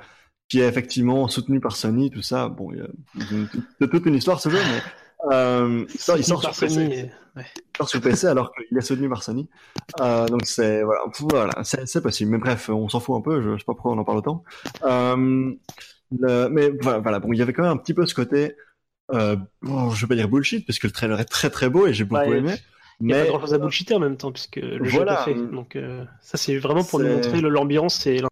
qui 0.48 0.60
est 0.60 0.68
effectivement 0.68 1.28
soutenu 1.28 1.60
par 1.60 1.76
Sony, 1.76 2.10
tout 2.10 2.22
ça. 2.22 2.48
Bon, 2.48 2.72
il 2.72 2.78
y 2.78 3.84
a 3.84 3.88
toute 3.88 4.04
une 4.04 4.14
histoire 4.14 4.40
ce 4.40 4.50
jeu, 4.50 4.58
mais 4.58 4.82
euh, 5.30 5.84
il 5.92 6.00
sort, 6.00 6.18
il 6.18 6.24
sort 6.24 6.40
sur 6.42 6.66
PC. 6.66 7.10
Ouais. 7.36 7.44
Il 7.56 7.76
sort 7.76 7.88
sur 7.88 8.00
PC 8.00 8.26
alors 8.26 8.52
qu'il 8.52 8.76
est 8.76 8.80
soutenu 8.82 9.08
par 9.08 9.22
Sony. 9.22 9.48
Euh, 10.00 10.26
donc 10.26 10.46
c'est 10.46 10.82
voilà, 10.82 11.02
voilà 11.20 11.64
c'est 11.64 12.02
possible. 12.02 12.30
Mais 12.32 12.38
bref, 12.38 12.68
on 12.68 12.88
s'en 12.88 13.00
fout 13.00 13.16
un 13.16 13.20
peu. 13.20 13.40
Je, 13.42 13.54
je 13.54 13.58
sais 13.58 13.64
pas 13.64 13.74
pourquoi 13.74 13.92
on 13.92 13.98
en 13.98 14.04
parle 14.04 14.18
autant. 14.18 14.44
Euh, 14.84 15.52
le, 16.12 16.48
mais 16.48 16.70
voilà, 16.80 16.98
voilà, 16.98 17.18
bon, 17.18 17.32
il 17.32 17.38
y 17.38 17.42
avait 17.42 17.52
quand 17.52 17.62
même 17.62 17.72
un 17.72 17.76
petit 17.76 17.94
peu 17.94 18.06
ce 18.06 18.14
côté. 18.14 18.56
Euh, 19.12 19.36
bon, 19.62 19.90
je 19.90 20.04
vais 20.04 20.08
pas 20.08 20.14
dire 20.14 20.28
bullshit 20.28 20.66
parce 20.66 20.78
que 20.78 20.86
le 20.86 20.92
trailer 20.92 21.18
est 21.20 21.24
très 21.26 21.50
très 21.50 21.68
beau 21.68 21.86
et 21.86 21.94
j'ai 21.94 22.04
beaucoup 22.04 22.32
aimé. 22.32 22.54
Il 23.00 23.06
n'y 23.06 23.12
a 23.12 23.24
pas 23.24 23.28
grand 23.28 23.40
chose 23.40 23.54
à 23.54 23.58
bullshiter 23.58 23.94
en 23.94 24.00
même 24.00 24.16
temps 24.16 24.32
puisque 24.32 24.56
le 24.56 24.88
voilà, 24.88 25.22
jeu 25.24 25.32
est 25.32 25.34
fait. 25.34 25.46
Donc 25.52 25.76
euh, 25.76 26.04
ça 26.20 26.38
c'est 26.38 26.56
vraiment 26.58 26.82
pour 26.82 27.00
nous 27.00 27.08
montrer 27.08 27.40
l'ambiance 27.40 28.06
et 28.06 28.22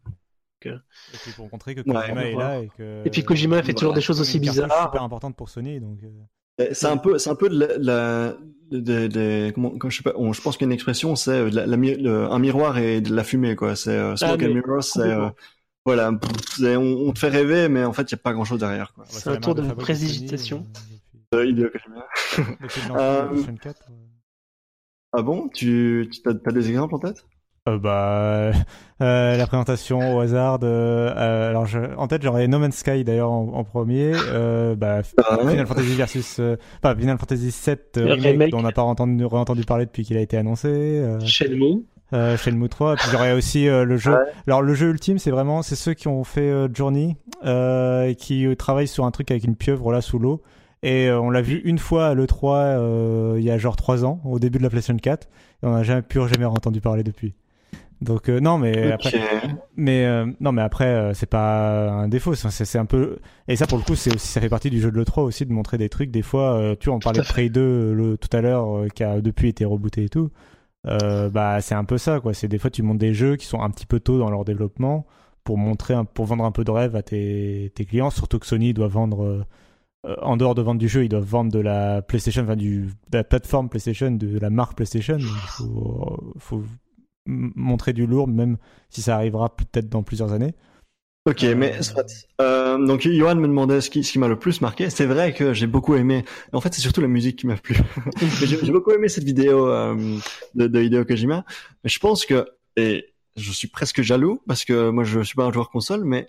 et 0.64 1.18
puis 1.22 1.32
pour 1.36 1.50
montrer 1.52 1.74
que 1.74 1.82
Kojima 1.82 2.24
est 2.24 2.34
là 2.34 2.58
et 2.60 2.70
que. 2.76 3.02
Et 3.04 3.10
puis 3.10 3.22
Kojima 3.22 3.62
fait 3.62 3.74
toujours 3.74 3.92
des 3.92 4.00
choses 4.00 4.20
aussi 4.20 4.38
bizarres. 4.40 4.84
super 4.90 5.02
importante 5.02 5.36
pour 5.36 5.48
Sony, 5.48 5.80
donc. 5.80 5.98
Euh. 6.60 6.68
C'est 6.72 6.86
un 6.86 6.96
peu, 6.96 7.18
c'est 7.18 7.30
un 7.30 7.34
peu 7.34 7.48
de 7.48 7.58
la, 7.78 8.36
de, 8.70 9.06
de, 9.06 9.50
comment, 9.54 9.72
je 9.88 9.96
sais 9.96 10.02
pas, 10.02 10.12
je 10.16 10.40
pense 10.40 10.56
qu'une 10.56 10.72
expression, 10.72 11.16
c'est 11.16 11.30
euh, 11.30 11.50
la, 11.50 11.66
la, 11.66 11.76
un 11.76 12.38
miroir 12.38 12.78
et 12.78 13.00
de 13.00 13.14
la 13.14 13.24
fumée, 13.24 13.56
quoi. 13.56 13.76
C'est 13.76 13.90
euh, 13.90 14.16
smoke 14.16 14.38
ah, 14.40 14.46
and 14.46 14.54
mirror, 14.54 14.82
c'est 14.82 15.00
euh, 15.00 15.28
voilà, 15.84 16.12
on, 16.60 16.76
on, 16.76 17.12
te 17.12 17.18
fait 17.18 17.28
rêver, 17.28 17.68
mais 17.68 17.84
en 17.84 17.92
fait, 17.92 18.02
il 18.02 18.12
y 18.12 18.14
a 18.14 18.18
pas 18.18 18.32
grand 18.32 18.44
chose 18.44 18.60
derrière, 18.60 18.92
quoi. 18.94 19.04
C'est 19.08 19.30
un 19.30 19.36
tour 19.36 19.54
de, 19.54 19.62
de 19.62 19.72
présidigitation. 19.72 20.66
Euh, 21.34 21.46
idée 21.46 21.68
Ah 25.16 25.22
bon, 25.22 25.48
tu, 25.48 26.10
tu 26.10 26.28
as, 26.28 26.30
as 26.30 26.52
des 26.52 26.68
exemples 26.70 26.96
en 26.96 26.98
tête? 26.98 27.24
Euh, 27.66 27.78
bah, 27.78 28.52
euh, 29.00 29.36
la 29.36 29.46
présentation 29.46 30.16
au 30.16 30.20
hasard. 30.20 30.58
De, 30.58 30.66
euh, 30.66 31.48
alors, 31.48 31.66
je, 31.66 31.78
en 31.96 32.06
tête, 32.08 32.22
j'aurais 32.22 32.46
No 32.46 32.58
Man's 32.58 32.76
Sky 32.76 33.04
d'ailleurs 33.04 33.30
en, 33.30 33.64
premier. 33.64 34.12
Euh, 34.14 34.74
bah, 34.76 35.00
ah 35.18 35.38
Final 35.38 35.66
Fantasy 35.66 35.94
versus, 35.94 36.36
euh, 36.40 36.56
pas 36.82 36.94
Final 36.94 37.18
Fantasy 37.18 37.50
7 37.50 38.00
remake, 38.02 38.50
dont 38.50 38.58
on 38.58 38.62
n'a 38.62 38.72
pas 38.72 38.82
entendu, 38.82 39.24
entendu 39.24 39.64
parler 39.64 39.86
depuis 39.86 40.04
qu'il 40.04 40.16
a 40.16 40.20
été 40.20 40.36
annoncé. 40.36 41.02
Shenmue. 41.24 41.84
Euh, 42.12 42.36
Shenmue 42.36 42.68
3. 42.68 42.96
Puis 42.96 43.08
j'aurais 43.10 43.32
aussi 43.32 43.64
le 43.66 43.96
jeu. 43.96 44.14
Alors 44.46 44.62
le 44.62 44.74
jeu 44.74 44.90
ultime, 44.90 45.18
c'est 45.18 45.30
vraiment, 45.30 45.62
c'est 45.62 45.76
ceux 45.76 45.94
qui 45.94 46.08
ont 46.08 46.24
fait 46.24 46.52
Journey, 46.74 47.16
et 47.44 48.14
qui 48.18 48.46
travaillent 48.56 48.88
sur 48.88 49.06
un 49.06 49.10
truc 49.10 49.30
avec 49.30 49.44
une 49.44 49.56
pieuvre 49.56 49.90
là 49.92 50.00
sous 50.00 50.18
l'eau. 50.18 50.42
Et 50.82 51.10
on 51.10 51.30
l'a 51.30 51.40
vu 51.40 51.62
une 51.64 51.78
fois 51.78 52.08
à 52.08 52.14
l'E3 52.14 53.38
il 53.38 53.44
y 53.44 53.50
a 53.50 53.56
genre 53.56 53.76
3 53.76 54.04
ans, 54.04 54.20
au 54.26 54.38
début 54.38 54.58
de 54.58 54.64
la 54.64 54.68
PlayStation 54.68 54.98
4. 54.98 55.26
Et 55.26 55.66
on 55.66 55.72
n'a 55.72 55.82
jamais 55.82 56.02
pu 56.02 56.18
jamais 56.28 56.44
entendu 56.44 56.82
parler 56.82 57.02
depuis. 57.02 57.34
Donc 58.00 58.28
euh, 58.28 58.40
non, 58.40 58.58
mais 58.58 58.92
après, 58.92 59.12
mais 59.76 60.04
euh, 60.04 60.26
non, 60.40 60.52
mais 60.52 60.62
après, 60.62 60.86
euh, 60.86 61.14
c'est 61.14 61.28
pas 61.28 61.90
un 61.90 62.08
défaut. 62.08 62.34
C'est 62.34 62.78
un 62.78 62.86
peu 62.86 63.18
et 63.48 63.56
ça 63.56 63.66
pour 63.66 63.78
le 63.78 63.84
coup, 63.84 63.94
c'est 63.94 64.14
aussi 64.14 64.28
ça 64.28 64.40
fait 64.40 64.48
partie 64.48 64.70
du 64.70 64.80
jeu 64.80 64.90
de 64.90 64.96
le 64.96 65.04
3 65.04 65.24
aussi 65.24 65.46
de 65.46 65.52
montrer 65.52 65.78
des 65.78 65.88
trucs. 65.88 66.10
Des 66.10 66.22
fois, 66.22 66.74
tu 66.78 66.88
vois, 66.88 66.96
on 66.96 67.00
parlait 67.00 67.20
de 67.20 67.26
Prey 67.26 67.48
2 67.48 67.94
le, 67.94 68.16
tout 68.18 68.34
à 68.36 68.40
l'heure, 68.40 68.86
qui 68.94 69.04
a 69.04 69.20
depuis 69.20 69.48
été 69.48 69.64
rebooté 69.64 70.04
et 70.04 70.08
tout. 70.08 70.30
bah 70.84 71.60
c'est 71.60 71.74
un 71.74 71.84
peu 71.84 71.98
ça, 71.98 72.20
quoi. 72.20 72.34
C'est 72.34 72.48
des 72.48 72.58
fois 72.58 72.70
tu 72.70 72.82
montes 72.82 72.98
des 72.98 73.14
jeux 73.14 73.36
qui 73.36 73.46
sont 73.46 73.60
un 73.60 73.70
petit 73.70 73.86
peu 73.86 74.00
tôt 74.00 74.18
dans 74.18 74.30
leur 74.30 74.44
développement 74.44 75.06
pour 75.44 75.58
montrer, 75.58 75.94
un, 75.94 76.04
pour 76.04 76.24
vendre 76.26 76.44
un 76.44 76.52
peu 76.52 76.64
de 76.64 76.70
rêve 76.70 76.96
à 76.96 77.02
tes, 77.02 77.72
tes 77.74 77.84
clients. 77.84 78.10
Surtout 78.10 78.38
que 78.38 78.46
Sony 78.46 78.74
doit 78.74 78.88
vendre 78.88 79.46
en 80.20 80.36
dehors 80.36 80.54
de 80.54 80.62
vendre 80.62 80.78
du 80.78 80.88
jeu, 80.88 81.04
ils 81.04 81.08
doivent 81.08 81.24
vendre 81.24 81.50
de 81.50 81.58
la 81.58 82.02
PlayStation, 82.02 82.42
enfin 82.42 82.56
du, 82.56 82.90
de 83.10 83.18
la 83.18 83.24
plateforme 83.24 83.68
PlayStation, 83.68 84.10
de 84.10 84.38
la 84.38 84.50
marque 84.50 84.76
PlayStation. 84.76 85.16
Il 85.18 85.26
faut, 85.26 86.34
faut 86.38 86.62
montrer 87.26 87.92
du 87.92 88.06
lourd, 88.06 88.28
même 88.28 88.56
si 88.90 89.02
ça 89.02 89.14
arrivera 89.16 89.54
peut-être 89.54 89.88
dans 89.88 90.02
plusieurs 90.02 90.32
années. 90.32 90.54
Ok, 91.26 91.42
euh, 91.44 91.54
mais 91.56 91.74
euh, 92.42 92.86
donc 92.86 93.00
Johan 93.00 93.36
me 93.36 93.46
demandait 93.46 93.80
ce 93.80 93.88
qui, 93.88 94.04
ce 94.04 94.12
qui 94.12 94.18
m'a 94.18 94.28
le 94.28 94.38
plus 94.38 94.60
marqué. 94.60 94.90
C'est 94.90 95.06
vrai 95.06 95.32
que 95.32 95.54
j'ai 95.54 95.66
beaucoup 95.66 95.94
aimé. 95.94 96.22
En 96.52 96.60
fait, 96.60 96.74
c'est 96.74 96.82
surtout 96.82 97.00
la 97.00 97.08
musique 97.08 97.38
qui 97.38 97.46
m'a 97.46 97.56
plu. 97.56 97.76
j'ai 98.42 98.70
beaucoup 98.70 98.90
aimé 98.90 99.08
cette 99.08 99.24
vidéo 99.24 99.66
euh, 99.68 100.18
de, 100.54 100.66
de 100.66 100.82
Hideo 100.82 101.04
Kojima. 101.06 101.46
Mais 101.82 101.88
je 101.88 101.98
pense 101.98 102.26
que 102.26 102.46
et 102.76 103.14
je 103.36 103.52
suis 103.52 103.68
presque 103.68 104.02
jaloux 104.02 104.42
parce 104.46 104.66
que 104.66 104.90
moi 104.90 105.04
je 105.04 105.20
suis 105.20 105.34
pas 105.34 105.44
un 105.44 105.52
joueur 105.52 105.70
console, 105.70 106.04
mais 106.04 106.28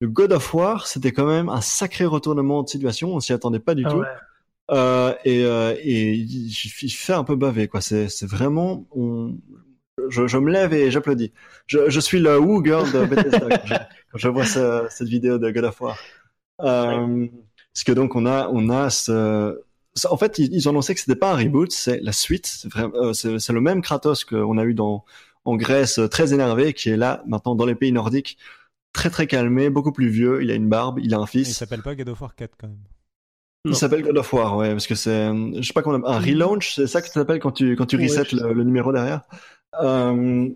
le 0.00 0.08
God 0.08 0.32
of 0.32 0.52
War 0.54 0.88
c'était 0.88 1.12
quand 1.12 1.26
même 1.26 1.48
un 1.48 1.60
sacré 1.60 2.04
retournement 2.04 2.64
de 2.64 2.68
situation. 2.68 3.14
On 3.14 3.20
s'y 3.20 3.32
attendait 3.32 3.60
pas 3.60 3.76
du 3.76 3.84
ah 3.86 3.90
tout. 3.90 4.02
Euh, 4.72 5.14
et, 5.24 5.44
euh, 5.44 5.76
et 5.80 6.14
il, 6.14 6.48
il, 6.48 6.90
fait 6.90 7.12
un 7.12 7.24
peu 7.24 7.36
baver 7.36 7.68
quoi. 7.68 7.80
C'est 7.80 8.08
c'est 8.08 8.26
vraiment 8.26 8.86
on, 8.90 9.36
je, 10.08 10.26
je, 10.26 10.38
me 10.38 10.50
lève 10.50 10.72
et 10.72 10.90
j'applaudis. 10.90 11.32
Je, 11.66 11.88
je, 11.88 12.00
suis 12.00 12.20
le 12.20 12.38
woo 12.38 12.64
girl 12.64 12.90
de 12.92 13.04
Bethesda 13.06 13.86
quand, 14.10 14.18
je, 14.18 14.28
vois 14.28 14.44
cette 14.44 15.08
vidéo 15.08 15.38
de 15.38 15.50
God 15.50 15.64
of 15.64 15.80
War. 15.80 15.98
Euh, 16.60 17.26
parce 17.74 17.84
que 17.84 17.92
donc 17.92 18.14
on 18.14 18.26
a, 18.26 18.48
on 18.48 18.68
a 18.70 18.90
ce, 18.90 19.58
en 20.08 20.16
fait, 20.16 20.38
ils, 20.38 20.68
ont 20.68 20.70
annoncé 20.72 20.94
que 20.94 21.00
c'était 21.00 21.16
pas 21.16 21.32
un 21.32 21.36
reboot, 21.36 21.70
c'est 21.70 22.00
la 22.00 22.12
suite. 22.12 22.46
C'est 22.46 22.68
euh, 22.76 23.38
le 23.52 23.60
même 23.60 23.82
Kratos 23.82 24.24
qu'on 24.24 24.58
a 24.58 24.64
eu 24.64 24.74
dans 24.74 25.04
en 25.44 25.56
Grèce, 25.56 26.00
très 26.10 26.32
énervé, 26.32 26.72
qui 26.72 26.90
est 26.90 26.96
là 26.96 27.22
maintenant 27.26 27.54
dans 27.54 27.66
les 27.66 27.74
pays 27.74 27.90
nordiques, 27.92 28.38
très 28.92 29.10
très 29.10 29.26
calmé, 29.26 29.70
beaucoup 29.70 29.92
plus 29.92 30.08
vieux. 30.08 30.42
Il 30.42 30.50
a 30.50 30.54
une 30.54 30.68
barbe, 30.68 31.00
il 31.02 31.14
a 31.14 31.18
un 31.18 31.26
fils. 31.26 31.48
Il 31.48 31.54
s'appelle 31.54 31.82
pas 31.82 31.94
God 31.94 32.08
of 32.08 32.20
War 32.20 32.34
4 32.34 32.56
quand 32.58 32.68
même. 32.68 32.78
Il 33.64 33.76
s'appelle 33.76 34.02
God 34.02 34.18
of 34.18 34.32
War, 34.32 34.56
ouais, 34.56 34.70
parce 34.70 34.88
que 34.88 34.96
c'est, 34.96 35.28
je 35.56 35.62
sais 35.62 35.72
pas 35.72 35.82
comment, 35.82 36.04
un 36.06 36.18
relaunch, 36.18 36.74
c'est 36.74 36.88
ça 36.88 37.00
que 37.00 37.06
ça 37.06 37.14
s'appelle 37.14 37.38
quand 37.38 37.52
tu 37.52 37.76
quand 37.76 37.86
tu 37.86 37.96
resets 37.96 38.24
le, 38.32 38.52
le, 38.52 38.64
numéro 38.64 38.92
derrière? 38.92 39.22
Euh, 39.80 40.48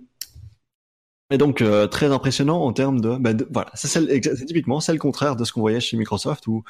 et 1.31 1.39
donc 1.39 1.61
euh, 1.61 1.87
très 1.87 2.07
impressionnant 2.07 2.63
en 2.63 2.73
termes 2.73 3.01
de, 3.01 3.17
bah, 3.17 3.33
voilà, 3.51 3.71
c'est 3.75 4.21
typiquement 4.47 4.81
c'est 4.81 4.93
le 4.93 4.99
contraire 4.99 5.37
de 5.37 5.45
ce 5.45 5.53
qu'on 5.53 5.61
voyait 5.61 5.81
chez 5.81 5.97
Microsoft 5.97 6.47
où 6.47 6.63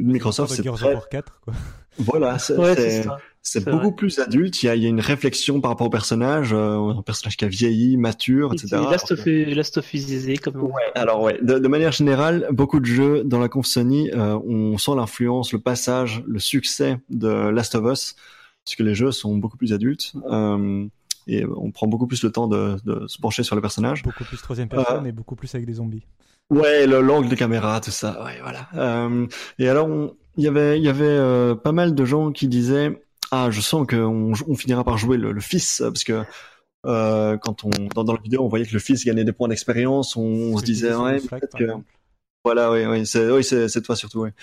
Microsoft 0.00 0.52
c'est 0.52 0.62
très... 0.62 0.98
4 1.10 1.40
quoi. 1.40 1.54
Voilà, 1.98 2.38
c'est 2.40 3.04
c'est 3.46 3.68
beaucoup 3.68 3.92
plus 3.92 4.18
adulte. 4.20 4.62
Il 4.62 4.66
y, 4.66 4.68
a, 4.70 4.74
il 4.74 4.82
y, 4.82 4.86
a, 4.86 4.88
une 4.88 5.00
réflexion 5.00 5.60
par 5.60 5.70
rapport 5.70 5.86
au 5.86 5.90
personnage, 5.90 6.54
euh, 6.54 6.78
un 6.78 7.02
personnage 7.02 7.36
qui 7.36 7.44
a 7.44 7.48
vieilli, 7.48 7.98
mature, 7.98 8.54
etc. 8.54 8.76
Last 8.90 9.12
of, 9.12 9.26
Last 9.26 9.76
of 9.76 9.92
Us 9.92 10.40
comme. 10.40 10.62
Ouais. 10.62 10.82
Alors 10.94 11.20
ouais, 11.20 11.38
de, 11.42 11.58
de, 11.58 11.68
manière 11.68 11.92
générale, 11.92 12.48
beaucoup 12.50 12.80
de 12.80 12.86
jeux 12.86 13.22
dans 13.22 13.38
la 13.38 13.50
conf 13.50 13.66
Sony, 13.66 14.10
euh, 14.12 14.38
on 14.46 14.78
sent 14.78 14.92
l'influence, 14.96 15.52
le 15.52 15.58
passage, 15.58 16.22
le 16.26 16.38
succès 16.38 16.96
de 17.10 17.28
Last 17.28 17.74
of 17.74 17.92
Us, 17.92 18.16
puisque 18.64 18.80
les 18.80 18.94
jeux 18.94 19.12
sont 19.12 19.36
beaucoup 19.36 19.58
plus 19.58 19.74
adultes. 19.74 20.14
Euh, 20.30 20.86
et 21.26 21.44
on 21.44 21.70
prend 21.70 21.86
beaucoup 21.86 22.06
plus 22.06 22.22
le 22.22 22.30
temps 22.30 22.48
de, 22.48 22.76
de 22.84 23.06
se 23.06 23.18
pencher 23.18 23.42
sur 23.42 23.56
le 23.56 23.62
personnage. 23.62 24.02
Beaucoup 24.02 24.24
plus 24.24 24.40
troisième 24.40 24.68
personne 24.68 25.04
euh, 25.04 25.08
et 25.08 25.12
beaucoup 25.12 25.36
plus 25.36 25.54
avec 25.54 25.66
des 25.66 25.74
zombies. 25.74 26.06
Ouais, 26.50 26.86
l'angle 26.86 27.28
de 27.28 27.34
caméra, 27.34 27.80
tout 27.80 27.90
ça. 27.90 28.22
Ouais, 28.24 28.38
voilà. 28.42 28.68
Euh, 28.74 29.26
et 29.58 29.68
alors, 29.68 29.88
il 30.36 30.44
y 30.44 30.48
avait, 30.48 30.80
y 30.80 30.88
avait 30.88 31.04
euh, 31.04 31.54
pas 31.54 31.72
mal 31.72 31.94
de 31.94 32.04
gens 32.04 32.32
qui 32.32 32.48
disaient 32.48 33.00
ah, 33.30 33.50
je 33.50 33.60
sens 33.60 33.86
qu'on 33.86 34.32
on 34.46 34.54
finira 34.54 34.84
par 34.84 34.98
jouer 34.98 35.16
le, 35.16 35.32
le 35.32 35.40
fils 35.40 35.82
parce 35.82 36.04
que 36.04 36.22
euh, 36.86 37.38
quand 37.38 37.64
on 37.64 37.70
dans, 37.94 38.04
dans 38.04 38.12
la 38.12 38.20
vidéo 38.20 38.42
on 38.44 38.48
voyait 38.48 38.66
que 38.66 38.74
le 38.74 38.78
fils 38.78 39.04
gagnait 39.04 39.24
des 39.24 39.32
points 39.32 39.48
d'expérience, 39.48 40.16
on, 40.16 40.56
se 40.58 40.64
disait 40.64 40.94
ouais 40.94 41.18
peut-être 41.20 41.56
que 41.56 41.64
voilà, 42.44 42.70
oui, 42.70 42.84
oui, 42.84 43.06
c'est 43.06 43.30
oui, 43.30 43.42
toi 43.82 43.96
surtout. 43.96 44.20
Ouais. 44.20 44.34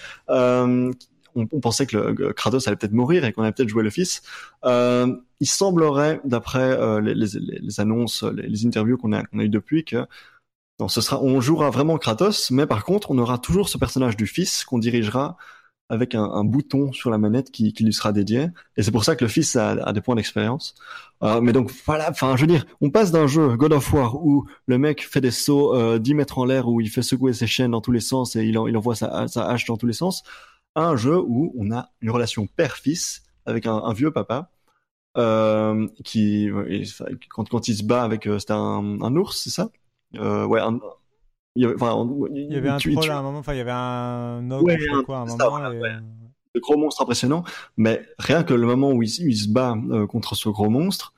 On, 1.36 1.46
pensait 1.46 1.86
que 1.86 2.32
Kratos 2.34 2.68
allait 2.68 2.78
peut-être 2.78 2.94
mourir 2.94 3.26
et 3.26 3.34
qu'on 3.34 3.44
allait 3.44 3.52
peut-être 3.52 3.70
jouer 3.70 3.84
le 3.84 3.90
fils. 3.90 4.22
Euh, 4.66 5.16
il 5.40 5.48
semblerait, 5.48 6.22
d'après 6.26 6.72
euh, 6.72 7.02
les, 7.02 7.14
les, 7.14 7.28
les, 7.40 7.80
annonces, 7.80 8.24
les, 8.24 8.66
interviews 8.66 8.98
qu'on 8.98 9.14
a, 9.14 9.24
qu'on 9.24 9.40
a 9.40 9.44
eu 9.44 9.50
depuis, 9.50 9.86
que 9.86 10.06
non, 10.80 10.88
ce 10.88 11.00
sera, 11.02 11.22
on 11.22 11.42
jouera 11.42 11.70
vraiment 11.70 11.98
Kratos, 11.98 12.52
mais 12.52 12.66
par 12.66 12.84
contre, 12.84 13.12
on 13.12 13.18
aura 13.20 13.38
toujours 13.38 13.70
ce 13.70 13.78
personnage 13.78 14.18
du 14.18 14.26
fils 14.28 14.64
qu'on 14.64 14.80
dirigera 14.80 15.38
avec 15.92 16.16
un, 16.16 16.46
bouton 16.46 16.94
sur 16.94 17.10
la 17.10 17.18
manette 17.18 17.52
qui, 17.52 17.74
lui 17.82 17.94
sera 17.94 18.14
dédié. 18.14 18.48
Et 18.78 18.82
c'est 18.82 18.92
pour 18.92 19.04
ça 19.04 19.18
que 19.18 19.26
le 19.26 19.30
fils 19.30 19.58
a, 19.58 19.92
des 19.92 20.00
points 20.00 20.16
d'expérience. 20.16 20.74
Euh, 21.22 21.42
mais 21.42 21.52
donc 21.52 21.70
voilà, 21.86 22.10
enfin 22.10 22.38
je 22.38 22.42
veux 22.42 22.48
dire, 22.48 22.66
on 22.80 22.90
passe 22.90 23.12
d'un 23.12 23.28
jeu 23.28 23.58
God 23.58 23.74
of 23.74 23.94
War 23.94 24.16
où 24.16 24.48
le 24.68 24.78
mec 24.78 25.06
fait 25.06 25.20
des 25.20 25.32
sauts 25.32 25.76
euh, 25.76 26.00
10 26.00 26.14
mètres 26.16 26.38
en 26.38 26.46
l'air, 26.46 26.70
où 26.70 26.80
il 26.80 26.90
fait 26.90 27.02
secouer 27.02 27.34
ses 27.34 27.46
chaînes 27.46 27.72
dans 27.72 27.82
tous 27.82 27.92
les 27.92 28.00
sens 28.00 28.38
et 28.38 28.46
il, 28.46 28.58
envoie 28.58 28.96
sa 28.96 29.08
hache 29.36 29.66
dans 29.66 29.76
tous 29.76 29.86
les 29.86 29.94
sens, 29.94 30.24
un 30.76 30.96
jeu 30.96 31.20
où 31.20 31.54
on 31.58 31.72
a 31.72 31.90
une 32.02 32.10
relation 32.12 32.48
père-fils 32.48 33.24
avec 33.46 33.66
un, 33.66 33.76
un, 33.76 33.94
vieux 33.94 34.12
papa 34.12 34.50
euh, 35.18 35.88
qui 36.06 36.50
quand, 37.30 37.50
quand 37.50 37.68
il 37.68 37.76
se 37.76 37.84
bat 37.84 38.04
avec 38.04 38.28
euh, 38.28 38.40
c'était 38.40 38.54
un, 38.54 39.02
un, 39.02 39.16
ours 39.16 39.42
c'est 39.44 39.50
ça? 39.50 39.70
Euh, 40.16 40.46
ouais 40.46 40.60
un, 40.62 40.80
Il 41.56 41.64
y 41.64 41.66
avait, 41.66 41.76
enfin, 41.76 42.08
il 42.34 42.54
y 42.54 42.56
avait 42.56 42.70
un 42.70 42.78
tu- 42.78 42.92
troll 42.94 43.04
tu- 43.04 43.10
à 43.10 43.18
un 43.18 43.22
moment, 43.22 43.40
enfin 43.40 43.54
il 43.54 43.58
y 43.58 43.62
avait 43.62 43.72
un 43.72 44.50
ogre, 44.52 44.66
Ouais, 44.66 44.78
quoi, 45.06 45.18
à 45.18 45.22
un 45.22 45.28
ça, 45.28 45.36
moment. 45.38 45.50
voilà, 45.50 45.76
et, 45.76 45.80
ouais. 45.80 45.96
de 46.56 46.60
gros 46.60 46.78
monstres 46.78 47.02
impressionnants, 47.02 47.44
mais 47.78 48.06
rien 48.20 48.44
que 48.44 48.54
le 48.54 48.68
moment 48.68 48.92
où 48.92 49.04
il, 49.04 49.10
il 49.10 49.36
se 49.38 49.50
bat 49.50 49.76
euh, 49.90 50.08
contre 50.08 50.36
ce 50.36 50.50
gros 50.50 50.70
monstre, 50.70 51.14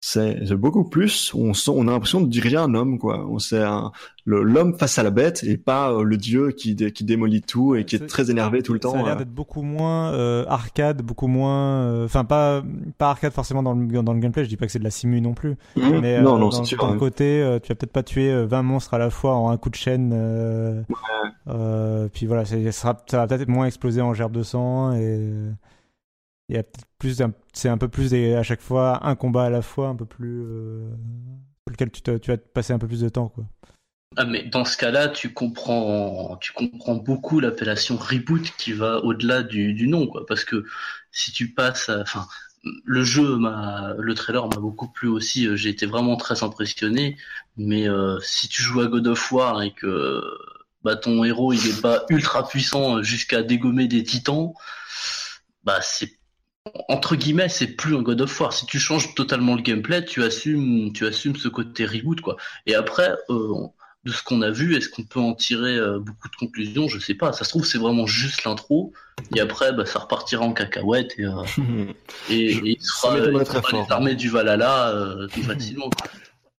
c'est 0.00 0.46
c'est 0.46 0.54
beaucoup 0.54 0.84
plus. 0.84 1.32
On 1.34 1.54
sent, 1.54 1.72
on 1.74 1.88
a 1.88 1.90
l'impression 1.90 2.20
de 2.20 2.28
diriger 2.28 2.56
un 2.56 2.72
homme, 2.74 2.98
quoi. 2.98 3.26
On 3.28 3.38
sait 3.40 3.62
un- 3.62 3.90
le- 4.24 4.42
l'homme 4.42 4.78
face 4.78 4.96
à 4.98 5.02
la 5.02 5.10
bête 5.10 5.42
et 5.42 5.56
pas 5.56 5.90
euh, 5.90 6.02
le 6.04 6.16
dieu 6.16 6.50
qui, 6.52 6.74
dé- 6.76 6.92
qui 6.92 7.02
démolit 7.02 7.40
tout 7.42 7.74
et 7.74 7.84
qui 7.84 7.96
est 7.96 7.98
C'est- 8.00 8.06
très 8.06 8.30
énervé 8.30 8.62
tout 8.62 8.72
le 8.74 8.78
Ça 8.82 8.88
temps. 8.90 8.94
a 8.94 9.02
l'air 9.02 9.14
euh. 9.14 9.18
d'être 9.18 9.32
beaucoup 9.34 9.62
moins 9.62 10.12
euh, 10.12 10.44
arcade, 10.48 11.02
beaucoup 11.02 11.26
moins. 11.26 11.82
euh, 11.82 12.04
Enfin, 12.04 12.24
pas, 12.24 12.62
pas 12.98 13.10
arcade 13.10 13.32
forcément 13.32 13.62
dans 13.62 13.74
le, 13.74 14.02
dans 14.02 14.12
le 14.12 14.20
gameplay, 14.20 14.44
je 14.44 14.48
dis 14.48 14.56
pas 14.56 14.66
que 14.66 14.72
c'est 14.72 14.78
de 14.78 14.84
la 14.84 14.90
simu 14.90 15.20
non 15.20 15.34
plus. 15.34 15.56
Mhm. 15.76 16.00
Mais 16.00 16.16
euh, 16.18 16.20
non, 16.22 16.34
non, 16.38 16.46
dans, 16.46 16.50
c'est 16.52 16.64
sûr. 16.64 16.78
dans 16.78 16.88
le 16.88 16.94
hein. 16.94 16.98
côté, 16.98 17.42
euh, 17.42 17.58
tu 17.58 17.68
vas 17.70 17.74
peut-être 17.74 17.92
pas 17.92 18.02
tuer 18.04 18.30
euh, 18.30 18.46
20 18.46 18.62
monstres 18.62 18.94
à 18.94 18.98
la 18.98 19.10
fois 19.10 19.34
en 19.34 19.50
un 19.50 19.56
coup 19.56 19.70
de 19.70 19.74
chaîne. 19.74 20.12
euh, 20.14 20.82
euh, 21.48 22.08
puis 22.12 22.26
voilà, 22.26 22.44
c'est- 22.44 22.62
ça, 22.66 22.72
sera- 22.72 23.02
ça 23.08 23.16
va 23.18 23.26
peut-être 23.26 23.48
moins 23.48 23.66
exploser 23.66 24.00
en 24.00 24.14
gerbe 24.14 24.32
de 24.32 24.42
sang 24.42 24.92
et 24.92 25.20
il 26.48 26.56
y 26.56 26.58
a 26.58 26.64
plus, 26.98 27.22
c'est 27.52 27.68
un 27.68 27.78
peu 27.78 27.88
plus 27.88 28.14
à 28.14 28.42
chaque 28.42 28.60
fois 28.60 29.06
un 29.06 29.14
combat 29.16 29.44
à 29.44 29.50
la 29.50 29.62
fois, 29.62 29.88
un 29.88 29.96
peu 29.96 30.06
plus 30.06 30.42
euh, 30.44 30.90
sur 31.66 31.72
lequel 31.72 31.90
tu, 31.90 32.02
te- 32.02 32.18
tu 32.18 32.30
vas 32.30 32.38
passer 32.38 32.72
un 32.72 32.78
peu 32.78 32.88
plus 32.88 33.00
de 33.00 33.08
temps 33.08 33.28
quoi. 33.28 33.44
Ah, 34.16 34.24
mais 34.24 34.42
dans 34.44 34.64
ce 34.64 34.76
cas-là, 34.76 35.08
tu 35.08 35.32
comprends, 35.32 36.36
tu 36.40 36.52
comprends 36.52 36.96
beaucoup 36.96 37.40
l'appellation 37.40 37.96
reboot 37.96 38.52
qui 38.58 38.72
va 38.72 38.98
au-delà 39.04 39.42
du, 39.42 39.74
du 39.74 39.86
nom, 39.86 40.06
quoi. 40.08 40.26
Parce 40.26 40.44
que 40.44 40.64
si 41.12 41.30
tu 41.30 41.52
passes, 41.54 41.88
enfin, 41.90 42.26
le 42.84 43.04
jeu 43.04 43.36
m'a, 43.36 43.94
le 43.98 44.14
trailer 44.14 44.48
m'a 44.48 44.56
beaucoup 44.60 44.88
plu 44.90 45.08
aussi. 45.08 45.46
euh, 45.46 45.56
J'ai 45.56 45.68
été 45.70 45.86
vraiment 45.86 46.16
très 46.16 46.42
impressionné. 46.42 47.16
Mais 47.56 47.88
euh, 47.88 48.18
si 48.20 48.48
tu 48.48 48.62
joues 48.62 48.80
à 48.80 48.86
God 48.88 49.06
of 49.06 49.30
War 49.32 49.62
et 49.62 49.72
que 49.74 50.22
bah, 50.82 50.96
ton 50.96 51.22
héros 51.24 51.52
il 51.52 51.66
est 51.68 51.80
pas 51.82 52.04
ultra 52.08 52.48
puissant 52.48 53.02
jusqu'à 53.02 53.42
dégommer 53.42 53.88
des 53.88 54.02
titans, 54.04 54.52
bah 55.64 55.80
c'est 55.82 56.17
entre 56.88 57.16
guillemets, 57.16 57.48
c'est 57.48 57.68
plus 57.68 57.96
un 57.96 58.02
God 58.02 58.20
of 58.20 58.40
War. 58.40 58.52
Si 58.52 58.66
tu 58.66 58.78
changes 58.78 59.14
totalement 59.14 59.54
le 59.54 59.62
gameplay, 59.62 60.04
tu 60.04 60.22
assumes, 60.22 60.92
tu 60.92 61.06
assumes 61.06 61.36
ce 61.36 61.48
côté 61.48 61.84
reboot, 61.86 62.20
quoi. 62.20 62.36
Et 62.66 62.74
après, 62.74 63.12
euh, 63.30 63.54
de 64.04 64.12
ce 64.12 64.22
qu'on 64.22 64.42
a 64.42 64.50
vu, 64.50 64.76
est-ce 64.76 64.88
qu'on 64.88 65.04
peut 65.04 65.20
en 65.20 65.34
tirer 65.34 65.76
euh, 65.76 65.98
beaucoup 65.98 66.28
de 66.28 66.36
conclusions? 66.36 66.88
Je 66.88 66.98
sais 66.98 67.14
pas. 67.14 67.32
Ça 67.32 67.44
se 67.44 67.50
trouve, 67.50 67.64
c'est 67.64 67.78
vraiment 67.78 68.06
juste 68.06 68.44
l'intro. 68.44 68.92
Et 69.34 69.40
après, 69.40 69.72
bah, 69.72 69.84
ça 69.84 69.98
repartira 69.98 70.44
en 70.44 70.52
cacahuète 70.52 71.14
et, 71.18 71.24
euh, 71.24 71.30
et, 72.30 72.48
Je- 72.50 72.64
et 72.64 72.70
il 72.70 72.82
sera, 72.82 73.14
m'étonnerait 73.14 73.44
il 73.72 73.78
les 73.78 73.92
armées 73.92 74.14
du 74.14 74.28
Valhalla 74.28 74.94
tout 75.32 75.42
facilement. 75.44 75.90
quoi. 75.90 76.06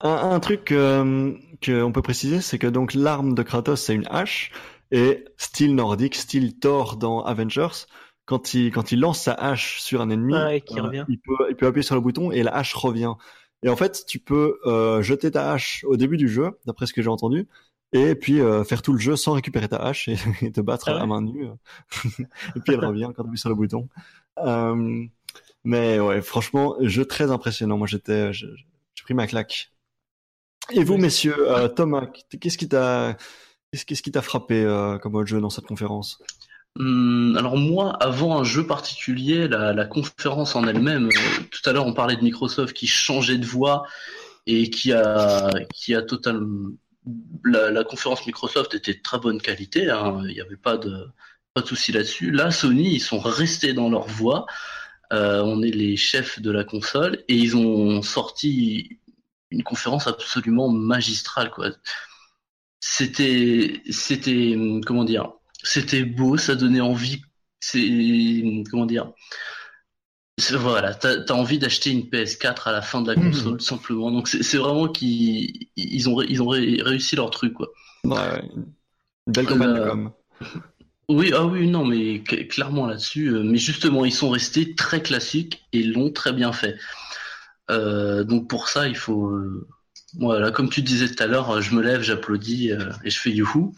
Un, 0.00 0.30
un 0.32 0.40
truc 0.40 0.68
qu'on 0.68 1.92
peut 1.92 2.02
préciser, 2.02 2.40
c'est 2.40 2.58
que 2.58 2.66
donc 2.66 2.94
l'arme 2.94 3.34
de 3.34 3.42
Kratos, 3.42 3.80
c'est 3.80 3.94
une 3.94 4.06
hache, 4.10 4.52
et 4.90 5.24
style 5.36 5.74
nordique, 5.74 6.14
style 6.14 6.58
Thor 6.58 6.96
dans 6.96 7.22
Avengers, 7.24 7.86
quand 8.28 8.54
il, 8.54 8.70
quand 8.72 8.92
il 8.92 9.00
lance 9.00 9.22
sa 9.22 9.32
hache 9.34 9.80
sur 9.80 10.00
un 10.02 10.10
ennemi, 10.10 10.34
Ouais, 10.34 10.60
qui 10.60 10.80
revient. 10.80 11.06
il, 11.08 11.18
peut, 11.18 11.34
il 11.50 11.56
peut 11.56 11.66
appuyer 11.66 11.82
sur 11.82 11.94
le 11.94 12.00
bouton 12.02 12.30
et 12.30 12.42
la 12.42 12.54
hache 12.54 12.74
revient. 12.74 13.14
Et 13.62 13.68
en 13.70 13.76
fait, 13.76 14.04
tu 14.06 14.18
peux 14.20 14.58
euh, 14.66 15.02
jeter 15.02 15.30
ta 15.32 15.52
hache 15.52 15.84
au 15.88 15.96
début 15.96 16.16
du 16.18 16.28
jeu, 16.28 16.50
d'après 16.66 16.86
ce 16.86 16.92
que 16.92 17.02
j'ai 17.02 17.08
entendu, 17.08 17.48
et 17.92 18.14
puis 18.14 18.40
euh, 18.40 18.64
faire 18.64 18.82
tout 18.82 18.92
le 18.92 18.98
jeu 18.98 19.16
sans 19.16 19.32
récupérer 19.32 19.68
ta 19.68 19.78
hache 19.78 20.08
et, 20.08 20.16
et 20.42 20.52
te 20.52 20.60
battre 20.60 20.90
Ah 20.90 20.96
ouais 20.96 21.00
à 21.00 21.06
main 21.06 21.22
nue. 21.22 21.46
et 22.56 22.60
puis 22.60 22.74
elle 22.74 22.84
revient 22.84 23.10
quand 23.16 23.22
tu 23.22 23.28
appuies 23.28 23.38
sur 23.38 23.48
le 23.48 23.54
bouton. 23.56 23.88
Euh, 24.38 25.04
mais 25.64 25.98
ouais, 26.00 26.22
franchement, 26.22 26.76
jeu 26.82 27.04
très 27.04 27.30
impressionnant. 27.30 27.78
Moi, 27.78 27.86
j'étais, 27.86 28.32
j'ai 28.32 28.46
pris 29.02 29.14
ma 29.14 29.26
claque. 29.26 29.72
Et 30.70 30.84
vous, 30.84 30.98
messieurs, 30.98 31.50
euh, 31.50 31.68
Thomas, 31.68 32.06
qu'est-ce 32.40 32.58
qui 32.58 32.68
t'a, 32.68 33.16
qu'est-ce 33.72 34.02
qui 34.02 34.12
t'a 34.12 34.22
frappé 34.22 34.62
euh, 34.62 34.98
comme 34.98 35.14
autre 35.14 35.26
jeu 35.28 35.40
dans 35.40 35.50
cette 35.50 35.66
conférence? 35.66 36.22
Hum, 36.76 37.36
alors 37.36 37.56
moi, 37.56 37.96
avant 38.00 38.38
un 38.38 38.44
jeu 38.44 38.66
particulier, 38.66 39.48
la, 39.48 39.72
la 39.72 39.84
conférence 39.84 40.54
en 40.54 40.66
elle-même, 40.66 41.08
euh, 41.08 41.42
tout 41.50 41.68
à 41.68 41.72
l'heure 41.72 41.86
on 41.86 41.92
parlait 41.94 42.16
de 42.16 42.22
Microsoft 42.22 42.72
qui 42.74 42.86
changeait 42.86 43.38
de 43.38 43.46
voix 43.46 43.84
et 44.46 44.70
qui 44.70 44.92
a, 44.92 45.50
qui 45.74 45.94
a 45.94 46.02
totalement... 46.02 46.70
La, 47.44 47.70
la 47.70 47.84
conférence 47.84 48.26
Microsoft 48.26 48.74
était 48.74 48.94
de 48.94 49.02
très 49.02 49.18
bonne 49.18 49.40
qualité, 49.40 49.90
hein, 49.90 50.20
il 50.28 50.34
n'y 50.34 50.40
avait 50.40 50.56
pas 50.56 50.76
de, 50.76 51.08
pas 51.54 51.62
de 51.62 51.66
souci 51.66 51.90
là-dessus. 51.90 52.30
Là, 52.30 52.50
Sony, 52.50 52.94
ils 52.94 53.00
sont 53.00 53.18
restés 53.18 53.72
dans 53.72 53.88
leur 53.88 54.06
voix. 54.06 54.46
Euh, 55.12 55.42
on 55.42 55.62
est 55.62 55.70
les 55.70 55.96
chefs 55.96 56.40
de 56.40 56.50
la 56.50 56.64
console 56.64 57.24
et 57.28 57.34
ils 57.34 57.56
ont 57.56 58.02
sorti 58.02 58.98
une 59.50 59.62
conférence 59.62 60.06
absolument 60.06 60.68
magistrale, 60.68 61.50
quoi. 61.50 61.70
C'était, 62.80 63.82
c'était, 63.90 64.54
hum, 64.54 64.84
comment 64.84 65.04
dire, 65.04 65.32
c'était 65.62 66.04
beau, 66.04 66.36
ça 66.36 66.54
donnait 66.54 66.80
envie. 66.80 67.22
C'est 67.60 67.80
comment 68.70 68.86
dire 68.86 69.12
Voilà, 70.52 70.94
t'as 70.94 71.16
as 71.28 71.32
envie 71.32 71.58
d'acheter 71.58 71.90
une 71.90 72.08
PS4 72.08 72.68
à 72.68 72.72
la 72.72 72.80
fin 72.82 73.00
de 73.02 73.12
la 73.12 73.16
console 73.20 73.60
simplement. 73.60 74.10
Donc 74.12 74.28
c'est 74.28 74.56
vraiment 74.56 74.86
qu'ils 74.88 75.68
ils 75.76 76.08
ont 76.08 76.22
ils 76.22 76.40
ont 76.42 76.46
ré- 76.48 76.80
réussi 76.80 77.16
leur 77.16 77.30
truc 77.30 77.54
quoi. 77.54 77.68
Ouais, 78.04 78.12
ouais. 78.12 78.42
Une 79.26 79.32
belle 79.32 79.46
campagne 79.46 79.74
de 79.74 79.80
Euh. 79.80 80.08
Oui, 81.08 81.32
ah 81.34 81.46
oui, 81.46 81.66
non, 81.66 81.84
mais 81.86 82.18
cl- 82.18 82.46
clairement 82.48 82.86
là-dessus. 82.86 83.28
euh, 83.28 83.42
mais 83.42 83.58
justement, 83.58 84.04
ils 84.04 84.12
sont 84.12 84.28
restés 84.30 84.74
très 84.74 85.02
classiques 85.02 85.66
et 85.72 85.82
l'ont 85.82 86.12
très 86.12 86.32
bien 86.32 86.52
fait. 86.52 86.76
Euh, 87.70 88.24
donc 88.24 88.48
pour 88.48 88.68
ça, 88.68 88.86
il 88.88 88.96
faut. 88.96 89.32
voilà, 90.18 90.50
comme 90.50 90.70
tu 90.70 90.82
disais 90.82 91.08
tout 91.08 91.22
à 91.22 91.26
l'heure, 91.26 91.60
je 91.60 91.74
me 91.74 91.82
lève, 91.82 92.02
j'applaudis 92.02 92.70
et 92.70 93.10
je 93.10 93.18
fais 93.18 93.30
youhou. 93.30 93.74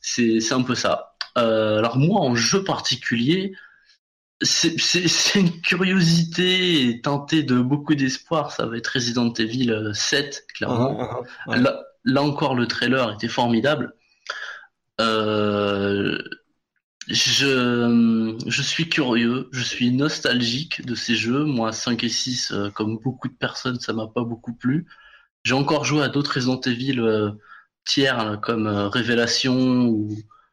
C'est 0.00 0.52
un 0.52 0.62
peu 0.62 0.74
ça. 0.74 1.07
Euh, 1.38 1.78
alors 1.78 1.96
moi, 1.96 2.20
en 2.20 2.34
jeu 2.34 2.64
particulier, 2.64 3.54
c'est 4.42 5.34
une 5.34 5.60
curiosité 5.60 7.00
teintée 7.02 7.42
de 7.42 7.60
beaucoup 7.60 7.94
d'espoir. 7.94 8.52
Ça 8.52 8.66
va 8.66 8.76
être 8.76 8.88
Resident 8.88 9.32
Evil 9.32 9.70
euh, 9.70 9.92
7, 9.92 10.46
clairement. 10.54 10.96
Ah, 11.00 11.08
ah, 11.10 11.20
ah, 11.46 11.50
ouais. 11.50 11.60
Là, 11.60 11.82
là 12.04 12.22
encore, 12.22 12.54
le 12.54 12.66
trailer 12.66 13.12
était 13.12 13.28
formidable. 13.28 13.94
Euh, 15.00 16.18
je, 17.08 18.36
je 18.46 18.62
suis 18.62 18.88
curieux, 18.88 19.48
je 19.52 19.62
suis 19.62 19.90
nostalgique 19.90 20.84
de 20.84 20.94
ces 20.94 21.16
jeux. 21.16 21.44
Moi, 21.44 21.72
5 21.72 22.04
et 22.04 22.08
6, 22.08 22.52
euh, 22.52 22.70
comme 22.70 22.98
beaucoup 22.98 23.28
de 23.28 23.34
personnes, 23.34 23.80
ça 23.80 23.92
m'a 23.92 24.06
pas 24.06 24.24
beaucoup 24.24 24.52
plu. 24.52 24.86
J'ai 25.44 25.54
encore 25.54 25.84
joué 25.84 26.02
à 26.02 26.08
d'autres 26.08 26.34
Resident 26.34 26.60
Evil 26.60 27.00
euh, 27.00 27.30
tiers, 27.84 28.24
là, 28.24 28.36
comme 28.36 28.66
euh, 28.66 28.88
Révélation 28.88 29.86
ou 29.86 30.10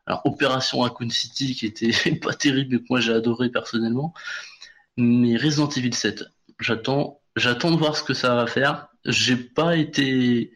alors, 0.07 0.21
Opération 0.25 0.79
Raccoon 0.79 1.09
City, 1.09 1.55
qui 1.55 1.65
était 1.65 1.91
pas 2.21 2.33
terrible, 2.33 2.75
mais 2.75 2.79
que 2.81 2.87
moi 2.89 2.99
j'ai 3.01 3.13
adoré 3.13 3.49
personnellement. 3.49 4.13
Mais 4.97 5.37
Resident 5.37 5.69
Evil 5.69 5.93
7, 5.93 6.23
j'attends, 6.59 7.21
j'attends 7.35 7.71
de 7.71 7.77
voir 7.77 7.97
ce 7.97 8.03
que 8.03 8.13
ça 8.13 8.35
va 8.35 8.47
faire. 8.47 8.89
J'ai 9.05 9.35
pas 9.37 9.75
été 9.77 10.53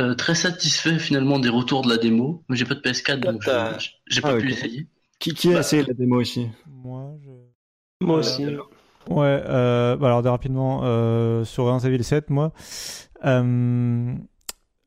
euh, 0.00 0.14
très 0.14 0.34
satisfait 0.36 0.98
finalement 0.98 1.38
des 1.40 1.48
retours 1.50 1.82
de 1.82 1.90
la 1.90 1.98
démo, 1.98 2.44
mais 2.48 2.56
j'ai 2.56 2.64
pas 2.66 2.74
de 2.76 2.80
PS4 2.80 3.20
donc 3.22 3.42
je- 3.42 3.50
T'as- 3.50 3.78
j'ai 4.08 4.22
pas 4.22 4.28
Ah, 4.30 4.34
pu 4.34 4.46
ok. 4.46 4.48
l'essayer. 4.48 4.88
Qui, 5.18 5.34
qui 5.34 5.54
a 5.54 5.60
essayé 5.60 5.84
la 5.84 5.94
démo 5.94 6.20
ici 6.20 6.48
Moi, 6.66 7.16
je... 7.24 7.30
Moi 8.00 8.18
Euh, 8.18 8.18
aussi. 8.18 8.44
Ouais, 9.08 9.42
euh, 9.46 9.96
bah 9.96 10.06
alors 10.06 10.22
de 10.22 10.28
rapidement 10.28 10.80
euh, 10.84 11.44
sur 11.44 11.64
Resident 11.64 11.88
Evil 11.92 12.04
7, 12.04 12.30
moi, 12.30 12.52
euh, 13.24 14.14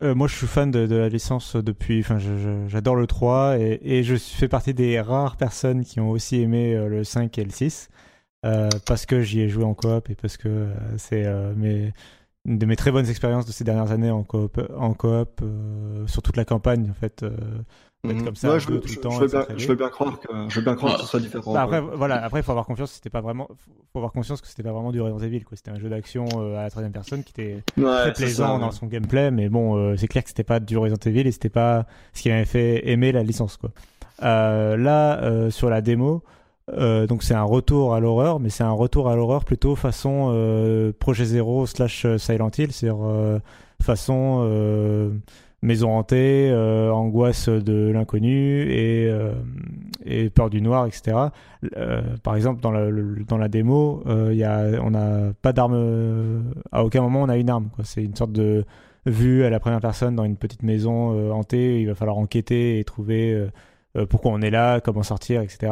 euh, 0.06 0.16
moi 0.16 0.28
je 0.28 0.36
suis 0.36 0.48
fan 0.48 0.70
de, 0.72 0.96
la 0.96 1.10
licence 1.10 1.56
depuis, 1.56 2.00
enfin 2.00 2.20
j'adore 2.68 2.96
le 2.96 3.08
3 3.08 3.58
et, 3.58 4.04
je 4.04 4.16
fais 4.16 4.48
partie 4.48 4.74
des 4.74 5.02
rares 5.02 5.38
personnes 5.38 5.84
qui 5.84 6.00
ont 6.00 6.12
aussi 6.12 6.42
aimé 6.42 6.76
euh, 6.76 6.88
le 6.88 7.04
5 7.04 7.38
et 7.38 7.44
le 7.44 7.50
6 7.50 7.90
euh, 8.46 8.70
parce 8.86 9.06
que 9.06 9.22
j'y 9.22 9.42
ai 9.42 9.50
joué 9.50 9.64
en 9.64 9.74
coop 9.74 10.10
et 10.10 10.16
parce 10.16 10.38
que 10.38 10.70
c'est 10.98 11.26
une 11.26 11.92
de 12.46 12.66
mes 12.66 12.76
très 12.76 12.92
bonnes 12.92 13.10
expériences 13.10 13.48
de 13.48 13.52
ces 13.52 13.64
dernières 13.64 13.92
années 13.92 14.12
en 14.12 14.24
coop, 14.24 14.62
en 14.78 14.94
coop 14.94 15.42
sur 16.06 16.22
toute 16.22 16.38
la 16.38 16.46
campagne 16.46 16.90
en 16.92 16.94
fait. 16.94 17.26
Être 18.12 18.24
comme 18.26 18.36
ça 18.36 18.50
Ouais, 18.50 18.56
un 18.56 18.60
je, 18.60 18.68
veux- 18.68 18.80
tout 18.80 18.88
le 18.88 18.94
je- 18.94 19.00
temps 19.00 19.12
je 19.12 19.18
et 19.18 19.20
veux 19.22 19.28
bien, 19.28 19.40
s'entraider. 19.42 19.60
je 19.64 19.68
veux 19.68 19.76
bien 19.76 19.90
croire 19.90 20.20
que, 20.20 20.28
je 20.50 20.56
veux 20.60 20.62
bien 20.66 20.76
croire 20.76 20.96
que 20.96 21.02
ce 21.02 21.08
soit 21.08 21.20
différent. 21.20 21.54
Bah, 21.54 21.62
après, 21.64 21.82
voilà, 21.82 22.24
après, 22.24 22.40
il 22.40 22.44
faut 22.44 22.52
avoir 22.52 22.66
confiance, 22.66 22.92
c'était 22.92 23.10
pas 23.10 23.22
vraiment, 23.22 23.48
faut 23.94 24.00
avoir 24.00 24.12
conscience 24.12 24.42
que 24.42 24.48
c'était 24.48 24.64
pas 24.64 24.72
vraiment 24.72 24.92
du 24.92 25.02
Resident 25.02 25.20
Evil, 25.20 25.44
quoi. 25.44 25.56
C'était 25.58 25.72
un 25.72 25.80
jeu 25.80 25.90
d'action 25.90 26.26
euh, 26.38 26.58
à 26.60 26.64
la 26.64 26.70
troisième 26.70 26.92
personne 26.92 27.24
qui 27.24 27.32
était 27.40 27.64
Ouais, 27.78 27.84
très 28.02 28.14
plaisant 28.14 28.54
ça, 28.56 28.60
dans 28.60 28.66
ouais. 28.68 28.72
son 28.72 28.88
gameplay, 28.88 29.32
mais 29.32 29.50
bon, 29.50 29.76
euh, 29.76 29.96
c'est 29.98 30.08
clair 30.08 30.24
que 30.24 30.30
c'était 30.30 30.44
pas 30.44 30.60
du 30.60 30.78
Resident 30.78 31.00
Evil 31.06 31.28
et 31.28 31.32
c'était 31.32 31.50
pas 31.50 31.86
ce 32.14 32.22
qui 32.22 32.30
m'avait 32.30 32.46
fait 32.46 32.90
aimer 32.90 33.12
la 33.12 33.24
licence, 33.24 33.58
quoi. 33.58 33.72
Euh, 34.24 34.78
là, 34.78 35.22
euh, 35.24 35.50
sur 35.50 35.70
la 35.70 35.82
démo, 35.82 36.24
euh, 36.72 37.06
donc 37.06 37.22
c'est 37.22 37.34
un 37.34 37.44
retour 37.44 37.94
à 37.94 38.00
l'horreur, 38.00 38.40
mais 38.40 38.50
c'est 38.50 38.64
un 38.64 38.72
retour 38.72 39.10
à 39.10 39.16
l'horreur 39.16 39.44
plutôt 39.44 39.76
façon 39.76 40.30
euh, 40.34 40.92
Projet 40.98 41.26
Zero 41.26 41.66
slash 41.66 42.08
Silent 42.18 42.50
Hill, 42.58 42.72
c'est-à-dire 42.72 43.04
euh, 43.06 43.40
façon 43.82 44.40
euh, 44.46 45.10
maison 45.66 45.98
hantée, 45.98 46.50
euh, 46.52 46.92
angoisse 46.92 47.50
de 47.50 47.92
l'inconnu 47.92 48.62
et, 48.62 49.08
euh, 49.10 49.34
et 50.06 50.30
peur 50.30 50.50
du 50.50 50.62
noir, 50.62 50.86
etc. 50.86 51.18
Euh, 51.76 52.02
par 52.24 52.36
exemple, 52.36 52.62
dans 52.62 52.72
la, 52.72 52.90
dans 53.28 53.38
la 53.38 53.48
démo, 53.48 54.04
y 54.32 54.44
a, 54.44 54.82
on 54.82 54.92
n'a 54.92 55.34
pas 55.42 55.52
d'arme. 55.52 56.54
à 56.72 56.86
aucun 56.86 57.02
moment, 57.02 57.24
on 57.24 57.30
a 57.30 57.38
une 57.38 57.50
arme. 57.50 57.70
C'est 57.84 58.04
une 58.04 58.16
sorte 58.16 58.32
de 58.32 58.66
vue 59.06 59.44
à 59.44 59.50
la 59.50 59.60
première 59.60 59.82
personne 59.82 60.16
dans 60.16 60.24
une 60.24 60.38
petite 60.38 60.64
maison 60.64 61.32
hantée. 61.32 61.82
Il 61.82 61.88
va 61.88 61.96
falloir 61.96 62.18
enquêter 62.18 62.80
et 62.80 62.84
trouver 62.84 63.48
pourquoi 64.10 64.32
on 64.32 64.42
est 64.42 64.52
là, 64.52 64.80
comment 64.80 65.04
sortir, 65.04 65.42
etc. 65.42 65.72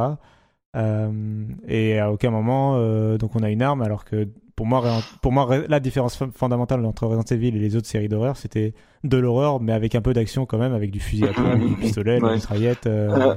et 1.68 1.99
à 1.99 2.11
aucun 2.11 2.32
moment, 2.32 2.78
donc 3.18 3.36
on 3.36 3.44
a 3.44 3.49
une 3.49 3.61
arme, 3.61 3.82
alors 3.82 4.06
que 4.06 4.28
pour 4.56 4.66
moi, 4.66 5.02
pour 5.22 5.32
moi, 5.32 5.50
la 5.68 5.80
différence 5.80 6.18
fondamentale 6.36 6.86
entre 6.86 7.08
Resident 7.08 7.36
Evil 7.36 7.56
et 7.56 7.60
les 7.60 7.76
autres 7.76 7.88
séries 7.88 8.10
d'horreur, 8.10 8.38
c'était 8.38 8.74
de 9.04 9.18
l'horreur, 9.18 9.60
mais 9.60 9.74
avec 9.74 9.96
un 9.96 10.02
peu 10.02 10.14
d'action 10.14 10.46
quand 10.46 10.58
même, 10.58 10.74
avec 10.74 10.92
du 10.92 11.00
fusil 11.00 11.26
à 11.26 11.34
pompe, 11.34 11.60
du 11.68 11.76
pistolet, 11.76 12.22
ouais. 12.22 12.36
mitraillette. 12.36 12.86
Euh... 12.88 13.36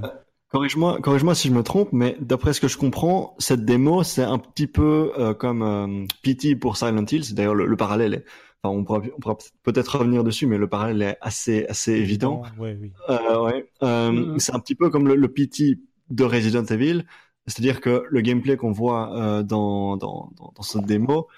Corrige-moi, 0.50 1.00
corrige-moi 1.00 1.34
si 1.34 1.48
je 1.48 1.52
me 1.52 1.62
trompe, 1.62 1.88
mais 1.92 2.16
d'après 2.20 2.52
ce 2.52 2.60
que 2.60 2.68
je 2.68 2.78
comprends, 2.78 3.34
cette 3.38 3.64
démo, 3.64 4.02
c'est 4.04 4.22
un 4.22 4.38
petit 4.38 4.68
peu 4.68 5.12
euh, 5.18 5.34
comme 5.34 5.62
euh, 5.62 6.06
PT 6.22 6.58
pour 6.58 6.76
Silent 6.76 7.04
Hill. 7.10 7.24
C'est 7.24 7.34
d'ailleurs 7.34 7.54
le, 7.54 7.76
parallèle. 7.76 8.14
Est, 8.14 8.24
enfin, 8.62 8.76
on 8.76 8.84
pourra, 8.84 9.00
on 9.16 9.20
pourra 9.20 9.36
peut-être 9.64 9.98
revenir 9.98 10.22
dessus, 10.22 10.46
mais 10.46 10.56
le 10.56 10.68
parallèle 10.68 11.02
est 11.02 11.18
assez, 11.20 11.66
assez 11.66 11.92
évident. 11.92 12.42
Ouais, 12.58 12.78
oui. 12.80 12.92
Euh, 13.10 13.42
ouais. 13.42 13.68
Mm-hmm. 13.82 14.38
C'est 14.38 14.54
un 14.54 14.60
petit 14.60 14.76
peu 14.76 14.88
comme 14.88 15.08
le, 15.08 15.16
le 15.16 15.28
PT 15.28 15.80
de 16.10 16.24
Resident 16.24 16.64
Evil. 16.64 17.04
C'est-à-dire 17.46 17.80
que 17.80 18.04
le 18.08 18.20
gameplay 18.20 18.56
qu'on 18.56 18.72
voit 18.72 19.16
euh, 19.16 19.42
dans, 19.42 19.96
dans, 19.96 20.30
dans, 20.36 20.52
dans, 20.54 20.62
cette 20.62 20.84
démo, 20.84 21.28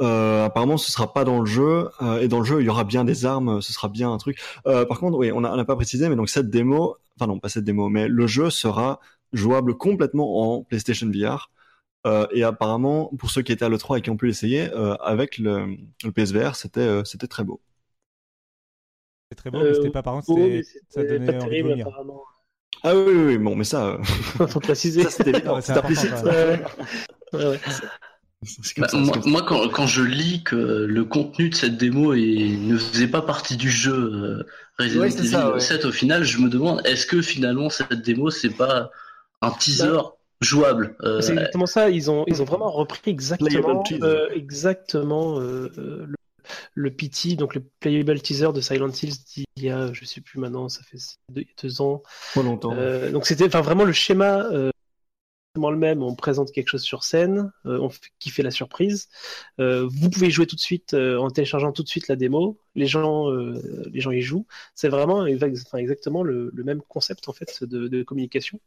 euh, 0.00 0.44
apparemment, 0.44 0.76
ce 0.76 0.92
sera 0.92 1.12
pas 1.12 1.24
dans 1.24 1.40
le 1.40 1.46
jeu. 1.46 1.90
Euh, 2.02 2.20
et 2.20 2.28
dans 2.28 2.38
le 2.38 2.44
jeu, 2.44 2.60
il 2.60 2.66
y 2.66 2.68
aura 2.68 2.84
bien 2.84 3.04
des 3.04 3.24
armes, 3.24 3.60
ce 3.60 3.72
sera 3.72 3.88
bien 3.88 4.12
un 4.12 4.18
truc. 4.18 4.38
Euh, 4.66 4.84
par 4.84 5.00
contre, 5.00 5.18
oui, 5.18 5.32
on 5.32 5.40
n'a 5.40 5.64
pas 5.64 5.76
précisé, 5.76 6.08
mais 6.08 6.16
donc 6.16 6.28
cette 6.28 6.50
démo, 6.50 6.96
enfin 7.16 7.26
non, 7.26 7.38
pas 7.38 7.48
cette 7.48 7.64
démo, 7.64 7.88
mais 7.88 8.08
le 8.08 8.26
jeu 8.26 8.50
sera 8.50 9.00
jouable 9.32 9.76
complètement 9.76 10.54
en 10.56 10.62
PlayStation 10.64 11.10
VR. 11.10 11.50
Euh, 12.06 12.26
et 12.32 12.44
apparemment, 12.44 13.10
pour 13.18 13.30
ceux 13.30 13.42
qui 13.42 13.52
étaient 13.52 13.64
à 13.64 13.68
l'E3 13.68 13.98
et 13.98 14.02
qui 14.02 14.10
ont 14.10 14.16
pu 14.16 14.26
l'essayer, 14.26 14.70
avec 15.00 15.38
le, 15.38 15.76
le 16.04 16.12
PSVR, 16.12 16.54
c'était 16.54 17.04
c'était 17.04 17.26
très 17.26 17.44
beau. 17.44 17.60
C'est 19.30 19.36
très 19.36 19.50
beau, 19.50 19.58
mais 19.58 19.74
c'était 19.74 19.90
pas 19.90 20.02
par 20.02 20.14
contre, 20.14 20.62
ça 20.88 21.02
donnait 21.02 21.26
pas 21.26 21.38
terrible, 21.38 21.72
apparemment. 21.72 22.22
Ah 22.82 22.94
oui, 22.94 23.02
oui, 23.06 23.22
oui, 23.26 23.38
bon, 23.38 23.56
mais 23.56 23.64
ça. 23.64 23.86
Euh... 23.86 23.98
Faut 24.46 24.60
préciser. 24.60 25.02
Ça, 25.02 25.10
c'était 25.10 25.30
évident. 25.30 25.60
c'est 25.60 25.72
implicite. 25.72 26.12
Moi, 28.76 29.12
moi 29.26 29.42
quand, 29.42 29.68
quand, 29.68 29.86
je 29.88 30.02
lis 30.02 30.44
que 30.44 30.54
le 30.54 31.04
contenu 31.04 31.48
de 31.50 31.56
cette 31.56 31.76
démo 31.76 32.14
est, 32.14 32.56
ne 32.56 32.78
faisait 32.78 33.08
pas 33.08 33.22
partie 33.22 33.56
du 33.56 33.68
jeu 33.68 33.92
euh, 33.92 34.46
Resident 34.78 35.00
ouais, 35.00 35.12
Evil 35.12 35.28
ça, 35.28 35.58
7, 35.58 35.84
au 35.86 35.92
final, 35.92 36.22
je 36.22 36.38
me 36.38 36.48
demande 36.48 36.80
est-ce 36.84 37.04
que 37.04 37.20
finalement 37.20 37.68
cette 37.68 38.00
démo 38.00 38.30
c'est 38.30 38.50
pas 38.50 38.92
un 39.42 39.50
teaser 39.50 39.88
bah, 39.88 40.14
jouable 40.40 40.96
euh, 41.02 41.20
C'est 41.20 41.32
exactement 41.32 41.66
ça. 41.66 41.90
Ils 41.90 42.10
ont 42.10 42.24
ils 42.28 42.40
ont 42.40 42.44
vraiment 42.44 42.70
repris 42.70 43.10
exactement 43.10 43.82
euh, 44.02 44.28
exactement 44.32 45.40
euh, 45.40 46.06
le 46.74 46.90
PT, 46.90 47.36
donc 47.36 47.54
le 47.54 47.64
playable 47.80 48.20
teaser 48.20 48.52
de 48.52 48.60
Silent 48.60 48.90
Hills 48.90 49.16
d'il 49.34 49.44
y 49.64 49.70
a, 49.70 49.92
je 49.92 50.04
sais 50.04 50.20
plus 50.20 50.38
maintenant, 50.38 50.68
ça 50.68 50.82
fait 50.82 50.98
deux, 51.62 51.80
ans. 51.80 52.02
Pas 52.34 52.42
longtemps. 52.42 52.72
Euh, 52.72 53.10
donc 53.10 53.26
c'était 53.26 53.46
enfin 53.46 53.60
vraiment 53.60 53.84
le 53.84 53.92
schéma 53.92 54.44
euh, 54.52 54.70
le 55.68 55.76
même. 55.76 56.02
On 56.02 56.14
présente 56.14 56.52
quelque 56.52 56.68
chose 56.68 56.82
sur 56.82 57.02
scène, 57.02 57.52
euh, 57.66 57.78
on 57.80 57.88
fait, 57.88 58.10
qui 58.18 58.30
fait 58.30 58.42
la 58.42 58.50
surprise. 58.50 59.08
Euh, 59.58 59.88
vous 59.90 60.10
pouvez 60.10 60.30
jouer 60.30 60.46
tout 60.46 60.56
de 60.56 60.60
suite 60.60 60.94
euh, 60.94 61.18
en 61.18 61.30
téléchargeant 61.30 61.72
tout 61.72 61.82
de 61.82 61.88
suite 61.88 62.08
la 62.08 62.16
démo. 62.16 62.58
Les 62.74 62.86
gens, 62.86 63.30
euh, 63.30 63.60
les 63.92 64.00
gens 64.00 64.12
y 64.12 64.22
jouent. 64.22 64.46
C'est 64.74 64.88
vraiment 64.88 65.26
enfin, 65.28 65.78
exactement 65.78 66.22
le, 66.22 66.50
le, 66.54 66.64
même 66.64 66.80
concept 66.82 67.28
en 67.28 67.32
fait 67.32 67.64
de, 67.64 67.88
de 67.88 68.02
communication. 68.02 68.60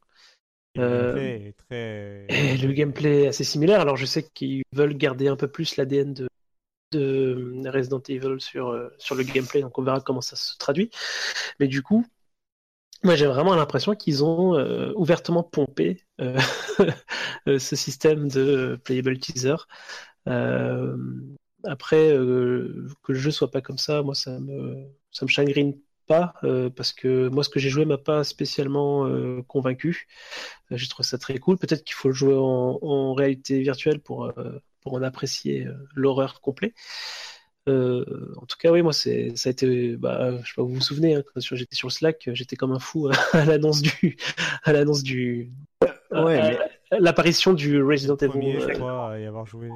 Le, 0.76 1.52
très... 1.68 2.28
Et 2.30 2.58
le 2.58 2.72
gameplay 2.72 3.24
est 3.24 3.28
assez 3.28 3.44
similaire. 3.44 3.82
Alors 3.82 3.98
je 3.98 4.06
sais 4.06 4.24
qu'ils 4.24 4.64
veulent 4.74 4.96
garder 4.96 5.28
un 5.28 5.36
peu 5.36 5.48
plus 5.48 5.78
l'ADN 5.78 6.14
de 6.14 6.28
de 6.92 7.70
Resident 7.70 8.02
Evil 8.08 8.40
sur, 8.40 8.70
euh, 8.70 8.90
sur 8.98 9.16
le 9.16 9.24
gameplay, 9.24 9.62
donc 9.62 9.78
on 9.78 9.84
verra 9.84 10.02
comment 10.02 10.22
ça 10.22 10.36
se 10.36 10.58
traduit. 10.58 10.90
Mais 11.60 11.68
du 11.68 11.82
coup, 11.82 12.06
moi 13.04 13.16
j'ai 13.16 13.28
vraiment 13.28 13.56
l'impression 13.56 13.96
qu'ils 13.96 14.24
ont 14.24 14.56
euh, 14.56 14.92
ouvertement 14.96 15.44
pompé 15.44 16.04
euh, 16.20 16.38
ce 17.48 17.76
système 17.76 18.28
de 18.30 18.80
playable 18.84 19.18
teaser. 19.20 19.56
après, 21.64 22.10
que 22.10 23.12
le 23.12 23.20
jeu 23.20 23.32
soit 23.32 23.52
pas 23.52 23.62
comme 23.62 23.78
ça, 23.78 24.02
moi 24.02 24.16
ça 24.16 24.40
me, 24.40 24.88
ça 25.12 25.26
me 25.26 25.30
chagrine 25.30 25.80
pas, 26.08 26.34
parce 26.76 26.94
que 26.94 27.30
moi 27.30 27.44
ce 27.44 27.50
que 27.50 27.60
j'ai 27.60 27.70
joué 27.70 27.86
m'a 27.86 27.98
pas 27.98 28.24
spécialement 28.24 29.08
convaincu. 29.44 30.08
j'ai 30.72 30.88
trouvé 30.88 31.08
ça 31.08 31.18
très 31.18 31.38
cool. 31.40 31.58
Peut-être 31.58 31.84
qu'il 31.84 31.96
faut 31.96 32.10
le 32.10 32.14
jouer 32.14 32.36
en 32.36 33.14
réalité 33.14 33.62
virtuelle 33.62 34.00
pour 34.00 34.32
pour 34.82 34.94
en 34.94 35.04
apprécier 35.04 35.66
euh, 35.66 35.74
l'horreur 35.96 36.42
complet. 36.42 36.74
Euh, 37.70 38.34
en 38.38 38.46
tout 38.46 38.58
cas, 38.58 38.72
oui, 38.72 38.82
moi, 38.82 38.92
c'est, 38.92 39.36
ça 39.36 39.50
a 39.50 39.52
été, 39.52 39.96
bah, 39.96 40.38
je 40.42 40.48
sais 40.48 40.54
pas, 40.56 40.64
vous 40.64 40.74
vous 40.74 40.82
souvenez, 40.82 41.16
hein, 41.16 41.24
quand 41.34 41.40
j'étais 41.40 41.76
sur 41.76 41.88
le 41.88 41.94
Slack, 41.94 42.30
j'étais 42.34 42.56
comme 42.56 42.72
un 42.72 42.80
fou 42.80 43.10
à 43.34 43.46
l'annonce 43.46 43.82
du, 43.82 44.18
à 44.64 44.74
l'annonce 44.74 45.04
du, 45.04 45.52
ouais, 46.12 46.58
l'apparition 46.92 47.54
du 47.54 47.82
Resident 47.82 48.18
Evil. 48.18 48.60
Je 48.60 48.74
crois, 48.74 49.18
y 49.20 49.26
avoir 49.26 49.46
joué. 49.46 49.70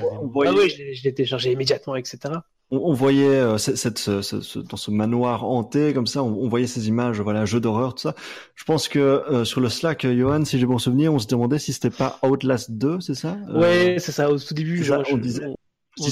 Euh, 0.00 0.04
ah 0.44 0.52
oui, 0.52 0.68
je, 0.68 1.02
l'ai 1.04 1.14
téléchargé 1.14 1.52
immédiatement, 1.52 1.96
etc. 1.96 2.34
On, 2.70 2.78
on 2.78 2.92
voyait 2.92 3.28
euh, 3.28 3.58
cette, 3.58 3.98
ce, 3.98 4.22
ce, 4.22 4.58
dans 4.58 4.76
ce 4.76 4.90
manoir 4.90 5.44
hanté 5.44 5.94
comme 5.94 6.06
ça, 6.06 6.22
on, 6.22 6.44
on, 6.44 6.48
voyait 6.48 6.66
ces 6.66 6.88
images, 6.88 7.20
voilà, 7.20 7.44
jeu 7.44 7.60
d'horreur, 7.60 7.94
tout 7.94 8.02
ça. 8.02 8.14
Je 8.54 8.64
pense 8.64 8.88
que 8.88 8.98
euh, 8.98 9.44
sur 9.44 9.60
le 9.60 9.68
Slack, 9.68 10.06
Johan, 10.06 10.44
si 10.44 10.58
j'ai 10.58 10.66
bon 10.66 10.78
souvenir, 10.78 11.12
on 11.12 11.18
se 11.18 11.28
demandait 11.28 11.58
si 11.58 11.72
c'était 11.72 11.90
pas 11.90 12.18
Outlast 12.22 12.72
2, 12.72 13.00
c'est 13.00 13.14
ça 13.14 13.36
Ouais, 13.48 13.96
c'est 13.98 14.12
ça. 14.12 14.30
Au 14.30 14.38
tout 14.38 14.54
début, 14.54 14.84
ça, 14.84 15.02
on 15.10 15.16
disait. 15.16 15.44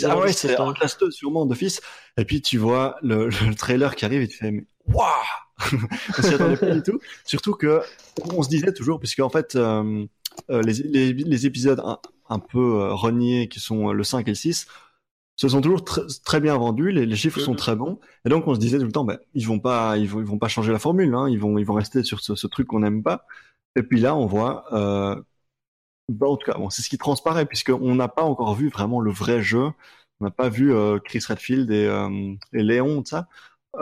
ah 0.04 0.18
ouais, 0.18 0.32
c'est 0.32 0.58
Outlast 0.60 1.00
2, 1.00 1.10
sûrement 1.10 1.44
d'office. 1.46 1.80
Et 2.16 2.24
puis 2.24 2.40
tu 2.40 2.58
vois 2.58 2.96
le, 3.02 3.28
le, 3.46 3.54
trailer 3.54 3.96
qui 3.96 4.04
arrive 4.04 4.22
et 4.22 4.28
tu 4.28 4.38
fais, 4.38 4.50
mais 4.50 4.64
waouh 4.86 5.06
On 6.18 6.22
s'y 6.22 6.34
attendait 6.34 6.56
pas 6.56 6.70
du 6.70 6.82
tout. 6.82 6.98
Surtout 7.24 7.54
que 7.54 7.80
on 8.32 8.42
se 8.42 8.48
disait 8.48 8.72
toujours, 8.72 8.98
puisque 8.98 9.20
en 9.20 9.28
fait, 9.28 9.56
euh, 9.56 10.06
les, 10.48 10.72
les, 10.72 11.12
les, 11.12 11.46
épisodes 11.46 11.80
un, 11.84 11.98
un 12.28 12.38
peu 12.38 12.80
euh, 12.80 12.92
reniés, 12.92 13.48
qui 13.48 13.60
sont 13.60 13.92
le 13.92 14.04
5 14.04 14.26
et 14.26 14.30
le 14.30 14.34
6, 14.34 14.66
se 15.36 15.48
sont 15.48 15.60
toujours 15.60 15.84
tr 15.84 16.00
très 16.24 16.40
bien 16.40 16.56
vendus, 16.56 16.92
les, 16.92 17.06
les 17.06 17.16
chiffres 17.16 17.40
sont 17.40 17.54
très 17.54 17.76
bons, 17.76 17.98
et 18.24 18.28
donc 18.28 18.46
on 18.46 18.54
se 18.54 18.60
disait 18.60 18.78
tout 18.78 18.84
le 18.84 18.92
temps, 18.92 19.04
ben, 19.04 19.18
ils 19.34 19.46
vont 19.46 19.58
pas, 19.58 19.96
ils 19.98 20.08
vont, 20.08 20.20
ils 20.20 20.26
vont 20.26 20.38
pas 20.38 20.48
changer 20.48 20.72
la 20.72 20.78
formule, 20.78 21.14
hein, 21.14 21.28
ils 21.28 21.38
vont, 21.38 21.58
ils 21.58 21.64
vont 21.64 21.74
rester 21.74 22.02
sur 22.04 22.20
ce, 22.20 22.34
ce 22.34 22.46
truc 22.46 22.68
qu'on 22.68 22.80
n'aime 22.80 23.02
pas. 23.02 23.26
Et 23.76 23.82
puis 23.82 24.00
là, 24.00 24.14
on 24.16 24.26
voit, 24.26 24.64
euh, 24.72 25.20
ben, 26.08 26.26
en 26.28 26.36
tout 26.36 26.50
cas, 26.50 26.58
bon, 26.58 26.70
c'est 26.70 26.82
ce 26.82 26.88
qui 26.88 26.98
transparaît, 26.98 27.46
puisqu'on 27.46 27.94
n'a 27.94 28.08
pas 28.08 28.22
encore 28.22 28.54
vu 28.54 28.68
vraiment 28.68 29.00
le 29.00 29.10
vrai 29.10 29.42
jeu, 29.42 29.70
on 30.20 30.24
n'a 30.24 30.30
pas 30.30 30.48
vu 30.48 30.72
euh, 30.72 30.98
Chris 31.00 31.24
Redfield 31.26 31.70
et, 31.70 31.86
euh, 31.86 32.34
et 32.52 32.62
Léon, 32.62 33.02
tout 33.02 33.10
ça, 33.10 33.28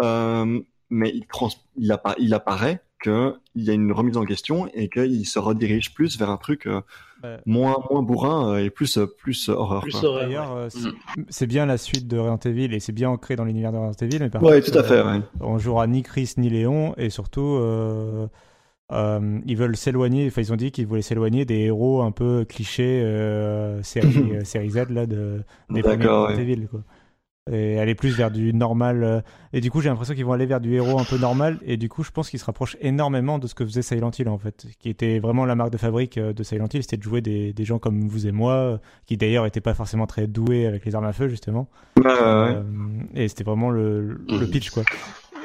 euh, 0.03 0.61
mais 0.91 1.11
il, 1.15 1.27
trans 1.27 1.51
il, 1.77 1.91
appa 1.93 2.15
il 2.19 2.35
apparaît 2.35 2.83
qu'il 3.03 3.35
y 3.57 3.71
a 3.71 3.73
une 3.73 3.93
remise 3.93 4.17
en 4.17 4.25
question 4.25 4.69
et 4.75 4.89
qu'il 4.89 5.27
se 5.27 5.39
redirige 5.39 5.93
plus 5.95 6.19
vers 6.19 6.31
un 6.31 6.37
truc 6.37 6.67
euh, 6.67 6.81
ouais. 7.23 7.39
moins 7.47 7.77
moins 7.91 8.03
bourrin 8.03 8.55
euh, 8.55 8.65
et 8.65 8.71
plus 8.71 8.99
euh, 8.99 9.07
plus 9.07 9.49
horreur. 9.49 9.83
Plus 9.83 10.03
horreur 10.03 10.23
D'ailleurs, 10.23 10.57
ouais. 10.57 10.69
c'est 11.29 11.47
bien 11.47 11.67
la 11.67 11.79
suite 11.79 12.09
de 12.09 12.19
Resident 12.19 12.39
Evil 12.51 12.75
et 12.75 12.81
c'est 12.81 12.93
bien 12.93 13.11
ancré 13.11 13.37
dans 13.37 13.45
l'univers 13.45 13.73
de 13.73 13.79
Resident 13.79 14.07
Evil. 14.07 14.19
Mais 14.21 14.31
par 14.31 14.43
ouais, 14.43 14.61
contre, 14.61 14.73
tout 14.73 14.79
à 14.79 14.83
fait. 14.83 15.03
Ouais. 15.03 15.21
On 15.41 15.59
jouera 15.59 15.87
ni 15.87 16.03
Chris 16.03 16.35
ni 16.37 16.49
Léon 16.49 16.95
et 16.97 17.11
surtout. 17.11 17.59
Euh, 17.61 18.27
euh, 18.93 19.39
ils 19.47 19.57
veulent 19.57 19.77
s'éloigner, 19.77 20.27
enfin 20.27 20.43
ils 20.43 20.53
ont 20.53 20.57
dit 20.57 20.71
qu'ils 20.71 20.87
voulaient 20.87 21.01
s'éloigner 21.03 21.47
des 21.47 21.61
héros 21.61 22.03
un 22.03 22.11
peu 22.11 22.45
clichés 22.47 23.01
euh, 23.03 23.83
série, 23.83 24.35
série 24.45 24.71
Z 24.71 24.91
là 24.91 25.07
de 25.07 25.43
des 25.71 25.83
premiers 25.83 26.07
Resident 26.07 26.43
Evil 26.43 26.67
quoi 26.67 26.83
et 27.51 27.79
aller 27.79 27.95
plus 27.95 28.17
vers 28.17 28.31
du 28.31 28.53
normal. 28.55 29.25
Et 29.53 29.61
du 29.61 29.71
coup, 29.71 29.81
j'ai 29.81 29.89
l'impression 29.89 30.15
qu'ils 30.15 30.25
vont 30.25 30.33
aller 30.33 30.47
vers 30.47 30.61
du 30.61 30.75
héros 30.75 31.01
un 31.01 31.05
peu 31.05 31.19
normal. 31.19 31.59
Et 31.63 31.77
du 31.77 31.89
coup, 31.89 32.05
je 32.05 32.11
pense 32.11 32.31
qu'ils 32.31 32.39
se 32.39 32.45
rapprochent 32.45 32.77
énormément 32.81 33.39
de 33.39 33.47
ce 33.47 33.55
que 33.55 33.65
faisait 33.65 33.83
Silent 33.83 34.11
Hill, 34.17 34.29
en 34.29 34.39
fait. 34.39 34.67
Qui 34.79 34.89
était 34.89 35.19
vraiment 35.19 35.45
la 35.45 35.55
marque 35.55 35.71
de 35.73 35.79
fabrique 35.79 36.19
de 36.19 36.43
Silent 36.43 36.69
Hill. 36.73 36.83
C'était 36.83 36.97
de 36.97 37.03
jouer 37.03 37.21
des, 37.21 37.53
des 37.53 37.65
gens 37.65 37.79
comme 37.79 38.07
vous 38.09 38.27
et 38.27 38.33
moi, 38.33 38.81
qui 39.07 39.17
d'ailleurs 39.17 39.45
n'étaient 39.45 39.61
pas 39.61 39.75
forcément 39.75 40.07
très 40.07 40.27
doués 40.27 40.67
avec 40.67 40.85
les 40.85 40.95
armes 40.95 41.05
à 41.07 41.13
feu, 41.13 41.29
justement. 41.29 41.69
Bah, 41.97 42.03
ouais. 42.05 42.55
euh, 42.57 42.63
et 43.15 43.29
c'était 43.29 43.45
vraiment 43.45 43.71
le, 43.71 44.21
le 44.29 44.47
pitch, 44.47 44.71
quoi. 44.71 44.85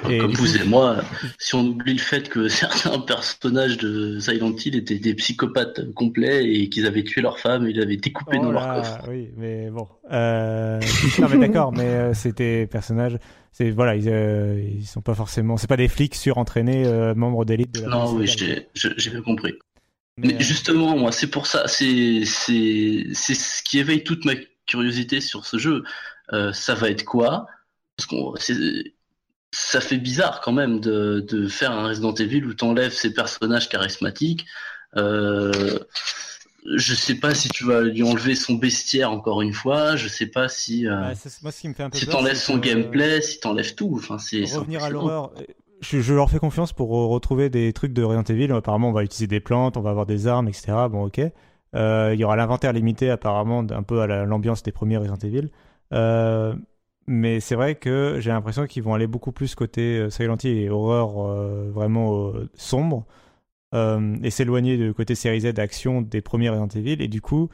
Et 0.10 0.20
Comme 0.20 0.34
vous 0.34 0.46
coup, 0.46 0.62
et 0.62 0.66
moi, 0.66 0.98
si 1.40 1.56
on 1.56 1.66
oublie 1.66 1.94
le 1.94 2.00
fait 2.00 2.30
que 2.30 2.48
certains 2.48 3.00
personnages 3.00 3.78
de 3.78 4.20
Silent 4.20 4.56
Hill 4.56 4.76
étaient 4.76 5.00
des 5.00 5.14
psychopathes 5.16 5.92
complets 5.94 6.46
et 6.46 6.70
qu'ils 6.70 6.86
avaient 6.86 7.04
tué 7.04 7.22
leur 7.22 7.40
femme 7.40 7.68
et 7.68 7.72
ils 7.72 7.82
avaient 7.82 7.98
découpé 7.98 8.38
oh 8.40 8.44
dans 8.44 8.52
leur 8.52 8.76
coffre. 8.76 9.00
Oui, 9.10 9.30
mais 9.38 9.70
bon. 9.70 9.88
Euh... 10.12 10.80
non, 11.20 11.28
mais 11.30 11.48
d'accord, 11.48 11.72
mais 11.74 11.84
euh, 11.84 12.14
c'était 12.14 12.68
personnages. 12.68 13.18
C'est 13.52 13.72
voilà, 13.72 13.96
ils, 13.96 14.08
euh, 14.08 14.62
ils 14.78 14.86
sont 14.86 15.02
pas 15.02 15.16
forcément. 15.16 15.58
C'est 15.58 15.68
pas 15.68 15.78
des 15.78 15.88
flics 15.88 16.14
surentraînés 16.14 16.86
euh, 16.86 17.16
membres 17.16 17.44
d'élite 17.44 17.74
de 17.74 17.82
la 17.82 17.88
Non, 17.88 18.14
oui, 18.14 18.28
j'ai 18.28 19.10
bien 19.10 19.22
compris. 19.22 19.56
Mais, 20.18 20.34
mais 20.34 20.40
justement, 20.40 20.96
moi, 20.96 21.12
c'est 21.12 21.28
pour 21.28 21.48
ça, 21.48 21.68
c'est 21.68 22.24
c'est 22.24 23.08
c'est 23.14 23.34
ce 23.34 23.64
qui 23.64 23.80
éveille 23.80 24.04
toute 24.04 24.26
ma 24.26 24.34
curiosité 24.68 25.22
sur 25.22 25.46
ce 25.46 25.58
jeu. 25.58 25.84
Euh, 26.34 26.54
ça 26.54 26.76
va 26.76 26.90
être 26.90 27.04
quoi? 27.04 27.48
Parce 27.96 28.06
qu'on 28.06 28.36
ça 29.52 29.80
fait 29.82 29.98
bizarre 29.98 30.42
quand 30.42 30.52
même 30.52 30.80
de, 30.80 31.26
de 31.28 31.48
faire 31.48 31.72
un 31.72 31.88
Resident 31.88 32.14
Evil 32.14 32.44
où 32.46 32.54
t'enlèves 32.54 32.92
ces 32.94 33.14
personnages 33.14 33.70
charismatiques. 33.70 34.46
Euh, 34.98 35.80
je 36.76 36.94
sais 36.94 37.16
pas 37.16 37.34
si 37.34 37.48
tu 37.50 37.64
vas 37.66 37.82
lui 37.82 38.04
enlever 38.04 38.36
son 38.36 38.56
bestiaire 38.56 39.12
encore 39.12 39.42
une 39.42 39.54
fois. 39.54 39.96
Je 39.96 40.08
sais 40.08 40.26
pas 40.28 40.50
si. 40.50 40.86
Euh, 40.88 41.10
Ouais, 41.10 41.14
moi, 41.44 41.52
ce 41.52 41.62
qui 41.62 41.70
me 41.70 41.74
fait 41.74 41.84
un 41.84 41.90
peu 41.90 41.98
si 41.98 42.08
t'enlèves 42.08 42.36
son 42.36 42.58
gameplay, 42.58 43.22
si 43.22 43.40
t'enlèves 43.40 43.76
tout. 43.76 43.94
Enfin, 43.96 44.18
c'est. 44.18 44.44
revenir 44.44 44.84
à 44.84 44.90
l'horreur. 44.90 45.32
Je, 45.80 46.02
je 46.02 46.14
leur 46.14 46.30
fais 46.30 46.40
confiance 46.40 46.74
pour 46.74 46.98
euh, 46.98 47.06
retrouver 47.06 47.50
des 47.50 47.72
trucs 47.72 47.94
de 47.94 48.04
Resident 48.04 48.24
Evil. 48.24 48.52
Apparemment, 48.52 48.90
on 48.90 48.94
va 48.94 49.04
utiliser 49.04 49.28
des 49.28 49.40
plantes, 49.40 49.78
on 49.78 49.82
va 49.82 49.92
avoir 49.92 50.06
des 50.08 50.28
armes, 50.28 50.48
etc. 50.48 50.74
Bon, 50.92 51.06
ok. 51.06 51.22
Euh, 51.76 52.12
Il 52.14 52.20
y 52.20 52.24
aura 52.24 52.36
l'inventaire 52.36 52.74
limité, 52.74 53.10
apparemment, 53.12 53.60
un 53.70 53.84
peu 53.84 54.02
à 54.02 54.08
la- 54.08 54.26
l'ambiance 54.26 54.64
des 54.64 54.72
premiers 54.72 54.98
Resident 54.98 55.18
Evil. 55.24 55.50
Euh, 55.94 56.54
mais 57.08 57.40
c'est 57.40 57.56
vrai 57.56 57.76
que 57.76 58.18
j'ai 58.20 58.32
l'impression 58.32 58.66
qu'ils 58.68 58.84
vont 58.84 58.94
aller 58.94 59.08
beaucoup 59.08 59.32
plus 59.32 59.56
côté 59.56 59.98
euh, 59.98 60.10
Silent 60.10 60.38
Hill 60.44 60.58
et 60.58 60.70
horreur 60.70 61.20
euh, 61.20 61.70
vraiment 61.72 62.28
euh, 62.30 62.50
sombre 62.56 63.06
et 64.24 64.32
s'éloigner 64.32 64.76
du 64.76 64.92
côté 64.94 65.14
série 65.14 65.42
Z 65.42 65.60
action 65.60 66.02
des 66.02 66.22
premiers 66.22 66.50
Resident 66.50 66.70
Evil. 66.70 67.00
Et 67.00 67.08
du 67.08 67.22
coup, 67.22 67.50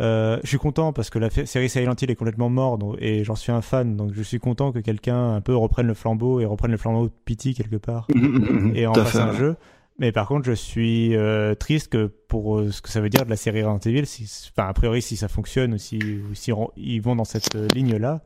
euh, 0.00 0.40
je 0.42 0.48
suis 0.48 0.58
content 0.58 0.92
parce 0.92 1.08
que 1.08 1.20
la 1.20 1.30
série 1.30 1.68
Silent 1.68 1.94
Hill 2.00 2.10
est 2.10 2.16
complètement 2.16 2.50
morte 2.50 2.82
et 2.98 3.22
j'en 3.24 3.36
suis 3.36 3.52
un 3.52 3.60
fan. 3.60 3.96
Donc 3.96 4.12
je 4.12 4.22
suis 4.22 4.38
content 4.38 4.72
que 4.72 4.80
quelqu'un 4.80 5.34
un 5.34 5.40
peu 5.40 5.54
reprenne 5.54 5.86
le 5.86 5.94
flambeau 5.94 6.40
et 6.40 6.46
reprenne 6.46 6.72
le 6.72 6.76
flambeau 6.76 7.06
de 7.06 7.12
Pity 7.24 7.54
quelque 7.54 7.76
part 7.76 8.06
et 8.74 8.86
en 8.86 8.94
fasse 8.94 9.16
un 9.16 9.32
jeu. 9.32 9.56
Mais 10.00 10.10
par 10.10 10.26
contre, 10.26 10.46
je 10.46 10.52
suis 10.52 11.16
euh, 11.16 11.54
triste 11.54 11.92
que 11.92 12.06
pour 12.06 12.58
euh, 12.58 12.72
ce 12.72 12.82
que 12.82 12.88
ça 12.88 13.00
veut 13.00 13.10
dire 13.10 13.24
de 13.24 13.30
la 13.30 13.36
série 13.36 13.62
Resident 13.62 13.78
Evil, 13.90 14.06
si, 14.06 14.28
enfin, 14.50 14.68
a 14.68 14.72
priori, 14.72 15.00
si 15.00 15.16
ça 15.16 15.28
fonctionne 15.28 15.74
ou 15.74 15.78
si, 15.78 15.98
ou 15.98 16.34
si 16.34 16.50
ils 16.76 17.00
vont 17.00 17.14
dans 17.14 17.24
cette 17.24 17.54
ligne-là, 17.74 18.22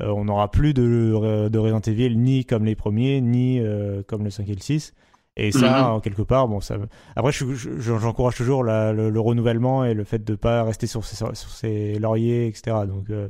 euh, 0.00 0.08
on 0.08 0.24
n'aura 0.24 0.50
plus 0.50 0.74
de, 0.74 0.82
euh, 0.82 1.48
de 1.48 1.58
Resident 1.58 1.80
Evil 1.80 2.16
ni 2.18 2.44
comme 2.44 2.64
les 2.64 2.74
premiers, 2.76 3.20
ni 3.20 3.60
euh, 3.60 4.02
comme 4.02 4.24
le 4.24 4.30
5 4.30 4.48
et 4.48 4.54
le 4.54 4.60
6. 4.60 4.94
Et 5.36 5.50
ça, 5.52 5.94
Mhm. 5.94 6.00
quelque 6.02 6.22
part, 6.22 6.46
bon, 6.48 6.60
ça. 6.60 6.76
Après, 7.16 7.32
je- 7.32 7.54
je- 7.54 7.78
je- 7.80 7.98
j'encourage 7.98 8.36
toujours 8.36 8.62
la- 8.64 8.92
le, 8.92 9.10
le 9.10 9.20
renouvellement 9.20 9.84
et 9.84 9.92
le 9.94 10.04
fait 10.04 10.22
de 10.24 10.32
ne 10.32 10.36
pas 10.36 10.62
rester 10.64 10.86
sur 10.86 11.04
ses, 11.04 11.16
sur 11.16 11.50
ses 11.50 11.98
lauriers, 11.98 12.46
etc. 12.48 12.86
Donc, 12.86 13.10
euh, 13.10 13.28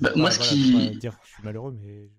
Bah, 0.00 0.10
moi, 0.16 0.30
ce 0.30 0.38
voilà, 0.38 0.52
qui. 0.52 0.72
pas 0.72 0.98
dire 0.98 1.18
je 1.24 1.30
suis 1.30 1.42
malheureux, 1.44 1.72
mais. 1.80 2.10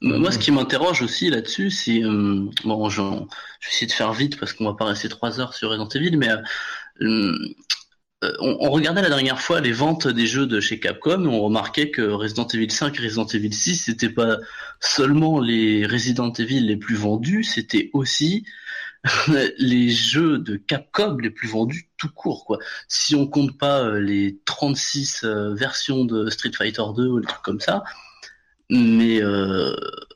Moi, 0.00 0.30
ce 0.30 0.38
qui 0.38 0.50
m'interroge 0.52 1.02
aussi 1.02 1.30
là-dessus, 1.30 1.70
c'est 1.70 2.02
euh, 2.04 2.50
bon, 2.64 2.88
je, 2.90 3.00
je 3.02 3.66
vais 3.68 3.72
essayer 3.72 3.86
de 3.86 3.92
faire 3.92 4.12
vite 4.12 4.38
parce 4.38 4.52
qu'on 4.52 4.64
va 4.66 4.74
pas 4.74 4.84
rester 4.84 5.08
trois 5.08 5.40
heures 5.40 5.54
sur 5.54 5.70
Resident 5.70 5.88
Evil, 5.88 6.16
mais 6.18 6.28
euh, 7.00 7.32
on, 8.22 8.56
on 8.60 8.70
regardait 8.70 9.02
la 9.02 9.08
dernière 9.08 9.40
fois 9.40 9.60
les 9.60 9.72
ventes 9.72 10.08
des 10.08 10.26
jeux 10.26 10.46
de 10.46 10.60
chez 10.60 10.80
Capcom 10.80 11.24
et 11.24 11.28
on 11.28 11.40
remarquait 11.40 11.90
que 11.90 12.02
Resident 12.02 12.46
Evil 12.48 12.70
5 12.70 12.98
et 12.98 13.02
Resident 13.02 13.26
Evil 13.26 13.52
6, 13.52 13.84
c'était 13.84 14.08
pas 14.08 14.38
seulement 14.80 15.40
les 15.40 15.86
Resident 15.86 16.32
Evil 16.32 16.60
les 16.60 16.76
plus 16.76 16.96
vendus, 16.96 17.44
c'était 17.44 17.90
aussi 17.92 18.44
les 19.58 19.90
jeux 19.90 20.38
de 20.38 20.56
Capcom 20.56 21.16
les 21.18 21.30
plus 21.30 21.48
vendus 21.48 21.88
tout 21.96 22.10
court 22.10 22.44
quoi. 22.44 22.58
Si 22.88 23.14
on 23.14 23.26
compte 23.26 23.56
pas 23.56 23.84
euh, 23.84 24.00
les 24.00 24.38
36 24.44 25.22
euh, 25.24 25.54
versions 25.54 26.04
de 26.04 26.28
Street 26.30 26.52
Fighter 26.56 26.82
2 26.96 27.06
ou 27.06 27.20
des 27.20 27.26
trucs 27.26 27.42
comme 27.42 27.60
ça, 27.60 27.84
mais 28.70 29.22
euh, 29.22 29.74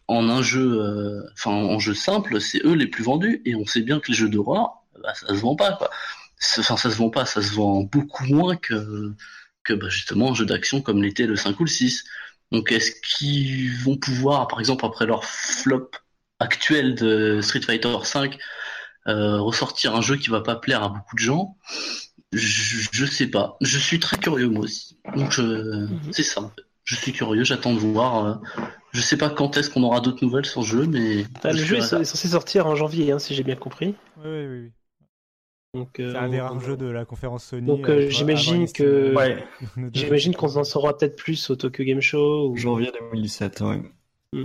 en 0.08 0.28
un 0.28 0.42
jeu, 0.42 0.80
euh, 0.80 1.22
en 1.46 1.78
jeu 1.78 1.94
simple, 1.94 2.40
c'est 2.40 2.64
eux 2.64 2.74
les 2.74 2.86
plus 2.86 3.04
vendus 3.04 3.40
et 3.44 3.54
on 3.54 3.66
sait 3.66 3.80
bien 3.80 4.00
que 4.00 4.08
les 4.08 4.16
jeux 4.16 4.28
d'horreur, 4.28 4.82
bah, 5.02 5.14
ça 5.14 5.28
se 5.28 5.40
vend 5.40 5.56
pas 5.56 5.72
quoi. 5.72 5.90
Enfin 6.58 6.76
ça 6.76 6.90
se 6.90 6.96
vend 6.96 7.10
pas, 7.10 7.26
ça 7.26 7.42
se 7.42 7.52
vend 7.54 7.82
beaucoup 7.82 8.24
moins 8.26 8.56
que 8.56 9.14
que 9.64 9.72
bah, 9.74 9.88
justement 9.88 10.32
un 10.32 10.34
jeu 10.34 10.46
d'action 10.46 10.82
comme 10.82 11.02
l'était 11.02 11.26
le 11.26 11.36
5 11.36 11.60
ou 11.60 11.64
le 11.64 11.70
6. 11.70 12.04
Donc 12.52 12.72
est-ce 12.72 12.92
qu'ils 13.02 13.72
vont 13.82 13.96
pouvoir, 13.96 14.48
par 14.48 14.60
exemple 14.60 14.84
après 14.84 15.06
leur 15.06 15.24
flop 15.24 15.90
actuel 16.40 16.94
de 16.96 17.40
Street 17.42 17.60
Fighter 17.62 17.96
5, 18.04 18.38
euh, 19.08 19.40
ressortir 19.40 19.94
un 19.96 20.00
jeu 20.02 20.16
qui 20.16 20.30
va 20.30 20.40
pas 20.42 20.56
plaire 20.56 20.82
à 20.82 20.88
beaucoup 20.88 21.16
de 21.16 21.20
gens? 21.20 21.56
Je, 22.32 22.88
je 22.92 23.04
sais 23.06 23.26
pas. 23.28 23.56
Je 23.60 23.78
suis 23.78 24.00
très 24.00 24.16
curieux 24.18 24.48
moi 24.48 24.64
aussi. 24.64 24.98
Donc 25.16 25.32
je- 25.32 25.88
c'est 26.10 26.22
ça. 26.22 26.42
en 26.42 26.50
fait. 26.50 26.62
Je 26.84 26.96
suis 26.96 27.12
curieux, 27.12 27.44
j'attends 27.44 27.74
de 27.74 27.78
voir. 27.78 28.24
euh, 28.26 28.34
Je 28.92 29.00
sais 29.00 29.16
pas 29.16 29.30
quand 29.30 29.56
est-ce 29.56 29.70
qu'on 29.70 29.82
aura 29.84 30.00
d'autres 30.00 30.24
nouvelles 30.24 30.46
sur 30.46 30.62
le 30.62 30.66
jeu, 30.66 30.86
mais 30.86 31.24
le 31.44 31.52
je 31.56 31.64
jeu 31.64 31.76
est 31.76 32.04
censé 32.04 32.28
sortir 32.28 32.66
en 32.66 32.74
janvier, 32.74 33.12
hein, 33.12 33.18
si 33.18 33.34
j'ai 33.34 33.42
bien 33.44 33.56
compris. 33.56 33.94
Oui, 34.16 34.24
oui, 34.26 34.46
oui. 34.46 34.72
Donc, 35.74 36.00
euh, 36.00 36.12
C'est 36.12 36.18
un 36.18 36.28
des 36.28 36.40
rares 36.40 36.60
jeux 36.60 36.76
de 36.76 36.86
la 36.86 37.06
conférence 37.06 37.44
Sony. 37.44 37.66
Donc, 37.66 37.88
euh, 37.88 38.02
euh, 38.06 38.10
j'imagine 38.10 38.70
que- 38.70 39.14
Ouais. 39.16 39.42
J'imagine 39.94 40.34
qu'on 40.34 40.54
en 40.56 40.64
saura 40.64 40.96
peut-être 40.96 41.16
plus 41.16 41.48
au 41.48 41.56
Tokyo 41.56 41.84
Game 41.84 42.02
Show. 42.02 42.50
Ou... 42.50 42.56
janvier 42.56 42.92
2017, 43.10 43.60
ouais. 43.62 43.82
Mm. 44.34 44.42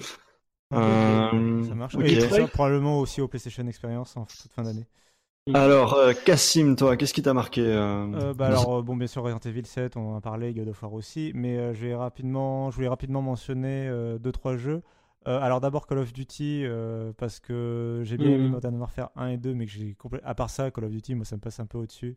Euh, 0.73 1.63
Ça 1.63 1.75
marche. 1.75 1.95
ok. 1.95 2.03
Et 2.03 2.21
ça, 2.21 2.47
probablement 2.47 2.99
aussi 2.99 3.19
au 3.21 3.27
PlayStation 3.27 3.67
Experience 3.67 4.15
en 4.15 4.25
toute 4.25 4.51
fin 4.53 4.63
d'année. 4.63 4.85
Alors, 5.53 5.93
euh, 5.93 6.13
Cassim, 6.25 6.75
toi, 6.75 6.97
qu'est-ce 6.97 7.13
qui 7.13 7.21
t'a 7.21 7.33
marqué 7.33 7.61
euh, 7.61 8.05
Euh, 8.13 8.33
bah 8.33 8.47
alors, 8.47 8.83
bon, 8.83 8.97
bien 8.97 9.07
sûr, 9.07 9.23
Resident 9.23 9.39
Evil 9.45 9.65
7, 9.65 9.95
on 9.95 10.13
en 10.13 10.17
a 10.17 10.21
parlé, 10.21 10.53
God 10.53 10.67
of 10.67 10.81
War 10.83 10.93
aussi, 10.93 11.31
mais 11.35 11.57
euh, 11.57 11.73
je, 11.73 11.85
vais 11.87 11.95
rapidement, 11.95 12.69
je 12.69 12.75
voulais 12.75 12.89
rapidement 12.89 13.21
mentionner 13.21 13.87
euh, 13.87 14.17
deux, 14.17 14.33
trois 14.33 14.57
jeux. 14.57 14.81
Euh, 15.27 15.39
alors 15.41 15.59
d'abord 15.59 15.87
Call 15.87 15.97
of 15.99 16.13
Duty, 16.13 16.61
euh, 16.65 17.11
parce 17.17 17.39
que 17.39 18.01
j'ai 18.05 18.17
bien 18.17 18.27
aimé 18.29 18.45
Mhm. 18.45 18.51
Modern 18.51 18.75
Warfare 18.77 19.11
1 19.15 19.27
et 19.29 19.37
2, 19.37 19.53
mais 19.53 19.65
que 19.65 19.71
j'ai 19.71 19.95
à 20.23 20.35
part 20.35 20.49
ça, 20.49 20.71
Call 20.71 20.85
of 20.85 20.91
Duty, 20.91 21.15
moi, 21.15 21.25
ça 21.25 21.35
me 21.35 21.41
passe 21.41 21.59
un 21.59 21.65
peu 21.65 21.77
au-dessus. 21.77 22.15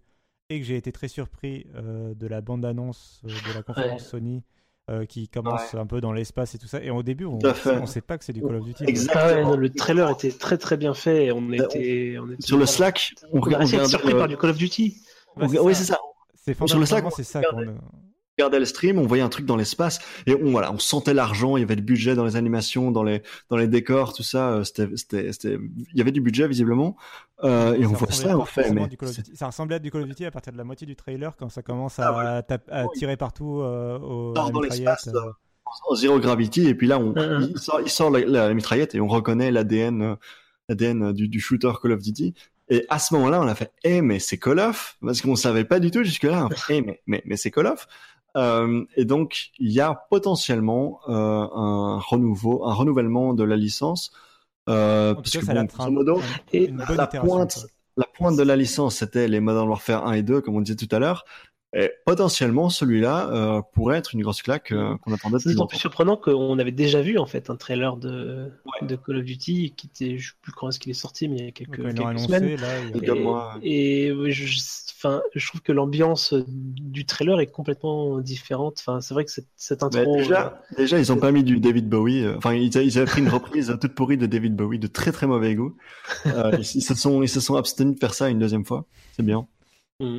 Et 0.48 0.60
que 0.60 0.66
j'ai 0.66 0.76
été 0.76 0.92
très 0.92 1.08
surpris 1.08 1.66
euh, 1.76 2.14
de 2.14 2.26
la 2.26 2.40
bande-annonce 2.40 3.22
euh, 3.24 3.28
de 3.28 3.54
la 3.54 3.62
conférence 3.62 4.02
Ouais. 4.02 4.08
Sony, 4.08 4.42
euh, 4.90 5.04
qui 5.06 5.28
commence 5.28 5.74
un 5.74 5.86
peu 5.86 6.00
dans 6.00 6.12
l'espace 6.12 6.54
et 6.54 6.58
tout 6.58 6.66
ça. 6.66 6.82
Et 6.82 6.90
au 6.90 7.02
début, 7.04 7.24
on 7.24 7.38
ne 7.38 7.86
sait 7.86 8.00
pas 8.00 8.18
que 8.18 8.24
c'est 8.24 8.32
du 8.32 8.42
Call 8.42 8.56
of 8.56 8.64
Duty. 8.64 8.84
quoi. 8.84 8.90
Exact. 8.90 9.12
Ah 9.16 9.50
ouais, 9.50 9.56
le 9.56 9.70
trailer 9.70 10.10
était 10.10 10.32
très 10.32 10.58
très 10.58 10.76
bien 10.76 10.92
fait. 10.94 11.26
et 11.26 11.32
On 11.32 11.40
Bah, 11.42 11.56
était, 11.56 12.16
on 12.20 12.30
était 12.30 12.42
Sur 12.42 12.58
le 12.58 12.66
Slack, 12.66 13.14
on 13.32 13.38
on 13.38 13.40
on 13.40 13.66
surpris 13.66 14.08
regardait, 14.08 14.18
par 14.18 14.28
du 14.28 14.36
Call 14.36 14.50
of 14.50 14.58
Duty. 14.58 14.96
Bah, 15.36 15.46
oui, 15.48 15.74
ça. 15.74 15.80
c'est 15.80 15.84
ça. 15.92 15.98
C'est 16.34 16.66
Sur 16.66 16.78
le 16.78 16.86
Slack, 16.86 17.04
c'est 17.16 17.22
ça 17.24 17.38
regardait- 17.40 17.66
qu'on... 17.66 17.78
On 18.40 18.44
regardait 18.44 18.58
le 18.60 18.64
stream, 18.64 18.98
on 18.98 19.06
voyait 19.06 19.22
un 19.22 19.28
truc 19.28 19.44
dans 19.44 19.56
l'espace 19.56 19.98
et 20.26 20.34
on 20.34 20.50
voilà, 20.50 20.72
on 20.72 20.78
sentait 20.78 21.12
l'argent, 21.12 21.58
il 21.58 21.60
y 21.60 21.62
avait 21.62 21.76
du 21.76 21.82
budget 21.82 22.14
dans 22.14 22.24
les 22.24 22.36
animations, 22.36 22.90
dans 22.90 23.02
les 23.02 23.22
dans 23.50 23.58
les 23.58 23.68
décors, 23.68 24.14
tout 24.14 24.22
ça. 24.22 24.52
euh, 24.52 24.64
C'était 24.64 24.88
c'était 24.96 25.32
c'était, 25.32 25.58
il 25.92 25.98
y 25.98 26.00
avait 26.00 26.10
du 26.10 26.22
budget 26.22 26.48
visiblement. 26.48 26.96
Euh, 27.44 27.74
et 27.74 27.84
on 27.84 27.92
voit 27.92 28.10
ça, 28.10 28.38
on 28.38 28.46
fait, 28.46 28.70
mais 28.72 28.88
du 28.88 28.96
Call 28.96 29.10
of 29.10 29.14
c'est- 29.14 29.22
Duty. 29.26 29.36
ça 29.36 29.46
ressemblait 29.46 29.76
à 29.76 29.78
du 29.78 29.90
Call 29.90 30.02
of 30.02 30.08
Duty 30.08 30.24
à 30.24 30.30
partir 30.30 30.54
de 30.54 30.58
la 30.58 30.64
moitié 30.64 30.86
du 30.86 30.96
trailer 30.96 31.36
quand 31.36 31.50
ça 31.50 31.60
commence 31.60 31.98
à, 31.98 32.42
Ah 32.48 32.56
à 32.70 32.86
tirer 32.94 33.18
partout 33.18 33.60
euh, 33.60 33.98
au, 33.98 34.32
dans 34.32 34.46
mitraillette, 34.50 34.70
l'espace, 34.78 35.08
euh. 35.08 35.32
en 35.90 35.94
zéro 35.96 36.18
gravity 36.18 36.66
et 36.66 36.74
puis 36.74 36.86
là 36.86 36.98
on 36.98 37.12
Mhm. 37.12 37.50
il 37.54 37.58
sort, 37.58 37.80
il 37.84 37.90
sort 37.90 38.10
la, 38.10 38.20
la 38.20 38.54
mitraillette 38.54 38.94
et 38.94 39.00
on 39.02 39.08
reconnaît 39.08 39.50
l'ADN 39.50 40.00
euh, 40.02 40.14
l'ADN 40.70 41.12
du, 41.12 41.28
du 41.28 41.40
shooter 41.40 41.72
Call 41.82 41.92
of 41.92 42.00
Duty 42.00 42.32
et 42.72 42.86
à 42.88 42.98
ce 43.00 43.12
moment-là 43.14 43.40
on 43.40 43.48
a 43.48 43.54
fait 43.54 43.72
eh 43.84 44.00
mais 44.02 44.18
c'est 44.18 44.36
Call 44.38 44.60
of? 44.60 44.96
Parce 45.04 45.20
qu'on 45.22 45.34
savait 45.36 45.64
pas 45.64 45.80
du 45.80 45.90
tout 45.90 46.02
jusque 46.04 46.22
là 46.24 46.48
eh 46.68 46.82
mais 46.82 47.00
mais 47.06 47.22
mais 47.24 47.36
c'est 47.36 47.50
Call 47.50 47.66
of? 47.66 47.86
Euh, 48.36 48.84
et 48.96 49.04
donc 49.04 49.50
il 49.58 49.72
y 49.72 49.80
a 49.80 50.06
potentiellement 50.08 51.00
euh, 51.08 51.12
un 51.12 51.98
renouveau 51.98 52.64
un 52.64 52.74
renouvellement 52.74 53.34
de 53.34 53.42
la 53.42 53.56
licence 53.56 54.12
euh, 54.68 55.14
parce 55.14 55.30
que 55.30 55.44
bon, 55.44 55.52
l'air 55.52 55.66
grosso 55.66 55.90
modo 55.90 56.20
Et 56.52 56.72
la 56.96 57.06
pointe, 57.06 57.66
la 57.96 58.06
pointe 58.06 58.36
de 58.36 58.42
la 58.42 58.56
licence, 58.56 58.96
c'était 58.96 59.26
les 59.28 59.40
Modern 59.40 59.68
Warfare 59.68 60.06
1 60.06 60.12
et 60.12 60.22
2, 60.22 60.40
comme 60.40 60.56
on 60.56 60.60
disait 60.60 60.76
tout 60.76 60.94
à 60.94 60.98
l'heure. 60.98 61.24
Et 61.72 61.92
potentiellement, 62.04 62.68
celui-là 62.68 63.30
euh, 63.30 63.62
pourrait 63.74 63.98
être 63.98 64.12
une 64.14 64.22
grosse 64.22 64.42
claque 64.42 64.72
euh, 64.72 64.96
qu'on 65.02 65.12
attendait 65.14 65.38
c'est 65.38 65.50
d'autant 65.52 65.68
plus 65.68 65.78
surprenant 65.78 66.16
qu'on 66.16 66.58
avait 66.58 66.72
déjà 66.72 67.00
vu 67.00 67.16
en 67.16 67.26
fait 67.26 67.48
un 67.48 67.54
trailer 67.54 67.96
de, 67.96 68.50
de 68.82 68.96
Call 68.96 69.18
of 69.18 69.24
Duty 69.24 69.72
qui 69.76 69.86
était, 69.86 70.18
je 70.18 70.30
sais 70.30 70.34
plus 70.42 70.50
quand 70.50 70.68
est-ce 70.68 70.80
qu'il 70.80 70.90
est 70.90 70.94
sorti, 70.94 71.28
mais 71.28 71.36
il 71.36 71.44
y 71.44 71.48
a 71.48 71.52
quelques, 71.52 71.76
Quand 71.76 71.82
ils 71.82 71.86
l'ont 71.86 71.92
quelques 71.94 72.08
annoncé, 72.08 72.26
semaines. 72.26 72.60
là, 72.60 72.68
il 72.80 72.90
y 72.90 72.92
a- 72.94 73.02
Et- 73.04 73.06
Comme 73.06 73.22
moi. 73.22 73.54
Et 73.62 74.10
oui, 74.10 74.32
je, 74.32 74.58
enfin, 74.98 75.22
je 75.32 75.46
trouve 75.46 75.60
que 75.60 75.70
l'ambiance 75.70 76.34
du 76.48 77.06
trailer 77.06 77.38
est 77.38 77.46
complètement 77.46 78.18
différente. 78.18 78.78
Enfin, 78.80 79.00
c'est 79.00 79.14
vrai 79.14 79.24
que 79.24 79.30
cette, 79.30 79.46
cette 79.54 79.82
Mais 79.94 80.00
intro. 80.00 80.16
déjà, 80.16 80.60
déjà, 80.76 80.98
ils 80.98 81.12
ont 81.12 81.18
pas 81.18 81.30
mis 81.30 81.44
du 81.44 81.60
David 81.60 81.88
Bowie. 81.88 82.24
euh, 82.24 82.34
Enfin, 82.36 82.52
ils, 82.54 82.76
a- 82.78 82.82
ils 82.82 82.98
avaient 82.98 83.06
pris 83.06 83.20
une 83.22 83.28
reprise 83.28 83.72
toute 83.80 83.94
pourrie 83.94 84.18
de 84.18 84.26
David 84.26 84.56
Bowie, 84.56 84.80
de 84.80 84.88
très 84.88 85.12
très 85.12 85.28
mauvais 85.28 85.54
goût. 85.54 85.76
Euh, 86.26 86.50
ils, 86.54 86.62
ils 86.78 86.82
se 86.82 86.94
sont, 86.96 87.22
ils 87.22 87.28
se 87.28 87.38
sont 87.38 87.54
abstenus 87.54 87.94
de 87.94 88.00
faire 88.00 88.14
ça 88.14 88.28
une 88.28 88.40
deuxième 88.40 88.64
fois. 88.64 88.86
C'est 89.16 89.22
bien. 89.24 89.46
euh, 90.02 90.18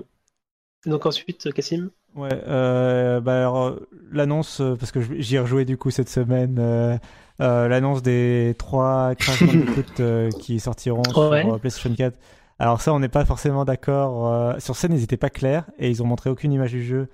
Donc 0.85 1.05
ensuite, 1.05 1.51
Cassim. 1.53 1.89
Ouais, 2.15 2.29
euh, 2.47 3.21
bah 3.21 3.39
alors, 3.39 3.67
euh, 3.67 3.87
l'annonce, 4.11 4.59
euh, 4.61 4.75
parce 4.75 4.91
que 4.91 4.99
j'y 5.19 5.35
ai 5.35 5.39
rejoué 5.39 5.63
du 5.63 5.77
coup 5.77 5.91
cette 5.91 6.09
semaine, 6.09 6.57
euh, 6.59 6.97
euh, 7.39 7.67
l'annonce 7.67 8.01
des 8.01 8.55
trois 8.57 9.13
Crash 9.15 9.43
Bandicoot 9.43 9.83
euh, 10.01 10.29
qui 10.31 10.59
sortiront 10.59 11.03
Ouais. 11.15 11.41
sur 11.43 11.53
euh, 11.53 11.57
PlayStation 11.57 11.93
4. 11.95 12.17
Alors 12.59 12.81
ça, 12.81 12.93
on 12.93 12.99
n'est 12.99 13.09
pas 13.09 13.23
forcément 13.25 13.63
d'accord. 13.63 14.27
euh, 14.33 14.53
sur 14.59 14.75
scène, 14.75 14.93
ils 14.93 14.99
n'étaient 15.01 15.17
pas 15.17 15.29
clairs 15.29 15.65
et 15.79 15.89
ils 15.89 16.03
ont 16.03 16.05
montré 16.07 16.29
aucune 16.29 16.51
image 16.51 16.71
du 16.71 16.83
jeu. 16.83 17.07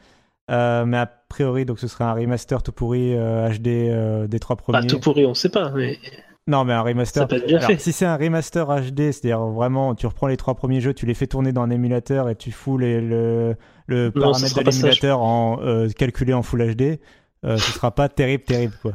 Euh, 0.50 0.86
mais 0.86 0.98
a 0.98 1.06
priori, 1.06 1.66
donc 1.66 1.78
ce 1.80 1.88
serait 1.88 2.06
un 2.06 2.14
remaster 2.14 2.64
tout 2.64 2.72
pourri 2.72 3.14
euh, 3.16 3.50
HD 3.50 3.68
euh, 3.68 4.28
des 4.28 4.40
trois 4.40 4.56
Pas 4.56 4.64
premiers. 4.64 4.88
tout 4.88 5.00
pourri, 5.00 5.26
on 5.26 5.34
sait 5.34 5.50
pas, 5.50 5.72
mais 5.72 6.00
Non, 6.48 6.64
mais 6.64 6.74
un 6.74 6.82
remaster. 6.82 7.24
ça 7.24 7.28
peut 7.28 7.36
être 7.36 7.46
bien 7.48 7.58
Alors, 7.58 7.70
fait. 7.70 7.80
si 7.80 7.92
c'est 7.92 8.06
un 8.06 8.16
remaster 8.18 8.66
HD, 8.68 9.12
c'est-à-dire 9.12 9.42
vraiment, 9.48 9.96
tu 9.96 10.08
reprends 10.08 10.28
les 10.28 10.38
trois 10.38 10.56
premiers 10.56 10.80
jeux, 10.82 10.94
tu 10.94 11.06
les 11.06 11.14
fais 11.14 11.28
tourner 11.28 11.52
dans 11.52 11.62
un 11.62 11.70
émulateur 11.70 12.30
et 12.30 12.36
tu 12.36 12.52
fous 12.52 12.78
les- 12.78 13.02
le, 13.02 13.56
le 13.88 14.12
Non, 14.16 14.32
paramètre 14.32 14.64
de 14.64 14.70
l'émulateur 14.70 15.22
en 15.22 15.60
euh, 15.62 15.90
calculé 15.90 16.34
en 16.34 16.42
Full 16.44 16.74
HD, 16.76 17.00
euh, 17.46 17.58
ce 17.58 17.72
sera 17.74 17.92
pas 17.94 18.08
terrible, 18.10 18.44
terrible 18.44 18.74
quoi. 18.82 18.94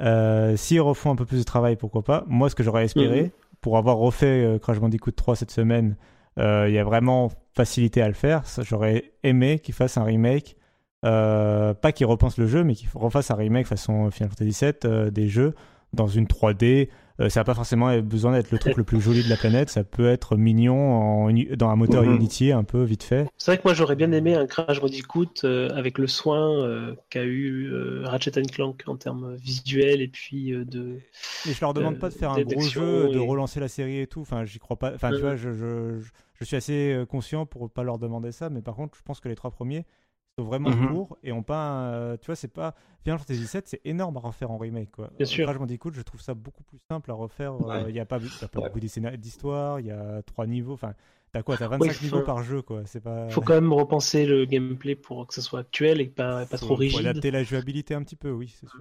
Euh, 0.00 0.56
S'ils 0.56 0.80
refont 0.80 1.10
un 1.12 1.16
peu 1.16 1.24
plus 1.24 1.38
de 1.38 1.44
travail, 1.44 1.76
pourquoi 1.76 2.02
pas. 2.02 2.24
Moi, 2.26 2.50
ce 2.50 2.54
que 2.54 2.62
j'aurais 2.62 2.84
espéré, 2.84 3.22
Mhm. 3.22 3.30
pour 3.60 3.78
avoir 3.78 3.96
refait 3.96 4.44
euh, 4.44 4.58
Crash 4.58 4.78
Bandicoot 4.80 5.12
3 5.12 5.36
cette 5.36 5.50
semaine, 5.50 5.96
Euh, 6.40 6.66
Il 6.68 6.74
y 6.74 6.78
a 6.78 6.84
vraiment 6.84 7.30
facilité 7.56 8.00
à 8.00 8.06
le 8.06 8.14
faire. 8.14 8.42
J'aurais 8.62 9.10
aimé 9.24 9.58
qu'ils 9.58 9.74
fassent 9.74 9.96
un 9.98 10.04
remake, 10.04 10.54
pas 11.02 11.92
qu'ils 11.92 12.06
repensent 12.06 12.38
le 12.38 12.46
jeu, 12.46 12.62
mais 12.64 12.74
qu'ils 12.74 12.88
refassent 12.94 13.30
un 13.30 13.34
remake 13.36 13.66
façon 13.66 14.10
Final 14.10 14.30
Fantasy 14.30 14.64
VII 14.64 15.10
des 15.10 15.28
jeux 15.28 15.54
dans 15.92 16.06
une 16.06 16.26
3D. 16.26 16.88
Euh, 17.20 17.28
ça 17.28 17.40
n'a 17.40 17.44
pas 17.44 17.54
forcément 17.54 17.98
besoin 18.00 18.30
d'être 18.30 18.52
le 18.52 18.58
truc 18.58 18.76
le 18.76 18.84
plus 18.84 19.00
joli 19.00 19.24
de 19.24 19.28
la 19.28 19.36
planète. 19.36 19.70
Ça 19.70 19.82
peut 19.82 20.08
être 20.08 20.36
mignon 20.36 20.76
en, 21.26 21.32
dans 21.56 21.68
un 21.68 21.74
moteur 21.74 22.04
Mhm. 22.04 22.14
Unity, 22.14 22.52
un 22.52 22.62
peu 22.62 22.84
vite 22.84 23.02
fait. 23.02 23.26
C'est 23.36 23.50
vrai 23.50 23.58
que 23.58 23.62
moi 23.64 23.74
j'aurais 23.74 23.96
bien 23.96 24.12
aimé 24.12 24.34
un 24.36 24.46
Crash 24.46 24.80
Bandicoot 24.80 25.26
euh, 25.42 25.68
avec 25.74 25.98
le 25.98 26.06
soin 26.06 26.62
euh, 26.62 26.94
qu'a 27.10 27.24
eu 27.24 27.72
euh, 27.72 28.02
Ratchet 28.04 28.30
Clank 28.52 28.84
en 28.86 28.96
termes 28.96 29.34
visuels 29.34 30.00
et 30.00 30.06
puis 30.06 30.52
euh, 30.52 30.64
de. 30.64 31.00
Mais 31.46 31.54
je 31.54 31.60
leur 31.60 31.74
demande 31.74 31.96
Euh, 31.96 31.98
pas 31.98 32.08
de 32.10 32.14
faire 32.14 32.30
un 32.30 32.40
gros 32.42 32.60
jeu, 32.60 33.08
de 33.08 33.18
et- 33.18 33.26
relancer 33.26 33.58
la 33.58 33.68
série 33.68 33.98
et 34.00 34.06
tout. 34.06 34.20
Enfin, 34.20 34.44
j'y 34.44 34.60
crois 34.60 34.76
pas. 34.78 34.94
Enfin, 34.94 35.08
tu 35.08 35.16
Mhm. 35.16 35.20
vois, 35.22 35.34
je, 35.34 35.52
je, 35.52 35.98
je, 35.98 36.10
je 36.34 36.44
suis 36.44 36.54
assez 36.56 37.02
conscient 37.08 37.46
pour 37.46 37.68
pas 37.68 37.82
leur 37.82 37.98
demander 37.98 38.30
ça. 38.30 38.48
Mais 38.48 38.62
par 38.62 38.76
contre, 38.76 38.96
je 38.96 39.02
pense 39.02 39.18
que 39.18 39.28
les 39.28 39.34
trois 39.34 39.50
premiers 39.50 39.86
sont 40.38 40.44
vraiment 40.44 40.70
Mhm. 40.70 40.88
courts 40.88 41.18
et 41.22 41.32
ont 41.32 41.42
pas. 41.42 41.56
un- 41.68 41.92
euh, 41.92 42.16
tu 42.20 42.26
vois, 42.26 42.36
c'est 42.36 42.48
pas. 42.52 42.74
Final 43.04 43.18
Fantasy 43.18 43.40
VII, 43.40 43.62
c'est 43.64 43.80
énorme 43.84 44.16
à 44.16 44.20
refaire 44.20 44.50
en 44.50 44.58
remake, 44.58 44.90
quoi. 44.92 45.10
Bien 45.16 45.26
sûr. 45.26 45.46
Crash 45.46 45.58
Bandicoot, 45.58 45.92
je 45.94 46.02
trouve 46.02 46.20
ça 46.20 46.34
beaucoup 46.34 46.62
plus 46.64 46.78
simple 46.90 47.10
à 47.10 47.14
refaire. 47.14 47.54
Il 47.60 47.66
Ouais. 47.66 47.92
y 47.92 48.00
a 48.00 48.04
pas, 48.04 48.18
y 48.18 48.44
a 48.44 48.48
pas 48.48 48.60
Ouais. 48.60 48.66
beaucoup 48.68 48.80
d'histoires, 48.80 49.16
d'histoire, 49.16 49.80
il 49.80 49.86
y 49.86 49.90
a 49.90 50.22
trois 50.22 50.46
niveaux. 50.46 50.74
Enfin, 50.74 50.94
t'as 51.32 51.42
quoi 51.42 51.56
T'as 51.56 51.68
25 51.68 51.92
faut- 51.92 52.04
niveaux 52.04 52.20
par 52.22 52.42
jeu, 52.42 52.60
quoi. 52.62 52.82
C'est 52.86 53.00
pas. 53.00 53.28
Faut 53.30 53.40
quand 53.40 53.54
même 53.54 53.72
repenser 53.72 54.26
le 54.26 54.44
gameplay 54.44 54.94
pour 54.94 55.26
que 55.26 55.34
ça 55.34 55.40
soit 55.42 55.60
actuel 55.60 56.00
et 56.00 56.06
pas, 56.06 56.44
pas 56.46 56.56
Faut- 56.56 56.66
trop 56.66 56.74
faut 56.74 56.80
rigide. 56.80 57.06
adapter 57.06 57.30
la 57.30 57.42
jouabilité 57.44 57.94
un 57.94 58.02
petit 58.02 58.16
peu, 58.16 58.30
oui, 58.30 58.52
c'est 58.60 58.68
sûr. 58.68 58.80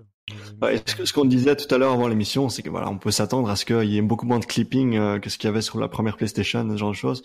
Mais- 0.62 0.68
Ouais, 0.68 0.82
ce 0.86 0.96
que- 0.96 1.06
ce 1.06 1.14
qu'on 1.14 1.26
disait 1.26 1.56
tout 1.56 1.74
à 1.74 1.78
l'heure 1.78 1.94
avant 1.94 2.08
l'émission, 2.08 2.50
c'est 2.50 2.62
que 2.64 2.70
voilà, 2.70 2.90
on 2.90 2.98
peut 2.98 3.12
s'attendre 3.12 3.50
à 3.50 3.56
ce 3.56 3.66
qu'il 3.66 3.84
y 3.90 3.98
ait 3.98 4.02
beaucoup 4.02 4.26
moins 4.26 4.40
de 4.40 4.46
clipping 4.46 4.98
euh, 4.98 5.20
que 5.20 5.30
ce 5.30 5.38
qu'il 5.38 5.48
y 5.48 5.50
avait 5.52 5.62
sur 5.62 5.80
la 5.80 5.88
première 5.88 6.18
PlayStation, 6.18 6.68
ce 6.70 6.76
genre 6.76 6.90
de 6.92 6.96
choses. 6.96 7.22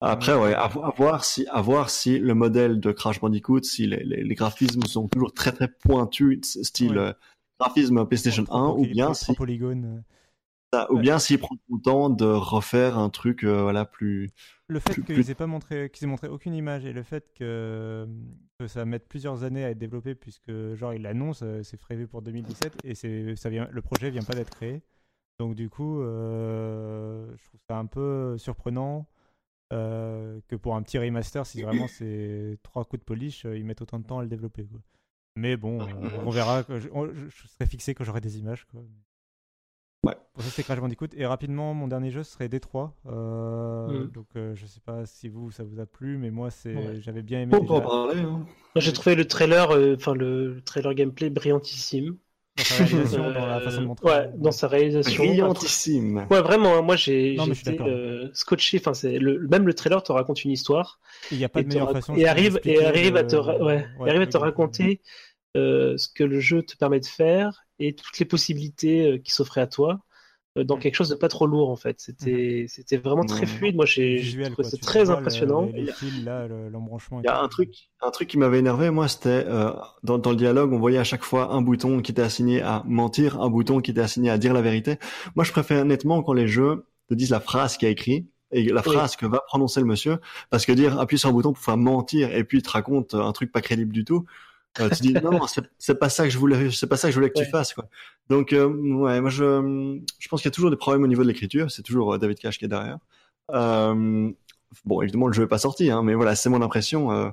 Après, 0.00 0.34
ouais, 0.34 0.54
à, 0.54 0.68
vo- 0.68 0.82
à 0.84 0.90
voir 0.90 1.24
si, 1.24 1.46
à 1.50 1.62
voir 1.62 1.88
si 1.90 2.18
le 2.18 2.34
modèle 2.34 2.80
de 2.80 2.92
Crash 2.92 3.20
Bandicoot, 3.20 3.62
si 3.62 3.86
les, 3.86 4.02
les, 4.04 4.22
les 4.24 4.34
graphismes 4.34 4.82
sont 4.82 5.08
toujours 5.08 5.32
très 5.32 5.52
très 5.52 5.68
pointus, 5.68 6.60
style 6.62 6.92
Ouais. 6.92 6.98
euh, 6.98 7.12
graphisme 7.58 8.04
PlayStation 8.06 8.44
Trop- 8.44 8.56
1, 8.56 8.68
trop 8.68 8.78
ou 8.80 8.86
bien 8.86 9.14
si, 9.14 9.34
polygones. 9.34 10.04
ça- 10.74 10.90
ou 10.92 10.96
ouais. 10.96 11.00
bien 11.00 11.18
s'ils 11.18 11.38
prennent 11.38 11.58
le 11.70 11.80
temps 11.80 12.10
de 12.10 12.26
refaire 12.26 12.98
un 12.98 13.08
truc, 13.08 13.42
euh, 13.44 13.62
voilà, 13.62 13.86
plus. 13.86 14.30
Le 14.68 14.80
fait 14.80 14.94
qu'ils 14.94 15.04
plus- 15.04 15.30
aient 15.30 15.34
pas 15.34 15.46
montré, 15.46 15.88
qu'ils 15.90 16.04
aient 16.04 16.10
montré 16.10 16.28
aucune 16.28 16.52
image 16.54 16.84
et 16.84 16.92
le 16.92 17.02
fait 17.02 17.32
que, 17.34 18.06
que 18.58 18.66
ça 18.66 18.84
mette 18.84 19.08
plusieurs 19.08 19.44
années 19.44 19.64
à 19.64 19.70
être 19.70 19.78
développé 19.78 20.14
puisque 20.14 20.52
genre 20.74 20.92
ils 20.92 21.00
l'annoncent, 21.02 21.44
euh, 21.46 21.62
c'est 21.62 21.78
prévu 21.78 22.06
pour 22.06 22.20
2017 22.20 22.74
et 22.84 22.94
c'est 22.94 23.34
ça 23.36 23.48
vient, 23.48 23.68
le 23.70 23.80
projet 23.80 24.10
vient 24.10 24.22
pas 24.24 24.34
d'être 24.34 24.50
créé. 24.54 24.82
Donc 25.38 25.54
du 25.54 25.70
coup, 25.70 26.02
euh, 26.02 27.26
je 27.36 27.44
trouve 27.44 27.60
ça 27.70 27.78
un 27.78 27.86
peu 27.86 28.36
surprenant 28.38 29.06
euh, 29.72 30.40
que 30.48 30.56
pour 30.56 30.76
un 30.76 30.82
petit 30.82 30.98
remaster, 30.98 31.44
si 31.46 31.62
vraiment 31.62 31.86
c'est 31.88 32.58
trois 32.62 32.84
coups 32.84 33.00
de 33.00 33.04
polish, 33.04 33.44
euh, 33.46 33.56
ils 33.56 33.64
mettent 33.64 33.82
autant 33.82 33.98
de 33.98 34.04
temps 34.06 34.18
à 34.18 34.22
le 34.22 34.28
développer. 34.28 34.64
Quoi. 34.66 34.80
Mais 35.36 35.56
bon, 35.56 35.80
euh, 35.82 35.86
on 36.24 36.30
verra. 36.30 36.62
Je, 36.68 36.88
on- 36.92 37.12
je- 37.12 37.28
je 37.28 37.46
serai 37.48 37.66
fixé 37.66 37.94
quand 37.94 38.04
j'aurai 38.04 38.20
des 38.20 38.38
images. 38.38 38.64
Quoi. 38.66 38.82
Ouais. 40.06 40.14
Pour 40.34 40.42
ça, 40.44 40.50
c'est 40.50 40.62
Crash 40.62 40.78
Bandicoot. 40.80 41.08
Et 41.16 41.26
rapidement, 41.26 41.74
mon 41.74 41.88
dernier 41.88 42.10
jeu 42.10 42.22
serait 42.22 42.48
Détroit. 42.48 42.94
Euh, 43.06 43.86
Mm. 43.86 44.10
Donc, 44.12 44.26
euh, 44.36 44.54
je 44.54 44.66
sais 44.66 44.80
pas 44.80 45.04
si 45.06 45.28
vous, 45.28 45.50
ça 45.50 45.62
vous 45.64 45.78
a 45.80 45.86
plu, 45.86 46.16
mais 46.18 46.30
moi, 46.30 46.50
c'est, 46.50 46.74
Ouais. 46.74 47.00
j'avais 47.00 47.22
bien 47.22 47.42
aimé. 47.42 47.54
On 47.54 47.64
peut 47.64 47.72
en 47.74 47.80
parler. 47.80 48.20
Hein. 48.20 48.46
J'ai 48.76 48.92
trouvé 48.92 49.14
le 49.14 49.26
trailer, 49.26 49.68
enfin 49.96 50.14
le 50.14 50.60
trailer 50.64 50.94
gameplay 50.94 51.28
brillantissime. 51.30 52.16
Dans 52.56 52.64
sa 52.64 52.76
réalisation, 52.76 53.30
dans 53.32 53.46
la 53.46 53.60
façon 53.60 53.82
de 53.82 53.86
Euh, 53.86 53.88
montrer. 53.88 54.06
Ouais, 54.08 54.30
dans 54.36 54.52
sa 54.52 54.68
réalisation. 54.68 55.24
Brillantissime. 55.24 56.26
Ouais, 56.30 56.42
vraiment, 56.42 56.76
hein, 56.76 56.82
moi 56.82 56.96
j'ai 56.96 57.36
d'accord. 57.64 57.86
euh, 57.88 58.30
scotché. 58.34 58.78
Enfin, 58.80 58.94
c'est 58.94 59.18
le, 59.18 59.46
même 59.48 59.66
le 59.66 59.74
trailer 59.74 60.02
te 60.02 60.12
raconte 60.12 60.44
une 60.44 60.50
histoire 60.50 61.00
Il 61.30 61.38
n'y 61.38 61.44
a 61.44 61.48
pas 61.48 61.60
et, 61.60 61.62
de 61.62 61.68
meilleure 61.68 61.90
façon. 61.92 62.14
et 62.16 62.26
arrive 62.26 62.60
et 62.64 62.84
arrive 62.84 63.16
à 63.16 63.24
te 63.24 63.36
ra- 63.36 63.62
ouais, 63.62 63.86
et 64.04 64.08
ouais, 64.08 64.10
arrive 64.10 64.22
à 64.22 64.26
te 64.26 64.36
raconter 64.36 65.02
euh, 65.56 65.96
ce 65.98 66.08
que 66.08 66.24
le 66.24 66.40
jeu 66.40 66.62
te 66.62 66.76
permet 66.76 67.00
de 67.00 67.06
faire 67.06 67.64
et 67.78 67.94
toutes 67.94 68.18
les 68.18 68.26
possibilités 68.26 69.06
euh, 69.12 69.18
qui 69.18 69.32
s'offraient 69.32 69.62
à 69.62 69.66
toi 69.66 69.92
euh, 69.94 70.05
dans 70.64 70.76
quelque 70.76 70.94
chose 70.94 71.08
de 71.08 71.14
pas 71.14 71.28
trop 71.28 71.46
lourd 71.46 71.70
en 71.70 71.76
fait. 71.76 72.00
C'était 72.00 72.66
c'était 72.68 72.96
vraiment 72.96 73.24
très 73.24 73.46
fluide. 73.46 73.76
Moi 73.76 73.86
j'ai 73.86 74.16
trouvé 74.50 74.68
ça 74.68 74.76
très 74.78 75.04
vois 75.04 75.16
impressionnant. 75.18 75.62
Les, 75.74 75.82
les 75.82 75.92
fils, 75.92 76.24
là, 76.24 76.46
le- 76.46 76.68
l'embranchement. 76.68 77.18
et 77.20 77.22
Il 77.24 77.26
y 77.26 77.28
a 77.28 77.40
un 77.40 77.48
truc, 77.48 77.90
un 78.00 78.10
truc 78.10 78.28
qui 78.28 78.38
m'avait 78.38 78.58
énervé, 78.58 78.90
moi, 78.90 79.08
c'était 79.08 79.44
euh, 79.46 79.72
dans, 80.02 80.18
dans 80.18 80.30
le 80.30 80.36
dialogue, 80.36 80.72
on 80.72 80.78
voyait 80.78 80.98
à 80.98 81.04
chaque 81.04 81.24
fois 81.24 81.52
un 81.52 81.60
bouton 81.62 82.00
qui 82.00 82.12
était 82.12 82.22
assigné 82.22 82.62
à 82.62 82.82
mentir, 82.86 83.40
un 83.40 83.48
bouton 83.50 83.80
qui 83.80 83.90
était 83.90 84.00
assigné 84.00 84.30
à 84.30 84.38
dire 84.38 84.52
la 84.54 84.62
vérité. 84.62 84.98
Moi, 85.34 85.44
je 85.44 85.52
préfère 85.52 85.84
nettement 85.84 86.22
quand 86.22 86.32
les 86.32 86.48
jeux 86.48 86.86
te 87.08 87.14
disent 87.14 87.30
la 87.30 87.40
phrase 87.40 87.76
qu'il 87.76 87.86
y 87.86 87.88
a 87.88 87.92
écrit 87.92 88.28
et 88.52 88.64
la 88.64 88.82
Oui. 88.86 88.94
phrase 88.94 89.16
que 89.16 89.26
va 89.26 89.40
prononcer 89.46 89.80
le 89.80 89.86
monsieur, 89.86 90.18
parce 90.50 90.66
que 90.66 90.72
dire 90.72 90.98
appuie 91.00 91.18
sur 91.18 91.28
un 91.28 91.32
bouton 91.32 91.52
pour 91.52 91.62
faire 91.62 91.76
mentir 91.76 92.34
et 92.34 92.44
puis 92.44 92.58
il 92.58 92.62
te 92.62 92.70
raconte 92.70 93.14
un 93.14 93.32
truc 93.32 93.50
pas 93.52 93.60
crédible 93.60 93.92
du 93.92 94.04
tout. 94.04 94.24
Euh, 94.80 94.88
tu 94.90 95.02
dis 95.02 95.12
non, 95.14 95.32
non 95.32 95.46
c'est- 95.78 95.94
pas 95.94 96.08
ça 96.08 96.24
que 96.24 96.30
je 96.30 96.38
voulais, 96.38 96.70
c'est 96.70 96.86
pas 96.86 96.96
ça 96.96 97.08
que 97.08 97.12
je 97.12 97.18
voulais 97.18 97.30
que 97.30 97.38
Ouais. 97.38 97.44
tu 97.44 97.50
fasses 97.50 97.74
quoi. 97.74 97.88
Donc 98.28 98.52
euh, 98.52 98.66
ouais, 98.68 99.20
moi 99.20 99.30
je, 99.30 100.00
je 100.18 100.28
pense 100.28 100.40
qu'il 100.42 100.48
y 100.48 100.52
a 100.52 100.54
toujours 100.54 100.70
des 100.70 100.76
problèmes 100.76 101.02
au 101.02 101.06
niveau 101.06 101.22
de 101.22 101.28
l'écriture. 101.28 101.70
C'est 101.70 101.82
toujours 101.82 102.14
euh, 102.14 102.18
David 102.18 102.38
Cage 102.38 102.58
qui 102.58 102.64
est 102.64 102.68
derrière. 102.68 102.98
Euh, 103.52 104.30
bon, 104.84 105.02
évidemment 105.02 105.28
le 105.28 105.32
jeu 105.32 105.44
est 105.44 105.48
pas 105.48 105.58
sorti, 105.58 105.90
hein, 105.90 106.02
mais 106.02 106.14
voilà, 106.14 106.34
c'est 106.34 106.48
mon 106.50 106.62
impression. 106.62 107.12
Euh, 107.12 107.30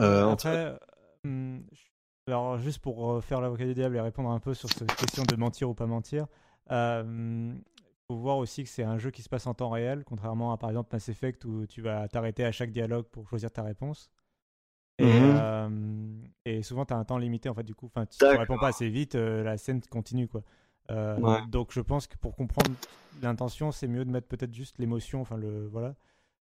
euh. 0.00 0.30
Après, 0.32 0.78
hum, 1.24 1.62
je- 1.72 2.32
alors 2.32 2.58
juste 2.58 2.80
pour 2.80 3.12
euh, 3.12 3.20
faire 3.20 3.40
l'avocat 3.40 3.64
du 3.64 3.74
diable 3.74 3.96
et 3.96 4.00
répondre 4.00 4.30
un 4.30 4.40
peu 4.40 4.54
sur 4.54 4.68
cette 4.68 4.94
question 4.96 5.24
de 5.24 5.36
mentir 5.36 5.70
ou 5.70 5.74
pas 5.74 5.86
mentir, 5.86 6.26
il 6.70 7.54
faut 8.10 8.16
voir 8.16 8.38
aussi 8.38 8.64
que 8.64 8.68
c'est 8.70 8.82
un 8.82 8.98
jeu 8.98 9.10
qui 9.10 9.22
se 9.22 9.28
passe 9.28 9.46
en 9.46 9.54
temps 9.54 9.70
réel, 9.70 10.04
contrairement 10.04 10.52
à 10.52 10.58
par 10.58 10.70
exemple 10.70 10.90
Mass 10.92 11.08
Effect 11.08 11.44
où 11.44 11.66
tu 11.66 11.82
vas 11.82 12.08
t'arrêter 12.08 12.44
à 12.44 12.52
chaque 12.52 12.70
dialogue 12.70 13.06
pour 13.06 13.28
choisir 13.28 13.50
ta 13.50 13.62
réponse. 13.62 14.10
Et, 14.98 15.04
Mhm. 15.04 15.36
euh, 15.36 15.68
et 16.56 16.62
souvent, 16.62 16.84
tu 16.84 16.94
as 16.94 16.96
un 16.96 17.04
temps 17.04 17.18
limité, 17.18 17.48
en 17.48 17.54
fait, 17.54 17.62
du 17.64 17.74
coup, 17.74 17.86
enfin, 17.86 18.06
si 18.10 18.18
tu 18.18 18.24
réponds 18.26 18.58
pas 18.58 18.68
assez 18.68 18.88
vite, 18.88 19.14
euh, 19.14 19.42
la 19.42 19.56
scène 19.58 19.80
continue, 19.90 20.28
quoi. 20.28 20.42
Euh, 20.90 21.16
Ouais. 21.18 21.40
Donc, 21.48 21.72
je 21.72 21.80
pense 21.80 22.06
que 22.06 22.16
pour 22.16 22.34
comprendre 22.36 22.70
l'intention, 23.22 23.72
c'est 23.72 23.88
mieux 23.88 24.04
de 24.04 24.10
mettre 24.10 24.28
peut-être 24.28 24.54
juste 24.54 24.78
l'émotion, 24.78 25.20
enfin, 25.20 25.36
le, 25.36 25.66
voilà. 25.66 25.94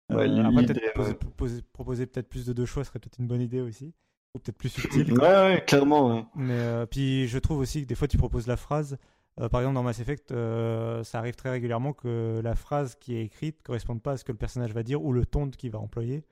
Ouais, 0.10 0.28
Euh, 0.30 0.44
après, 0.44 0.62
l'idée, 0.62 0.74
peut-être 0.74 0.94
poser, 0.94 1.10
ouais. 1.12 1.18
poser- 1.38 1.62
proposer 1.74 2.06
peut-être 2.08 2.28
plus 2.30 2.46
de 2.46 2.54
deux 2.54 2.66
choix 2.66 2.84
serait 2.84 3.00
peut-être 3.00 3.20
une 3.20 3.28
bonne 3.28 3.42
idée 3.42 3.62
aussi, 3.62 3.94
ou 4.36 4.40
peut-être 4.40 4.58
plus 4.58 4.70
subtil. 5.08 5.14
Ouais, 5.14 5.20
ouais, 5.20 5.64
clairement. 5.66 6.30
Mais 6.36 6.86
puis 6.92 7.28
je 7.28 7.38
trouve 7.40 7.60
aussi 7.60 7.82
que 7.84 7.88
des 7.88 7.96
fois 7.96 8.08
tu 8.08 8.18
proposes 8.18 8.48
la 8.48 8.58
phrase. 8.58 8.98
euh, 9.40 9.48
par 9.50 9.62
exemple 9.62 9.76
dans 9.76 9.84
Mass 9.84 10.00
Effect, 10.00 10.32
euh, 10.32 11.04
ça 11.04 11.20
arrive 11.20 11.36
très 11.36 11.50
régulièrement 11.52 11.94
que 11.94 12.42
la 12.44 12.54
phrase 12.56 12.96
qui 12.96 13.16
est 13.16 13.24
écrite 13.24 13.64
corresponde 13.64 14.02
pas 14.02 14.12
à 14.12 14.18
ce 14.18 14.24
que 14.26 14.32
le 14.32 14.38
personnage 14.38 14.74
va 14.74 14.84
dire 14.84 15.02
ou 15.04 15.14
le 15.14 15.26
ton 15.26 15.50
qu'il 15.50 15.72
va 15.72 15.80
employer. 15.80 16.24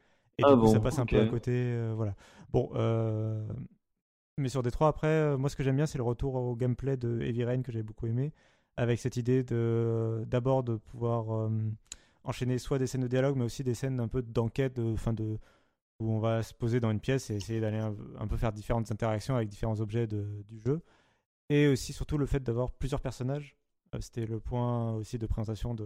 Et 0.42 0.46
Ah 0.46 0.54
du 0.54 0.58
coup 0.58 0.68
ça 0.68 0.80
passe 0.80 1.00
un 1.00 1.06
peu 1.06 1.20
à 1.20 1.26
côté. 1.26 1.52
euh, 1.54 1.94
voilà. 1.96 2.16
Bon, 2.52 2.70
euh, 2.76 3.48
mais 4.38 4.50
sur 4.50 4.64
Détroit 4.64 4.88
après, 4.90 5.08
euh, 5.08 5.38
moi 5.38 5.50
ce 5.50 5.56
que 5.56 5.64
j'aime 5.64 5.76
bien 5.78 5.86
c'est 5.86 5.98
le 5.98 6.04
retour 6.04 6.36
au 6.36 6.56
gameplay 6.56 6.98
de 6.98 7.22
Heavy 7.22 7.44
Rain 7.44 7.62
que 7.62 7.72
j'ai 7.72 7.84
beaucoup 7.84 8.08
aimé, 8.08 8.34
avec 8.78 9.00
cette 9.00 9.18
idée 9.18 9.44
de 9.44 10.24
d'abord 10.28 10.64
de 10.64 10.78
pouvoir 10.78 11.50
enchaîner 12.24 12.58
soit 12.60 12.80
des 12.80 12.88
scènes 12.88 13.02
de 13.02 13.08
dialogue, 13.08 13.36
mais 13.38 13.46
aussi 13.46 13.64
des 13.64 13.74
scènes 13.74 14.00
un 14.00 14.08
peu 14.08 14.22
d'enquête, 14.22 14.76
de, 14.76 14.96
de 15.14 15.40
où 16.00 16.12
on 16.12 16.20
va 16.20 16.44
se 16.44 16.54
poser 16.54 16.80
dans 16.80 16.92
une 16.92 17.00
pièce 17.00 17.30
et 17.30 17.36
essayer 17.36 17.62
d'aller 17.62 17.78
un, 17.80 17.96
un 18.20 18.28
peu 18.28 18.38
faire 18.38 18.52
différentes 18.54 18.92
interactions 18.92 19.36
avec 19.36 19.50
différents 19.50 19.80
objets 19.82 20.08
de- 20.08 20.44
du 20.50 20.60
jeu. 20.60 20.82
Et 21.50 21.68
aussi, 21.68 21.94
surtout, 21.94 22.18
le 22.18 22.26
fait 22.26 22.42
d'avoir 22.42 22.72
plusieurs 22.72 23.02
personnages. 23.02 23.58
C'était 24.00 24.26
le 24.26 24.40
point 24.40 24.94
aussi 24.94 25.18
de 25.20 25.28
présentation 25.28 25.76
de, 25.76 25.86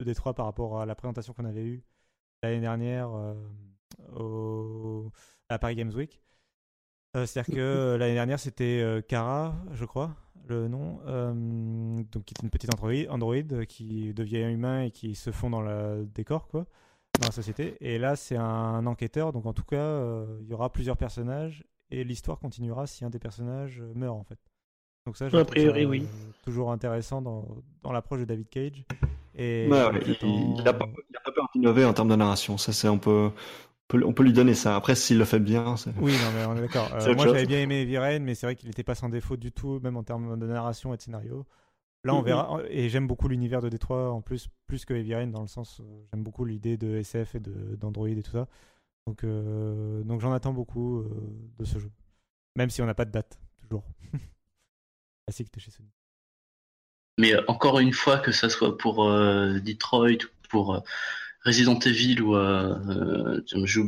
de 0.00 0.04
Détroit 0.04 0.34
par 0.34 0.46
rapport 0.46 0.80
à 0.80 0.86
la 0.86 0.94
présentation 0.94 1.34
qu'on 1.34 1.44
avait 1.44 1.64
eue 1.64 1.84
l'année 2.42 2.60
dernière 2.60 3.10
euh, 3.14 3.34
au, 4.14 5.10
à 5.48 5.58
Paris 5.58 5.74
Games 5.76 5.92
Week. 5.94 6.20
Euh, 7.16 7.24
C'est-à-dire 7.26 7.54
que 7.54 7.60
euh, 7.60 7.98
l'année 7.98 8.14
dernière, 8.14 8.38
c'était 8.38 8.80
euh, 8.82 9.00
Kara, 9.00 9.54
je 9.72 9.84
crois, 9.84 10.14
le 10.48 10.68
nom, 10.68 11.00
euh, 11.06 11.32
donc 12.12 12.24
qui 12.24 12.34
est 12.38 12.42
une 12.42 12.50
petite 12.50 12.70
androïde, 13.10 13.66
qui 13.66 14.12
devient 14.14 14.42
humain 14.52 14.82
et 14.82 14.90
qui 14.90 15.14
se 15.14 15.30
fond 15.30 15.50
dans 15.50 15.62
le 15.62 16.06
décor, 16.14 16.46
quoi, 16.48 16.66
dans 17.20 17.26
la 17.26 17.32
société. 17.32 17.76
Et 17.80 17.98
là, 17.98 18.16
c'est 18.16 18.36
un 18.36 18.86
enquêteur, 18.86 19.32
donc 19.32 19.46
en 19.46 19.52
tout 19.54 19.64
cas, 19.64 19.76
euh, 19.76 20.38
il 20.42 20.48
y 20.48 20.52
aura 20.54 20.70
plusieurs 20.70 20.96
personnages 20.96 21.64
et 21.90 22.04
l'histoire 22.04 22.38
continuera 22.38 22.86
si 22.86 23.04
un 23.04 23.10
des 23.10 23.18
personnages 23.18 23.80
euh, 23.80 23.92
meurt, 23.94 24.16
en 24.16 24.24
fait. 24.24 24.38
Donc 25.06 25.16
ça, 25.16 25.28
je 25.28 25.36
A 25.36 25.44
trouve 25.44 25.52
priori, 25.54 25.82
ça, 25.84 25.88
oui. 25.88 26.02
euh, 26.02 26.30
toujours 26.42 26.72
intéressant 26.72 27.22
dans, 27.22 27.46
dans 27.82 27.92
l'approche 27.92 28.20
de 28.20 28.24
David 28.24 28.48
Cage. 28.48 28.84
Et 29.36 29.68
Ouais, 29.70 29.86
ouais, 29.86 30.00
il, 30.02 30.06
j'attends- 30.14 30.54
il 30.58 30.68
a 30.68 30.72
pas, 30.72 30.86
pas 31.24 31.32
peur 31.32 31.48
d'innover 31.54 31.84
en 31.84 31.92
termes 31.92 32.08
de 32.08 32.16
narration. 32.16 32.58
Ça, 32.58 32.72
c'est 32.72 32.88
on 32.88 32.98
peut, 32.98 33.30
on 33.30 33.65
peut, 33.88 34.02
on 34.04 34.12
peut 34.12 34.22
lui 34.22 34.32
donner 34.32 34.54
ça. 34.54 34.76
Après, 34.76 34.94
s'il 34.94 35.18
le 35.18 35.24
fait 35.24 35.40
bien, 35.40 35.76
c'est. 35.76 35.90
Oui, 35.98 36.12
non, 36.12 36.32
mais 36.34 36.44
on 36.46 36.56
est 36.56 36.60
d'accord. 36.60 36.90
Euh, 36.94 37.14
moi, 37.14 37.26
j'avais 37.26 37.46
bien 37.46 37.60
aimé 37.60 37.98
Rain, 37.98 38.20
mais 38.20 38.34
c'est 38.34 38.46
vrai 38.46 38.56
qu'il 38.56 38.68
n'était 38.68 38.82
pas 38.82 38.94
sans 38.94 39.08
défaut 39.08 39.36
du 39.36 39.52
tout, 39.52 39.80
même 39.82 39.96
en 39.96 40.02
termes 40.02 40.38
de 40.38 40.46
narration 40.46 40.92
et 40.94 40.96
de 40.96 41.02
scénario. 41.02 41.46
Là, 42.04 42.14
on 42.14 42.22
verra. 42.22 42.60
Et 42.68 42.88
j'aime 42.88 43.06
beaucoup 43.06 43.28
l'univers 43.28 43.60
de 43.60 43.68
Détroit, 43.68 44.10
en 44.10 44.20
plus, 44.20 44.48
plus 44.66 44.84
que 44.84 44.94
Heavy 44.94 45.14
Rain, 45.14 45.26
dans 45.26 45.42
le 45.42 45.48
sens, 45.48 45.80
euh, 45.80 45.84
j'aime 46.12 46.22
beaucoup 46.22 46.44
l'idée 46.44 46.76
de 46.76 46.96
SF 46.96 47.34
et 47.34 47.40
d'Android 47.40 48.08
et 48.08 48.22
tout 48.22 48.30
ça. 48.30 48.46
Donc, 49.06 49.24
euh, 49.24 50.02
donc 50.02 50.20
j'en 50.20 50.32
attends 50.32 50.52
beaucoup 50.52 50.98
euh, 50.98 51.08
de 51.58 51.64
ce 51.64 51.78
jeu. 51.78 51.90
Même 52.56 52.70
si 52.70 52.82
on 52.82 52.86
n'a 52.86 52.94
pas 52.94 53.04
de 53.04 53.12
date, 53.12 53.38
toujours. 53.60 53.84
Classique 55.26 55.52
de 55.52 55.60
chez 55.60 55.70
Sony. 55.70 55.90
Mais 57.18 57.32
encore 57.48 57.78
une 57.78 57.92
fois, 57.92 58.18
que 58.18 58.32
ça 58.32 58.48
soit 58.48 58.76
pour 58.76 59.08
euh, 59.08 59.58
Detroit 59.60 60.24
ou 60.24 60.48
pour 60.50 60.74
euh, 60.74 60.80
Resident 61.46 61.78
Evil 61.78 62.20
ou 62.20 62.34
je, 63.64 63.80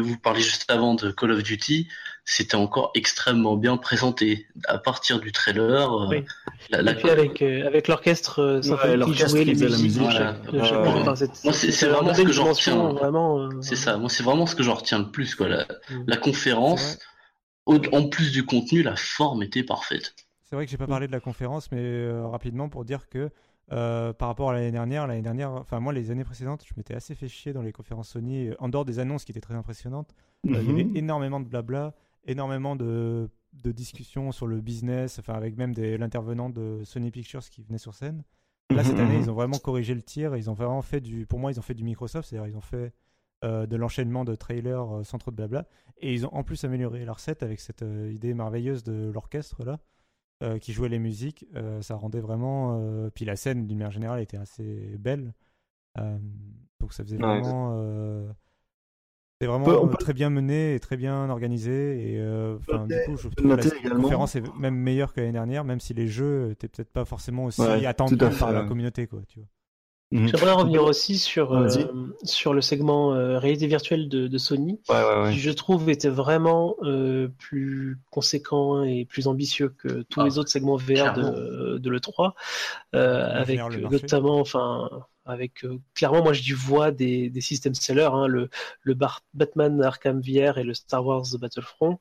vous 0.00 0.18
parliez 0.18 0.42
juste 0.42 0.70
avant 0.70 0.94
de 0.94 1.10
Call 1.10 1.32
of 1.32 1.42
Duty, 1.42 1.88
c'était 2.24 2.56
encore 2.56 2.90
extrêmement 2.94 3.56
bien 3.56 3.76
présenté 3.76 4.46
à 4.66 4.78
partir 4.78 5.20
du 5.20 5.32
trailer. 5.32 6.08
Oui. 6.10 6.24
La, 6.70 6.92
Et 6.92 6.96
puis 6.96 7.08
avec 7.08 7.40
avec 7.40 7.88
l'orchestre 7.88 8.60
symphonique 8.62 9.14
qui 9.14 9.28
jouait 9.28 9.44
les 9.44 9.54
musiques. 9.54 10.02
Moi 10.02 11.52
c'est 11.52 11.86
vraiment 11.86 12.14
ce 12.14 12.22
que 12.22 12.32
j'en 12.32 12.52
retiens. 12.52 12.96
C'est 13.62 13.76
ça. 13.76 13.96
Moi 13.96 14.10
c'est 14.10 14.22
vraiment 14.24 14.46
ce 14.46 14.56
que 14.56 14.62
j'en 14.62 14.74
retiens 14.74 14.98
le 14.98 15.10
plus 15.10 15.34
quoi. 15.34 15.48
La, 15.48 15.64
mm. 15.90 16.04
la 16.06 16.16
conférence, 16.16 16.98
en 17.66 18.08
plus 18.08 18.32
du 18.32 18.44
contenu, 18.44 18.82
la 18.82 18.96
forme 18.96 19.42
était 19.42 19.62
parfaite. 19.62 20.14
C'est 20.48 20.54
vrai 20.54 20.64
que 20.64 20.70
j'ai 20.70 20.76
pas 20.76 20.86
parlé 20.86 21.08
de 21.08 21.12
la 21.12 21.20
conférence, 21.20 21.72
mais 21.72 21.80
euh, 21.80 22.24
rapidement 22.28 22.68
pour 22.68 22.84
dire 22.84 23.08
que 23.08 23.30
euh, 23.72 24.12
par 24.12 24.28
rapport 24.28 24.50
à 24.50 24.52
l'année 24.52 24.70
dernière, 24.70 25.06
l'année 25.08 25.22
dernière, 25.22 25.50
enfin 25.50 25.80
moi 25.80 25.92
les 25.92 26.12
années 26.12 26.24
précédentes, 26.24 26.64
je 26.64 26.72
m'étais 26.76 26.94
assez 26.94 27.16
fait 27.16 27.26
chier 27.26 27.52
dans 27.52 27.62
les 27.62 27.72
conférences 27.72 28.10
Sony, 28.10 28.50
en 28.60 28.68
dehors 28.68 28.84
des 28.84 29.00
annonces 29.00 29.24
qui 29.24 29.32
étaient 29.32 29.40
très 29.40 29.54
impressionnantes. 29.54 30.14
Euh, 30.46 30.60
il 30.62 30.68
y 30.68 30.70
avait 30.70 30.84
mhm. 30.84 30.96
énormément 30.96 31.40
de 31.40 31.46
blabla, 31.46 31.94
énormément 32.26 32.76
de, 32.76 33.28
de, 33.54 33.72
discussions 33.72 34.30
sur 34.30 34.46
le 34.46 34.60
business, 34.60 35.18
enfin 35.18 35.34
avec 35.34 35.56
même 35.56 35.74
l'intervenant 35.74 36.48
de 36.48 36.82
Sony 36.84 37.10
Pictures 37.10 37.42
qui 37.42 37.62
venait 37.62 37.78
sur 37.78 37.94
scène. 37.94 38.22
Là 38.70 38.84
cette 38.84 38.98
année, 38.98 39.18
ils 39.18 39.30
ont 39.30 39.34
vraiment 39.34 39.58
corrigé 39.58 39.94
le 39.94 40.02
tir, 40.02 40.36
ils 40.36 40.48
ont 40.48 40.54
vraiment 40.54 40.82
fait 40.82 41.00
du, 41.00 41.26
pour 41.26 41.40
moi 41.40 41.50
ils 41.50 41.58
ont 41.58 41.62
fait 41.62 41.74
du 41.74 41.84
Microsoft, 41.84 42.28
c'est-à-dire 42.28 42.48
ils 42.48 42.56
ont 42.56 42.60
fait 42.60 42.92
de 43.42 43.76
l'enchaînement 43.76 44.24
de 44.24 44.34
trailers 44.34 45.00
sans 45.04 45.18
trop 45.18 45.30
de 45.30 45.36
blabla, 45.36 45.66
et 45.98 46.12
ils 46.12 46.26
ont 46.26 46.34
en 46.34 46.42
plus 46.42 46.64
amélioré 46.64 47.04
leur 47.04 47.20
set 47.20 47.42
avec 47.42 47.60
cette 47.60 47.82
idée 47.82 48.34
merveilleuse 48.34 48.84
de 48.84 49.10
l'orchestre 49.12 49.64
là. 49.64 49.78
Euh, 50.42 50.58
qui 50.58 50.74
jouait 50.74 50.90
les 50.90 50.98
musiques, 50.98 51.46
euh, 51.54 51.80
ça 51.80 51.94
rendait 51.94 52.20
vraiment. 52.20 52.78
Euh, 52.78 53.08
puis 53.08 53.24
la 53.24 53.36
scène, 53.36 53.66
d'une 53.66 53.78
manière 53.78 53.90
générale, 53.90 54.20
était 54.20 54.36
assez 54.36 54.94
belle. 54.98 55.32
donc 56.78 56.92
ça 56.92 57.04
faisait 57.04 57.16
vraiment. 57.16 57.74
C'est 59.40 59.46
vraiment 59.46 59.88
très 59.88 60.12
bien 60.12 60.28
mené 60.28 60.74
et 60.74 60.80
très 60.80 60.98
bien 60.98 61.30
organisé. 61.30 62.12
Et 62.12 62.18
du 62.18 62.94
coup, 63.06 63.16
je 63.16 63.28
trouve 63.28 63.34
que 63.34 63.88
la 63.88 63.94
conférence 63.94 64.36
est 64.36 64.42
même 64.58 64.76
meilleure 64.76 65.14
que 65.14 65.20
l'année 65.20 65.32
dernière, 65.32 65.64
même 65.64 65.80
si 65.80 65.94
les 65.94 66.06
jeux 66.06 66.48
n'étaient 66.48 66.68
peut-être 66.68 66.92
pas 66.92 67.06
forcément 67.06 67.46
aussi 67.46 67.62
attendus 67.86 68.18
par 68.18 68.52
la 68.52 68.64
communauté. 68.64 69.06
Quoi, 69.06 69.22
tu 69.26 69.38
vois. 69.38 69.48
Mhm. 70.12 70.28
J'aimerais 70.28 70.52
revenir 70.52 70.84
aussi 70.84 71.18
sur, 71.18 71.52
euh, 71.52 71.68
sur 72.22 72.54
le 72.54 72.60
segment 72.60 73.12
euh, 73.12 73.38
réalité 73.38 73.66
virtuelle 73.66 74.08
de, 74.08 74.28
de 74.28 74.38
Sony, 74.38 74.80
qui 74.86 75.38
je 75.38 75.50
trouve 75.50 75.90
était 75.90 76.08
vraiment 76.08 76.76
euh, 76.82 77.28
plus 77.38 77.98
conséquent 78.10 78.84
et 78.84 79.04
plus 79.04 79.26
ambitieux 79.26 79.68
que 79.68 80.02
tous 80.02 80.22
les 80.22 80.36
ah, 80.36 80.40
autres 80.40 80.50
segments 80.50 80.76
VR 80.76 81.12
de, 81.12 81.78
de 81.78 81.90
l'E3, 81.90 82.34
avec 82.92 83.60
notamment, 83.90 84.38
enfin, 84.38 84.88
avec 85.24 85.66
clairement, 85.94 86.22
moi 86.22 86.32
je 86.32 86.54
vois 86.54 86.92
des, 86.92 87.28
des 87.28 87.40
systèmes 87.40 87.74
sellers, 87.74 88.10
hein, 88.12 88.28
le, 88.28 88.48
le 88.82 88.96
Batman 89.34 89.82
Arkham 89.82 90.20
VR 90.20 90.58
et 90.58 90.64
le 90.64 90.74
Star 90.74 91.04
Wars 91.04 91.26
Battlefront 91.40 91.98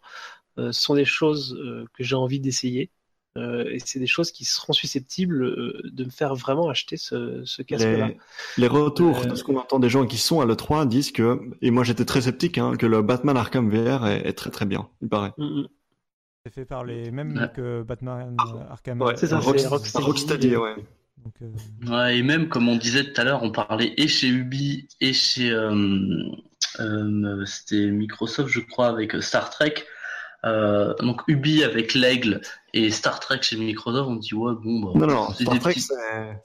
sont 0.69 0.93
des 0.93 1.05
choses 1.05 1.59
que 1.95 2.03
j'ai 2.03 2.15
envie 2.15 2.39
d'essayer. 2.39 2.91
Euh, 3.37 3.69
et 3.69 3.79
c'est 3.79 3.99
des 3.99 4.07
choses 4.07 4.31
qui 4.31 4.45
seront 4.45 4.71
susceptibles 4.71 5.43
euh, 5.43 5.81
de 5.83 6.05
me 6.05 6.09
faire 6.09 6.35
vraiment 6.35 6.69
acheter 6.69 6.95
ce, 6.95 7.43
ce 7.43 7.61
casque-là. 7.61 8.11
Les, 8.57 8.67
retours 8.67 9.19
euh, 9.19 9.25
de 9.25 9.35
ce 9.35 9.43
qu'on 9.43 9.57
entend 9.57 9.79
des 9.79 9.89
gens 9.89 10.05
qui 10.05 10.17
sont 10.17 10.39
à 10.39 10.45
l'E3 10.45 10.87
disent 10.87 11.11
que, 11.11 11.41
et 11.61 11.69
moi 11.69 11.83
j'étais 11.83 12.05
très 12.05 12.21
sceptique, 12.21 12.57
hein, 12.57 12.77
que 12.77 12.85
le 12.85 13.01
Batman 13.01 13.35
Arkham 13.35 13.69
VR 13.69 14.07
est, 14.07 14.33
très 14.33 14.51
très 14.51 14.65
bien, 14.65 14.87
il 15.01 15.09
paraît. 15.09 15.33
Mm, 15.37 15.61
mm. 15.61 15.67
C'est 16.45 16.53
fait 16.53 16.65
par 16.65 16.85
les 16.85 17.11
mêmes 17.11 17.49
que 17.53 17.81
Batman 17.81 18.37
Arkham. 18.69 19.01
Ouais, 19.01 19.17
c'est 19.17 19.27
ça, 19.27 19.41
c'est 19.41 19.97
Rocksteady. 19.97 20.55
ouais. 20.55 20.75
ouais. 21.87 22.17
Et 22.17 22.23
même, 22.23 22.47
comme 22.47 22.69
on 22.69 22.77
disait 22.77 23.03
tout 23.03 23.19
à 23.19 23.23
l'heure, 23.23 23.43
on 23.43 23.51
parlait 23.51 23.93
et 23.97 24.07
chez 24.07 24.27
Ubi 24.27 24.87
et 25.01 25.11
chez. 25.11 25.49
C'était 27.45 27.87
Microsoft, 27.87 28.49
je 28.49 28.59
crois, 28.59 28.87
avec 28.87 29.21
Star 29.23 29.49
Trek. 29.49 29.73
Euh, 30.45 30.93
donc 30.99 31.21
Ubi 31.27 31.63
avec 31.63 31.93
l'aigle 31.93 32.41
et 32.73 32.91
Star 32.91 33.19
Trek 33.19 33.39
chez 33.41 33.57
Microsoft, 33.57 34.09
on 34.09 34.15
dit 34.15 34.33
ouais 34.33 34.53
bon 34.61 34.79
bah. 34.79 34.91
Non 34.95 35.07
non, 35.07 35.33
Star 35.33 35.59
Trek, 35.59 35.75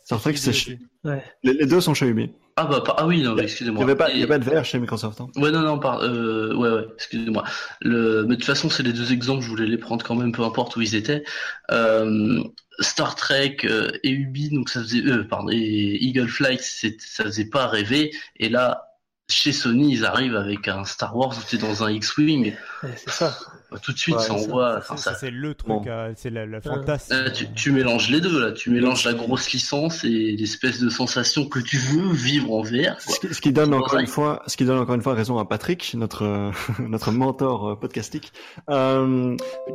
Star 0.04 0.20
Trek 0.20 0.36
c'est 0.36 0.52
chez. 0.52 0.78
Ouais. 1.04 1.22
Les, 1.42 1.66
deux 1.66 1.80
sont 1.80 1.94
chez 1.94 2.06
Ubi. 2.06 2.30
Ah 2.56 2.66
bah 2.66 2.82
ah 2.96 3.06
oui 3.06 3.22
non 3.22 3.36
excusez-moi. 3.36 3.82
Il 3.82 3.86
n'y 3.86 3.92
a, 3.92 3.96
pas, 3.96 4.12
y 4.12 4.22
a 4.22 4.26
pas 4.26 4.38
de 4.38 4.44
VR 4.44 4.64
chez 4.64 4.78
Microsoft. 4.78 5.20
Hein. 5.20 5.28
Ouais 5.36 5.50
non 5.50 5.60
non 5.60 5.78
par... 5.78 6.02
euh, 6.02 6.54
ouais 6.54 6.70
ouais 6.70 6.86
excusez-moi. 6.94 7.44
Le 7.80 8.22
mais 8.22 8.30
de 8.30 8.34
toute 8.36 8.44
façon 8.44 8.70
c'est 8.70 8.82
les 8.82 8.92
deux 8.92 9.12
exemples 9.12 9.42
je 9.42 9.48
voulais 9.48 9.66
les 9.66 9.78
prendre 9.78 10.04
quand 10.04 10.14
même 10.14 10.32
peu 10.32 10.44
importe 10.44 10.76
où 10.76 10.80
ils 10.80 10.94
étaient. 10.94 11.24
Euh, 11.70 12.42
Star 12.80 13.14
Trek 13.14 13.58
euh, 13.64 13.90
et 14.02 14.10
Ubi 14.10 14.50
donc 14.50 14.70
ça 14.70 14.80
faisait 14.80 15.04
euh, 15.04 15.24
pardon 15.24 15.50
et 15.50 15.98
Eagle 16.02 16.28
Flight 16.28 16.60
ça 16.60 17.24
faisait 17.24 17.48
pas 17.48 17.66
rêver 17.66 18.12
et 18.36 18.48
là 18.48 18.89
chez 19.30 19.52
Sony, 19.52 19.92
ils 19.92 20.04
arrivent 20.04 20.36
avec 20.36 20.68
un 20.68 20.84
Star 20.84 21.16
Wars 21.16 21.36
où 21.36 21.42
tu 21.48 21.56
es 21.56 21.58
dans 21.58 21.84
un 21.84 21.90
X-Wing. 21.90 22.54
c'est 22.82 23.10
ça. 23.10 23.38
Bah, 23.70 23.78
tout 23.80 23.92
de 23.92 23.98
suite, 23.98 24.18
ça 24.18 24.32
envoie. 24.32 24.80
Ça, 24.96 25.14
c'est 25.14 25.30
le 25.30 25.54
truc, 25.54 25.86
euh, 25.86 26.12
c'est 26.16 26.30
la, 26.30 26.60
fantasme. 26.60 27.12
Euh, 27.12 27.30
tu, 27.54 27.70
mélanges 27.70 28.10
les 28.10 28.20
deux, 28.20 28.40
là. 28.40 28.50
Tu 28.50 28.70
mélanges 28.70 29.04
la 29.04 29.12
grosse 29.12 29.52
licence 29.52 30.02
et 30.02 30.34
l'espèce 30.36 30.80
de 30.80 30.88
sensation 30.88 31.46
que 31.46 31.60
tu 31.60 31.76
veux 31.76 32.12
vivre 32.12 32.52
en 32.52 32.62
VR. 32.62 32.98
Ce, 32.98 33.40
qui, 33.40 33.52
donne 33.52 33.72
encore 33.72 34.00
une 34.00 34.08
fois, 34.08 34.42
ce 34.48 34.56
qui 34.56 34.64
donne 34.64 34.78
encore 34.78 34.96
une 34.96 35.02
fois 35.02 35.14
raison 35.14 35.38
à 35.38 35.44
Patrick, 35.44 35.94
notre 35.94 36.50
notre 36.80 37.12
mentor 37.12 37.68
euh, 37.68 37.76
podcastique, 37.76 38.32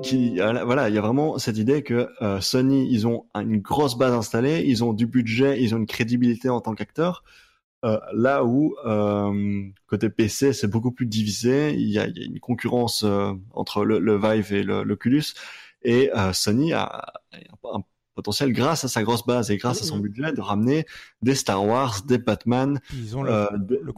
qui 0.04 0.40
voilà, 0.40 0.90
il 0.90 0.96
y 0.96 0.98
a 0.98 1.02
vraiment 1.02 1.38
cette 1.38 1.58
idée 1.58 1.82
que 1.82 2.10
Sony, 2.42 2.90
ils 2.92 3.08
ont 3.08 3.26
une 3.36 3.60
grosse 3.60 3.98
base 3.98 4.14
installée, 4.14 4.64
ils 4.68 4.84
ont 4.84 4.92
du 4.92 5.06
budget, 5.06 5.62
ils 5.62 5.74
ont 5.74 5.78
une 5.78 5.88
crédibilité 5.88 6.50
en 6.50 6.60
tant 6.60 6.76
qu'acteur. 6.76 7.24
Euh, 7.86 8.00
là 8.14 8.44
où 8.44 8.76
euh, 8.86 9.64
côté 9.86 10.10
PC 10.10 10.54
c'est 10.54 10.68
beaucoup 10.68 10.92
plus 10.92 11.06
divisé, 11.06 11.72
il 11.74 11.88
y 11.88 12.00
a, 12.00 12.08
il 12.08 12.18
y 12.18 12.24
a 12.24 12.26
une 12.26 12.40
concurrence 12.40 13.04
euh, 13.04 13.34
entre 13.54 13.86
le, 13.86 14.00
le, 14.00 14.18
Vive 14.18 14.54
et 14.54 14.64
l'Oculus, 14.64 15.24
et 15.84 16.10
Sony 16.34 16.74
a 16.74 17.14
un, 17.64 17.84
potentiel 18.16 18.54
grâce 18.54 18.86
à 18.86 18.88
sa 18.88 19.04
grosse 19.04 19.26
base 19.26 19.52
et 19.52 19.58
grâce 19.58 19.82
à 19.82 19.86
son 19.86 20.00
budget 20.00 20.32
de 20.32 20.42
ramener 20.42 20.86
des 21.22 21.36
Star 21.36 21.64
Wars, 21.64 22.02
des 22.08 22.18
Batman, 22.18 22.80
Ils 22.94 23.16
ont 23.18 23.24
le, 23.24 23.48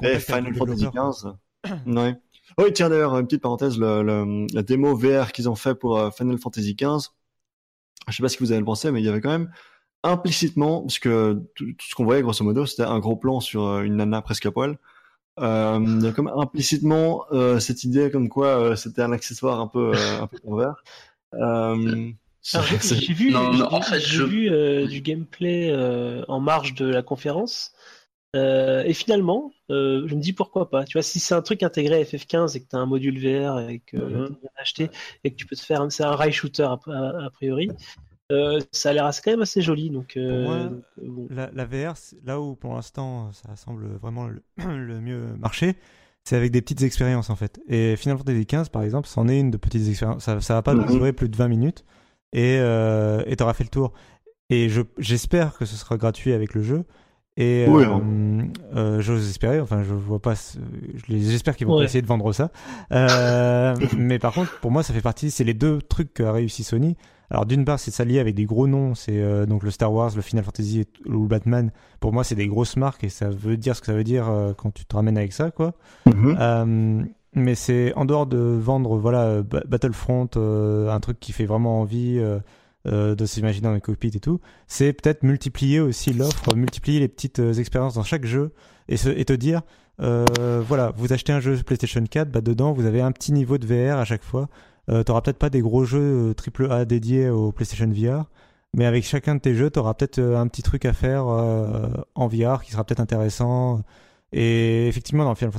des 0.02 0.20
Final 0.20 0.54
Fantasy 0.56 0.88
XV. 0.88 1.30
ouais. 1.86 2.16
Oui, 2.58 2.74
tiens 2.74 2.90
d'ailleurs 2.90 3.18
une 3.18 3.26
petite 3.26 3.44
parenthèse, 3.44 3.78
le, 3.78 4.02
le, 4.02 4.48
la 4.54 4.64
démo 4.64 4.96
VR 4.96 5.32
qu'ils 5.32 5.48
ont 5.48 5.56
fait 5.56 5.76
pour 5.76 6.14
Final 6.14 6.38
Fantasy 6.40 6.76
XV. 6.76 7.10
Je 8.08 8.16
sais 8.16 8.24
pas 8.24 8.28
ce 8.28 8.38
que 8.38 8.44
vous 8.44 8.52
avez 8.52 8.64
pensé, 8.64 8.92
mais 8.92 9.02
il 9.02 9.06
y 9.06 9.10
avait 9.10 9.22
quand 9.22 9.30
même 9.30 9.50
implicitement, 10.04 10.82
parce 10.82 11.00
que 11.00 11.42
tout, 11.56 11.66
ce 11.80 11.96
qu'on 11.96 12.06
voyait 12.06 12.22
grosso 12.22 12.44
modo, 12.44 12.66
c'était 12.66 12.84
un 12.84 13.00
gros 13.00 13.16
plan 13.16 13.40
sur 13.40 13.66
euh, 13.66 13.82
une 13.82 13.98
nana 13.98 14.22
presque 14.22 14.46
à 14.46 14.52
poil. 14.52 14.78
Euh, 15.40 15.80
il 15.86 16.04
y 16.04 16.08
a 16.08 16.12
comme 16.14 16.32
implicitement 16.36 17.26
euh, 17.32 17.60
cette 17.60 17.84
idée 17.84 18.10
comme 18.10 18.28
quoi 18.28 18.60
euh, 18.60 18.76
c'était 18.76 19.04
un 19.04 19.12
accessoire 19.12 19.60
un 19.60 19.68
peu 19.68 19.92
euh, 19.94 20.22
un 20.22 20.26
peu 20.26 20.40
pervers. 20.40 20.84
j'ai 22.42 23.14
vu, 23.14 23.36
en 23.36 23.82
fait, 23.82 24.00
j'ai 24.00 24.26
vu 24.26 24.88
du 24.88 25.02
gameplay 25.02 25.76
en 26.28 26.40
marge 26.40 26.74
de 26.74 26.88
la 26.88 27.04
conférence. 27.04 27.74
et 28.34 28.94
finalement, 28.94 29.52
je 29.70 30.16
me 30.16 30.22
dis 30.22 30.34
pourquoi 30.34 30.70
pas. 30.70 30.86
Tu 30.86 30.94
vois, 30.94 31.04
si 31.04 31.20
c'est 31.20 31.36
un 31.36 31.42
truc 31.42 31.62
intégré 31.62 32.02
à 32.02 32.04
FF15 32.04 32.56
et 32.56 32.62
que 32.62 32.70
tu 32.70 32.76
as 32.76 32.80
un 32.80 32.86
module 32.88 33.20
VR 33.20 33.60
et 33.70 33.80
que 33.86 33.98
mm-hmm. 33.98 34.30
tu 34.30 34.48
acheté 34.56 34.90
et 35.24 35.32
que 35.32 35.36
tu 35.36 35.46
peux 35.46 35.56
te 35.56 35.62
faire, 35.62 35.86
c'est 35.90 36.04
un 36.04 36.16
rail 36.16 36.32
shooter 36.32 36.64
a 36.64 37.30
priori, 37.32 37.70
euh, 38.32 38.60
ça 38.74 38.90
a 38.90 38.94
l'air 38.94 39.10
quand 39.24 39.32
même 39.32 39.42
assez 39.42 39.62
joli. 39.62 39.90
Donc, 39.90 40.18
euh, 40.18 40.70
la, 41.30 41.66
VR, 41.66 41.96
là 42.26 42.42
où 42.42 42.56
pour 42.56 42.74
l'instant 42.74 43.32
ça 43.32 43.56
semble 43.56 43.88
vraiment 44.02 44.28
le, 44.58 45.00
mieux 45.00 45.36
marcher, 45.38 45.76
c'est 46.26 46.36
avec 46.36 46.52
des 46.52 46.62
petites 46.62 46.82
expériences 46.82 47.30
en 47.30 47.36
fait. 47.36 47.60
Et 47.68 47.96
Final 47.96 48.18
Fantasy 48.18 48.46
XV 48.46 48.70
par 48.70 48.84
exemple, 48.84 49.08
c'en 49.08 49.28
est 49.28 49.40
une 49.40 49.52
de 49.52 49.58
petites 49.58 49.88
expériences. 49.88 50.24
Ça, 50.24 50.42
ça 50.42 50.56
va 50.56 50.62
pas 50.62 50.74
mhm. 50.74 50.88
durer 50.88 51.14
plus 51.14 51.30
de 51.30 51.38
20 51.38 51.48
minutes 51.48 51.86
et 52.34 52.58
euh, 52.60 53.24
tu 53.24 53.44
auras 53.44 53.54
fait 53.54 53.64
le 53.64 53.70
tour. 53.70 53.94
Et 54.50 54.70
j'espère 54.98 55.58
que 55.58 55.66
ce 55.66 55.76
sera 55.76 55.98
gratuit 55.98 56.34
avec 56.34 56.54
le 56.54 56.62
jeu. 56.62 56.84
Et 57.40 57.68
hein. 57.68 58.50
j'ose 59.00 59.30
espérer, 59.30 59.60
enfin 59.60 59.84
je 59.84 59.94
vois 59.94 60.20
pas, 60.20 60.34
j'espère 61.08 61.56
qu'ils 61.56 61.68
vont 61.68 61.80
essayer 61.84 62.02
de 62.02 62.08
vendre 62.08 62.34
ça. 62.34 62.52
mais 63.96 64.20
par 64.20 64.34
contre, 64.34 64.60
pour 64.60 64.72
moi, 64.72 64.84
ça 64.84 64.94
fait 64.94 65.02
partie, 65.02 65.30
c'est 65.32 65.44
les 65.44 65.54
deux 65.54 65.80
trucs 65.82 66.14
qu'a 66.16 66.32
réussi 66.32 66.64
Sony. 66.64 66.98
Alors 67.30 67.46
d'une 67.46 67.66
part, 67.66 67.80
c'est 67.80 67.92
s'allier 67.92 68.20
avec 68.20 68.36
des 68.36 68.46
gros 68.46 68.68
noms, 68.68 68.96
c'est 68.96 69.20
euh, 69.22 69.46
donc 69.46 69.64
le 69.64 69.72
Star 69.72 69.92
Wars, 69.92 70.12
le 70.16 70.22
Final 70.22 70.46
Fantasy 70.46 70.86
ou 71.06 71.24
le 71.24 71.28
Batman. 71.28 71.72
Pour 72.00 72.14
moi, 72.14 72.24
c'est 72.24 72.36
des 72.36 72.48
grosses 72.48 72.78
marques 72.78 73.04
et 73.04 73.10
ça 73.10 73.30
veut 73.30 73.58
dire 73.58 73.76
ce 73.76 73.82
que 73.82 73.88
ça 73.88 73.94
veut 73.94 74.06
dire 74.06 74.30
euh, 74.30 74.54
quand 74.54 74.74
tu 74.74 74.86
te 74.86 74.96
ramènes 74.96 75.18
avec 75.18 75.34
ça, 75.34 75.52
quoi. 75.52 75.74
Mhm. 76.06 76.38
Euh, 76.40 77.04
mais 77.34 77.56
c'est 77.56 77.94
en 77.96 78.06
dehors 78.06 78.26
de 78.26 78.38
vendre, 78.38 78.98
voilà, 78.98 79.44
Battlefront, 79.44 80.30
un 80.36 81.00
truc 81.00 81.20
qui 81.20 81.34
fait 81.34 81.46
vraiment 81.46 81.82
envie 81.82 82.20
de 82.86 83.26
s'imaginer 83.26 83.68
dans 83.68 83.74
les 83.74 83.82
cockpits 83.82 84.14
et 84.16 84.20
tout. 84.20 84.40
C'est 84.66 84.92
peut-être 84.92 85.22
multiplier 85.22 85.80
aussi 85.80 86.14
l'offre, 86.14 86.56
multiplier 86.56 87.00
les 87.00 87.08
petites 87.08 87.40
expériences 87.40 87.94
dans 87.94 88.04
chaque 88.04 88.26
jeu 88.26 88.54
et, 88.90 88.96
et 88.96 89.26
te 89.26 89.34
dire. 89.34 89.62
voilà, 90.00 90.94
vous 90.96 91.14
achetez 91.14 91.32
un 91.32 91.40
jeu 91.40 91.58
PlayStation 91.58 92.04
4, 92.04 92.32
bah 92.32 92.42
dedans 92.42 92.74
vous 92.74 92.88
avez 92.88 93.02
un 93.02 93.12
petit 93.12 93.34
niveau 93.34 93.60
de 93.60 93.68
VR 93.68 94.00
à 94.00 94.06
chaque 94.06 94.24
fois 94.24 94.50
euh, 94.90 95.04
t'auras 95.04 95.22
peut-être 95.22 95.38
pas 95.38 95.50
des 95.50 95.62
gros 95.62 95.86
jeux 95.86 96.34
euh, 96.34 96.70
AAA 96.70 96.86
dédiés 96.86 97.30
au 97.30 97.52
PlayStation 97.52 97.88
VR, 97.88 98.26
mais 98.74 98.86
avec 98.86 99.04
chacun 99.04 99.36
de 99.36 99.40
tes 99.42 99.56
jeux, 99.56 99.70
t'auras 99.70 99.94
peut-être 99.94 100.20
euh, 100.20 100.38
un 100.38 100.48
petit 100.48 100.64
truc 100.64 100.86
à 100.86 100.94
faire 100.94 101.28
euh, 101.28 101.88
en 102.16 102.28
VR 102.28 102.64
qui 102.64 102.72
sera 102.72 102.84
peut-être 102.84 103.00
intéressant. 103.00 103.82
Et 104.34 104.88
effectivement, 104.88 105.24
dans 105.24 105.36
Final 105.36 105.54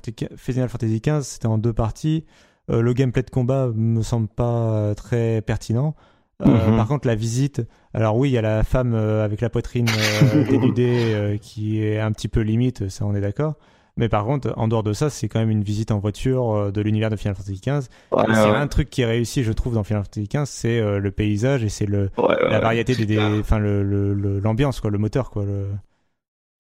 Fantasy 0.69 1.01
XV, 1.01 1.23
c'était 1.23 1.47
en 1.47 1.59
deux 1.59 1.73
parties. 1.73 2.25
Euh, 2.71 2.83
le 2.83 2.93
gameplay 2.93 3.23
de 3.23 3.31
combat 3.31 3.71
me 3.75 4.03
semble 4.03 4.29
pas 4.29 4.73
euh, 4.73 4.95
très 4.95 5.43
pertinent. 5.43 5.95
Euh, 6.43 6.71
Mhm. 6.71 6.77
Par 6.77 6.87
contre, 6.87 7.09
la 7.09 7.17
visite, 7.17 7.63
alors 7.95 8.17
oui, 8.17 8.29
il 8.31 8.33
y 8.33 8.39
a 8.39 8.43
la 8.43 8.63
femme 8.63 8.95
euh, 8.95 9.25
avec 9.25 9.41
la 9.41 9.51
poitrine 9.51 9.89
euh, 9.89 10.45
dénudée 10.49 11.13
euh, 11.15 11.37
qui 11.37 11.83
est 11.83 11.99
un 11.99 12.13
petit 12.13 12.29
peu 12.29 12.41
limite, 12.41 12.89
ça 12.89 13.05
on 13.07 13.15
est 13.15 13.21
d'accord. 13.21 13.55
Mais 13.99 14.09
par 14.09 14.25
contre, 14.25 14.55
en 14.57 14.69
dehors 14.69 14.83
de 14.85 14.95
ça, 14.95 15.11
c'est 15.11 15.29
quand 15.29 15.41
même 15.41 15.51
une 15.51 15.65
visite 15.65 15.91
en 15.91 15.99
voiture 16.01 16.53
euh, 16.57 16.73
de 16.73 16.81
l'univers 16.81 17.11
de 17.11 17.17
Final 17.17 17.37
Fantasy 17.37 17.61
XV. 17.61 17.91
Ouais, 18.11 18.27
C'est 18.33 18.51
ouais, 18.51 18.57
un 18.57 18.69
truc 18.69 18.91
qui 18.91 19.03
est 19.03 19.07
réussi, 19.07 19.45
je 19.45 19.53
trouve, 19.53 19.75
dans 19.75 19.85
Final 19.85 20.05
Fantasy 20.05 20.29
XV, 20.29 20.51
c'est 20.51 20.79
euh, 20.81 20.99
le 21.01 21.11
paysage 21.13 21.65
et 21.65 21.69
c'est 21.69 21.87
le 21.87 22.11
ouais, 22.17 22.25
ouais, 22.27 22.39
la 22.47 22.61
variété 22.61 22.97
des, 22.97 23.41
enfin 23.43 23.59
le 23.59 23.83
le- 23.85 24.15
le- 24.15 24.41
l'ambiance 24.41 24.81
quoi, 24.81 24.91
le 24.91 24.99
moteur 24.99 25.31
quoi. 25.31 25.45
Le... 25.45 25.69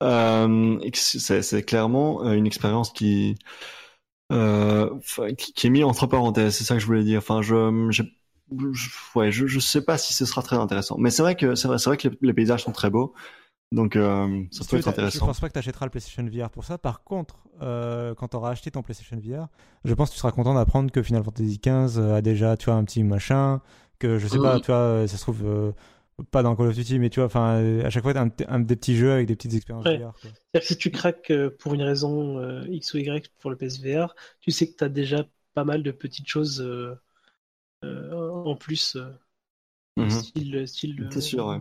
Euh, 0.02 0.78
c'est 0.94 1.62
clairement 1.64 2.22
une 2.32 2.46
expérience 2.46 2.92
qui, 2.92 3.36
euh, 4.32 4.90
enfin, 4.96 5.34
qui, 5.34 5.52
qui 5.54 5.68
est 5.68 5.70
mise 5.70 5.84
entre 5.84 6.06
parenthèses. 6.06 6.56
C'est 6.56 6.64
ça 6.64 6.74
que 6.74 6.80
je 6.80 6.86
voulais 6.86 7.04
dire. 7.04 7.18
Enfin, 7.18 7.42
je, 7.42 7.90
je, 7.92 8.02
ouais, 9.14 9.32
je, 9.32 9.46
je 9.46 9.60
sais 9.60 9.84
pas 9.84 9.98
si 9.98 10.14
ce 10.14 10.26
sera 10.26 10.42
très 10.42 10.56
intéressant. 10.56 10.96
Mais 10.98 11.10
c'est 11.10 11.22
vrai 11.22 11.36
que 11.36 11.54
c'est 11.54 11.68
vrai, 11.68 11.96
que 11.96 12.08
les, 12.08 12.18
les 12.22 12.34
paysages 12.34 12.64
sont 12.64 12.72
très 12.72 12.90
beaux. 12.90 13.14
Donc, 13.72 13.96
euh, 13.96 14.44
ça 14.50 14.64
Si 14.64 14.68
tu 14.68 14.74
peut 14.74 14.76
veux, 14.76 14.82
être 14.82 14.88
t'as- 14.94 14.96
Je 15.04 15.18
intéressant. 15.18 15.26
pense 15.26 15.40
pas 15.40 15.48
que 15.48 15.52
tu 15.52 15.58
achèteras 15.58 15.86
le 15.86 15.90
PlayStation 15.90 16.24
VR 16.24 16.50
pour 16.50 16.64
ça. 16.64 16.78
Par 16.78 17.02
contre, 17.04 17.36
euh, 17.60 18.14
quand 18.14 18.28
tu 18.28 18.36
auras 18.36 18.50
acheté 18.50 18.70
ton 18.70 18.82
PlayStation 18.82 19.18
VR, 19.18 19.48
je 19.84 19.92
pense 19.94 20.08
que 20.10 20.14
tu 20.14 20.20
seras 20.20 20.32
content 20.32 20.54
d'apprendre 20.54 20.90
que 20.90 21.02
Final 21.02 21.22
Fantasy 21.24 21.58
XV 21.58 21.98
a 21.98 22.22
déjà, 22.22 22.56
tu 22.56 22.66
vois, 22.66 22.74
un 22.74 22.84
petit 22.84 23.04
machin, 23.04 23.60
que 23.98 24.18
je 24.18 24.26
sais 24.26 24.38
pas, 24.40 24.58
tu 24.60 24.66
vois, 24.70 25.06
ça 25.06 25.16
se 25.16 25.22
trouve 25.22 25.44
euh, 25.44 25.72
pas 26.30 26.42
dans 26.42 26.56
Call 26.56 26.68
of 26.68 26.74
Duty, 26.76 26.98
mais 26.98 27.10
tu 27.10 27.20
vois, 27.20 27.26
enfin, 27.26 27.56
euh, 27.60 27.84
à 27.84 27.90
chaque 27.90 28.02
fois, 28.02 28.14
t'as 28.14 28.24
un, 28.24 28.30
un- 28.48 28.60
des 28.60 28.76
petits 28.76 28.96
jeux 28.96 29.12
avec 29.12 29.26
des 29.26 29.36
petites 29.36 29.54
expériences 29.54 29.86
Ouais. 29.86 29.92
VR. 29.92 30.18
quoi. 30.20 30.32
C'est-à-dire 30.52 30.60
que 30.68 30.74
si 30.74 30.76
tu 30.78 30.90
craques 30.90 31.30
euh, 31.30 31.50
pour 31.58 31.74
une 31.74 31.82
raison 31.82 32.38
euh, 32.38 32.66
X 32.68 32.94
ou 32.94 32.98
Y 32.98 33.30
pour 33.38 33.50
le 33.50 33.56
PSVR, 33.56 34.14
tu 34.40 34.50
sais 34.50 34.70
que 34.70 34.76
tu 34.76 34.84
as 34.84 34.88
déjà 34.88 35.24
pas 35.54 35.64
mal 35.64 35.82
de 35.82 35.90
petites 35.92 36.28
choses 36.28 36.60
euh, 36.60 36.94
euh, 37.84 38.30
en 38.30 38.56
plus, 38.56 38.96
euh, 38.96 39.12
Mhm. 39.96 40.32
style, 40.32 40.66
style 40.68 41.02
C'est 41.10 41.20
euh, 41.20 41.20
sûr, 41.20 41.46
ouais. 41.46 41.60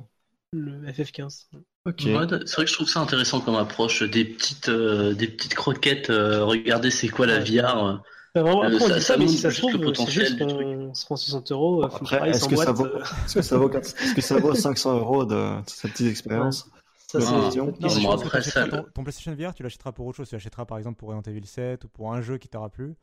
Le 0.53 0.85
FF15. 0.91 1.47
Ok. 1.85 2.01
Ouais, 2.05 2.27
c'est 2.45 2.55
vrai 2.55 2.65
que 2.65 2.67
je 2.67 2.73
trouve 2.73 2.89
ça 2.89 2.99
intéressant 3.01 3.39
comme 3.41 3.55
approche, 3.55 4.03
des 4.03 4.25
petites, 4.25 4.69
euh, 4.69 5.13
des 5.13 5.27
petites 5.27 5.55
croquettes. 5.55 6.09
euh, 6.09 6.43
regardez, 6.45 6.91
c'est 6.91 7.07
quoi 7.09 7.25
la. 7.27 7.39
VR 7.39 7.85
euh. 7.85 7.97
Enfin, 8.35 8.43
vraiment, 8.43 8.63
Euh, 8.63 8.67
après, 8.67 8.75
on 8.85 8.87
ça- 8.87 8.95
dit 8.95 9.01
ça 9.01 9.13
ça, 9.13 9.17
mais 9.17 9.27
si 9.27 9.37
ça 9.37 9.49
se 9.49 9.55
juste 9.55 9.71
le 9.73 9.79
trouve, 9.79 9.81
c'est 9.81 9.85
potentiel 9.85 10.25
juste 10.27 10.39
qu'on 10.39 10.93
se 10.93 11.05
prend 11.05 11.15
60 11.15 11.51
euros, 11.51 11.83
Après, 11.83 12.29
est-ce 12.29 12.47
que 12.47 12.55
ça 12.55 12.71
boîte. 12.73 12.93
vaut, 12.93 12.99
est-ce 13.25 13.33
que 13.35 13.41
ça 13.41 13.57
vaut, 13.57 13.71
est-ce 13.71 14.13
que 14.13 14.21
ça 14.21 14.37
vaut 14.39 14.53
500 14.55 14.97
euros 14.97 15.25
de 15.25 15.53
cette 15.65 15.91
petite 15.91 16.07
expérience? 16.07 16.69
ça, 17.07 17.21
c'est 17.21 17.31
non, 17.31 17.73
Non, 17.79 18.11
après 18.11 18.41
ça, 18.41 18.67
ton, 18.67 19.03
PlayStation 19.03 19.33
VR, 19.33 19.53
tu 19.53 19.63
l'achèteras 19.63 19.91
pour 19.91 20.05
autre 20.07 20.17
chose. 20.17 20.29
Tu 20.29 20.35
l'achèteras 20.35 20.65
par 20.65 20.77
exemple 20.77 20.97
pour 20.97 21.09
Resident 21.09 21.31
Evil 21.31 21.45
7 21.47 21.85
ou 21.85 21.87
pour 21.89 22.13
un 22.13 22.21
jeu 22.21 22.37
qui 22.37 22.47
t'aura 22.49 22.69
plu. 22.69 22.95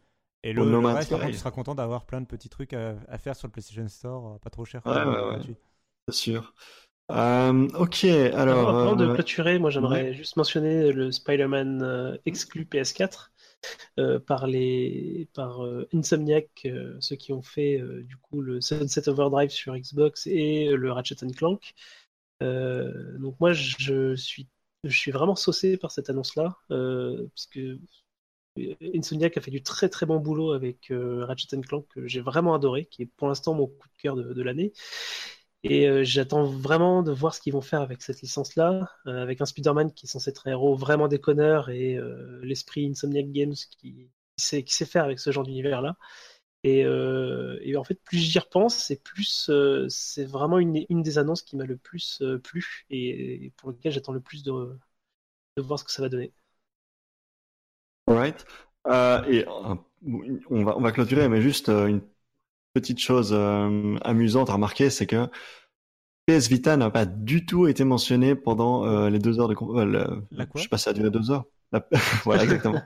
Et 0.43 0.53
le, 0.53 0.71
le 0.71 0.79
reste, 0.79 1.09
par 1.09 1.21
contre, 1.21 1.31
Sky. 1.31 1.33
tu 1.33 1.39
seras 1.39 1.51
content 1.53 1.75
d'avoir 1.75 2.05
plein 2.05 2.21
de 2.21 2.27
petits 2.27 2.51
trucs 2.51 2.75
à, 2.75 2.97
à 3.09 3.17
faire 3.19 3.35
sur 3.35 3.49
le 3.49 3.53
PlayStation 3.53 3.89
Store, 3.89 4.39
pas 4.41 4.51
trop 4.51 4.67
cher. 4.67 4.83
Ouais, 4.85 4.93
ouais, 4.93 5.05
ouais. 5.05 5.31
gratuit. 5.31 5.57
C'est 6.07 6.15
sûr. 6.15 6.53
Euh, 7.11 7.69
ok, 7.79 8.05
Alors, 8.05 8.71
avant 8.71 8.97
de 8.97 9.05
euh, 9.05 9.15
clôturer, 9.15 9.59
moi 9.59 9.69
j'aimerais 9.71 10.15
juste 10.15 10.37
mentionner 10.37 10.91
le 10.91 11.13
Spider-Man 11.13 11.83
euh, 11.83 12.17
exclu 12.25 12.65
PS4 12.65 13.33
euh, 13.99 14.19
par 14.19 14.47
les 14.47 15.29
par 15.35 15.65
euh, 15.65 15.87
Insomniac, 15.93 16.67
ceux 17.01 17.17
qui 17.17 17.33
ont 17.33 17.43
fait 17.43 17.79
du 18.05 18.17
coup 18.17 18.41
le 18.41 18.61
Sunset 18.63 19.09
Overdrive 19.09 19.51
sur 19.51 19.77
Xbox 19.77 20.27
et 20.27 20.71
le 20.71 20.93
Ratchet 20.93 21.17
Clank. 21.37 21.75
Donc 22.41 23.39
moi 23.41 23.53
je 23.53 24.15
suis 24.17 24.49
je 24.85 24.97
suis 24.99 25.11
vraiment 25.11 25.37
saucé 25.37 25.77
par 25.77 25.91
cette 25.93 26.11
annonce-là 26.11 26.57
parce 26.69 27.47
que 27.47 27.79
Insomniac 28.95 29.37
a 29.37 29.41
fait 29.41 29.51
du 29.51 29.63
très 29.63 29.89
très 29.89 30.07
bon 30.07 30.21
boulot 30.21 30.53
avec 30.53 30.91
Ratchet 30.91 31.61
Clank 31.61 31.87
que 31.89 32.07
j'ai 32.07 32.21
vraiment 32.21 32.55
adoré, 32.55 32.87
qui 32.87 33.03
est 33.03 33.07
pour 33.07 33.29
l'instant 33.29 33.55
mon 33.55 33.67
coup 33.67 33.89
de 33.89 34.03
cœur 34.03 34.17
de, 34.17 34.33
de 34.33 34.43
l'année. 34.43 34.73
Et 35.65 35.89
euh, 35.89 36.05
j'attends 36.05 36.45
vraiment 36.45 37.03
de 37.03 37.11
voir 37.11 37.35
ce 37.35 37.41
qu'ils 37.41 37.55
vont 37.55 37.63
faire 37.63 37.81
avec 37.81 38.03
cette 38.03 38.21
licence-là, 38.21 38.87
euh, 39.07 39.23
avec 39.23 39.41
un 39.41 39.47
Spider-Man 39.47 39.93
qui 39.95 40.05
est 40.05 40.09
censé 40.09 40.29
être 40.29 40.47
un 40.47 40.51
héros 40.51 40.77
vraiment 40.77 41.09
déconneur 41.09 41.71
et 41.71 41.97
euh, 41.97 42.39
l'esprit 42.43 42.87
Insomniac 42.87 43.33
Games 43.33 43.55
qui, 43.71 44.11
sait, 44.37 44.63
faire 44.85 45.05
avec 45.05 45.19
ce 45.19 45.31
genre 45.31 45.43
d'univers-là. 45.43 45.97
Et, 46.65 46.81
et 46.81 47.77
en 47.77 47.85
fait, 47.85 48.01
plus 48.03 48.17
j'y 48.17 48.39
repense, 48.39 48.75
c'est 48.77 49.03
plus, 49.03 49.51
c'est 49.89 50.25
vraiment 50.25 50.59
une, 50.59 51.03
des 51.03 51.19
annonces 51.19 51.43
qui 51.43 51.57
m'a 51.59 51.67
le 51.67 51.77
plus 51.77 52.23
plu 52.43 52.87
et, 52.89 53.45
et 53.45 53.51
pour 53.59 53.71
lequel 53.71 53.93
j'attends 53.93 54.15
le 54.15 54.21
plus 54.21 54.43
de, 54.43 54.79
voir 55.59 55.79
ce 55.79 55.85
que 55.85 55.93
ça 55.93 56.01
va 56.01 56.09
donner. 56.09 56.33
Alright. 58.07 58.47
Et 59.29 59.45
on 59.47 60.65
va 60.65 60.79
on 60.79 60.81
va 60.81 60.93
clôturer, 60.93 61.29
mais 61.29 61.43
juste 61.43 61.69
une 61.69 62.01
petite 62.75 62.99
chose 63.01 63.31
euh, 63.33 63.97
amusante 64.03 64.51
à 64.51 64.55
remarquer, 64.55 64.91
c'est 64.91 65.07
que 65.07 65.27
PS 66.27 66.49
Vita 66.49 66.77
n'a 66.77 66.91
pas 66.91 67.05
du 67.07 67.47
tout 67.47 67.67
été 67.67 67.85
mentionné 67.85 68.35
pendant 68.35 68.85
euh, 68.87 69.11
les 69.11 69.19
deux 69.19 69.41
heures 69.41 69.49
de 69.49 69.55
euh, 69.61 69.85
le- 69.85 70.23
La 70.31 70.47
quoi? 70.47 70.59
je 70.59 70.63
sais 70.65 70.69
pas, 70.69 70.79
ça 70.79 70.91
a 70.91 70.93
duré 70.93 71.11
deux 71.11 71.31
heures. 71.31 71.45
La- 71.73 71.87
voilà, 72.25 72.43
exactement. 72.45 72.83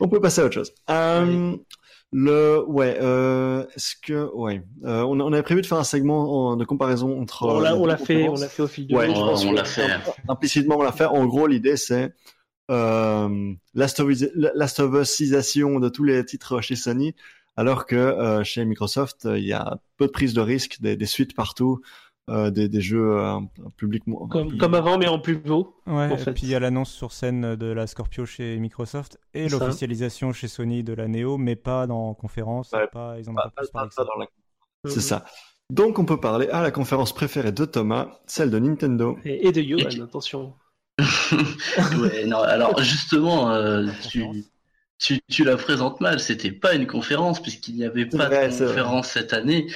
on 0.00 0.08
peut 0.08 0.20
passer 0.20 0.40
à 0.40 0.46
autre 0.46 0.54
chose. 0.54 0.72
Euh, 0.90 1.56
Le 2.10 2.64
ouais, 2.66 2.96
euh, 3.02 3.66
est-ce 3.76 3.94
que 4.02 4.30
ouais, 4.34 4.62
euh, 4.84 5.02
on, 5.02 5.20
on 5.20 5.32
avait 5.34 5.42
prévu 5.42 5.60
de 5.60 5.66
faire 5.66 5.76
un 5.78 5.84
segment 5.84 6.52
en- 6.52 6.56
de 6.56 6.64
comparaison 6.64 7.20
entre. 7.20 7.42
on 7.46 7.60
l'a 7.60 7.76
on 7.76 7.86
fait, 7.98 8.28
on 8.28 8.34
l'a 8.34 8.48
fait 8.48 8.62
au 8.62 8.66
fil 8.66 8.86
de 8.86 8.94
Ouais, 8.94 9.08
on- 9.10 9.52
l'a 9.52 9.64
fait. 9.64 9.86
Implicitement, 10.26 10.76
on 10.78 10.82
l'a 10.82 10.92
fait. 10.92 11.04
En 11.04 11.26
gros, 11.26 11.46
l'idée, 11.46 11.76
c'est 11.76 12.14
euh, 12.70 13.52
de 15.80 15.88
tous 15.90 16.04
les 16.04 16.24
titres 16.24 16.60
chez 16.62 16.76
Sony, 16.76 17.14
alors 17.58 17.86
que 17.86 17.96
euh, 17.96 18.44
chez 18.44 18.64
Microsoft, 18.64 19.26
euh, 19.26 19.36
il 19.38 19.44
y 19.44 19.52
a 19.52 19.78
peu 19.96 20.06
de 20.06 20.12
prise 20.12 20.32
de 20.32 20.40
risque, 20.40 20.80
des, 20.80 20.96
des 20.96 21.06
suites 21.06 21.34
partout, 21.34 21.80
euh, 22.30 22.50
des, 22.50 22.68
des 22.68 22.80
jeux 22.80 23.16
euh, 23.18 23.40
public 23.76 24.06
mo- 24.06 24.26
Comme, 24.28 24.56
comme 24.58 24.74
avant, 24.74 24.96
mais 24.98 25.08
en 25.08 25.18
plus 25.18 25.36
beau. 25.38 25.74
Ouais, 25.86 26.10
en 26.12 26.16
et 26.16 26.32
puis 26.34 26.42
il 26.44 26.50
y 26.50 26.54
a 26.54 26.60
l'annonce 26.60 26.90
sur 26.92 27.10
scène 27.12 27.56
de 27.56 27.66
la 27.66 27.86
Scorpio 27.86 28.26
chez 28.26 28.58
Microsoft 28.58 29.18
et 29.34 29.48
l'officialisation 29.48 30.32
chez 30.32 30.46
Sony 30.46 30.84
de 30.84 30.92
la 30.92 31.08
Neo, 31.08 31.36
mais 31.38 31.56
pas 31.56 31.86
dans 31.86 32.14
conférence. 32.14 32.70
Ouais, 32.72 32.86
pas, 32.86 33.16
ils 33.18 33.28
en 33.28 33.32
ont 33.32 33.34
pas- 33.34 33.50
pas, 33.56 33.62
plus 33.86 33.92
ça. 33.94 34.04
dans 34.04 34.14
la- 34.20 34.26
Mhm. 34.84 34.90
C'est 34.92 35.00
ça. 35.00 35.24
Donc, 35.70 35.98
on 35.98 36.04
peut 36.04 36.20
parler 36.20 36.48
à 36.50 36.62
la 36.62 36.70
conférence 36.70 37.12
préférée 37.12 37.50
de 37.52 37.64
Thomas, 37.64 38.20
celle 38.26 38.50
de 38.50 38.58
Nintendo. 38.58 39.18
Et, 39.24 39.48
et 39.48 39.52
de 39.52 39.60
Johan, 39.62 39.88
Et- 39.90 40.00
attention. 40.00 40.54
ouais, 42.00 42.26
non, 42.26 42.38
alors 42.42 42.78
justement, 42.82 43.50
euh, 43.50 43.86
tu, 44.08 44.20
Conférence. 44.20 44.36
Tu, 44.98 45.20
tu 45.28 45.44
la 45.44 45.56
présentes 45.56 46.00
mal. 46.00 46.20
C'était 46.20 46.52
pas 46.52 46.74
une 46.74 46.86
conférence 46.86 47.40
puisqu'il 47.40 47.76
n'y 47.76 47.84
avait 47.84 48.06
pas 48.06 48.28
de 48.28 48.58
conférence 48.58 49.08
cette 49.08 49.32
année. 49.32 49.66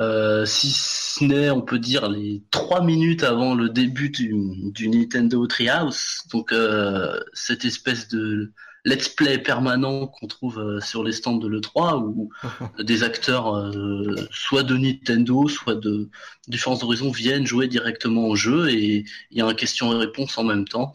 Euh, 0.00 0.46
si 0.46 0.70
ce 0.72 1.24
n'est, 1.24 1.50
on 1.50 1.60
peut 1.60 1.78
dire, 1.78 2.08
les 2.08 2.42
trois 2.50 2.82
minutes 2.82 3.22
avant 3.22 3.54
le 3.54 3.68
début 3.68 4.08
du, 4.08 4.34
du 4.72 4.88
Nintendo 4.88 5.46
Treehouse. 5.46 6.22
Donc 6.32 6.52
euh, 6.52 7.20
cette 7.34 7.64
espèce 7.64 8.08
de 8.08 8.52
let's 8.84 9.08
play 9.08 9.38
permanent 9.38 10.06
qu'on 10.06 10.26
trouve 10.26 10.58
euh, 10.58 10.80
sur 10.80 11.04
les 11.04 11.12
stands 11.12 11.36
de 11.36 11.48
l'E3 11.48 12.02
où 12.02 12.30
des 12.82 13.04
acteurs 13.04 13.54
euh, 13.54 14.14
soit 14.30 14.62
de 14.62 14.76
Nintendo, 14.76 15.48
soit 15.48 15.74
de 15.74 16.08
différents 16.48 16.82
horizons 16.82 17.10
viennent 17.10 17.46
jouer 17.46 17.68
directement 17.68 18.26
au 18.26 18.36
jeu 18.36 18.70
et 18.70 19.04
il 19.30 19.38
y 19.38 19.40
a 19.40 19.46
un 19.46 19.54
question 19.54 19.92
et 19.92 19.96
réponse 19.96 20.36
en 20.38 20.44
même 20.44 20.66
temps. 20.66 20.92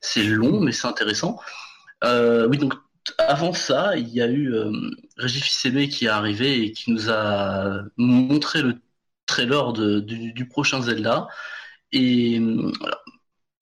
C'est 0.00 0.22
long 0.22 0.60
mais 0.60 0.72
c'est 0.72 0.86
intéressant. 0.86 1.40
Euh, 2.04 2.48
oui 2.48 2.58
donc 2.58 2.74
avant 3.18 3.52
ça 3.52 3.96
il 3.96 4.08
y 4.08 4.22
a 4.22 4.28
eu 4.28 4.52
euh, 4.54 4.72
Régis 5.16 5.42
Fils-Aimé 5.42 5.88
qui 5.88 6.06
est 6.06 6.08
arrivé 6.08 6.62
et 6.64 6.72
qui 6.72 6.90
nous 6.92 7.10
a 7.10 7.82
montré 7.96 8.62
le 8.62 8.80
trailer 9.26 9.72
du, 9.72 10.48
prochain 10.48 10.82
Zelda 10.82 11.28
et 11.92 12.38
euh, 12.40 12.72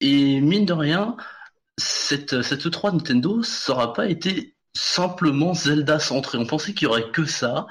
et 0.01 0.41
mine 0.41 0.65
de 0.65 0.73
rien 0.73 1.17
cette 1.77 2.41
cette 2.41 2.65
E3 2.65 2.93
Nintendo 2.93 3.43
ça 3.43 3.73
aura 3.73 3.93
pas 3.93 4.07
été 4.07 4.55
simplement 4.75 5.53
Zelda 5.53 5.99
centré. 5.99 6.37
On 6.37 6.45
pensait 6.45 6.73
qu'il 6.73 6.87
y 6.87 6.89
aurait 6.89 7.11
que 7.11 7.25
ça 7.25 7.67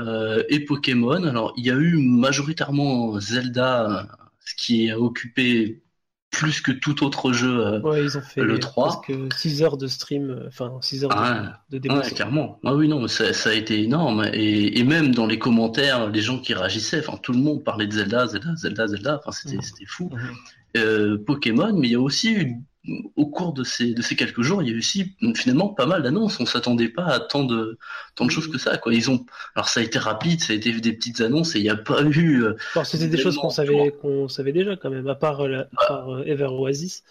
euh, 0.00 0.42
et 0.48 0.64
Pokémon. 0.64 1.24
Alors 1.24 1.52
il 1.56 1.66
y 1.66 1.70
a 1.70 1.74
eu 1.74 1.96
majoritairement 1.98 3.18
Zelda, 3.20 4.08
ce 4.40 4.54
qui 4.56 4.90
a 4.90 4.98
occupé 4.98 5.81
plus 6.32 6.60
que 6.60 6.72
tout 6.72 7.04
autre 7.04 7.32
jeu. 7.32 7.64
euh, 7.64 7.80
Ouais, 7.82 8.02
ils 8.02 8.18
ont 8.18 8.22
fait 8.22 8.40
Le 8.42 8.58
3. 8.58 9.00
presque 9.02 9.12
6 9.38 9.62
heures 9.62 9.76
de 9.76 9.86
stream, 9.86 10.30
euh, 10.30 10.48
enfin 10.48 10.72
6 10.80 11.04
heures 11.04 11.10
de- 11.10 11.14
Ah, 11.16 11.62
de, 11.70 11.78
démo. 11.78 11.96
Ouais, 11.98 12.10
clairement. 12.10 12.58
Ah 12.64 12.74
oui, 12.74 12.88
non, 12.88 13.06
ça, 13.06 13.32
ça 13.32 13.50
a 13.50 13.52
été 13.52 13.82
énorme. 13.82 14.24
Et, 14.32 14.78
et 14.80 14.82
même 14.84 15.14
dans 15.14 15.26
les 15.26 15.38
commentaires, 15.38 16.08
les 16.10 16.20
gens 16.22 16.38
qui 16.38 16.54
réagissaient, 16.54 16.98
enfin, 17.06 17.18
tout 17.22 17.32
le 17.32 17.38
monde 17.38 17.62
parlait 17.62 17.86
de 17.86 17.92
Zelda, 17.92 18.26
Zelda, 18.26 18.56
Zelda, 18.56 18.86
Zelda. 18.88 19.20
Enfin, 19.20 19.30
c'était, 19.30 19.56
Mhm. 19.56 19.62
c'était 19.62 19.86
fou. 19.86 20.10
Mhm. 20.12 20.18
Euh, 20.78 21.18
Pokémon, 21.24 21.72
mais 21.78 21.88
il 21.88 21.92
y 21.92 21.96
a 21.96 22.00
aussi 22.00 22.32
eu, 22.32 22.56
au 23.16 23.26
cours 23.26 23.52
de 23.52 23.62
ces, 23.64 23.94
de 23.94 24.02
ces 24.02 24.16
quelques 24.16 24.42
jours, 24.42 24.62
il 24.62 24.68
y 24.68 24.72
a 24.72 24.74
eu 24.74 24.78
aussi 24.78 25.16
finalement 25.36 25.68
pas 25.68 25.86
mal 25.86 26.02
d'annonces. 26.02 26.40
On 26.40 26.46
s'attendait 26.46 26.88
pas 26.88 27.06
à 27.06 27.20
tant 27.20 27.44
de, 27.44 27.78
tant 28.16 28.24
de 28.26 28.30
choses 28.30 28.48
que 28.50 28.58
ça, 28.58 28.76
quoi. 28.78 28.92
Ils 28.92 29.10
ont, 29.10 29.24
alors 29.54 29.68
ça 29.68 29.80
a 29.80 29.82
été 29.84 29.98
rapide, 29.98 30.40
ça 30.42 30.52
a 30.52 30.56
été 30.56 30.72
des 30.72 30.92
petites 30.92 31.20
annonces 31.20 31.54
et 31.54 31.60
il 31.60 31.62
n'y 31.62 31.70
a 31.70 31.76
pas 31.76 32.02
eu, 32.02 32.42
euh, 32.42 32.56
Alors, 32.74 32.86
c'était 32.86 33.08
des 33.08 33.18
choses 33.18 33.36
qu'on 33.36 33.50
savait, 33.50 33.92
qu'on 34.00 34.28
savait 34.28 34.52
déjà 34.52 34.76
quand 34.76 34.90
même, 34.90 35.06
à 35.08 35.14
part, 35.14 35.40
euh, 35.42 35.48
la- 35.48 35.60
à 35.76 35.86
part 35.86 36.08
euh, 36.12 36.24
Ever 36.24 36.46
Oasis. 36.46 37.04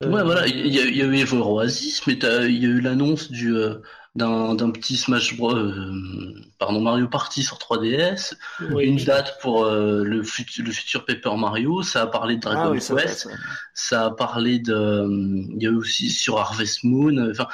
Ouais, 0.00 0.22
voilà, 0.22 0.46
il 0.46 0.66
y, 0.66 0.76
y 0.76 1.02
a 1.02 1.06
eu 1.06 1.16
Evo 1.16 1.42
Oasis, 1.42 2.06
mais 2.06 2.12
il 2.12 2.62
y 2.62 2.66
a 2.66 2.68
eu 2.68 2.80
l'annonce 2.80 3.32
du 3.32 3.52
euh, 3.56 3.78
d'un 4.18 4.54
d'un 4.54 4.70
petit 4.70 4.96
Smash 4.96 5.36
Bros, 5.36 5.54
euh, 5.56 6.34
pardon 6.58 6.80
Mario 6.80 7.08
Party 7.08 7.42
sur 7.42 7.58
3DS, 7.58 8.34
Oui, 8.60 8.84
une 8.86 9.04
date 9.04 9.38
pour 9.40 9.64
euh, 9.64 10.04
le, 10.04 10.22
fut- 10.22 10.62
le 10.62 10.72
futur 10.72 11.04
Paper 11.06 11.36
Mario, 11.36 11.82
ça 11.82 12.02
a 12.02 12.06
parlé 12.06 12.36
de 12.36 12.40
Dragon 12.40 12.60
Ah 12.62 12.70
oui, 12.70 12.80
Quest, 12.80 13.28
ça. 13.28 13.30
ça 13.74 14.06
a 14.06 14.10
parlé 14.10 14.58
de, 14.58 14.72
euh, 14.74 15.08
il 15.56 15.62
y 15.62 15.66
a 15.66 15.70
eu 15.70 15.76
aussi 15.76 16.10
sur 16.10 16.38
Harvest 16.38 16.84
Moon, 16.84 17.30
enfin, 17.30 17.48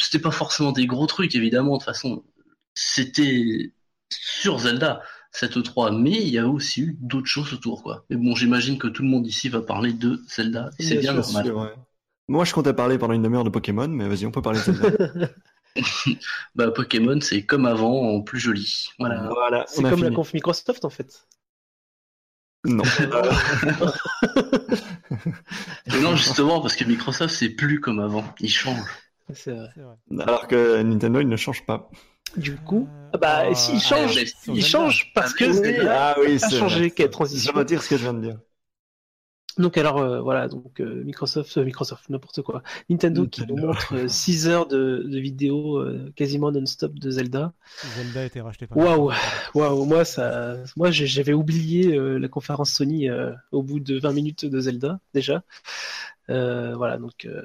c'était 0.00 0.18
pas 0.18 0.30
forcément 0.30 0.72
des 0.72 0.86
gros 0.86 1.06
trucs 1.06 1.34
évidemment, 1.34 1.74
de 1.74 1.78
toute 1.78 1.86
façon, 1.86 2.24
c'était 2.74 3.72
sur 4.10 4.58
Zelda 4.60 5.02
cette 5.32 5.56
E3, 5.56 5.90
mais 5.92 6.12
il 6.22 6.28
y 6.28 6.38
a 6.38 6.48
aussi 6.48 6.82
eu 6.82 6.96
d'autres 7.00 7.26
choses 7.26 7.52
autour 7.52 7.82
quoi. 7.82 8.04
Mais 8.10 8.16
bon, 8.16 8.34
j'imagine 8.34 8.78
que 8.78 8.88
tout 8.88 9.02
le 9.02 9.08
monde 9.08 9.26
ici 9.26 9.48
va 9.48 9.60
parler 9.62 9.92
de 9.92 10.22
Zelda, 10.28 10.70
et 10.78 10.82
c'est 10.82 10.96
Bien 10.96 11.02
bien 11.02 11.12
sûr, 11.12 11.22
normal. 11.22 11.44
sûr, 11.46 11.56
ouais. 11.58 11.74
Moi, 12.28 12.44
je 12.44 12.52
comptais 12.54 12.74
parler 12.74 12.98
pendant 12.98 13.14
une 13.14 13.22
demi-heure 13.22 13.44
de 13.44 13.50
Pokémon, 13.50 13.88
mais 13.88 14.08
vas-y, 14.08 14.26
on 14.26 14.30
peut 14.30 14.42
parler 14.42 14.60
de 14.60 14.64
Zelda. 14.64 14.92
Bah 16.54 16.70
Pokémon, 16.70 17.20
c'est 17.20 17.44
comme 17.44 17.66
avant 17.66 18.14
en 18.14 18.22
plus 18.22 18.40
joli. 18.40 18.88
Voilà. 18.98 19.28
voilà, 19.28 19.64
C'est 19.68 19.82
comme 19.82 20.02
la 20.02 20.10
conf 20.10 20.32
Microsoft 20.34 20.84
en 20.84 20.90
fait. 20.90 21.26
Non. 22.64 22.82
Mais 25.86 26.00
non, 26.00 26.16
justement, 26.16 26.60
parce 26.60 26.76
que 26.76 26.84
Microsoft, 26.84 27.34
c'est 27.34 27.50
plus 27.50 27.80
comme 27.80 28.00
avant. 28.00 28.24
Ils 28.40 28.50
changent. 28.50 28.82
C'est 29.34 29.52
vrai. 29.52 29.68
Alors 30.18 30.48
que 30.48 30.82
Nintendo, 30.82 31.20
il 31.20 31.28
ne 31.28 31.36
change 31.36 31.64
pas. 31.66 31.90
Du 32.36 32.56
coup, 32.56 32.88
Euh, 32.90 33.10
ah 33.14 33.18
bah 33.18 33.42
ah, 33.50 33.54
si, 33.54 33.72
il 33.72 33.76
ah, 33.76 33.80
change, 33.80 34.24
sur 34.24 34.54
il 34.54 34.64
change 34.64 35.12
parce 35.14 35.32
que 35.32 35.44
Ah, 35.44 35.50
oui, 35.50 35.86
ah 35.88 36.14
oui, 36.20 36.34
a 36.42 36.48
c'est 36.48 36.58
changé, 36.58 36.90
quelle 36.90 37.06
Je 37.06 37.12
transition. 37.12 37.52
retire 37.54 37.82
ce 37.82 37.88
que 37.88 37.96
je 37.96 38.02
viens 38.02 38.14
de 38.14 38.20
dire. 38.20 38.38
Donc 39.58 39.76
alors 39.76 39.98
euh, 39.98 40.20
voilà, 40.20 40.48
donc 40.48 40.80
euh, 40.80 41.02
Microsoft, 41.04 41.56
euh, 41.56 41.64
Microsoft, 41.64 42.08
n'importe 42.08 42.42
quoi. 42.42 42.62
Nintendo 42.88 43.26
qui 43.26 43.44
nous 43.46 43.56
montre 43.56 44.08
6 44.08 44.48
heures 44.48 44.66
de, 44.66 45.04
de 45.04 45.18
vidéos 45.18 45.78
euh, 45.78 46.12
quasiment 46.14 46.52
non-stop 46.52 46.94
de 46.94 47.10
Zelda. 47.10 47.52
Zelda 47.96 48.20
a 48.20 48.24
été 48.24 48.40
racheté 48.40 48.66
par. 48.66 48.78
Waouh, 48.78 49.10
waouh, 49.54 49.84
moi 49.84 50.04
ça, 50.04 50.56
moi 50.76 50.90
j'avais 50.92 51.32
oublié 51.32 51.96
euh, 51.96 52.18
la 52.18 52.28
conférence 52.28 52.70
Sony 52.70 53.08
euh, 53.10 53.32
au 53.50 53.62
bout 53.62 53.80
de 53.80 53.98
20 53.98 54.12
minutes 54.12 54.44
de 54.46 54.60
Zelda 54.60 55.00
déjà. 55.12 55.42
Euh, 56.30 56.76
voilà, 56.76 56.98
donc 56.98 57.24
euh, 57.24 57.42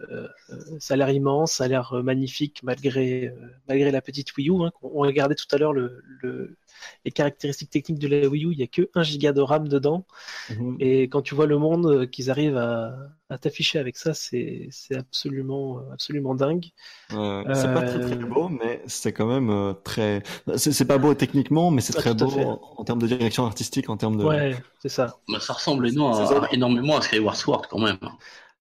euh, 0.52 0.56
ça 0.80 0.96
a 0.96 0.98
l'air 0.98 1.10
immense, 1.10 1.54
ça 1.54 1.66
a 1.66 1.68
l'air 1.70 1.94
euh, 1.94 2.04
magnifique 2.04 2.62
malgré 2.64 3.28
euh, 3.30 3.36
malgré 3.70 3.92
la 3.92 4.02
petite 4.02 4.36
Wii 4.38 4.50
U. 4.50 4.64
Hein, 4.66 4.72
on 4.82 5.00
regardait 5.02 5.36
tout 5.36 5.46
à 5.52 5.58
l'heure 5.58 5.74
le, 5.74 6.02
le- 6.22 6.58
les 7.06 7.12
caractéristiques 7.12 7.70
techniques 7.70 8.00
de 8.00 8.08
la 8.10 8.28
Wii 8.28 8.46
U, 8.46 8.52
il 8.52 8.60
y 8.60 8.64
a 8.64 8.68
que 8.68 8.90
1 8.96 9.04
giga 9.04 9.32
de 9.34 9.42
RAM 9.42 9.68
dedans. 9.70 10.06
Mhm. 10.50 10.80
Et 10.80 11.04
quand 11.04 11.22
tu 11.22 11.36
vois 11.36 11.48
le 11.48 11.58
monde 11.58 11.86
euh, 11.88 12.06
qu'ils 12.08 12.30
arrivent 12.32 12.58
à, 12.58 12.96
à 13.30 13.38
t'afficher 13.38 13.80
avec 13.80 13.98
ça, 13.98 14.14
c'est 14.14 14.68
c'est 14.72 14.96
absolument 14.98 15.80
euh, 15.80 15.94
absolument 15.94 16.36
dingue. 16.36 16.66
Euh, 17.12 17.44
C'est 17.54 17.72
pas 17.72 17.84
très 17.84 18.00
très 18.00 18.16
Euh, 18.16 18.26
beau, 18.26 18.50
mais 18.50 18.82
c'est 18.88 19.14
quand 19.14 19.28
même 19.28 19.50
euh, 19.50 19.74
très. 19.74 20.24
C'est 20.58 20.72
c'est 20.72 20.86
pas 20.86 20.98
beau 20.98 21.14
techniquement, 21.14 21.70
mais 21.70 21.82
c'est 21.82 21.94
Ah, 21.96 22.02
très 22.02 22.14
beau 22.14 22.32
en, 22.40 22.62
en 22.78 22.84
termes 22.86 23.00
de 23.00 23.08
direction 23.08 23.46
artistique, 23.46 23.90
en 23.90 23.98
termes 23.98 24.18
de. 24.18 24.24
Ouais, 24.24 24.56
c'est 24.80 24.90
ça. 24.90 25.20
Bah, 25.28 25.40
ça 25.40 25.54
ressemble 25.54 25.88
énormément 25.88 26.42
à, 26.44 26.54
énormément 26.54 26.98
à 26.98 27.02
Skyward 27.02 27.36
Sword 27.36 27.68
quand 27.70 27.80
même. 27.80 27.98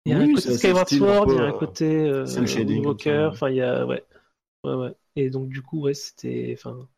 Il 0.06 0.12
y 0.12 0.16
a 0.16 0.20
Oui, 0.20 0.22
un 0.22 0.28
côté 0.30 0.52
Skyward 0.52 0.90
Sword, 0.90 1.28
il 1.32 1.38
y 1.38 1.40
a 1.40 1.46
un 1.46 1.52
euh, 1.52 1.54
côté 1.54 1.86
euh, 1.86 2.46
shading, 2.46 2.84
Walker, 2.84 3.28
ça. 3.30 3.32
enfin 3.32 3.50
il 3.50 3.58
y 3.58 3.62
a 3.62 3.86
ouais. 3.86 4.04
Ouais 4.64 4.74
ouais. 4.76 4.96
Et 5.18 5.30
donc 5.32 5.50
du 5.50 5.62
coup 5.64 5.82
ouais, 5.84 5.94
c'était 5.96 6.56
enfin 6.58 6.90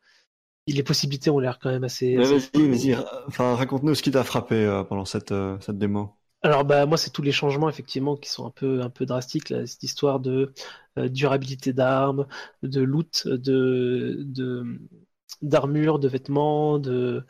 les 0.68 0.82
possibilités 0.84 1.30
ont 1.30 1.40
l'air 1.40 1.58
quand 1.60 1.70
même 1.70 1.84
assez, 1.84 2.16
vas-y, 2.16 2.38
vas-y, 2.68 2.94
ra- 2.94 3.24
enfin, 3.28 3.54
raconte-nous 3.56 3.94
ce 3.94 4.02
qui 4.02 4.10
t'a 4.10 4.24
frappé 4.24 4.54
euh, 4.56 4.82
pendant 4.84 5.04
cette, 5.04 5.32
euh, 5.32 5.58
cette 5.60 5.78
démo. 5.78 6.16
Alors 6.42 6.64
bah 6.64 6.84
moi 6.86 6.98
c'est 6.98 7.10
tous 7.10 7.22
les 7.22 7.32
changements 7.32 7.70
effectivement 7.70 8.16
qui 8.16 8.28
sont 8.28 8.46
un 8.46 8.50
peu 8.50 8.82
un 8.82 8.90
peu 8.90 9.06
drastiques 9.06 9.48
là, 9.48 9.66
cette 9.66 9.82
histoire 9.82 10.20
de 10.20 10.52
euh, 10.98 11.08
durabilité 11.08 11.72
d'armes, 11.72 12.26
de 12.62 12.82
loot, 12.82 13.26
de 13.26 14.18
de 14.26 14.78
d'armure, 15.42 15.98
de 15.98 16.08
vêtements, 16.08 16.78
de 16.78 17.24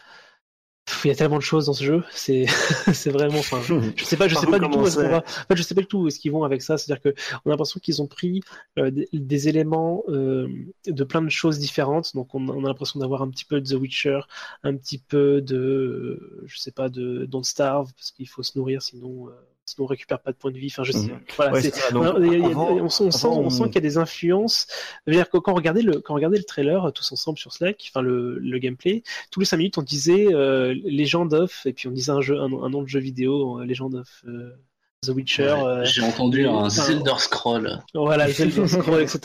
il 1.05 1.09
y 1.09 1.11
a 1.11 1.15
tellement 1.15 1.37
de 1.39 1.43
choses 1.43 1.67
dans 1.67 1.73
ce 1.73 1.85
jeu, 1.85 2.03
c'est 2.11 2.47
c'est 2.93 3.11
vraiment 3.11 3.39
enfin 3.39 3.61
je 3.97 4.05
sais 4.05 4.17
pas 4.17 4.29
je 4.29 4.35
sais 4.35 4.47
pas 4.47 4.59
du 4.59 4.69
tout 4.69 4.79
où 4.79 4.87
est-ce 4.87 4.97
qu'on 4.97 5.03
commencer 5.03 5.09
va. 5.09 5.19
En 5.19 5.47
fait 5.49 5.57
je 5.57 5.63
sais 5.63 5.75
pas 5.75 5.81
du 5.81 5.87
tout 5.87 5.99
où 6.01 6.09
est-ce 6.09 6.19
qu'ils 6.19 6.33
vont 6.33 6.45
avec 6.45 6.63
ça, 6.63 6.77
c'est-à-dire 6.77 7.03
que 7.03 7.15
on 7.45 7.51
a 7.51 7.53
l'impression 7.53 7.81
qu'ils 7.81 8.03
ont 8.03 8.07
pris 8.07 8.43
euh, 8.79 8.91
des, 8.91 9.09
des 9.13 9.49
éléments 9.49 10.03
euh, 10.09 10.49
de 10.87 11.05
plein 11.05 11.23
de 11.23 11.31
choses 11.31 11.59
différentes 11.59 12.15
donc 12.15 12.35
on, 12.35 12.49
on 12.49 12.65
a 12.65 12.69
l'impression 12.69 13.01
d'avoir 13.01 13.23
un 13.23 13.31
petit 13.31 13.45
peu 13.45 13.61
de 13.61 13.69
The 13.69 13.79
Witcher, 13.81 14.21
un 14.63 14.77
petit 14.77 14.99
peu 14.99 15.41
de 15.41 16.43
je 16.47 16.59
sais 16.59 16.73
pas 16.73 16.89
de 16.89 17.25
Don't 17.27 17.45
Starve 17.45 17.93
parce 17.95 18.11
qu'il 18.11 18.29
faut 18.29 18.43
se 18.43 18.59
nourrir 18.59 18.83
sinon 18.83 19.29
euh, 19.29 19.33
sinon 19.67 19.85
on 19.85 19.89
récupère 19.89 20.21
pas 20.21 20.33
de 20.33 20.37
points 20.37 20.51
de 20.51 20.59
vie, 20.59 20.69
enfin 20.71 20.85
je 20.85 20.93
sais 20.93 21.11
voilà, 21.37 21.53
on, 21.53 22.89
sent, 22.89 23.05
on 23.27 23.51
sent, 23.51 23.65
qu'il 23.65 23.75
y 23.75 23.79
a 23.79 23.81
des 23.81 23.99
influences. 23.99 24.67
Que 25.07 25.39
quand 25.39 25.53
on 25.53 25.55
regardait 25.55 25.83
le, 25.83 26.01
quand 26.01 26.15
on 26.15 26.17
regardait 26.17 26.39
le 26.39 26.45
trailer 26.45 26.85
euh, 26.85 26.91
tous 26.91 27.13
ensemble 27.13 27.39
sur 27.39 27.53
Slack, 27.53 27.85
enfin 27.89 28.03
le, 28.03 28.39
le 28.39 28.59
gameplay, 28.59 29.03
tous 29.31 29.41
les 29.41 29.47
5 29.47 29.57
minutes 29.57 29.79
on 29.79 29.83
disait 29.83 30.33
euh, 30.33 30.75
Legend 30.85 31.33
of, 31.33 31.65
et 31.67 31.73
puis 31.73 31.89
on 31.89 31.93
disait 31.93 32.13
un 32.13 32.21
jeu, 32.21 32.39
un, 32.39 32.53
un 32.53 32.69
nom 32.69 32.83
de 32.83 32.89
jeu 32.89 33.01
vidéo, 33.01 33.61
euh, 33.61 33.65
Legend 33.65 33.95
of 33.95 34.25
euh, 34.27 34.51
The 35.07 35.11
Witcher. 35.11 35.43
Ouais, 35.53 35.65
euh, 35.65 35.85
J'ai 35.85 36.03
entendu 36.03 36.47
un 36.47 36.53
enfin, 36.55 36.69
Zelda 36.85 37.17
Scroll. 37.19 37.81
voilà, 37.95 38.29
Zelda 38.33 38.67
Scroll, 38.69 39.03
etc. 39.03 39.21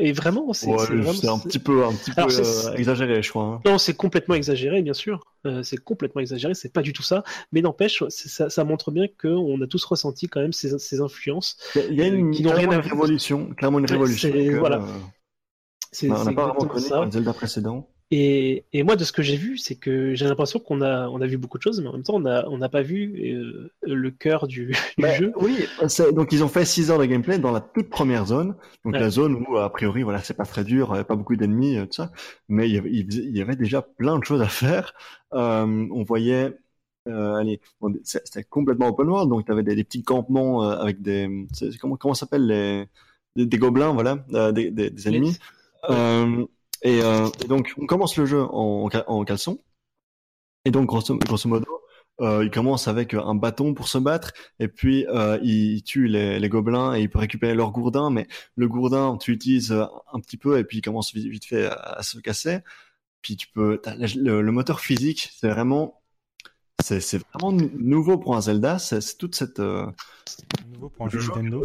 Et 0.00 0.12
vraiment, 0.12 0.52
c'est 0.52 0.68
Ouais, 0.68 0.76
vraiment. 0.76 1.34
un 1.34 1.38
petit 1.38 1.58
peu, 1.58 1.84
un 1.84 1.92
petit 1.92 2.10
peu 2.12 2.20
Alors, 2.22 2.32
euh, 2.38 2.74
exagéré, 2.74 3.22
je 3.22 3.30
crois. 3.30 3.44
hein. 3.44 3.60
Non, 3.64 3.78
c'est 3.78 3.94
complètement 3.94 4.34
exagéré, 4.34 4.82
bien 4.82 4.94
sûr. 4.94 5.20
Euh, 5.46 5.62
c'est 5.62 5.76
complètement 5.76 6.20
exagéré, 6.20 6.54
c'est 6.54 6.72
pas 6.72 6.82
du 6.82 6.92
tout 6.92 7.02
ça. 7.02 7.22
Mais 7.52 7.60
n'empêche, 7.62 8.02
ça, 8.08 8.50
ça 8.50 8.64
montre 8.64 8.90
bien 8.90 9.06
qu'on 9.20 9.60
a 9.62 9.66
tous 9.66 9.84
ressenti 9.84 10.28
quand 10.28 10.40
même 10.40 10.52
ces, 10.52 10.78
ces 10.78 11.00
influences. 11.00 11.56
Il 11.74 11.94
y 11.94 12.02
a 12.02 12.06
une, 12.06 12.30
qui 12.32 12.42
n'ont 12.42 12.50
rien 12.50 12.66
clairement 12.68 12.72
à 12.72 12.76
une 12.76 12.82
voir. 12.82 12.92
révolution, 13.02 13.46
clairement 13.56 13.78
une 13.78 13.86
révolution. 13.86 14.30
c'est- 14.32 14.46
que, 14.46 14.56
voilà. 14.58 14.76
euh, 14.78 14.86
C'est 15.92 16.10
on 16.10 16.14
n'a 16.14 16.24
c'est 16.24 16.34
pas 16.34 16.42
vraiment 16.48 16.66
connu 16.68 16.84
ça. 16.86 17.04
le 17.04 17.10
Zelda 17.10 17.32
précédent. 17.32 17.88
Et, 18.10 18.64
et 18.72 18.82
moi, 18.84 18.96
de 18.96 19.04
ce 19.04 19.12
que 19.12 19.22
j'ai 19.22 19.36
vu, 19.36 19.58
c'est 19.58 19.76
que 19.76 20.14
j'ai 20.14 20.26
l'impression 20.26 20.58
qu'on 20.60 20.80
a, 20.80 21.08
on 21.08 21.20
a 21.20 21.26
vu 21.26 21.36
beaucoup 21.36 21.58
de 21.58 21.62
choses, 21.62 21.80
mais 21.80 21.88
en 21.88 21.92
même 21.92 22.02
temps, 22.02 22.14
on 22.16 22.20
n'a 22.20 22.48
on 22.48 22.58
n'a 22.58 22.68
pas 22.70 22.82
vu 22.82 23.34
euh, 23.36 23.70
le 23.82 24.10
cœur 24.10 24.46
du, 24.48 24.74
du 24.96 25.02
Bah, 25.02 25.10
jeu. 25.10 25.32
Oui, 25.36 25.64
donc 26.12 26.32
ils 26.32 26.42
ont 26.42 26.48
fait 26.48 26.64
6 26.64 26.90
heures 26.90 26.98
de 26.98 27.04
gameplay 27.04 27.38
dans 27.38 27.52
la 27.52 27.60
toute 27.60 27.88
première 27.88 28.26
zone, 28.26 28.56
donc 28.84 28.94
Ouais. 28.94 28.98
la 28.98 29.10
zone 29.10 29.44
où 29.48 29.56
a 29.56 29.70
priori 29.72 30.02
voilà 30.02 30.18
c'est 30.20 30.34
pas 30.34 30.44
très 30.44 30.64
dur, 30.64 30.92
avait 30.92 31.04
pas 31.04 31.14
beaucoup 31.14 31.36
d'ennemis, 31.36 31.76
euh, 31.78 31.86
tout 31.86 31.92
ça, 31.92 32.10
mais 32.48 32.68
il 32.68 32.74
y, 32.74 32.78
avait, 32.78 32.90
il 32.90 33.36
y 33.36 33.40
avait 33.40 33.54
déjà 33.54 33.80
plein 33.82 34.18
de 34.18 34.24
choses 34.24 34.42
à 34.42 34.48
faire. 34.48 34.92
Euh, 35.34 35.86
on 35.92 36.02
voyait, 36.02 36.52
euh, 37.08 37.34
allez, 37.36 37.60
bon, 37.80 37.94
c'était 38.02 38.42
complètement 38.44 38.88
open 38.88 39.08
world, 39.08 39.30
donc 39.30 39.46
tu 39.46 39.52
avais 39.52 39.62
des, 39.62 39.76
des 39.76 39.84
petits 39.84 40.02
campements 40.02 40.64
euh, 40.64 40.76
avec 40.78 41.00
des, 41.00 41.46
comment 41.80 41.96
comment 41.96 42.14
ça 42.14 42.20
s'appelle 42.26 42.46
les, 42.46 42.86
des, 43.36 43.46
des 43.46 43.58
gobelins, 43.58 43.92
voilà, 43.92 44.24
euh, 44.34 44.50
des, 44.52 44.70
des, 44.72 45.08
ennemis. 45.08 45.38
Euh, 45.90 46.44
et, 46.82 47.02
euh, 47.02 47.28
et 47.44 47.48
donc 47.48 47.74
on 47.78 47.86
commence 47.86 48.16
le 48.16 48.26
jeu 48.26 48.42
en, 48.42 48.84
en, 48.84 48.90
ca- 48.90 49.04
en 49.08 49.24
caleçon, 49.24 49.58
et 50.64 50.70
donc 50.70 50.86
grosso, 50.86 51.16
grosso 51.16 51.48
modo. 51.48 51.66
Euh, 52.20 52.44
il 52.44 52.50
commence 52.50 52.88
avec 52.88 53.14
un 53.14 53.36
bâton 53.36 53.74
pour 53.74 53.86
se 53.86 53.96
battre. 53.96 54.32
Et 54.58 54.66
puis 54.66 55.06
euh, 55.06 55.38
il 55.40 55.84
tue 55.84 56.08
les, 56.08 56.40
les 56.40 56.48
gobelins 56.48 56.96
et 56.96 57.02
il 57.02 57.08
peut 57.08 57.20
récupérer 57.20 57.54
leur 57.54 57.70
gourdin 57.70 58.10
mais 58.10 58.26
le 58.56 58.66
gourdin 58.66 59.16
tu 59.18 59.30
l'utilises 59.30 59.70
euh, 59.70 59.84
un 60.12 60.18
petit 60.18 60.36
peu 60.36 60.58
et 60.58 60.64
puis 60.64 60.78
il 60.78 60.82
commence 60.82 61.14
vite, 61.14 61.28
vite 61.28 61.44
fait 61.44 61.66
à, 61.66 61.74
à 61.74 62.02
se 62.02 62.18
casser. 62.18 62.58
Puis 63.22 63.36
tu 63.36 63.46
peux 63.54 63.80
le, 64.16 64.50
moteur 64.50 64.80
physique 64.80 65.30
c'est 65.36 65.48
vraiment 65.48 66.00
c'est 66.82 67.18
vraiment 67.32 67.52
nou- 67.52 67.70
nouveau 67.78 68.18
pour 68.18 68.34
un 68.34 68.40
Zelda. 68.40 68.80
C'est 68.80 69.16
toute 69.16 69.36
cette 69.36 69.60
euh, 69.60 69.86
Nouveau 70.72 70.88
pour 70.88 71.06
un 71.06 71.08
jeu- 71.10 71.20
Nintendo. 71.20 71.64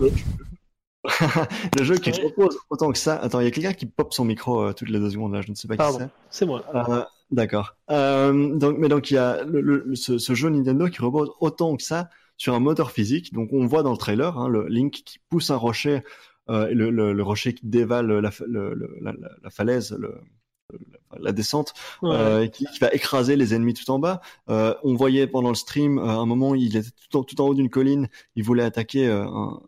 Le 1.77 1.83
jeu 1.83 1.95
qui 1.95 2.11
propose 2.11 2.57
autant 2.69 2.91
que 2.91 2.97
ça 2.97 3.15
attends 3.17 3.39
il 3.41 3.43
y 3.45 3.47
a 3.47 3.51
quelqu'un 3.51 3.73
qui 3.73 3.85
pop 3.85 4.13
son 4.13 4.23
micro 4.25 4.61
euh, 4.61 4.73
toutes 4.73 4.89
les 4.89 4.99
deux 4.99 5.09
secondes 5.09 5.33
là 5.33 5.41
je 5.41 5.49
ne 5.51 5.55
sais 5.55 5.67
pas 5.67 5.75
qui 5.77 5.97
c'est 5.97 6.09
c'est 6.29 6.45
moi. 6.45 6.63
Euh, 6.73 7.03
D'accord. 7.31 7.75
Euh, 7.89 8.55
donc, 8.55 8.77
mais 8.77 8.87
donc 8.89 9.09
il 9.11 9.15
y 9.15 9.17
a 9.17 9.43
le, 9.43 9.59
le- 9.59 9.95
ce, 9.95 10.17
ce 10.19 10.33
jeu 10.35 10.49
Nintendo 10.49 10.87
qui 10.87 11.01
repose 11.01 11.31
autant 11.39 11.75
que 11.75 11.81
ça 11.83 12.09
sur 12.37 12.53
un 12.53 12.59
moteur 12.59 12.91
physique. 12.91 13.33
Donc 13.33 13.49
on 13.53 13.65
voit 13.65 13.81
dans 13.83 13.91
le 13.91 13.97
trailer 13.97 14.37
hein, 14.37 14.47
le 14.47 14.67
Link 14.67 14.91
qui 15.05 15.17
pousse 15.29 15.49
un 15.49 15.55
rocher 15.55 16.03
euh, 16.49 16.67
le, 16.73 16.89
le, 16.91 17.11
le 17.13 17.23
rocher 17.23 17.53
qui 17.53 17.65
dévale 17.65 18.07
la, 18.11 18.29
la, 18.47 18.61
la- 19.01 19.13
la 19.43 19.49
falaise, 19.49 19.95
le, 19.97 20.15
la, 21.19 21.31
descente, 21.31 21.73
Ouais. 22.01 22.11
euh, 22.13 22.47
qui, 22.47 22.65
qui 22.65 22.79
va 22.79 22.91
écraser 22.93 23.35
les 23.35 23.53
ennemis 23.55 23.73
tout 23.73 23.89
en 23.89 23.97
bas. 23.99 24.21
Euh, 24.49 24.75
on 24.83 24.93
voyait 24.95 25.25
pendant 25.25 25.49
le 25.49 25.55
stream 25.55 25.97
euh, 25.97 26.03
un 26.19 26.25
moment 26.25 26.53
il 26.53 26.75
était 26.75 26.89
tout 27.09 27.17
en, 27.17 27.23
tout 27.23 27.39
en 27.41 27.47
haut 27.47 27.53
d'une 27.55 27.69
colline, 27.69 28.09
il 28.35 28.43
voulait 28.43 28.63
attaquer 28.63 29.07
un, 29.07 29.59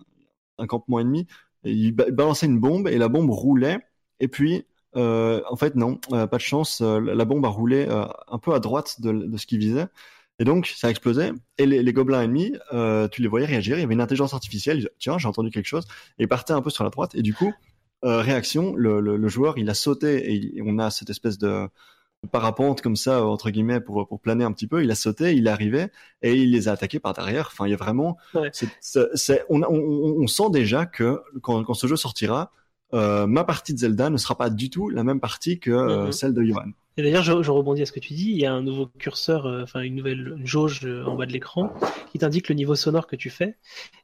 un 0.57 0.67
campement 0.67 0.99
ennemi. 0.99 1.27
Il 1.63 1.93
ba- 1.93 2.09
balançait 2.11 2.45
une 2.45 2.59
bombe 2.59 2.87
et 2.87 2.97
la 2.97 3.07
bombe 3.07 3.29
roulait. 3.29 3.79
Et 4.19 4.27
puis 4.27 4.65
euh, 4.95 5.41
en 5.49 5.55
fait, 5.55 5.75
non, 5.75 5.99
euh, 6.13 6.27
pas 6.27 6.37
de 6.37 6.41
chance. 6.41 6.81
euh, 6.81 6.99
la 6.99 7.25
bombe 7.25 7.45
a 7.45 7.49
roulé 7.49 7.87
un 7.89 8.37
peu 8.39 8.53
à 8.53 8.59
droite 8.59 9.01
de, 9.01 9.37
ce 9.37 9.45
qu'il 9.45 9.59
visait. 9.59 9.87
Et 10.39 10.43
donc, 10.43 10.67
ça 10.67 10.87
a 10.87 10.89
explosé. 10.89 11.31
Et 11.57 11.65
les, 11.65 11.93
gobelins 11.93 12.23
ennemis, 12.23 12.53
tu 13.11 13.21
les 13.21 13.27
voyais 13.27 13.45
réagir. 13.45 13.77
Il 13.77 13.81
y 13.81 13.83
avait 13.83 13.93
une 13.93 14.01
intelligence 14.01 14.33
artificielle. 14.33 14.89
Tiens, 14.99 15.17
j'ai 15.17 15.27
entendu 15.27 15.49
quelque 15.49 15.67
chose. 15.67 15.85
Et 16.19 16.23
ils 16.23 16.27
partaient 16.27 16.53
un 16.53 16.61
peu 16.61 16.69
sur 16.69 16.83
la 16.83 16.89
droite. 16.89 17.15
Et 17.15 17.21
du 17.21 17.33
coup, 17.33 17.53
réaction, 18.03 18.73
le, 18.75 19.27
joueur, 19.27 19.57
il 19.57 19.69
a 19.69 19.73
sauté 19.73 20.33
et 20.33 20.61
on 20.65 20.77
a 20.79 20.91
cette 20.91 21.09
espèce 21.09 21.37
de, 21.37 21.67
parapente 22.31 22.81
comme 22.81 22.95
ça 22.95 23.23
entre 23.25 23.51
guillemets 23.51 23.79
pour 23.79 24.07
pour 24.07 24.19
planer 24.19 24.43
un 24.43 24.51
petit 24.51 24.67
peu. 24.67 24.83
Il 24.83 24.91
a 24.91 24.95
sauté, 24.95 25.35
il 25.35 25.47
est 25.47 25.49
arrivé 25.49 25.87
et 26.21 26.33
il 26.33 26.51
les 26.51 26.67
a 26.67 26.71
attaqués 26.73 26.99
par 26.99 27.13
derrière. 27.13 27.49
Enfin, 27.51 27.67
il 27.67 27.71
y 27.71 27.73
a 27.73 27.77
vraiment, 27.77 28.17
c'est, 28.51 29.45
on, 29.49 29.61
on, 29.63 30.23
on, 30.23 30.27
sent 30.27 30.49
déjà 30.51 30.85
que 30.85 31.21
quand, 31.41 31.63
quand 31.63 31.73
ce 31.73 31.87
jeu 31.87 31.95
sortira, 31.95 32.51
euh, 32.93 33.27
ma 33.27 33.43
partie 33.43 33.73
de 33.73 33.79
Zelda 33.79 34.09
ne 34.09 34.17
sera 34.17 34.37
pas 34.37 34.49
du 34.49 34.69
tout 34.69 34.89
la 34.89 35.03
même 35.03 35.19
partie 35.19 35.59
que 35.59 35.71
euh, 35.71 36.05
mhm. 36.05 36.11
celle 36.11 36.33
de 36.33 36.43
Johan. 36.43 36.71
Et 36.97 37.03
d'ailleurs, 37.03 37.23
je, 37.23 37.43
je, 37.43 37.51
rebondis 37.51 37.81
à 37.81 37.85
ce 37.85 37.91
que 37.91 37.99
tu 37.99 38.13
dis. 38.13 38.31
Il 38.31 38.37
y 38.37 38.45
a 38.45 38.53
un 38.53 38.61
nouveau 38.61 38.87
curseur, 38.87 39.47
euh, 39.47 39.63
enfin 39.63 39.81
une 39.81 39.95
nouvelle 39.95 40.37
jauge 40.43 40.85
en 40.85 41.15
bas 41.15 41.25
de 41.25 41.33
l'écran 41.33 41.73
qui 42.11 42.19
t'indique 42.19 42.47
le 42.47 42.55
niveau 42.55 42.75
sonore 42.75 43.07
que 43.07 43.17
tu 43.17 43.29
fais, 43.29 43.57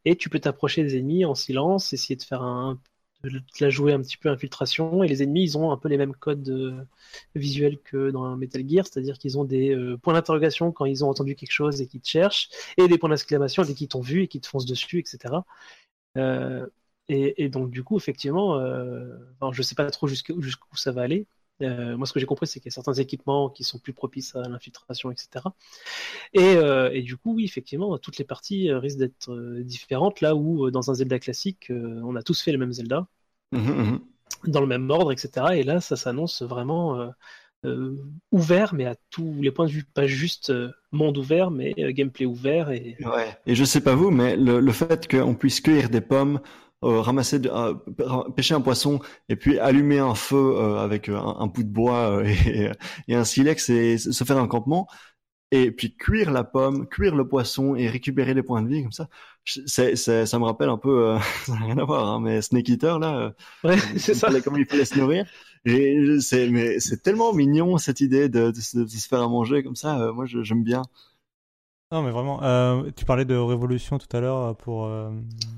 et 0.03 0.15
tu 0.15 0.29
peux 0.29 0.39
t'approcher 0.39 0.83
des 0.83 0.97
ennemis 0.97 1.23
en 1.23 1.35
silence, 1.35 1.93
essayer 1.93 2.17
de 2.17 2.23
faire 2.23 2.41
un, 2.41 2.79
de 3.23 3.41
la 3.59 3.69
jouer 3.69 3.93
un 3.93 4.01
petit 4.01 4.17
peu 4.17 4.29
infiltration. 4.29 5.03
Et 5.03 5.07
les 5.07 5.23
ennemis, 5.23 5.43
ils 5.43 5.57
ont 5.57 5.71
un 5.71 5.77
peu 5.77 5.89
les 5.89 5.97
mêmes 5.97 6.13
codes 6.13 6.85
visuels 7.35 7.79
que 7.79 8.11
dans 8.11 8.35
Metal 8.37 8.67
Gear, 8.67 8.85
c'est-à-dire 8.85 9.17
qu'ils 9.17 9.37
ont 9.37 9.43
des 9.43 9.75
points 10.01 10.13
d'interrogation 10.13 10.71
quand 10.71 10.85
ils 10.85 11.03
ont 11.05 11.09
entendu 11.09 11.35
quelque 11.35 11.51
chose 11.51 11.81
et 11.81 11.87
qu'ils 11.87 12.01
te 12.01 12.09
cherchent, 12.09 12.49
et 12.77 12.87
des 12.87 12.97
points 12.97 13.09
d'exclamation 13.09 13.63
dès 13.63 13.73
qu'ils 13.73 13.87
t'ont 13.87 14.01
vu 14.01 14.23
et 14.23 14.27
qu'ils 14.27 14.41
te 14.41 14.47
foncent 14.47 14.65
dessus, 14.65 14.99
etc. 14.99 15.43
Euh, 16.17 16.67
et, 17.09 17.49
donc, 17.49 17.71
du 17.71 17.83
coup, 17.83 17.97
effectivement, 17.97 18.57
euh, 18.57 19.17
je 19.51 19.61
sais 19.61 19.75
pas 19.75 19.89
trop 19.91 20.07
jusqu'où 20.07 20.41
ça 20.75 20.91
va 20.91 21.01
aller. 21.01 21.27
Euh, 21.61 21.97
moi, 21.97 22.07
ce 22.07 22.13
que 22.13 22.19
j'ai 22.19 22.25
compris, 22.25 22.47
c'est 22.47 22.59
qu'il 22.59 22.69
y 22.69 22.73
a 22.73 22.75
certains 22.75 22.93
équipements 22.93 23.49
qui 23.49 23.63
sont 23.63 23.79
plus 23.79 23.93
propices 23.93 24.35
à 24.35 24.47
l'infiltration, 24.47 25.11
etc. 25.11 25.45
Euh, 26.37 26.89
et, 26.91 27.01
du 27.01 27.17
coup, 27.17 27.35
oui, 27.35 27.45
effectivement, 27.45 27.97
toutes 27.97 28.17
les 28.17 28.25
parties 28.25 28.71
risquent 28.71 28.99
d'être 28.99 29.61
différentes. 29.61 30.21
Là 30.21 30.35
où, 30.35 30.71
dans 30.71 30.91
un 30.91 30.95
Zelda 30.95 31.19
classique, 31.19 31.71
on 31.71 32.15
a 32.15 32.23
tous 32.23 32.41
fait 32.41 32.51
le 32.51 32.57
même 32.57 32.73
Zelda, 32.73 33.07
mmh 33.51 33.59
mmh 33.59 33.99
dans 34.47 34.61
le 34.61 34.65
même 34.65 34.89
ordre, 34.89 35.11
etc. 35.11 35.47
Et 35.53 35.63
là, 35.63 35.81
ça 35.81 35.95
s'annonce 35.95 36.41
vraiment 36.41 37.11
ouvert, 38.31 38.73
mais 38.73 38.85
à 38.85 38.95
tous 39.11 39.35
les 39.39 39.51
points 39.51 39.67
de 39.67 39.71
vue, 39.71 39.83
pas 39.83 40.07
juste 40.07 40.51
monde 40.91 41.17
ouvert, 41.17 41.51
mais 41.51 41.75
gameplay 41.93 42.25
ouvert. 42.25 42.71
Et... 42.71 42.97
Ouais. 43.01 43.37
Et 43.45 43.53
je 43.53 43.63
sais 43.63 43.81
pas 43.81 43.93
vous, 43.93 44.09
mais 44.09 44.35
le, 44.35 44.59
le 44.59 44.71
fait 44.71 45.07
qu'on 45.07 45.35
puisse 45.35 45.61
cueillir 45.61 45.89
des 45.89 46.01
pommes 46.01 46.39
euh, 46.83 46.99
ramasser, 46.99 47.37
de, 47.37 47.47
euh, 47.49 47.75
pêcher 48.35 48.55
un 48.55 48.61
poisson 48.61 48.99
et 49.29 49.35
puis 49.35 49.59
allumer 49.59 49.99
un 49.99 50.15
feu 50.15 50.55
euh, 50.57 50.79
avec 50.79 51.09
un, 51.09 51.15
un, 51.15 51.45
bout 51.45 51.61
de 51.61 51.69
bois 51.69 52.23
et, 52.25 52.71
et, 53.07 53.13
un 53.13 53.23
silex 53.23 53.69
et 53.69 53.99
se 53.99 54.23
faire 54.23 54.39
un 54.39 54.47
campement 54.47 54.87
et 55.51 55.69
puis 55.71 55.95
cuire 55.95 56.31
la 56.31 56.43
pomme, 56.43 56.87
cuire 56.87 57.15
le 57.15 57.27
poisson 57.27 57.75
et 57.75 57.87
récupérer 57.87 58.33
les 58.33 58.41
points 58.41 58.63
de 58.63 58.67
vie 58.67 58.81
comme 58.81 58.91
ça. 58.91 59.09
C'est, 59.45 59.95
ça 59.95 60.39
me 60.39 60.45
rappelle 60.45 60.69
un 60.69 60.77
peu, 60.77 61.17
ça 61.45 61.53
n'a 61.53 61.65
rien 61.65 61.77
à 61.77 61.83
voir, 61.83 62.07
hein, 62.07 62.19
mais 62.19 62.41
Snake 62.41 62.69
Eater 62.69 62.97
là, 62.97 63.33
ouais, 63.63 63.77
c'est 63.97 64.15
ça. 64.15 64.29
Comme 64.41 64.57
il 64.57 64.65
fallait 64.65 64.85
se 64.85 64.97
nourrir. 64.97 65.27
Et 65.65 66.19
c'est, 66.19 66.49
mais 66.49 66.79
c'est 66.79 67.03
tellement 67.03 67.31
mignon 67.31 67.77
cette 67.77 68.01
idée 68.01 68.27
de, 68.27 68.49
de, 68.49 68.59
se 68.59 69.07
faire 69.07 69.21
à 69.21 69.27
manger 69.27 69.61
comme 69.61 69.75
ça. 69.75 70.11
moi, 70.13 70.25
j'aime 70.25 70.63
bien. 70.63 70.81
Non, 71.91 72.01
mais 72.01 72.09
vraiment, 72.09 72.41
euh, 72.41 72.89
tu 72.95 73.05
parlais 73.05 73.25
de 73.25 73.35
révolution 73.35 73.99
tout 73.99 74.17
à 74.17 74.19
l'heure 74.19 74.55
pour 74.57 74.89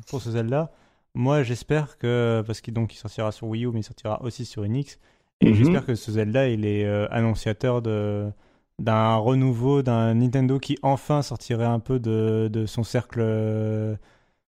pour 0.07 0.21
ce 0.21 0.31
Zelda. 0.31 0.71
Moi, 1.15 1.43
j'espère 1.43 1.97
que 1.97 2.43
parce 2.45 2.61
qu'il 2.61 2.73
donc 2.73 2.93
il 2.93 2.97
sortira 2.97 3.31
sur 3.31 3.47
Wii 3.47 3.65
U, 3.65 3.71
mais 3.71 3.81
il 3.81 3.83
sortira 3.83 4.21
aussi 4.23 4.45
sur 4.45 4.67
NX. 4.67 4.99
Et 5.41 5.49
mhm. 5.49 5.53
j'espère 5.53 5.85
que 5.85 5.95
ce 5.95 6.11
Zelda, 6.11 6.47
il 6.47 6.65
est 6.65 6.85
euh, 6.85 7.07
annonciateur 7.11 7.81
de 7.81 8.31
d'un 8.79 9.15
renouveau 9.17 9.83
d'un 9.83 10.15
Nintendo 10.15 10.57
qui 10.59 10.79
enfin 10.81 11.21
sortirait 11.21 11.65
un 11.65 11.79
peu 11.79 11.99
de, 11.99 12.49
de 12.51 12.65
son 12.65 12.83
cercle 12.83 13.19
euh, 13.21 13.95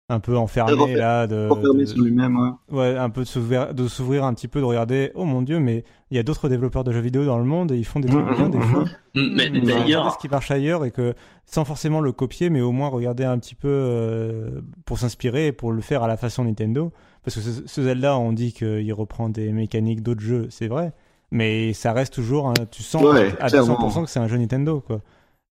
un 0.08 0.20
peu 0.20 0.36
enfermé 0.36 0.94
là 0.94 1.26
de, 1.26 1.48
sur 1.84 1.98
lui-même 1.98 2.54
ouais. 2.70 2.96
un 2.96 3.10
peu 3.10 3.22
de 3.22 3.26
s'ouvrir 3.26 3.74
de 3.74 3.88
s'ouvrir 3.88 4.24
un 4.24 4.34
petit 4.34 4.46
peu 4.46 4.60
de 4.60 4.64
regarder 4.64 5.10
oh 5.16 5.24
mon 5.24 5.42
dieu 5.42 5.58
mais 5.58 5.84
il 6.12 6.16
y 6.16 6.20
a 6.20 6.22
d'autres 6.22 6.48
développeurs 6.48 6.84
de 6.84 6.92
jeux 6.92 7.00
vidéo 7.00 7.24
dans 7.24 7.38
le 7.38 7.44
monde 7.44 7.72
et 7.72 7.76
ils 7.76 7.84
font 7.84 7.98
des 7.98 8.08
trucs 8.08 8.24
bien 8.36 8.48
des 8.48 8.60
fois. 8.60 8.84
Mm, 9.16 9.34
mais, 9.34 9.50
d'ailleurs 9.50 10.12
ce 10.12 10.18
qui 10.18 10.28
marche 10.28 10.50
ailleurs 10.52 10.84
et 10.84 10.92
que 10.92 11.14
sans 11.44 11.64
forcément 11.64 12.00
le 12.00 12.12
copier 12.12 12.50
mais 12.50 12.60
au 12.60 12.70
moins 12.70 12.88
regarder 12.88 13.24
un 13.24 13.38
petit 13.38 13.56
peu 13.56 13.68
euh, 13.68 14.60
pour 14.84 14.98
s'inspirer 14.98 15.48
et 15.48 15.52
pour 15.52 15.72
le 15.72 15.80
faire 15.80 16.04
à 16.04 16.08
la 16.08 16.16
façon 16.16 16.44
Nintendo. 16.44 16.92
Parce 17.24 17.34
que 17.34 17.40
ce, 17.40 17.82
Zelda 17.82 18.16
on 18.16 18.32
dit 18.32 18.52
qu'il 18.52 18.92
reprend 18.92 19.28
des 19.28 19.50
mécaniques 19.50 20.02
d'autres 20.02 20.20
jeux 20.20 20.46
c'est 20.50 20.68
vrai. 20.68 20.92
Mais 21.32 21.72
ça 21.72 21.92
reste 21.92 22.14
toujours 22.14 22.52
tu 22.70 22.84
sens 22.84 23.04
à 23.40 23.48
200% 23.48 24.04
que 24.04 24.10
c'est 24.10 24.20
un 24.20 24.28
jeu 24.28 24.36
Nintendo 24.36 24.80
quoi 24.86 25.00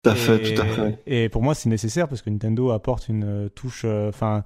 tout 0.03 0.09
à 0.11 0.15
fait, 0.15 0.53
tout 0.53 0.61
à 0.61 0.65
fait. 0.65 0.99
Et 1.07 1.29
pour 1.29 1.41
moi, 1.41 1.53
c'est 1.53 1.69
nécessaire 1.69 2.07
parce 2.07 2.21
que 2.21 2.29
Nintendo 2.29 2.71
apporte 2.71 3.09
une 3.09 3.23
euh, 3.25 3.49
touche. 3.49 3.81
Euh, 3.83 4.07
enfin, 4.09 4.45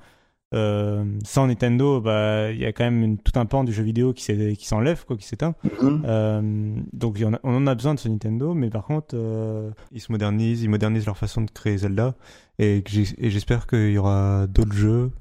euh, 0.56 1.06
sans 1.24 1.48
Nintendo, 1.48 2.02
bah, 2.02 2.52
il 2.52 2.60
y 2.60 2.66
a 2.66 2.74
quand 2.74 2.84
même 2.84 3.04
une, 3.04 3.18
tout 3.20 3.40
un 3.40 3.46
pan 3.46 3.64
du 3.64 3.72
jeu 3.72 3.84
vidéo 3.84 4.14
qui 4.14 4.58
s'enlève, 4.66 5.06
quoi, 5.06 5.16
qui 5.16 5.26
s'éteint. 5.26 5.56
Mm-hmm. 5.66 6.84
donc, 6.94 7.20
on, 7.24 7.38
on, 7.44 7.56
en 7.56 7.68
a 7.68 7.76
besoin 7.76 7.94
de 7.94 8.00
ce 8.00 8.08
Nintendo, 8.08 8.54
mais 8.54 8.70
par 8.70 8.86
contre, 8.86 9.16
ils 9.92 10.02
se 10.02 10.12
modernisent, 10.12 10.62
ils 10.62 10.70
modernisent 10.70 11.08
leur 11.08 11.18
façon 11.18 11.42
de 11.42 11.50
créer 11.50 11.78
Zelda, 11.78 12.16
et, 12.60 12.84
et 13.18 13.30
j'espère 13.32 13.66
qu'il 13.66 13.92
y 13.92 13.98
aura 13.98 14.46
d'autres 14.48 14.74
jeux 14.74 15.12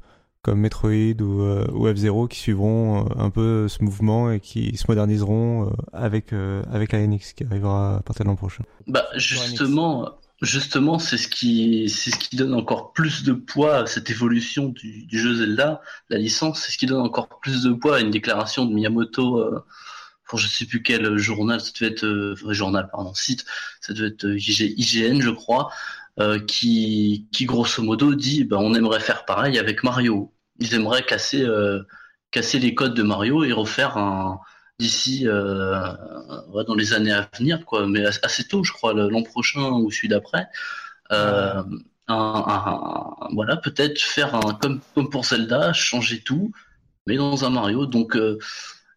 comme 0.43 0.61
Metroid 0.61 1.23
ou, 1.23 1.43
ou 1.73 1.87
F-Zero 1.95 2.27
qui 2.27 2.39
suivront 2.39 3.09
un 3.17 3.31
peu 3.31 3.69
ce 3.69 3.83
mouvement 3.83 4.31
et 4.31 4.41
qui 4.41 4.77
se 4.77 4.85
moderniseront 4.87 5.73
avec 5.95 6.35
avec 6.35 6.93
la 6.93 7.07
NX 7.07 7.33
qui 7.33 7.45
arrivera 7.45 7.97
à 7.97 8.03
partir 8.03 8.25
de 8.25 8.29
l'an 8.29 8.37
prochain. 8.37 8.65
Bah 8.87 9.05
justement, 9.17 10.11
Justement, 10.43 10.99
c'est 10.99 11.19
ce 11.19 11.29
qui, 11.29 11.89
c'est 11.89 12.11
ce 12.11 12.19
qui 12.19 12.35
donne 12.37 12.55
encore 12.55 12.93
plus 12.93 13.23
de 13.23 13.33
poids 13.33 13.77
à 13.79 13.87
cette 13.87 14.11
évolution 14.11 14.69
du, 14.69 15.07
jeu 15.09 15.37
Zelda, 15.37 15.81
la 16.11 16.19
licence, 16.19 16.63
c'est 16.63 16.73
ce 16.73 16.79
qui 16.79 16.87
donne 16.87 17.01
encore 17.01 17.29
plus 17.41 17.63
de 17.63 17.73
poids 17.73 17.97
à 17.97 18.01
une 18.01 18.11
déclaration 18.11 18.65
de 18.67 18.75
Miyamoto 18.75 19.39
euh, 19.39 19.65
pour 20.27 20.41
je 20.41 20.49
sais 20.49 20.67
plus 20.67 20.83
quel 20.83 21.17
journal, 21.17 21.61
ça 21.61 21.71
devait 21.79 21.93
être 21.93 22.05
euh, 22.05 22.35
journal, 22.53 22.89
pardon, 22.91 23.15
site, 23.15 23.45
ça 23.81 23.93
devait 23.93 24.09
être 24.09 24.25
IGN, 24.27 25.21
je 25.21 25.31
crois, 25.31 25.71
euh, 26.21 26.41
qui, 26.41 27.29
qui 27.33 27.45
grosso 27.45 27.83
modo 27.83 28.15
dit, 28.15 28.45
bah, 28.45 28.57
on 28.59 28.75
aimerait 28.75 29.01
faire 29.01 29.25
pareil 29.25 29.59
avec 29.59 29.85
Mario. 29.85 30.33
Ils 30.59 30.75
aimeraient 30.75 31.05
casser, 31.05 31.43
euh, 31.43 31.83
casser 32.31 32.59
les 32.59 32.75
codes 32.75 32.95
de 32.95 33.03
Mario 33.03 33.45
et 33.45 33.53
refaire 33.53 33.97
un, 33.97 34.41
d'ici 34.79 35.27
euh, 35.27 35.87
dans 36.67 36.75
les 36.75 36.93
années 36.93 37.13
à 37.13 37.29
venir, 37.39 37.65
quoi, 37.65 37.87
mais 37.87 38.05
assez 38.23 38.45
tôt, 38.45 38.65
je 38.65 38.73
crois, 38.73 38.93
l'an 38.95 39.23
prochain 39.23 39.71
ou 39.71 39.91
celui 39.91 40.09
d'après. 40.09 40.47
Euh, 41.13 41.63
voilà, 42.09 43.57
peut-être 43.63 44.01
faire 44.01 44.35
un 44.35 44.55
comme, 44.55 44.81
comme 44.95 45.09
pour 45.11 45.25
Zelda, 45.25 45.73
changer 45.73 46.23
tout, 46.23 46.53
mais 47.07 47.17
dans 47.17 47.45
un 47.45 47.51
Mario. 47.51 47.87
Donc, 47.87 48.17
euh, 48.17 48.39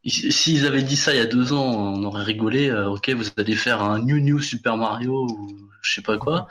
s'ils 0.06 0.66
avaient 0.66 0.84
dit 0.84 0.98
ça 0.98 1.14
il 1.14 1.18
y 1.18 1.22
a 1.22 1.26
deux 1.26 1.54
ans, 1.54 1.66
on 1.66 2.04
aurait 2.04 2.24
rigolé. 2.24 2.72
ok, 2.72 3.10
vous 3.12 3.30
allez 3.38 3.56
faire 3.56 3.82
un 3.82 4.00
New 4.00 4.20
New 4.20 4.40
Super 4.40 4.78
Mario 4.78 5.28
ou 5.30 5.70
je 5.82 5.94
sais 5.94 6.02
pas 6.02 6.18
quoi. 6.18 6.48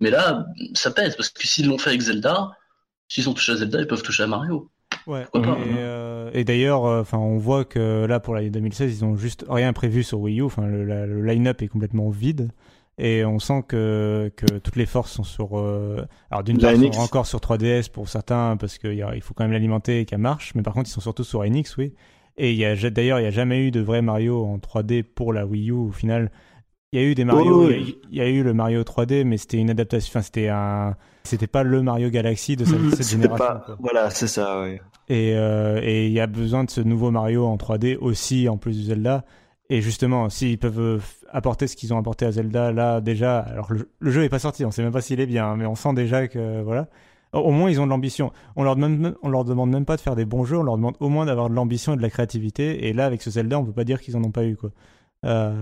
Mais 0.00 0.10
là, 0.10 0.46
ça 0.74 0.90
pèse 0.90 1.16
parce 1.16 1.30
que 1.30 1.46
s'ils 1.46 1.66
l'ont 1.66 1.78
fait 1.78 1.90
avec 1.90 2.02
Zelda, 2.02 2.52
s'ils 3.08 3.28
ont 3.28 3.34
touché 3.34 3.52
à 3.52 3.56
Zelda, 3.56 3.80
ils 3.80 3.86
peuvent 3.86 4.02
toucher 4.02 4.24
à 4.24 4.26
Mario. 4.26 4.70
Ouais. 5.06 5.22
Et, 5.34 5.38
euh, 5.78 6.30
et 6.32 6.44
d'ailleurs, 6.44 6.86
euh, 6.86 7.00
enfin, 7.00 7.18
on 7.18 7.36
voit 7.36 7.64
que 7.64 8.06
là 8.06 8.20
pour 8.20 8.34
l'année 8.34 8.50
2016, 8.50 8.98
ils 8.98 9.04
ont 9.04 9.16
juste 9.16 9.44
rien 9.48 9.72
prévu 9.72 10.02
sur 10.02 10.20
Wii 10.20 10.40
U. 10.40 10.44
Enfin, 10.44 10.66
le, 10.66 10.84
le 10.84 11.22
line-up 11.22 11.62
est 11.62 11.68
complètement 11.68 12.08
vide. 12.10 12.50
Et 12.96 13.24
on 13.24 13.40
sent 13.40 13.64
que, 13.66 14.30
que 14.36 14.58
toutes 14.58 14.76
les 14.76 14.86
forces 14.86 15.10
sont 15.10 15.24
sur. 15.24 15.58
Euh... 15.58 16.06
Alors 16.30 16.44
d'une 16.44 16.58
part, 16.58 16.72
ils 16.72 16.94
sont 16.94 17.00
encore 17.00 17.26
sur 17.26 17.40
3DS 17.40 17.90
pour 17.90 18.08
certains 18.08 18.56
parce 18.56 18.78
qu'il 18.78 19.20
faut 19.20 19.34
quand 19.34 19.44
même 19.44 19.52
l'alimenter 19.52 20.00
et 20.00 20.04
qu'elle 20.04 20.20
marche. 20.20 20.54
Mais 20.54 20.62
par 20.62 20.74
contre, 20.74 20.88
ils 20.88 20.92
sont 20.92 21.00
surtout 21.00 21.24
sur 21.24 21.44
NX, 21.44 21.76
oui. 21.76 21.94
Et 22.36 22.52
il 22.52 22.56
y 22.56 22.64
a 22.64 22.74
d'ailleurs, 22.90 23.18
il 23.18 23.22
n'y 23.22 23.28
a 23.28 23.32
jamais 23.32 23.66
eu 23.66 23.70
de 23.70 23.80
vrai 23.80 24.00
Mario 24.00 24.44
en 24.44 24.58
3D 24.58 25.02
pour 25.02 25.32
la 25.32 25.44
Wii 25.44 25.70
U. 25.70 25.72
Au 25.72 25.90
final, 25.90 26.30
il 26.92 27.00
y 27.00 27.04
a 27.04 27.06
eu 27.06 27.14
des 27.16 27.24
Mario. 27.24 27.68
Il 27.70 27.96
y, 28.12 28.20
a 28.20 28.28
eu 28.28 28.44
le 28.44 28.54
Mario 28.54 28.82
3D, 28.82 29.24
mais 29.24 29.38
c'était 29.38 29.58
une 29.58 29.70
adaptation. 29.70 30.10
Enfin, 30.12 30.22
c'était 30.22 30.48
un. 30.48 30.94
C'était 31.24 31.48
pas 31.48 31.64
le 31.64 31.82
Mario 31.82 32.10
Galaxy 32.10 32.54
de 32.54 32.64
cette, 32.64 32.94
cette 32.94 33.08
génération. 33.08 33.76
Voilà, 33.80 34.10
c'est 34.10 34.28
ça. 34.28 34.62
Oui. 34.62 34.78
Euh, 35.10 35.80
et 35.82 36.06
il 36.06 36.12
y 36.12 36.20
a 36.20 36.26
besoin 36.26 36.64
de 36.64 36.70
ce 36.70 36.80
nouveau 36.80 37.10
Mario 37.10 37.46
en 37.46 37.56
3D 37.56 37.96
aussi, 37.98 38.48
en 38.48 38.56
plus 38.56 38.78
du 38.78 38.84
Zelda. 38.84 39.24
Et 39.70 39.80
justement, 39.80 40.28
s'ils 40.28 40.58
peuvent 40.58 40.80
euh, 40.80 41.00
apporter 41.32 41.66
ce 41.66 41.76
qu'ils 41.76 41.94
ont 41.94 41.98
apporté 41.98 42.26
à 42.26 42.32
Zelda 42.32 42.70
là 42.72 43.00
déjà, 43.00 43.38
alors 43.38 43.72
le, 43.72 44.10
jeu 44.10 44.22
est 44.24 44.28
pas 44.28 44.38
sorti, 44.38 44.64
on 44.64 44.70
sait 44.70 44.82
même 44.82 44.92
pas 44.92 45.00
s'il 45.00 45.20
est 45.20 45.26
bien, 45.26 45.46
hein, 45.46 45.56
mais 45.56 45.66
on 45.66 45.74
sent 45.74 45.94
déjà 45.94 46.28
que 46.28 46.62
voilà. 46.62 46.88
Au 47.32 47.50
moins 47.50 47.68
ils 47.70 47.80
ont 47.80 47.84
de 47.86 47.90
l'ambition. 47.90 48.30
On 48.56 48.62
leur 48.62 48.76
demande, 48.76 49.16
on 49.22 49.28
leur 49.28 49.44
demande 49.44 49.70
même 49.70 49.84
pas 49.84 49.96
de 49.96 50.00
faire 50.00 50.14
des 50.16 50.24
bons 50.24 50.44
jeux, 50.44 50.58
on 50.58 50.62
leur 50.62 50.76
demande 50.76 50.96
au 51.00 51.08
moins 51.08 51.26
d'avoir 51.26 51.50
de 51.50 51.54
l'ambition 51.54 51.94
et 51.94 51.96
de 51.96 52.02
la 52.02 52.10
créativité. 52.10 52.86
Et 52.86 52.92
là, 52.92 53.06
avec 53.06 53.22
ce 53.22 53.30
Zelda, 53.30 53.58
on 53.58 53.64
peut 53.64 53.72
pas 53.72 53.84
dire 53.84 54.00
qu'ils 54.00 54.16
en 54.16 54.22
ont 54.22 54.30
pas 54.30 54.44
eu 54.44 54.56
quoi. 54.56 54.70
Euh, 55.24 55.54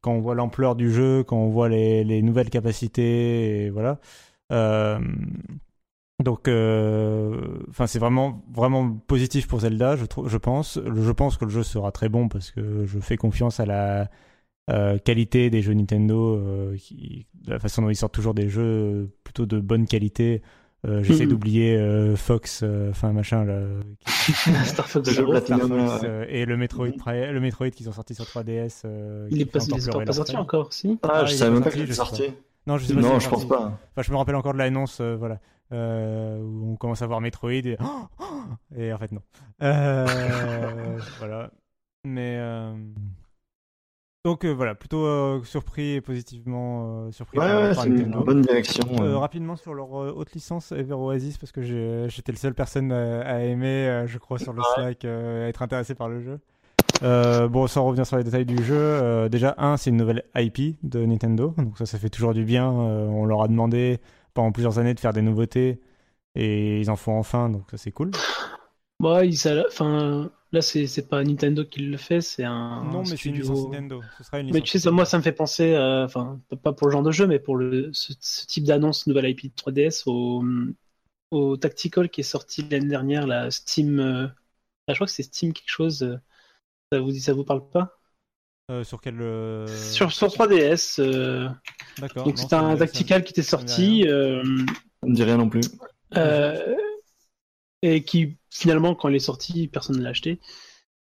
quand 0.00 0.12
on 0.12 0.20
voit 0.20 0.34
l'ampleur 0.34 0.76
du 0.76 0.90
jeu, 0.92 1.24
quand 1.24 1.36
on 1.36 1.48
voit 1.48 1.68
les, 1.68 2.04
les 2.04 2.22
nouvelles 2.22 2.50
capacités, 2.50 3.64
et 3.64 3.70
voilà. 3.70 3.98
Donc, 6.24 6.48
euh, 6.48 7.40
enfin, 7.70 7.86
c'est 7.86 7.98
vraiment 7.98 8.42
vraiment 8.52 8.90
positif 9.06 9.46
pour 9.46 9.60
Zelda, 9.60 9.96
je, 9.96 10.04
je 10.26 10.36
pense. 10.36 10.78
Je 10.84 11.12
pense 11.12 11.36
que 11.36 11.44
le 11.44 11.50
jeu 11.50 11.62
sera 11.62 11.92
très 11.92 12.08
bon 12.08 12.28
parce 12.28 12.50
que 12.50 12.84
je 12.86 12.98
fais 12.98 13.16
confiance 13.16 13.60
à 13.60 13.66
la 13.66 14.10
euh, 14.70 14.98
qualité 14.98 15.48
des 15.48 15.62
jeux 15.62 15.74
Nintendo, 15.74 16.34
euh, 16.36 16.76
qui, 16.76 17.26
de 17.44 17.52
la 17.52 17.58
façon 17.58 17.82
dont 17.82 17.88
ils 17.90 17.96
sortent 17.96 18.14
toujours 18.14 18.34
des 18.34 18.48
jeux 18.48 19.10
plutôt 19.24 19.46
de 19.46 19.60
bonne 19.60 19.86
qualité. 19.86 20.42
Euh, 20.86 21.02
J'essaie 21.02 21.24
Mhm. 21.24 21.30
d'oublier 21.30 21.76
euh, 21.76 22.14
Fox, 22.16 22.60
euh, 22.62 22.90
enfin 22.90 23.12
machin 23.12 23.44
là, 23.44 23.60
qui- 24.06 24.32
Star 24.64 24.88
Fox. 24.88 25.08
Platinum. 25.12 25.40
Star 25.40 25.60
Fox, 25.90 26.02
ouais. 26.02 26.08
euh, 26.08 26.24
et 26.28 26.44
le 26.46 26.56
Metroid, 26.56 26.86
Mhm. 26.88 27.32
Le 27.32 27.40
Metroid 27.40 27.70
qu'ils 27.70 27.88
ont 27.88 27.92
sorti 27.92 28.14
sur 28.14 28.24
3DS. 28.26 28.82
euh, 28.84 29.26
Il 29.30 29.36
qui 29.38 29.42
est 29.42 29.46
pas, 29.46 29.58
fait 29.60 29.66
il 29.68 29.74
encore 29.74 30.02
est 30.02 30.04
pas 30.04 30.04
leur 30.04 30.14
sorti 30.14 30.36
encore, 30.36 30.72
si? 30.72 30.98
Ah, 31.02 31.08
Ah, 31.14 31.24
je 31.26 31.34
savais 31.34 31.50
pas 31.50 31.54
même 31.54 31.62
pas 31.64 31.70
sorti, 31.70 31.76
qu'il 31.78 31.84
était 31.84 31.94
sorti. 31.94 32.22
Non, 32.66 32.76
je 32.76 32.84
sais 32.86 32.94
pas 32.94 33.00
Non, 33.00 33.18
je 33.18 33.28
pense 33.28 33.40
sorti. 33.42 33.46
pas. 33.46 33.80
Enfin, 33.92 34.02
je 34.02 34.12
me 34.12 34.16
rappelle 34.16 34.34
encore 34.36 34.52
de 34.52 34.58
l'annonce, 34.58 34.98
euh, 35.00 35.16
voilà, 35.16 35.40
euh, 35.72 36.40
où 36.40 36.72
on 36.72 36.76
commence 36.76 37.02
à 37.02 37.06
voir 37.06 37.20
Metroid 37.20 37.50
et, 37.52 37.76
et 38.76 38.92
en 38.92 38.98
fait 38.98 39.12
non. 39.12 39.20
Euh, 39.62 40.06
voilà. 41.18 41.50
Mais 42.04 42.36
euh, 42.38 42.72
donc 44.24 44.44
voilà, 44.44 44.74
plutôt 44.74 45.42
surpris 45.44 45.94
et 45.94 46.00
positivement 46.00 47.10
surpris 47.12 47.38
Ouais, 47.38 47.46
par, 47.46 47.60
ouais, 47.62 47.74
par 47.74 47.84
c'est 47.84 47.88
une 47.90 47.96
Nintendo. 47.96 48.24
bonne 48.24 48.42
direction. 48.42 48.84
Ouais. 48.96 49.14
rapidement 49.14 49.56
sur 49.56 49.74
leur 49.74 49.90
haute 49.92 50.32
licence 50.32 50.72
Ever 50.72 50.94
Oasis 50.94 51.38
parce 51.38 51.52
que 51.52 51.62
j'ai- 51.62 52.06
j'étais 52.08 52.32
le 52.32 52.38
seul 52.38 52.54
personne 52.54 52.92
à, 52.92 53.20
à 53.22 53.38
aimer, 53.40 54.04
je 54.06 54.18
crois, 54.18 54.38
sur 54.38 54.52
le 54.52 54.62
Slack, 54.74 55.04
à 55.04 55.48
être 55.48 55.62
intéressé 55.62 55.94
par 55.94 56.08
le 56.08 56.20
jeu. 56.20 56.40
Euh, 57.04 57.46
bon, 57.48 57.66
sans 57.68 57.84
revenir 57.84 58.06
sur 58.06 58.16
les 58.16 58.24
détails 58.24 58.44
du 58.46 58.62
jeu, 58.64 58.74
euh, 58.76 59.28
déjà 59.28 59.54
un, 59.58 59.76
c'est 59.76 59.90
une 59.90 59.96
nouvelle 59.96 60.24
IP 60.34 60.78
de 60.82 61.04
Nintendo, 61.04 61.54
donc 61.56 61.78
ça, 61.78 61.86
ça 61.86 61.96
fait 61.98 62.08
toujours 62.08 62.34
du 62.34 62.44
bien. 62.44 62.72
Euh, 62.72 63.06
on 63.06 63.24
leur 63.24 63.42
a 63.42 63.48
demandé 63.48 64.00
pendant 64.38 64.52
plusieurs 64.52 64.78
années 64.78 64.94
de 64.94 65.00
faire 65.00 65.12
des 65.12 65.22
nouveautés 65.22 65.80
et 66.36 66.80
ils 66.80 66.90
en 66.90 66.96
font 66.96 67.18
enfin, 67.18 67.50
donc 67.50 67.70
ça 67.70 67.78
c'est 67.78 67.92
cool. 67.92 68.20
Enfin, 69.68 70.30
là, 70.52 70.62
c'est 70.62 71.08
pas 71.08 71.22
Nintendo 71.24 71.64
qui 71.64 71.80
le 71.80 71.96
fait, 71.96 72.20
c'est 72.20 72.44
un. 72.44 72.52
non, 72.80 73.02
un 73.02 73.04
mais 73.04 73.16
c'est 73.16 73.28
une 73.28 73.36
studio- 73.36 73.36
licence 73.36 73.64
Nintendo. 73.64 74.08
Ce 74.16 74.22
sera 74.24 74.40
une 74.40 74.48
Mais 74.50 74.62
tu 74.62 74.70
sais, 74.72 74.80
ça, 74.80 74.90
moi, 74.92 75.04
ça 75.06 75.18
me 75.18 75.22
fait 75.22 75.32
penser, 75.32 75.74
euh, 75.74 76.04
enfin, 76.06 76.40
pas 76.62 76.72
pour 76.72 76.88
le 76.88 76.92
genre 76.92 77.02
de 77.02 77.12
jeu, 77.12 77.26
mais 77.26 77.38
pour 77.40 77.56
le, 77.56 77.90
ce, 77.94 78.12
ce 78.20 78.46
type 78.46 78.64
d'annonce 78.64 79.06
nouvelle 79.06 79.30
IP 79.30 79.48
de 79.48 79.54
3DS 79.56 80.04
au, 80.06 80.44
au 81.32 81.56
Tactical 81.58 82.10
qui 82.10 82.20
est 82.22 82.24
sorti 82.24 82.62
l'année 82.70 82.88
dernière, 82.88 83.26
la 83.26 83.50
Steam. 83.50 84.00
euh, 84.00 84.26
ah, 84.88 84.92
je 84.94 84.96
crois 84.96 85.06
que 85.08 85.12
c'est 85.14 85.24
Steam 85.24 85.52
quelque 85.54 85.70
chose. 85.70 86.02
euh, 86.04 86.18
ça 86.92 87.00
vous 87.00 87.12
dit, 87.12 87.20
ça 87.22 87.34
vous 87.34 87.44
parle 87.44 87.68
pas? 87.70 87.97
Euh, 88.70 88.84
sur 88.84 89.00
quel 89.00 89.20
euh, 89.22 89.66
sur, 89.66 90.12
sur 90.12 90.28
3DS. 90.28 91.00
euh, 91.00 91.48
D'accord. 91.98 92.24
donc 92.24 92.36
me- 92.38 92.54
un 92.54 92.76
Tactical 92.76 93.24
qui 93.24 93.32
était 93.32 93.42
sorti. 93.42 94.06
euh, 94.06 94.42
Ça 95.02 95.08
me 95.08 95.14
dit 95.14 95.22
rien 95.24 95.38
non 95.38 95.48
plus. 95.48 95.62
Euh, 96.16 96.74
et 97.82 98.02
qui 98.04 98.36
finalement 98.50 98.94
quand 98.94 99.08
il 99.08 99.14
est 99.16 99.20
sorti 99.20 99.68
personne 99.68 99.96
ne 99.98 100.02
l'a 100.02 100.10
acheté 100.10 100.40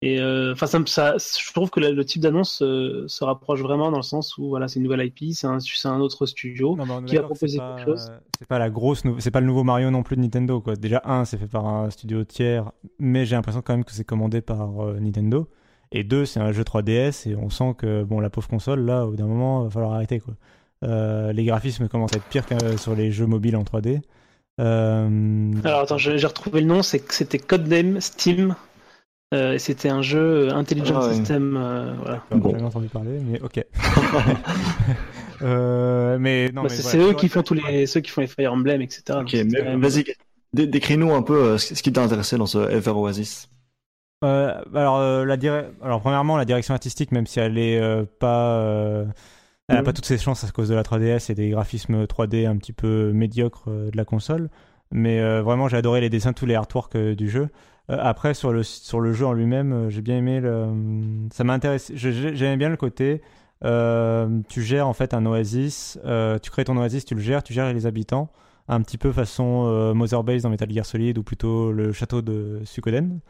et 0.02 0.20
euh, 0.20 0.52
enfin 0.52 0.66
ça, 0.66 1.16
je 1.18 1.52
trouve 1.52 1.70
que 1.70 1.80
le, 1.80 2.04
type 2.04 2.22
d'annonce 2.22 2.62
euh, 2.62 3.04
se 3.08 3.24
rapproche 3.24 3.60
vraiment 3.60 3.90
dans 3.90 3.96
le 3.98 4.02
sens 4.02 4.36
où 4.38 4.48
voilà 4.48 4.66
c'est 4.68 4.78
une 4.78 4.84
nouvelle 4.84 5.04
IP 5.06 5.32
c'est 5.34 5.46
un, 5.46 5.58
c'est 5.60 5.88
un 5.88 6.00
autre 6.00 6.26
studio 6.26 6.76
Non, 6.76 7.02
qui 7.02 7.16
va 7.16 7.22
c'est 7.22 7.26
proposer 7.26 7.58
pas- 7.58 7.76
quelque 7.76 7.86
chose. 7.86 8.12
C'est 8.38 8.48
pas 8.48 8.58
la 8.58 8.70
grosse, 8.70 9.02
c'est 9.18 9.30
pas 9.30 9.40
le 9.40 9.46
nouveau 9.46 9.62
Mario 9.64 9.90
non 9.90 10.02
plus 10.02 10.16
de 10.16 10.22
Nintendo 10.22 10.60
quoi. 10.60 10.74
Déjà 10.76 11.02
un, 11.04 11.24
c'est 11.24 11.38
fait 11.38 11.46
par 11.46 11.66
un 11.66 11.90
studio 11.90 12.24
tiers, 12.24 12.70
mais 12.98 13.26
j'ai 13.26 13.36
l'impression 13.36 13.62
quand 13.62 13.74
même 13.74 13.84
que 13.84 13.92
c'est 13.92 14.04
commandé 14.04 14.40
par 14.40 14.80
euh, 14.84 14.98
Nintendo. 15.00 15.48
Et 15.96 16.02
deux, 16.04 16.26
c'est 16.26 16.40
un 16.40 16.50
jeu 16.52 16.62
3DS 16.64 17.28
et 17.30 17.36
on 17.36 17.48
sent 17.50 17.74
que 17.78 18.02
bon 18.02 18.18
la 18.20 18.28
pauvre 18.28 18.48
console 18.48 18.80
là, 18.84 19.06
au 19.06 19.10
bout 19.10 19.16
d'un 19.16 19.26
moment, 19.26 19.62
va 19.62 19.70
falloir 19.70 19.92
arrêter 19.94 20.18
quoi. 20.20 20.34
Euh, 20.82 21.32
les 21.32 21.44
graphismes 21.44 21.88
commencent 21.88 22.12
à 22.14 22.16
être 22.16 22.24
pires 22.24 22.44
que 22.46 22.76
sur 22.76 22.94
les 22.94 23.10
jeux 23.12 23.26
mobiles 23.26 23.56
en 23.56 23.62
3D. 23.62 24.00
Euh, 24.60 25.52
alors 25.64 25.80
attends 25.80 25.98
j'ai 25.98 26.26
retrouvé 26.26 26.60
le 26.60 26.66
nom 26.66 26.82
c'est 26.82 27.00
que 27.00 27.12
c'était 27.14 27.38
Codename 27.38 28.00
Steam 28.00 28.54
euh, 29.32 29.54
et 29.54 29.58
c'était 29.58 29.88
un 29.88 30.00
jeu 30.02 30.48
euh, 30.48 30.54
Intelligent 30.54 31.00
Ah 31.02 31.08
ouais. 31.08 31.14
System 31.14 31.56
euh, 31.56 31.94
voilà 32.02 32.22
Bon. 32.30 32.50
J'avais 32.50 32.62
entendu 32.62 32.88
parler, 32.88 33.18
mais 33.24 33.40
ok. 33.40 33.64
Euh, 35.42 36.16
mais 36.20 36.50
non, 36.52 36.62
Bah, 36.62 36.68
c'est 36.68 36.96
voilà, 36.96 37.10
eux 37.10 37.14
qui 37.14 37.28
font 37.28 37.42
tous 37.42 37.54
les 37.54 37.86
ceux 37.86 38.00
qui 38.00 38.10
font 38.10 38.20
les 38.20 38.28
Fire 38.28 38.52
Emblem 38.52 38.80
etc 38.80 39.02
Ok, 39.20 39.34
mais 39.50 39.76
vas-y, 39.76 40.04
dé- 40.52 40.66
décris-nous 40.68 41.12
un 41.12 41.22
peu 41.22 41.58
ce 41.58 41.74
ce 41.74 41.82
qui 41.82 41.92
t'a 41.92 42.02
intéressé 42.02 42.36
dans 42.38 42.46
ce 42.46 42.58
Ever 42.70 42.92
Oasis. 42.92 43.48
Euh, 44.24 44.54
alors, 44.74 44.96
euh, 44.98 45.24
la 45.24 45.36
dire- 45.36 45.64
alors, 45.82 46.00
premièrement, 46.00 46.36
la 46.36 46.44
direction 46.44 46.74
artistique, 46.74 47.12
même 47.12 47.26
si 47.26 47.40
elle 47.40 47.58
est 47.58 47.78
euh, 47.80 48.04
pas, 48.18 48.58
euh, 48.58 49.04
elle 49.68 49.76
a 49.76 49.80
Mhm. 49.80 49.84
pas 49.84 49.92
toutes 49.92 50.06
ses 50.06 50.18
chances 50.18 50.42
à 50.44 50.50
cause 50.50 50.68
de 50.68 50.74
la 50.74 50.82
3DS 50.82 51.30
et 51.30 51.34
des 51.34 51.50
graphismes 51.50 52.06
3D 52.06 52.46
un 52.46 52.56
petit 52.56 52.72
peu 52.72 53.12
médiocres 53.12 53.68
de 53.70 53.96
la 53.96 54.04
console, 54.04 54.48
mais 54.90 55.20
vraiment, 55.40 55.68
j'ai 55.68 55.76
adoré 55.76 56.00
les 56.00 56.10
dessins, 56.10 56.32
tous 56.32 56.46
les 56.46 56.54
artworks 56.54 56.96
du 56.96 57.28
jeu. 57.30 57.48
Après, 57.88 58.32
sur 58.34 58.50
le 58.52 58.62
sur 58.62 59.00
le 59.00 59.12
jeu 59.12 59.26
en 59.26 59.32
lui-même, 59.34 59.90
j'ai 59.90 60.00
bien 60.00 60.16
aimé 60.16 60.40
le, 60.40 60.66
ça 61.32 61.44
m'a 61.44 61.52
intéressé. 61.54 61.92
J'aimais 61.96 62.56
bien 62.56 62.68
le 62.70 62.76
côté. 62.76 63.20
tu 64.48 64.62
gères 64.62 64.88
en 64.88 64.92
fait 64.94 65.14
un 65.14 65.24
oasis, 65.26 65.98
tu 66.42 66.50
crées 66.50 66.64
ton 66.64 66.76
oasis, 66.76 67.04
tu 67.04 67.14
le 67.14 67.20
gères, 67.20 67.42
tu 67.42 67.52
gères 67.52 67.72
les 67.72 67.86
habitants, 67.86 68.30
un 68.68 68.80
petit 68.82 68.98
peu 68.98 69.12
façon 69.12 69.92
Mother 69.94 70.22
Base 70.24 70.42
dans 70.42 70.50
Metal 70.50 70.70
Gear 70.70 70.86
Solid 70.86 71.16
ou 71.18 71.22
plutôt 71.22 71.72
le 71.72 71.92
château 71.92 72.22
de 72.22 72.60
Suikoden. 72.64 73.20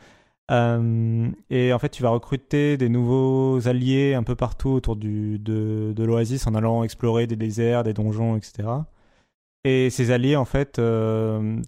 Euh, 0.50 1.30
et 1.50 1.72
en 1.72 1.78
fait, 1.78 1.88
tu 1.88 2.02
vas 2.02 2.10
recruter 2.10 2.76
des 2.76 2.88
nouveaux 2.88 3.66
alliés 3.66 4.14
un 4.14 4.22
peu 4.22 4.36
partout 4.36 4.70
autour 4.70 4.96
de, 4.96 5.94
l'Oasis 5.96 6.46
en 6.46 6.54
allant 6.54 6.84
explorer 6.84 7.26
des 7.26 7.36
déserts, 7.36 7.82
des 7.84 7.94
donjons, 7.94 8.36
etc. 8.36 8.68
Et 9.64 9.90
ces 9.90 10.10
alliés, 10.10 10.36
en 10.36 10.44
fait, 10.44 10.78
euh, 10.78 11.60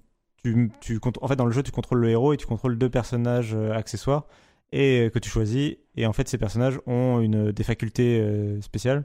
tu, 0.42 1.00
dans 1.36 1.46
le 1.46 1.52
jeu, 1.52 1.62
tu 1.62 1.72
contrôles 1.72 2.00
le 2.00 2.10
héros 2.10 2.34
et 2.34 2.36
tu 2.36 2.46
contrôles 2.46 2.78
deux 2.78 2.90
personnages 2.90 3.54
euh, 3.54 3.72
accessoires 3.72 4.26
et 4.72 5.10
que 5.12 5.18
tu 5.18 5.30
choisis. 5.30 5.76
Et 5.96 6.06
en 6.06 6.12
fait, 6.12 6.28
ces 6.28 6.38
personnages 6.38 6.78
ont 6.86 7.20
une, 7.20 7.52
des 7.52 7.62
facultés 7.64 8.60
spéciales 8.60 9.04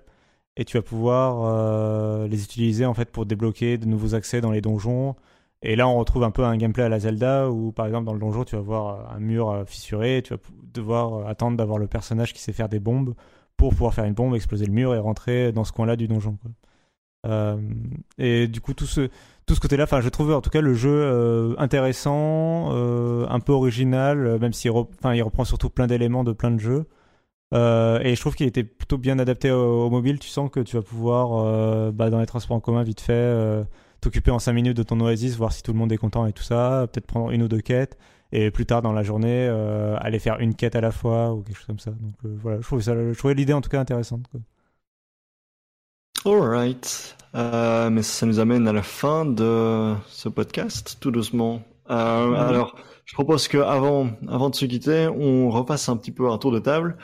et 0.58 0.66
tu 0.66 0.76
vas 0.78 0.82
pouvoir 0.82 2.28
les 2.28 2.44
utiliser 2.44 2.86
en 2.86 2.94
fait 2.96 3.12
pour 3.12 3.26
débloquer 3.28 3.78
de 3.78 3.86
nouveaux 3.86 4.16
accès 4.16 4.42
dans 4.42 4.52
les 4.52 4.62
donjons. 4.62 5.16
Et 5.64 5.76
là, 5.76 5.88
on 5.88 5.98
retrouve 5.98 6.24
un 6.24 6.32
peu 6.32 6.44
un 6.44 6.58
gameplay 6.58 6.84
à 6.84 6.90
la 6.90 7.00
Zelda 7.00 7.50
où, 7.50 7.72
par 7.72 7.86
exemple, 7.86 8.06
dans 8.06 8.14
le 8.14 8.20
donjon, 8.20 8.44
tu 8.44 8.56
vas 8.56 8.62
voir 8.62 9.14
un 9.14 9.20
mur 9.20 9.50
euh, 9.50 9.66
fissuré, 9.66 10.22
tu 10.24 10.34
vas 10.34 10.40
devoir 10.74 11.14
euh, 11.14 11.26
attendre 11.28 11.58
d'avoir 11.58 11.78
le 11.78 11.88
personnage 11.88 12.34
qui 12.34 12.42
sait 12.42 12.54
faire 12.54 12.70
des 12.70 12.80
bombes 12.80 13.14
pour 13.58 13.72
pouvoir 13.72 13.94
faire 13.94 14.06
une 14.06 14.14
bombe, 14.14 14.36
exploser 14.36 14.66
le 14.66 14.74
mur 14.74 14.96
et 14.96 15.00
rentrer 15.00 15.52
dans 15.52 15.64
ce 15.64 15.72
coin-là 15.72 15.96
du 15.96 16.08
donjon. 16.08 16.38
Euh, 17.28 17.58
et 18.18 18.48
du 18.48 18.62
coup, 18.62 18.74
tout 18.74 18.88
ce, 18.88 19.10
tout 19.46 19.56
ce 19.56 19.60
côté-là, 19.60 19.86
je 20.02 20.10
trouve 20.10 20.34
en 20.34 20.42
tout 20.42 20.50
cas 20.50 20.62
le 20.62 20.74
jeu 20.74 20.90
euh, 20.90 21.56
intéressant, 21.58 22.70
euh, 22.74 23.28
un 23.30 23.40
peu 23.40 23.52
original, 23.52 24.26
euh, 24.26 24.40
même 24.40 24.54
s'il 24.54 24.72
il 24.72 25.24
reprend 25.24 25.46
surtout 25.46 25.70
plein 25.70 25.88
d'éléments 25.88 26.24
de 26.24 26.32
plein 26.32 26.52
de 26.52 26.60
jeux. 26.60 26.86
Euh, 27.54 28.00
et 28.02 28.16
je 28.16 28.22
trouve 28.22 28.36
qu'il 28.36 28.48
était 28.48 28.64
plutôt 28.64 28.98
bien 28.98 29.20
adapté 29.20 29.52
au, 29.52 29.90
mobile. 29.90 30.20
Tu 30.20 30.30
sens 30.30 30.50
que 30.50 30.60
tu 30.62 30.78
vas 30.78 30.82
pouvoir, 30.82 31.46
euh, 31.46 31.92
bah, 31.92 32.10
dans 32.10 32.20
les 32.20 32.26
transports 32.26 32.58
en 32.58 32.60
commun, 32.62 32.84
vite 32.84 33.02
fait, 33.02 33.14
euh, 33.14 33.64
t'occuper 34.02 34.32
en 34.32 34.40
5 34.40 34.54
minutes 34.54 34.78
de 34.78 34.84
ton 34.84 35.00
oasis, 35.00 35.38
voir 35.38 35.54
si 35.54 35.64
tout 35.64 35.72
le 35.72 35.80
monde 35.80 35.92
est 35.92 35.98
content 35.98 36.26
et 36.26 36.34
tout 36.34 36.44
ça, 36.44 36.88
peut-être 36.92 37.08
prendre 37.08 37.32
une 37.32 37.44
ou 37.44 37.48
deux 37.48 37.62
quêtes, 37.62 37.98
et 38.32 38.52
plus 38.52 38.66
tard 38.66 38.82
dans 38.82 38.94
la 38.94 39.04
journée, 39.04 39.48
euh, 39.50 39.96
aller 40.00 40.20
faire 40.20 40.40
une 40.40 40.56
quête 40.56 40.76
à 40.76 40.82
la 40.82 40.92
fois 40.92 41.34
ou 41.34 41.42
quelque 41.42 41.58
chose 41.58 41.68
comme 41.68 41.80
ça. 41.80 41.92
Donc 41.92 42.16
euh, 42.26 42.36
voilà, 42.42 42.60
je 42.60 42.66
trouvais, 42.66 42.82
ça, 42.82 42.96
je 42.96 43.18
trouvais 43.18 43.34
l'idée 43.34 43.54
en 43.54 43.62
tout 43.62 43.70
cas 43.70 43.80
intéressante. 43.80 44.26
Quoi. 44.32 44.42
Alright. 46.26 47.18
Euh, 47.34 47.90
mais 47.90 48.04
ça 48.04 48.26
nous 48.26 48.40
amène 48.40 48.68
à 48.68 48.74
la 48.74 48.84
fin 48.84 49.26
de 49.26 49.96
ce 50.08 50.30
podcast, 50.30 50.98
tout 51.00 51.12
doucement. 51.12 51.64
Euh. 51.90 52.34
Alors, 52.34 52.76
je 53.06 53.14
propose 53.14 53.48
que 53.48 53.58
avant, 53.58 54.10
avant 54.28 54.50
de 54.50 54.56
se 54.56 54.66
quitter, 54.66 55.08
on 55.08 55.50
refasse 55.50 55.90
un 55.90 55.98
petit 55.98 56.12
peu 56.12 56.30
un 56.30 56.38
tour 56.38 56.52
de 56.52 56.60
table, 56.60 56.98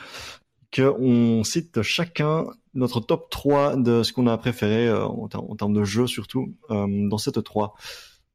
qu'on 0.74 1.42
cite 1.44 1.82
chacun 1.82 2.46
notre 2.78 3.00
top 3.00 3.30
3 3.30 3.76
de 3.76 4.02
ce 4.02 4.12
qu'on 4.12 4.26
a 4.28 4.38
préféré 4.38 4.88
euh, 4.88 5.04
en, 5.06 5.28
ter- 5.28 5.42
en 5.42 5.56
termes 5.56 5.74
de 5.74 5.84
jeu 5.84 6.06
surtout 6.06 6.54
euh, 6.70 7.08
dans 7.08 7.18
cette 7.18 7.42
3. 7.44 7.74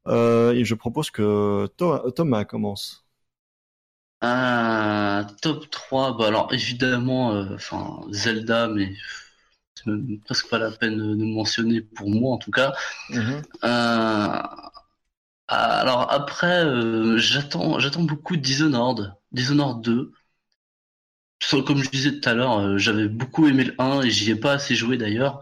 Euh, 0.07 0.53
et 0.53 0.65
je 0.65 0.75
propose 0.75 1.11
que 1.11 1.67
Thomas, 1.77 2.03
Thomas 2.15 2.45
commence. 2.45 3.05
Un 4.21 5.27
top 5.41 5.69
3, 5.69 6.17
bah 6.17 6.27
alors 6.27 6.53
évidemment, 6.53 7.31
enfin 7.53 8.01
Zelda, 8.11 8.67
mais 8.69 8.93
c'est 9.75 9.87
même 9.87 10.19
presque 10.21 10.49
pas 10.49 10.59
la 10.59 10.71
peine 10.71 10.97
de 10.97 11.03
le 11.15 11.25
mentionner 11.25 11.81
pour 11.81 12.09
moi 12.09 12.33
en 12.33 12.37
tout 12.39 12.51
cas. 12.51 12.73
Mhm. 13.09 13.45
Euh, 13.63 14.41
alors 15.47 16.11
après, 16.11 16.65
euh, 16.65 17.17
j'attends, 17.17 17.79
j'attends 17.79 18.03
beaucoup 18.03 18.35
de 18.37 18.41
Dishonored, 18.41 19.13
Dishonored 19.31 19.81
2. 19.81 20.11
So- 21.49 21.63
Comme 21.63 21.83
je 21.83 21.89
disais 21.89 22.19
tout 22.19 22.27
à 22.29 22.33
l'heure, 22.33 22.59
euh, 22.59 22.77
j'avais 22.77 23.07
beaucoup 23.07 23.47
aimé 23.47 23.65
le 23.65 23.75
1 23.79 24.01
et 24.01 24.09
j'y 24.09 24.31
ai 24.31 24.35
pas 24.35 24.53
assez 24.53 24.75
joué 24.75 24.97
d'ailleurs. 24.97 25.41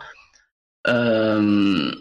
Euh, 0.87 1.91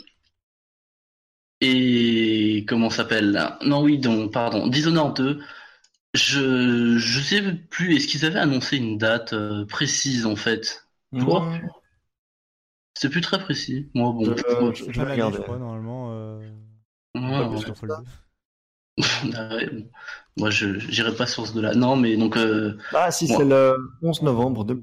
et 1.60 2.64
comment 2.68 2.90
s'appelle 2.90 3.38
Non, 3.64 3.82
oui, 3.82 3.98
donc 3.98 4.32
pardon, 4.32 4.66
Dishonored 4.66 5.16
2. 5.16 5.40
Je 6.14 6.98
je 6.98 7.20
sais 7.20 7.42
plus. 7.70 7.96
Est-ce 7.96 8.08
qu'ils 8.08 8.24
avaient 8.26 8.38
annoncé 8.40 8.76
une 8.78 8.98
date 8.98 9.32
euh, 9.32 9.66
précise 9.66 10.26
en 10.26 10.36
fait? 10.36 10.86
Toi? 11.18 11.48
Ouais. 11.50 11.60
C'était 12.94 13.10
plus 13.10 13.20
très 13.20 13.38
précis. 13.40 13.90
Moi, 13.94 14.12
bon. 14.12 14.24
Euh, 14.28 14.72
je- 14.74 14.84
je 14.84 14.92
je 14.92 15.40
crois, 15.42 15.58
normalement. 15.58 16.12
Euh... 16.12 16.38
Ouais, 17.14 17.22
pas 17.30 17.48
ouais. 17.48 17.64
Moi, 20.36 20.50
je 20.50 20.78
j'irai 20.78 21.14
pas 21.14 21.26
sur 21.26 21.46
ce 21.46 21.52
de 21.52 21.60
là. 21.60 21.74
Non, 21.74 21.96
mais 21.96 22.16
donc 22.16 22.36
euh, 22.36 22.76
Ah 22.94 23.10
si, 23.10 23.26
c'est 23.26 23.44
le 23.44 23.76
11 24.02 24.22
novembre. 24.22 24.64
De... 24.64 24.82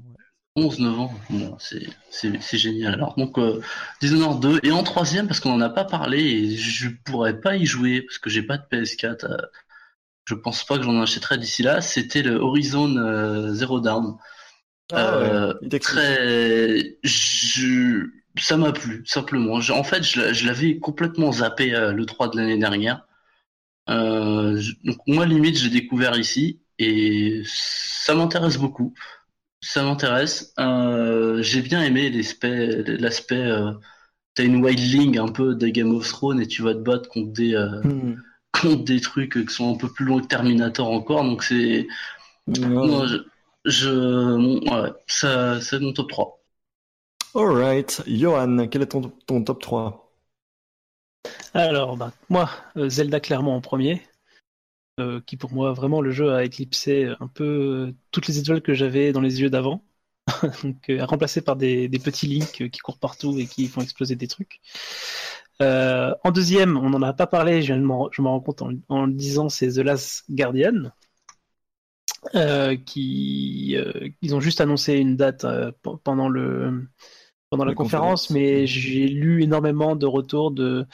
11-9 0.56 0.88
ans. 0.98 1.12
Bon, 1.30 1.56
c'est 1.60 2.58
génial. 2.58 2.94
Alors, 2.94 3.14
donc, 3.16 3.38
euh, 3.38 3.60
Dishonored 4.00 4.40
2. 4.40 4.60
Et 4.64 4.72
en 4.72 4.82
troisième, 4.82 5.26
parce 5.28 5.40
qu'on 5.40 5.50
n'en 5.56 5.60
a 5.60 5.70
pas 5.70 5.84
parlé, 5.84 6.18
et 6.20 6.56
je 6.56 6.88
pourrais 7.04 7.40
pas 7.40 7.56
y 7.56 7.64
jouer, 7.64 8.02
parce 8.02 8.18
que 8.18 8.28
j'ai 8.28 8.42
pas 8.42 8.58
de 8.58 8.64
PS4. 8.70 9.24
Euh, 9.24 9.36
je 10.26 10.34
pense 10.34 10.64
pas 10.64 10.76
que 10.76 10.84
j'en 10.84 11.00
achèterai 11.00 11.38
d'ici 11.38 11.62
là. 11.62 11.80
C'était 11.80 12.22
le 12.22 12.36
Horizon 12.36 12.96
euh, 12.96 13.52
Zero 13.54 13.80
Dawn. 13.80 14.16
Ah 14.92 15.14
Euh, 15.14 15.54
ouais, 15.62 15.78
très, 15.78 16.98
je, 17.02 18.06
ça 18.38 18.56
m'a 18.56 18.72
plu 18.72 19.02
simplement. 19.06 19.60
Je- 19.60 19.72
en 19.72 19.84
fait, 19.84 20.02
je, 20.02 20.32
je 20.32 20.46
l'avais 20.46 20.78
complètement 20.78 21.32
zappé 21.32 21.70
le 21.70 22.04
3 22.04 22.28
de 22.28 22.36
l'année 22.36 22.58
dernière. 22.58 23.06
Euh, 23.90 24.60
donc 24.84 24.98
moi, 25.06 25.26
limite, 25.26 25.56
j'ai 25.58 25.70
découvert 25.70 26.18
ici 26.18 26.60
et 26.78 27.42
ça 27.46 28.14
m'intéresse 28.14 28.58
beaucoup. 28.58 28.94
Ça 29.62 29.84
m'intéresse. 29.84 30.54
Euh, 30.60 31.42
j'ai 31.42 31.62
bien 31.62 31.82
aimé 31.84 32.10
l'aspect, 32.10 32.84
l'aspect. 32.98 33.36
Euh, 33.36 33.72
T'as 34.34 34.44
une 34.44 34.64
wildling 34.64 35.18
un 35.18 35.28
peu 35.28 35.54
des 35.56 35.72
Game 35.72 35.94
of 35.94 36.08
Thrones 36.08 36.40
et 36.40 36.46
tu 36.46 36.62
vas 36.62 36.74
te 36.74 36.80
battre 36.80 37.08
contre 37.10 37.32
des 37.34 37.54
euh, 37.54 37.82
Hmm. 37.82 38.22
contre 38.52 38.84
des 38.84 39.00
trucs 39.00 39.34
qui 39.46 39.54
sont 39.54 39.74
un 39.74 39.78
peu 39.78 39.92
plus 39.92 40.04
longs 40.06 40.20
que 40.20 40.26
Terminator 40.28 40.90
encore. 40.90 41.24
Donc 41.24 41.42
c'est 41.44 41.88
non, 42.48 43.06
je, 43.06 43.18
je 43.66 43.90
ouais, 44.70 44.90
ça 45.08 45.60
c'est 45.60 45.80
mon 45.80 45.92
top 45.92 46.10
3. 46.10 46.40
Alright. 47.34 48.02
Johan, 48.06 48.68
quel 48.68 48.82
est 48.82 48.86
ton, 48.88 49.00
ton 49.26 49.42
top 49.44 49.60
3 49.62 50.07
Alors, 51.54 51.96
bah, 51.96 52.12
moi, 52.28 52.50
euh, 52.76 52.88
Zelda 52.88 53.20
clairement 53.20 53.56
en 53.56 53.60
premier, 53.60 54.02
euh, 55.00 55.20
qui 55.26 55.36
pour 55.36 55.52
moi 55.52 55.72
vraiment 55.72 56.00
le 56.00 56.10
jeu 56.10 56.32
a 56.32 56.44
éclipsé 56.44 57.12
un 57.20 57.28
peu 57.28 57.44
euh, 57.44 57.94
toutes 58.10 58.28
les 58.28 58.38
étoiles 58.38 58.62
que 58.62 58.74
j'avais 58.74 59.12
dans 59.12 59.20
les 59.20 59.40
yeux 59.40 59.50
d'avant, 59.50 59.82
donc 60.62 60.90
remplacé 61.00 61.40
par 61.40 61.56
des, 61.56 61.88
petits 61.88 62.26
links 62.26 62.70
qui 62.70 62.78
courent 62.80 62.98
partout 62.98 63.38
et 63.38 63.46
qui 63.46 63.66
font 63.66 63.80
exploser 63.80 64.16
des 64.16 64.28
trucs. 64.28 64.60
En 65.60 66.30
deuxième, 66.32 66.76
on 66.76 66.90
n'en 66.90 67.02
a 67.02 67.12
pas 67.12 67.26
parlé, 67.26 67.62
je, 67.62 67.74
m'en 67.74 68.08
rends 68.08 68.40
compte 68.40 68.62
en, 68.88 69.06
le 69.06 69.12
disant, 69.12 69.48
c'est 69.48 69.72
The 69.72 69.78
Last 69.78 70.24
Guardian. 70.30 70.92
Qui 72.86 73.76
ont 74.30 74.40
juste 74.40 74.60
annoncé 74.60 74.94
une 74.94 75.16
date 75.16 75.46
pendant 76.04 76.28
le 76.28 76.88
pendant 77.50 77.64
la, 77.64 77.72
La 77.72 77.74
conférence, 77.74 78.30
conférence. 78.30 78.30
mais 78.30 78.66
j'ai 78.66 79.08
lu 79.08 79.42
énormément 79.42 79.96
de 79.96 80.06
retours 80.06 80.50
de, 80.50 80.86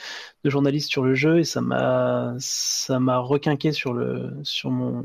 de 0.44 0.50
journalistes 0.50 0.90
sur 0.90 1.04
le 1.04 1.14
jeu 1.14 1.38
et 1.40 1.44
ça 1.44 1.60
m'a 1.60 2.34
ça 2.38 3.00
m'a 3.00 3.18
requinqué 3.18 3.72
sur 3.72 3.92
le 3.94 4.32
sur 4.44 4.70
mon 4.70 5.04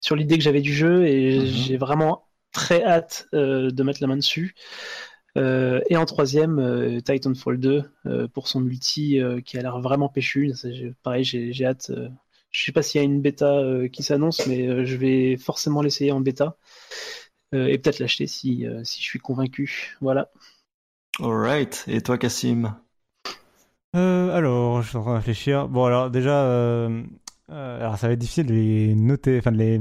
sur 0.00 0.16
l'idée 0.16 0.38
que 0.38 0.44
j'avais 0.44 0.60
du 0.62 0.72
jeu 0.74 1.06
et 1.06 1.46
Mhm. 1.46 1.46
j'ai 1.46 1.76
vraiment 1.76 2.26
très 2.52 2.82
hâte 2.84 3.28
euh, 3.34 3.70
de 3.70 3.82
mettre 3.82 4.00
la 4.02 4.06
main 4.08 4.16
dessus. 4.16 4.54
Euh, 5.38 5.80
et 5.88 5.96
en 5.96 6.06
troisième, 6.06 6.58
euh, 6.58 7.00
Titanfall 7.00 7.58
2 7.58 7.84
euh, 8.06 8.28
pour 8.28 8.48
son 8.48 8.60
multi 8.60 9.20
euh, 9.20 9.40
qui 9.40 9.58
a 9.58 9.62
l'air 9.62 9.80
vraiment 9.80 10.08
péchu. 10.08 10.52
Pareil, 11.02 11.24
j'ai 11.24 11.52
j'ai 11.52 11.66
hâte. 11.66 11.90
euh, 11.90 12.08
je 12.50 12.64
sais 12.64 12.72
pas 12.72 12.82
s'il 12.82 13.00
y 13.00 13.02
a 13.02 13.04
une 13.06 13.22
bêta 13.22 13.58
euh, 13.58 13.88
qui 13.88 14.02
s'annonce, 14.02 14.46
mais 14.48 14.66
euh, 14.68 14.84
je 14.84 14.96
vais 14.96 15.36
forcément 15.36 15.82
l'essayer 15.82 16.12
en 16.12 16.20
bêta 16.20 16.56
et 17.52 17.78
peut-être 17.78 17.98
l'acheter 18.00 18.26
si 18.26 18.66
euh, 18.66 18.82
si 18.84 19.00
je 19.02 19.06
suis 19.06 19.18
convaincu. 19.20 19.96
Voilà. 20.00 20.30
Alright. 21.18 21.84
Et 21.86 22.02
toi, 22.02 22.18
Cassim 22.18 22.74
Euh, 23.96 24.36
alors, 24.36 24.82
je 24.82 24.88
suis 24.88 24.96
en 24.98 25.02
train 25.02 25.12
de 25.12 25.16
réfléchir. 25.16 25.68
Bon, 25.68 25.84
alors 25.84 26.10
déjà, 26.10 26.44
euh, 26.44 27.02
euh, 27.50 27.80
alors 27.80 27.98
ça 27.98 28.06
va 28.06 28.12
être 28.12 28.18
difficile 28.20 28.46
de 28.46 28.54
les 28.54 28.94
noter, 28.94 29.38
enfin 29.38 29.50
de 29.52 29.56
les, 29.58 29.78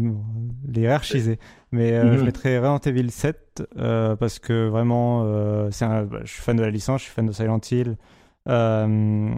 les 0.68 0.82
hiérarchiser. 0.82 1.38
Mais 1.72 1.92
euh, 1.94 2.18
Mhm. 2.18 2.18
je 2.18 2.26
mettrais 2.26 2.58
Resident 2.58 2.80
Evil 2.80 3.12
7 3.12 3.64
euh, 3.78 4.16
parce 4.16 4.40
que 4.40 4.68
vraiment, 4.68 5.24
euh, 5.26 5.70
c'est 5.72 5.86
un, 5.86 6.06
bah, 6.06 6.20
je 6.24 6.32
suis 6.32 6.42
fan 6.42 6.58
de 6.58 6.64
la 6.64 6.72
licence, 6.72 7.02
je 7.02 7.06
suis 7.06 7.14
fan 7.14 7.28
de 7.28 7.32
Silent 7.32 7.60
Hill. 7.72 7.98
Euh, 8.48 9.32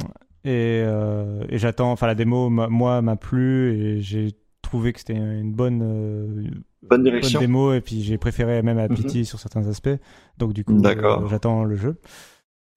et 0.45 0.81
euh, 0.85 1.43
et 1.49 1.57
j'attends, 1.59 1.91
enfin 1.91 2.07
la 2.07 2.15
démo, 2.15 2.49
moi, 2.49 3.01
m'a 3.01 3.15
plu 3.17 3.73
et 3.97 4.01
j'ai 4.01 4.31
trouvé 4.61 4.93
que 4.93 4.99
c'était 4.99 5.15
une 5.15 5.53
bonne, 5.53 5.81
euh, 5.83 6.49
Bonne 6.83 7.03
direction. 7.03 7.39
bonne 7.39 7.47
démo 7.47 7.73
et 7.73 7.81
puis 7.81 8.01
j'ai 8.01 8.17
préféré 8.17 8.61
même 8.63 8.79
à 8.79 8.87
Mhm. 8.87 8.95
Pity 8.95 9.25
sur 9.25 9.39
certains 9.39 9.67
aspects. 9.67 9.89
Donc 10.37 10.53
du 10.53 10.63
coup, 10.65 10.81
euh, 10.83 11.27
j'attends 11.29 11.63
le 11.63 11.75
jeu. 11.75 11.97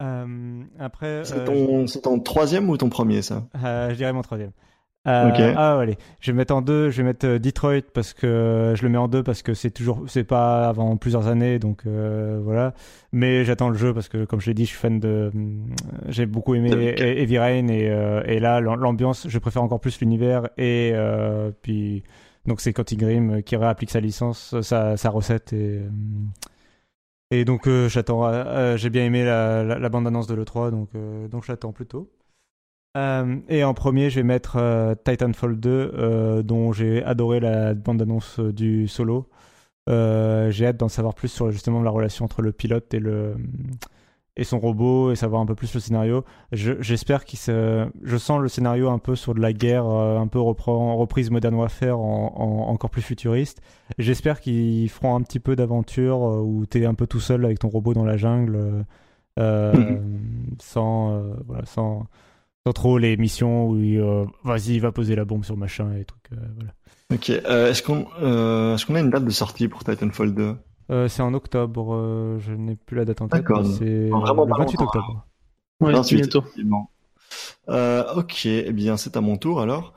Euh, 0.02 0.62
après, 0.78 1.22
C'est 1.24 1.38
euh, 1.38 1.46
ton, 1.46 1.86
c'est 1.86 2.02
ton 2.02 2.18
troisième 2.20 2.68
ou 2.68 2.76
ton 2.76 2.88
premier, 2.88 3.22
ça? 3.22 3.44
Je 3.54 3.94
dirais 3.94 4.12
mon 4.12 4.22
troisième. 4.22 4.50
Euh, 5.06 5.28
Ok. 5.28 5.54
Ah 5.56 5.78
allez, 5.78 5.98
je 6.20 6.32
vais 6.32 6.36
mettre 6.36 6.54
en 6.54 6.62
deux. 6.62 6.88
Je 6.90 6.96
vais 6.98 7.02
mettre 7.02 7.36
Detroit 7.38 7.82
parce 7.92 8.14
que 8.14 8.72
je 8.74 8.82
le 8.82 8.88
mets 8.88 8.96
en 8.98 9.06
deux 9.06 9.22
parce 9.22 9.42
que 9.42 9.52
c'est 9.52 9.70
toujours, 9.70 10.04
c'est 10.06 10.24
pas 10.24 10.66
avant 10.68 10.96
plusieurs 10.96 11.26
années, 11.28 11.58
donc 11.58 11.86
voilà. 11.86 12.72
Mais 13.12 13.44
j'attends 13.44 13.68
le 13.70 13.76
jeu 13.78 13.92
parce 13.94 14.08
que 14.08 14.24
comme 14.24 14.40
je 14.40 14.46
l'ai 14.46 14.54
dit, 14.54 14.64
je 14.64 14.70
suis 14.70 14.78
fan 14.78 14.98
de, 15.00 15.30
j'ai 16.08 16.26
beaucoup 16.26 16.54
aimé 16.54 16.70
Heavy 16.98 17.38
Rain 17.38 17.68
et, 17.68 17.84
et 18.26 18.40
là 18.40 18.60
l'am- 18.60 18.80
l'ambiance, 18.80 19.26
je 19.28 19.38
préfère 19.38 19.62
encore 19.62 19.80
plus 19.80 20.00
l'univers 20.00 20.48
et 20.58 20.92
puis 21.62 22.02
donc 22.46 22.60
c'est 22.60 22.72
Quantic 22.72 23.00
Dream 23.00 23.42
qui 23.42 23.56
réapplique 23.56 23.90
sa 23.90 24.00
licence, 24.00 24.60
sa, 24.62 24.96
sa 24.96 25.10
recette 25.10 25.52
et 25.52 25.80
hum, 25.80 26.30
et 27.30 27.44
donc 27.44 27.66
euh, 27.66 27.88
j'attends. 27.88 28.26
euh, 28.26 28.44
euh, 28.46 28.76
j'ai 28.76 28.90
bien 28.90 29.04
aimé 29.04 29.24
la, 29.24 29.64
la, 29.64 29.78
la 29.78 29.88
bande 29.88 30.06
annonce 30.06 30.26
de 30.26 30.34
le 30.34 30.44
3, 30.44 30.70
donc 30.70 30.90
euh, 30.94 31.28
donc 31.28 31.44
j'attends 31.44 31.72
plutôt. 31.72 32.10
Euh, 32.96 33.38
et 33.48 33.64
en 33.64 33.74
premier, 33.74 34.10
je 34.10 34.16
vais 34.16 34.22
mettre 34.22 34.56
euh, 34.56 34.94
Titanfall 35.04 35.58
2, 35.58 35.92
euh, 35.94 36.42
dont 36.42 36.72
j'ai 36.72 37.02
adoré 37.04 37.40
la 37.40 37.74
bande-annonce 37.74 38.38
euh, 38.40 38.52
du 38.52 38.86
solo. 38.88 39.28
Euh, 39.90 40.50
j'ai 40.50 40.66
hâte 40.66 40.78
d'en 40.78 40.88
savoir 40.88 41.14
plus 41.14 41.28
sur 41.28 41.50
justement 41.50 41.82
la 41.82 41.90
relation 41.90 42.24
entre 42.26 42.42
le 42.42 42.52
pilote 42.52 42.94
et 42.94 43.00
le 43.00 43.36
et 44.36 44.42
son 44.44 44.58
robot 44.58 45.12
et 45.12 45.16
savoir 45.16 45.40
un 45.40 45.46
peu 45.46 45.54
plus 45.54 45.72
le 45.74 45.80
scénario. 45.80 46.24
Je- 46.52 46.72
J'espère 46.80 47.24
qu'il 47.24 47.38
se, 47.38 47.86
je 48.02 48.16
sens 48.16 48.40
le 48.40 48.48
scénario 48.48 48.90
un 48.90 48.98
peu 48.98 49.14
sur 49.14 49.32
de 49.34 49.40
la 49.40 49.52
guerre, 49.52 49.86
euh, 49.86 50.18
un 50.18 50.26
peu 50.26 50.40
reprise 50.40 51.30
Modern 51.30 51.54
Warfare 51.54 51.98
en, 51.98 52.32
en- 52.36 52.72
encore 52.72 52.90
plus 52.90 53.02
futuriste. 53.02 53.60
J'espère 53.98 54.40
qu'ils 54.40 54.88
feront 54.90 55.14
un 55.14 55.20
petit 55.22 55.38
peu 55.38 55.54
d'aventure 55.54 56.16
euh, 56.28 56.40
où 56.40 56.66
t'es 56.66 56.84
un 56.84 56.94
peu 56.94 57.06
tout 57.06 57.20
seul 57.20 57.44
avec 57.44 57.60
ton 57.60 57.68
robot 57.68 57.94
dans 57.94 58.04
la 58.04 58.16
jungle, 58.16 58.56
euh, 58.56 58.82
euh, 59.38 59.98
sans 60.60 61.22
voilà, 61.46 61.64
sans 61.66 62.06
sans 62.66 62.72
trop 62.72 62.96
les 62.98 63.16
missions 63.18 63.68
où 63.68 63.78
il, 63.78 64.00
vas-y, 64.42 64.78
va 64.78 64.90
poser 64.90 65.14
la 65.16 65.26
bombe 65.26 65.44
sur 65.44 65.54
machin 65.56 65.92
et 66.00 66.04
trucs. 66.06 66.30
voilà. 66.56 66.72
Ok. 67.12 67.28
Est-ce 67.28 67.82
qu'on, 67.82 68.04
est-ce 68.74 68.86
qu'on 68.86 68.94
a 68.94 69.00
une 69.00 69.10
date 69.10 69.24
de 69.26 69.30
sortie 69.30 69.68
pour 69.68 69.84
Titanfall 69.84 70.34
2 70.34 70.56
Euh, 70.90 71.08
c'est 71.08 71.22
en 71.22 71.32
octobre, 71.34 71.94
euh, 71.94 72.38
je 72.40 72.52
n'ai 72.52 72.76
plus 72.76 72.96
la 72.96 73.04
date 73.04 73.22
en 73.22 73.28
tête. 73.28 73.40
D'accord. 73.40 73.64
C'est 73.66 74.08
vraiment 74.10 74.44
le 74.44 74.50
pas 74.50 74.58
28 74.58 74.80
longtemps, 74.80 74.84
octobre. 74.84 75.26
Ouais, 75.80 75.94
Ensuite, 75.94 76.20
bientôt. 76.20 76.40
effectivement. 76.40 76.90
Euh, 77.68 78.04
ok, 78.16 78.46
eh 78.46 78.72
bien 78.72 78.96
c'est 78.96 79.16
à 79.16 79.20
mon 79.20 79.36
tour 79.36 79.60
alors. 79.60 79.94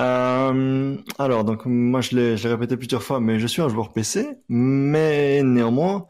Euh, 0.00 0.96
alors 1.18 1.44
donc 1.44 1.66
moi 1.66 2.00
je 2.00 2.16
l'ai, 2.16 2.36
je 2.36 2.44
l'ai 2.48 2.54
répété 2.54 2.76
plusieurs 2.76 3.02
fois, 3.02 3.20
mais 3.20 3.38
je 3.40 3.46
suis 3.46 3.62
un 3.62 3.68
joueur 3.68 3.92
PC, 3.92 4.28
mais 4.48 5.42
néanmoins, 5.44 6.06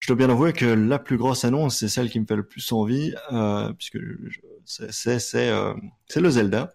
je 0.00 0.08
dois 0.08 0.16
bien 0.16 0.30
avouer 0.30 0.52
que 0.52 0.66
la 0.66 0.98
plus 0.98 1.16
grosse 1.18 1.44
annonce, 1.44 1.78
c'est 1.78 1.88
celle 1.88 2.10
qui 2.10 2.20
me 2.20 2.26
fait 2.26 2.36
le 2.36 2.46
plus 2.46 2.72
envie, 2.72 3.14
euh, 3.32 3.72
puisque 3.74 3.98
je- 4.00 4.40
c'est 4.64 4.92
c'est 4.92 5.18
c'est 5.20 5.50
euh, 5.50 5.74
c'est 6.08 6.20
le 6.20 6.30
Zelda. 6.30 6.72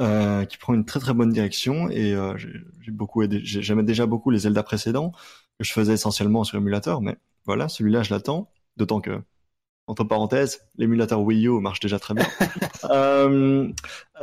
Euh, 0.00 0.46
qui 0.46 0.56
prend 0.56 0.72
une 0.72 0.86
très 0.86 1.00
très 1.00 1.12
bonne 1.12 1.30
direction 1.30 1.90
et 1.90 2.14
euh, 2.14 2.34
j'ai 2.38 2.48
j'ai 2.80 2.90
beaucoup 2.90 3.22
aidé- 3.22 3.42
j'ai- 3.44 3.60
j'aimais 3.62 3.82
déjà 3.82 4.06
beaucoup 4.06 4.30
les 4.30 4.38
Zelda 4.40 4.62
précédents 4.62 5.12
que 5.62 5.68
je 5.68 5.72
faisais 5.72 5.94
essentiellement 5.94 6.44
sur 6.44 6.58
émulateur, 6.58 7.00
mais 7.00 7.16
voilà 7.44 7.68
celui-là 7.68 8.02
je 8.02 8.12
l'attends, 8.12 8.50
d'autant 8.76 9.00
que 9.00 9.22
entre 9.86 10.04
parenthèses, 10.04 10.60
l'émulateur 10.76 11.20
Wii 11.20 11.46
U 11.48 11.60
marche 11.60 11.80
déjà 11.80 11.98
très 11.98 12.14
bien. 12.14 12.26
euh, 12.90 13.68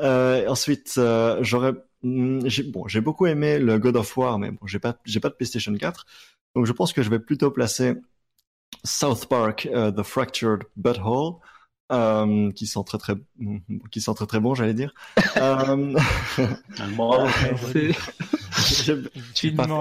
euh, 0.02 0.48
ensuite, 0.48 0.96
euh, 0.98 1.38
j'aurais, 1.42 1.74
hmm, 2.04 2.48
j'ai 2.48 2.64
bon, 2.64 2.88
j'ai 2.88 3.02
beaucoup 3.02 3.26
aimé 3.26 3.60
le 3.60 3.78
God 3.78 3.98
of 3.98 4.18
War, 4.18 4.40
mais 4.40 4.52
bon, 4.52 4.66
j'ai 4.66 4.80
pas, 4.80 4.98
j'ai 5.06 5.20
pas 5.20 5.30
de 5.30 5.36
PlayStation 5.36 5.74
4, 5.74 6.06
donc 6.56 6.66
je 6.66 6.72
pense 6.72 6.94
que 6.94 7.04
je 7.04 7.10
vais 7.10 7.20
plutôt 7.20 7.52
placer 7.52 7.96
South 8.84 9.26
Park, 9.28 9.68
The 9.72 10.04
Fractured 10.04 10.64
Butthole, 10.78 11.36
euh, 11.92 12.52
qui 12.52 12.68
sent 12.68 12.80
très 12.86 12.98
très, 12.98 13.14
qui 13.92 14.02
sent 14.02 14.14
très 14.16 14.26
très 14.28 14.40
bon, 14.40 14.54
j'allais 14.56 14.74
dire. 14.74 14.94
euh, 15.38 15.96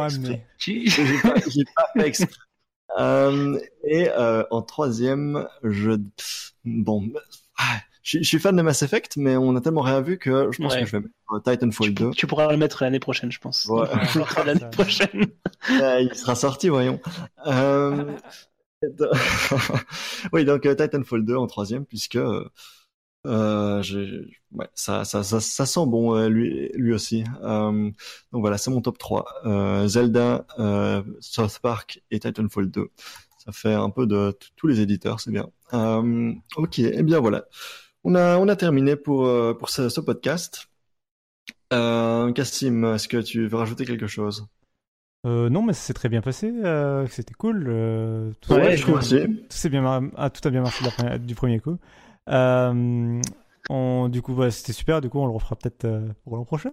amené. 0.03 0.45
tu- 0.59 0.89
j'ai 0.89 1.19
pas, 1.23 1.35
j'ai 1.49 1.65
pas 1.77 1.87
fait 1.95 2.07
exprès. 2.07 2.29
Euh, 2.99 3.59
et 3.85 4.09
euh, 4.11 4.45
en 4.51 4.63
troisième, 4.63 5.47
je 5.63 5.93
bon, 6.65 7.11
ah, 7.59 7.65
je, 8.03 8.19
je 8.19 8.25
suis 8.25 8.39
fan 8.39 8.57
de 8.57 8.63
Mass 8.63 8.83
Effect, 8.83 9.17
mais 9.19 9.37
on 9.37 9.55
a 9.57 9.61
tellement 9.61 9.83
rien 9.83 10.01
vu 10.01 10.19
que 10.19 10.49
je 10.53 10.59
pense 10.63 10.73
Ouais. 10.75 10.81
que 10.81 10.87
je 10.87 10.97
vais 10.97 11.03
mettre 11.03 11.43
Titanfall 11.51 11.93
2. 11.95 12.11
tu, 12.13 12.17
tu 12.17 12.27
pourras 12.27 12.51
le 12.51 12.57
mettre 12.57 12.83
l'année 12.83 12.99
prochaine, 12.99 13.31
je 13.31 13.39
pense. 13.39 13.67
Ouais. 13.67 13.87
L'année 14.47 14.61
prochaine. 14.73 15.27
Il 15.69 16.11
sera 16.15 16.35
sorti, 16.35 16.71
voyons. 16.71 16.99
Euh, 17.47 18.05
oui, 20.33 20.45
donc 20.45 20.67
euh, 20.67 20.75
Titanfall 20.75 21.25
2 21.25 21.37
en 21.37 21.47
troisième, 21.47 21.85
puisque 21.85 22.17
euh, 22.17 22.49
Euh, 23.27 23.83
ça, 24.75 25.05
ça, 25.05 25.23
ça, 25.25 25.67
sent 25.67 25.87
bon 25.87 26.29
lui, 26.29 26.71
lui 26.75 26.95
aussi. 26.95 27.25
Donc 27.43 27.95
voilà, 28.33 28.59
c'est 28.59 28.71
mon 28.71 28.81
top 28.81 28.99
3. 28.99 29.27
Euh, 29.47 29.89
Zelda, 29.89 30.47
South 31.21 31.59
Park 31.61 32.03
et 32.11 32.21
Titanfall 32.21 32.71
2. 32.71 32.89
Ça 33.39 33.53
fait 33.53 33.75
un 33.75 33.91
peu 33.91 34.07
de 34.07 34.37
tous 34.57 34.67
les 34.69 34.81
éditeurs, 34.81 35.21
c'est 35.21 35.33
bien. 35.33 35.51
ok, 36.57 36.79
et 36.79 36.93
eh 36.99 37.03
bien 37.03 37.21
voilà. 37.21 37.47
On 38.05 38.15
a, 38.15 38.39
on 38.39 38.49
a 38.49 38.57
terminé 38.57 38.97
pour, 38.97 39.29
pour 39.59 39.71
ce, 39.71 39.89
ce 39.89 40.01
podcast. 40.01 40.69
Cassim, 41.71 42.85
est-ce 42.95 43.09
que 43.09 43.19
tu 43.19 43.49
veux 43.49 43.57
rajouter 43.59 43.85
quelque 43.85 44.07
chose? 44.07 44.47
Euh, 45.29 45.51
non, 45.51 45.63
mais 45.63 45.73
ça 45.73 45.81
s'est 45.81 45.95
très 45.95 46.09
bien 46.09 46.23
passé. 46.23 46.51
Euh, 46.65 47.07
C'était 47.11 47.35
cool. 47.35 47.67
Euh, 47.69 48.33
tout, 48.41 48.55
ouais, 48.55 48.77
je 48.77 48.85
tout, 48.85 49.69
bien, 49.69 50.11
ah, 50.17 50.31
tout 50.31 50.47
a 50.47 50.51
bien 50.51 50.63
marché 50.63 50.85
du 51.21 51.35
premier 51.35 51.61
coup. 51.61 51.79
On, 53.71 54.09
du 54.09 54.23
coup, 54.23 54.35
voilà, 54.35 54.51
c'était 54.51 54.73
super. 54.73 55.01
Du 55.01 55.11
coup, 55.11 55.19
on 55.19 55.27
le 55.27 55.33
refera 55.33 55.57
peut-être 55.57 55.87
pour 56.25 56.37
l'an 56.37 56.45
prochain. 56.45 56.71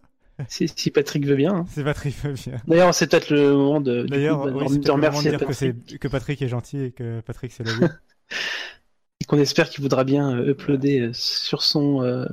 Si, 0.48 0.68
si, 0.68 0.92
Patrick 0.92 1.26
veut 1.26 1.36
bien. 1.36 1.54
Hein. 1.54 1.66
Si 1.70 1.84
Patrick 1.84 2.16
veut 2.24 2.34
bien. 2.34 2.62
D'ailleurs, 2.68 2.94
c'est 2.94 3.08
peut-être 3.08 3.30
le 3.30 3.54
moment 3.54 3.82
de, 3.82 4.04
D'ailleurs, 4.04 4.46
oui, 4.46 4.80
de 4.80 4.92
remercier 4.92 5.32
dire 5.32 5.40
que, 5.40 5.98
que, 5.98 6.08
Patrick 6.08 6.42
est 6.42 6.48
gentil 6.48 6.80
et 6.82 6.92
que 6.92 7.22
Patrick 7.22 7.52
c'est 7.52 7.64
le 7.64 7.72
Et 9.22 9.26
qu'on 9.26 9.40
espère 9.40 9.70
qu'il 9.70 9.82
voudra 9.82 10.04
bien 10.04 10.38
uploader 10.38 11.12
sur 11.14 11.64
son 11.64 12.26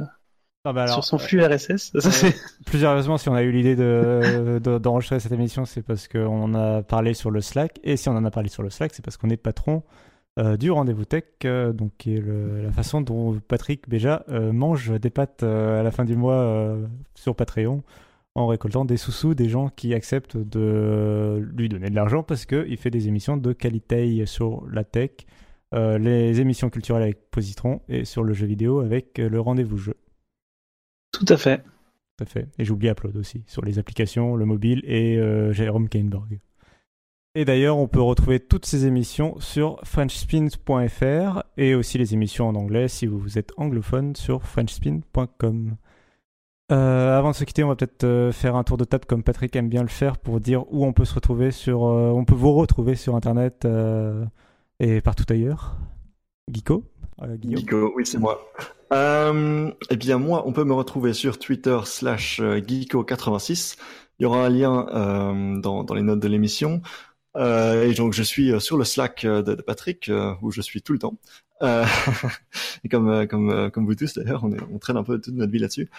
bah 0.65 0.87
sur 0.87 1.03
son 1.03 1.19
flux 1.19 1.45
RSS. 1.45 1.93
plus 2.67 2.79
sérieusement, 2.81 3.19
si 3.19 3.29
on 3.29 3.35
a 3.35 3.43
eu 3.43 3.51
l'idée 3.51 3.75
d'enregistrer 3.77 5.19
cette 5.19 5.33
émission, 5.33 5.65
c'est 5.65 5.83
parce 5.83 6.07
qu'on 6.07 6.43
en 6.43 6.55
a 6.55 6.83
parlé 6.83 7.15
sur 7.15 7.31
le 7.31 7.41
Slack. 7.41 7.81
Et 7.83 7.97
si 7.97 8.09
on 8.09 8.17
en 8.17 8.25
a 8.25 8.31
parlé 8.31 8.49
sur 8.49 8.63
le 8.63 8.71
Slack, 8.71 8.93
c'est 8.95 9.05
parce 9.05 9.17
qu'on 9.17 9.31
est 9.31 9.37
patron 9.37 9.83
euh, 10.39 10.57
du 10.57 10.71
rendez-vous 10.71 11.05
tech, 11.05 11.25
euh, 11.45 11.75
donc 11.75 11.93
qui 11.99 12.15
est 12.15 12.23
la 12.23 12.73
façon 12.73 13.03
dont 13.03 13.39
Patrick 13.49 13.87
Béja 13.87 14.25
euh, 14.31 14.51
mange 14.51 14.99
des 14.99 15.11
pâtes 15.11 15.43
à 15.43 15.83
la 15.83 15.91
fin 15.91 16.07
du 16.07 16.17
mois 16.17 16.77
sur 17.15 17.37
Patreon 17.37 17.83
en 18.35 18.47
récoltant 18.47 18.87
des 18.87 18.97
sous-sous 18.97 19.35
des 19.35 19.51
gens 19.51 19.69
qui 19.69 19.93
acceptent 19.93 20.39
de 20.39 21.47
lui 21.55 21.69
donner 21.69 21.91
de 21.91 21.95
l'argent 21.95 22.23
parce 22.23 22.47
qu'il 22.47 22.79
fait 22.79 22.91
des 22.91 23.09
émissions 23.09 23.37
de 23.37 23.53
qualité 23.53 24.25
sur 24.25 24.67
la 24.71 24.85
tech, 24.85 25.11
les 25.73 26.41
émissions 26.41 26.71
culturelles 26.71 27.03
avec 27.03 27.31
Positron 27.31 27.83
et 27.89 28.07
sur 28.07 28.23
le 28.23 28.33
jeu 28.33 28.47
vidéo 28.47 28.81
avec 28.81 29.19
le 29.19 29.39
rendez-vous 29.39 29.77
jeu. 29.77 29.97
Tout 31.25 31.33
à 31.33 31.37
fait. 31.37 31.59
Tout 31.59 32.25
à 32.25 32.27
fait. 32.27 32.49
Et 32.59 32.65
j'oublie 32.65 32.89
Upload 32.89 33.17
aussi, 33.17 33.45
sur 33.47 33.65
les 33.65 33.79
applications, 33.79 34.35
le 34.35 34.45
mobile 34.45 34.83
et 34.85 35.19
euh, 35.19 35.53
Jérôme 35.53 35.89
Kainborg. 35.89 36.41
Et 37.37 37.45
d'ailleurs, 37.45 37.79
on 37.79 37.87
peut 37.87 38.03
retrouver 38.03 38.41
toutes 38.41 38.67
ces 38.67 38.87
émissions 38.87 39.39
sur 39.39 39.79
frenchspin.fr 39.85 41.43
et 41.57 41.75
aussi 41.77 41.97
les 41.97 42.13
émissions 42.13 42.49
en 42.49 42.57
anglais 42.57 42.89
si 42.89 43.07
vous 43.07 43.39
êtes 43.39 43.53
anglophone 43.57 44.17
sur 44.17 44.43
frenchspin.com. 44.43 45.77
Euh, 46.73 47.19
avant 47.19 47.31
de 47.31 47.37
se 47.37 47.45
quitter, 47.45 47.63
on 47.63 47.69
va 47.69 47.77
peut-être 47.77 48.05
euh, 48.05 48.33
faire 48.33 48.57
un 48.57 48.65
tour 48.65 48.77
de 48.77 48.85
table 48.85 49.05
comme 49.07 49.23
Patrick 49.23 49.55
aime 49.55 49.69
bien 49.69 49.83
le 49.83 49.89
faire 49.89 50.19
pour 50.19 50.41
dire 50.41 50.65
où 50.73 50.85
on 50.85 50.93
peut 50.93 51.05
se 51.05 51.15
retrouver 51.15 51.53
sur, 51.53 51.83
on 51.83 52.25
peut 52.25 52.35
vous 52.35 52.53
retrouver 52.53 52.97
sur 52.97 53.15
Internet 53.15 53.67
et 54.81 55.01
partout 55.01 55.27
ailleurs. 55.31 55.79
Geeko, 56.53 56.85
Geeko, 57.43 57.93
oui 57.97 58.05
c'est 58.05 58.19
moi. 58.19 58.41
Euh, 58.93 59.71
eh 59.91 59.97
bien 59.97 60.19
moi, 60.19 60.47
on 60.47 60.53
peut 60.53 60.65
me 60.65 60.75
retrouver 60.75 61.15
sur 61.15 61.39
Twitter 61.39 61.79
slash 61.85 62.41
euh, 62.41 62.61
Geeko86. 62.61 63.77
Il 64.19 64.25
y 64.25 64.27
aura 64.27 64.45
un 64.45 64.51
lien 64.51 64.87
euh, 64.91 65.61
dans, 65.61 65.83
dans 65.85 65.95
les 65.95 66.03
notes 66.03 66.21
de 66.21 66.29
l'émission. 66.29 66.83
Euh, 67.37 67.85
et 67.91 67.95
donc 67.95 68.13
je 68.13 68.23
suis 68.23 68.61
sur 68.61 68.77
le 68.77 68.85
Slack 68.85 69.25
de, 69.25 69.41
de 69.43 69.63
Patrick 69.63 70.11
où 70.43 70.51
je 70.51 70.61
suis 70.61 70.83
tout 70.83 70.93
le 70.93 70.99
temps. 70.99 71.15
et 71.63 72.89
comme 72.91 73.27
comme 73.29 73.71
comme 73.71 73.87
vous 73.87 73.95
tous 73.95 74.15
d'ailleurs, 74.15 74.45
on, 74.45 74.51
on 74.73 74.79
traîne 74.79 74.97
un 74.97 75.05
peu 75.05 75.21
toute 75.21 75.35
notre 75.35 75.53
vie 75.53 75.61
là-dessus. 75.61 75.91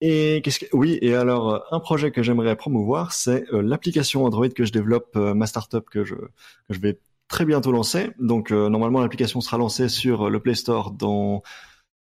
et 0.00 0.40
qu'est-ce 0.42 0.60
que 0.60 0.66
oui 0.72 0.98
et 1.02 1.14
alors 1.14 1.66
un 1.72 1.80
projet 1.80 2.12
que 2.12 2.22
j'aimerais 2.22 2.56
promouvoir, 2.56 3.12
c'est 3.12 3.44
l'application 3.50 4.24
Android 4.24 4.48
que 4.48 4.64
je 4.64 4.72
développe, 4.72 5.16
ma 5.16 5.46
startup 5.46 5.88
que 5.90 6.04
je 6.04 6.14
que 6.14 6.74
je 6.74 6.80
vais 6.80 7.00
très 7.28 7.44
bientôt 7.44 7.72
lancé. 7.72 8.10
Donc 8.18 8.50
euh, 8.50 8.68
normalement 8.68 9.00
l'application 9.00 9.40
sera 9.40 9.58
lancée 9.58 9.88
sur 9.88 10.30
le 10.30 10.40
Play 10.40 10.54
Store 10.54 10.90
dans 10.92 11.42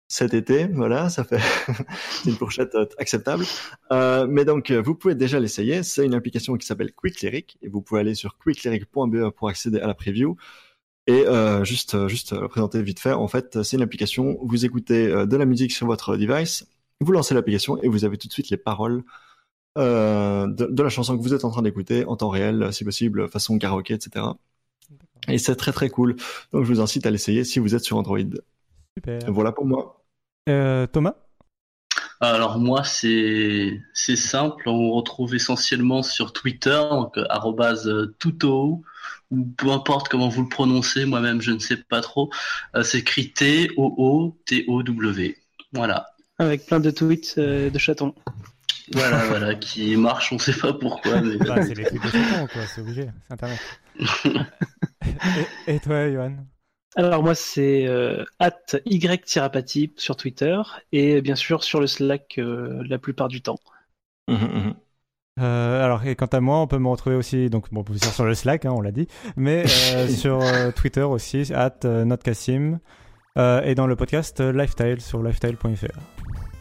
cet 0.07 0.33
été. 0.33 0.67
Voilà, 0.67 1.09
ça 1.09 1.23
fait 1.23 1.41
une 2.25 2.35
fourchette 2.35 2.75
euh, 2.75 2.85
acceptable. 2.97 3.45
Euh, 3.91 4.27
mais 4.29 4.45
donc 4.45 4.71
vous 4.71 4.95
pouvez 4.95 5.15
déjà 5.15 5.39
l'essayer. 5.39 5.83
C'est 5.83 6.05
une 6.05 6.13
application 6.13 6.55
qui 6.57 6.65
s'appelle 6.65 6.93
Quick 6.93 7.21
Lyric 7.21 7.57
et 7.61 7.69
vous 7.69 7.81
pouvez 7.81 8.01
aller 8.01 8.15
sur 8.15 8.37
quicklyric.be 8.37 9.31
pour 9.31 9.49
accéder 9.49 9.79
à 9.79 9.87
la 9.87 9.93
preview. 9.93 10.37
Et 11.09 11.23
juste, 11.63 12.07
juste 12.09 12.37
présenter 12.47 12.81
vite 12.81 12.99
fait. 12.99 13.13
En 13.13 13.29
fait, 13.29 13.63
c'est 13.63 13.77
une 13.77 13.83
application. 13.83 14.37
Vous 14.41 14.65
écoutez 14.65 15.07
de 15.07 15.37
la 15.37 15.45
musique 15.45 15.71
sur 15.71 15.87
votre 15.87 16.17
device, 16.17 16.67
vous 16.99 17.13
lancez 17.13 17.33
l'application 17.33 17.81
et 17.81 17.87
vous 17.87 18.03
avez 18.03 18.17
tout 18.17 18.27
de 18.27 18.33
suite 18.33 18.49
les 18.49 18.57
paroles 18.57 19.05
de, 19.77 20.65
de, 20.65 20.83
la 20.83 20.89
chanson 20.89 21.17
que 21.17 21.23
vous 21.23 21.33
êtes 21.33 21.45
en 21.45 21.49
train 21.49 21.61
d'écouter 21.61 22.03
en 22.03 22.17
temps 22.17 22.27
réel, 22.27 22.73
si 22.73 22.83
possible, 22.83 23.29
façon 23.29 23.57
karaoké, 23.57 23.93
etc. 23.93 24.25
Et 25.27 25.37
c'est 25.37 25.55
très 25.55 25.71
très 25.71 25.89
cool. 25.89 26.15
Donc 26.53 26.63
je 26.63 26.73
vous 26.73 26.79
incite 26.79 27.05
à 27.05 27.11
l'essayer 27.11 27.43
si 27.43 27.59
vous 27.59 27.75
êtes 27.75 27.83
sur 27.83 27.97
Android. 27.97 28.19
Super. 28.97 29.19
Voilà 29.27 29.51
pour 29.51 29.65
moi. 29.65 30.03
Euh, 30.49 30.87
Thomas? 30.87 31.15
Alors 32.19 32.57
moi 32.57 32.83
c'est 32.83 33.79
c'est 33.93 34.15
simple, 34.15 34.67
on 34.67 34.91
retrouve 34.91 35.35
essentiellement 35.35 36.01
sur 36.01 36.33
Twitter 36.33 36.81
donc 36.89 37.15
euh, 37.17 38.07
@tuto 38.17 38.81
ou 39.29 39.45
peu 39.45 39.69
importe 39.69 40.07
comment 40.07 40.27
vous 40.27 40.41
le 40.41 40.49
prononcez, 40.49 41.05
moi-même 41.05 41.41
je 41.41 41.51
ne 41.51 41.59
sais 41.59 41.77
pas 41.77 42.01
trop. 42.01 42.31
Euh, 42.75 42.81
c'est 42.81 42.99
écrit 42.99 43.31
T 43.33 43.69
O 43.77 43.93
O 43.97 44.37
T 44.45 44.65
O 44.67 44.81
W. 44.81 45.37
Voilà. 45.73 46.07
Avec 46.39 46.65
plein 46.65 46.79
de 46.79 46.89
tweets 46.89 47.37
de 47.37 47.77
chatons. 47.77 48.15
Voilà, 48.93 49.25
voilà, 49.27 49.55
qui 49.55 49.95
marche, 49.95 50.31
on 50.31 50.39
sait 50.39 50.53
pas 50.53 50.73
pourquoi. 50.73 51.21
Mais... 51.21 51.37
Bah, 51.37 51.61
c'est 51.61 51.75
les 51.75 51.83
tweets 51.83 52.03
de 52.03 52.09
chatons, 52.09 52.47
quoi, 52.47 52.61
c'est 52.65 52.81
obligé, 52.81 53.09
c'est 53.27 53.33
internet. 53.33 53.59
et, 55.67 55.79
toi, 55.79 56.09
Johan 56.11 56.35
alors 56.97 57.21
moi 57.21 57.35
c'est 57.35 57.85
euh, 57.87 58.25
y 58.85 58.99
sur 59.97 60.15
Twitter 60.15 60.59
et 60.91 61.21
bien 61.21 61.35
sûr 61.35 61.63
sur 61.63 61.79
le 61.79 61.85
Slack 61.85 62.35
euh, 62.39 62.83
la 62.87 62.97
plupart 62.97 63.27
du 63.27 63.41
temps. 63.41 63.59
Mmh, 64.27 64.33
mmh, 64.33 64.37
mmh. 64.37 64.73
Euh, 65.39 65.85
alors 65.85 66.03
et 66.05 66.15
quant 66.15 66.25
à 66.25 66.39
moi, 66.39 66.57
on 66.57 66.65
peut 66.65 66.79
me 66.79 66.87
retrouver 66.87 67.15
aussi 67.15 67.51
donc 67.51 67.71
bon 67.71 67.85
sur 67.95 68.25
le 68.25 68.33
Slack, 68.33 68.65
hein, 68.65 68.73
on 68.75 68.81
l'a 68.81 68.91
dit, 68.91 69.07
mais 69.35 69.65
euh, 69.93 70.07
sur 70.09 70.39
Twitter 70.75 71.03
aussi 71.03 71.51
at 71.53 71.79
notcassim 71.83 72.79
et 73.37 73.75
dans 73.75 73.85
le 73.85 73.95
podcast 73.95 74.39
Lifestyle 74.39 74.99
sur 74.99 75.21
lifestyle.fr. 75.21 75.99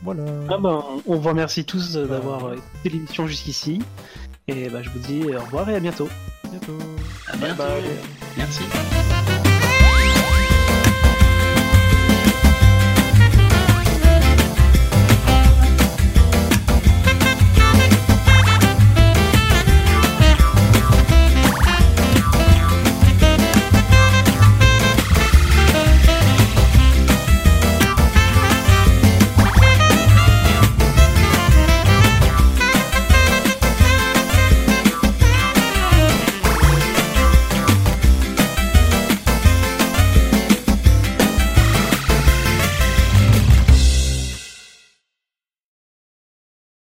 Voilà. 0.03 0.25
Ah 0.51 0.59
ben, 0.59 0.85
on 1.07 1.17
vous 1.17 1.29
remercie 1.31 1.65
tous 1.65 1.95
d'avoir 1.95 2.53
écouté 2.53 2.91
l'émission 2.91 3.27
jusqu'ici. 3.27 3.81
Et 4.47 4.69
bah, 4.69 4.83
je 4.83 4.91
vous 4.91 4.99
dis 4.99 5.35
au 5.35 5.41
revoir 5.41 5.71
et 5.71 5.75
à 5.75 5.81
bientôt. 5.81 6.09
Bientôt. 6.47 6.79
À 7.29 7.37
bientôt. 7.37 7.63
Merci. 8.37 8.63